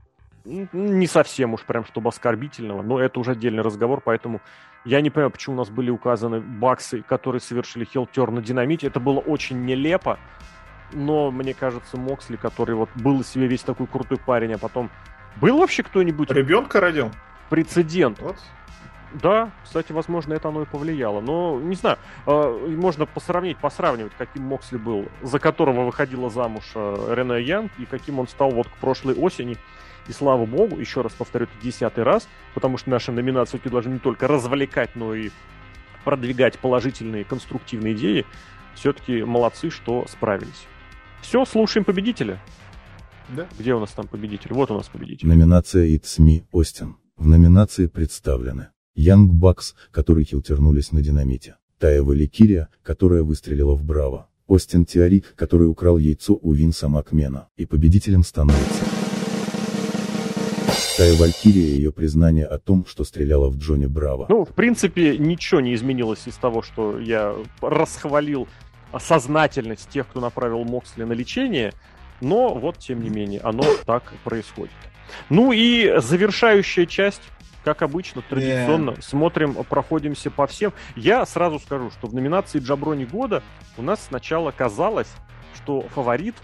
не 0.45 1.07
совсем 1.07 1.55
уж 1.55 1.63
прям 1.63 1.87
чтобы 1.87 2.11
оскорбительного, 2.11 2.83
но 2.83 3.01
это 3.01 3.19
уже 3.21 3.31
отдельный 3.31 3.63
разговор, 3.63 4.03
поэтому 4.05 4.43
я 4.85 5.01
не 5.01 5.09
понимаю, 5.09 5.31
почему 5.31 5.57
у 5.57 5.59
нас 5.61 5.71
были 5.71 5.89
указаны 5.89 6.41
баксы, 6.41 7.01
которые 7.01 7.41
совершили 7.41 7.85
хилтер 7.85 8.31
на 8.31 8.43
динамите. 8.43 8.87
Это 8.87 9.01
было 9.01 9.19
очень 9.19 9.65
нелепо, 9.65 10.19
но 10.93 11.31
мне 11.31 11.55
кажется, 11.55 11.97
Моксли, 11.97 12.37
который 12.37 12.75
вот 12.75 12.89
был 12.95 13.21
из 13.21 13.29
себя 13.29 13.47
весь 13.47 13.63
такой 13.63 13.87
крутой 13.87 14.19
парень, 14.19 14.55
а 14.55 14.59
потом... 14.59 14.91
Был 15.41 15.59
вообще 15.59 15.83
кто-нибудь... 15.83 16.31
Ребенка 16.31 16.81
родил? 16.81 17.11
Прецедент. 17.51 18.19
Вот. 18.21 18.37
Да, 19.13 19.51
кстати, 19.65 19.93
возможно, 19.93 20.35
это 20.35 20.49
оно 20.49 20.63
и 20.63 20.67
повлияло. 20.67 21.21
Но, 21.21 21.61
не 21.61 21.75
знаю, 21.75 21.99
э, 22.27 22.75
можно 22.77 23.07
посравнить, 23.07 23.57
посравнивать, 23.59 24.13
каким 24.19 24.43
Моксли 24.45 24.77
был, 24.77 25.09
за 25.23 25.39
которого 25.39 25.85
выходила 25.85 26.29
замуж 26.29 26.65
э, 26.75 27.15
Рене 27.15 27.43
Янг, 27.43 27.73
и 27.79 27.87
каким 27.87 28.19
он 28.19 28.29
стал 28.29 28.51
вот 28.51 28.69
к 28.69 28.73
прошлой 28.73 29.15
осени. 29.15 29.57
И 30.09 30.13
слава 30.13 30.45
богу, 30.45 30.77
еще 30.79 31.01
раз 31.01 31.13
повторю, 31.13 31.45
это 31.47 31.55
десятый 31.63 32.05
раз, 32.05 32.29
потому 32.55 32.79
что 32.79 32.91
наши 32.91 33.11
номинации 33.11 33.61
должны 33.65 33.95
не 33.95 33.99
только 33.99 34.29
развлекать, 34.29 34.95
но 34.95 35.15
и 35.15 35.31
продвигать 36.05 36.59
положительные, 36.59 37.25
конструктивные 37.25 37.95
идеи. 37.95 38.27
Все-таки 38.75 39.23
молодцы, 39.25 39.71
что 39.71 40.07
справились. 40.09 40.67
Все, 41.27 41.45
слушаем 41.45 41.85
победителя. 41.85 42.41
Да? 43.37 43.49
Где 43.59 43.75
у 43.75 43.81
нас 43.81 43.91
там 43.91 44.07
победитель? 44.07 44.53
Вот 44.53 44.71
у 44.71 44.75
нас 44.75 44.87
победитель. 44.87 45.27
Номинация 45.27 45.89
It's 45.89 46.21
Me, 46.21 46.45
Остин. 46.53 46.99
В 47.17 47.27
номинации 47.27 47.89
представлены 47.89 48.69
Янг 48.95 49.33
Бакс, 49.33 49.75
которые 49.91 50.25
хилтернулись 50.25 50.93
на 50.93 51.03
динамите, 51.03 51.57
Тая 51.81 52.05
Валикирия, 52.05 52.69
которая 52.85 53.25
выстрелила 53.25 53.75
в 53.75 53.83
Браво, 53.83 54.29
Остин 54.47 54.85
Теори, 54.85 55.25
который 55.35 55.69
украл 55.69 55.99
яйцо 55.99 56.39
у 56.41 56.53
Винса 56.53 56.87
Макмена, 56.89 57.49
и 57.57 57.67
победителем 57.67 58.23
становится 58.23 58.85
Тая 60.97 61.15
Валькирия 61.17 61.67
и 61.67 61.77
ее 61.77 61.93
признание 61.93 62.47
о 62.47 62.59
том, 62.59 62.87
что 62.87 63.05
стреляла 63.05 63.51
в 63.51 63.59
Джонни 63.59 63.87
Браво. 63.87 64.27
Ну, 64.29 64.45
в 64.45 64.55
принципе, 64.55 65.19
ничего 65.19 65.61
не 65.61 65.75
изменилось 65.75 66.27
из 66.27 66.37
того, 66.37 66.63
что 66.63 67.01
я 67.01 67.35
расхвалил 67.61 68.47
сознательность 68.99 69.89
тех, 69.89 70.07
кто 70.09 70.21
направил 70.21 70.65
Моксли 70.65 71.05
на 71.05 71.13
лечение, 71.13 71.73
но 72.21 72.55
вот, 72.55 72.79
тем 72.79 73.03
не 73.03 73.11
менее, 73.11 73.41
оно 73.41 73.65
так 73.85 74.13
происходит. 74.25 74.75
Ну 75.29 75.53
и 75.53 75.99
завершающая 75.99 76.87
часть, 76.87 77.23
как 77.65 77.83
обычно, 77.83 78.23
традиционно, 78.23 78.91
yeah. 78.91 79.03
смотрим, 79.03 79.55
проходимся 79.65 80.31
по 80.31 80.47
всем. 80.47 80.73
Я 80.95 81.27
сразу 81.27 81.59
скажу, 81.59 81.91
что 81.91 82.07
в 82.07 82.15
номинации 82.15 82.61
Джаброни 82.61 83.05
года 83.05 83.43
у 83.77 83.83
нас 83.83 84.07
сначала 84.07 84.53
казалось, 84.53 85.09
что 85.55 85.83
фаворит, 85.95 86.37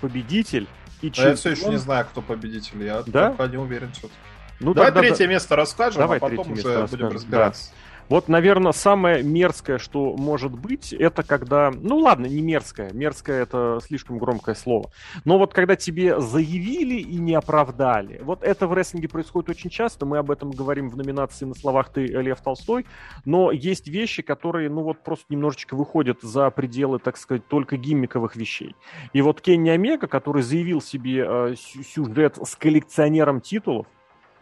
победитель 0.00 0.68
и 1.02 1.10
чемпион... 1.10 1.30
Я 1.30 1.36
все 1.36 1.50
еще 1.50 1.68
не 1.68 1.78
знаю, 1.78 2.06
кто 2.06 2.22
победитель, 2.22 2.82
я 2.84 3.02
да? 3.06 3.34
не 3.48 3.56
уверен 3.56 3.90
все-таки. 3.92 4.14
Ну, 4.60 4.74
Давай 4.74 4.92
тогда... 4.92 5.08
третье 5.08 5.26
место 5.26 5.56
расскажем, 5.56 6.00
Давай 6.00 6.18
а 6.18 6.20
потом 6.20 6.52
уже 6.52 6.86
будем 6.86 7.08
разбираться. 7.08 7.70
Да. 7.70 7.87
Вот, 8.08 8.28
наверное, 8.28 8.72
самое 8.72 9.22
мерзкое, 9.22 9.78
что 9.78 10.16
может 10.16 10.52
быть, 10.52 10.92
это 10.92 11.22
когда... 11.22 11.70
Ну 11.70 11.98
ладно, 11.98 12.26
не 12.26 12.40
мерзкое. 12.40 12.90
Мерзкое 12.92 13.42
это 13.42 13.80
слишком 13.84 14.18
громкое 14.18 14.54
слово. 14.54 14.90
Но 15.24 15.38
вот 15.38 15.52
когда 15.52 15.76
тебе 15.76 16.18
заявили 16.20 17.00
и 17.00 17.16
не 17.16 17.34
оправдали. 17.34 18.20
Вот 18.22 18.42
это 18.42 18.66
в 18.66 18.72
рестлинге 18.72 19.08
происходит 19.08 19.50
очень 19.50 19.68
часто. 19.68 20.06
Мы 20.06 20.18
об 20.18 20.30
этом 20.30 20.50
говорим 20.50 20.88
в 20.88 20.96
номинации 20.96 21.44
на 21.44 21.54
словах 21.54 21.90
«Ты 21.92 22.06
Лев 22.06 22.40
Толстой». 22.40 22.86
Но 23.26 23.52
есть 23.52 23.88
вещи, 23.88 24.22
которые, 24.22 24.70
ну 24.70 24.82
вот, 24.82 25.04
просто 25.04 25.26
немножечко 25.28 25.76
выходят 25.76 26.22
за 26.22 26.50
пределы, 26.50 26.98
так 26.98 27.18
сказать, 27.18 27.46
только 27.46 27.76
гиммиковых 27.76 28.36
вещей. 28.36 28.74
И 29.12 29.20
вот 29.20 29.42
Кенни 29.42 29.68
Омега, 29.68 30.06
который 30.06 30.42
заявил 30.42 30.80
себе 30.80 31.26
э, 31.26 31.54
сюжет 31.56 32.38
с 32.42 32.56
коллекционером 32.56 33.42
титулов, 33.42 33.86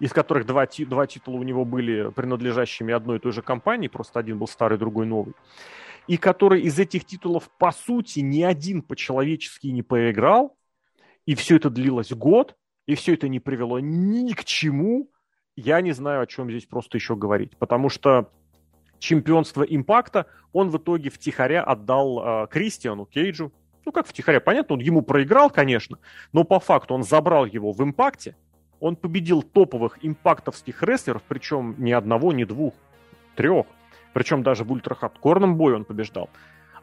из 0.00 0.12
которых 0.12 0.46
два, 0.46 0.66
два 0.66 1.06
титула 1.06 1.36
у 1.36 1.42
него 1.42 1.64
были 1.64 2.10
принадлежащими 2.10 2.92
одной 2.92 3.16
и 3.16 3.20
той 3.20 3.32
же 3.32 3.42
компании, 3.42 3.88
просто 3.88 4.20
один 4.20 4.38
был 4.38 4.46
старый, 4.46 4.78
другой 4.78 5.06
новый, 5.06 5.34
и 6.06 6.16
который 6.16 6.62
из 6.62 6.78
этих 6.78 7.04
титулов, 7.04 7.50
по 7.58 7.72
сути, 7.72 8.20
ни 8.20 8.42
один 8.42 8.82
по-человечески 8.82 9.68
не 9.68 9.82
поиграл, 9.82 10.56
и 11.24 11.34
все 11.34 11.56
это 11.56 11.70
длилось 11.70 12.12
год, 12.12 12.56
и 12.86 12.94
все 12.94 13.14
это 13.14 13.28
не 13.28 13.40
привело 13.40 13.80
ни 13.80 14.32
к 14.32 14.44
чему, 14.44 15.10
я 15.56 15.80
не 15.80 15.92
знаю, 15.92 16.20
о 16.20 16.26
чем 16.26 16.50
здесь 16.50 16.66
просто 16.66 16.98
еще 16.98 17.16
говорить, 17.16 17.56
потому 17.56 17.88
что 17.88 18.30
чемпионство 18.98 19.62
импакта 19.62 20.26
он 20.52 20.70
в 20.70 20.76
итоге 20.76 21.10
втихаря 21.10 21.62
отдал 21.62 22.44
э, 22.44 22.46
Кристиану 22.48 23.06
Кейджу, 23.06 23.52
Ну, 23.84 23.92
как 23.92 24.06
втихаря, 24.06 24.40
понятно, 24.40 24.74
он 24.74 24.80
ему 24.80 25.02
проиграл, 25.02 25.50
конечно, 25.50 25.98
но 26.32 26.44
по 26.44 26.60
факту 26.60 26.94
он 26.94 27.02
забрал 27.02 27.46
его 27.46 27.72
в 27.72 27.82
импакте, 27.82 28.36
он 28.80 28.96
победил 28.96 29.42
топовых 29.42 29.98
импактовских 30.02 30.82
рестлеров, 30.82 31.22
причем 31.26 31.74
ни 31.78 31.92
одного, 31.92 32.32
ни 32.32 32.44
двух, 32.44 32.74
трех. 33.34 33.66
Причем 34.12 34.42
даже 34.42 34.64
в 34.64 34.72
ультрахардкорном 34.72 35.56
бою 35.56 35.76
он 35.76 35.84
побеждал. 35.84 36.30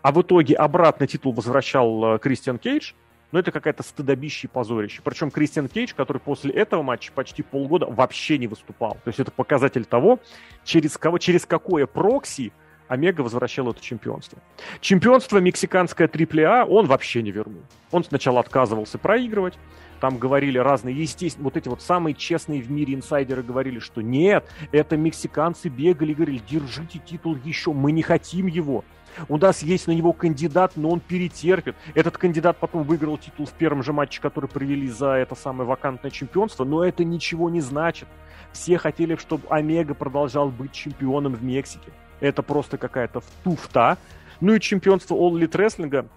А 0.01 0.11
в 0.11 0.21
итоге 0.21 0.55
обратно 0.55 1.07
титул 1.07 1.33
возвращал 1.33 2.15
э, 2.15 2.19
Кристиан 2.19 2.59
Кейдж. 2.59 2.93
Но 3.31 3.39
это 3.39 3.51
какая-то 3.51 3.81
стыдобище 3.81 4.45
и 4.45 4.49
позорище. 4.49 5.01
Причем 5.03 5.31
Кристиан 5.31 5.67
Кейдж, 5.67 5.95
который 5.95 6.19
после 6.19 6.53
этого 6.53 6.83
матча 6.83 7.11
почти 7.11 7.41
полгода 7.41 7.87
вообще 7.87 8.37
не 8.37 8.45
выступал. 8.45 8.91
То 9.03 9.07
есть 9.07 9.19
это 9.19 9.31
показатель 9.31 9.85
того, 9.85 10.19
через, 10.63 10.99
кого, 10.99 11.17
через 11.17 11.47
какое 11.47 11.87
прокси 11.87 12.53
Омега 12.87 13.21
возвращал 13.21 13.71
это 13.71 13.81
чемпионство. 13.81 14.37
Чемпионство 14.81 15.39
мексиканское 15.39 16.07
AAA 16.07 16.65
он 16.65 16.85
вообще 16.85 17.23
не 17.23 17.31
вернул. 17.31 17.63
Он 17.91 18.03
сначала 18.03 18.39
отказывался 18.39 18.99
проигрывать, 18.99 19.57
там 20.03 20.17
говорили 20.17 20.57
разные, 20.57 20.93
естественно, 20.93 21.45
вот 21.45 21.55
эти 21.55 21.69
вот 21.69 21.81
самые 21.81 22.13
честные 22.13 22.61
в 22.61 22.69
мире 22.69 22.93
инсайдеры 22.93 23.41
говорили, 23.41 23.79
что 23.79 24.01
нет, 24.01 24.45
это 24.73 24.97
мексиканцы 24.97 25.69
бегали, 25.69 26.13
говорили, 26.13 26.41
держите 26.45 26.99
титул 26.99 27.37
еще, 27.45 27.71
мы 27.71 27.93
не 27.93 28.01
хотим 28.01 28.47
его. 28.47 28.83
У 29.29 29.37
нас 29.37 29.63
есть 29.63 29.87
на 29.87 29.93
него 29.93 30.11
кандидат, 30.11 30.73
но 30.75 30.89
он 30.89 30.99
перетерпит. 30.99 31.77
Этот 31.95 32.17
кандидат 32.17 32.57
потом 32.57 32.83
выиграл 32.83 33.17
титул 33.17 33.45
в 33.45 33.53
первом 33.53 33.81
же 33.81 33.93
матче, 33.93 34.19
который 34.19 34.49
провели 34.49 34.89
за 34.89 35.11
это 35.11 35.35
самое 35.35 35.65
вакантное 35.69 36.11
чемпионство, 36.11 36.65
но 36.65 36.83
это 36.83 37.05
ничего 37.05 37.49
не 37.49 37.61
значит. 37.61 38.09
Все 38.51 38.77
хотели, 38.77 39.15
чтобы 39.15 39.47
Омега 39.47 39.93
продолжал 39.93 40.49
быть 40.49 40.73
чемпионом 40.73 41.33
в 41.33 41.45
Мексике. 41.45 41.93
Это 42.19 42.43
просто 42.43 42.77
какая-то 42.77 43.21
туфта. 43.45 43.97
Ну 44.41 44.53
и 44.53 44.59
чемпионство 44.59 45.15
All 45.15 45.31
Elite 45.39 45.51
Wrestling, 45.51 46.09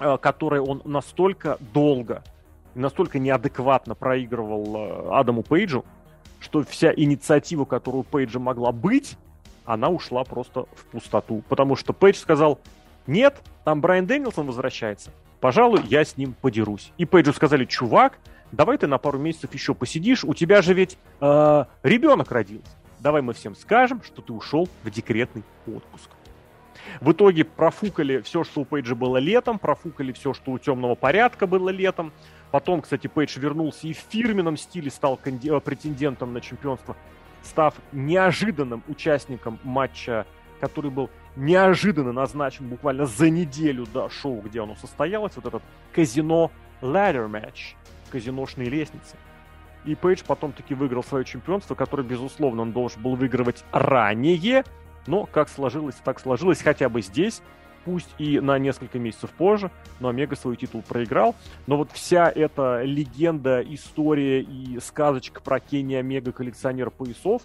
э, 0.00 0.18
которое 0.20 0.60
он 0.60 0.82
настолько 0.84 1.56
долго 1.72 2.24
настолько 2.78 3.18
неадекватно 3.18 3.94
проигрывал 3.94 4.76
э, 4.76 5.18
Адаму 5.18 5.42
Пейджу, 5.42 5.84
что 6.40 6.62
вся 6.64 6.92
инициатива, 6.94 7.64
которую 7.64 8.00
у 8.00 8.04
Пейджа 8.04 8.38
могла 8.38 8.72
быть, 8.72 9.16
она 9.64 9.88
ушла 9.88 10.24
просто 10.24 10.66
в 10.74 10.84
пустоту. 10.86 11.42
Потому 11.48 11.76
что 11.76 11.92
Пейдж 11.92 12.16
сказал, 12.16 12.60
нет, 13.06 13.36
там 13.64 13.80
Брайан 13.80 14.06
Дэнилсон 14.06 14.46
возвращается, 14.46 15.10
пожалуй, 15.40 15.82
я 15.88 16.04
с 16.04 16.16
ним 16.16 16.34
подерусь. 16.40 16.92
И 16.96 17.04
Пейджу 17.04 17.32
сказали, 17.32 17.64
чувак, 17.64 18.18
давай 18.52 18.78
ты 18.78 18.86
на 18.86 18.98
пару 18.98 19.18
месяцев 19.18 19.52
еще 19.52 19.74
посидишь, 19.74 20.24
у 20.24 20.34
тебя 20.34 20.62
же 20.62 20.74
ведь 20.74 20.96
э, 21.20 21.64
ребенок 21.82 22.30
родился. 22.30 22.70
Давай 23.00 23.22
мы 23.22 23.32
всем 23.32 23.54
скажем, 23.54 24.02
что 24.02 24.22
ты 24.22 24.32
ушел 24.32 24.68
в 24.82 24.90
декретный 24.90 25.42
отпуск. 25.66 26.10
В 27.00 27.12
итоге 27.12 27.44
профукали 27.44 28.20
все, 28.20 28.44
что 28.44 28.62
у 28.62 28.64
Пейджа 28.64 28.94
было 28.94 29.18
летом, 29.18 29.58
профукали 29.58 30.12
все, 30.12 30.32
что 30.32 30.52
у 30.52 30.58
темного 30.58 30.94
порядка 30.94 31.46
было 31.46 31.68
летом. 31.68 32.12
Потом, 32.50 32.80
кстати, 32.80 33.06
Пейдж 33.06 33.38
вернулся 33.38 33.86
и 33.86 33.92
в 33.92 33.98
фирменном 33.98 34.56
стиле 34.56 34.90
стал 34.90 35.18
э, 35.22 35.60
претендентом 35.60 36.32
на 36.32 36.40
чемпионство, 36.40 36.96
став 37.42 37.74
неожиданным 37.92 38.82
участником 38.88 39.58
матча, 39.62 40.26
который 40.60 40.90
был 40.90 41.10
неожиданно 41.36 42.12
назначен 42.12 42.66
буквально 42.68 43.06
за 43.06 43.30
неделю 43.30 43.86
до 43.86 44.08
шоу, 44.08 44.40
где 44.40 44.62
оно 44.62 44.74
состоялось, 44.76 45.36
вот 45.36 45.46
этот 45.46 45.62
казино 45.92 46.50
ladder 46.80 47.28
match, 47.30 47.74
казиношные 48.10 48.68
лестницы. 48.68 49.16
И 49.84 49.94
Пейдж 49.94 50.22
потом 50.26 50.52
таки 50.52 50.74
выиграл 50.74 51.04
свое 51.04 51.24
чемпионство, 51.24 51.74
которое, 51.74 52.02
безусловно, 52.02 52.62
он 52.62 52.72
должен 52.72 53.00
был 53.02 53.14
выигрывать 53.14 53.64
ранее, 53.72 54.64
но 55.06 55.26
как 55.26 55.48
сложилось, 55.48 55.94
так 56.04 56.18
сложилось 56.18 56.62
хотя 56.62 56.88
бы 56.88 57.02
здесь 57.02 57.42
пусть 57.88 58.14
и 58.18 58.38
на 58.38 58.58
несколько 58.58 58.98
месяцев 58.98 59.30
позже, 59.30 59.70
но 59.98 60.10
Омега 60.10 60.36
свой 60.36 60.56
титул 60.56 60.82
проиграл. 60.86 61.34
Но 61.66 61.78
вот 61.78 61.90
вся 61.92 62.30
эта 62.30 62.82
легенда, 62.82 63.62
история 63.62 64.42
и 64.42 64.78
сказочка 64.78 65.40
про 65.40 65.58
Кенни 65.58 65.94
Омега 65.94 66.32
коллекционера 66.32 66.90
поясов, 66.90 67.40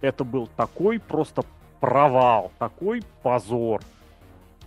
это 0.00 0.24
был 0.24 0.48
такой 0.56 0.98
просто 0.98 1.42
провал, 1.80 2.50
такой 2.58 3.02
позор. 3.22 3.82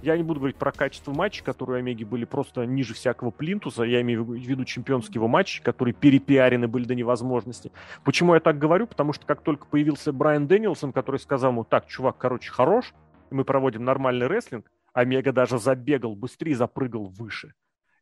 Я 0.03 0.15
не 0.17 0.21
буду 0.21 0.39
говорить 0.39 0.57
про 0.57 0.71
качество 0.71 1.11
матча, 1.11 1.43
которые 1.43 1.77
у 1.77 1.79
Омеги 1.79 2.03
были 2.03 2.25
просто 2.25 2.67
ниже 2.67 2.93
всякого 2.93 3.31
плинтуса. 3.31 3.81
Я 3.81 4.01
имею 4.01 4.23
в 4.23 4.35
виду 4.35 4.65
чемпионские 4.65 5.15
его 5.15 5.27
матчи, 5.27 5.63
которые 5.63 5.95
перепиарены 5.95 6.67
были 6.67 6.85
до 6.85 6.93
невозможности. 6.93 7.71
Почему 8.03 8.35
я 8.35 8.39
так 8.39 8.59
говорю? 8.59 8.85
Потому 8.85 9.13
что 9.13 9.25
как 9.25 9.41
только 9.41 9.65
появился 9.65 10.13
Брайан 10.13 10.45
Дэнилсон, 10.45 10.93
который 10.93 11.19
сказал 11.19 11.53
ему, 11.53 11.63
так, 11.63 11.87
чувак, 11.87 12.19
короче, 12.19 12.51
хорош, 12.51 12.93
мы 13.31 13.43
проводим 13.43 13.83
нормальный 13.83 14.27
рестлинг, 14.27 14.67
Омега 14.93 15.31
даже 15.31 15.59
забегал 15.59 16.15
быстрее, 16.15 16.55
запрыгал 16.55 17.05
выше. 17.07 17.53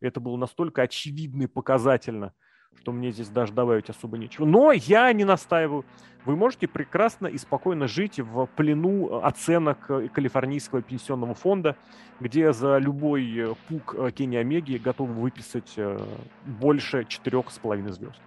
Это 0.01 0.19
было 0.19 0.37
настолько 0.37 0.81
очевидно 0.81 1.43
и 1.43 1.47
показательно, 1.47 2.33
что 2.77 2.91
мне 2.91 3.11
здесь 3.11 3.29
даже 3.29 3.53
добавить 3.53 3.89
особо 3.89 4.17
нечего. 4.17 4.45
Но 4.45 4.71
я 4.71 5.11
не 5.13 5.23
настаиваю. 5.23 5.85
Вы 6.25 6.35
можете 6.35 6.67
прекрасно 6.67 7.27
и 7.27 7.37
спокойно 7.37 7.87
жить 7.87 8.19
в 8.19 8.47
плену 8.55 9.19
оценок 9.19 9.85
Калифорнийского 9.87 10.81
пенсионного 10.81 11.35
фонда, 11.35 11.77
где 12.19 12.51
за 12.51 12.77
любой 12.79 13.55
пук 13.67 13.95
Кенни 14.15 14.37
Омеги 14.37 14.77
готовы 14.77 15.13
выписать 15.13 15.73
э, 15.77 15.99
больше 16.45 17.05
четырех 17.05 17.51
с 17.51 17.59
половиной 17.59 17.91
звезд. 17.91 18.19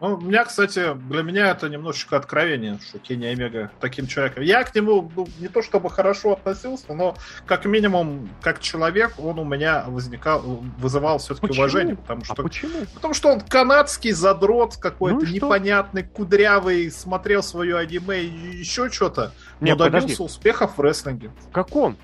Ну, 0.00 0.14
у 0.14 0.20
меня, 0.20 0.44
кстати, 0.44 0.94
для 1.08 1.22
меня 1.22 1.50
это 1.50 1.68
немножечко 1.68 2.16
откровение, 2.16 2.78
что 2.86 2.98
Кенни 2.98 3.26
Омега 3.26 3.70
таким 3.80 4.06
человеком. 4.06 4.44
Я 4.44 4.62
к 4.62 4.74
нему 4.74 5.10
ну, 5.16 5.26
не 5.40 5.48
то 5.48 5.60
чтобы 5.60 5.90
хорошо 5.90 6.34
относился, 6.34 6.94
но 6.94 7.16
как 7.46 7.64
минимум, 7.64 8.28
как 8.40 8.60
человек, 8.60 9.14
он 9.18 9.38
у 9.40 9.44
меня 9.44 9.84
возникал, 9.88 10.40
вызывал 10.78 11.18
все-таки 11.18 11.52
уважение. 11.52 11.96
Потому 11.96 12.22
а 12.22 12.24
что, 12.24 12.34
а 12.34 12.42
почему? 12.44 12.86
Потому 12.94 13.14
что 13.14 13.28
он 13.28 13.40
канадский 13.40 14.12
задрот 14.12 14.76
какой-то, 14.76 15.26
ну, 15.26 15.32
непонятный, 15.32 16.04
кудрявый, 16.04 16.90
смотрел 16.92 17.42
свое 17.42 17.78
аниме 17.78 18.22
и 18.22 18.58
еще 18.58 18.90
что-то, 18.90 19.32
но 19.60 19.74
добился 19.74 20.06
подожди. 20.06 20.22
успехов 20.22 20.78
в 20.78 20.80
рестлинге. 20.80 21.30
В 21.48 21.52
каком? 21.52 21.96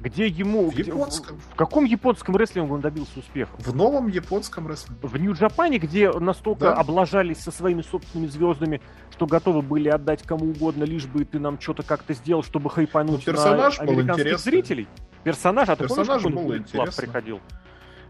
Где 0.00 0.26
ему... 0.28 0.70
В 0.70 0.74
где, 0.74 0.84
японском. 0.84 1.38
В, 1.38 1.52
в 1.52 1.54
каком 1.56 1.84
японском 1.84 2.36
рестлинге 2.36 2.72
он 2.72 2.80
добился 2.80 3.18
успеха? 3.18 3.50
В 3.58 3.74
новом 3.74 4.08
японском 4.08 4.68
рестлинге. 4.68 5.06
В 5.06 5.16
Нью-Джапане, 5.16 5.78
где 5.78 6.10
настолько 6.12 6.66
да. 6.66 6.74
облажались 6.74 7.38
со 7.38 7.50
своими 7.50 7.82
собственными 7.82 8.28
звездами, 8.28 8.80
что 9.10 9.26
готовы 9.26 9.62
были 9.62 9.88
отдать 9.88 10.22
кому 10.22 10.50
угодно, 10.50 10.84
лишь 10.84 11.06
бы 11.06 11.24
ты 11.24 11.40
нам 11.40 11.60
что-то 11.60 11.82
как-то 11.82 12.14
сделал, 12.14 12.44
чтобы 12.44 12.70
хайпануть 12.70 13.26
ну, 13.26 13.32
персонаж 13.32 13.78
на 13.78 13.84
американских 13.84 14.30
был 14.30 14.38
зрителей. 14.38 14.88
Персонаж, 15.24 15.68
а 15.68 15.76
ты 15.76 15.84
персонаж 15.84 16.22
помнишь, 16.22 16.42
был 16.42 16.56
интересно. 16.56 17.02
приходил? 17.02 17.40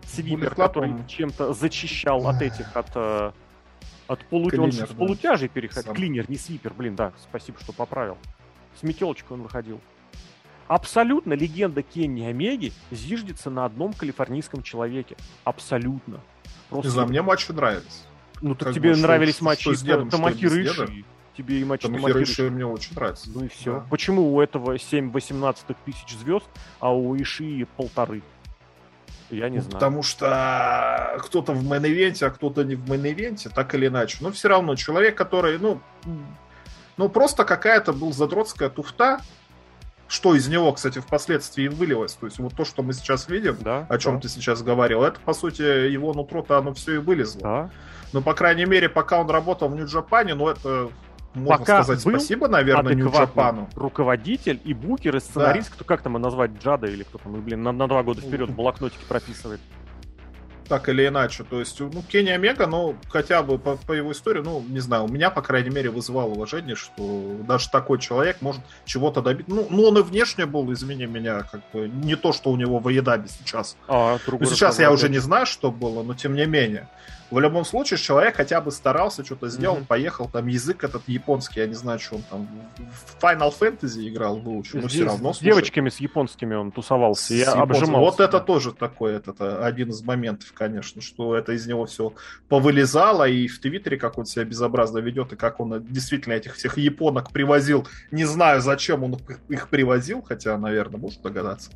Свипер, 0.06 0.54
который 0.54 0.94
чем-то 1.06 1.52
зачищал 1.54 2.26
от 2.28 2.42
этих, 2.42 2.76
от... 2.76 2.90
Э, 2.94 3.32
от 4.08 4.24
полу... 4.26 4.48
Клинер, 4.48 4.64
он 4.64 4.72
же 4.72 4.80
да. 4.80 4.86
с 4.86 4.90
полутяжей 4.90 5.48
переходил. 5.48 5.84
Сам. 5.84 5.94
Клинер, 5.94 6.30
не 6.30 6.36
свипер, 6.36 6.72
блин, 6.74 6.96
да, 6.96 7.12
спасибо, 7.22 7.58
что 7.60 7.72
поправил. 7.72 8.16
С 8.78 8.82
метелочкой 8.82 9.36
он 9.36 9.42
выходил. 9.42 9.80
Абсолютно 10.68 11.32
легенда 11.32 11.82
Кенни 11.82 12.22
Омеги 12.24 12.72
зиждется 12.90 13.48
на 13.50 13.64
одном 13.64 13.94
калифорнийском 13.94 14.62
человеке. 14.62 15.16
Абсолютно. 15.44 16.20
Просто... 16.68 16.88
Не 16.88 16.92
знаю, 16.92 17.08
мне 17.08 17.22
матчи 17.22 17.50
нравились. 17.50 18.04
Ну, 18.42 18.54
так 18.54 18.68
как 18.68 18.74
тебе 18.74 18.92
бы, 18.92 18.98
нравились 18.98 19.36
что, 19.36 19.44
матчи 19.44 19.74
с 19.74 19.82
дедом, 19.82 20.10
Тамахиры 20.10 20.62
Иши. 20.62 21.04
Тебе 21.36 21.60
и 21.60 21.64
матчи 21.64 21.86
Тамахиры 21.86 22.22
Иши 22.22 22.50
мне 22.50 22.66
очень 22.66 22.94
нравится. 22.94 23.30
Ну 23.34 23.44
и 23.44 23.48
все. 23.48 23.74
Да. 23.74 23.86
Почему 23.90 24.34
у 24.34 24.40
этого 24.40 24.78
7 24.78 25.10
18 25.10 25.66
тысяч 25.84 26.16
звезд, 26.16 26.46
а 26.80 26.94
у 26.94 27.16
Иши 27.16 27.66
полторы? 27.76 28.22
Я 29.30 29.48
не 29.48 29.56
ну, 29.56 29.62
знаю. 29.62 29.74
Потому 29.74 30.02
что 30.02 31.16
кто-то 31.20 31.52
в 31.52 31.64
main 31.64 31.87
event 31.87 32.15
е, 32.15 32.26
а 32.26 32.30
кто-то 32.30 32.64
не 32.64 32.74
в 32.74 32.90
мейн-ивенте, 32.90 33.50
так 33.50 33.74
или 33.74 33.86
иначе. 33.86 34.18
Но 34.20 34.30
все 34.32 34.48
равно 34.48 34.74
человек, 34.74 35.16
который, 35.16 35.58
ну, 35.58 35.80
ну 36.96 37.08
просто 37.08 37.44
какая-то 37.44 37.92
был 37.92 38.12
задротская 38.12 38.68
туфта, 38.68 39.20
что 40.08 40.34
из 40.34 40.48
него, 40.48 40.72
кстати, 40.72 40.98
впоследствии 40.98 41.68
вылилось. 41.68 42.14
То 42.14 42.26
есть 42.26 42.38
вот 42.38 42.54
то, 42.54 42.64
что 42.64 42.82
мы 42.82 42.94
сейчас 42.94 43.28
видим, 43.28 43.58
да, 43.60 43.86
о 43.88 43.98
чем 43.98 44.14
да. 44.14 44.20
ты 44.22 44.28
сейчас 44.28 44.62
говорил, 44.62 45.04
это, 45.04 45.20
по 45.20 45.34
сути, 45.34 45.62
его 45.62 46.14
нутро-то 46.14 46.58
оно 46.58 46.74
все 46.74 46.96
и 46.96 46.98
вылезло. 46.98 47.42
Да. 47.42 47.70
Ну, 48.12 48.22
по 48.22 48.34
крайней 48.34 48.64
мере, 48.64 48.88
пока 48.88 49.20
он 49.20 49.28
работал 49.28 49.68
в 49.68 49.76
New 49.76 49.94
Japan 49.94 50.23
е, 50.23 50.34
ну, 50.34 50.48
это 50.48 50.90
можно 51.34 51.58
Пока 51.58 51.82
сказать 51.82 52.04
был 52.04 52.12
спасибо, 52.12 52.48
наверное, 52.48 52.94
New 52.94 53.17
Japan 53.17 53.53
у. 53.53 53.68
руководитель 53.74 54.60
и 54.64 54.72
букер, 54.72 55.16
и 55.16 55.20
сценарист, 55.20 55.70
да. 55.70 55.74
кто, 55.74 55.84
как 55.84 56.02
там 56.02 56.14
назвать, 56.14 56.52
Джада 56.62 56.86
или 56.86 57.02
кто 57.02 57.18
там, 57.18 57.40
блин, 57.42 57.62
на, 57.62 57.72
на 57.72 57.86
два 57.86 58.02
года 58.02 58.22
вперед 58.22 58.50
блокнотики 58.50 59.04
прописывает. 59.06 59.60
Так 60.68 60.88
или 60.88 61.06
иначе. 61.06 61.44
То 61.44 61.60
есть, 61.60 61.80
ну, 61.80 62.02
Кенни 62.02 62.30
Омега, 62.30 62.66
ну, 62.66 62.96
хотя 63.08 63.42
бы 63.42 63.58
по, 63.58 63.76
по 63.76 63.92
его 63.92 64.12
истории, 64.12 64.40
ну, 64.40 64.62
не 64.68 64.80
знаю, 64.80 65.04
у 65.04 65.08
меня, 65.08 65.30
по 65.30 65.42
крайней 65.42 65.70
мере, 65.70 65.90
вызывало 65.90 66.30
уважение, 66.30 66.76
что 66.76 67.36
даже 67.46 67.70
такой 67.70 67.98
человек 67.98 68.38
может 68.40 68.62
чего-то 68.84 69.22
добиться. 69.22 69.52
Ну, 69.52 69.66
ну, 69.70 69.84
он 69.84 69.98
и 69.98 70.02
внешне 70.02 70.46
был, 70.46 70.72
извини 70.72 71.06
меня, 71.06 71.42
как 71.50 71.62
бы 71.72 71.88
не 71.88 72.16
то, 72.16 72.32
что 72.32 72.50
у 72.50 72.56
него 72.56 72.78
в 72.78 72.88
Едаби 72.88 73.28
сейчас. 73.28 73.76
А, 73.88 74.18
ну, 74.26 74.44
сейчас 74.44 74.78
я 74.78 74.92
уже 74.92 75.08
не 75.08 75.18
знаю, 75.18 75.46
что 75.46 75.70
было, 75.70 76.02
но 76.02 76.14
тем 76.14 76.34
не 76.34 76.46
менее. 76.46 76.88
В 77.30 77.38
любом 77.40 77.64
случае, 77.64 77.98
человек 77.98 78.36
хотя 78.36 78.60
бы 78.60 78.70
старался, 78.70 79.24
что-то 79.24 79.48
сделал, 79.48 79.78
mm-hmm. 79.78 79.86
поехал, 79.86 80.28
там 80.28 80.46
язык 80.46 80.82
этот 80.82 81.02
японский, 81.06 81.60
я 81.60 81.66
не 81.66 81.74
знаю, 81.74 81.98
что 81.98 82.16
он 82.16 82.22
там 82.22 82.48
в 82.78 83.22
Final 83.22 83.52
Fantasy 83.58 84.08
играл, 84.08 84.38
выучил, 84.38 84.80
но 84.80 84.88
все 84.88 85.04
равно. 85.04 85.34
С 85.34 85.40
девочками, 85.40 85.90
с 85.90 85.98
японскими 85.98 86.54
он 86.54 86.72
тусовался, 86.72 87.34
я 87.34 87.52
обжимался. 87.52 87.98
Вот 87.98 88.20
это 88.20 88.40
тоже 88.40 88.72
такой, 88.72 89.14
это 89.16 89.64
один 89.64 89.90
из 89.90 90.02
моментов, 90.02 90.52
конечно, 90.54 91.02
что 91.02 91.36
это 91.36 91.52
из 91.52 91.66
него 91.66 91.84
все 91.84 92.14
повылезало, 92.48 93.28
и 93.28 93.46
в 93.46 93.60
Твиттере, 93.60 93.98
как 93.98 94.16
он 94.16 94.24
себя 94.24 94.44
безобразно 94.44 94.98
ведет, 94.98 95.34
и 95.34 95.36
как 95.36 95.60
он 95.60 95.84
действительно 95.84 96.32
этих 96.32 96.54
всех 96.54 96.78
японок 96.78 97.30
привозил. 97.30 97.86
Не 98.10 98.24
знаю, 98.24 98.62
зачем 98.62 99.04
он 99.04 99.18
их 99.48 99.68
привозил, 99.68 100.22
хотя, 100.22 100.56
наверное, 100.56 100.98
может 100.98 101.20
догадаться 101.20 101.70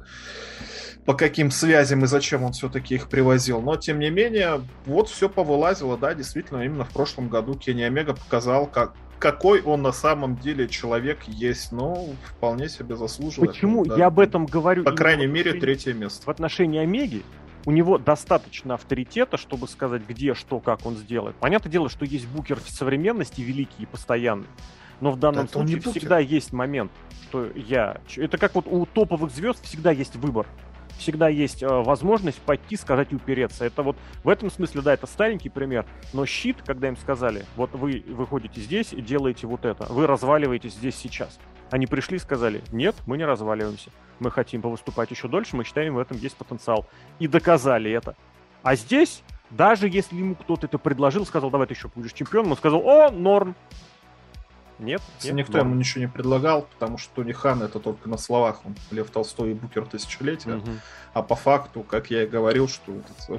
по 1.05 1.15
каким 1.15 1.51
связям 1.51 2.05
и 2.05 2.07
зачем 2.07 2.45
он 2.45 2.53
все-таки 2.53 2.95
их 2.95 3.09
привозил. 3.09 3.61
Но, 3.61 3.77
тем 3.77 3.99
не 3.99 4.11
менее, 4.11 4.63
вот 4.87 5.09
все 5.09 5.29
повылазило, 5.43 5.99
да, 5.99 6.15
действительно, 6.15 6.62
именно 6.62 6.85
в 6.85 6.91
прошлом 6.91 7.29
году 7.29 7.55
Кенни 7.55 7.83
Омега 7.83 8.15
показал, 8.15 8.69
как, 8.69 8.95
какой 9.19 9.61
он 9.61 9.83
на 9.83 9.91
самом 9.91 10.37
деле 10.37 10.69
человек 10.69 11.25
есть. 11.25 11.73
Ну, 11.73 12.15
вполне 12.25 12.69
себе 12.69 12.95
заслуживает. 12.97 13.51
Почему 13.51 13.85
да. 13.85 13.97
я 13.97 14.07
об 14.07 14.21
этом 14.21 14.47
говорю? 14.47 14.85
По 14.85 14.93
крайней 14.93 15.27
мере, 15.27 15.55
третье 15.55 15.95
место. 15.95 16.27
В 16.27 16.29
отношении 16.29 16.81
Омеги 16.81 17.25
у 17.67 17.73
него 17.73 17.99
достаточно 17.99 18.75
авторитета, 18.75 19.37
чтобы 19.37 19.67
сказать, 19.67 20.03
где, 20.09 20.35
что, 20.35 20.61
как 20.61 20.87
он 20.87 20.97
сделает. 20.97 21.35
Понятное 21.37 21.73
дело, 21.73 21.89
что 21.89 22.05
есть 22.05 22.29
букер 22.29 22.61
в 22.61 22.71
современности 22.71 23.41
великий 23.41 23.83
и 23.83 23.87
постоянный. 23.87 24.47
Но 25.01 25.11
в 25.11 25.19
данном 25.19 25.47
да, 25.47 25.53
случае 25.53 25.81
всегда 25.81 26.21
есть 26.21 26.53
момент, 26.53 26.93
что 27.25 27.49
я... 27.57 28.01
Это 28.17 28.39
как 28.39 28.55
вот 28.55 28.69
у 28.69 28.87
топовых 28.87 29.33
звезд 29.33 29.65
всегда 29.65 29.91
есть 29.91 30.15
выбор 30.15 30.47
всегда 30.99 31.29
есть 31.29 31.62
э, 31.62 31.67
возможность 31.67 32.41
пойти, 32.41 32.77
сказать 32.77 33.12
и 33.12 33.17
упереться. 33.17 33.65
Это 33.65 33.83
вот 33.83 33.97
в 34.25 34.29
этом 34.29 34.51
смысле, 34.51 34.83
да, 34.83 34.95
это 34.95 35.07
старенький 35.07 35.49
пример, 35.49 35.87
но 36.12 36.27
щит, 36.27 36.59
когда 36.65 36.89
им 36.89 36.97
сказали, 36.97 37.45
вот 37.57 37.73
вы 37.73 38.05
выходите 38.09 38.61
здесь 38.61 38.93
и 38.93 39.01
делаете 39.01 39.47
вот 39.47 39.65
это, 39.65 39.85
вы 39.93 40.07
разваливаетесь 40.07 40.75
здесь 40.75 40.97
сейчас. 40.97 41.39
Они 41.71 41.87
пришли 41.87 42.17
и 42.17 42.21
сказали, 42.21 42.62
нет, 42.71 42.95
мы 43.07 43.17
не 43.17 43.25
разваливаемся, 43.25 43.91
мы 44.19 44.31
хотим 44.31 44.61
повыступать 44.61 45.11
еще 45.11 45.29
дольше, 45.29 45.57
мы 45.57 45.65
считаем, 45.65 45.95
в 45.95 45.99
этом 45.99 46.19
есть 46.19 46.37
потенциал. 46.37 46.87
И 47.19 47.27
доказали 47.27 47.91
это. 47.91 48.15
А 48.62 48.77
здесь, 48.77 49.23
даже 49.51 49.89
если 49.89 50.17
ему 50.17 50.35
кто-то 50.35 50.67
это 50.67 50.79
предложил, 50.79 51.25
сказал, 51.25 51.51
давай 51.51 51.67
ты 51.67 51.75
еще 51.75 51.89
будешь 51.95 52.12
чемпионом, 52.12 52.53
он 52.53 52.57
сказал, 52.57 52.87
о, 52.87 53.11
норм, 53.11 53.57
нет? 54.83 55.01
нет 55.23 55.35
Никто 55.35 55.55
да. 55.55 55.61
ему 55.61 55.75
ничего 55.75 56.02
не 56.02 56.09
предлагал, 56.09 56.62
потому 56.62 56.99
что 56.99 57.15
Тони 57.15 57.33
Хан 57.33 57.62
это 57.62 57.81
только 57.81 58.09
на 58.09 58.19
словах. 58.19 58.61
Он 58.65 58.75
Лев 58.91 59.11
Толстой 59.11 59.52
и 59.52 59.55
Букер 59.55 59.86
тысячелетия. 59.86 60.57
Угу. 60.57 60.70
А 61.15 61.23
по 61.23 61.35
факту, 61.35 61.83
как 61.83 62.11
я 62.11 62.25
и 62.25 62.27
говорил, 62.27 62.69
что 62.69 62.93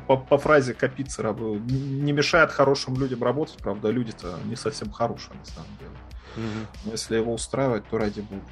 по, 0.08 0.18
по 0.18 0.38
фразе 0.38 0.74
Капицера 0.74 1.34
не 1.34 2.12
мешает 2.12 2.52
хорошим 2.52 2.96
людям 3.00 3.24
работать, 3.24 3.58
правда, 3.58 3.90
люди-то 3.90 4.40
не 4.46 4.56
совсем 4.56 4.92
хорошие 4.92 5.38
на 5.38 5.46
самом 5.46 5.78
деле. 5.80 5.92
Угу. 6.36 6.68
Но 6.86 6.92
если 6.92 7.16
его 7.16 7.34
устраивать, 7.34 7.88
то 7.90 7.98
ради 7.98 8.22
бога. 8.22 8.44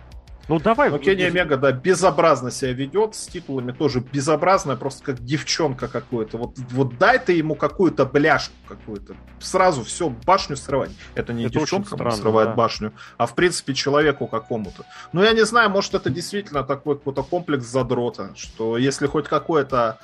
Ну 0.52 0.60
давай. 0.60 0.90
Ну 0.90 1.00
Кенни 1.00 1.24
Омега, 1.24 1.56
да, 1.56 1.72
безобразно 1.72 2.52
себя 2.52 2.74
ведет, 2.74 3.16
с 3.16 3.26
титулами 3.28 3.72
тоже 3.72 4.02
безобразно, 4.02 4.76
просто 4.76 5.02
как 5.02 5.24
девчонка 5.24 5.88
какой-то. 5.88 6.38
Вот, 6.38 6.58
вот 6.72 6.98
дай 6.98 7.20
ты 7.20 7.32
ему 7.32 7.56
какую-то 7.56 8.06
бляшку 8.06 8.54
какую-то. 8.68 9.16
Сразу 9.40 9.86
все, 9.86 10.10
башню 10.10 10.58
срывать. 10.58 10.92
Это 11.16 11.32
не 11.32 11.46
это 11.46 11.54
девчонка 11.54 11.96
странно, 11.96 12.12
срывает 12.12 12.50
да. 12.50 12.56
башню, 12.56 12.92
а 13.18 13.28
в 13.28 13.36
принципе 13.36 13.74
человеку 13.74 14.28
какому-то. 14.28 14.84
Ну 15.14 15.24
я 15.24 15.32
не 15.32 15.46
знаю, 15.46 15.70
может 15.70 15.94
это 15.94 16.10
действительно 16.10 16.64
такой 16.64 16.98
какой-то 16.98 17.24
комплекс 17.24 17.64
задрота, 17.64 18.34
что 18.36 18.78
если 18.78 19.08
хоть 19.08 19.30
какое-то 19.30 20.00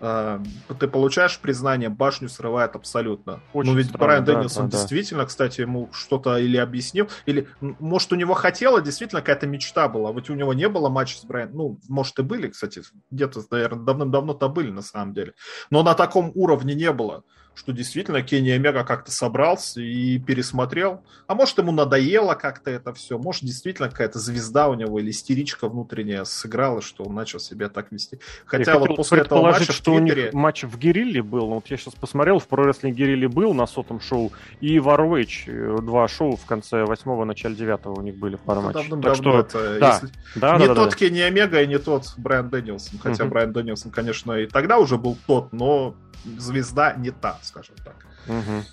ты 0.00 0.88
получаешь 0.88 1.38
признание, 1.38 1.90
башню 1.90 2.28
срывает 2.28 2.74
абсолютно. 2.74 3.40
Очень 3.52 3.72
ну 3.72 3.76
ведь 3.76 3.88
странно, 3.88 4.06
Брайан 4.06 4.24
да, 4.24 4.34
Дэнилсон 4.34 4.68
да, 4.68 4.78
действительно, 4.78 5.26
кстати, 5.26 5.60
ему 5.60 5.90
что-то 5.92 6.38
или 6.38 6.56
объяснил, 6.56 7.08
или, 7.26 7.48
может, 7.60 8.12
у 8.12 8.16
него 8.16 8.34
хотела, 8.34 8.80
действительно 8.80 9.20
какая-то 9.20 9.46
мечта 9.46 9.88
была. 9.88 10.12
Вот 10.12 10.30
у 10.30 10.34
него 10.34 10.54
не 10.54 10.68
было 10.68 10.88
матча 10.88 11.18
с 11.18 11.24
Брайаном, 11.24 11.56
ну, 11.56 11.78
может, 11.88 12.18
и 12.18 12.22
были, 12.22 12.48
кстати, 12.48 12.82
где-то, 13.10 13.42
наверное, 13.50 13.84
давным-давно-то 13.84 14.48
были, 14.48 14.70
на 14.70 14.82
самом 14.82 15.12
деле. 15.12 15.34
Но 15.70 15.82
на 15.82 15.94
таком 15.94 16.32
уровне 16.34 16.74
не 16.74 16.90
было 16.92 17.22
что 17.60 17.72
действительно 17.72 18.22
Кенни 18.22 18.48
Омега 18.48 18.84
как-то 18.84 19.12
собрался 19.12 19.82
и 19.82 20.18
пересмотрел. 20.18 21.02
А 21.26 21.34
может, 21.34 21.58
ему 21.58 21.72
надоело 21.72 22.32
как-то 22.32 22.70
это 22.70 22.94
все. 22.94 23.18
Может, 23.18 23.42
действительно 23.42 23.90
какая-то 23.90 24.18
звезда 24.18 24.68
у 24.68 24.74
него 24.74 24.98
или 24.98 25.10
истеричка 25.10 25.68
внутренняя 25.68 26.24
сыграла, 26.24 26.80
что 26.80 27.04
он 27.04 27.14
начал 27.14 27.38
себя 27.38 27.68
так 27.68 27.92
вести. 27.92 28.18
Хотя 28.46 28.72
я 28.72 28.78
вот 28.78 28.96
после 28.96 29.20
этого 29.20 29.42
матча 29.42 29.72
что 29.72 29.92
в 29.92 29.98
Твиттере... 29.98 30.22
у 30.22 30.24
них 30.24 30.32
матч 30.32 30.64
в 30.64 30.78
Герилле 30.78 31.22
был. 31.22 31.48
Ну, 31.48 31.56
вот 31.56 31.66
я 31.66 31.76
сейчас 31.76 31.94
посмотрел, 31.94 32.38
в 32.38 32.48
Wrestling 32.48 32.92
Герилле 32.92 33.28
был 33.28 33.52
на 33.52 33.66
сотом 33.66 34.00
шоу, 34.00 34.32
и 34.62 34.78
в 34.78 34.88
ROH 34.88 35.82
два 35.82 36.08
шоу 36.08 36.36
в 36.36 36.46
конце 36.46 36.84
восьмого, 36.86 37.26
начале 37.26 37.54
девятого 37.54 37.98
у 37.98 38.02
них 38.02 38.16
были 38.16 38.36
пара 38.36 38.62
матчей. 38.62 38.88
Так 39.02 39.16
что, 39.16 39.38
это, 39.38 39.78
да. 39.78 40.00
Если... 40.02 40.08
Да, 40.34 40.56
не 40.56 40.66
да, 40.66 40.74
тот 40.74 40.90
да, 40.92 40.96
Кенни 40.96 41.20
Омега 41.20 41.60
и 41.60 41.66
не 41.66 41.78
тот 41.78 42.14
Брайан 42.16 42.48
Дэнилсон. 42.48 42.98
Хотя 43.00 43.24
угу. 43.24 43.32
Брайан 43.32 43.52
Дэнилсон, 43.52 43.90
конечно, 43.90 44.32
и 44.32 44.46
тогда 44.46 44.78
уже 44.78 44.96
был 44.96 45.18
тот, 45.26 45.52
но 45.52 45.94
звезда 46.38 46.94
не 46.96 47.10
та, 47.10 47.38
скажем 47.50 47.74
так. 47.84 48.06
Угу. 48.26 48.64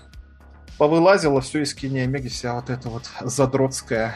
Повылазило 0.77 1.41
все 1.41 1.63
из 1.63 1.73
Кенни 1.73 1.99
Омеги, 1.99 2.27
вся 2.27 2.53
вот 2.53 2.69
эта 2.69 2.89
вот 2.89 3.09
задротская 3.21 4.15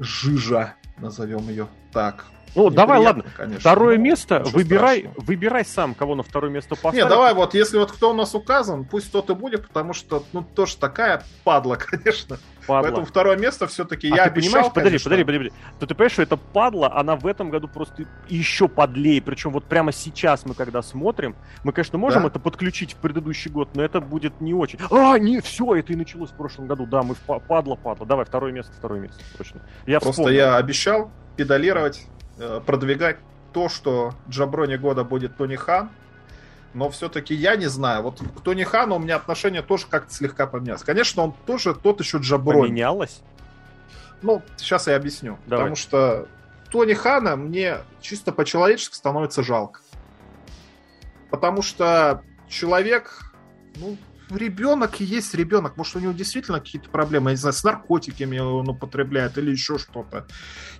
жижа, 0.00 0.74
назовем 0.98 1.48
ее 1.48 1.68
так. 1.92 2.24
Ну, 2.54 2.68
давай, 2.68 2.98
ладно. 2.98 3.24
Конечно, 3.36 3.60
второе 3.60 3.96
место, 3.96 4.42
выбирай, 4.52 5.00
страшного. 5.00 5.24
выбирай 5.26 5.64
сам, 5.64 5.94
кого 5.94 6.14
на 6.14 6.22
второе 6.22 6.50
место 6.50 6.74
поставить. 6.74 7.04
Не, 7.04 7.08
давай 7.08 7.32
вот, 7.34 7.54
если 7.54 7.78
вот 7.78 7.92
кто 7.92 8.10
у 8.10 8.14
нас 8.14 8.34
указан, 8.34 8.84
пусть 8.84 9.10
тот 9.10 9.30
и 9.30 9.34
будет, 9.34 9.68
потому 9.68 9.94
что, 9.94 10.24
ну, 10.32 10.42
тоже 10.42 10.76
такая 10.76 11.22
падла, 11.44 11.76
конечно. 11.80 12.38
Падла. 12.66 12.82
Поэтому 12.82 13.06
второе 13.06 13.36
место 13.36 13.66
все-таки 13.66 14.10
а 14.10 14.16
я 14.16 14.24
ты 14.24 14.30
обещал, 14.30 14.52
понимаешь, 14.52 14.72
подожди, 14.72 14.98
подожди, 14.98 15.24
подожди, 15.24 15.48
подожди. 15.50 15.52
То 15.80 15.86
ты 15.86 15.94
понимаешь, 15.94 16.12
что 16.12 16.22
это 16.22 16.36
падла, 16.36 16.92
она 16.96 17.16
в 17.16 17.26
этом 17.26 17.50
году 17.50 17.68
просто 17.68 18.04
еще 18.28 18.68
подлее. 18.68 19.20
Причем 19.22 19.50
вот 19.50 19.64
прямо 19.64 19.92
сейчас 19.92 20.46
мы 20.46 20.54
когда 20.54 20.82
смотрим, 20.82 21.36
мы, 21.64 21.72
конечно, 21.72 21.98
можем 21.98 22.22
да? 22.22 22.28
это 22.28 22.38
подключить 22.38 22.92
в 22.92 22.96
предыдущий 22.96 23.50
год, 23.50 23.70
но 23.74 23.82
это 23.82 24.00
будет 24.00 24.40
не 24.40 24.54
очень. 24.54 24.78
А, 24.90 25.18
не, 25.18 25.40
все, 25.40 25.74
это 25.74 25.92
и 25.92 25.96
началось 25.96 26.30
в 26.30 26.36
прошлом 26.36 26.66
году. 26.66 26.86
Да, 26.86 27.02
мы 27.02 27.14
в 27.14 27.38
падла, 27.40 27.76
падла. 27.76 28.06
Давай, 28.06 28.24
второе 28.24 28.52
место, 28.52 28.72
второе 28.76 29.00
место, 29.00 29.22
точно. 29.36 29.60
Я 29.86 30.00
Просто 30.00 30.22
вспомнил. 30.22 30.36
я 30.36 30.56
обещал 30.56 31.10
педалировать 31.36 32.06
Э, 32.38 32.60
продвигать 32.64 33.18
то, 33.52 33.68
что 33.68 34.14
Джаброни 34.28 34.76
года 34.76 35.04
будет 35.04 35.36
Тони 35.36 35.56
Хан, 35.56 35.90
но 36.74 36.90
все-таки 36.90 37.34
я 37.34 37.56
не 37.56 37.66
знаю. 37.66 38.02
Вот 38.02 38.20
к 38.20 38.40
Тони 38.40 38.64
Хану 38.64 38.96
у 38.96 38.98
меня 38.98 39.16
отношение 39.16 39.62
тоже 39.62 39.86
как-то 39.88 40.12
слегка 40.12 40.46
поменялось. 40.46 40.82
Конечно, 40.82 41.22
он 41.22 41.32
тоже 41.46 41.74
тот 41.74 42.00
еще 42.00 42.18
Джаброни. 42.18 42.68
Поменялось? 42.68 43.20
Ну, 44.22 44.42
сейчас 44.56 44.86
я 44.86 44.96
объясню. 44.96 45.38
Давай. 45.46 45.64
Потому 45.64 45.76
что 45.76 46.28
Тони 46.70 46.94
Хана 46.94 47.36
мне 47.36 47.78
чисто 48.00 48.32
по-человечески 48.32 48.94
становится 48.94 49.42
жалко. 49.42 49.80
Потому 51.30 51.62
что 51.62 52.22
человек, 52.48 53.32
ну, 53.76 53.98
ребенок 54.30 55.00
и 55.00 55.04
есть 55.04 55.34
ребенок. 55.34 55.76
Может, 55.76 55.96
у 55.96 55.98
него 55.98 56.12
действительно 56.12 56.60
какие-то 56.60 56.88
проблемы, 56.88 57.30
я 57.30 57.32
не 57.32 57.40
знаю, 57.40 57.52
с 57.52 57.64
наркотиками 57.64 58.38
он 58.38 58.68
употребляет 58.68 59.36
или 59.38 59.50
еще 59.50 59.78
что-то. 59.78 60.26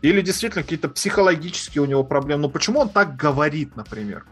Или 0.01 0.21
действительно 0.23 0.63
какие-то 0.63 0.89
психологические 0.89 1.83
у 1.83 1.87
него 1.87 2.05
проблемы. 2.05 2.43
Но 2.43 2.49
почему 2.49 2.81
он 2.81 2.89
так 2.89 3.17
говорит, 3.17 3.77
например? 3.77 4.25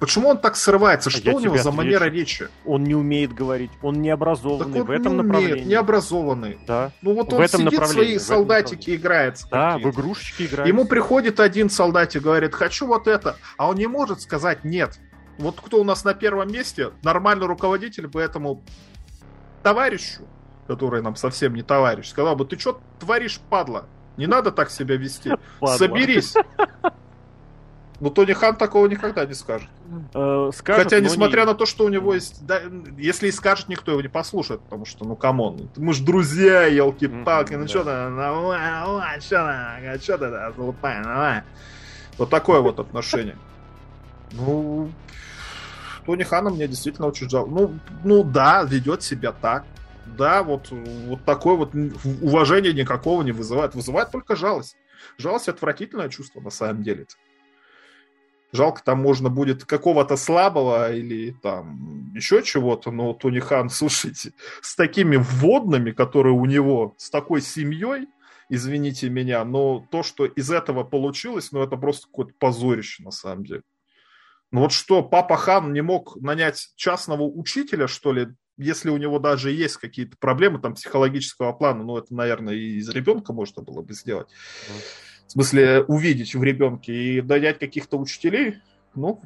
Почему 0.00 0.30
он 0.30 0.38
так 0.38 0.56
срывается? 0.56 1.10
Что 1.10 1.30
я 1.30 1.36
у 1.36 1.40
него 1.40 1.58
за 1.58 1.70
манера 1.70 2.06
речи? 2.06 2.48
Он 2.64 2.82
не 2.82 2.94
умеет 2.94 3.34
говорить, 3.34 3.70
он 3.82 4.00
не 4.00 4.08
образованный 4.08 4.80
так 4.80 4.82
он 4.82 4.86
в 4.86 4.90
этом 4.90 5.12
не 5.12 5.22
направлении. 5.22 5.52
Умеет, 5.52 5.66
не 5.68 5.74
образованный. 5.74 6.58
Да. 6.66 6.90
Ну 7.02 7.14
вот 7.14 7.32
в 7.32 7.36
он 7.36 7.42
этом 7.42 7.66
сидит, 7.66 7.86
свои 7.86 8.18
солдатики 8.18 8.96
играет. 8.96 9.42
Да, 9.50 9.76
в 9.76 9.90
игрушечки 9.90 10.44
играет. 10.44 10.66
Ему 10.66 10.86
приходит 10.86 11.38
один 11.38 11.68
солдатик, 11.68 12.22
говорит, 12.22 12.54
хочу 12.54 12.86
вот 12.86 13.06
это, 13.06 13.36
а 13.58 13.68
он 13.68 13.76
не 13.76 13.86
может 13.86 14.22
сказать 14.22 14.64
нет. 14.64 14.98
Вот 15.38 15.60
кто 15.60 15.78
у 15.80 15.84
нас 15.84 16.02
на 16.02 16.14
первом 16.14 16.50
месте, 16.50 16.92
нормальный 17.02 17.46
руководитель 17.46 18.06
бы 18.06 18.22
этому 18.22 18.62
товарищу, 19.62 20.22
который 20.66 21.02
нам 21.02 21.14
совсем 21.14 21.54
не 21.54 21.62
товарищ, 21.62 22.08
сказал 22.08 22.36
бы, 22.36 22.46
ты 22.46 22.58
что 22.58 22.80
творишь, 22.98 23.38
падла? 23.50 23.86
Не 24.16 24.26
надо 24.26 24.50
так 24.50 24.70
себя 24.70 24.96
вести. 24.96 25.30
Падла. 25.60 25.76
Соберись. 25.76 26.34
Но 28.00 28.08
Тони 28.08 28.32
Хан 28.32 28.56
такого 28.56 28.86
никогда 28.86 29.26
не 29.26 29.34
скажет. 29.34 29.68
Э, 30.14 30.50
скажет 30.54 30.84
Хотя, 30.84 31.00
несмотря 31.00 31.40
не... 31.40 31.46
на 31.48 31.54
то, 31.54 31.66
что 31.66 31.84
у 31.84 31.90
него 31.90 32.14
есть... 32.14 32.46
Да, 32.46 32.60
если 32.96 33.28
и 33.28 33.32
скажет, 33.32 33.68
никто 33.68 33.92
его 33.92 34.00
не 34.00 34.08
послушает, 34.08 34.62
потому 34.62 34.86
что, 34.86 35.04
ну, 35.04 35.16
come 35.16 35.47
on, 35.47 35.70
мы 35.76 35.92
же 35.92 36.02
друзья, 36.02 36.64
елки-палки, 36.64 37.52
mm-hmm, 37.52 37.56
ну 37.56 37.62
да. 37.64 37.68
что 37.68 37.78
ты, 37.80 37.84
давай, 37.84 39.20
что 39.20 39.98
ты, 39.98 40.02
что 40.02 40.18
ты, 40.18 40.56
залупай, 40.56 41.02
давай. 41.02 41.42
Вот 42.16 42.30
такое 42.30 42.60
вот 42.60 42.80
отношение. 42.80 43.36
Ну, 44.32 44.90
Тони 46.06 46.22
Хана 46.22 46.50
мне 46.50 46.66
действительно 46.68 47.06
очень 47.08 47.28
жалко. 47.28 47.50
Ну, 47.50 47.78
ну 48.02 48.24
да, 48.24 48.62
ведет 48.64 49.02
себя 49.02 49.32
так. 49.32 49.64
Да, 50.06 50.42
вот, 50.42 50.68
вот 50.70 51.24
такое 51.24 51.54
вот 51.54 51.74
уважение 52.22 52.72
никакого 52.72 53.22
не 53.22 53.32
вызывает. 53.32 53.74
Вызывает 53.74 54.10
только 54.10 54.36
жалость. 54.36 54.76
Жалость 55.18 55.48
отвратительное 55.48 56.08
чувство 56.08 56.40
на 56.40 56.50
самом 56.50 56.82
деле. 56.82 57.04
-то. 57.04 57.14
Жалко, 58.52 58.82
там 58.84 59.00
можно 59.00 59.28
будет 59.28 59.64
какого-то 59.64 60.16
слабого 60.16 60.92
или 60.92 61.32
там 61.42 62.12
еще 62.14 62.42
чего-то, 62.42 62.90
но 62.90 63.12
Тони 63.12 63.38
Хан, 63.38 63.70
слушайте, 63.70 64.32
с 64.60 64.74
такими 64.74 65.16
вводными, 65.16 65.92
которые 65.92 66.34
у 66.34 66.44
него, 66.46 66.94
с 66.98 67.10
такой 67.10 67.42
семьей, 67.42 68.08
извините 68.48 69.08
меня, 69.08 69.44
но 69.44 69.86
то, 69.90 70.02
что 70.02 70.26
из 70.26 70.50
этого 70.50 70.84
получилось, 70.84 71.52
ну 71.52 71.62
это 71.62 71.76
просто 71.76 72.06
какое-то 72.08 72.34
позорище 72.38 73.02
на 73.04 73.12
самом 73.12 73.44
деле. 73.44 73.62
Ну 74.50 74.62
вот 74.62 74.72
что, 74.72 75.02
папа 75.02 75.36
Хан 75.36 75.72
не 75.72 75.80
мог 75.80 76.16
нанять 76.16 76.72
частного 76.74 77.22
учителя, 77.22 77.86
что 77.86 78.12
ли, 78.12 78.28
если 78.56 78.90
у 78.90 78.96
него 78.96 79.20
даже 79.20 79.52
есть 79.52 79.76
какие-то 79.76 80.16
проблемы 80.18 80.58
там 80.58 80.74
психологического 80.74 81.52
плана, 81.52 81.84
ну 81.84 81.96
это, 81.96 82.12
наверное, 82.12 82.54
и 82.54 82.78
из 82.78 82.88
ребенка 82.88 83.32
можно 83.32 83.62
было 83.62 83.80
бы 83.82 83.94
сделать. 83.94 84.28
В 85.30 85.32
смысле, 85.32 85.84
увидеть 85.84 86.34
в 86.34 86.42
ребенке 86.42 86.92
и 86.92 87.22
нанять 87.22 87.60
каких-то 87.60 87.96
учителей, 87.98 88.56
ну, 88.96 89.20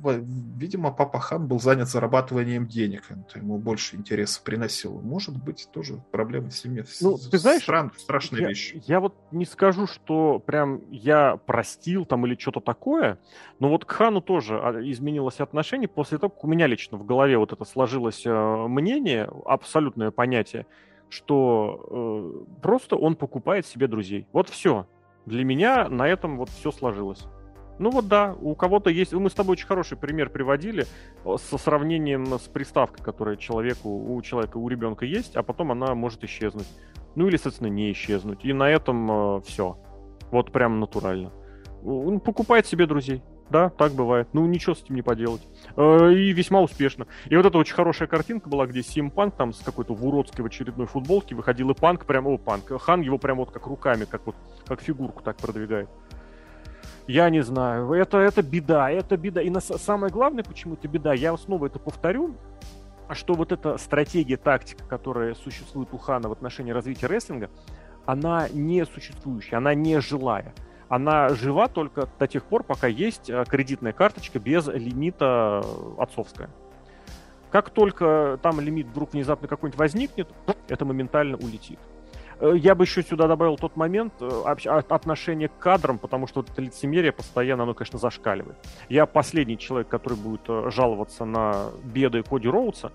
видимо, 0.59 0.93
папа 0.93 1.19
Хан 1.19 1.49
был 1.49 1.59
занят 1.59 1.89
зарабатыванием 1.89 2.67
денег. 2.67 3.05
Это 3.09 3.39
ему 3.39 3.57
больше 3.57 3.97
интереса 3.97 4.43
приносило. 4.43 5.01
Может 5.01 5.43
быть, 5.43 5.67
тоже 5.73 6.03
проблемы 6.11 6.51
в 6.51 6.55
семье. 6.55 6.85
Ну, 7.01 7.17
ты 7.17 7.39
знаешь, 7.39 7.63
Стран, 7.63 7.91
страшная 7.97 8.43
я, 8.43 8.49
вещь. 8.49 8.75
Я 8.85 9.01
вот 9.01 9.15
не 9.31 9.47
скажу, 9.47 9.87
что 9.87 10.41
прям 10.45 10.83
я 10.91 11.39
простил 11.39 12.05
там 12.05 12.27
или 12.27 12.37
что-то 12.39 12.61
такое, 12.61 13.19
но 13.59 13.71
вот 13.71 13.87
к 13.87 13.91
Хану 13.91 14.21
тоже 14.21 14.61
а, 14.63 14.73
изменилось 14.83 15.41
отношение 15.41 15.89
после 15.89 16.19
того, 16.19 16.29
как 16.29 16.45
у 16.45 16.49
меня 16.49 16.67
лично 16.67 16.99
в 16.99 17.07
голове 17.07 17.39
вот 17.39 17.55
это 17.55 17.65
сложилось 17.65 18.27
э, 18.27 18.67
мнение, 18.69 19.31
абсолютное 19.47 20.11
понятие, 20.11 20.67
что 21.09 22.45
э, 22.47 22.61
просто 22.61 22.97
он 22.97 23.17
покупает 23.17 23.67
себе 23.67 23.89
друзей. 23.89 24.27
Вот 24.35 24.51
все. 24.51 24.87
Для 25.27 25.45
меня 25.45 25.89
на 25.89 26.07
этом 26.09 26.37
вот 26.37 26.49
все 26.51 26.71
сложилось. 26.71 27.27
Ну 27.79 27.91
вот 27.91 28.07
да, 28.07 28.37
у 28.41 28.55
кого-то 28.55 28.91
есть... 28.91 29.13
Мы 29.13 29.29
с 29.31 29.35
тобой 29.35 29.53
очень 29.55 29.67
хороший 29.67 29.97
пример 29.97 30.31
приводили 30.31 30.87
со 31.25 31.59
сравнением 31.59 32.27
с 32.39 32.43
приставкой, 32.43 33.05
которая 33.05 33.37
человеку, 33.37 33.89
у 33.89 34.21
человека, 34.23 34.59
у 34.59 34.69
ребенка 34.69 35.07
есть, 35.07 35.35
а 35.37 35.43
потом 35.43 35.73
она 35.73 35.95
может 35.95 36.23
исчезнуть. 36.25 36.69
Ну 37.17 37.27
или, 37.27 37.37
соответственно, 37.37 37.69
не 37.69 37.91
исчезнуть. 37.93 38.45
И 38.45 38.53
на 38.53 38.71
этом 38.71 39.39
э, 39.39 39.41
все. 39.43 39.77
Вот 40.31 40.53
прям 40.53 40.81
натурально. 40.81 41.33
Покупает 42.25 42.67
себе 42.67 42.87
друзей. 42.87 43.23
Да, 43.51 43.69
так 43.69 43.93
бывает. 43.93 44.29
Ну, 44.33 44.47
ничего 44.47 44.75
с 44.75 44.83
этим 44.83 44.95
не 44.95 45.03
поделать. 45.03 45.43
Э, 45.77 46.13
и 46.13 46.33
весьма 46.33 46.61
успешно. 46.61 47.07
И 47.27 47.37
вот 47.37 47.45
эта 47.45 47.59
очень 47.59 47.75
хорошая 47.75 48.09
картинка 48.09 48.49
была, 48.49 48.67
где 48.67 48.83
Сим 48.83 49.11
Панк 49.11 49.37
там 49.37 49.53
с 49.53 49.61
какой-то 49.61 49.95
в 49.95 50.07
уродской 50.07 50.43
в 50.43 50.47
очередной 50.47 50.87
футболке 50.87 51.35
выходил 51.35 51.71
и 51.71 51.75
Панк 51.75 52.07
прям, 52.07 52.27
о, 52.27 52.39
Панк, 52.39 52.71
Хан 52.81 53.03
его 53.03 53.19
прям 53.19 53.39
вот 53.39 53.51
как 53.51 53.67
руками, 53.67 54.07
как 54.07 54.27
вот, 54.27 54.35
как 54.67 54.81
фигурку 54.81 55.23
так 55.23 55.37
продвигает. 55.37 55.89
Я 57.07 57.29
не 57.29 57.43
знаю, 57.43 57.93
это, 57.93 58.19
это 58.19 58.43
беда, 58.43 58.91
это 58.91 59.17
беда. 59.19 59.43
И 59.43 59.51
на, 59.51 59.61
самое 59.61 60.11
главное, 60.11 60.43
почему 60.43 60.75
это 60.75 60.89
беда, 60.89 61.13
я 61.13 61.37
снова 61.37 61.67
это 61.67 61.79
повторю, 61.79 62.35
что 63.13 63.35
вот 63.35 63.53
эта 63.53 63.77
стратегия, 63.77 64.39
тактика, 64.39 64.85
которая 64.87 65.35
существует 65.35 65.91
у 65.93 65.99
Хана 65.99 66.31
в 66.31 66.33
отношении 66.33 66.73
развития 66.73 67.09
рестлинга, 67.09 67.51
она 68.07 68.49
не 68.49 68.87
существующая, 68.87 69.57
она 69.57 69.75
не 69.75 70.01
жилая 70.01 70.55
она 70.95 71.31
жива 71.31 71.67
только 71.67 72.09
до 72.21 72.29
тех 72.29 72.45
пор, 72.45 72.63
пока 72.63 72.87
есть 72.87 73.29
э, 73.29 73.45
кредитная 73.49 73.93
карточка 73.93 74.39
без 74.39 74.69
лимита 74.69 75.61
э, 75.65 75.95
отцовская. 75.99 76.51
Как 77.51 77.71
только 77.71 78.39
там 78.41 78.61
лимит 78.61 78.87
вдруг 78.87 79.13
внезапно 79.13 79.49
какой-нибудь 79.49 79.77
возникнет, 79.77 80.29
это 80.69 80.85
моментально 80.85 81.37
улетит. 81.37 81.81
Э, 82.39 82.53
я 82.55 82.77
бы 82.77 82.85
еще 82.85 83.03
сюда 83.03 83.27
добавил 83.27 83.57
тот 83.57 83.75
момент 83.75 84.13
отношение 84.23 85.49
к 85.49 85.59
кадрам, 85.59 85.99
потому 85.99 86.29
что 86.29 86.43
вот 86.43 86.51
это 86.51 86.63
лицемерие 86.63 87.11
постоянно, 87.11 87.65
оно, 87.65 87.75
конечно, 87.75 87.99
зашкаливает. 87.99 88.57
Я 88.89 89.07
последний 89.07 89.59
человек, 89.59 89.89
который 89.89 90.17
будет 90.17 90.49
жаловаться 90.73 91.25
на 91.25 91.71
беды 91.83 92.23
Коди 92.23 92.47
Роудса, 92.47 92.93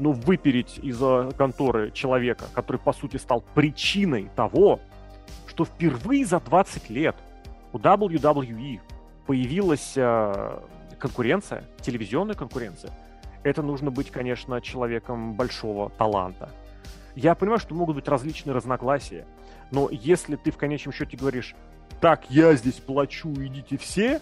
но 0.00 0.10
выпереть 0.10 0.80
из 0.82 1.00
конторы 1.36 1.92
человека, 1.92 2.46
который, 2.52 2.78
по 2.78 2.92
сути, 2.92 3.18
стал 3.18 3.44
причиной 3.54 4.30
того, 4.34 4.80
что 5.46 5.64
впервые 5.64 6.26
за 6.26 6.40
20 6.40 6.90
лет 6.90 7.14
у 7.76 7.78
WWE 7.78 8.80
появилась 9.26 9.92
э, 9.96 10.60
конкуренция, 10.98 11.64
телевизионная 11.82 12.34
конкуренция, 12.34 12.90
это 13.42 13.62
нужно 13.62 13.90
быть, 13.90 14.10
конечно, 14.10 14.60
человеком 14.60 15.34
большого 15.34 15.90
таланта. 15.90 16.50
Я 17.14 17.34
понимаю, 17.34 17.60
что 17.60 17.74
могут 17.74 17.96
быть 17.96 18.08
различные 18.08 18.54
разногласия, 18.54 19.26
но 19.70 19.88
если 19.90 20.36
ты 20.36 20.50
в 20.50 20.56
конечном 20.56 20.92
счете 20.94 21.16
говоришь, 21.16 21.54
так, 22.00 22.30
я 22.30 22.54
здесь 22.54 22.74
плачу, 22.74 23.32
идите 23.34 23.76
все, 23.76 24.20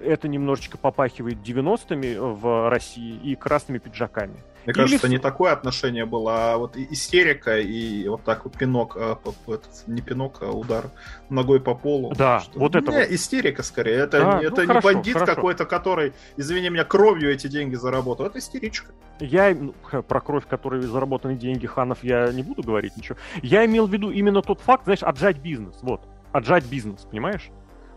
это 0.00 0.28
немножечко 0.28 0.76
попахивает 0.76 1.38
90-ми 1.38 2.16
в 2.16 2.68
России 2.68 3.16
и 3.22 3.36
красными 3.36 3.78
пиджаками. 3.78 4.36
Мне 4.64 4.72
Или... 4.72 4.80
кажется, 4.80 5.08
не 5.08 5.18
такое 5.18 5.52
отношение 5.52 6.04
было, 6.04 6.52
а 6.52 6.56
вот 6.58 6.76
истерика 6.76 7.58
и 7.58 8.06
вот 8.08 8.22
так 8.24 8.44
вот 8.44 8.56
пинок, 8.56 8.96
а, 8.96 9.18
не 9.86 10.00
пинок, 10.00 10.38
а 10.42 10.50
удар 10.50 10.90
ногой 11.30 11.60
по 11.60 11.74
полу. 11.74 12.12
Да, 12.14 12.40
что... 12.40 12.58
вот 12.58 12.76
это 12.76 12.90
не, 12.92 12.98
вот. 12.98 13.10
истерика 13.10 13.62
скорее. 13.62 13.96
Это, 13.96 14.20
да, 14.20 14.40
это 14.40 14.56
ну, 14.56 14.60
не 14.62 14.66
хорошо, 14.68 14.88
бандит 14.88 15.14
хорошо. 15.14 15.34
какой-то, 15.34 15.64
который, 15.64 16.12
извини 16.36 16.70
меня, 16.70 16.84
кровью 16.84 17.32
эти 17.32 17.48
деньги 17.48 17.74
заработал. 17.74 18.26
Это 18.26 18.38
истеричка. 18.38 18.92
Я 19.18 19.54
ну, 19.54 19.74
про 20.02 20.20
кровь, 20.20 20.46
которой 20.46 20.82
заработаны 20.82 21.34
деньги 21.36 21.66
ханов, 21.66 21.98
я 22.02 22.32
не 22.32 22.42
буду 22.42 22.62
говорить 22.62 22.96
ничего. 22.96 23.18
Я 23.42 23.64
имел 23.66 23.86
в 23.86 23.92
виду 23.92 24.10
именно 24.10 24.42
тот 24.42 24.60
факт, 24.60 24.84
знаешь, 24.84 25.02
отжать 25.02 25.38
бизнес. 25.38 25.78
Вот. 25.82 26.02
Отжать 26.32 26.64
бизнес, 26.64 27.06
понимаешь? 27.10 27.50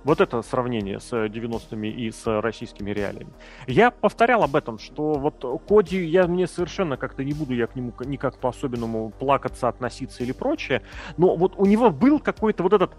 Вот 0.05 0.21
это 0.21 0.43
сравнение 0.43 0.99
с 0.99 1.11
90-ми 1.11 1.89
и 1.89 2.11
с 2.11 2.27
российскими 2.39 2.91
реалиями. 2.91 3.33
Я 3.65 3.89
повторял 3.89 4.43
об 4.43 4.55
этом, 4.55 4.77
что 4.77 5.13
вот 5.13 5.63
Коди, 5.67 6.05
я 6.05 6.27
мне 6.27 6.45
совершенно 6.45 6.95
как-то 6.95 7.23
не 7.23 7.33
буду 7.33 7.55
я 7.55 7.65
к 7.65 7.75
нему 7.75 7.91
никак 8.05 8.37
по-особенному 8.37 9.09
плакаться, 9.09 9.67
относиться 9.67 10.21
или 10.21 10.31
прочее, 10.31 10.83
но 11.17 11.35
вот 11.35 11.55
у 11.57 11.65
него 11.65 11.89
был 11.89 12.19
какой-то 12.19 12.61
вот 12.61 12.73
этот 12.73 12.91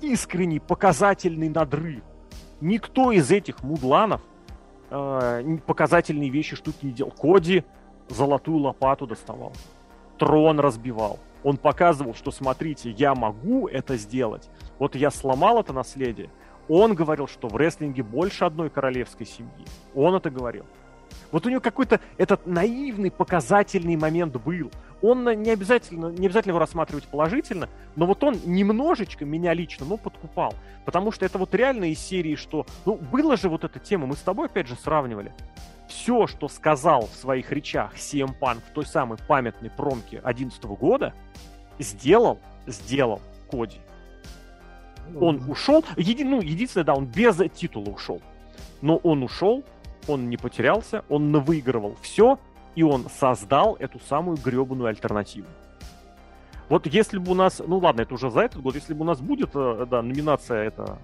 искренний 0.00 0.60
показательный 0.60 1.48
надрыв. 1.48 2.04
Никто 2.60 3.10
из 3.10 3.32
этих 3.32 3.64
мудланов 3.64 4.20
э, 4.90 5.58
показательные 5.66 6.30
вещи, 6.30 6.54
штуки 6.54 6.86
не 6.86 6.92
делал. 6.92 7.10
Коди 7.10 7.64
золотую 8.08 8.58
лопату 8.58 9.08
доставал, 9.08 9.52
трон 10.18 10.60
разбивал, 10.60 11.18
он 11.42 11.56
показывал, 11.56 12.14
что 12.14 12.30
смотрите, 12.30 12.90
я 12.90 13.14
могу 13.14 13.68
это 13.68 13.96
сделать. 13.96 14.48
Вот 14.78 14.94
я 14.94 15.10
сломал 15.10 15.60
это 15.60 15.72
наследие. 15.72 16.30
Он 16.68 16.94
говорил, 16.94 17.26
что 17.26 17.48
в 17.48 17.56
рестлинге 17.56 18.02
больше 18.02 18.44
одной 18.44 18.70
королевской 18.70 19.26
семьи. 19.26 19.66
Он 19.94 20.14
это 20.14 20.30
говорил. 20.30 20.64
Вот 21.30 21.46
у 21.46 21.50
него 21.50 21.60
какой-то 21.60 22.00
этот 22.16 22.46
наивный 22.46 23.10
показательный 23.10 23.96
момент 23.96 24.36
был. 24.36 24.70
Он 25.02 25.24
не 25.42 25.50
обязательно, 25.50 26.06
не 26.06 26.26
обязательно 26.26 26.52
его 26.52 26.58
рассматривать 26.58 27.04
положительно, 27.04 27.68
но 27.94 28.06
вот 28.06 28.24
он 28.24 28.36
немножечко 28.44 29.24
меня 29.24 29.54
лично, 29.54 29.86
ну, 29.86 29.96
подкупал. 29.96 30.54
Потому 30.84 31.12
что 31.12 31.24
это 31.24 31.38
вот 31.38 31.54
реально 31.54 31.92
из 31.92 32.00
серии, 32.00 32.34
что... 32.34 32.66
Ну, 32.84 32.96
была 32.96 33.36
же 33.36 33.48
вот 33.48 33.64
эта 33.64 33.78
тема, 33.78 34.06
мы 34.06 34.16
с 34.16 34.20
тобой 34.20 34.46
опять 34.46 34.66
же 34.66 34.74
сравнивали 34.74 35.32
все, 35.88 36.26
что 36.26 36.48
сказал 36.48 37.06
в 37.06 37.14
своих 37.14 37.50
речах 37.50 37.94
CM 37.96 38.38
Punk 38.38 38.60
в 38.70 38.72
той 38.72 38.86
самой 38.86 39.18
памятной 39.26 39.70
промке 39.70 40.20
2011 40.20 40.64
года, 40.64 41.14
сделал, 41.78 42.38
сделал 42.66 43.20
Коди. 43.50 43.80
Он 45.18 45.42
ушел, 45.48 45.84
еди, 45.96 46.22
ну, 46.22 46.40
единственное, 46.40 46.84
да, 46.84 46.94
он 46.94 47.06
без 47.06 47.40
титула 47.54 47.88
ушел. 47.90 48.20
Но 48.82 48.98
он 48.98 49.22
ушел, 49.22 49.64
он 50.08 50.28
не 50.28 50.36
потерялся, 50.36 51.04
он 51.08 51.32
выигрывал 51.40 51.96
все, 52.02 52.38
и 52.74 52.82
он 52.82 53.06
создал 53.08 53.76
эту 53.76 54.00
самую 54.00 54.36
гребаную 54.36 54.88
альтернативу. 54.88 55.48
Вот 56.68 56.86
если 56.86 57.18
бы 57.18 57.32
у 57.32 57.34
нас, 57.34 57.62
ну 57.64 57.78
ладно, 57.78 58.02
это 58.02 58.14
уже 58.14 58.30
за 58.30 58.40
этот 58.40 58.60
год, 58.60 58.74
если 58.74 58.92
бы 58.92 59.02
у 59.02 59.04
нас 59.04 59.20
будет, 59.20 59.50
э, 59.54 59.86
да, 59.90 60.02
номинация, 60.02 60.64
это 60.64 60.98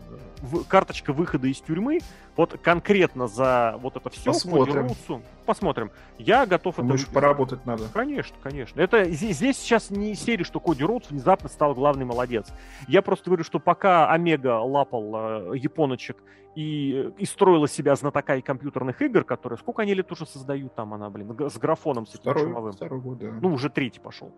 карточка 0.69 1.15
выхода 1.15 1.47
из 1.49 1.61
тюрьмы, 1.61 2.01
вот 2.37 2.59
конкретно 2.63 3.29
за 3.29 3.77
вот 3.81 3.97
это 3.97 4.11
все, 4.11 4.33
посмотрим. 4.33 4.75
Роудсу, 4.75 5.23
посмотрим. 5.47 5.91
Я 6.19 6.45
готов 6.45 6.77
Там 6.77 6.87
это... 6.89 6.97
еще 6.97 7.07
поработать 7.07 7.65
надо. 7.65 7.85
Конечно, 7.93 8.37
конечно. 8.43 8.79
Это 8.79 9.11
здесь, 9.11 9.37
здесь 9.37 9.57
сейчас 9.57 9.91
не 9.91 10.15
серия, 10.15 10.45
что 10.45 10.61
Коди 10.61 10.85
Роудс 10.85 11.11
внезапно 11.11 11.49
стал 11.49 11.75
главный 11.75 12.05
молодец. 12.05 12.53
Я 12.87 13.01
просто 13.01 13.27
говорю, 13.27 13.45
что 13.45 13.59
пока 13.59 14.11
Омега 14.11 14.59
лапал 14.59 15.53
э, 15.53 15.59
японочек 15.59 16.19
и, 16.55 17.11
и 17.17 17.25
строила 17.25 17.69
себя 17.69 17.97
знатока 17.97 18.37
и 18.37 18.43
компьютерных 18.43 19.01
игр, 19.01 19.25
которые... 19.25 19.59
Сколько 19.59 19.83
они 19.83 19.95
лет 19.95 20.13
уже 20.13 20.27
создают 20.27 20.75
там 20.75 20.93
она, 20.93 21.09
блин, 21.09 21.35
с 21.49 21.57
графоном, 21.57 22.07
с 22.07 22.11
этим 22.11 22.21
второй, 22.21 22.45
шумовым. 22.45 22.73
Второй 22.73 23.01
год, 23.01 23.19
да. 23.19 23.33
Ну, 23.41 23.55
уже 23.55 23.71
третий 23.71 24.01
пошел 24.01 24.31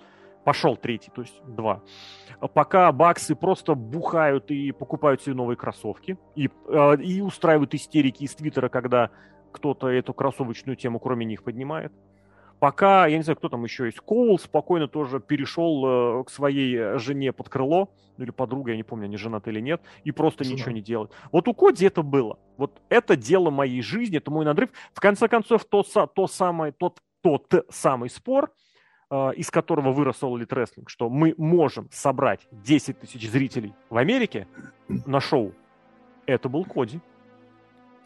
пошел 0.46 0.76
третий, 0.76 1.10
то 1.12 1.22
есть 1.22 1.42
два. 1.44 1.82
Пока 2.54 2.92
баксы 2.92 3.34
просто 3.34 3.74
бухают 3.74 4.52
и 4.52 4.70
покупают 4.70 5.20
себе 5.20 5.34
новые 5.34 5.56
кроссовки, 5.56 6.18
и, 6.36 6.48
э, 6.68 6.96
и 7.02 7.20
устраивают 7.20 7.74
истерики 7.74 8.22
из 8.22 8.36
Твиттера, 8.36 8.68
когда 8.68 9.10
кто-то 9.50 9.88
эту 9.88 10.14
кроссовочную 10.14 10.76
тему 10.76 11.00
кроме 11.00 11.26
них 11.26 11.42
поднимает. 11.42 11.92
Пока, 12.60 13.08
я 13.08 13.16
не 13.16 13.24
знаю, 13.24 13.36
кто 13.36 13.48
там 13.48 13.64
еще 13.64 13.86
есть, 13.86 13.98
Коул 13.98 14.38
спокойно 14.38 14.86
тоже 14.86 15.18
перешел 15.18 16.20
э, 16.20 16.24
к 16.24 16.30
своей 16.30 16.96
жене 17.00 17.32
под 17.32 17.48
крыло, 17.48 17.90
ну 18.16 18.22
или 18.22 18.30
подруга, 18.30 18.70
я 18.70 18.76
не 18.76 18.84
помню, 18.84 19.06
они 19.06 19.16
женаты 19.16 19.50
или 19.50 19.58
нет, 19.60 19.82
и 20.04 20.12
просто 20.12 20.44
Жена. 20.44 20.54
ничего 20.54 20.70
не 20.70 20.80
делает. 20.80 21.10
Вот 21.32 21.48
у 21.48 21.54
Коди 21.54 21.86
это 21.86 22.02
было. 22.02 22.38
Вот 22.56 22.80
это 22.88 23.16
дело 23.16 23.50
моей 23.50 23.82
жизни, 23.82 24.18
это 24.18 24.30
мой 24.30 24.44
надрыв. 24.44 24.70
В 24.94 25.00
конце 25.00 25.26
концов, 25.26 25.64
то, 25.64 25.82
то 25.82 26.28
самое, 26.28 26.70
тот, 26.70 27.00
тот 27.20 27.52
самый 27.68 28.10
спор, 28.10 28.44
э, 28.44 28.65
из 29.10 29.50
которого 29.50 29.92
вырос 29.92 30.22
All 30.22 30.34
Elite 30.34 30.48
Wrestling, 30.48 30.84
что 30.86 31.08
мы 31.08 31.34
можем 31.36 31.88
собрать 31.92 32.46
10 32.50 33.00
тысяч 33.00 33.30
зрителей 33.30 33.74
в 33.88 33.96
Америке 33.96 34.48
на 34.88 35.20
шоу, 35.20 35.52
это 36.26 36.48
был 36.48 36.64
Коди. 36.64 37.00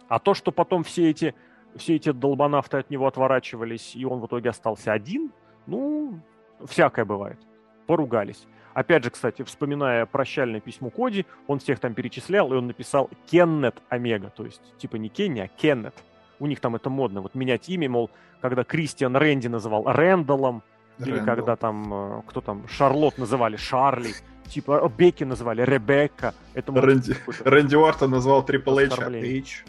А 0.09 0.19
то, 0.19 0.35
что 0.35 0.53
потом 0.53 0.83
все 0.83 1.09
эти 1.09 1.35
все 1.77 1.97
эти 1.97 2.13
долбанавты 2.13 2.79
от 2.79 2.91
него 2.91 3.07
отворачивались, 3.07 3.95
и 3.95 4.05
он 4.05 4.21
в 4.21 4.27
итоге 4.27 4.51
остался 4.51 4.93
один, 4.93 5.33
ну, 5.67 6.21
всякое 6.67 7.05
бывает. 7.05 7.39
Поругались. 7.87 8.47
Опять 8.75 9.05
же, 9.05 9.11
кстати, 9.11 9.43
вспоминая 9.43 10.07
прощальное 10.07 10.61
письмо 10.61 10.91
Коди, 10.91 11.27
он 11.49 11.59
всех 11.59 11.81
там 11.81 11.95
перечислял, 11.95 12.53
и 12.53 12.57
он 12.57 12.69
написал 12.69 13.11
Кеннет 13.27 13.83
Омега, 13.89 14.31
то 14.31 14.45
есть 14.45 14.63
типа 14.79 14.97
не 14.97 15.09
Кенни, 15.09 15.41
а 15.41 15.49
Кеннет. 15.49 15.95
У 16.39 16.47
них 16.47 16.61
там 16.61 16.77
это 16.77 16.89
модно, 16.89 17.21
вот 17.21 17.35
менять 17.35 17.69
имя, 17.69 17.89
мол, 17.89 18.11
когда 18.41 18.65
Кристиан 18.65 19.17
Рэнди 19.17 19.49
называл 19.49 19.85
Рэндаллом, 19.87 20.63
или 21.05 21.19
когда 21.25 21.57
там, 21.57 21.93
э, 21.93 22.23
кто 22.27 22.41
там, 22.41 22.67
Шарлот 22.69 23.19
называли 23.19 23.57
Шарли, 23.57 24.15
типа 24.49 24.91
Бекки 24.97 25.25
называли 25.25 25.63
Ребекка. 25.63 26.35
Это 26.55 26.73
Рэнди, 26.73 27.17
Рэнди 27.45 27.77
Уортон 27.77 28.11
назвал 28.11 28.45
Трипл 28.45 28.79
Эйч 28.79 29.65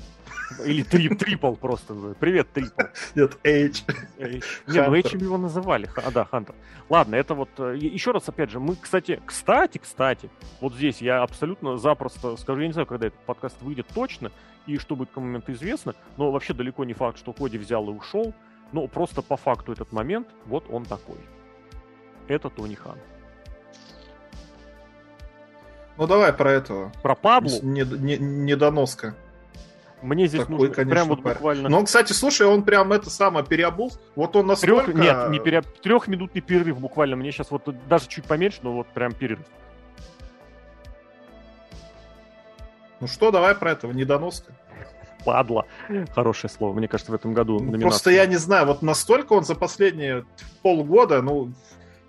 или 0.65 0.83
трип, 0.83 1.17
трипл 1.17 1.53
просто. 1.53 2.15
Привет, 2.19 2.51
трипл. 2.51 2.81
Нет, 3.15 3.37
H. 3.43 3.83
Нет, 4.19 4.43
ну 4.67 4.95
H 4.95 5.13
его 5.13 5.37
называли. 5.37 5.89
А, 5.95 6.11
да, 6.11 6.25
Хантер. 6.25 6.55
Ладно, 6.89 7.15
это 7.15 7.35
вот... 7.35 7.49
Э, 7.57 7.75
еще 7.77 8.11
раз, 8.11 8.27
опять 8.27 8.51
же, 8.51 8.59
мы, 8.59 8.75
кстати, 8.75 9.21
кстати, 9.25 9.77
кстати, 9.77 10.29
вот 10.59 10.73
здесь 10.73 11.01
я 11.01 11.23
абсолютно 11.23 11.77
запросто 11.77 12.35
скажу, 12.37 12.61
я 12.61 12.67
не 12.67 12.73
знаю, 12.73 12.85
когда 12.85 13.07
этот 13.07 13.19
подкаст 13.21 13.61
выйдет 13.61 13.87
точно, 13.93 14.31
и 14.67 14.77
что 14.77 14.95
будет 14.95 15.11
к 15.11 15.17
моменту 15.17 15.53
известно, 15.53 15.95
но 16.17 16.31
вообще 16.31 16.53
далеко 16.53 16.83
не 16.83 16.93
факт, 16.93 17.17
что 17.17 17.33
Коди 17.33 17.57
взял 17.57 17.87
и 17.89 17.93
ушел, 17.93 18.33
но 18.71 18.87
просто 18.87 19.21
по 19.21 19.37
факту 19.37 19.71
этот 19.71 19.91
момент, 19.91 20.27
вот 20.45 20.65
он 20.69 20.85
такой. 20.85 21.17
Это 22.27 22.49
Тони 22.49 22.75
Хан. 22.75 22.97
Ну 25.97 26.07
давай 26.07 26.33
про 26.33 26.51
этого. 26.51 26.91
Про 27.01 27.15
Паблу? 27.15 27.51
Недоноска. 27.61 29.07
Не, 29.07 29.13
не 29.13 29.15
мне 30.01 30.25
здесь 30.25 30.41
Такой, 30.41 30.57
нужно 30.57 30.73
конечно, 30.73 30.95
прям 30.95 31.07
вот 31.09 31.21
буквально... 31.21 31.69
Ну, 31.69 31.83
кстати, 31.85 32.11
слушай, 32.13 32.47
он 32.47 32.63
прям 32.63 32.91
это 32.91 33.11
самое 33.11 33.45
переобул. 33.45 33.91
Вот 34.15 34.35
он 34.35 34.47
настолько... 34.47 34.85
Трех... 34.85 34.97
Нет, 34.97 35.29
не 35.29 35.39
пере... 35.39 35.61
трехминутный 35.61 36.41
перерыв 36.41 36.79
буквально. 36.79 37.15
Мне 37.15 37.31
сейчас 37.31 37.51
вот 37.51 37.69
даже 37.87 38.07
чуть 38.07 38.25
поменьше, 38.25 38.59
но 38.63 38.73
вот 38.73 38.87
прям 38.87 39.13
перерыв. 39.13 39.45
Ну 42.99 43.07
что, 43.07 43.31
давай 43.31 43.53
про 43.53 43.71
этого, 43.71 43.91
недоноска. 43.91 44.53
Падла. 45.25 45.65
Хорошее 46.13 46.51
слово, 46.51 46.73
мне 46.73 46.87
кажется, 46.87 47.11
в 47.11 47.15
этом 47.15 47.33
году 47.33 47.59
ну, 47.59 47.79
Просто 47.79 48.11
я 48.11 48.25
не 48.25 48.37
знаю, 48.37 48.65
вот 48.67 48.81
настолько 48.81 49.33
он 49.33 49.43
за 49.43 49.55
последние 49.55 50.25
полгода, 50.61 51.21
ну, 51.21 51.51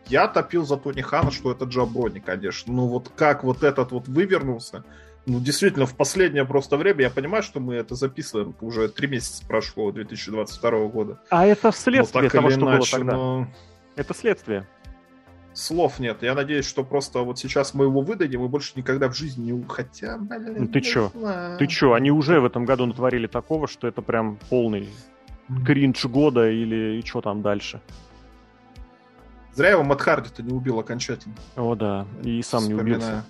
я 0.07 0.28
топил 0.28 0.65
за 0.65 0.76
Тони 0.76 1.00
Хана, 1.00 1.31
что 1.31 1.52
это 1.52 1.65
Джаброни, 1.65 2.18
конечно. 2.18 2.73
Ну 2.73 2.86
вот 2.86 3.10
как 3.15 3.44
вот 3.44 3.62
этот 3.62 3.92
вот 3.92 4.08
вывернулся, 4.08 4.84
ну, 5.24 5.39
действительно, 5.39 5.86
в 5.86 5.94
последнее 5.94 6.44
просто 6.44 6.76
время, 6.76 7.02
я 7.02 7.10
понимаю, 7.10 7.42
что 7.42 7.60
мы 7.60 7.74
это 7.74 7.94
записываем, 7.94 8.57
уже 8.60 8.89
три 8.89 9.07
месяца 9.07 9.47
прошло 9.47 9.92
2022 9.92 10.70
года. 10.89 11.20
А 11.31 11.47
это 11.47 11.70
следствие 11.70 12.28
того, 12.28 12.50
что 12.50 12.60
иначе, 12.60 12.76
было 12.76 12.86
тогда. 12.91 13.12
Но... 13.12 13.49
Это 13.94 14.15
следствие. 14.15 14.66
Слов 15.55 15.98
нет. 15.98 16.22
Я 16.22 16.34
надеюсь, 16.34 16.66
что 16.66 16.82
просто 16.84 17.20
вот 17.20 17.39
сейчас 17.39 17.74
мы 17.74 17.84
его 17.84 18.00
выдадим, 18.00 18.44
и 18.44 18.48
больше 18.48 18.72
никогда 18.76 19.08
в 19.08 19.16
жизни 19.16 19.52
не... 19.52 19.64
Хотя, 19.68 20.18
блин, 20.18 20.56
ну, 20.58 20.68
ты 20.68 20.81
чё? 20.81 21.10
Знаю. 21.14 21.58
Ты 21.58 21.66
чё? 21.66 21.92
Они 21.92 22.10
уже 22.10 22.40
в 22.40 22.44
этом 22.44 22.64
году 22.64 22.86
натворили 22.86 23.26
такого, 23.26 23.68
что 23.68 23.86
это 23.86 24.02
прям 24.02 24.39
полный 24.48 24.89
кринж 25.66 26.05
года 26.06 26.50
или 26.50 27.00
и 27.00 27.06
что 27.06 27.20
там 27.20 27.42
дальше. 27.42 27.81
Зря 29.55 29.70
его 29.70 29.82
Мэтт 29.82 30.00
Харди-то 30.00 30.42
не 30.42 30.52
убил 30.52 30.78
окончательно. 30.78 31.34
О, 31.56 31.74
да. 31.74 32.06
И 32.22 32.40
сам 32.42 32.66
не 32.66 32.74
убился. 32.74 33.24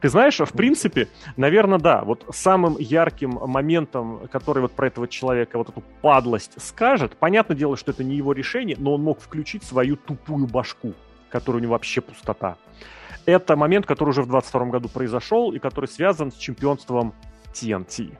Ты 0.00 0.08
знаешь, 0.08 0.40
в 0.40 0.52
принципе, 0.52 1.08
наверное, 1.36 1.78
да, 1.78 2.02
вот 2.02 2.24
самым 2.32 2.78
ярким 2.78 3.32
моментом, 3.32 4.26
который 4.32 4.60
вот 4.60 4.72
про 4.72 4.86
этого 4.86 5.06
человека 5.06 5.58
вот 5.58 5.68
эту 5.68 5.82
падлость 6.00 6.52
скажет, 6.62 7.16
понятное 7.18 7.54
дело, 7.54 7.76
что 7.76 7.90
это 7.90 8.02
не 8.02 8.16
его 8.16 8.32
решение, 8.32 8.76
но 8.78 8.94
он 8.94 9.02
мог 9.02 9.20
включить 9.20 9.62
свою 9.62 9.96
тупую 9.96 10.46
башку, 10.46 10.94
которая 11.30 11.60
у 11.60 11.62
него 11.62 11.72
вообще 11.72 12.00
пустота. 12.00 12.56
Это 13.26 13.56
момент, 13.56 13.86
который 13.86 14.10
уже 14.10 14.22
в 14.22 14.26
22 14.26 14.66
году 14.66 14.88
произошел 14.88 15.52
и 15.52 15.58
который 15.58 15.86
связан 15.86 16.32
с 16.32 16.36
чемпионством 16.36 17.14
TNT. 17.52 18.16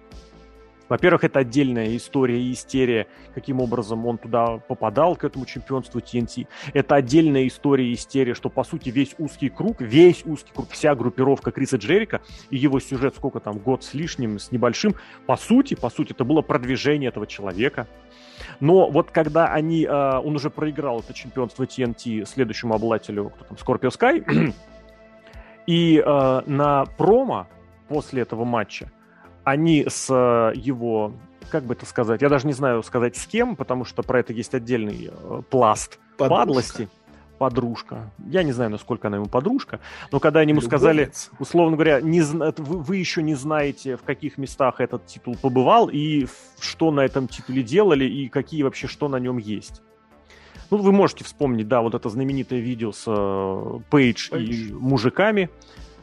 Во-первых, 0.90 1.22
это 1.22 1.38
отдельная 1.38 1.96
история 1.96 2.42
и 2.42 2.52
истерия, 2.52 3.06
каким 3.32 3.60
образом 3.60 4.04
он 4.06 4.18
туда 4.18 4.58
попадал, 4.58 5.14
к 5.14 5.22
этому 5.22 5.46
чемпионству 5.46 6.00
TNT. 6.00 6.48
Это 6.74 6.96
отдельная 6.96 7.46
история 7.46 7.88
и 7.88 7.94
истерия, 7.94 8.34
что, 8.34 8.50
по 8.50 8.64
сути, 8.64 8.90
весь 8.90 9.14
узкий 9.18 9.50
круг, 9.50 9.80
весь 9.80 10.26
узкий 10.26 10.50
круг, 10.52 10.68
вся 10.70 10.96
группировка 10.96 11.52
Криса 11.52 11.76
Джерика 11.76 12.20
и 12.50 12.56
его 12.56 12.80
сюжет, 12.80 13.14
сколько 13.14 13.38
там, 13.38 13.58
год 13.58 13.84
с 13.84 13.94
лишним, 13.94 14.40
с 14.40 14.50
небольшим, 14.50 14.96
по 15.26 15.36
сути, 15.36 15.74
по 15.74 15.90
сути, 15.90 16.10
это 16.10 16.24
было 16.24 16.42
продвижение 16.42 17.08
этого 17.08 17.28
человека. 17.28 17.86
Но 18.58 18.90
вот 18.90 19.12
когда 19.12 19.46
они, 19.46 19.84
э, 19.84 20.18
он 20.18 20.34
уже 20.34 20.50
проиграл 20.50 21.00
это 21.00 21.14
чемпионство 21.14 21.64
TNT 21.64 22.26
следующему 22.26 22.74
обладателю, 22.74 23.30
кто 23.30 23.44
там, 23.44 23.56
Scorpio 23.56 23.90
Sky, 23.90 24.52
и 25.68 26.02
э, 26.04 26.42
на 26.46 26.84
промо 26.96 27.46
после 27.86 28.22
этого 28.22 28.44
матча 28.44 28.90
они 29.50 29.84
с 29.88 30.06
э, 30.10 30.52
его, 30.58 31.12
как 31.50 31.64
бы 31.64 31.74
это 31.74 31.84
сказать, 31.86 32.22
я 32.22 32.28
даже 32.28 32.46
не 32.46 32.52
знаю 32.52 32.82
сказать 32.82 33.16
с 33.16 33.26
кем, 33.26 33.56
потому 33.56 33.84
что 33.84 34.02
про 34.02 34.20
это 34.20 34.32
есть 34.32 34.54
отдельный 34.54 35.10
э, 35.10 35.42
пласт 35.50 35.98
Подружка. 36.16 36.28
падлости. 36.28 36.88
Подружка. 37.38 38.10
Я 38.26 38.42
не 38.42 38.52
знаю, 38.52 38.70
насколько 38.70 39.08
она 39.08 39.16
ему 39.16 39.26
подружка, 39.26 39.80
но 40.12 40.20
когда 40.20 40.40
они 40.40 40.50
ему 40.50 40.60
Любовец. 40.60 40.70
сказали, 40.70 41.10
условно 41.38 41.76
говоря, 41.76 42.00
не, 42.02 42.20
вы, 42.20 42.78
вы 42.82 42.96
еще 42.96 43.22
не 43.22 43.34
знаете, 43.34 43.96
в 43.96 44.02
каких 44.02 44.36
местах 44.36 44.80
этот 44.80 45.06
титул 45.06 45.36
побывал 45.40 45.88
и 45.88 46.26
что 46.60 46.90
на 46.90 47.00
этом 47.00 47.28
титуле 47.28 47.62
делали 47.62 48.04
и 48.04 48.28
какие 48.28 48.62
вообще 48.62 48.88
что 48.88 49.08
на 49.08 49.16
нем 49.16 49.38
есть. 49.38 49.80
Ну, 50.70 50.76
вы 50.76 50.92
можете 50.92 51.24
вспомнить, 51.24 51.66
да, 51.66 51.80
вот 51.80 51.94
это 51.94 52.08
знаменитое 52.10 52.60
видео 52.60 52.92
с 52.92 53.04
э, 53.06 53.78
Пейдж 53.90 54.30
и 54.34 54.70
мужиками, 54.72 55.48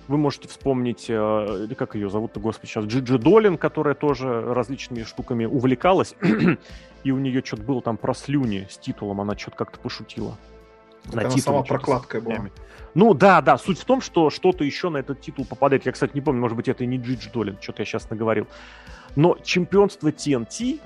вы 0.07 0.17
можете 0.17 0.47
вспомнить, 0.47 1.05
э, 1.09 1.67
как 1.77 1.95
ее 1.95 2.09
зовут-то, 2.09 2.39
господи, 2.39 2.69
сейчас, 2.71 2.85
Джиджи 2.85 3.17
Долин, 3.17 3.57
которая 3.57 3.95
тоже 3.95 4.53
различными 4.53 5.03
штуками 5.03 5.45
увлекалась, 5.45 6.15
и 7.03 7.11
у 7.11 7.17
нее 7.17 7.41
что-то 7.43 7.63
было 7.63 7.81
там 7.81 7.97
про 7.97 8.13
слюни 8.13 8.67
с 8.69 8.77
титулом, 8.77 9.21
она 9.21 9.37
что-то 9.37 9.57
как-то 9.57 9.79
пошутила. 9.79 10.37
На 11.13 11.21
она 11.21 11.29
сама 11.31 11.63
прокладкой 11.63 12.21
была. 12.21 12.49
Ну 12.93 13.13
да, 13.13 13.41
да, 13.41 13.57
суть 13.57 13.79
в 13.79 13.85
том, 13.85 14.01
что 14.01 14.29
что-то 14.29 14.63
еще 14.63 14.89
на 14.89 14.97
этот 14.97 15.21
титул 15.21 15.45
попадает. 15.45 15.85
Я, 15.85 15.91
кстати, 15.91 16.11
не 16.15 16.21
помню, 16.21 16.41
может 16.41 16.57
быть, 16.57 16.67
это 16.67 16.83
и 16.83 16.87
не 16.87 16.97
Джидж 16.97 17.29
Долин, 17.31 17.57
что-то 17.61 17.83
я 17.83 17.85
сейчас 17.85 18.09
наговорил. 18.09 18.47
Но 19.15 19.37
чемпионство 19.43 20.09
TNT, 20.09 20.79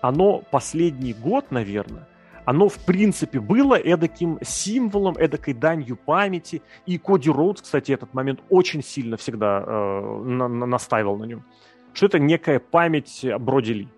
оно 0.00 0.42
последний 0.50 1.14
год, 1.14 1.50
наверное, 1.50 2.06
оно, 2.44 2.68
в 2.68 2.78
принципе, 2.78 3.40
было 3.40 3.74
эдаким 3.74 4.38
символом, 4.42 5.16
эдакой 5.16 5.54
данью 5.54 5.96
памяти. 5.96 6.62
И 6.86 6.98
Коди 6.98 7.30
Роудс, 7.30 7.62
кстати, 7.62 7.92
этот 7.92 8.12
момент 8.14 8.40
очень 8.50 8.82
сильно 8.82 9.16
всегда 9.16 9.64
э, 9.66 10.22
на, 10.24 10.48
на, 10.48 10.66
настаивал 10.66 11.16
на 11.16 11.24
нем. 11.24 11.44
Что 11.92 12.06
это 12.06 12.18
некая 12.18 12.58
память 12.58 13.24
Броди 13.38 13.72
Ли. 13.72 13.88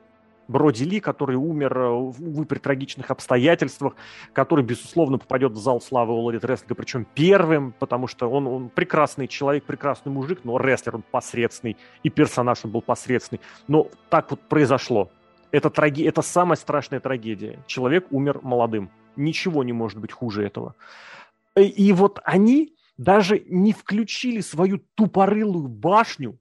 Броди 0.48 0.84
Ли, 0.84 1.00
который 1.00 1.36
умер, 1.36 1.76
э, 1.76 1.88
увы, 1.88 2.44
при 2.44 2.58
трагичных 2.58 3.10
обстоятельствах, 3.10 3.96
который, 4.32 4.64
безусловно, 4.64 5.18
попадет 5.18 5.52
в 5.52 5.56
зал 5.56 5.80
славы 5.80 6.14
Elite 6.14 6.42
Wrestling, 6.42 6.74
причем 6.76 7.06
первым, 7.14 7.74
потому 7.78 8.06
что 8.06 8.30
он, 8.30 8.46
он 8.46 8.68
прекрасный 8.68 9.26
человек, 9.26 9.64
прекрасный 9.64 10.12
мужик, 10.12 10.40
но 10.44 10.58
рестлер 10.58 10.96
он 10.96 11.02
посредственный, 11.10 11.76
и 12.04 12.10
персонаж 12.10 12.60
он 12.64 12.70
был 12.70 12.82
посредственный. 12.82 13.40
Но 13.66 13.88
так 14.08 14.30
вот 14.30 14.40
произошло. 14.40 15.10
Это, 15.56 15.70
траги... 15.70 16.04
это 16.04 16.20
самая 16.20 16.56
страшная 16.56 17.00
трагедия. 17.00 17.64
Человек 17.66 18.08
умер 18.10 18.40
молодым. 18.42 18.90
Ничего 19.16 19.64
не 19.64 19.72
может 19.72 19.98
быть 19.98 20.12
хуже 20.12 20.44
этого. 20.44 20.74
Э, 21.54 21.62
и 21.62 21.92
вот 21.92 22.20
они 22.24 22.74
даже 22.98 23.42
не 23.48 23.72
включили 23.72 24.40
свою 24.40 24.82
тупорылую 24.96 25.68
башню 25.68 26.38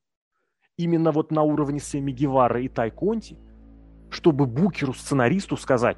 именно 0.75 1.13
вот 1.13 1.31
на 1.31 1.43
уровне 1.43 1.79
Сэмми 1.79 2.11
Гевара 2.11 2.61
и 2.61 2.67
Тай 2.67 2.91
Конти, 2.91 3.37
чтобы 4.09 4.47
букеру, 4.47 4.93
сценаристу 4.93 5.55
сказать, 5.55 5.97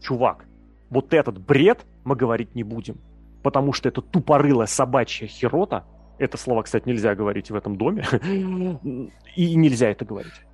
чувак, 0.00 0.46
вот 0.88 1.12
этот 1.12 1.38
бред 1.38 1.84
мы 2.04 2.16
говорить 2.16 2.54
не 2.54 2.62
будем, 2.62 2.96
потому 3.42 3.74
что 3.74 3.90
это 3.90 4.00
тупорылая 4.00 4.66
собачья 4.66 5.26
херота, 5.26 5.84
это 6.18 6.38
слово, 6.38 6.62
кстати, 6.62 6.88
нельзя 6.88 7.14
говорить 7.14 7.50
в 7.50 7.54
этом 7.54 7.76
доме, 7.76 8.06
и 9.36 9.54
нельзя 9.54 9.90
это 9.90 10.06
говорить. 10.06 10.46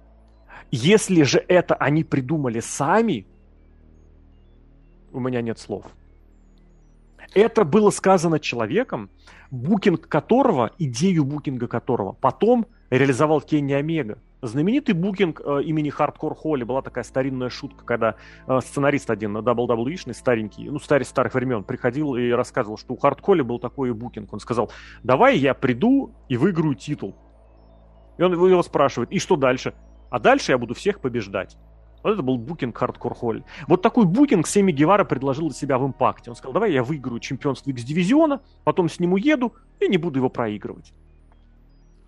Если 0.71 1.23
же 1.23 1.45
это 1.49 1.75
они 1.75 2.05
придумали 2.05 2.61
сами, 2.61 3.27
у 5.13 5.19
меня 5.19 5.43
нет 5.43 5.59
слов. 5.59 5.87
Это 7.35 7.65
было 7.65 7.91
сказано 7.91 8.41
человеком, 8.41 9.11
букинг 9.51 10.09
которого, 10.09 10.73
идею 10.79 11.25
букинга 11.25 11.69
которого 11.69 12.13
потом 12.13 12.67
реализовал 12.91 13.41
Кенни 13.41 13.73
Омега. 13.73 14.19
Знаменитый 14.43 14.95
букинг 14.95 15.41
э, 15.45 15.63
имени 15.65 15.91
Хардкор 15.91 16.35
Холли 16.35 16.65
была 16.65 16.83
такая 16.83 17.05
старинная 17.05 17.51
шутка, 17.51 17.85
когда 17.85 18.17
э, 18.47 18.61
сценарист 18.61 19.11
один 19.11 19.35
на 19.35 19.39
WWE, 19.39 20.13
старенький, 20.15 20.71
ну, 20.71 20.79
старый 20.79 21.05
старых 21.05 21.35
времен, 21.35 21.63
приходил 21.63 22.17
и 22.17 22.31
рассказывал, 22.31 22.79
что 22.79 22.95
у 22.95 22.97
Хард 22.97 23.21
Холли 23.21 23.43
был 23.43 23.59
такой 23.59 23.93
букинг. 23.93 24.33
Он 24.33 24.41
сказал, 24.41 24.71
давай 25.03 25.37
я 25.37 25.53
приду 25.53 26.15
и 26.29 26.37
выиграю 26.37 26.75
титул. 26.75 27.15
И 28.17 28.23
он 28.23 28.33
его 28.33 28.63
спрашивает, 28.63 29.13
и 29.13 29.19
что 29.19 29.37
дальше? 29.37 29.75
А 30.11 30.19
дальше 30.19 30.53
я 30.53 30.59
буду 30.59 30.75
всех 30.75 31.01
побеждать. 31.01 31.57
Вот 32.03 32.13
это 32.13 32.23
был 32.23 32.39
букинг 32.39 32.77
Хардкор 32.77 33.15
Холли. 33.15 33.45
Вот 33.67 33.83
такой 33.83 34.07
букинг 34.07 34.47
Семи 34.47 34.73
Гевара 34.73 35.05
предложил 35.05 35.49
для 35.49 35.57
себя 35.57 35.79
в 35.79 35.87
импакте. 35.87 36.31
Он 36.31 36.37
сказал, 36.37 36.53
давай 36.55 36.73
я 36.73 36.83
выиграю 36.83 37.21
чемпионство 37.21 37.71
X-дивизиона, 37.71 38.41
потом 38.65 38.89
с 38.89 38.99
ним 38.99 39.13
уеду 39.13 39.55
и 39.81 39.89
не 39.89 39.99
буду 39.99 40.19
его 40.19 40.31
проигрывать. 40.31 40.93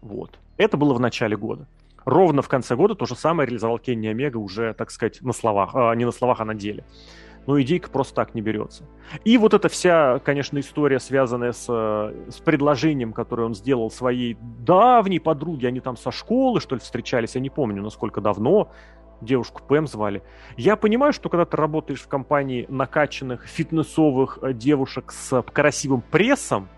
Вот. 0.01 0.39
Это 0.57 0.77
было 0.77 0.95
в 0.95 1.01
начале 1.01 1.37
года. 1.37 1.69
Ровно 2.05 2.43
в 2.43 2.49
конце 2.49 2.75
года 2.75 2.95
то 2.95 3.07
же 3.07 3.15
самое 3.15 3.47
реализовал 3.47 3.79
Кенни 3.79 4.09
Омега 4.09 4.39
уже, 4.39 4.75
так 4.75 4.91
сказать, 4.91 5.21
на 5.23 5.33
словах, 5.33 5.75
а 5.75 5.95
не 5.95 6.05
на 6.05 6.11
словах, 6.11 6.41
а 6.41 6.45
на 6.45 6.55
деле. 6.55 6.85
Но 7.47 7.61
идейка 7.61 7.91
просто 7.91 8.15
так 8.15 8.35
не 8.35 8.41
берется. 8.41 8.85
И 9.25 9.37
вот 9.37 9.53
эта 9.53 9.69
вся, 9.69 10.21
конечно, 10.21 10.59
история, 10.61 11.01
связанная 11.01 11.53
с, 11.53 11.65
с 11.67 12.37
предложением, 12.45 13.13
которое 13.13 13.45
он 13.45 13.55
сделал 13.55 13.91
своей 13.91 14.37
давней 14.41 15.19
подруге, 15.19 15.69
они 15.69 15.81
там 15.81 15.97
со 15.97 16.13
школы, 16.13 16.61
что 16.61 16.77
ли, 16.77 16.81
встречались, 16.81 17.35
я 17.35 17.41
не 17.41 17.51
помню, 17.51 17.83
насколько 17.83 18.21
давно, 18.21 18.71
девушку 19.21 19.63
Пэм 19.67 19.87
звали. 19.87 20.23
Я 20.57 20.77
понимаю, 20.77 21.13
что 21.13 21.29
когда 21.29 21.45
ты 21.45 21.57
работаешь 21.57 22.01
в 22.01 22.09
компании 22.09 22.67
накачанных, 22.69 23.47
фитнесовых 23.47 24.39
э, 24.43 24.53
девушек 24.53 25.13
с 25.13 25.43
красивым 25.43 26.03
прессом, 26.03 26.69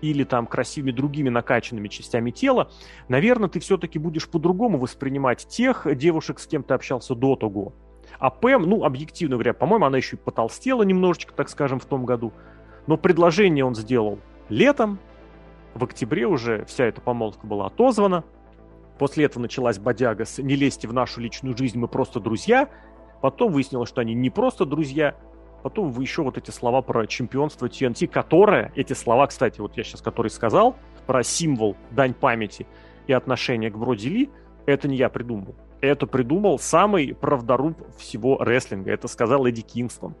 или 0.00 0.24
там 0.24 0.46
красивыми 0.46 0.92
другими 0.92 1.30
накачанными 1.30 1.88
частями 1.88 2.30
тела, 2.30 2.70
наверное, 3.08 3.48
ты 3.48 3.58
все-таки 3.60 3.98
будешь 3.98 4.28
по-другому 4.28 4.78
воспринимать 4.78 5.46
тех 5.46 5.86
девушек, 5.96 6.40
с 6.40 6.46
кем 6.46 6.62
ты 6.62 6.74
общался 6.74 7.14
до 7.14 7.36
того. 7.36 7.72
А 8.18 8.30
Пэм, 8.30 8.62
ну, 8.62 8.84
объективно 8.84 9.36
говоря, 9.36 9.54
по-моему, 9.54 9.86
она 9.86 9.96
еще 9.96 10.16
и 10.16 10.18
потолстела 10.18 10.82
немножечко, 10.82 11.34
так 11.34 11.48
скажем, 11.48 11.80
в 11.80 11.84
том 11.84 12.04
году. 12.04 12.32
Но 12.86 12.96
предложение 12.96 13.64
он 13.64 13.74
сделал 13.74 14.18
летом, 14.48 14.98
в 15.74 15.84
октябре 15.84 16.26
уже 16.26 16.64
вся 16.66 16.84
эта 16.84 17.00
помолвка 17.00 17.46
была 17.46 17.66
отозвана. 17.66 18.24
После 18.98 19.24
этого 19.24 19.42
началась 19.42 19.78
бодяга 19.78 20.24
с 20.24 20.40
«не 20.40 20.54
лезьте 20.54 20.86
в 20.86 20.92
нашу 20.92 21.20
личную 21.20 21.56
жизнь, 21.56 21.78
мы 21.78 21.88
просто 21.88 22.20
друзья». 22.20 22.68
Потом 23.20 23.52
выяснилось, 23.52 23.88
что 23.88 24.02
они 24.02 24.14
не 24.14 24.30
просто 24.30 24.66
друзья, 24.66 25.16
Потом 25.64 25.92
вы 25.92 26.02
еще 26.02 26.22
вот 26.22 26.36
эти 26.36 26.50
слова 26.50 26.82
про 26.82 27.06
чемпионство 27.06 27.64
TNT, 27.64 28.06
которое, 28.06 28.70
эти 28.74 28.92
слова, 28.92 29.26
кстати, 29.26 29.62
вот 29.62 29.78
я 29.78 29.82
сейчас 29.82 30.02
который 30.02 30.30
сказал, 30.30 30.76
про 31.06 31.22
символ, 31.22 31.74
дань 31.90 32.12
памяти 32.12 32.66
и 33.06 33.14
отношение 33.14 33.70
к 33.70 33.78
Броди 33.78 34.10
Ли, 34.10 34.30
это 34.66 34.88
не 34.88 34.96
я 34.96 35.08
придумал. 35.08 35.54
Это 35.84 36.06
придумал 36.06 36.58
самый 36.58 37.14
правдоруб 37.14 37.76
всего 37.98 38.38
рестлинга. 38.38 38.90
Это 38.90 39.06
сказал 39.06 39.46
Эдди 39.46 39.60
Кингстон. 39.60 40.14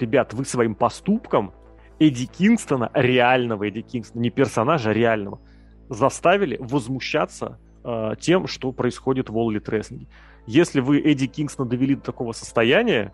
Ребят, 0.00 0.32
вы 0.32 0.46
своим 0.46 0.74
поступком 0.74 1.52
Эдди 1.98 2.24
Кингстона, 2.24 2.90
реального 2.94 3.68
Эдди 3.68 3.82
Кингстона, 3.82 4.22
не 4.22 4.30
персонажа, 4.30 4.90
а 4.90 4.92
реального, 4.94 5.40
заставили 5.90 6.56
возмущаться 6.58 7.58
э, 7.84 8.12
тем, 8.18 8.46
что 8.46 8.72
происходит 8.72 9.28
в 9.28 9.36
All 9.36 9.54
Elite. 9.54 10.08
Если 10.46 10.80
вы 10.80 11.00
Эдди 11.00 11.26
Кингстона 11.26 11.68
довели 11.68 11.96
до 11.96 12.02
такого 12.02 12.32
состояния, 12.32 13.12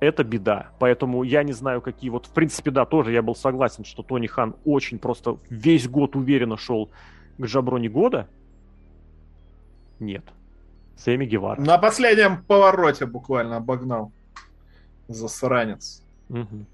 это 0.00 0.24
беда. 0.24 0.72
Поэтому 0.78 1.22
я 1.22 1.42
не 1.42 1.52
знаю, 1.52 1.80
какие 1.80 2.10
вот, 2.10 2.26
в 2.26 2.34
принципе, 2.34 2.70
да, 2.70 2.84
тоже 2.84 3.12
я 3.12 3.22
был 3.22 3.34
согласен, 3.34 3.86
что 3.86 4.02
Тони 4.02 4.26
Хан 4.26 4.56
очень 4.66 4.98
просто 4.98 5.38
весь 5.48 5.88
год 5.88 6.16
уверенно 6.16 6.58
шел 6.58 6.90
к 7.38 7.46
Жаброне 7.46 7.88
года. 7.88 8.28
Нет. 9.98 10.35
Сэмми 10.96 11.26
Гевара. 11.26 11.60
На 11.60 11.78
последнем 11.78 12.42
повороте 12.42 13.06
буквально 13.06 13.56
обогнал. 13.56 14.12
Засранец. 15.08 16.02
Угу. 16.28 16.66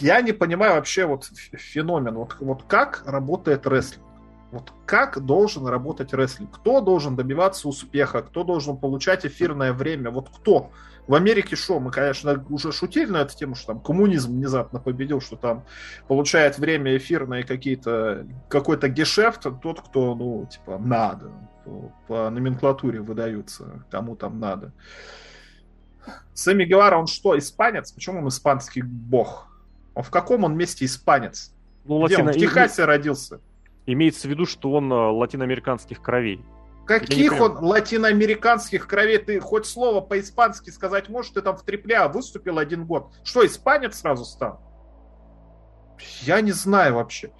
Я 0.00 0.20
не 0.20 0.32
понимаю 0.32 0.74
вообще 0.74 1.06
вот 1.06 1.24
феномен. 1.52 2.14
Вот, 2.14 2.36
вот 2.40 2.62
как 2.64 3.02
работает 3.06 3.66
рестлинг. 3.66 4.07
Вот 4.50 4.72
как 4.86 5.20
должен 5.24 5.66
работать 5.66 6.14
рестлинг? 6.14 6.56
Кто 6.56 6.80
должен 6.80 7.16
добиваться 7.16 7.68
успеха? 7.68 8.22
Кто 8.22 8.44
должен 8.44 8.78
получать 8.78 9.26
эфирное 9.26 9.72
время? 9.72 10.10
Вот 10.10 10.30
кто? 10.30 10.70
В 11.06 11.14
Америке 11.14 11.54
что? 11.54 11.80
Мы, 11.80 11.90
конечно, 11.90 12.44
уже 12.48 12.72
шутили 12.72 13.10
на 13.10 13.18
эту 13.18 13.36
тему, 13.36 13.54
что 13.54 13.68
там 13.68 13.80
коммунизм 13.80 14.32
внезапно 14.32 14.80
победил, 14.80 15.20
что 15.20 15.36
там 15.36 15.64
получает 16.06 16.58
время 16.58 16.96
эфирное 16.96 17.42
какие-то 17.42 18.26
какой-то 18.48 18.88
гешефт 18.88 19.46
тот, 19.62 19.80
кто, 19.80 20.14
ну, 20.14 20.46
типа, 20.50 20.78
надо. 20.78 21.30
По 22.06 22.30
номенклатуре 22.30 23.00
выдаются, 23.00 23.84
кому 23.90 24.16
там 24.16 24.40
надо. 24.40 24.72
Сэмми 26.32 26.64
Гевара, 26.64 26.96
он 26.96 27.06
что, 27.06 27.36
испанец? 27.36 27.92
Почему 27.92 28.20
он 28.20 28.28
испанский 28.28 28.80
бог? 28.80 29.48
Он 29.94 30.02
в 30.02 30.10
каком 30.10 30.44
он 30.44 30.56
месте 30.56 30.86
испанец? 30.86 31.52
Ну, 31.84 32.06
Где 32.06 32.16
латино... 32.16 32.30
он? 32.30 32.36
В 32.36 32.40
Техасе 32.40 32.84
родился. 32.84 33.40
Имеется 33.90 34.28
в 34.28 34.30
виду, 34.30 34.44
что 34.44 34.72
он 34.72 34.92
э, 34.92 34.94
латиноамериканских 34.94 36.02
кровей. 36.02 36.44
Каких 36.86 37.40
он 37.40 37.56
латиноамериканских 37.64 38.86
кровей? 38.86 39.16
Ты 39.16 39.40
хоть 39.40 39.64
слово 39.64 40.02
по-испански 40.02 40.68
сказать 40.68 41.08
можешь? 41.08 41.32
Ты 41.32 41.40
там 41.40 41.56
в 41.56 41.62
трипле 41.62 42.06
выступил 42.08 42.58
один 42.58 42.84
год. 42.84 43.10
Что, 43.24 43.46
испанец 43.46 43.98
сразу 43.98 44.26
стал? 44.26 44.60
Я 46.20 46.42
не 46.42 46.52
знаю 46.52 46.96
вообще. 46.96 47.30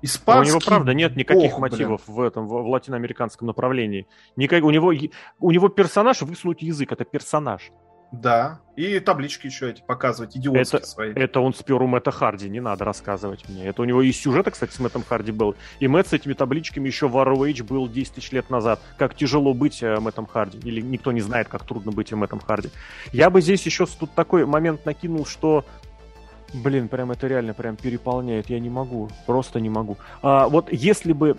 Испанский... 0.00 0.50
у 0.50 0.54
него, 0.54 0.66
правда, 0.66 0.94
нет 0.94 1.14
никаких 1.14 1.52
Ох, 1.52 1.58
мотивов 1.58 2.04
блин. 2.06 2.16
в 2.16 2.20
этом, 2.22 2.48
в, 2.48 2.52
в 2.52 2.68
латиноамериканском 2.68 3.46
направлении. 3.46 4.08
Никак, 4.36 4.64
у, 4.64 4.70
него, 4.70 4.94
у 5.40 5.50
него 5.50 5.68
персонаж 5.68 6.22
высунуть 6.22 6.62
язык, 6.62 6.90
это 6.90 7.04
персонаж. 7.04 7.70
Да, 8.12 8.60
и 8.76 9.00
таблички 9.00 9.46
еще 9.46 9.70
эти 9.70 9.82
показывать, 9.82 10.36
идиотские 10.36 10.80
это, 10.80 10.86
свои. 10.86 11.12
Это 11.14 11.40
он 11.40 11.54
спер 11.54 11.80
у 11.82 11.86
Мэтта 11.86 12.10
Харди, 12.10 12.48
не 12.50 12.60
надо 12.60 12.84
рассказывать 12.84 13.48
мне. 13.48 13.66
Это 13.66 13.80
у 13.80 13.84
него 13.86 14.02
и 14.02 14.12
сюжет, 14.12 14.50
кстати, 14.50 14.72
с 14.72 14.78
Мэттом 14.78 15.02
Харди 15.02 15.32
был. 15.32 15.56
И 15.80 15.88
Мэтт 15.88 16.08
с 16.08 16.12
этими 16.12 16.34
табличками 16.34 16.86
еще 16.86 17.08
в 17.08 17.16
ROH 17.16 17.62
был 17.64 17.88
10 17.88 18.14
тысяч 18.14 18.30
лет 18.32 18.50
назад. 18.50 18.80
Как 18.98 19.14
тяжело 19.14 19.54
быть 19.54 19.82
э, 19.82 19.98
Мэттом 19.98 20.26
Харди. 20.26 20.58
Или 20.58 20.82
никто 20.82 21.10
не 21.10 21.22
знает, 21.22 21.48
как 21.48 21.64
трудно 21.64 21.90
быть 21.90 22.12
Мэттом 22.12 22.40
Харди. 22.40 22.68
Я 23.12 23.30
бы 23.30 23.40
здесь 23.40 23.64
еще 23.64 23.86
тут 23.86 24.14
такой 24.14 24.44
момент 24.44 24.84
накинул, 24.84 25.24
что 25.24 25.64
Блин, 26.54 26.88
прям 26.88 27.10
это 27.10 27.26
реально 27.26 27.54
прям 27.54 27.76
переполняет. 27.76 28.50
Я 28.50 28.60
не 28.60 28.68
могу. 28.68 29.08
Просто 29.26 29.58
не 29.60 29.70
могу. 29.70 29.96
А, 30.22 30.48
вот 30.48 30.70
если 30.70 31.12
бы 31.12 31.36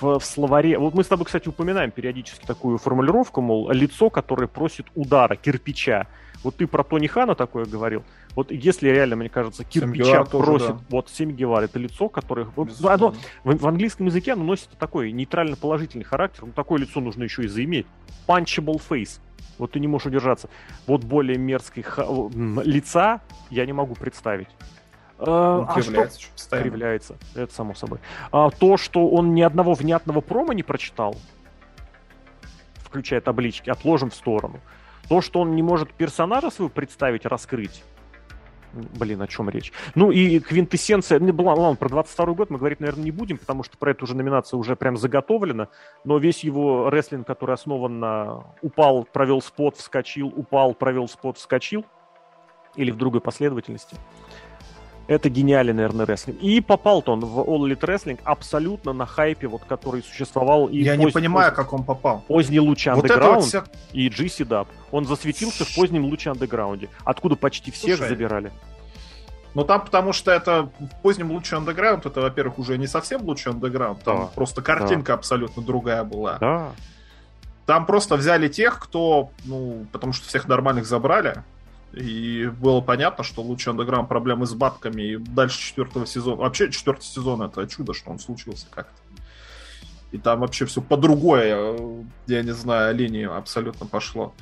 в, 0.00 0.18
в 0.18 0.24
словаре... 0.24 0.78
Вот 0.78 0.94
мы 0.94 1.04
с 1.04 1.06
тобой, 1.06 1.26
кстати, 1.26 1.48
упоминаем 1.48 1.90
периодически 1.90 2.46
такую 2.46 2.78
формулировку, 2.78 3.40
мол, 3.40 3.70
лицо, 3.70 4.08
которое 4.10 4.46
просит 4.46 4.86
удара, 4.94 5.36
кирпича. 5.36 6.06
Вот 6.42 6.56
ты 6.56 6.66
про 6.66 6.84
Тони 6.84 7.06
Хана 7.06 7.34
такое 7.34 7.64
говорил. 7.64 8.04
Вот 8.34 8.50
если 8.50 8.88
реально, 8.88 9.16
мне 9.16 9.28
кажется, 9.28 9.64
кирпича 9.64 10.24
просит... 10.24 10.68
да. 10.68 10.78
Вот 10.90 11.08
Семи 11.08 11.32
Гевар, 11.32 11.64
это 11.64 11.78
лицо, 11.78 12.08
которое... 12.08 12.46
Оно, 12.84 13.14
в, 13.44 13.56
в 13.56 13.66
английском 13.66 14.06
языке 14.06 14.32
оно 14.32 14.44
носит 14.44 14.68
такой 14.78 15.12
нейтрально-положительный 15.12 16.04
характер. 16.04 16.44
Ну, 16.46 16.52
такое 16.52 16.80
лицо 16.80 17.00
нужно 17.00 17.22
еще 17.22 17.44
и 17.44 17.48
заиметь. 17.48 17.86
Punchable 18.26 18.80
face. 18.88 19.20
Вот 19.58 19.72
ты 19.72 19.80
не 19.80 19.88
можешь 19.88 20.06
удержаться. 20.06 20.48
Вот 20.86 21.04
более 21.04 21.38
мерзкой 21.38 21.82
ха- 21.82 22.06
лица 22.64 23.20
я 23.50 23.66
не 23.66 23.72
могу 23.72 23.94
представить. 23.94 24.48
Он 25.18 25.66
а 25.68 25.74
кривляется, 25.74 26.20
что... 26.20 26.60
Кривляется, 26.60 27.16
это 27.34 27.54
само 27.54 27.74
собой. 27.74 28.00
А, 28.32 28.50
то, 28.50 28.76
что 28.76 29.08
он 29.08 29.34
ни 29.34 29.42
одного 29.42 29.74
внятного 29.74 30.20
промо 30.20 30.52
не 30.52 30.62
прочитал, 30.62 31.16
включая 32.78 33.20
таблички, 33.20 33.70
отложим 33.70 34.10
в 34.10 34.14
сторону. 34.14 34.60
То, 35.08 35.20
что 35.20 35.40
он 35.40 35.54
не 35.54 35.62
может 35.62 35.92
персонажа 35.92 36.50
своего 36.50 36.70
представить, 36.70 37.26
раскрыть, 37.26 37.84
Блин, 38.74 39.22
о 39.22 39.26
чем 39.26 39.48
речь? 39.48 39.72
Ну 39.94 40.10
и 40.10 40.40
квинтэссенция, 40.40 41.20
не 41.20 41.32
была, 41.32 41.54
ладно, 41.54 41.76
про 41.76 41.88
22 41.88 42.34
год 42.34 42.50
мы 42.50 42.58
говорить, 42.58 42.80
наверное, 42.80 43.04
не 43.04 43.10
будем, 43.10 43.38
потому 43.38 43.62
что 43.62 43.78
про 43.78 43.92
эту 43.92 44.04
уже 44.04 44.16
номинация 44.16 44.58
уже 44.58 44.74
прям 44.74 44.96
заготовлена, 44.96 45.68
но 46.04 46.18
весь 46.18 46.42
его 46.42 46.90
рестлинг, 46.90 47.26
который 47.26 47.54
основан 47.54 48.00
на 48.00 48.44
упал, 48.62 49.04
провел 49.04 49.40
спот, 49.40 49.76
вскочил, 49.76 50.32
упал, 50.34 50.74
провел 50.74 51.08
спот, 51.08 51.38
вскочил, 51.38 51.84
или 52.76 52.90
в 52.90 52.96
другой 52.96 53.20
последовательности, 53.20 53.96
это 55.06 55.28
гениальный, 55.28 55.72
наверное, 55.72 56.06
рестлинг. 56.06 56.40
И 56.40 56.60
попал-то 56.60 57.12
он 57.12 57.20
в 57.20 57.38
All 57.40 57.60
Elite 57.68 57.80
Wrestling 57.80 58.20
абсолютно 58.24 58.92
на 58.92 59.06
хайпе, 59.06 59.46
вот, 59.46 59.62
который 59.64 60.02
существовал. 60.02 60.66
И 60.68 60.78
Я 60.78 60.92
поздний, 60.92 61.06
не 61.06 61.12
понимаю, 61.12 61.50
поздний, 61.50 61.64
как 61.64 61.72
он 61.72 61.84
попал. 61.84 62.24
Поздний 62.26 62.60
луч 62.60 62.86
Underground 62.86 63.34
вот 63.34 63.44
вся... 63.44 63.64
и 63.92 64.08
GC 64.08 64.46
Dub. 64.46 64.66
Он 64.90 65.06
засветился 65.06 65.64
в 65.64 65.74
позднем 65.74 66.04
луче 66.04 66.30
андеграунде, 66.30 66.88
откуда 67.04 67.36
почти 67.36 67.70
всех 67.70 67.98
Слушай, 67.98 68.08
забирали. 68.08 68.52
Ну 69.54 69.64
там 69.64 69.84
потому 69.84 70.12
что 70.12 70.32
это 70.32 70.70
в 70.80 71.02
позднем 71.02 71.30
луче 71.30 71.56
андеграунд, 71.56 72.06
это, 72.06 72.20
во-первых, 72.20 72.58
уже 72.58 72.76
не 72.76 72.88
совсем 72.88 73.22
лучше 73.22 73.50
андеграунд, 73.50 74.02
там 74.02 74.18
да, 74.18 74.26
просто 74.26 74.62
картинка 74.62 75.12
да. 75.12 75.14
абсолютно 75.14 75.62
другая 75.62 76.02
была. 76.02 76.38
Да. 76.38 76.72
Там 77.64 77.86
просто 77.86 78.16
взяли 78.16 78.48
тех, 78.48 78.78
кто, 78.78 79.30
ну, 79.44 79.86
потому 79.92 80.12
что 80.12 80.26
всех 80.26 80.48
нормальных 80.48 80.86
забрали, 80.86 81.44
и 81.96 82.46
было 82.46 82.80
понятно, 82.80 83.24
что 83.24 83.42
лучше 83.42 83.70
андеграунд 83.70 84.08
проблемы 84.08 84.46
с 84.46 84.54
бабками, 84.54 85.02
и 85.02 85.16
дальше 85.16 85.60
четвертого 85.60 86.06
сезона, 86.06 86.36
вообще 86.36 86.70
четвертый 86.70 87.04
сезон 87.04 87.42
это 87.42 87.66
чудо, 87.66 87.94
что 87.94 88.10
он 88.10 88.18
случился 88.18 88.66
как-то. 88.70 88.94
И 90.12 90.18
там 90.18 90.40
вообще 90.40 90.64
все 90.66 90.80
по 90.80 90.96
другой, 90.96 91.42
э, 91.46 92.02
я 92.26 92.42
не 92.42 92.52
знаю, 92.52 92.94
линии 92.94 93.24
абсолютно 93.24 93.86
пошло. 93.86 94.32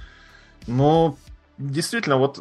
Но 0.67 1.17
действительно, 1.59 2.19
вот 2.19 2.39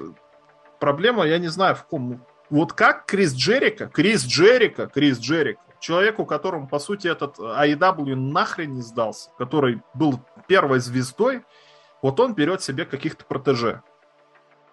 проблема, 0.80 1.26
я 1.26 1.38
не 1.38 1.48
знаю, 1.48 1.76
в 1.76 1.86
ком. 1.86 2.26
Вот 2.50 2.74
как 2.74 3.06
Крис 3.06 3.34
Джерика, 3.34 3.88
Крис 3.88 4.26
Джерика, 4.26 4.88
Крис 4.88 5.20
Джерика, 5.20 5.62
человеку, 5.80 6.26
которому, 6.26 6.68
по 6.68 6.80
сути, 6.80 7.08
этот 7.08 7.40
AEW 7.40 8.16
нахрен 8.16 8.74
не 8.74 8.82
сдался, 8.82 9.30
который 9.38 9.82
был 9.94 10.20
первой 10.48 10.80
звездой, 10.80 11.44
вот 12.02 12.20
он 12.20 12.34
берет 12.34 12.62
себе 12.62 12.86
каких-то 12.86 13.24
протеже. 13.26 13.82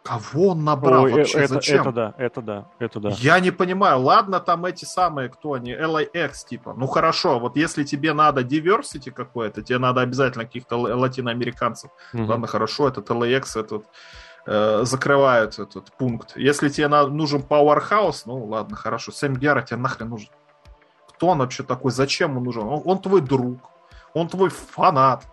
Кого 0.03 0.49
он 0.49 0.65
набрал 0.65 1.05
Ой, 1.05 1.13
вообще? 1.13 1.41
Это, 1.41 1.55
Зачем? 1.55 1.83
Это 1.83 1.93
да, 1.93 2.15
это 2.17 2.41
да, 2.41 2.69
это 2.79 3.01
да. 3.01 3.11
Я 3.19 3.41
не 3.41 3.51
понимаю. 3.51 4.01
Ладно, 4.01 4.41
там 4.41 4.65
эти 4.65 4.85
самые, 4.85 5.29
кто 5.29 5.53
они, 5.53 5.73
LAX 5.73 6.47
типа. 6.49 6.75
Ну 6.77 6.87
хорошо, 6.87 7.39
вот 7.39 7.57
если 7.57 7.85
тебе 7.85 8.13
надо 8.15 8.43
diversity 8.43 9.11
какое-то, 9.11 9.63
тебе 9.63 9.79
надо 9.79 10.01
обязательно 10.01 10.45
каких-то 10.45 10.77
латиноамериканцев. 10.77 11.91
Угу. 12.15 12.25
Ладно, 12.25 12.47
хорошо, 12.47 12.89
этот 12.89 13.11
LAX 13.11 13.61
этот 13.61 13.85
э, 14.47 14.81
закрывает 14.85 15.59
этот 15.59 15.93
пункт. 15.93 16.37
Если 16.37 16.69
тебе 16.71 16.89
на, 16.89 17.07
нужен 17.07 17.43
Powerhouse, 17.43 18.23
ну 18.25 18.45
ладно, 18.47 18.77
хорошо. 18.77 19.13
Сэм 19.13 19.37
Гера 19.37 19.63
тебе 19.63 19.77
нахрен 19.77 20.09
нужен. 20.09 20.31
Кто 21.09 21.29
он 21.29 21.39
вообще 21.39 21.65
такой? 21.65 21.91
Зачем 21.93 22.37
он 22.37 22.45
нужен? 22.45 22.63
Он, 22.63 22.83
он 22.85 23.01
твой 23.01 23.21
друг, 23.21 23.59
он 24.15 24.29
твой 24.29 24.49
фанат 24.49 25.25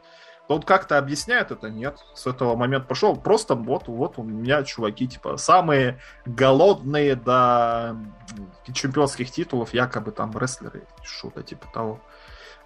он 0.47 0.61
как-то 0.61 0.97
объясняет 0.97 1.51
это? 1.51 1.69
Нет. 1.69 1.97
С 2.13 2.27
этого 2.27 2.55
момента 2.55 2.87
пошел. 2.87 3.15
Просто 3.15 3.55
вот, 3.55 3.87
вот 3.87 4.17
у 4.17 4.23
меня 4.23 4.63
чуваки, 4.63 5.07
типа, 5.07 5.37
самые 5.37 5.99
голодные 6.25 7.15
до 7.15 7.97
чемпионских 8.71 9.31
титулов, 9.31 9.73
якобы 9.73 10.11
там 10.11 10.37
рестлеры, 10.37 10.83
что-то 11.03 11.41
типа 11.41 11.67
того. 11.73 11.99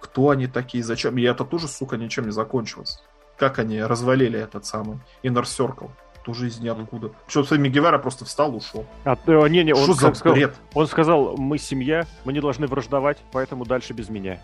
Кто 0.00 0.30
они 0.30 0.46
такие, 0.46 0.82
зачем? 0.82 1.16
И 1.18 1.22
это 1.22 1.44
тоже, 1.44 1.68
сука, 1.68 1.96
ничем 1.96 2.26
не 2.26 2.32
закончилось. 2.32 3.02
Как 3.36 3.58
они 3.58 3.82
развалили 3.82 4.38
этот 4.38 4.66
самый 4.66 4.98
Inner 5.22 5.44
Circle 5.44 5.90
тоже 6.24 6.48
из 6.48 6.60
ниоткуда. 6.60 7.12
Что, 7.26 7.44
Сэмми 7.44 7.68
Гевара 7.68 7.98
просто 7.98 8.26
встал, 8.26 8.54
ушел. 8.54 8.84
А, 9.04 9.16
э, 9.26 9.48
не, 9.48 9.64
не, 9.64 9.72
он, 9.72 9.84
Что 9.84 9.94
за 9.94 10.14
сказал, 10.14 10.34
бред? 10.34 10.54
он 10.74 10.86
сказал, 10.86 11.36
мы 11.38 11.56
семья, 11.56 12.06
мы 12.24 12.34
не 12.34 12.40
должны 12.40 12.66
враждовать, 12.66 13.18
поэтому 13.32 13.64
дальше 13.64 13.94
без 13.94 14.10
меня. 14.10 14.38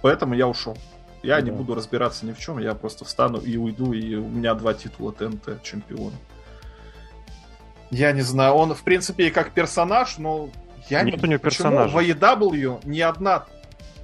Поэтому 0.00 0.34
я 0.34 0.46
ушел. 0.46 0.76
Я 1.22 1.36
да. 1.36 1.42
не 1.42 1.50
буду 1.50 1.74
разбираться 1.74 2.26
ни 2.26 2.32
в 2.32 2.38
чем, 2.38 2.58
я 2.58 2.74
просто 2.74 3.04
встану 3.04 3.38
и 3.38 3.56
уйду, 3.56 3.92
и 3.92 4.14
у 4.16 4.28
меня 4.28 4.54
два 4.54 4.74
титула 4.74 5.12
ТНТ 5.12 5.62
чемпиона. 5.62 6.16
Я 7.90 8.12
не 8.12 8.22
знаю, 8.22 8.54
он, 8.54 8.74
в 8.74 8.82
принципе, 8.82 9.28
и 9.28 9.30
как 9.30 9.52
персонаж, 9.52 10.18
но 10.18 10.48
я 10.88 11.02
Нет 11.02 11.16
не... 11.16 11.22
у 11.22 11.26
него 11.26 11.38
персонажа. 11.38 11.94
Почему 11.94 12.16
в 12.16 12.22
AEW 12.22 12.80
ни 12.84 13.00
одна, 13.00 13.44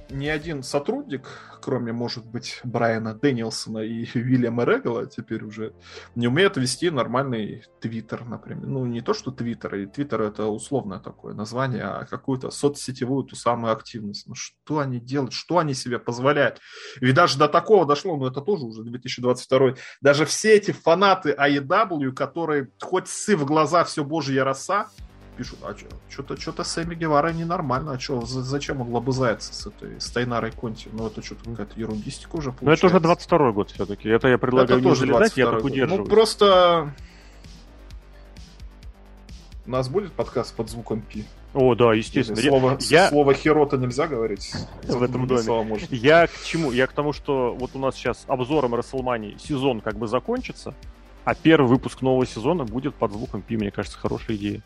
ни 0.09 0.27
один 0.27 0.63
сотрудник 0.63 1.49
кроме, 1.61 1.91
может 1.91 2.25
быть, 2.25 2.59
Брайана 2.63 3.13
Дэнилсона 3.13 3.79
и 3.79 4.05
Уильяма 4.15 4.63
Регала, 4.63 5.05
теперь 5.05 5.43
уже 5.43 5.73
не 6.15 6.27
умеют 6.27 6.57
вести 6.57 6.89
нормальный 6.89 7.63
твиттер, 7.81 8.25
например. 8.25 8.67
Ну, 8.67 8.85
не 8.85 9.01
то, 9.01 9.13
что 9.13 9.31
твиттер, 9.31 9.75
и 9.75 9.85
твиттер 9.85 10.21
это 10.21 10.45
условное 10.45 10.99
такое 10.99 11.33
название, 11.33 11.83
а 11.83 12.05
какую-то 12.05 12.49
соцсетевую 12.51 13.23
ту 13.23 13.35
самую 13.35 13.73
активность. 13.73 14.27
Ну, 14.27 14.35
что 14.35 14.79
они 14.79 14.99
делают, 14.99 15.33
что 15.33 15.57
они 15.57 15.73
себе 15.73 15.99
позволяют? 15.99 16.59
Ведь 17.01 17.15
даже 17.15 17.37
до 17.37 17.47
такого 17.47 17.85
дошло, 17.85 18.17
но 18.17 18.27
это 18.27 18.41
тоже 18.41 18.65
уже 18.65 18.83
2022. 18.83 19.75
Даже 20.01 20.25
все 20.25 20.55
эти 20.55 20.71
фанаты 20.71 21.31
AEW, 21.31 22.11
которые 22.11 22.71
хоть 22.81 23.07
сы 23.07 23.35
в 23.35 23.45
глаза 23.45 23.83
все 23.83 24.03
божья 24.03 24.43
роса, 24.43 24.89
пишут, 25.39 25.59
а 25.63 25.73
что-то 26.09 26.39
что-то 26.39 26.65
Сэмми 26.65 26.95
Гевара 26.95 27.31
ненормально, 27.31 27.93
а 27.93 27.99
что, 27.99 28.25
зачем 28.25 28.81
он 28.81 28.89
лобызается 28.89 29.53
с 29.53 29.67
этой 29.67 29.99
Стайнарой 30.01 30.51
Конти? 30.51 30.89
Ну, 30.91 31.07
это 31.07 31.23
что-то 31.23 31.49
какая-то 31.49 31.79
ерундистика 31.79 32.35
уже 32.35 32.51
получается. 32.51 32.65
Ну, 32.65 32.71
это 32.71 32.87
уже 32.87 32.99
22 32.99 33.51
год 33.53 33.71
все-таки. 33.71 34.09
Это 34.09 34.27
я 34.27 34.37
предлагаю 34.37 34.81
это 34.81 34.89
не 34.89 34.95
залезать, 34.95 35.37
я 35.37 35.49
так 35.49 35.63
удерживаю. 35.63 36.03
Ну, 36.03 36.09
просто... 36.09 36.93
У 39.65 39.71
нас 39.71 39.87
будет 39.87 40.11
подкаст 40.11 40.53
под 40.55 40.69
звуком 40.69 41.01
Пи? 41.01 41.25
О, 41.53 41.73
да, 41.73 41.93
естественно. 41.93 42.41
Слово, 42.41 42.77
я... 42.81 43.07
слово 43.07 43.33
херота 43.33 43.77
нельзя 43.77 44.07
говорить 44.07 44.51
в 44.83 45.01
этом 45.01 45.25
доме. 45.25 45.79
Я 45.89 46.27
к 46.27 46.43
чему? 46.43 46.73
Я 46.73 46.85
к 46.87 46.91
тому, 46.91 47.13
что 47.13 47.55
вот 47.57 47.71
у 47.75 47.79
нас 47.79 47.95
сейчас 47.95 48.25
обзором 48.27 48.75
Расселмани 48.75 49.37
сезон 49.39 49.79
как 49.79 49.97
бы 49.97 50.07
закончится, 50.07 50.73
а 51.23 51.33
первый 51.33 51.67
выпуск 51.67 52.01
нового 52.01 52.25
сезона 52.25 52.65
будет 52.65 52.95
под 52.95 53.13
звуком 53.13 53.41
Пи, 53.41 53.55
мне 53.55 53.71
кажется, 53.71 53.97
хорошая 53.97 54.35
идея 54.35 54.63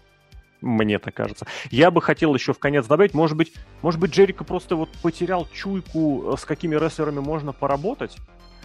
мне 0.64 0.98
так 0.98 1.14
кажется. 1.14 1.46
Я 1.70 1.92
бы 1.92 2.02
хотел 2.02 2.34
еще 2.34 2.54
в 2.54 2.60
конец 2.60 2.88
добавить, 2.88 3.14
может 3.14 3.38
быть, 3.38 3.54
может 3.82 4.00
быть, 4.00 4.12
Джерика 4.12 4.44
просто 4.44 4.76
вот 4.76 4.90
потерял 5.02 5.48
чуйку, 5.54 6.34
э, 6.34 6.38
с 6.38 6.46
какими 6.46 6.76
рестлерами 6.76 7.20
можно 7.20 7.52
поработать. 7.52 8.18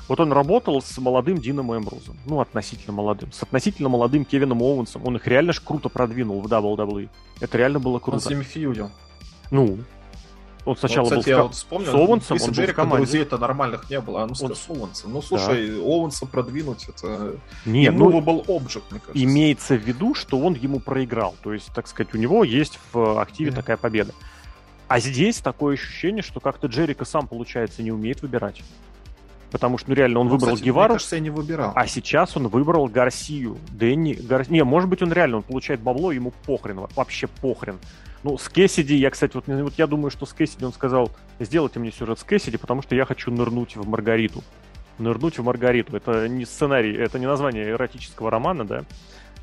Вот 0.09 0.21
он 0.21 0.33
работал 0.33 0.81
с 0.81 0.97
молодым 0.99 1.37
Дином 1.37 1.77
Эмбрузом, 1.77 2.17
ну, 2.25 2.41
относительно 2.41 2.95
молодым, 2.95 3.31
с 3.31 3.43
относительно 3.43 3.91
молодым 3.91 4.25
Кевином 4.25 4.63
Оуэнсом. 4.63 5.07
Он 5.07 5.17
их 5.17 5.27
реально 5.27 5.53
ж 5.53 5.61
круто 5.61 5.91
продвинул 5.91 6.41
в 6.41 6.47
WWE. 6.47 7.11
Это 7.41 7.59
реально 7.59 7.79
было 7.79 7.99
круто. 7.99 8.17
Он 8.17 8.21
с 8.21 8.31
ними 8.31 8.43
фьюдил. 8.43 8.91
Ну, 9.51 9.79
он 10.69 10.77
сначала 10.77 11.05
вот, 11.09 11.19
кстати, 11.19 11.31
был 11.31 11.37
я 11.37 11.43
вот 11.45 11.55
вспомнил, 11.55 11.91
с 11.91 11.95
Оуэнсом, 11.95 12.39
он 12.41 12.53
был 12.53 12.63
в 12.63 12.75
команде. 12.75 12.97
друзей-то 13.07 13.39
нормальных 13.39 13.89
не 13.89 14.01
было, 14.01 14.23
а 14.23 14.27
ну 14.27 14.35
он... 14.39 14.55
с 14.55 14.69
Оуэнсом. 14.69 15.13
Ну, 15.13 15.23
слушай, 15.23 15.71
да. 15.71 15.83
Оуэнса 15.83 16.27
продвинуть, 16.27 16.87
это 16.89 17.37
Нет, 17.65 17.95
ну, 17.95 18.21
был 18.21 18.45
обжиг, 18.47 18.83
мне 18.91 19.01
кажется. 19.01 19.25
Имеется 19.25 19.77
в 19.77 19.83
виду, 19.83 20.15
что 20.15 20.39
он 20.39 20.53
ему 20.53 20.79
проиграл. 20.79 21.35
То 21.43 21.55
есть, 21.55 21.73
так 21.75 21.89
сказать, 21.89 22.13
у 22.15 22.19
него 22.19 22.45
есть 22.45 22.79
в 22.93 23.19
активе 23.19 23.51
mm. 23.51 23.55
такая 23.55 23.79
победа. 23.79 24.13
А 24.89 25.01
здесь 25.01 25.39
такое 25.39 25.75
ощущение, 25.75 26.23
что 26.23 26.41
как-то 26.41 26.67
Джерика 26.67 27.07
сам, 27.07 27.27
получается, 27.29 27.83
не 27.83 27.91
умеет 27.91 28.21
выбирать. 28.21 28.63
Потому 29.51 29.79
что, 29.79 29.89
ну, 29.89 29.97
реально, 29.97 30.21
он 30.21 30.27
ну, 30.27 30.33
выбрал 30.33 30.55
кстати, 30.55 30.67
Гевару. 30.67 30.93
Мне 30.93 30.95
кажется, 30.97 31.17
я 31.17 31.23
не 31.23 31.31
выбирал. 31.31 31.73
А 31.75 31.87
сейчас 31.87 32.37
он 32.37 32.49
выбрал 32.49 32.87
Гарсию. 32.89 33.57
Дэнни... 33.71 34.13
Гар... 34.13 34.51
Не, 34.51 34.65
может 34.65 34.91
быть, 34.91 35.01
он 35.01 35.13
реально, 35.13 35.39
он 35.39 35.43
получает 35.43 35.81
бабло, 35.81 36.13
ему 36.13 36.33
похрен, 36.45 36.87
вообще 36.95 37.27
похрен. 37.27 37.79
Ну, 38.25 38.37
с 38.37 38.49
Кэссиди, 38.49 38.97
я, 38.97 39.11
кстати, 39.11 39.35
вот, 39.35 39.47
вот 39.47 39.75
я 39.77 39.87
думаю, 39.87 40.11
что 40.11 40.27
с 40.27 40.33
Кэссиди 40.33 40.65
он 40.65 40.73
сказал, 40.73 41.13
сделайте 41.39 41.79
мне 41.79 41.93
сюжет 41.93 42.19
с 42.19 42.25
Кэссиди, 42.25 42.57
потому 42.57 42.83
что 42.83 42.95
я 42.95 43.05
хочу 43.05 43.31
нырнуть 43.31 43.77
в 43.77 43.89
Маргариту. 43.89 44.43
Нырнуть 44.99 45.39
в 45.39 45.45
Маргариту. 45.45 45.97
Это 45.97 46.29
не 46.29 46.45
сценарий, 46.45 46.95
это 46.95 47.19
не 47.19 47.27
название 47.27 47.71
эротического 47.71 48.31
романа, 48.31 48.67
да. 48.67 48.85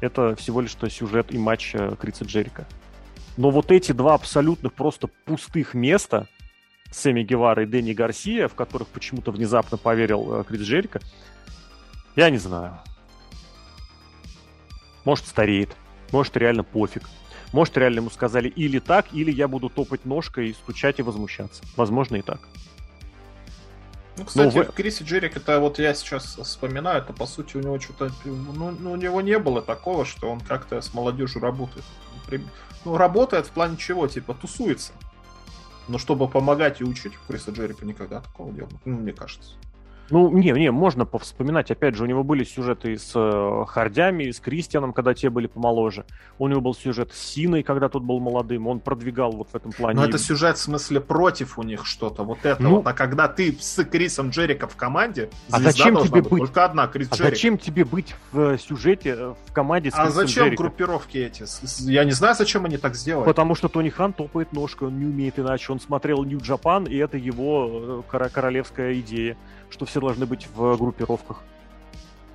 Это 0.01 0.35
всего 0.35 0.59
лишь 0.59 0.71
что 0.71 0.89
сюжет 0.89 1.33
и 1.33 1.37
матч 1.37 1.73
э, 1.73 1.95
Криса 1.99 2.25
Джерика. 2.25 2.67
Но 3.37 3.49
вот 3.49 3.71
эти 3.71 3.93
два 3.93 4.13
абсолютно 4.13 4.69
просто 4.69 5.07
пустых 5.07 5.73
места, 5.73 6.27
Сэмми 6.91 7.23
Гевара 7.23 7.63
и 7.63 7.65
Дэнни 7.65 7.93
Гарсия, 7.93 8.47
в 8.47 8.55
которых 8.55 8.87
почему-то 8.89 9.31
внезапно 9.31 9.77
поверил 9.77 10.41
э, 10.41 10.43
Крис 10.43 10.61
Джерика, 10.61 10.99
я 12.15 12.29
не 12.29 12.37
знаю. 12.37 12.79
Может, 15.03 15.27
стареет. 15.27 15.75
Может, 16.11 16.37
реально 16.37 16.63
пофиг. 16.63 17.03
Может, 17.55 17.77
реально 17.77 17.99
ему 17.99 18.09
сказали 18.09 18.49
или 18.49 18.79
так, 18.79 19.05
или 19.13 19.31
я 19.31 19.47
буду 19.47 19.69
топать 19.69 20.03
ножкой, 20.03 20.53
стучать 20.53 20.99
и 20.99 21.03
возмущаться. 21.03 21.63
Возможно, 21.77 22.17
и 22.17 22.21
так. 22.21 22.41
Ну, 24.17 24.25
кстати, 24.25 24.57
в... 24.57 24.73
Крисе 24.73 25.05
Джерик, 25.05 25.37
это 25.37 25.61
вот 25.61 25.79
я 25.79 25.93
сейчас 25.93 26.35
вспоминаю, 26.35 27.01
это 27.01 27.13
по 27.13 27.25
сути 27.25 27.55
у 27.55 27.61
него 27.61 27.79
что-то... 27.79 28.11
Ну, 28.25 28.71
ну, 28.77 28.91
у 28.91 28.97
него 28.97 29.21
не 29.21 29.39
было 29.39 29.61
такого, 29.61 30.03
что 30.03 30.29
он 30.29 30.41
как-то 30.41 30.81
с 30.81 30.93
молодежью 30.93 31.41
работает. 31.41 31.85
Ну, 32.83 32.97
работает 32.97 33.47
в 33.47 33.51
плане 33.51 33.77
чего? 33.77 34.05
Типа, 34.09 34.33
тусуется. 34.33 34.91
Но 35.87 35.97
чтобы 35.97 36.27
помогать 36.27 36.81
и 36.81 36.83
учить 36.83 37.13
Криса 37.25 37.51
Джерика 37.51 37.85
никогда 37.85 38.19
такого 38.19 38.51
не 38.51 38.63
было, 38.63 38.81
ну, 38.83 38.97
мне 38.97 39.13
кажется. 39.13 39.53
Ну, 40.09 40.31
не, 40.31 40.51
не, 40.51 40.71
можно 40.71 41.05
повспоминать. 41.05 41.71
Опять 41.71 41.95
же, 41.95 42.03
у 42.03 42.05
него 42.05 42.23
были 42.23 42.43
сюжеты 42.43 42.97
с 42.97 43.11
э, 43.15 43.65
Хардями, 43.67 44.29
с 44.29 44.39
Кристианом, 44.39 44.93
когда 44.93 45.13
те 45.13 45.29
были 45.29 45.47
помоложе. 45.47 46.05
У 46.37 46.47
него 46.47 46.61
был 46.61 46.75
сюжет 46.75 47.11
с 47.13 47.17
Синой, 47.17 47.63
когда 47.63 47.89
тот 47.89 48.03
был 48.03 48.19
молодым. 48.19 48.67
Он 48.67 48.79
продвигал 48.79 49.31
вот 49.31 49.49
в 49.51 49.55
этом 49.55 49.71
плане. 49.71 49.99
Но 49.99 50.05
это 50.05 50.19
сюжет 50.19 50.57
в 50.57 50.61
смысле 50.61 51.01
против 51.01 51.57
у 51.57 51.63
них 51.63 51.85
что-то. 51.85 52.23
Вот 52.23 52.39
это 52.43 52.61
ну, 52.61 52.75
вот. 52.77 52.87
А 52.87 52.93
когда 52.93 53.27
ты 53.27 53.57
с 53.59 53.83
Крисом 53.83 54.29
Джерика 54.29 54.67
в 54.67 54.75
команде, 54.75 55.29
а 55.49 55.59
зачем 55.59 55.97
тебе 55.97 56.21
быть? 56.21 56.39
только 56.39 56.65
одна, 56.65 56.87
Крис 56.87 57.07
а 57.11 57.15
Джерик. 57.15 57.31
зачем 57.31 57.57
тебе 57.57 57.83
быть 57.83 58.15
в 58.31 58.39
э, 58.39 58.57
сюжете 58.59 59.15
э, 59.17 59.33
в 59.45 59.53
команде 59.53 59.89
с 59.89 59.95
А 59.95 60.05
Крисом 60.05 60.15
зачем 60.15 60.43
Джериком? 60.45 60.65
группировки 60.65 61.17
эти? 61.17 61.45
Я 61.89 62.03
не 62.03 62.11
знаю, 62.11 62.35
зачем 62.35 62.65
они 62.65 62.77
так 62.77 62.95
сделали. 62.95 63.25
Потому 63.25 63.55
что 63.55 63.69
Тони 63.69 63.89
Хан 63.89 64.13
топает 64.13 64.53
ножкой, 64.53 64.89
он 64.89 64.99
не 64.99 65.05
умеет 65.05 65.39
иначе. 65.39 65.71
Он 65.71 65.79
смотрел 65.79 66.23
Нью 66.23 66.39
Джапан, 66.39 66.85
и 66.85 66.95
это 66.95 67.17
его 67.17 68.03
королевская 68.07 68.99
идея 68.99 69.35
что 69.69 69.85
все 69.85 69.99
должны 69.99 70.25
быть 70.25 70.47
в 70.53 70.77
группировках. 70.77 71.43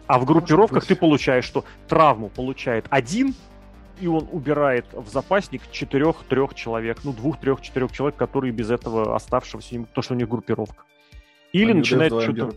А 0.06 0.18
в 0.18 0.24
группировках 0.24 0.84
ты 0.84 0.96
получаешь, 0.96 1.44
что 1.44 1.64
травму 1.86 2.28
получает 2.30 2.86
один, 2.90 3.34
и 4.00 4.06
он 4.06 4.28
убирает 4.32 4.86
в 4.92 5.08
запасник 5.08 5.62
четырех-трех 5.70 6.54
человек, 6.54 6.98
ну, 7.04 7.12
двух-трех-четырех 7.12 7.92
человек, 7.92 8.16
которые 8.16 8.52
без 8.52 8.70
этого 8.70 9.14
оставшегося, 9.14 9.84
то, 9.94 10.02
что 10.02 10.14
у 10.14 10.16
них 10.16 10.28
группировка. 10.28 10.84
Или 11.52 11.72
а 11.72 11.74
начинает 11.74 12.12
что-то... 12.12 12.54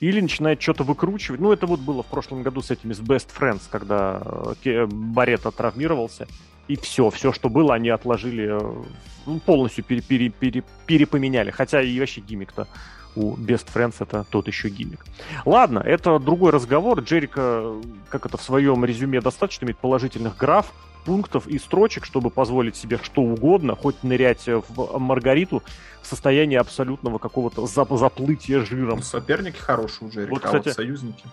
или 0.00 0.20
начинает 0.20 0.62
что-то 0.62 0.84
выкручивать. 0.84 1.40
Ну, 1.40 1.52
это 1.52 1.66
вот 1.66 1.80
было 1.80 2.02
в 2.02 2.06
прошлом 2.06 2.42
году 2.42 2.62
с 2.62 2.70
этими 2.70 2.92
с 2.92 3.00
Best 3.00 3.28
Friends, 3.38 3.62
когда 3.70 4.22
э, 4.64 4.86
Барета 4.86 5.50
травмировался. 5.50 6.26
И 6.68 6.76
все, 6.76 7.10
все, 7.10 7.32
что 7.32 7.48
было, 7.48 7.74
они 7.74 7.90
отложили, 7.90 8.48
э, 8.58 8.84
ну, 9.26 9.40
полностью 9.40 9.84
пере, 9.84 10.00
пере, 10.02 10.30
пере, 10.30 10.64
перепоменяли. 10.86 11.50
Хотя 11.50 11.82
и 11.82 11.98
вообще 11.98 12.20
гиммик-то 12.20 12.68
у 13.16 13.36
Best 13.36 13.66
Friends 13.74 13.96
это 14.00 14.24
тот 14.30 14.46
еще 14.46 14.68
гиммик. 14.68 15.04
Ладно, 15.44 15.80
это 15.80 16.18
другой 16.18 16.52
разговор. 16.52 17.00
Джерика, 17.00 17.72
как 18.08 18.26
это 18.26 18.36
в 18.36 18.42
своем 18.42 18.84
резюме 18.84 19.20
достаточно 19.20 19.64
имеет 19.64 19.78
положительных 19.78 20.36
граф, 20.36 20.72
пунктов 21.04 21.46
и 21.46 21.58
строчек, 21.58 22.04
чтобы 22.04 22.30
позволить 22.30 22.76
себе 22.76 22.98
что 23.02 23.22
угодно, 23.22 23.74
хоть 23.76 24.02
нырять 24.02 24.46
в 24.46 24.98
Маргариту 24.98 25.62
в 26.02 26.06
состоянии 26.06 26.56
абсолютного 26.56 27.18
какого-то 27.18 27.66
заплытия 27.66 28.60
жиром. 28.64 29.02
Соперники 29.02 29.58
хорошие 29.58 30.08
у 30.08 30.12
Джерика, 30.12 30.30
вот, 30.34 30.42
кстати, 30.42 30.68
а 30.68 30.70
вот 30.70 30.74
союзники. 30.74 31.24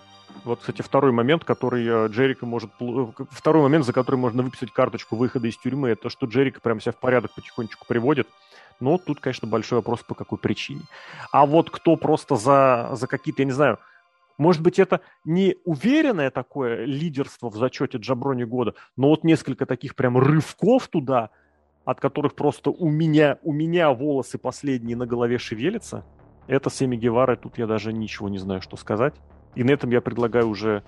Вот, 0.44 0.60
кстати, 0.60 0.82
второй 0.82 1.10
момент, 1.10 1.44
который 1.44 1.86
э, 1.86 2.08
Джерика 2.08 2.44
может... 2.44 2.70
Э, 2.78 3.06
второй 3.30 3.62
момент, 3.62 3.86
за 3.86 3.94
который 3.94 4.16
можно 4.16 4.42
выписать 4.42 4.70
карточку 4.72 5.16
выхода 5.16 5.48
из 5.48 5.56
тюрьмы, 5.56 5.88
это 5.90 6.10
что 6.10 6.26
Джерика 6.26 6.60
прям 6.60 6.80
себя 6.80 6.92
в 6.92 6.96
порядок 6.96 7.32
потихонечку 7.32 7.86
приводит. 7.86 8.28
Но 8.80 8.98
тут, 8.98 9.20
конечно, 9.20 9.48
большой 9.48 9.78
вопрос, 9.78 10.02
по 10.02 10.14
какой 10.14 10.38
причине. 10.38 10.82
А 11.32 11.46
вот 11.46 11.70
кто 11.70 11.96
просто 11.96 12.36
за, 12.36 12.90
за 12.92 13.06
какие-то, 13.06 13.42
я 13.42 13.46
не 13.46 13.52
знаю, 13.52 13.78
может 14.36 14.62
быть, 14.62 14.78
это 14.78 15.00
не 15.24 15.56
уверенное 15.64 16.30
такое 16.30 16.84
лидерство 16.84 17.50
в 17.50 17.56
зачете 17.56 17.98
Джаброни 17.98 18.44
года, 18.44 18.74
но 18.96 19.08
вот 19.08 19.24
несколько 19.24 19.64
таких 19.64 19.94
прям 19.94 20.18
рывков 20.18 20.88
туда, 20.88 21.30
от 21.84 22.00
которых 22.00 22.34
просто 22.34 22.70
у 22.70 22.90
меня, 22.90 23.38
у 23.42 23.52
меня 23.52 23.92
волосы 23.92 24.38
последние 24.38 24.96
на 24.96 25.06
голове 25.06 25.38
шевелятся. 25.38 26.04
Это 26.46 26.68
Семи 26.68 26.96
Гевара, 26.96 27.36
тут 27.36 27.58
я 27.58 27.66
даже 27.66 27.92
ничего 27.92 28.28
не 28.28 28.38
знаю, 28.38 28.60
что 28.60 28.76
сказать. 28.76 29.14
И 29.54 29.62
на 29.62 29.70
этом 29.70 29.90
я 29.90 30.00
предлагаю 30.00 30.48
уже... 30.48 30.82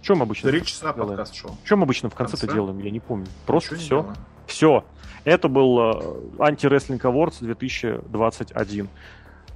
Чем 0.00 0.22
обычно? 0.22 0.50
Три 0.50 0.64
часа 0.64 0.92
подкаст 0.92 1.34
шоу. 1.34 1.56
Чем 1.64 1.82
обычно 1.82 2.08
в 2.08 2.14
конце-то 2.14 2.46
делаем, 2.50 2.78
я 2.78 2.90
не 2.90 3.00
помню. 3.00 3.26
Просто 3.44 3.74
Ничего 3.74 4.02
все. 4.02 4.14
Все. 4.46 4.84
Это 5.24 5.48
был 5.48 5.78
э, 5.78 6.02
Анти-Рестлинг 6.38 7.04
Awards 7.04 7.38
2021 7.40 8.88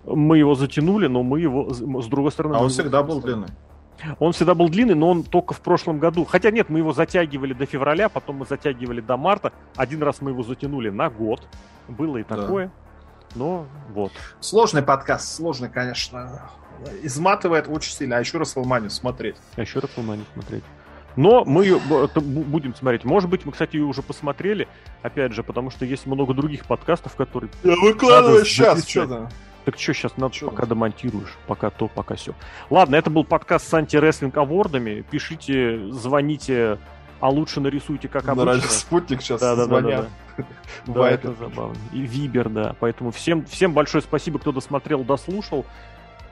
мы 0.04 0.38
его 0.38 0.54
затянули, 0.54 1.06
но 1.06 1.22
мы 1.22 1.40
его, 1.40 1.72
с 1.72 2.06
другой 2.06 2.32
стороны... 2.32 2.56
А 2.56 2.60
он 2.60 2.70
всегда 2.70 3.02
был 3.02 3.20
длинный. 3.20 3.48
Он 4.18 4.32
всегда 4.32 4.54
был 4.54 4.70
длинный, 4.70 4.94
но 4.94 5.10
он 5.10 5.24
только 5.24 5.52
в 5.52 5.60
прошлом 5.60 5.98
году. 5.98 6.24
Хотя 6.24 6.50
нет, 6.50 6.70
мы 6.70 6.78
его 6.78 6.92
затягивали 6.92 7.52
до 7.52 7.66
февраля, 7.66 8.08
потом 8.08 8.36
мы 8.36 8.46
затягивали 8.46 9.02
до 9.02 9.18
марта. 9.18 9.52
Один 9.76 10.02
раз 10.02 10.22
мы 10.22 10.30
его 10.30 10.42
затянули 10.42 10.88
на 10.88 11.10
год. 11.10 11.46
Было 11.86 12.16
и 12.16 12.22
такое. 12.22 12.66
Да. 12.66 12.72
Но 13.34 13.66
вот. 13.90 14.12
Сложный 14.40 14.82
подкаст, 14.82 15.36
сложный, 15.36 15.68
конечно. 15.68 16.50
Изматывает 17.02 17.68
очень 17.68 17.92
сильно. 17.92 18.16
А 18.16 18.20
еще 18.20 18.38
раз 18.38 18.48
Расселманию 18.48 18.90
смотреть. 18.90 19.36
А 19.56 19.60
еще 19.60 19.80
раз 19.80 19.90
Расселманию 19.90 20.24
смотреть. 20.32 20.64
Но 21.16 21.44
мы 21.44 21.78
будем 21.78 22.74
смотреть. 22.74 23.04
Может 23.04 23.28
быть, 23.28 23.44
мы, 23.44 23.52
кстати, 23.52 23.76
ее 23.76 23.84
уже 23.84 24.02
посмотрели. 24.02 24.68
Опять 25.02 25.32
же, 25.32 25.42
потому 25.42 25.70
что 25.70 25.84
есть 25.84 26.06
много 26.06 26.34
других 26.34 26.66
подкастов, 26.66 27.16
которые... 27.16 27.50
Я 27.64 27.74
выкладываю 27.76 28.44
сейчас 28.44 28.88
что-то. 28.88 29.28
Так 29.64 29.78
что, 29.78 29.92
сейчас 29.92 30.16
надо, 30.16 30.34
что 30.34 30.50
пока 30.50 30.64
домонтируешь, 30.64 31.36
пока 31.46 31.70
то, 31.70 31.86
пока 31.88 32.14
все. 32.14 32.34
Ладно, 32.70 32.96
это 32.96 33.10
был 33.10 33.24
подкаст 33.24 33.68
с 33.68 33.74
анти-рестлинг 33.74 34.36
авордами. 34.38 35.04
Пишите, 35.10 35.90
звоните, 35.90 36.78
а 37.20 37.28
лучше 37.28 37.60
нарисуйте, 37.60 38.08
как 38.08 38.28
обычно. 38.28 38.54
На 38.54 38.60
спутник 38.62 39.20
сейчас 39.20 39.40
да, 39.40 39.54
да, 39.54 39.64
звонят. 39.66 40.08
Да, 40.36 40.44
да. 40.86 40.92
да 40.94 41.10
это 41.10 41.34
забавно. 41.34 41.76
И 41.92 42.00
Вибер, 42.00 42.48
да. 42.48 42.74
Поэтому 42.80 43.10
всем, 43.10 43.44
всем 43.44 43.74
большое 43.74 44.02
спасибо, 44.02 44.38
кто 44.38 44.50
досмотрел, 44.52 45.04
дослушал. 45.04 45.66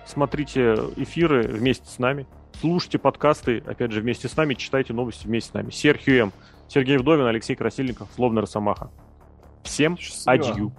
Смотрите 0.07 0.75
эфиры 0.97 1.43
вместе 1.43 1.87
с 1.87 1.99
нами. 1.99 2.27
Слушайте 2.61 2.99
подкасты, 2.99 3.63
опять 3.67 3.93
же, 3.93 4.01
вместе 4.01 4.29
с 4.29 4.37
нами. 4.37 4.55
Читайте 4.55 4.93
новости 4.93 5.27
вместе 5.27 5.51
с 5.51 5.55
нами. 5.55 5.71
Серхием, 5.71 6.33
Сергей 6.67 6.97
Вдовин, 6.97 7.27
Алексей 7.27 7.55
Красильников, 7.55 8.09
Словно 8.15 8.41
Росомаха. 8.41 8.91
Всем 9.63 9.97
Счастливо. 9.97 10.51
адью. 10.51 10.73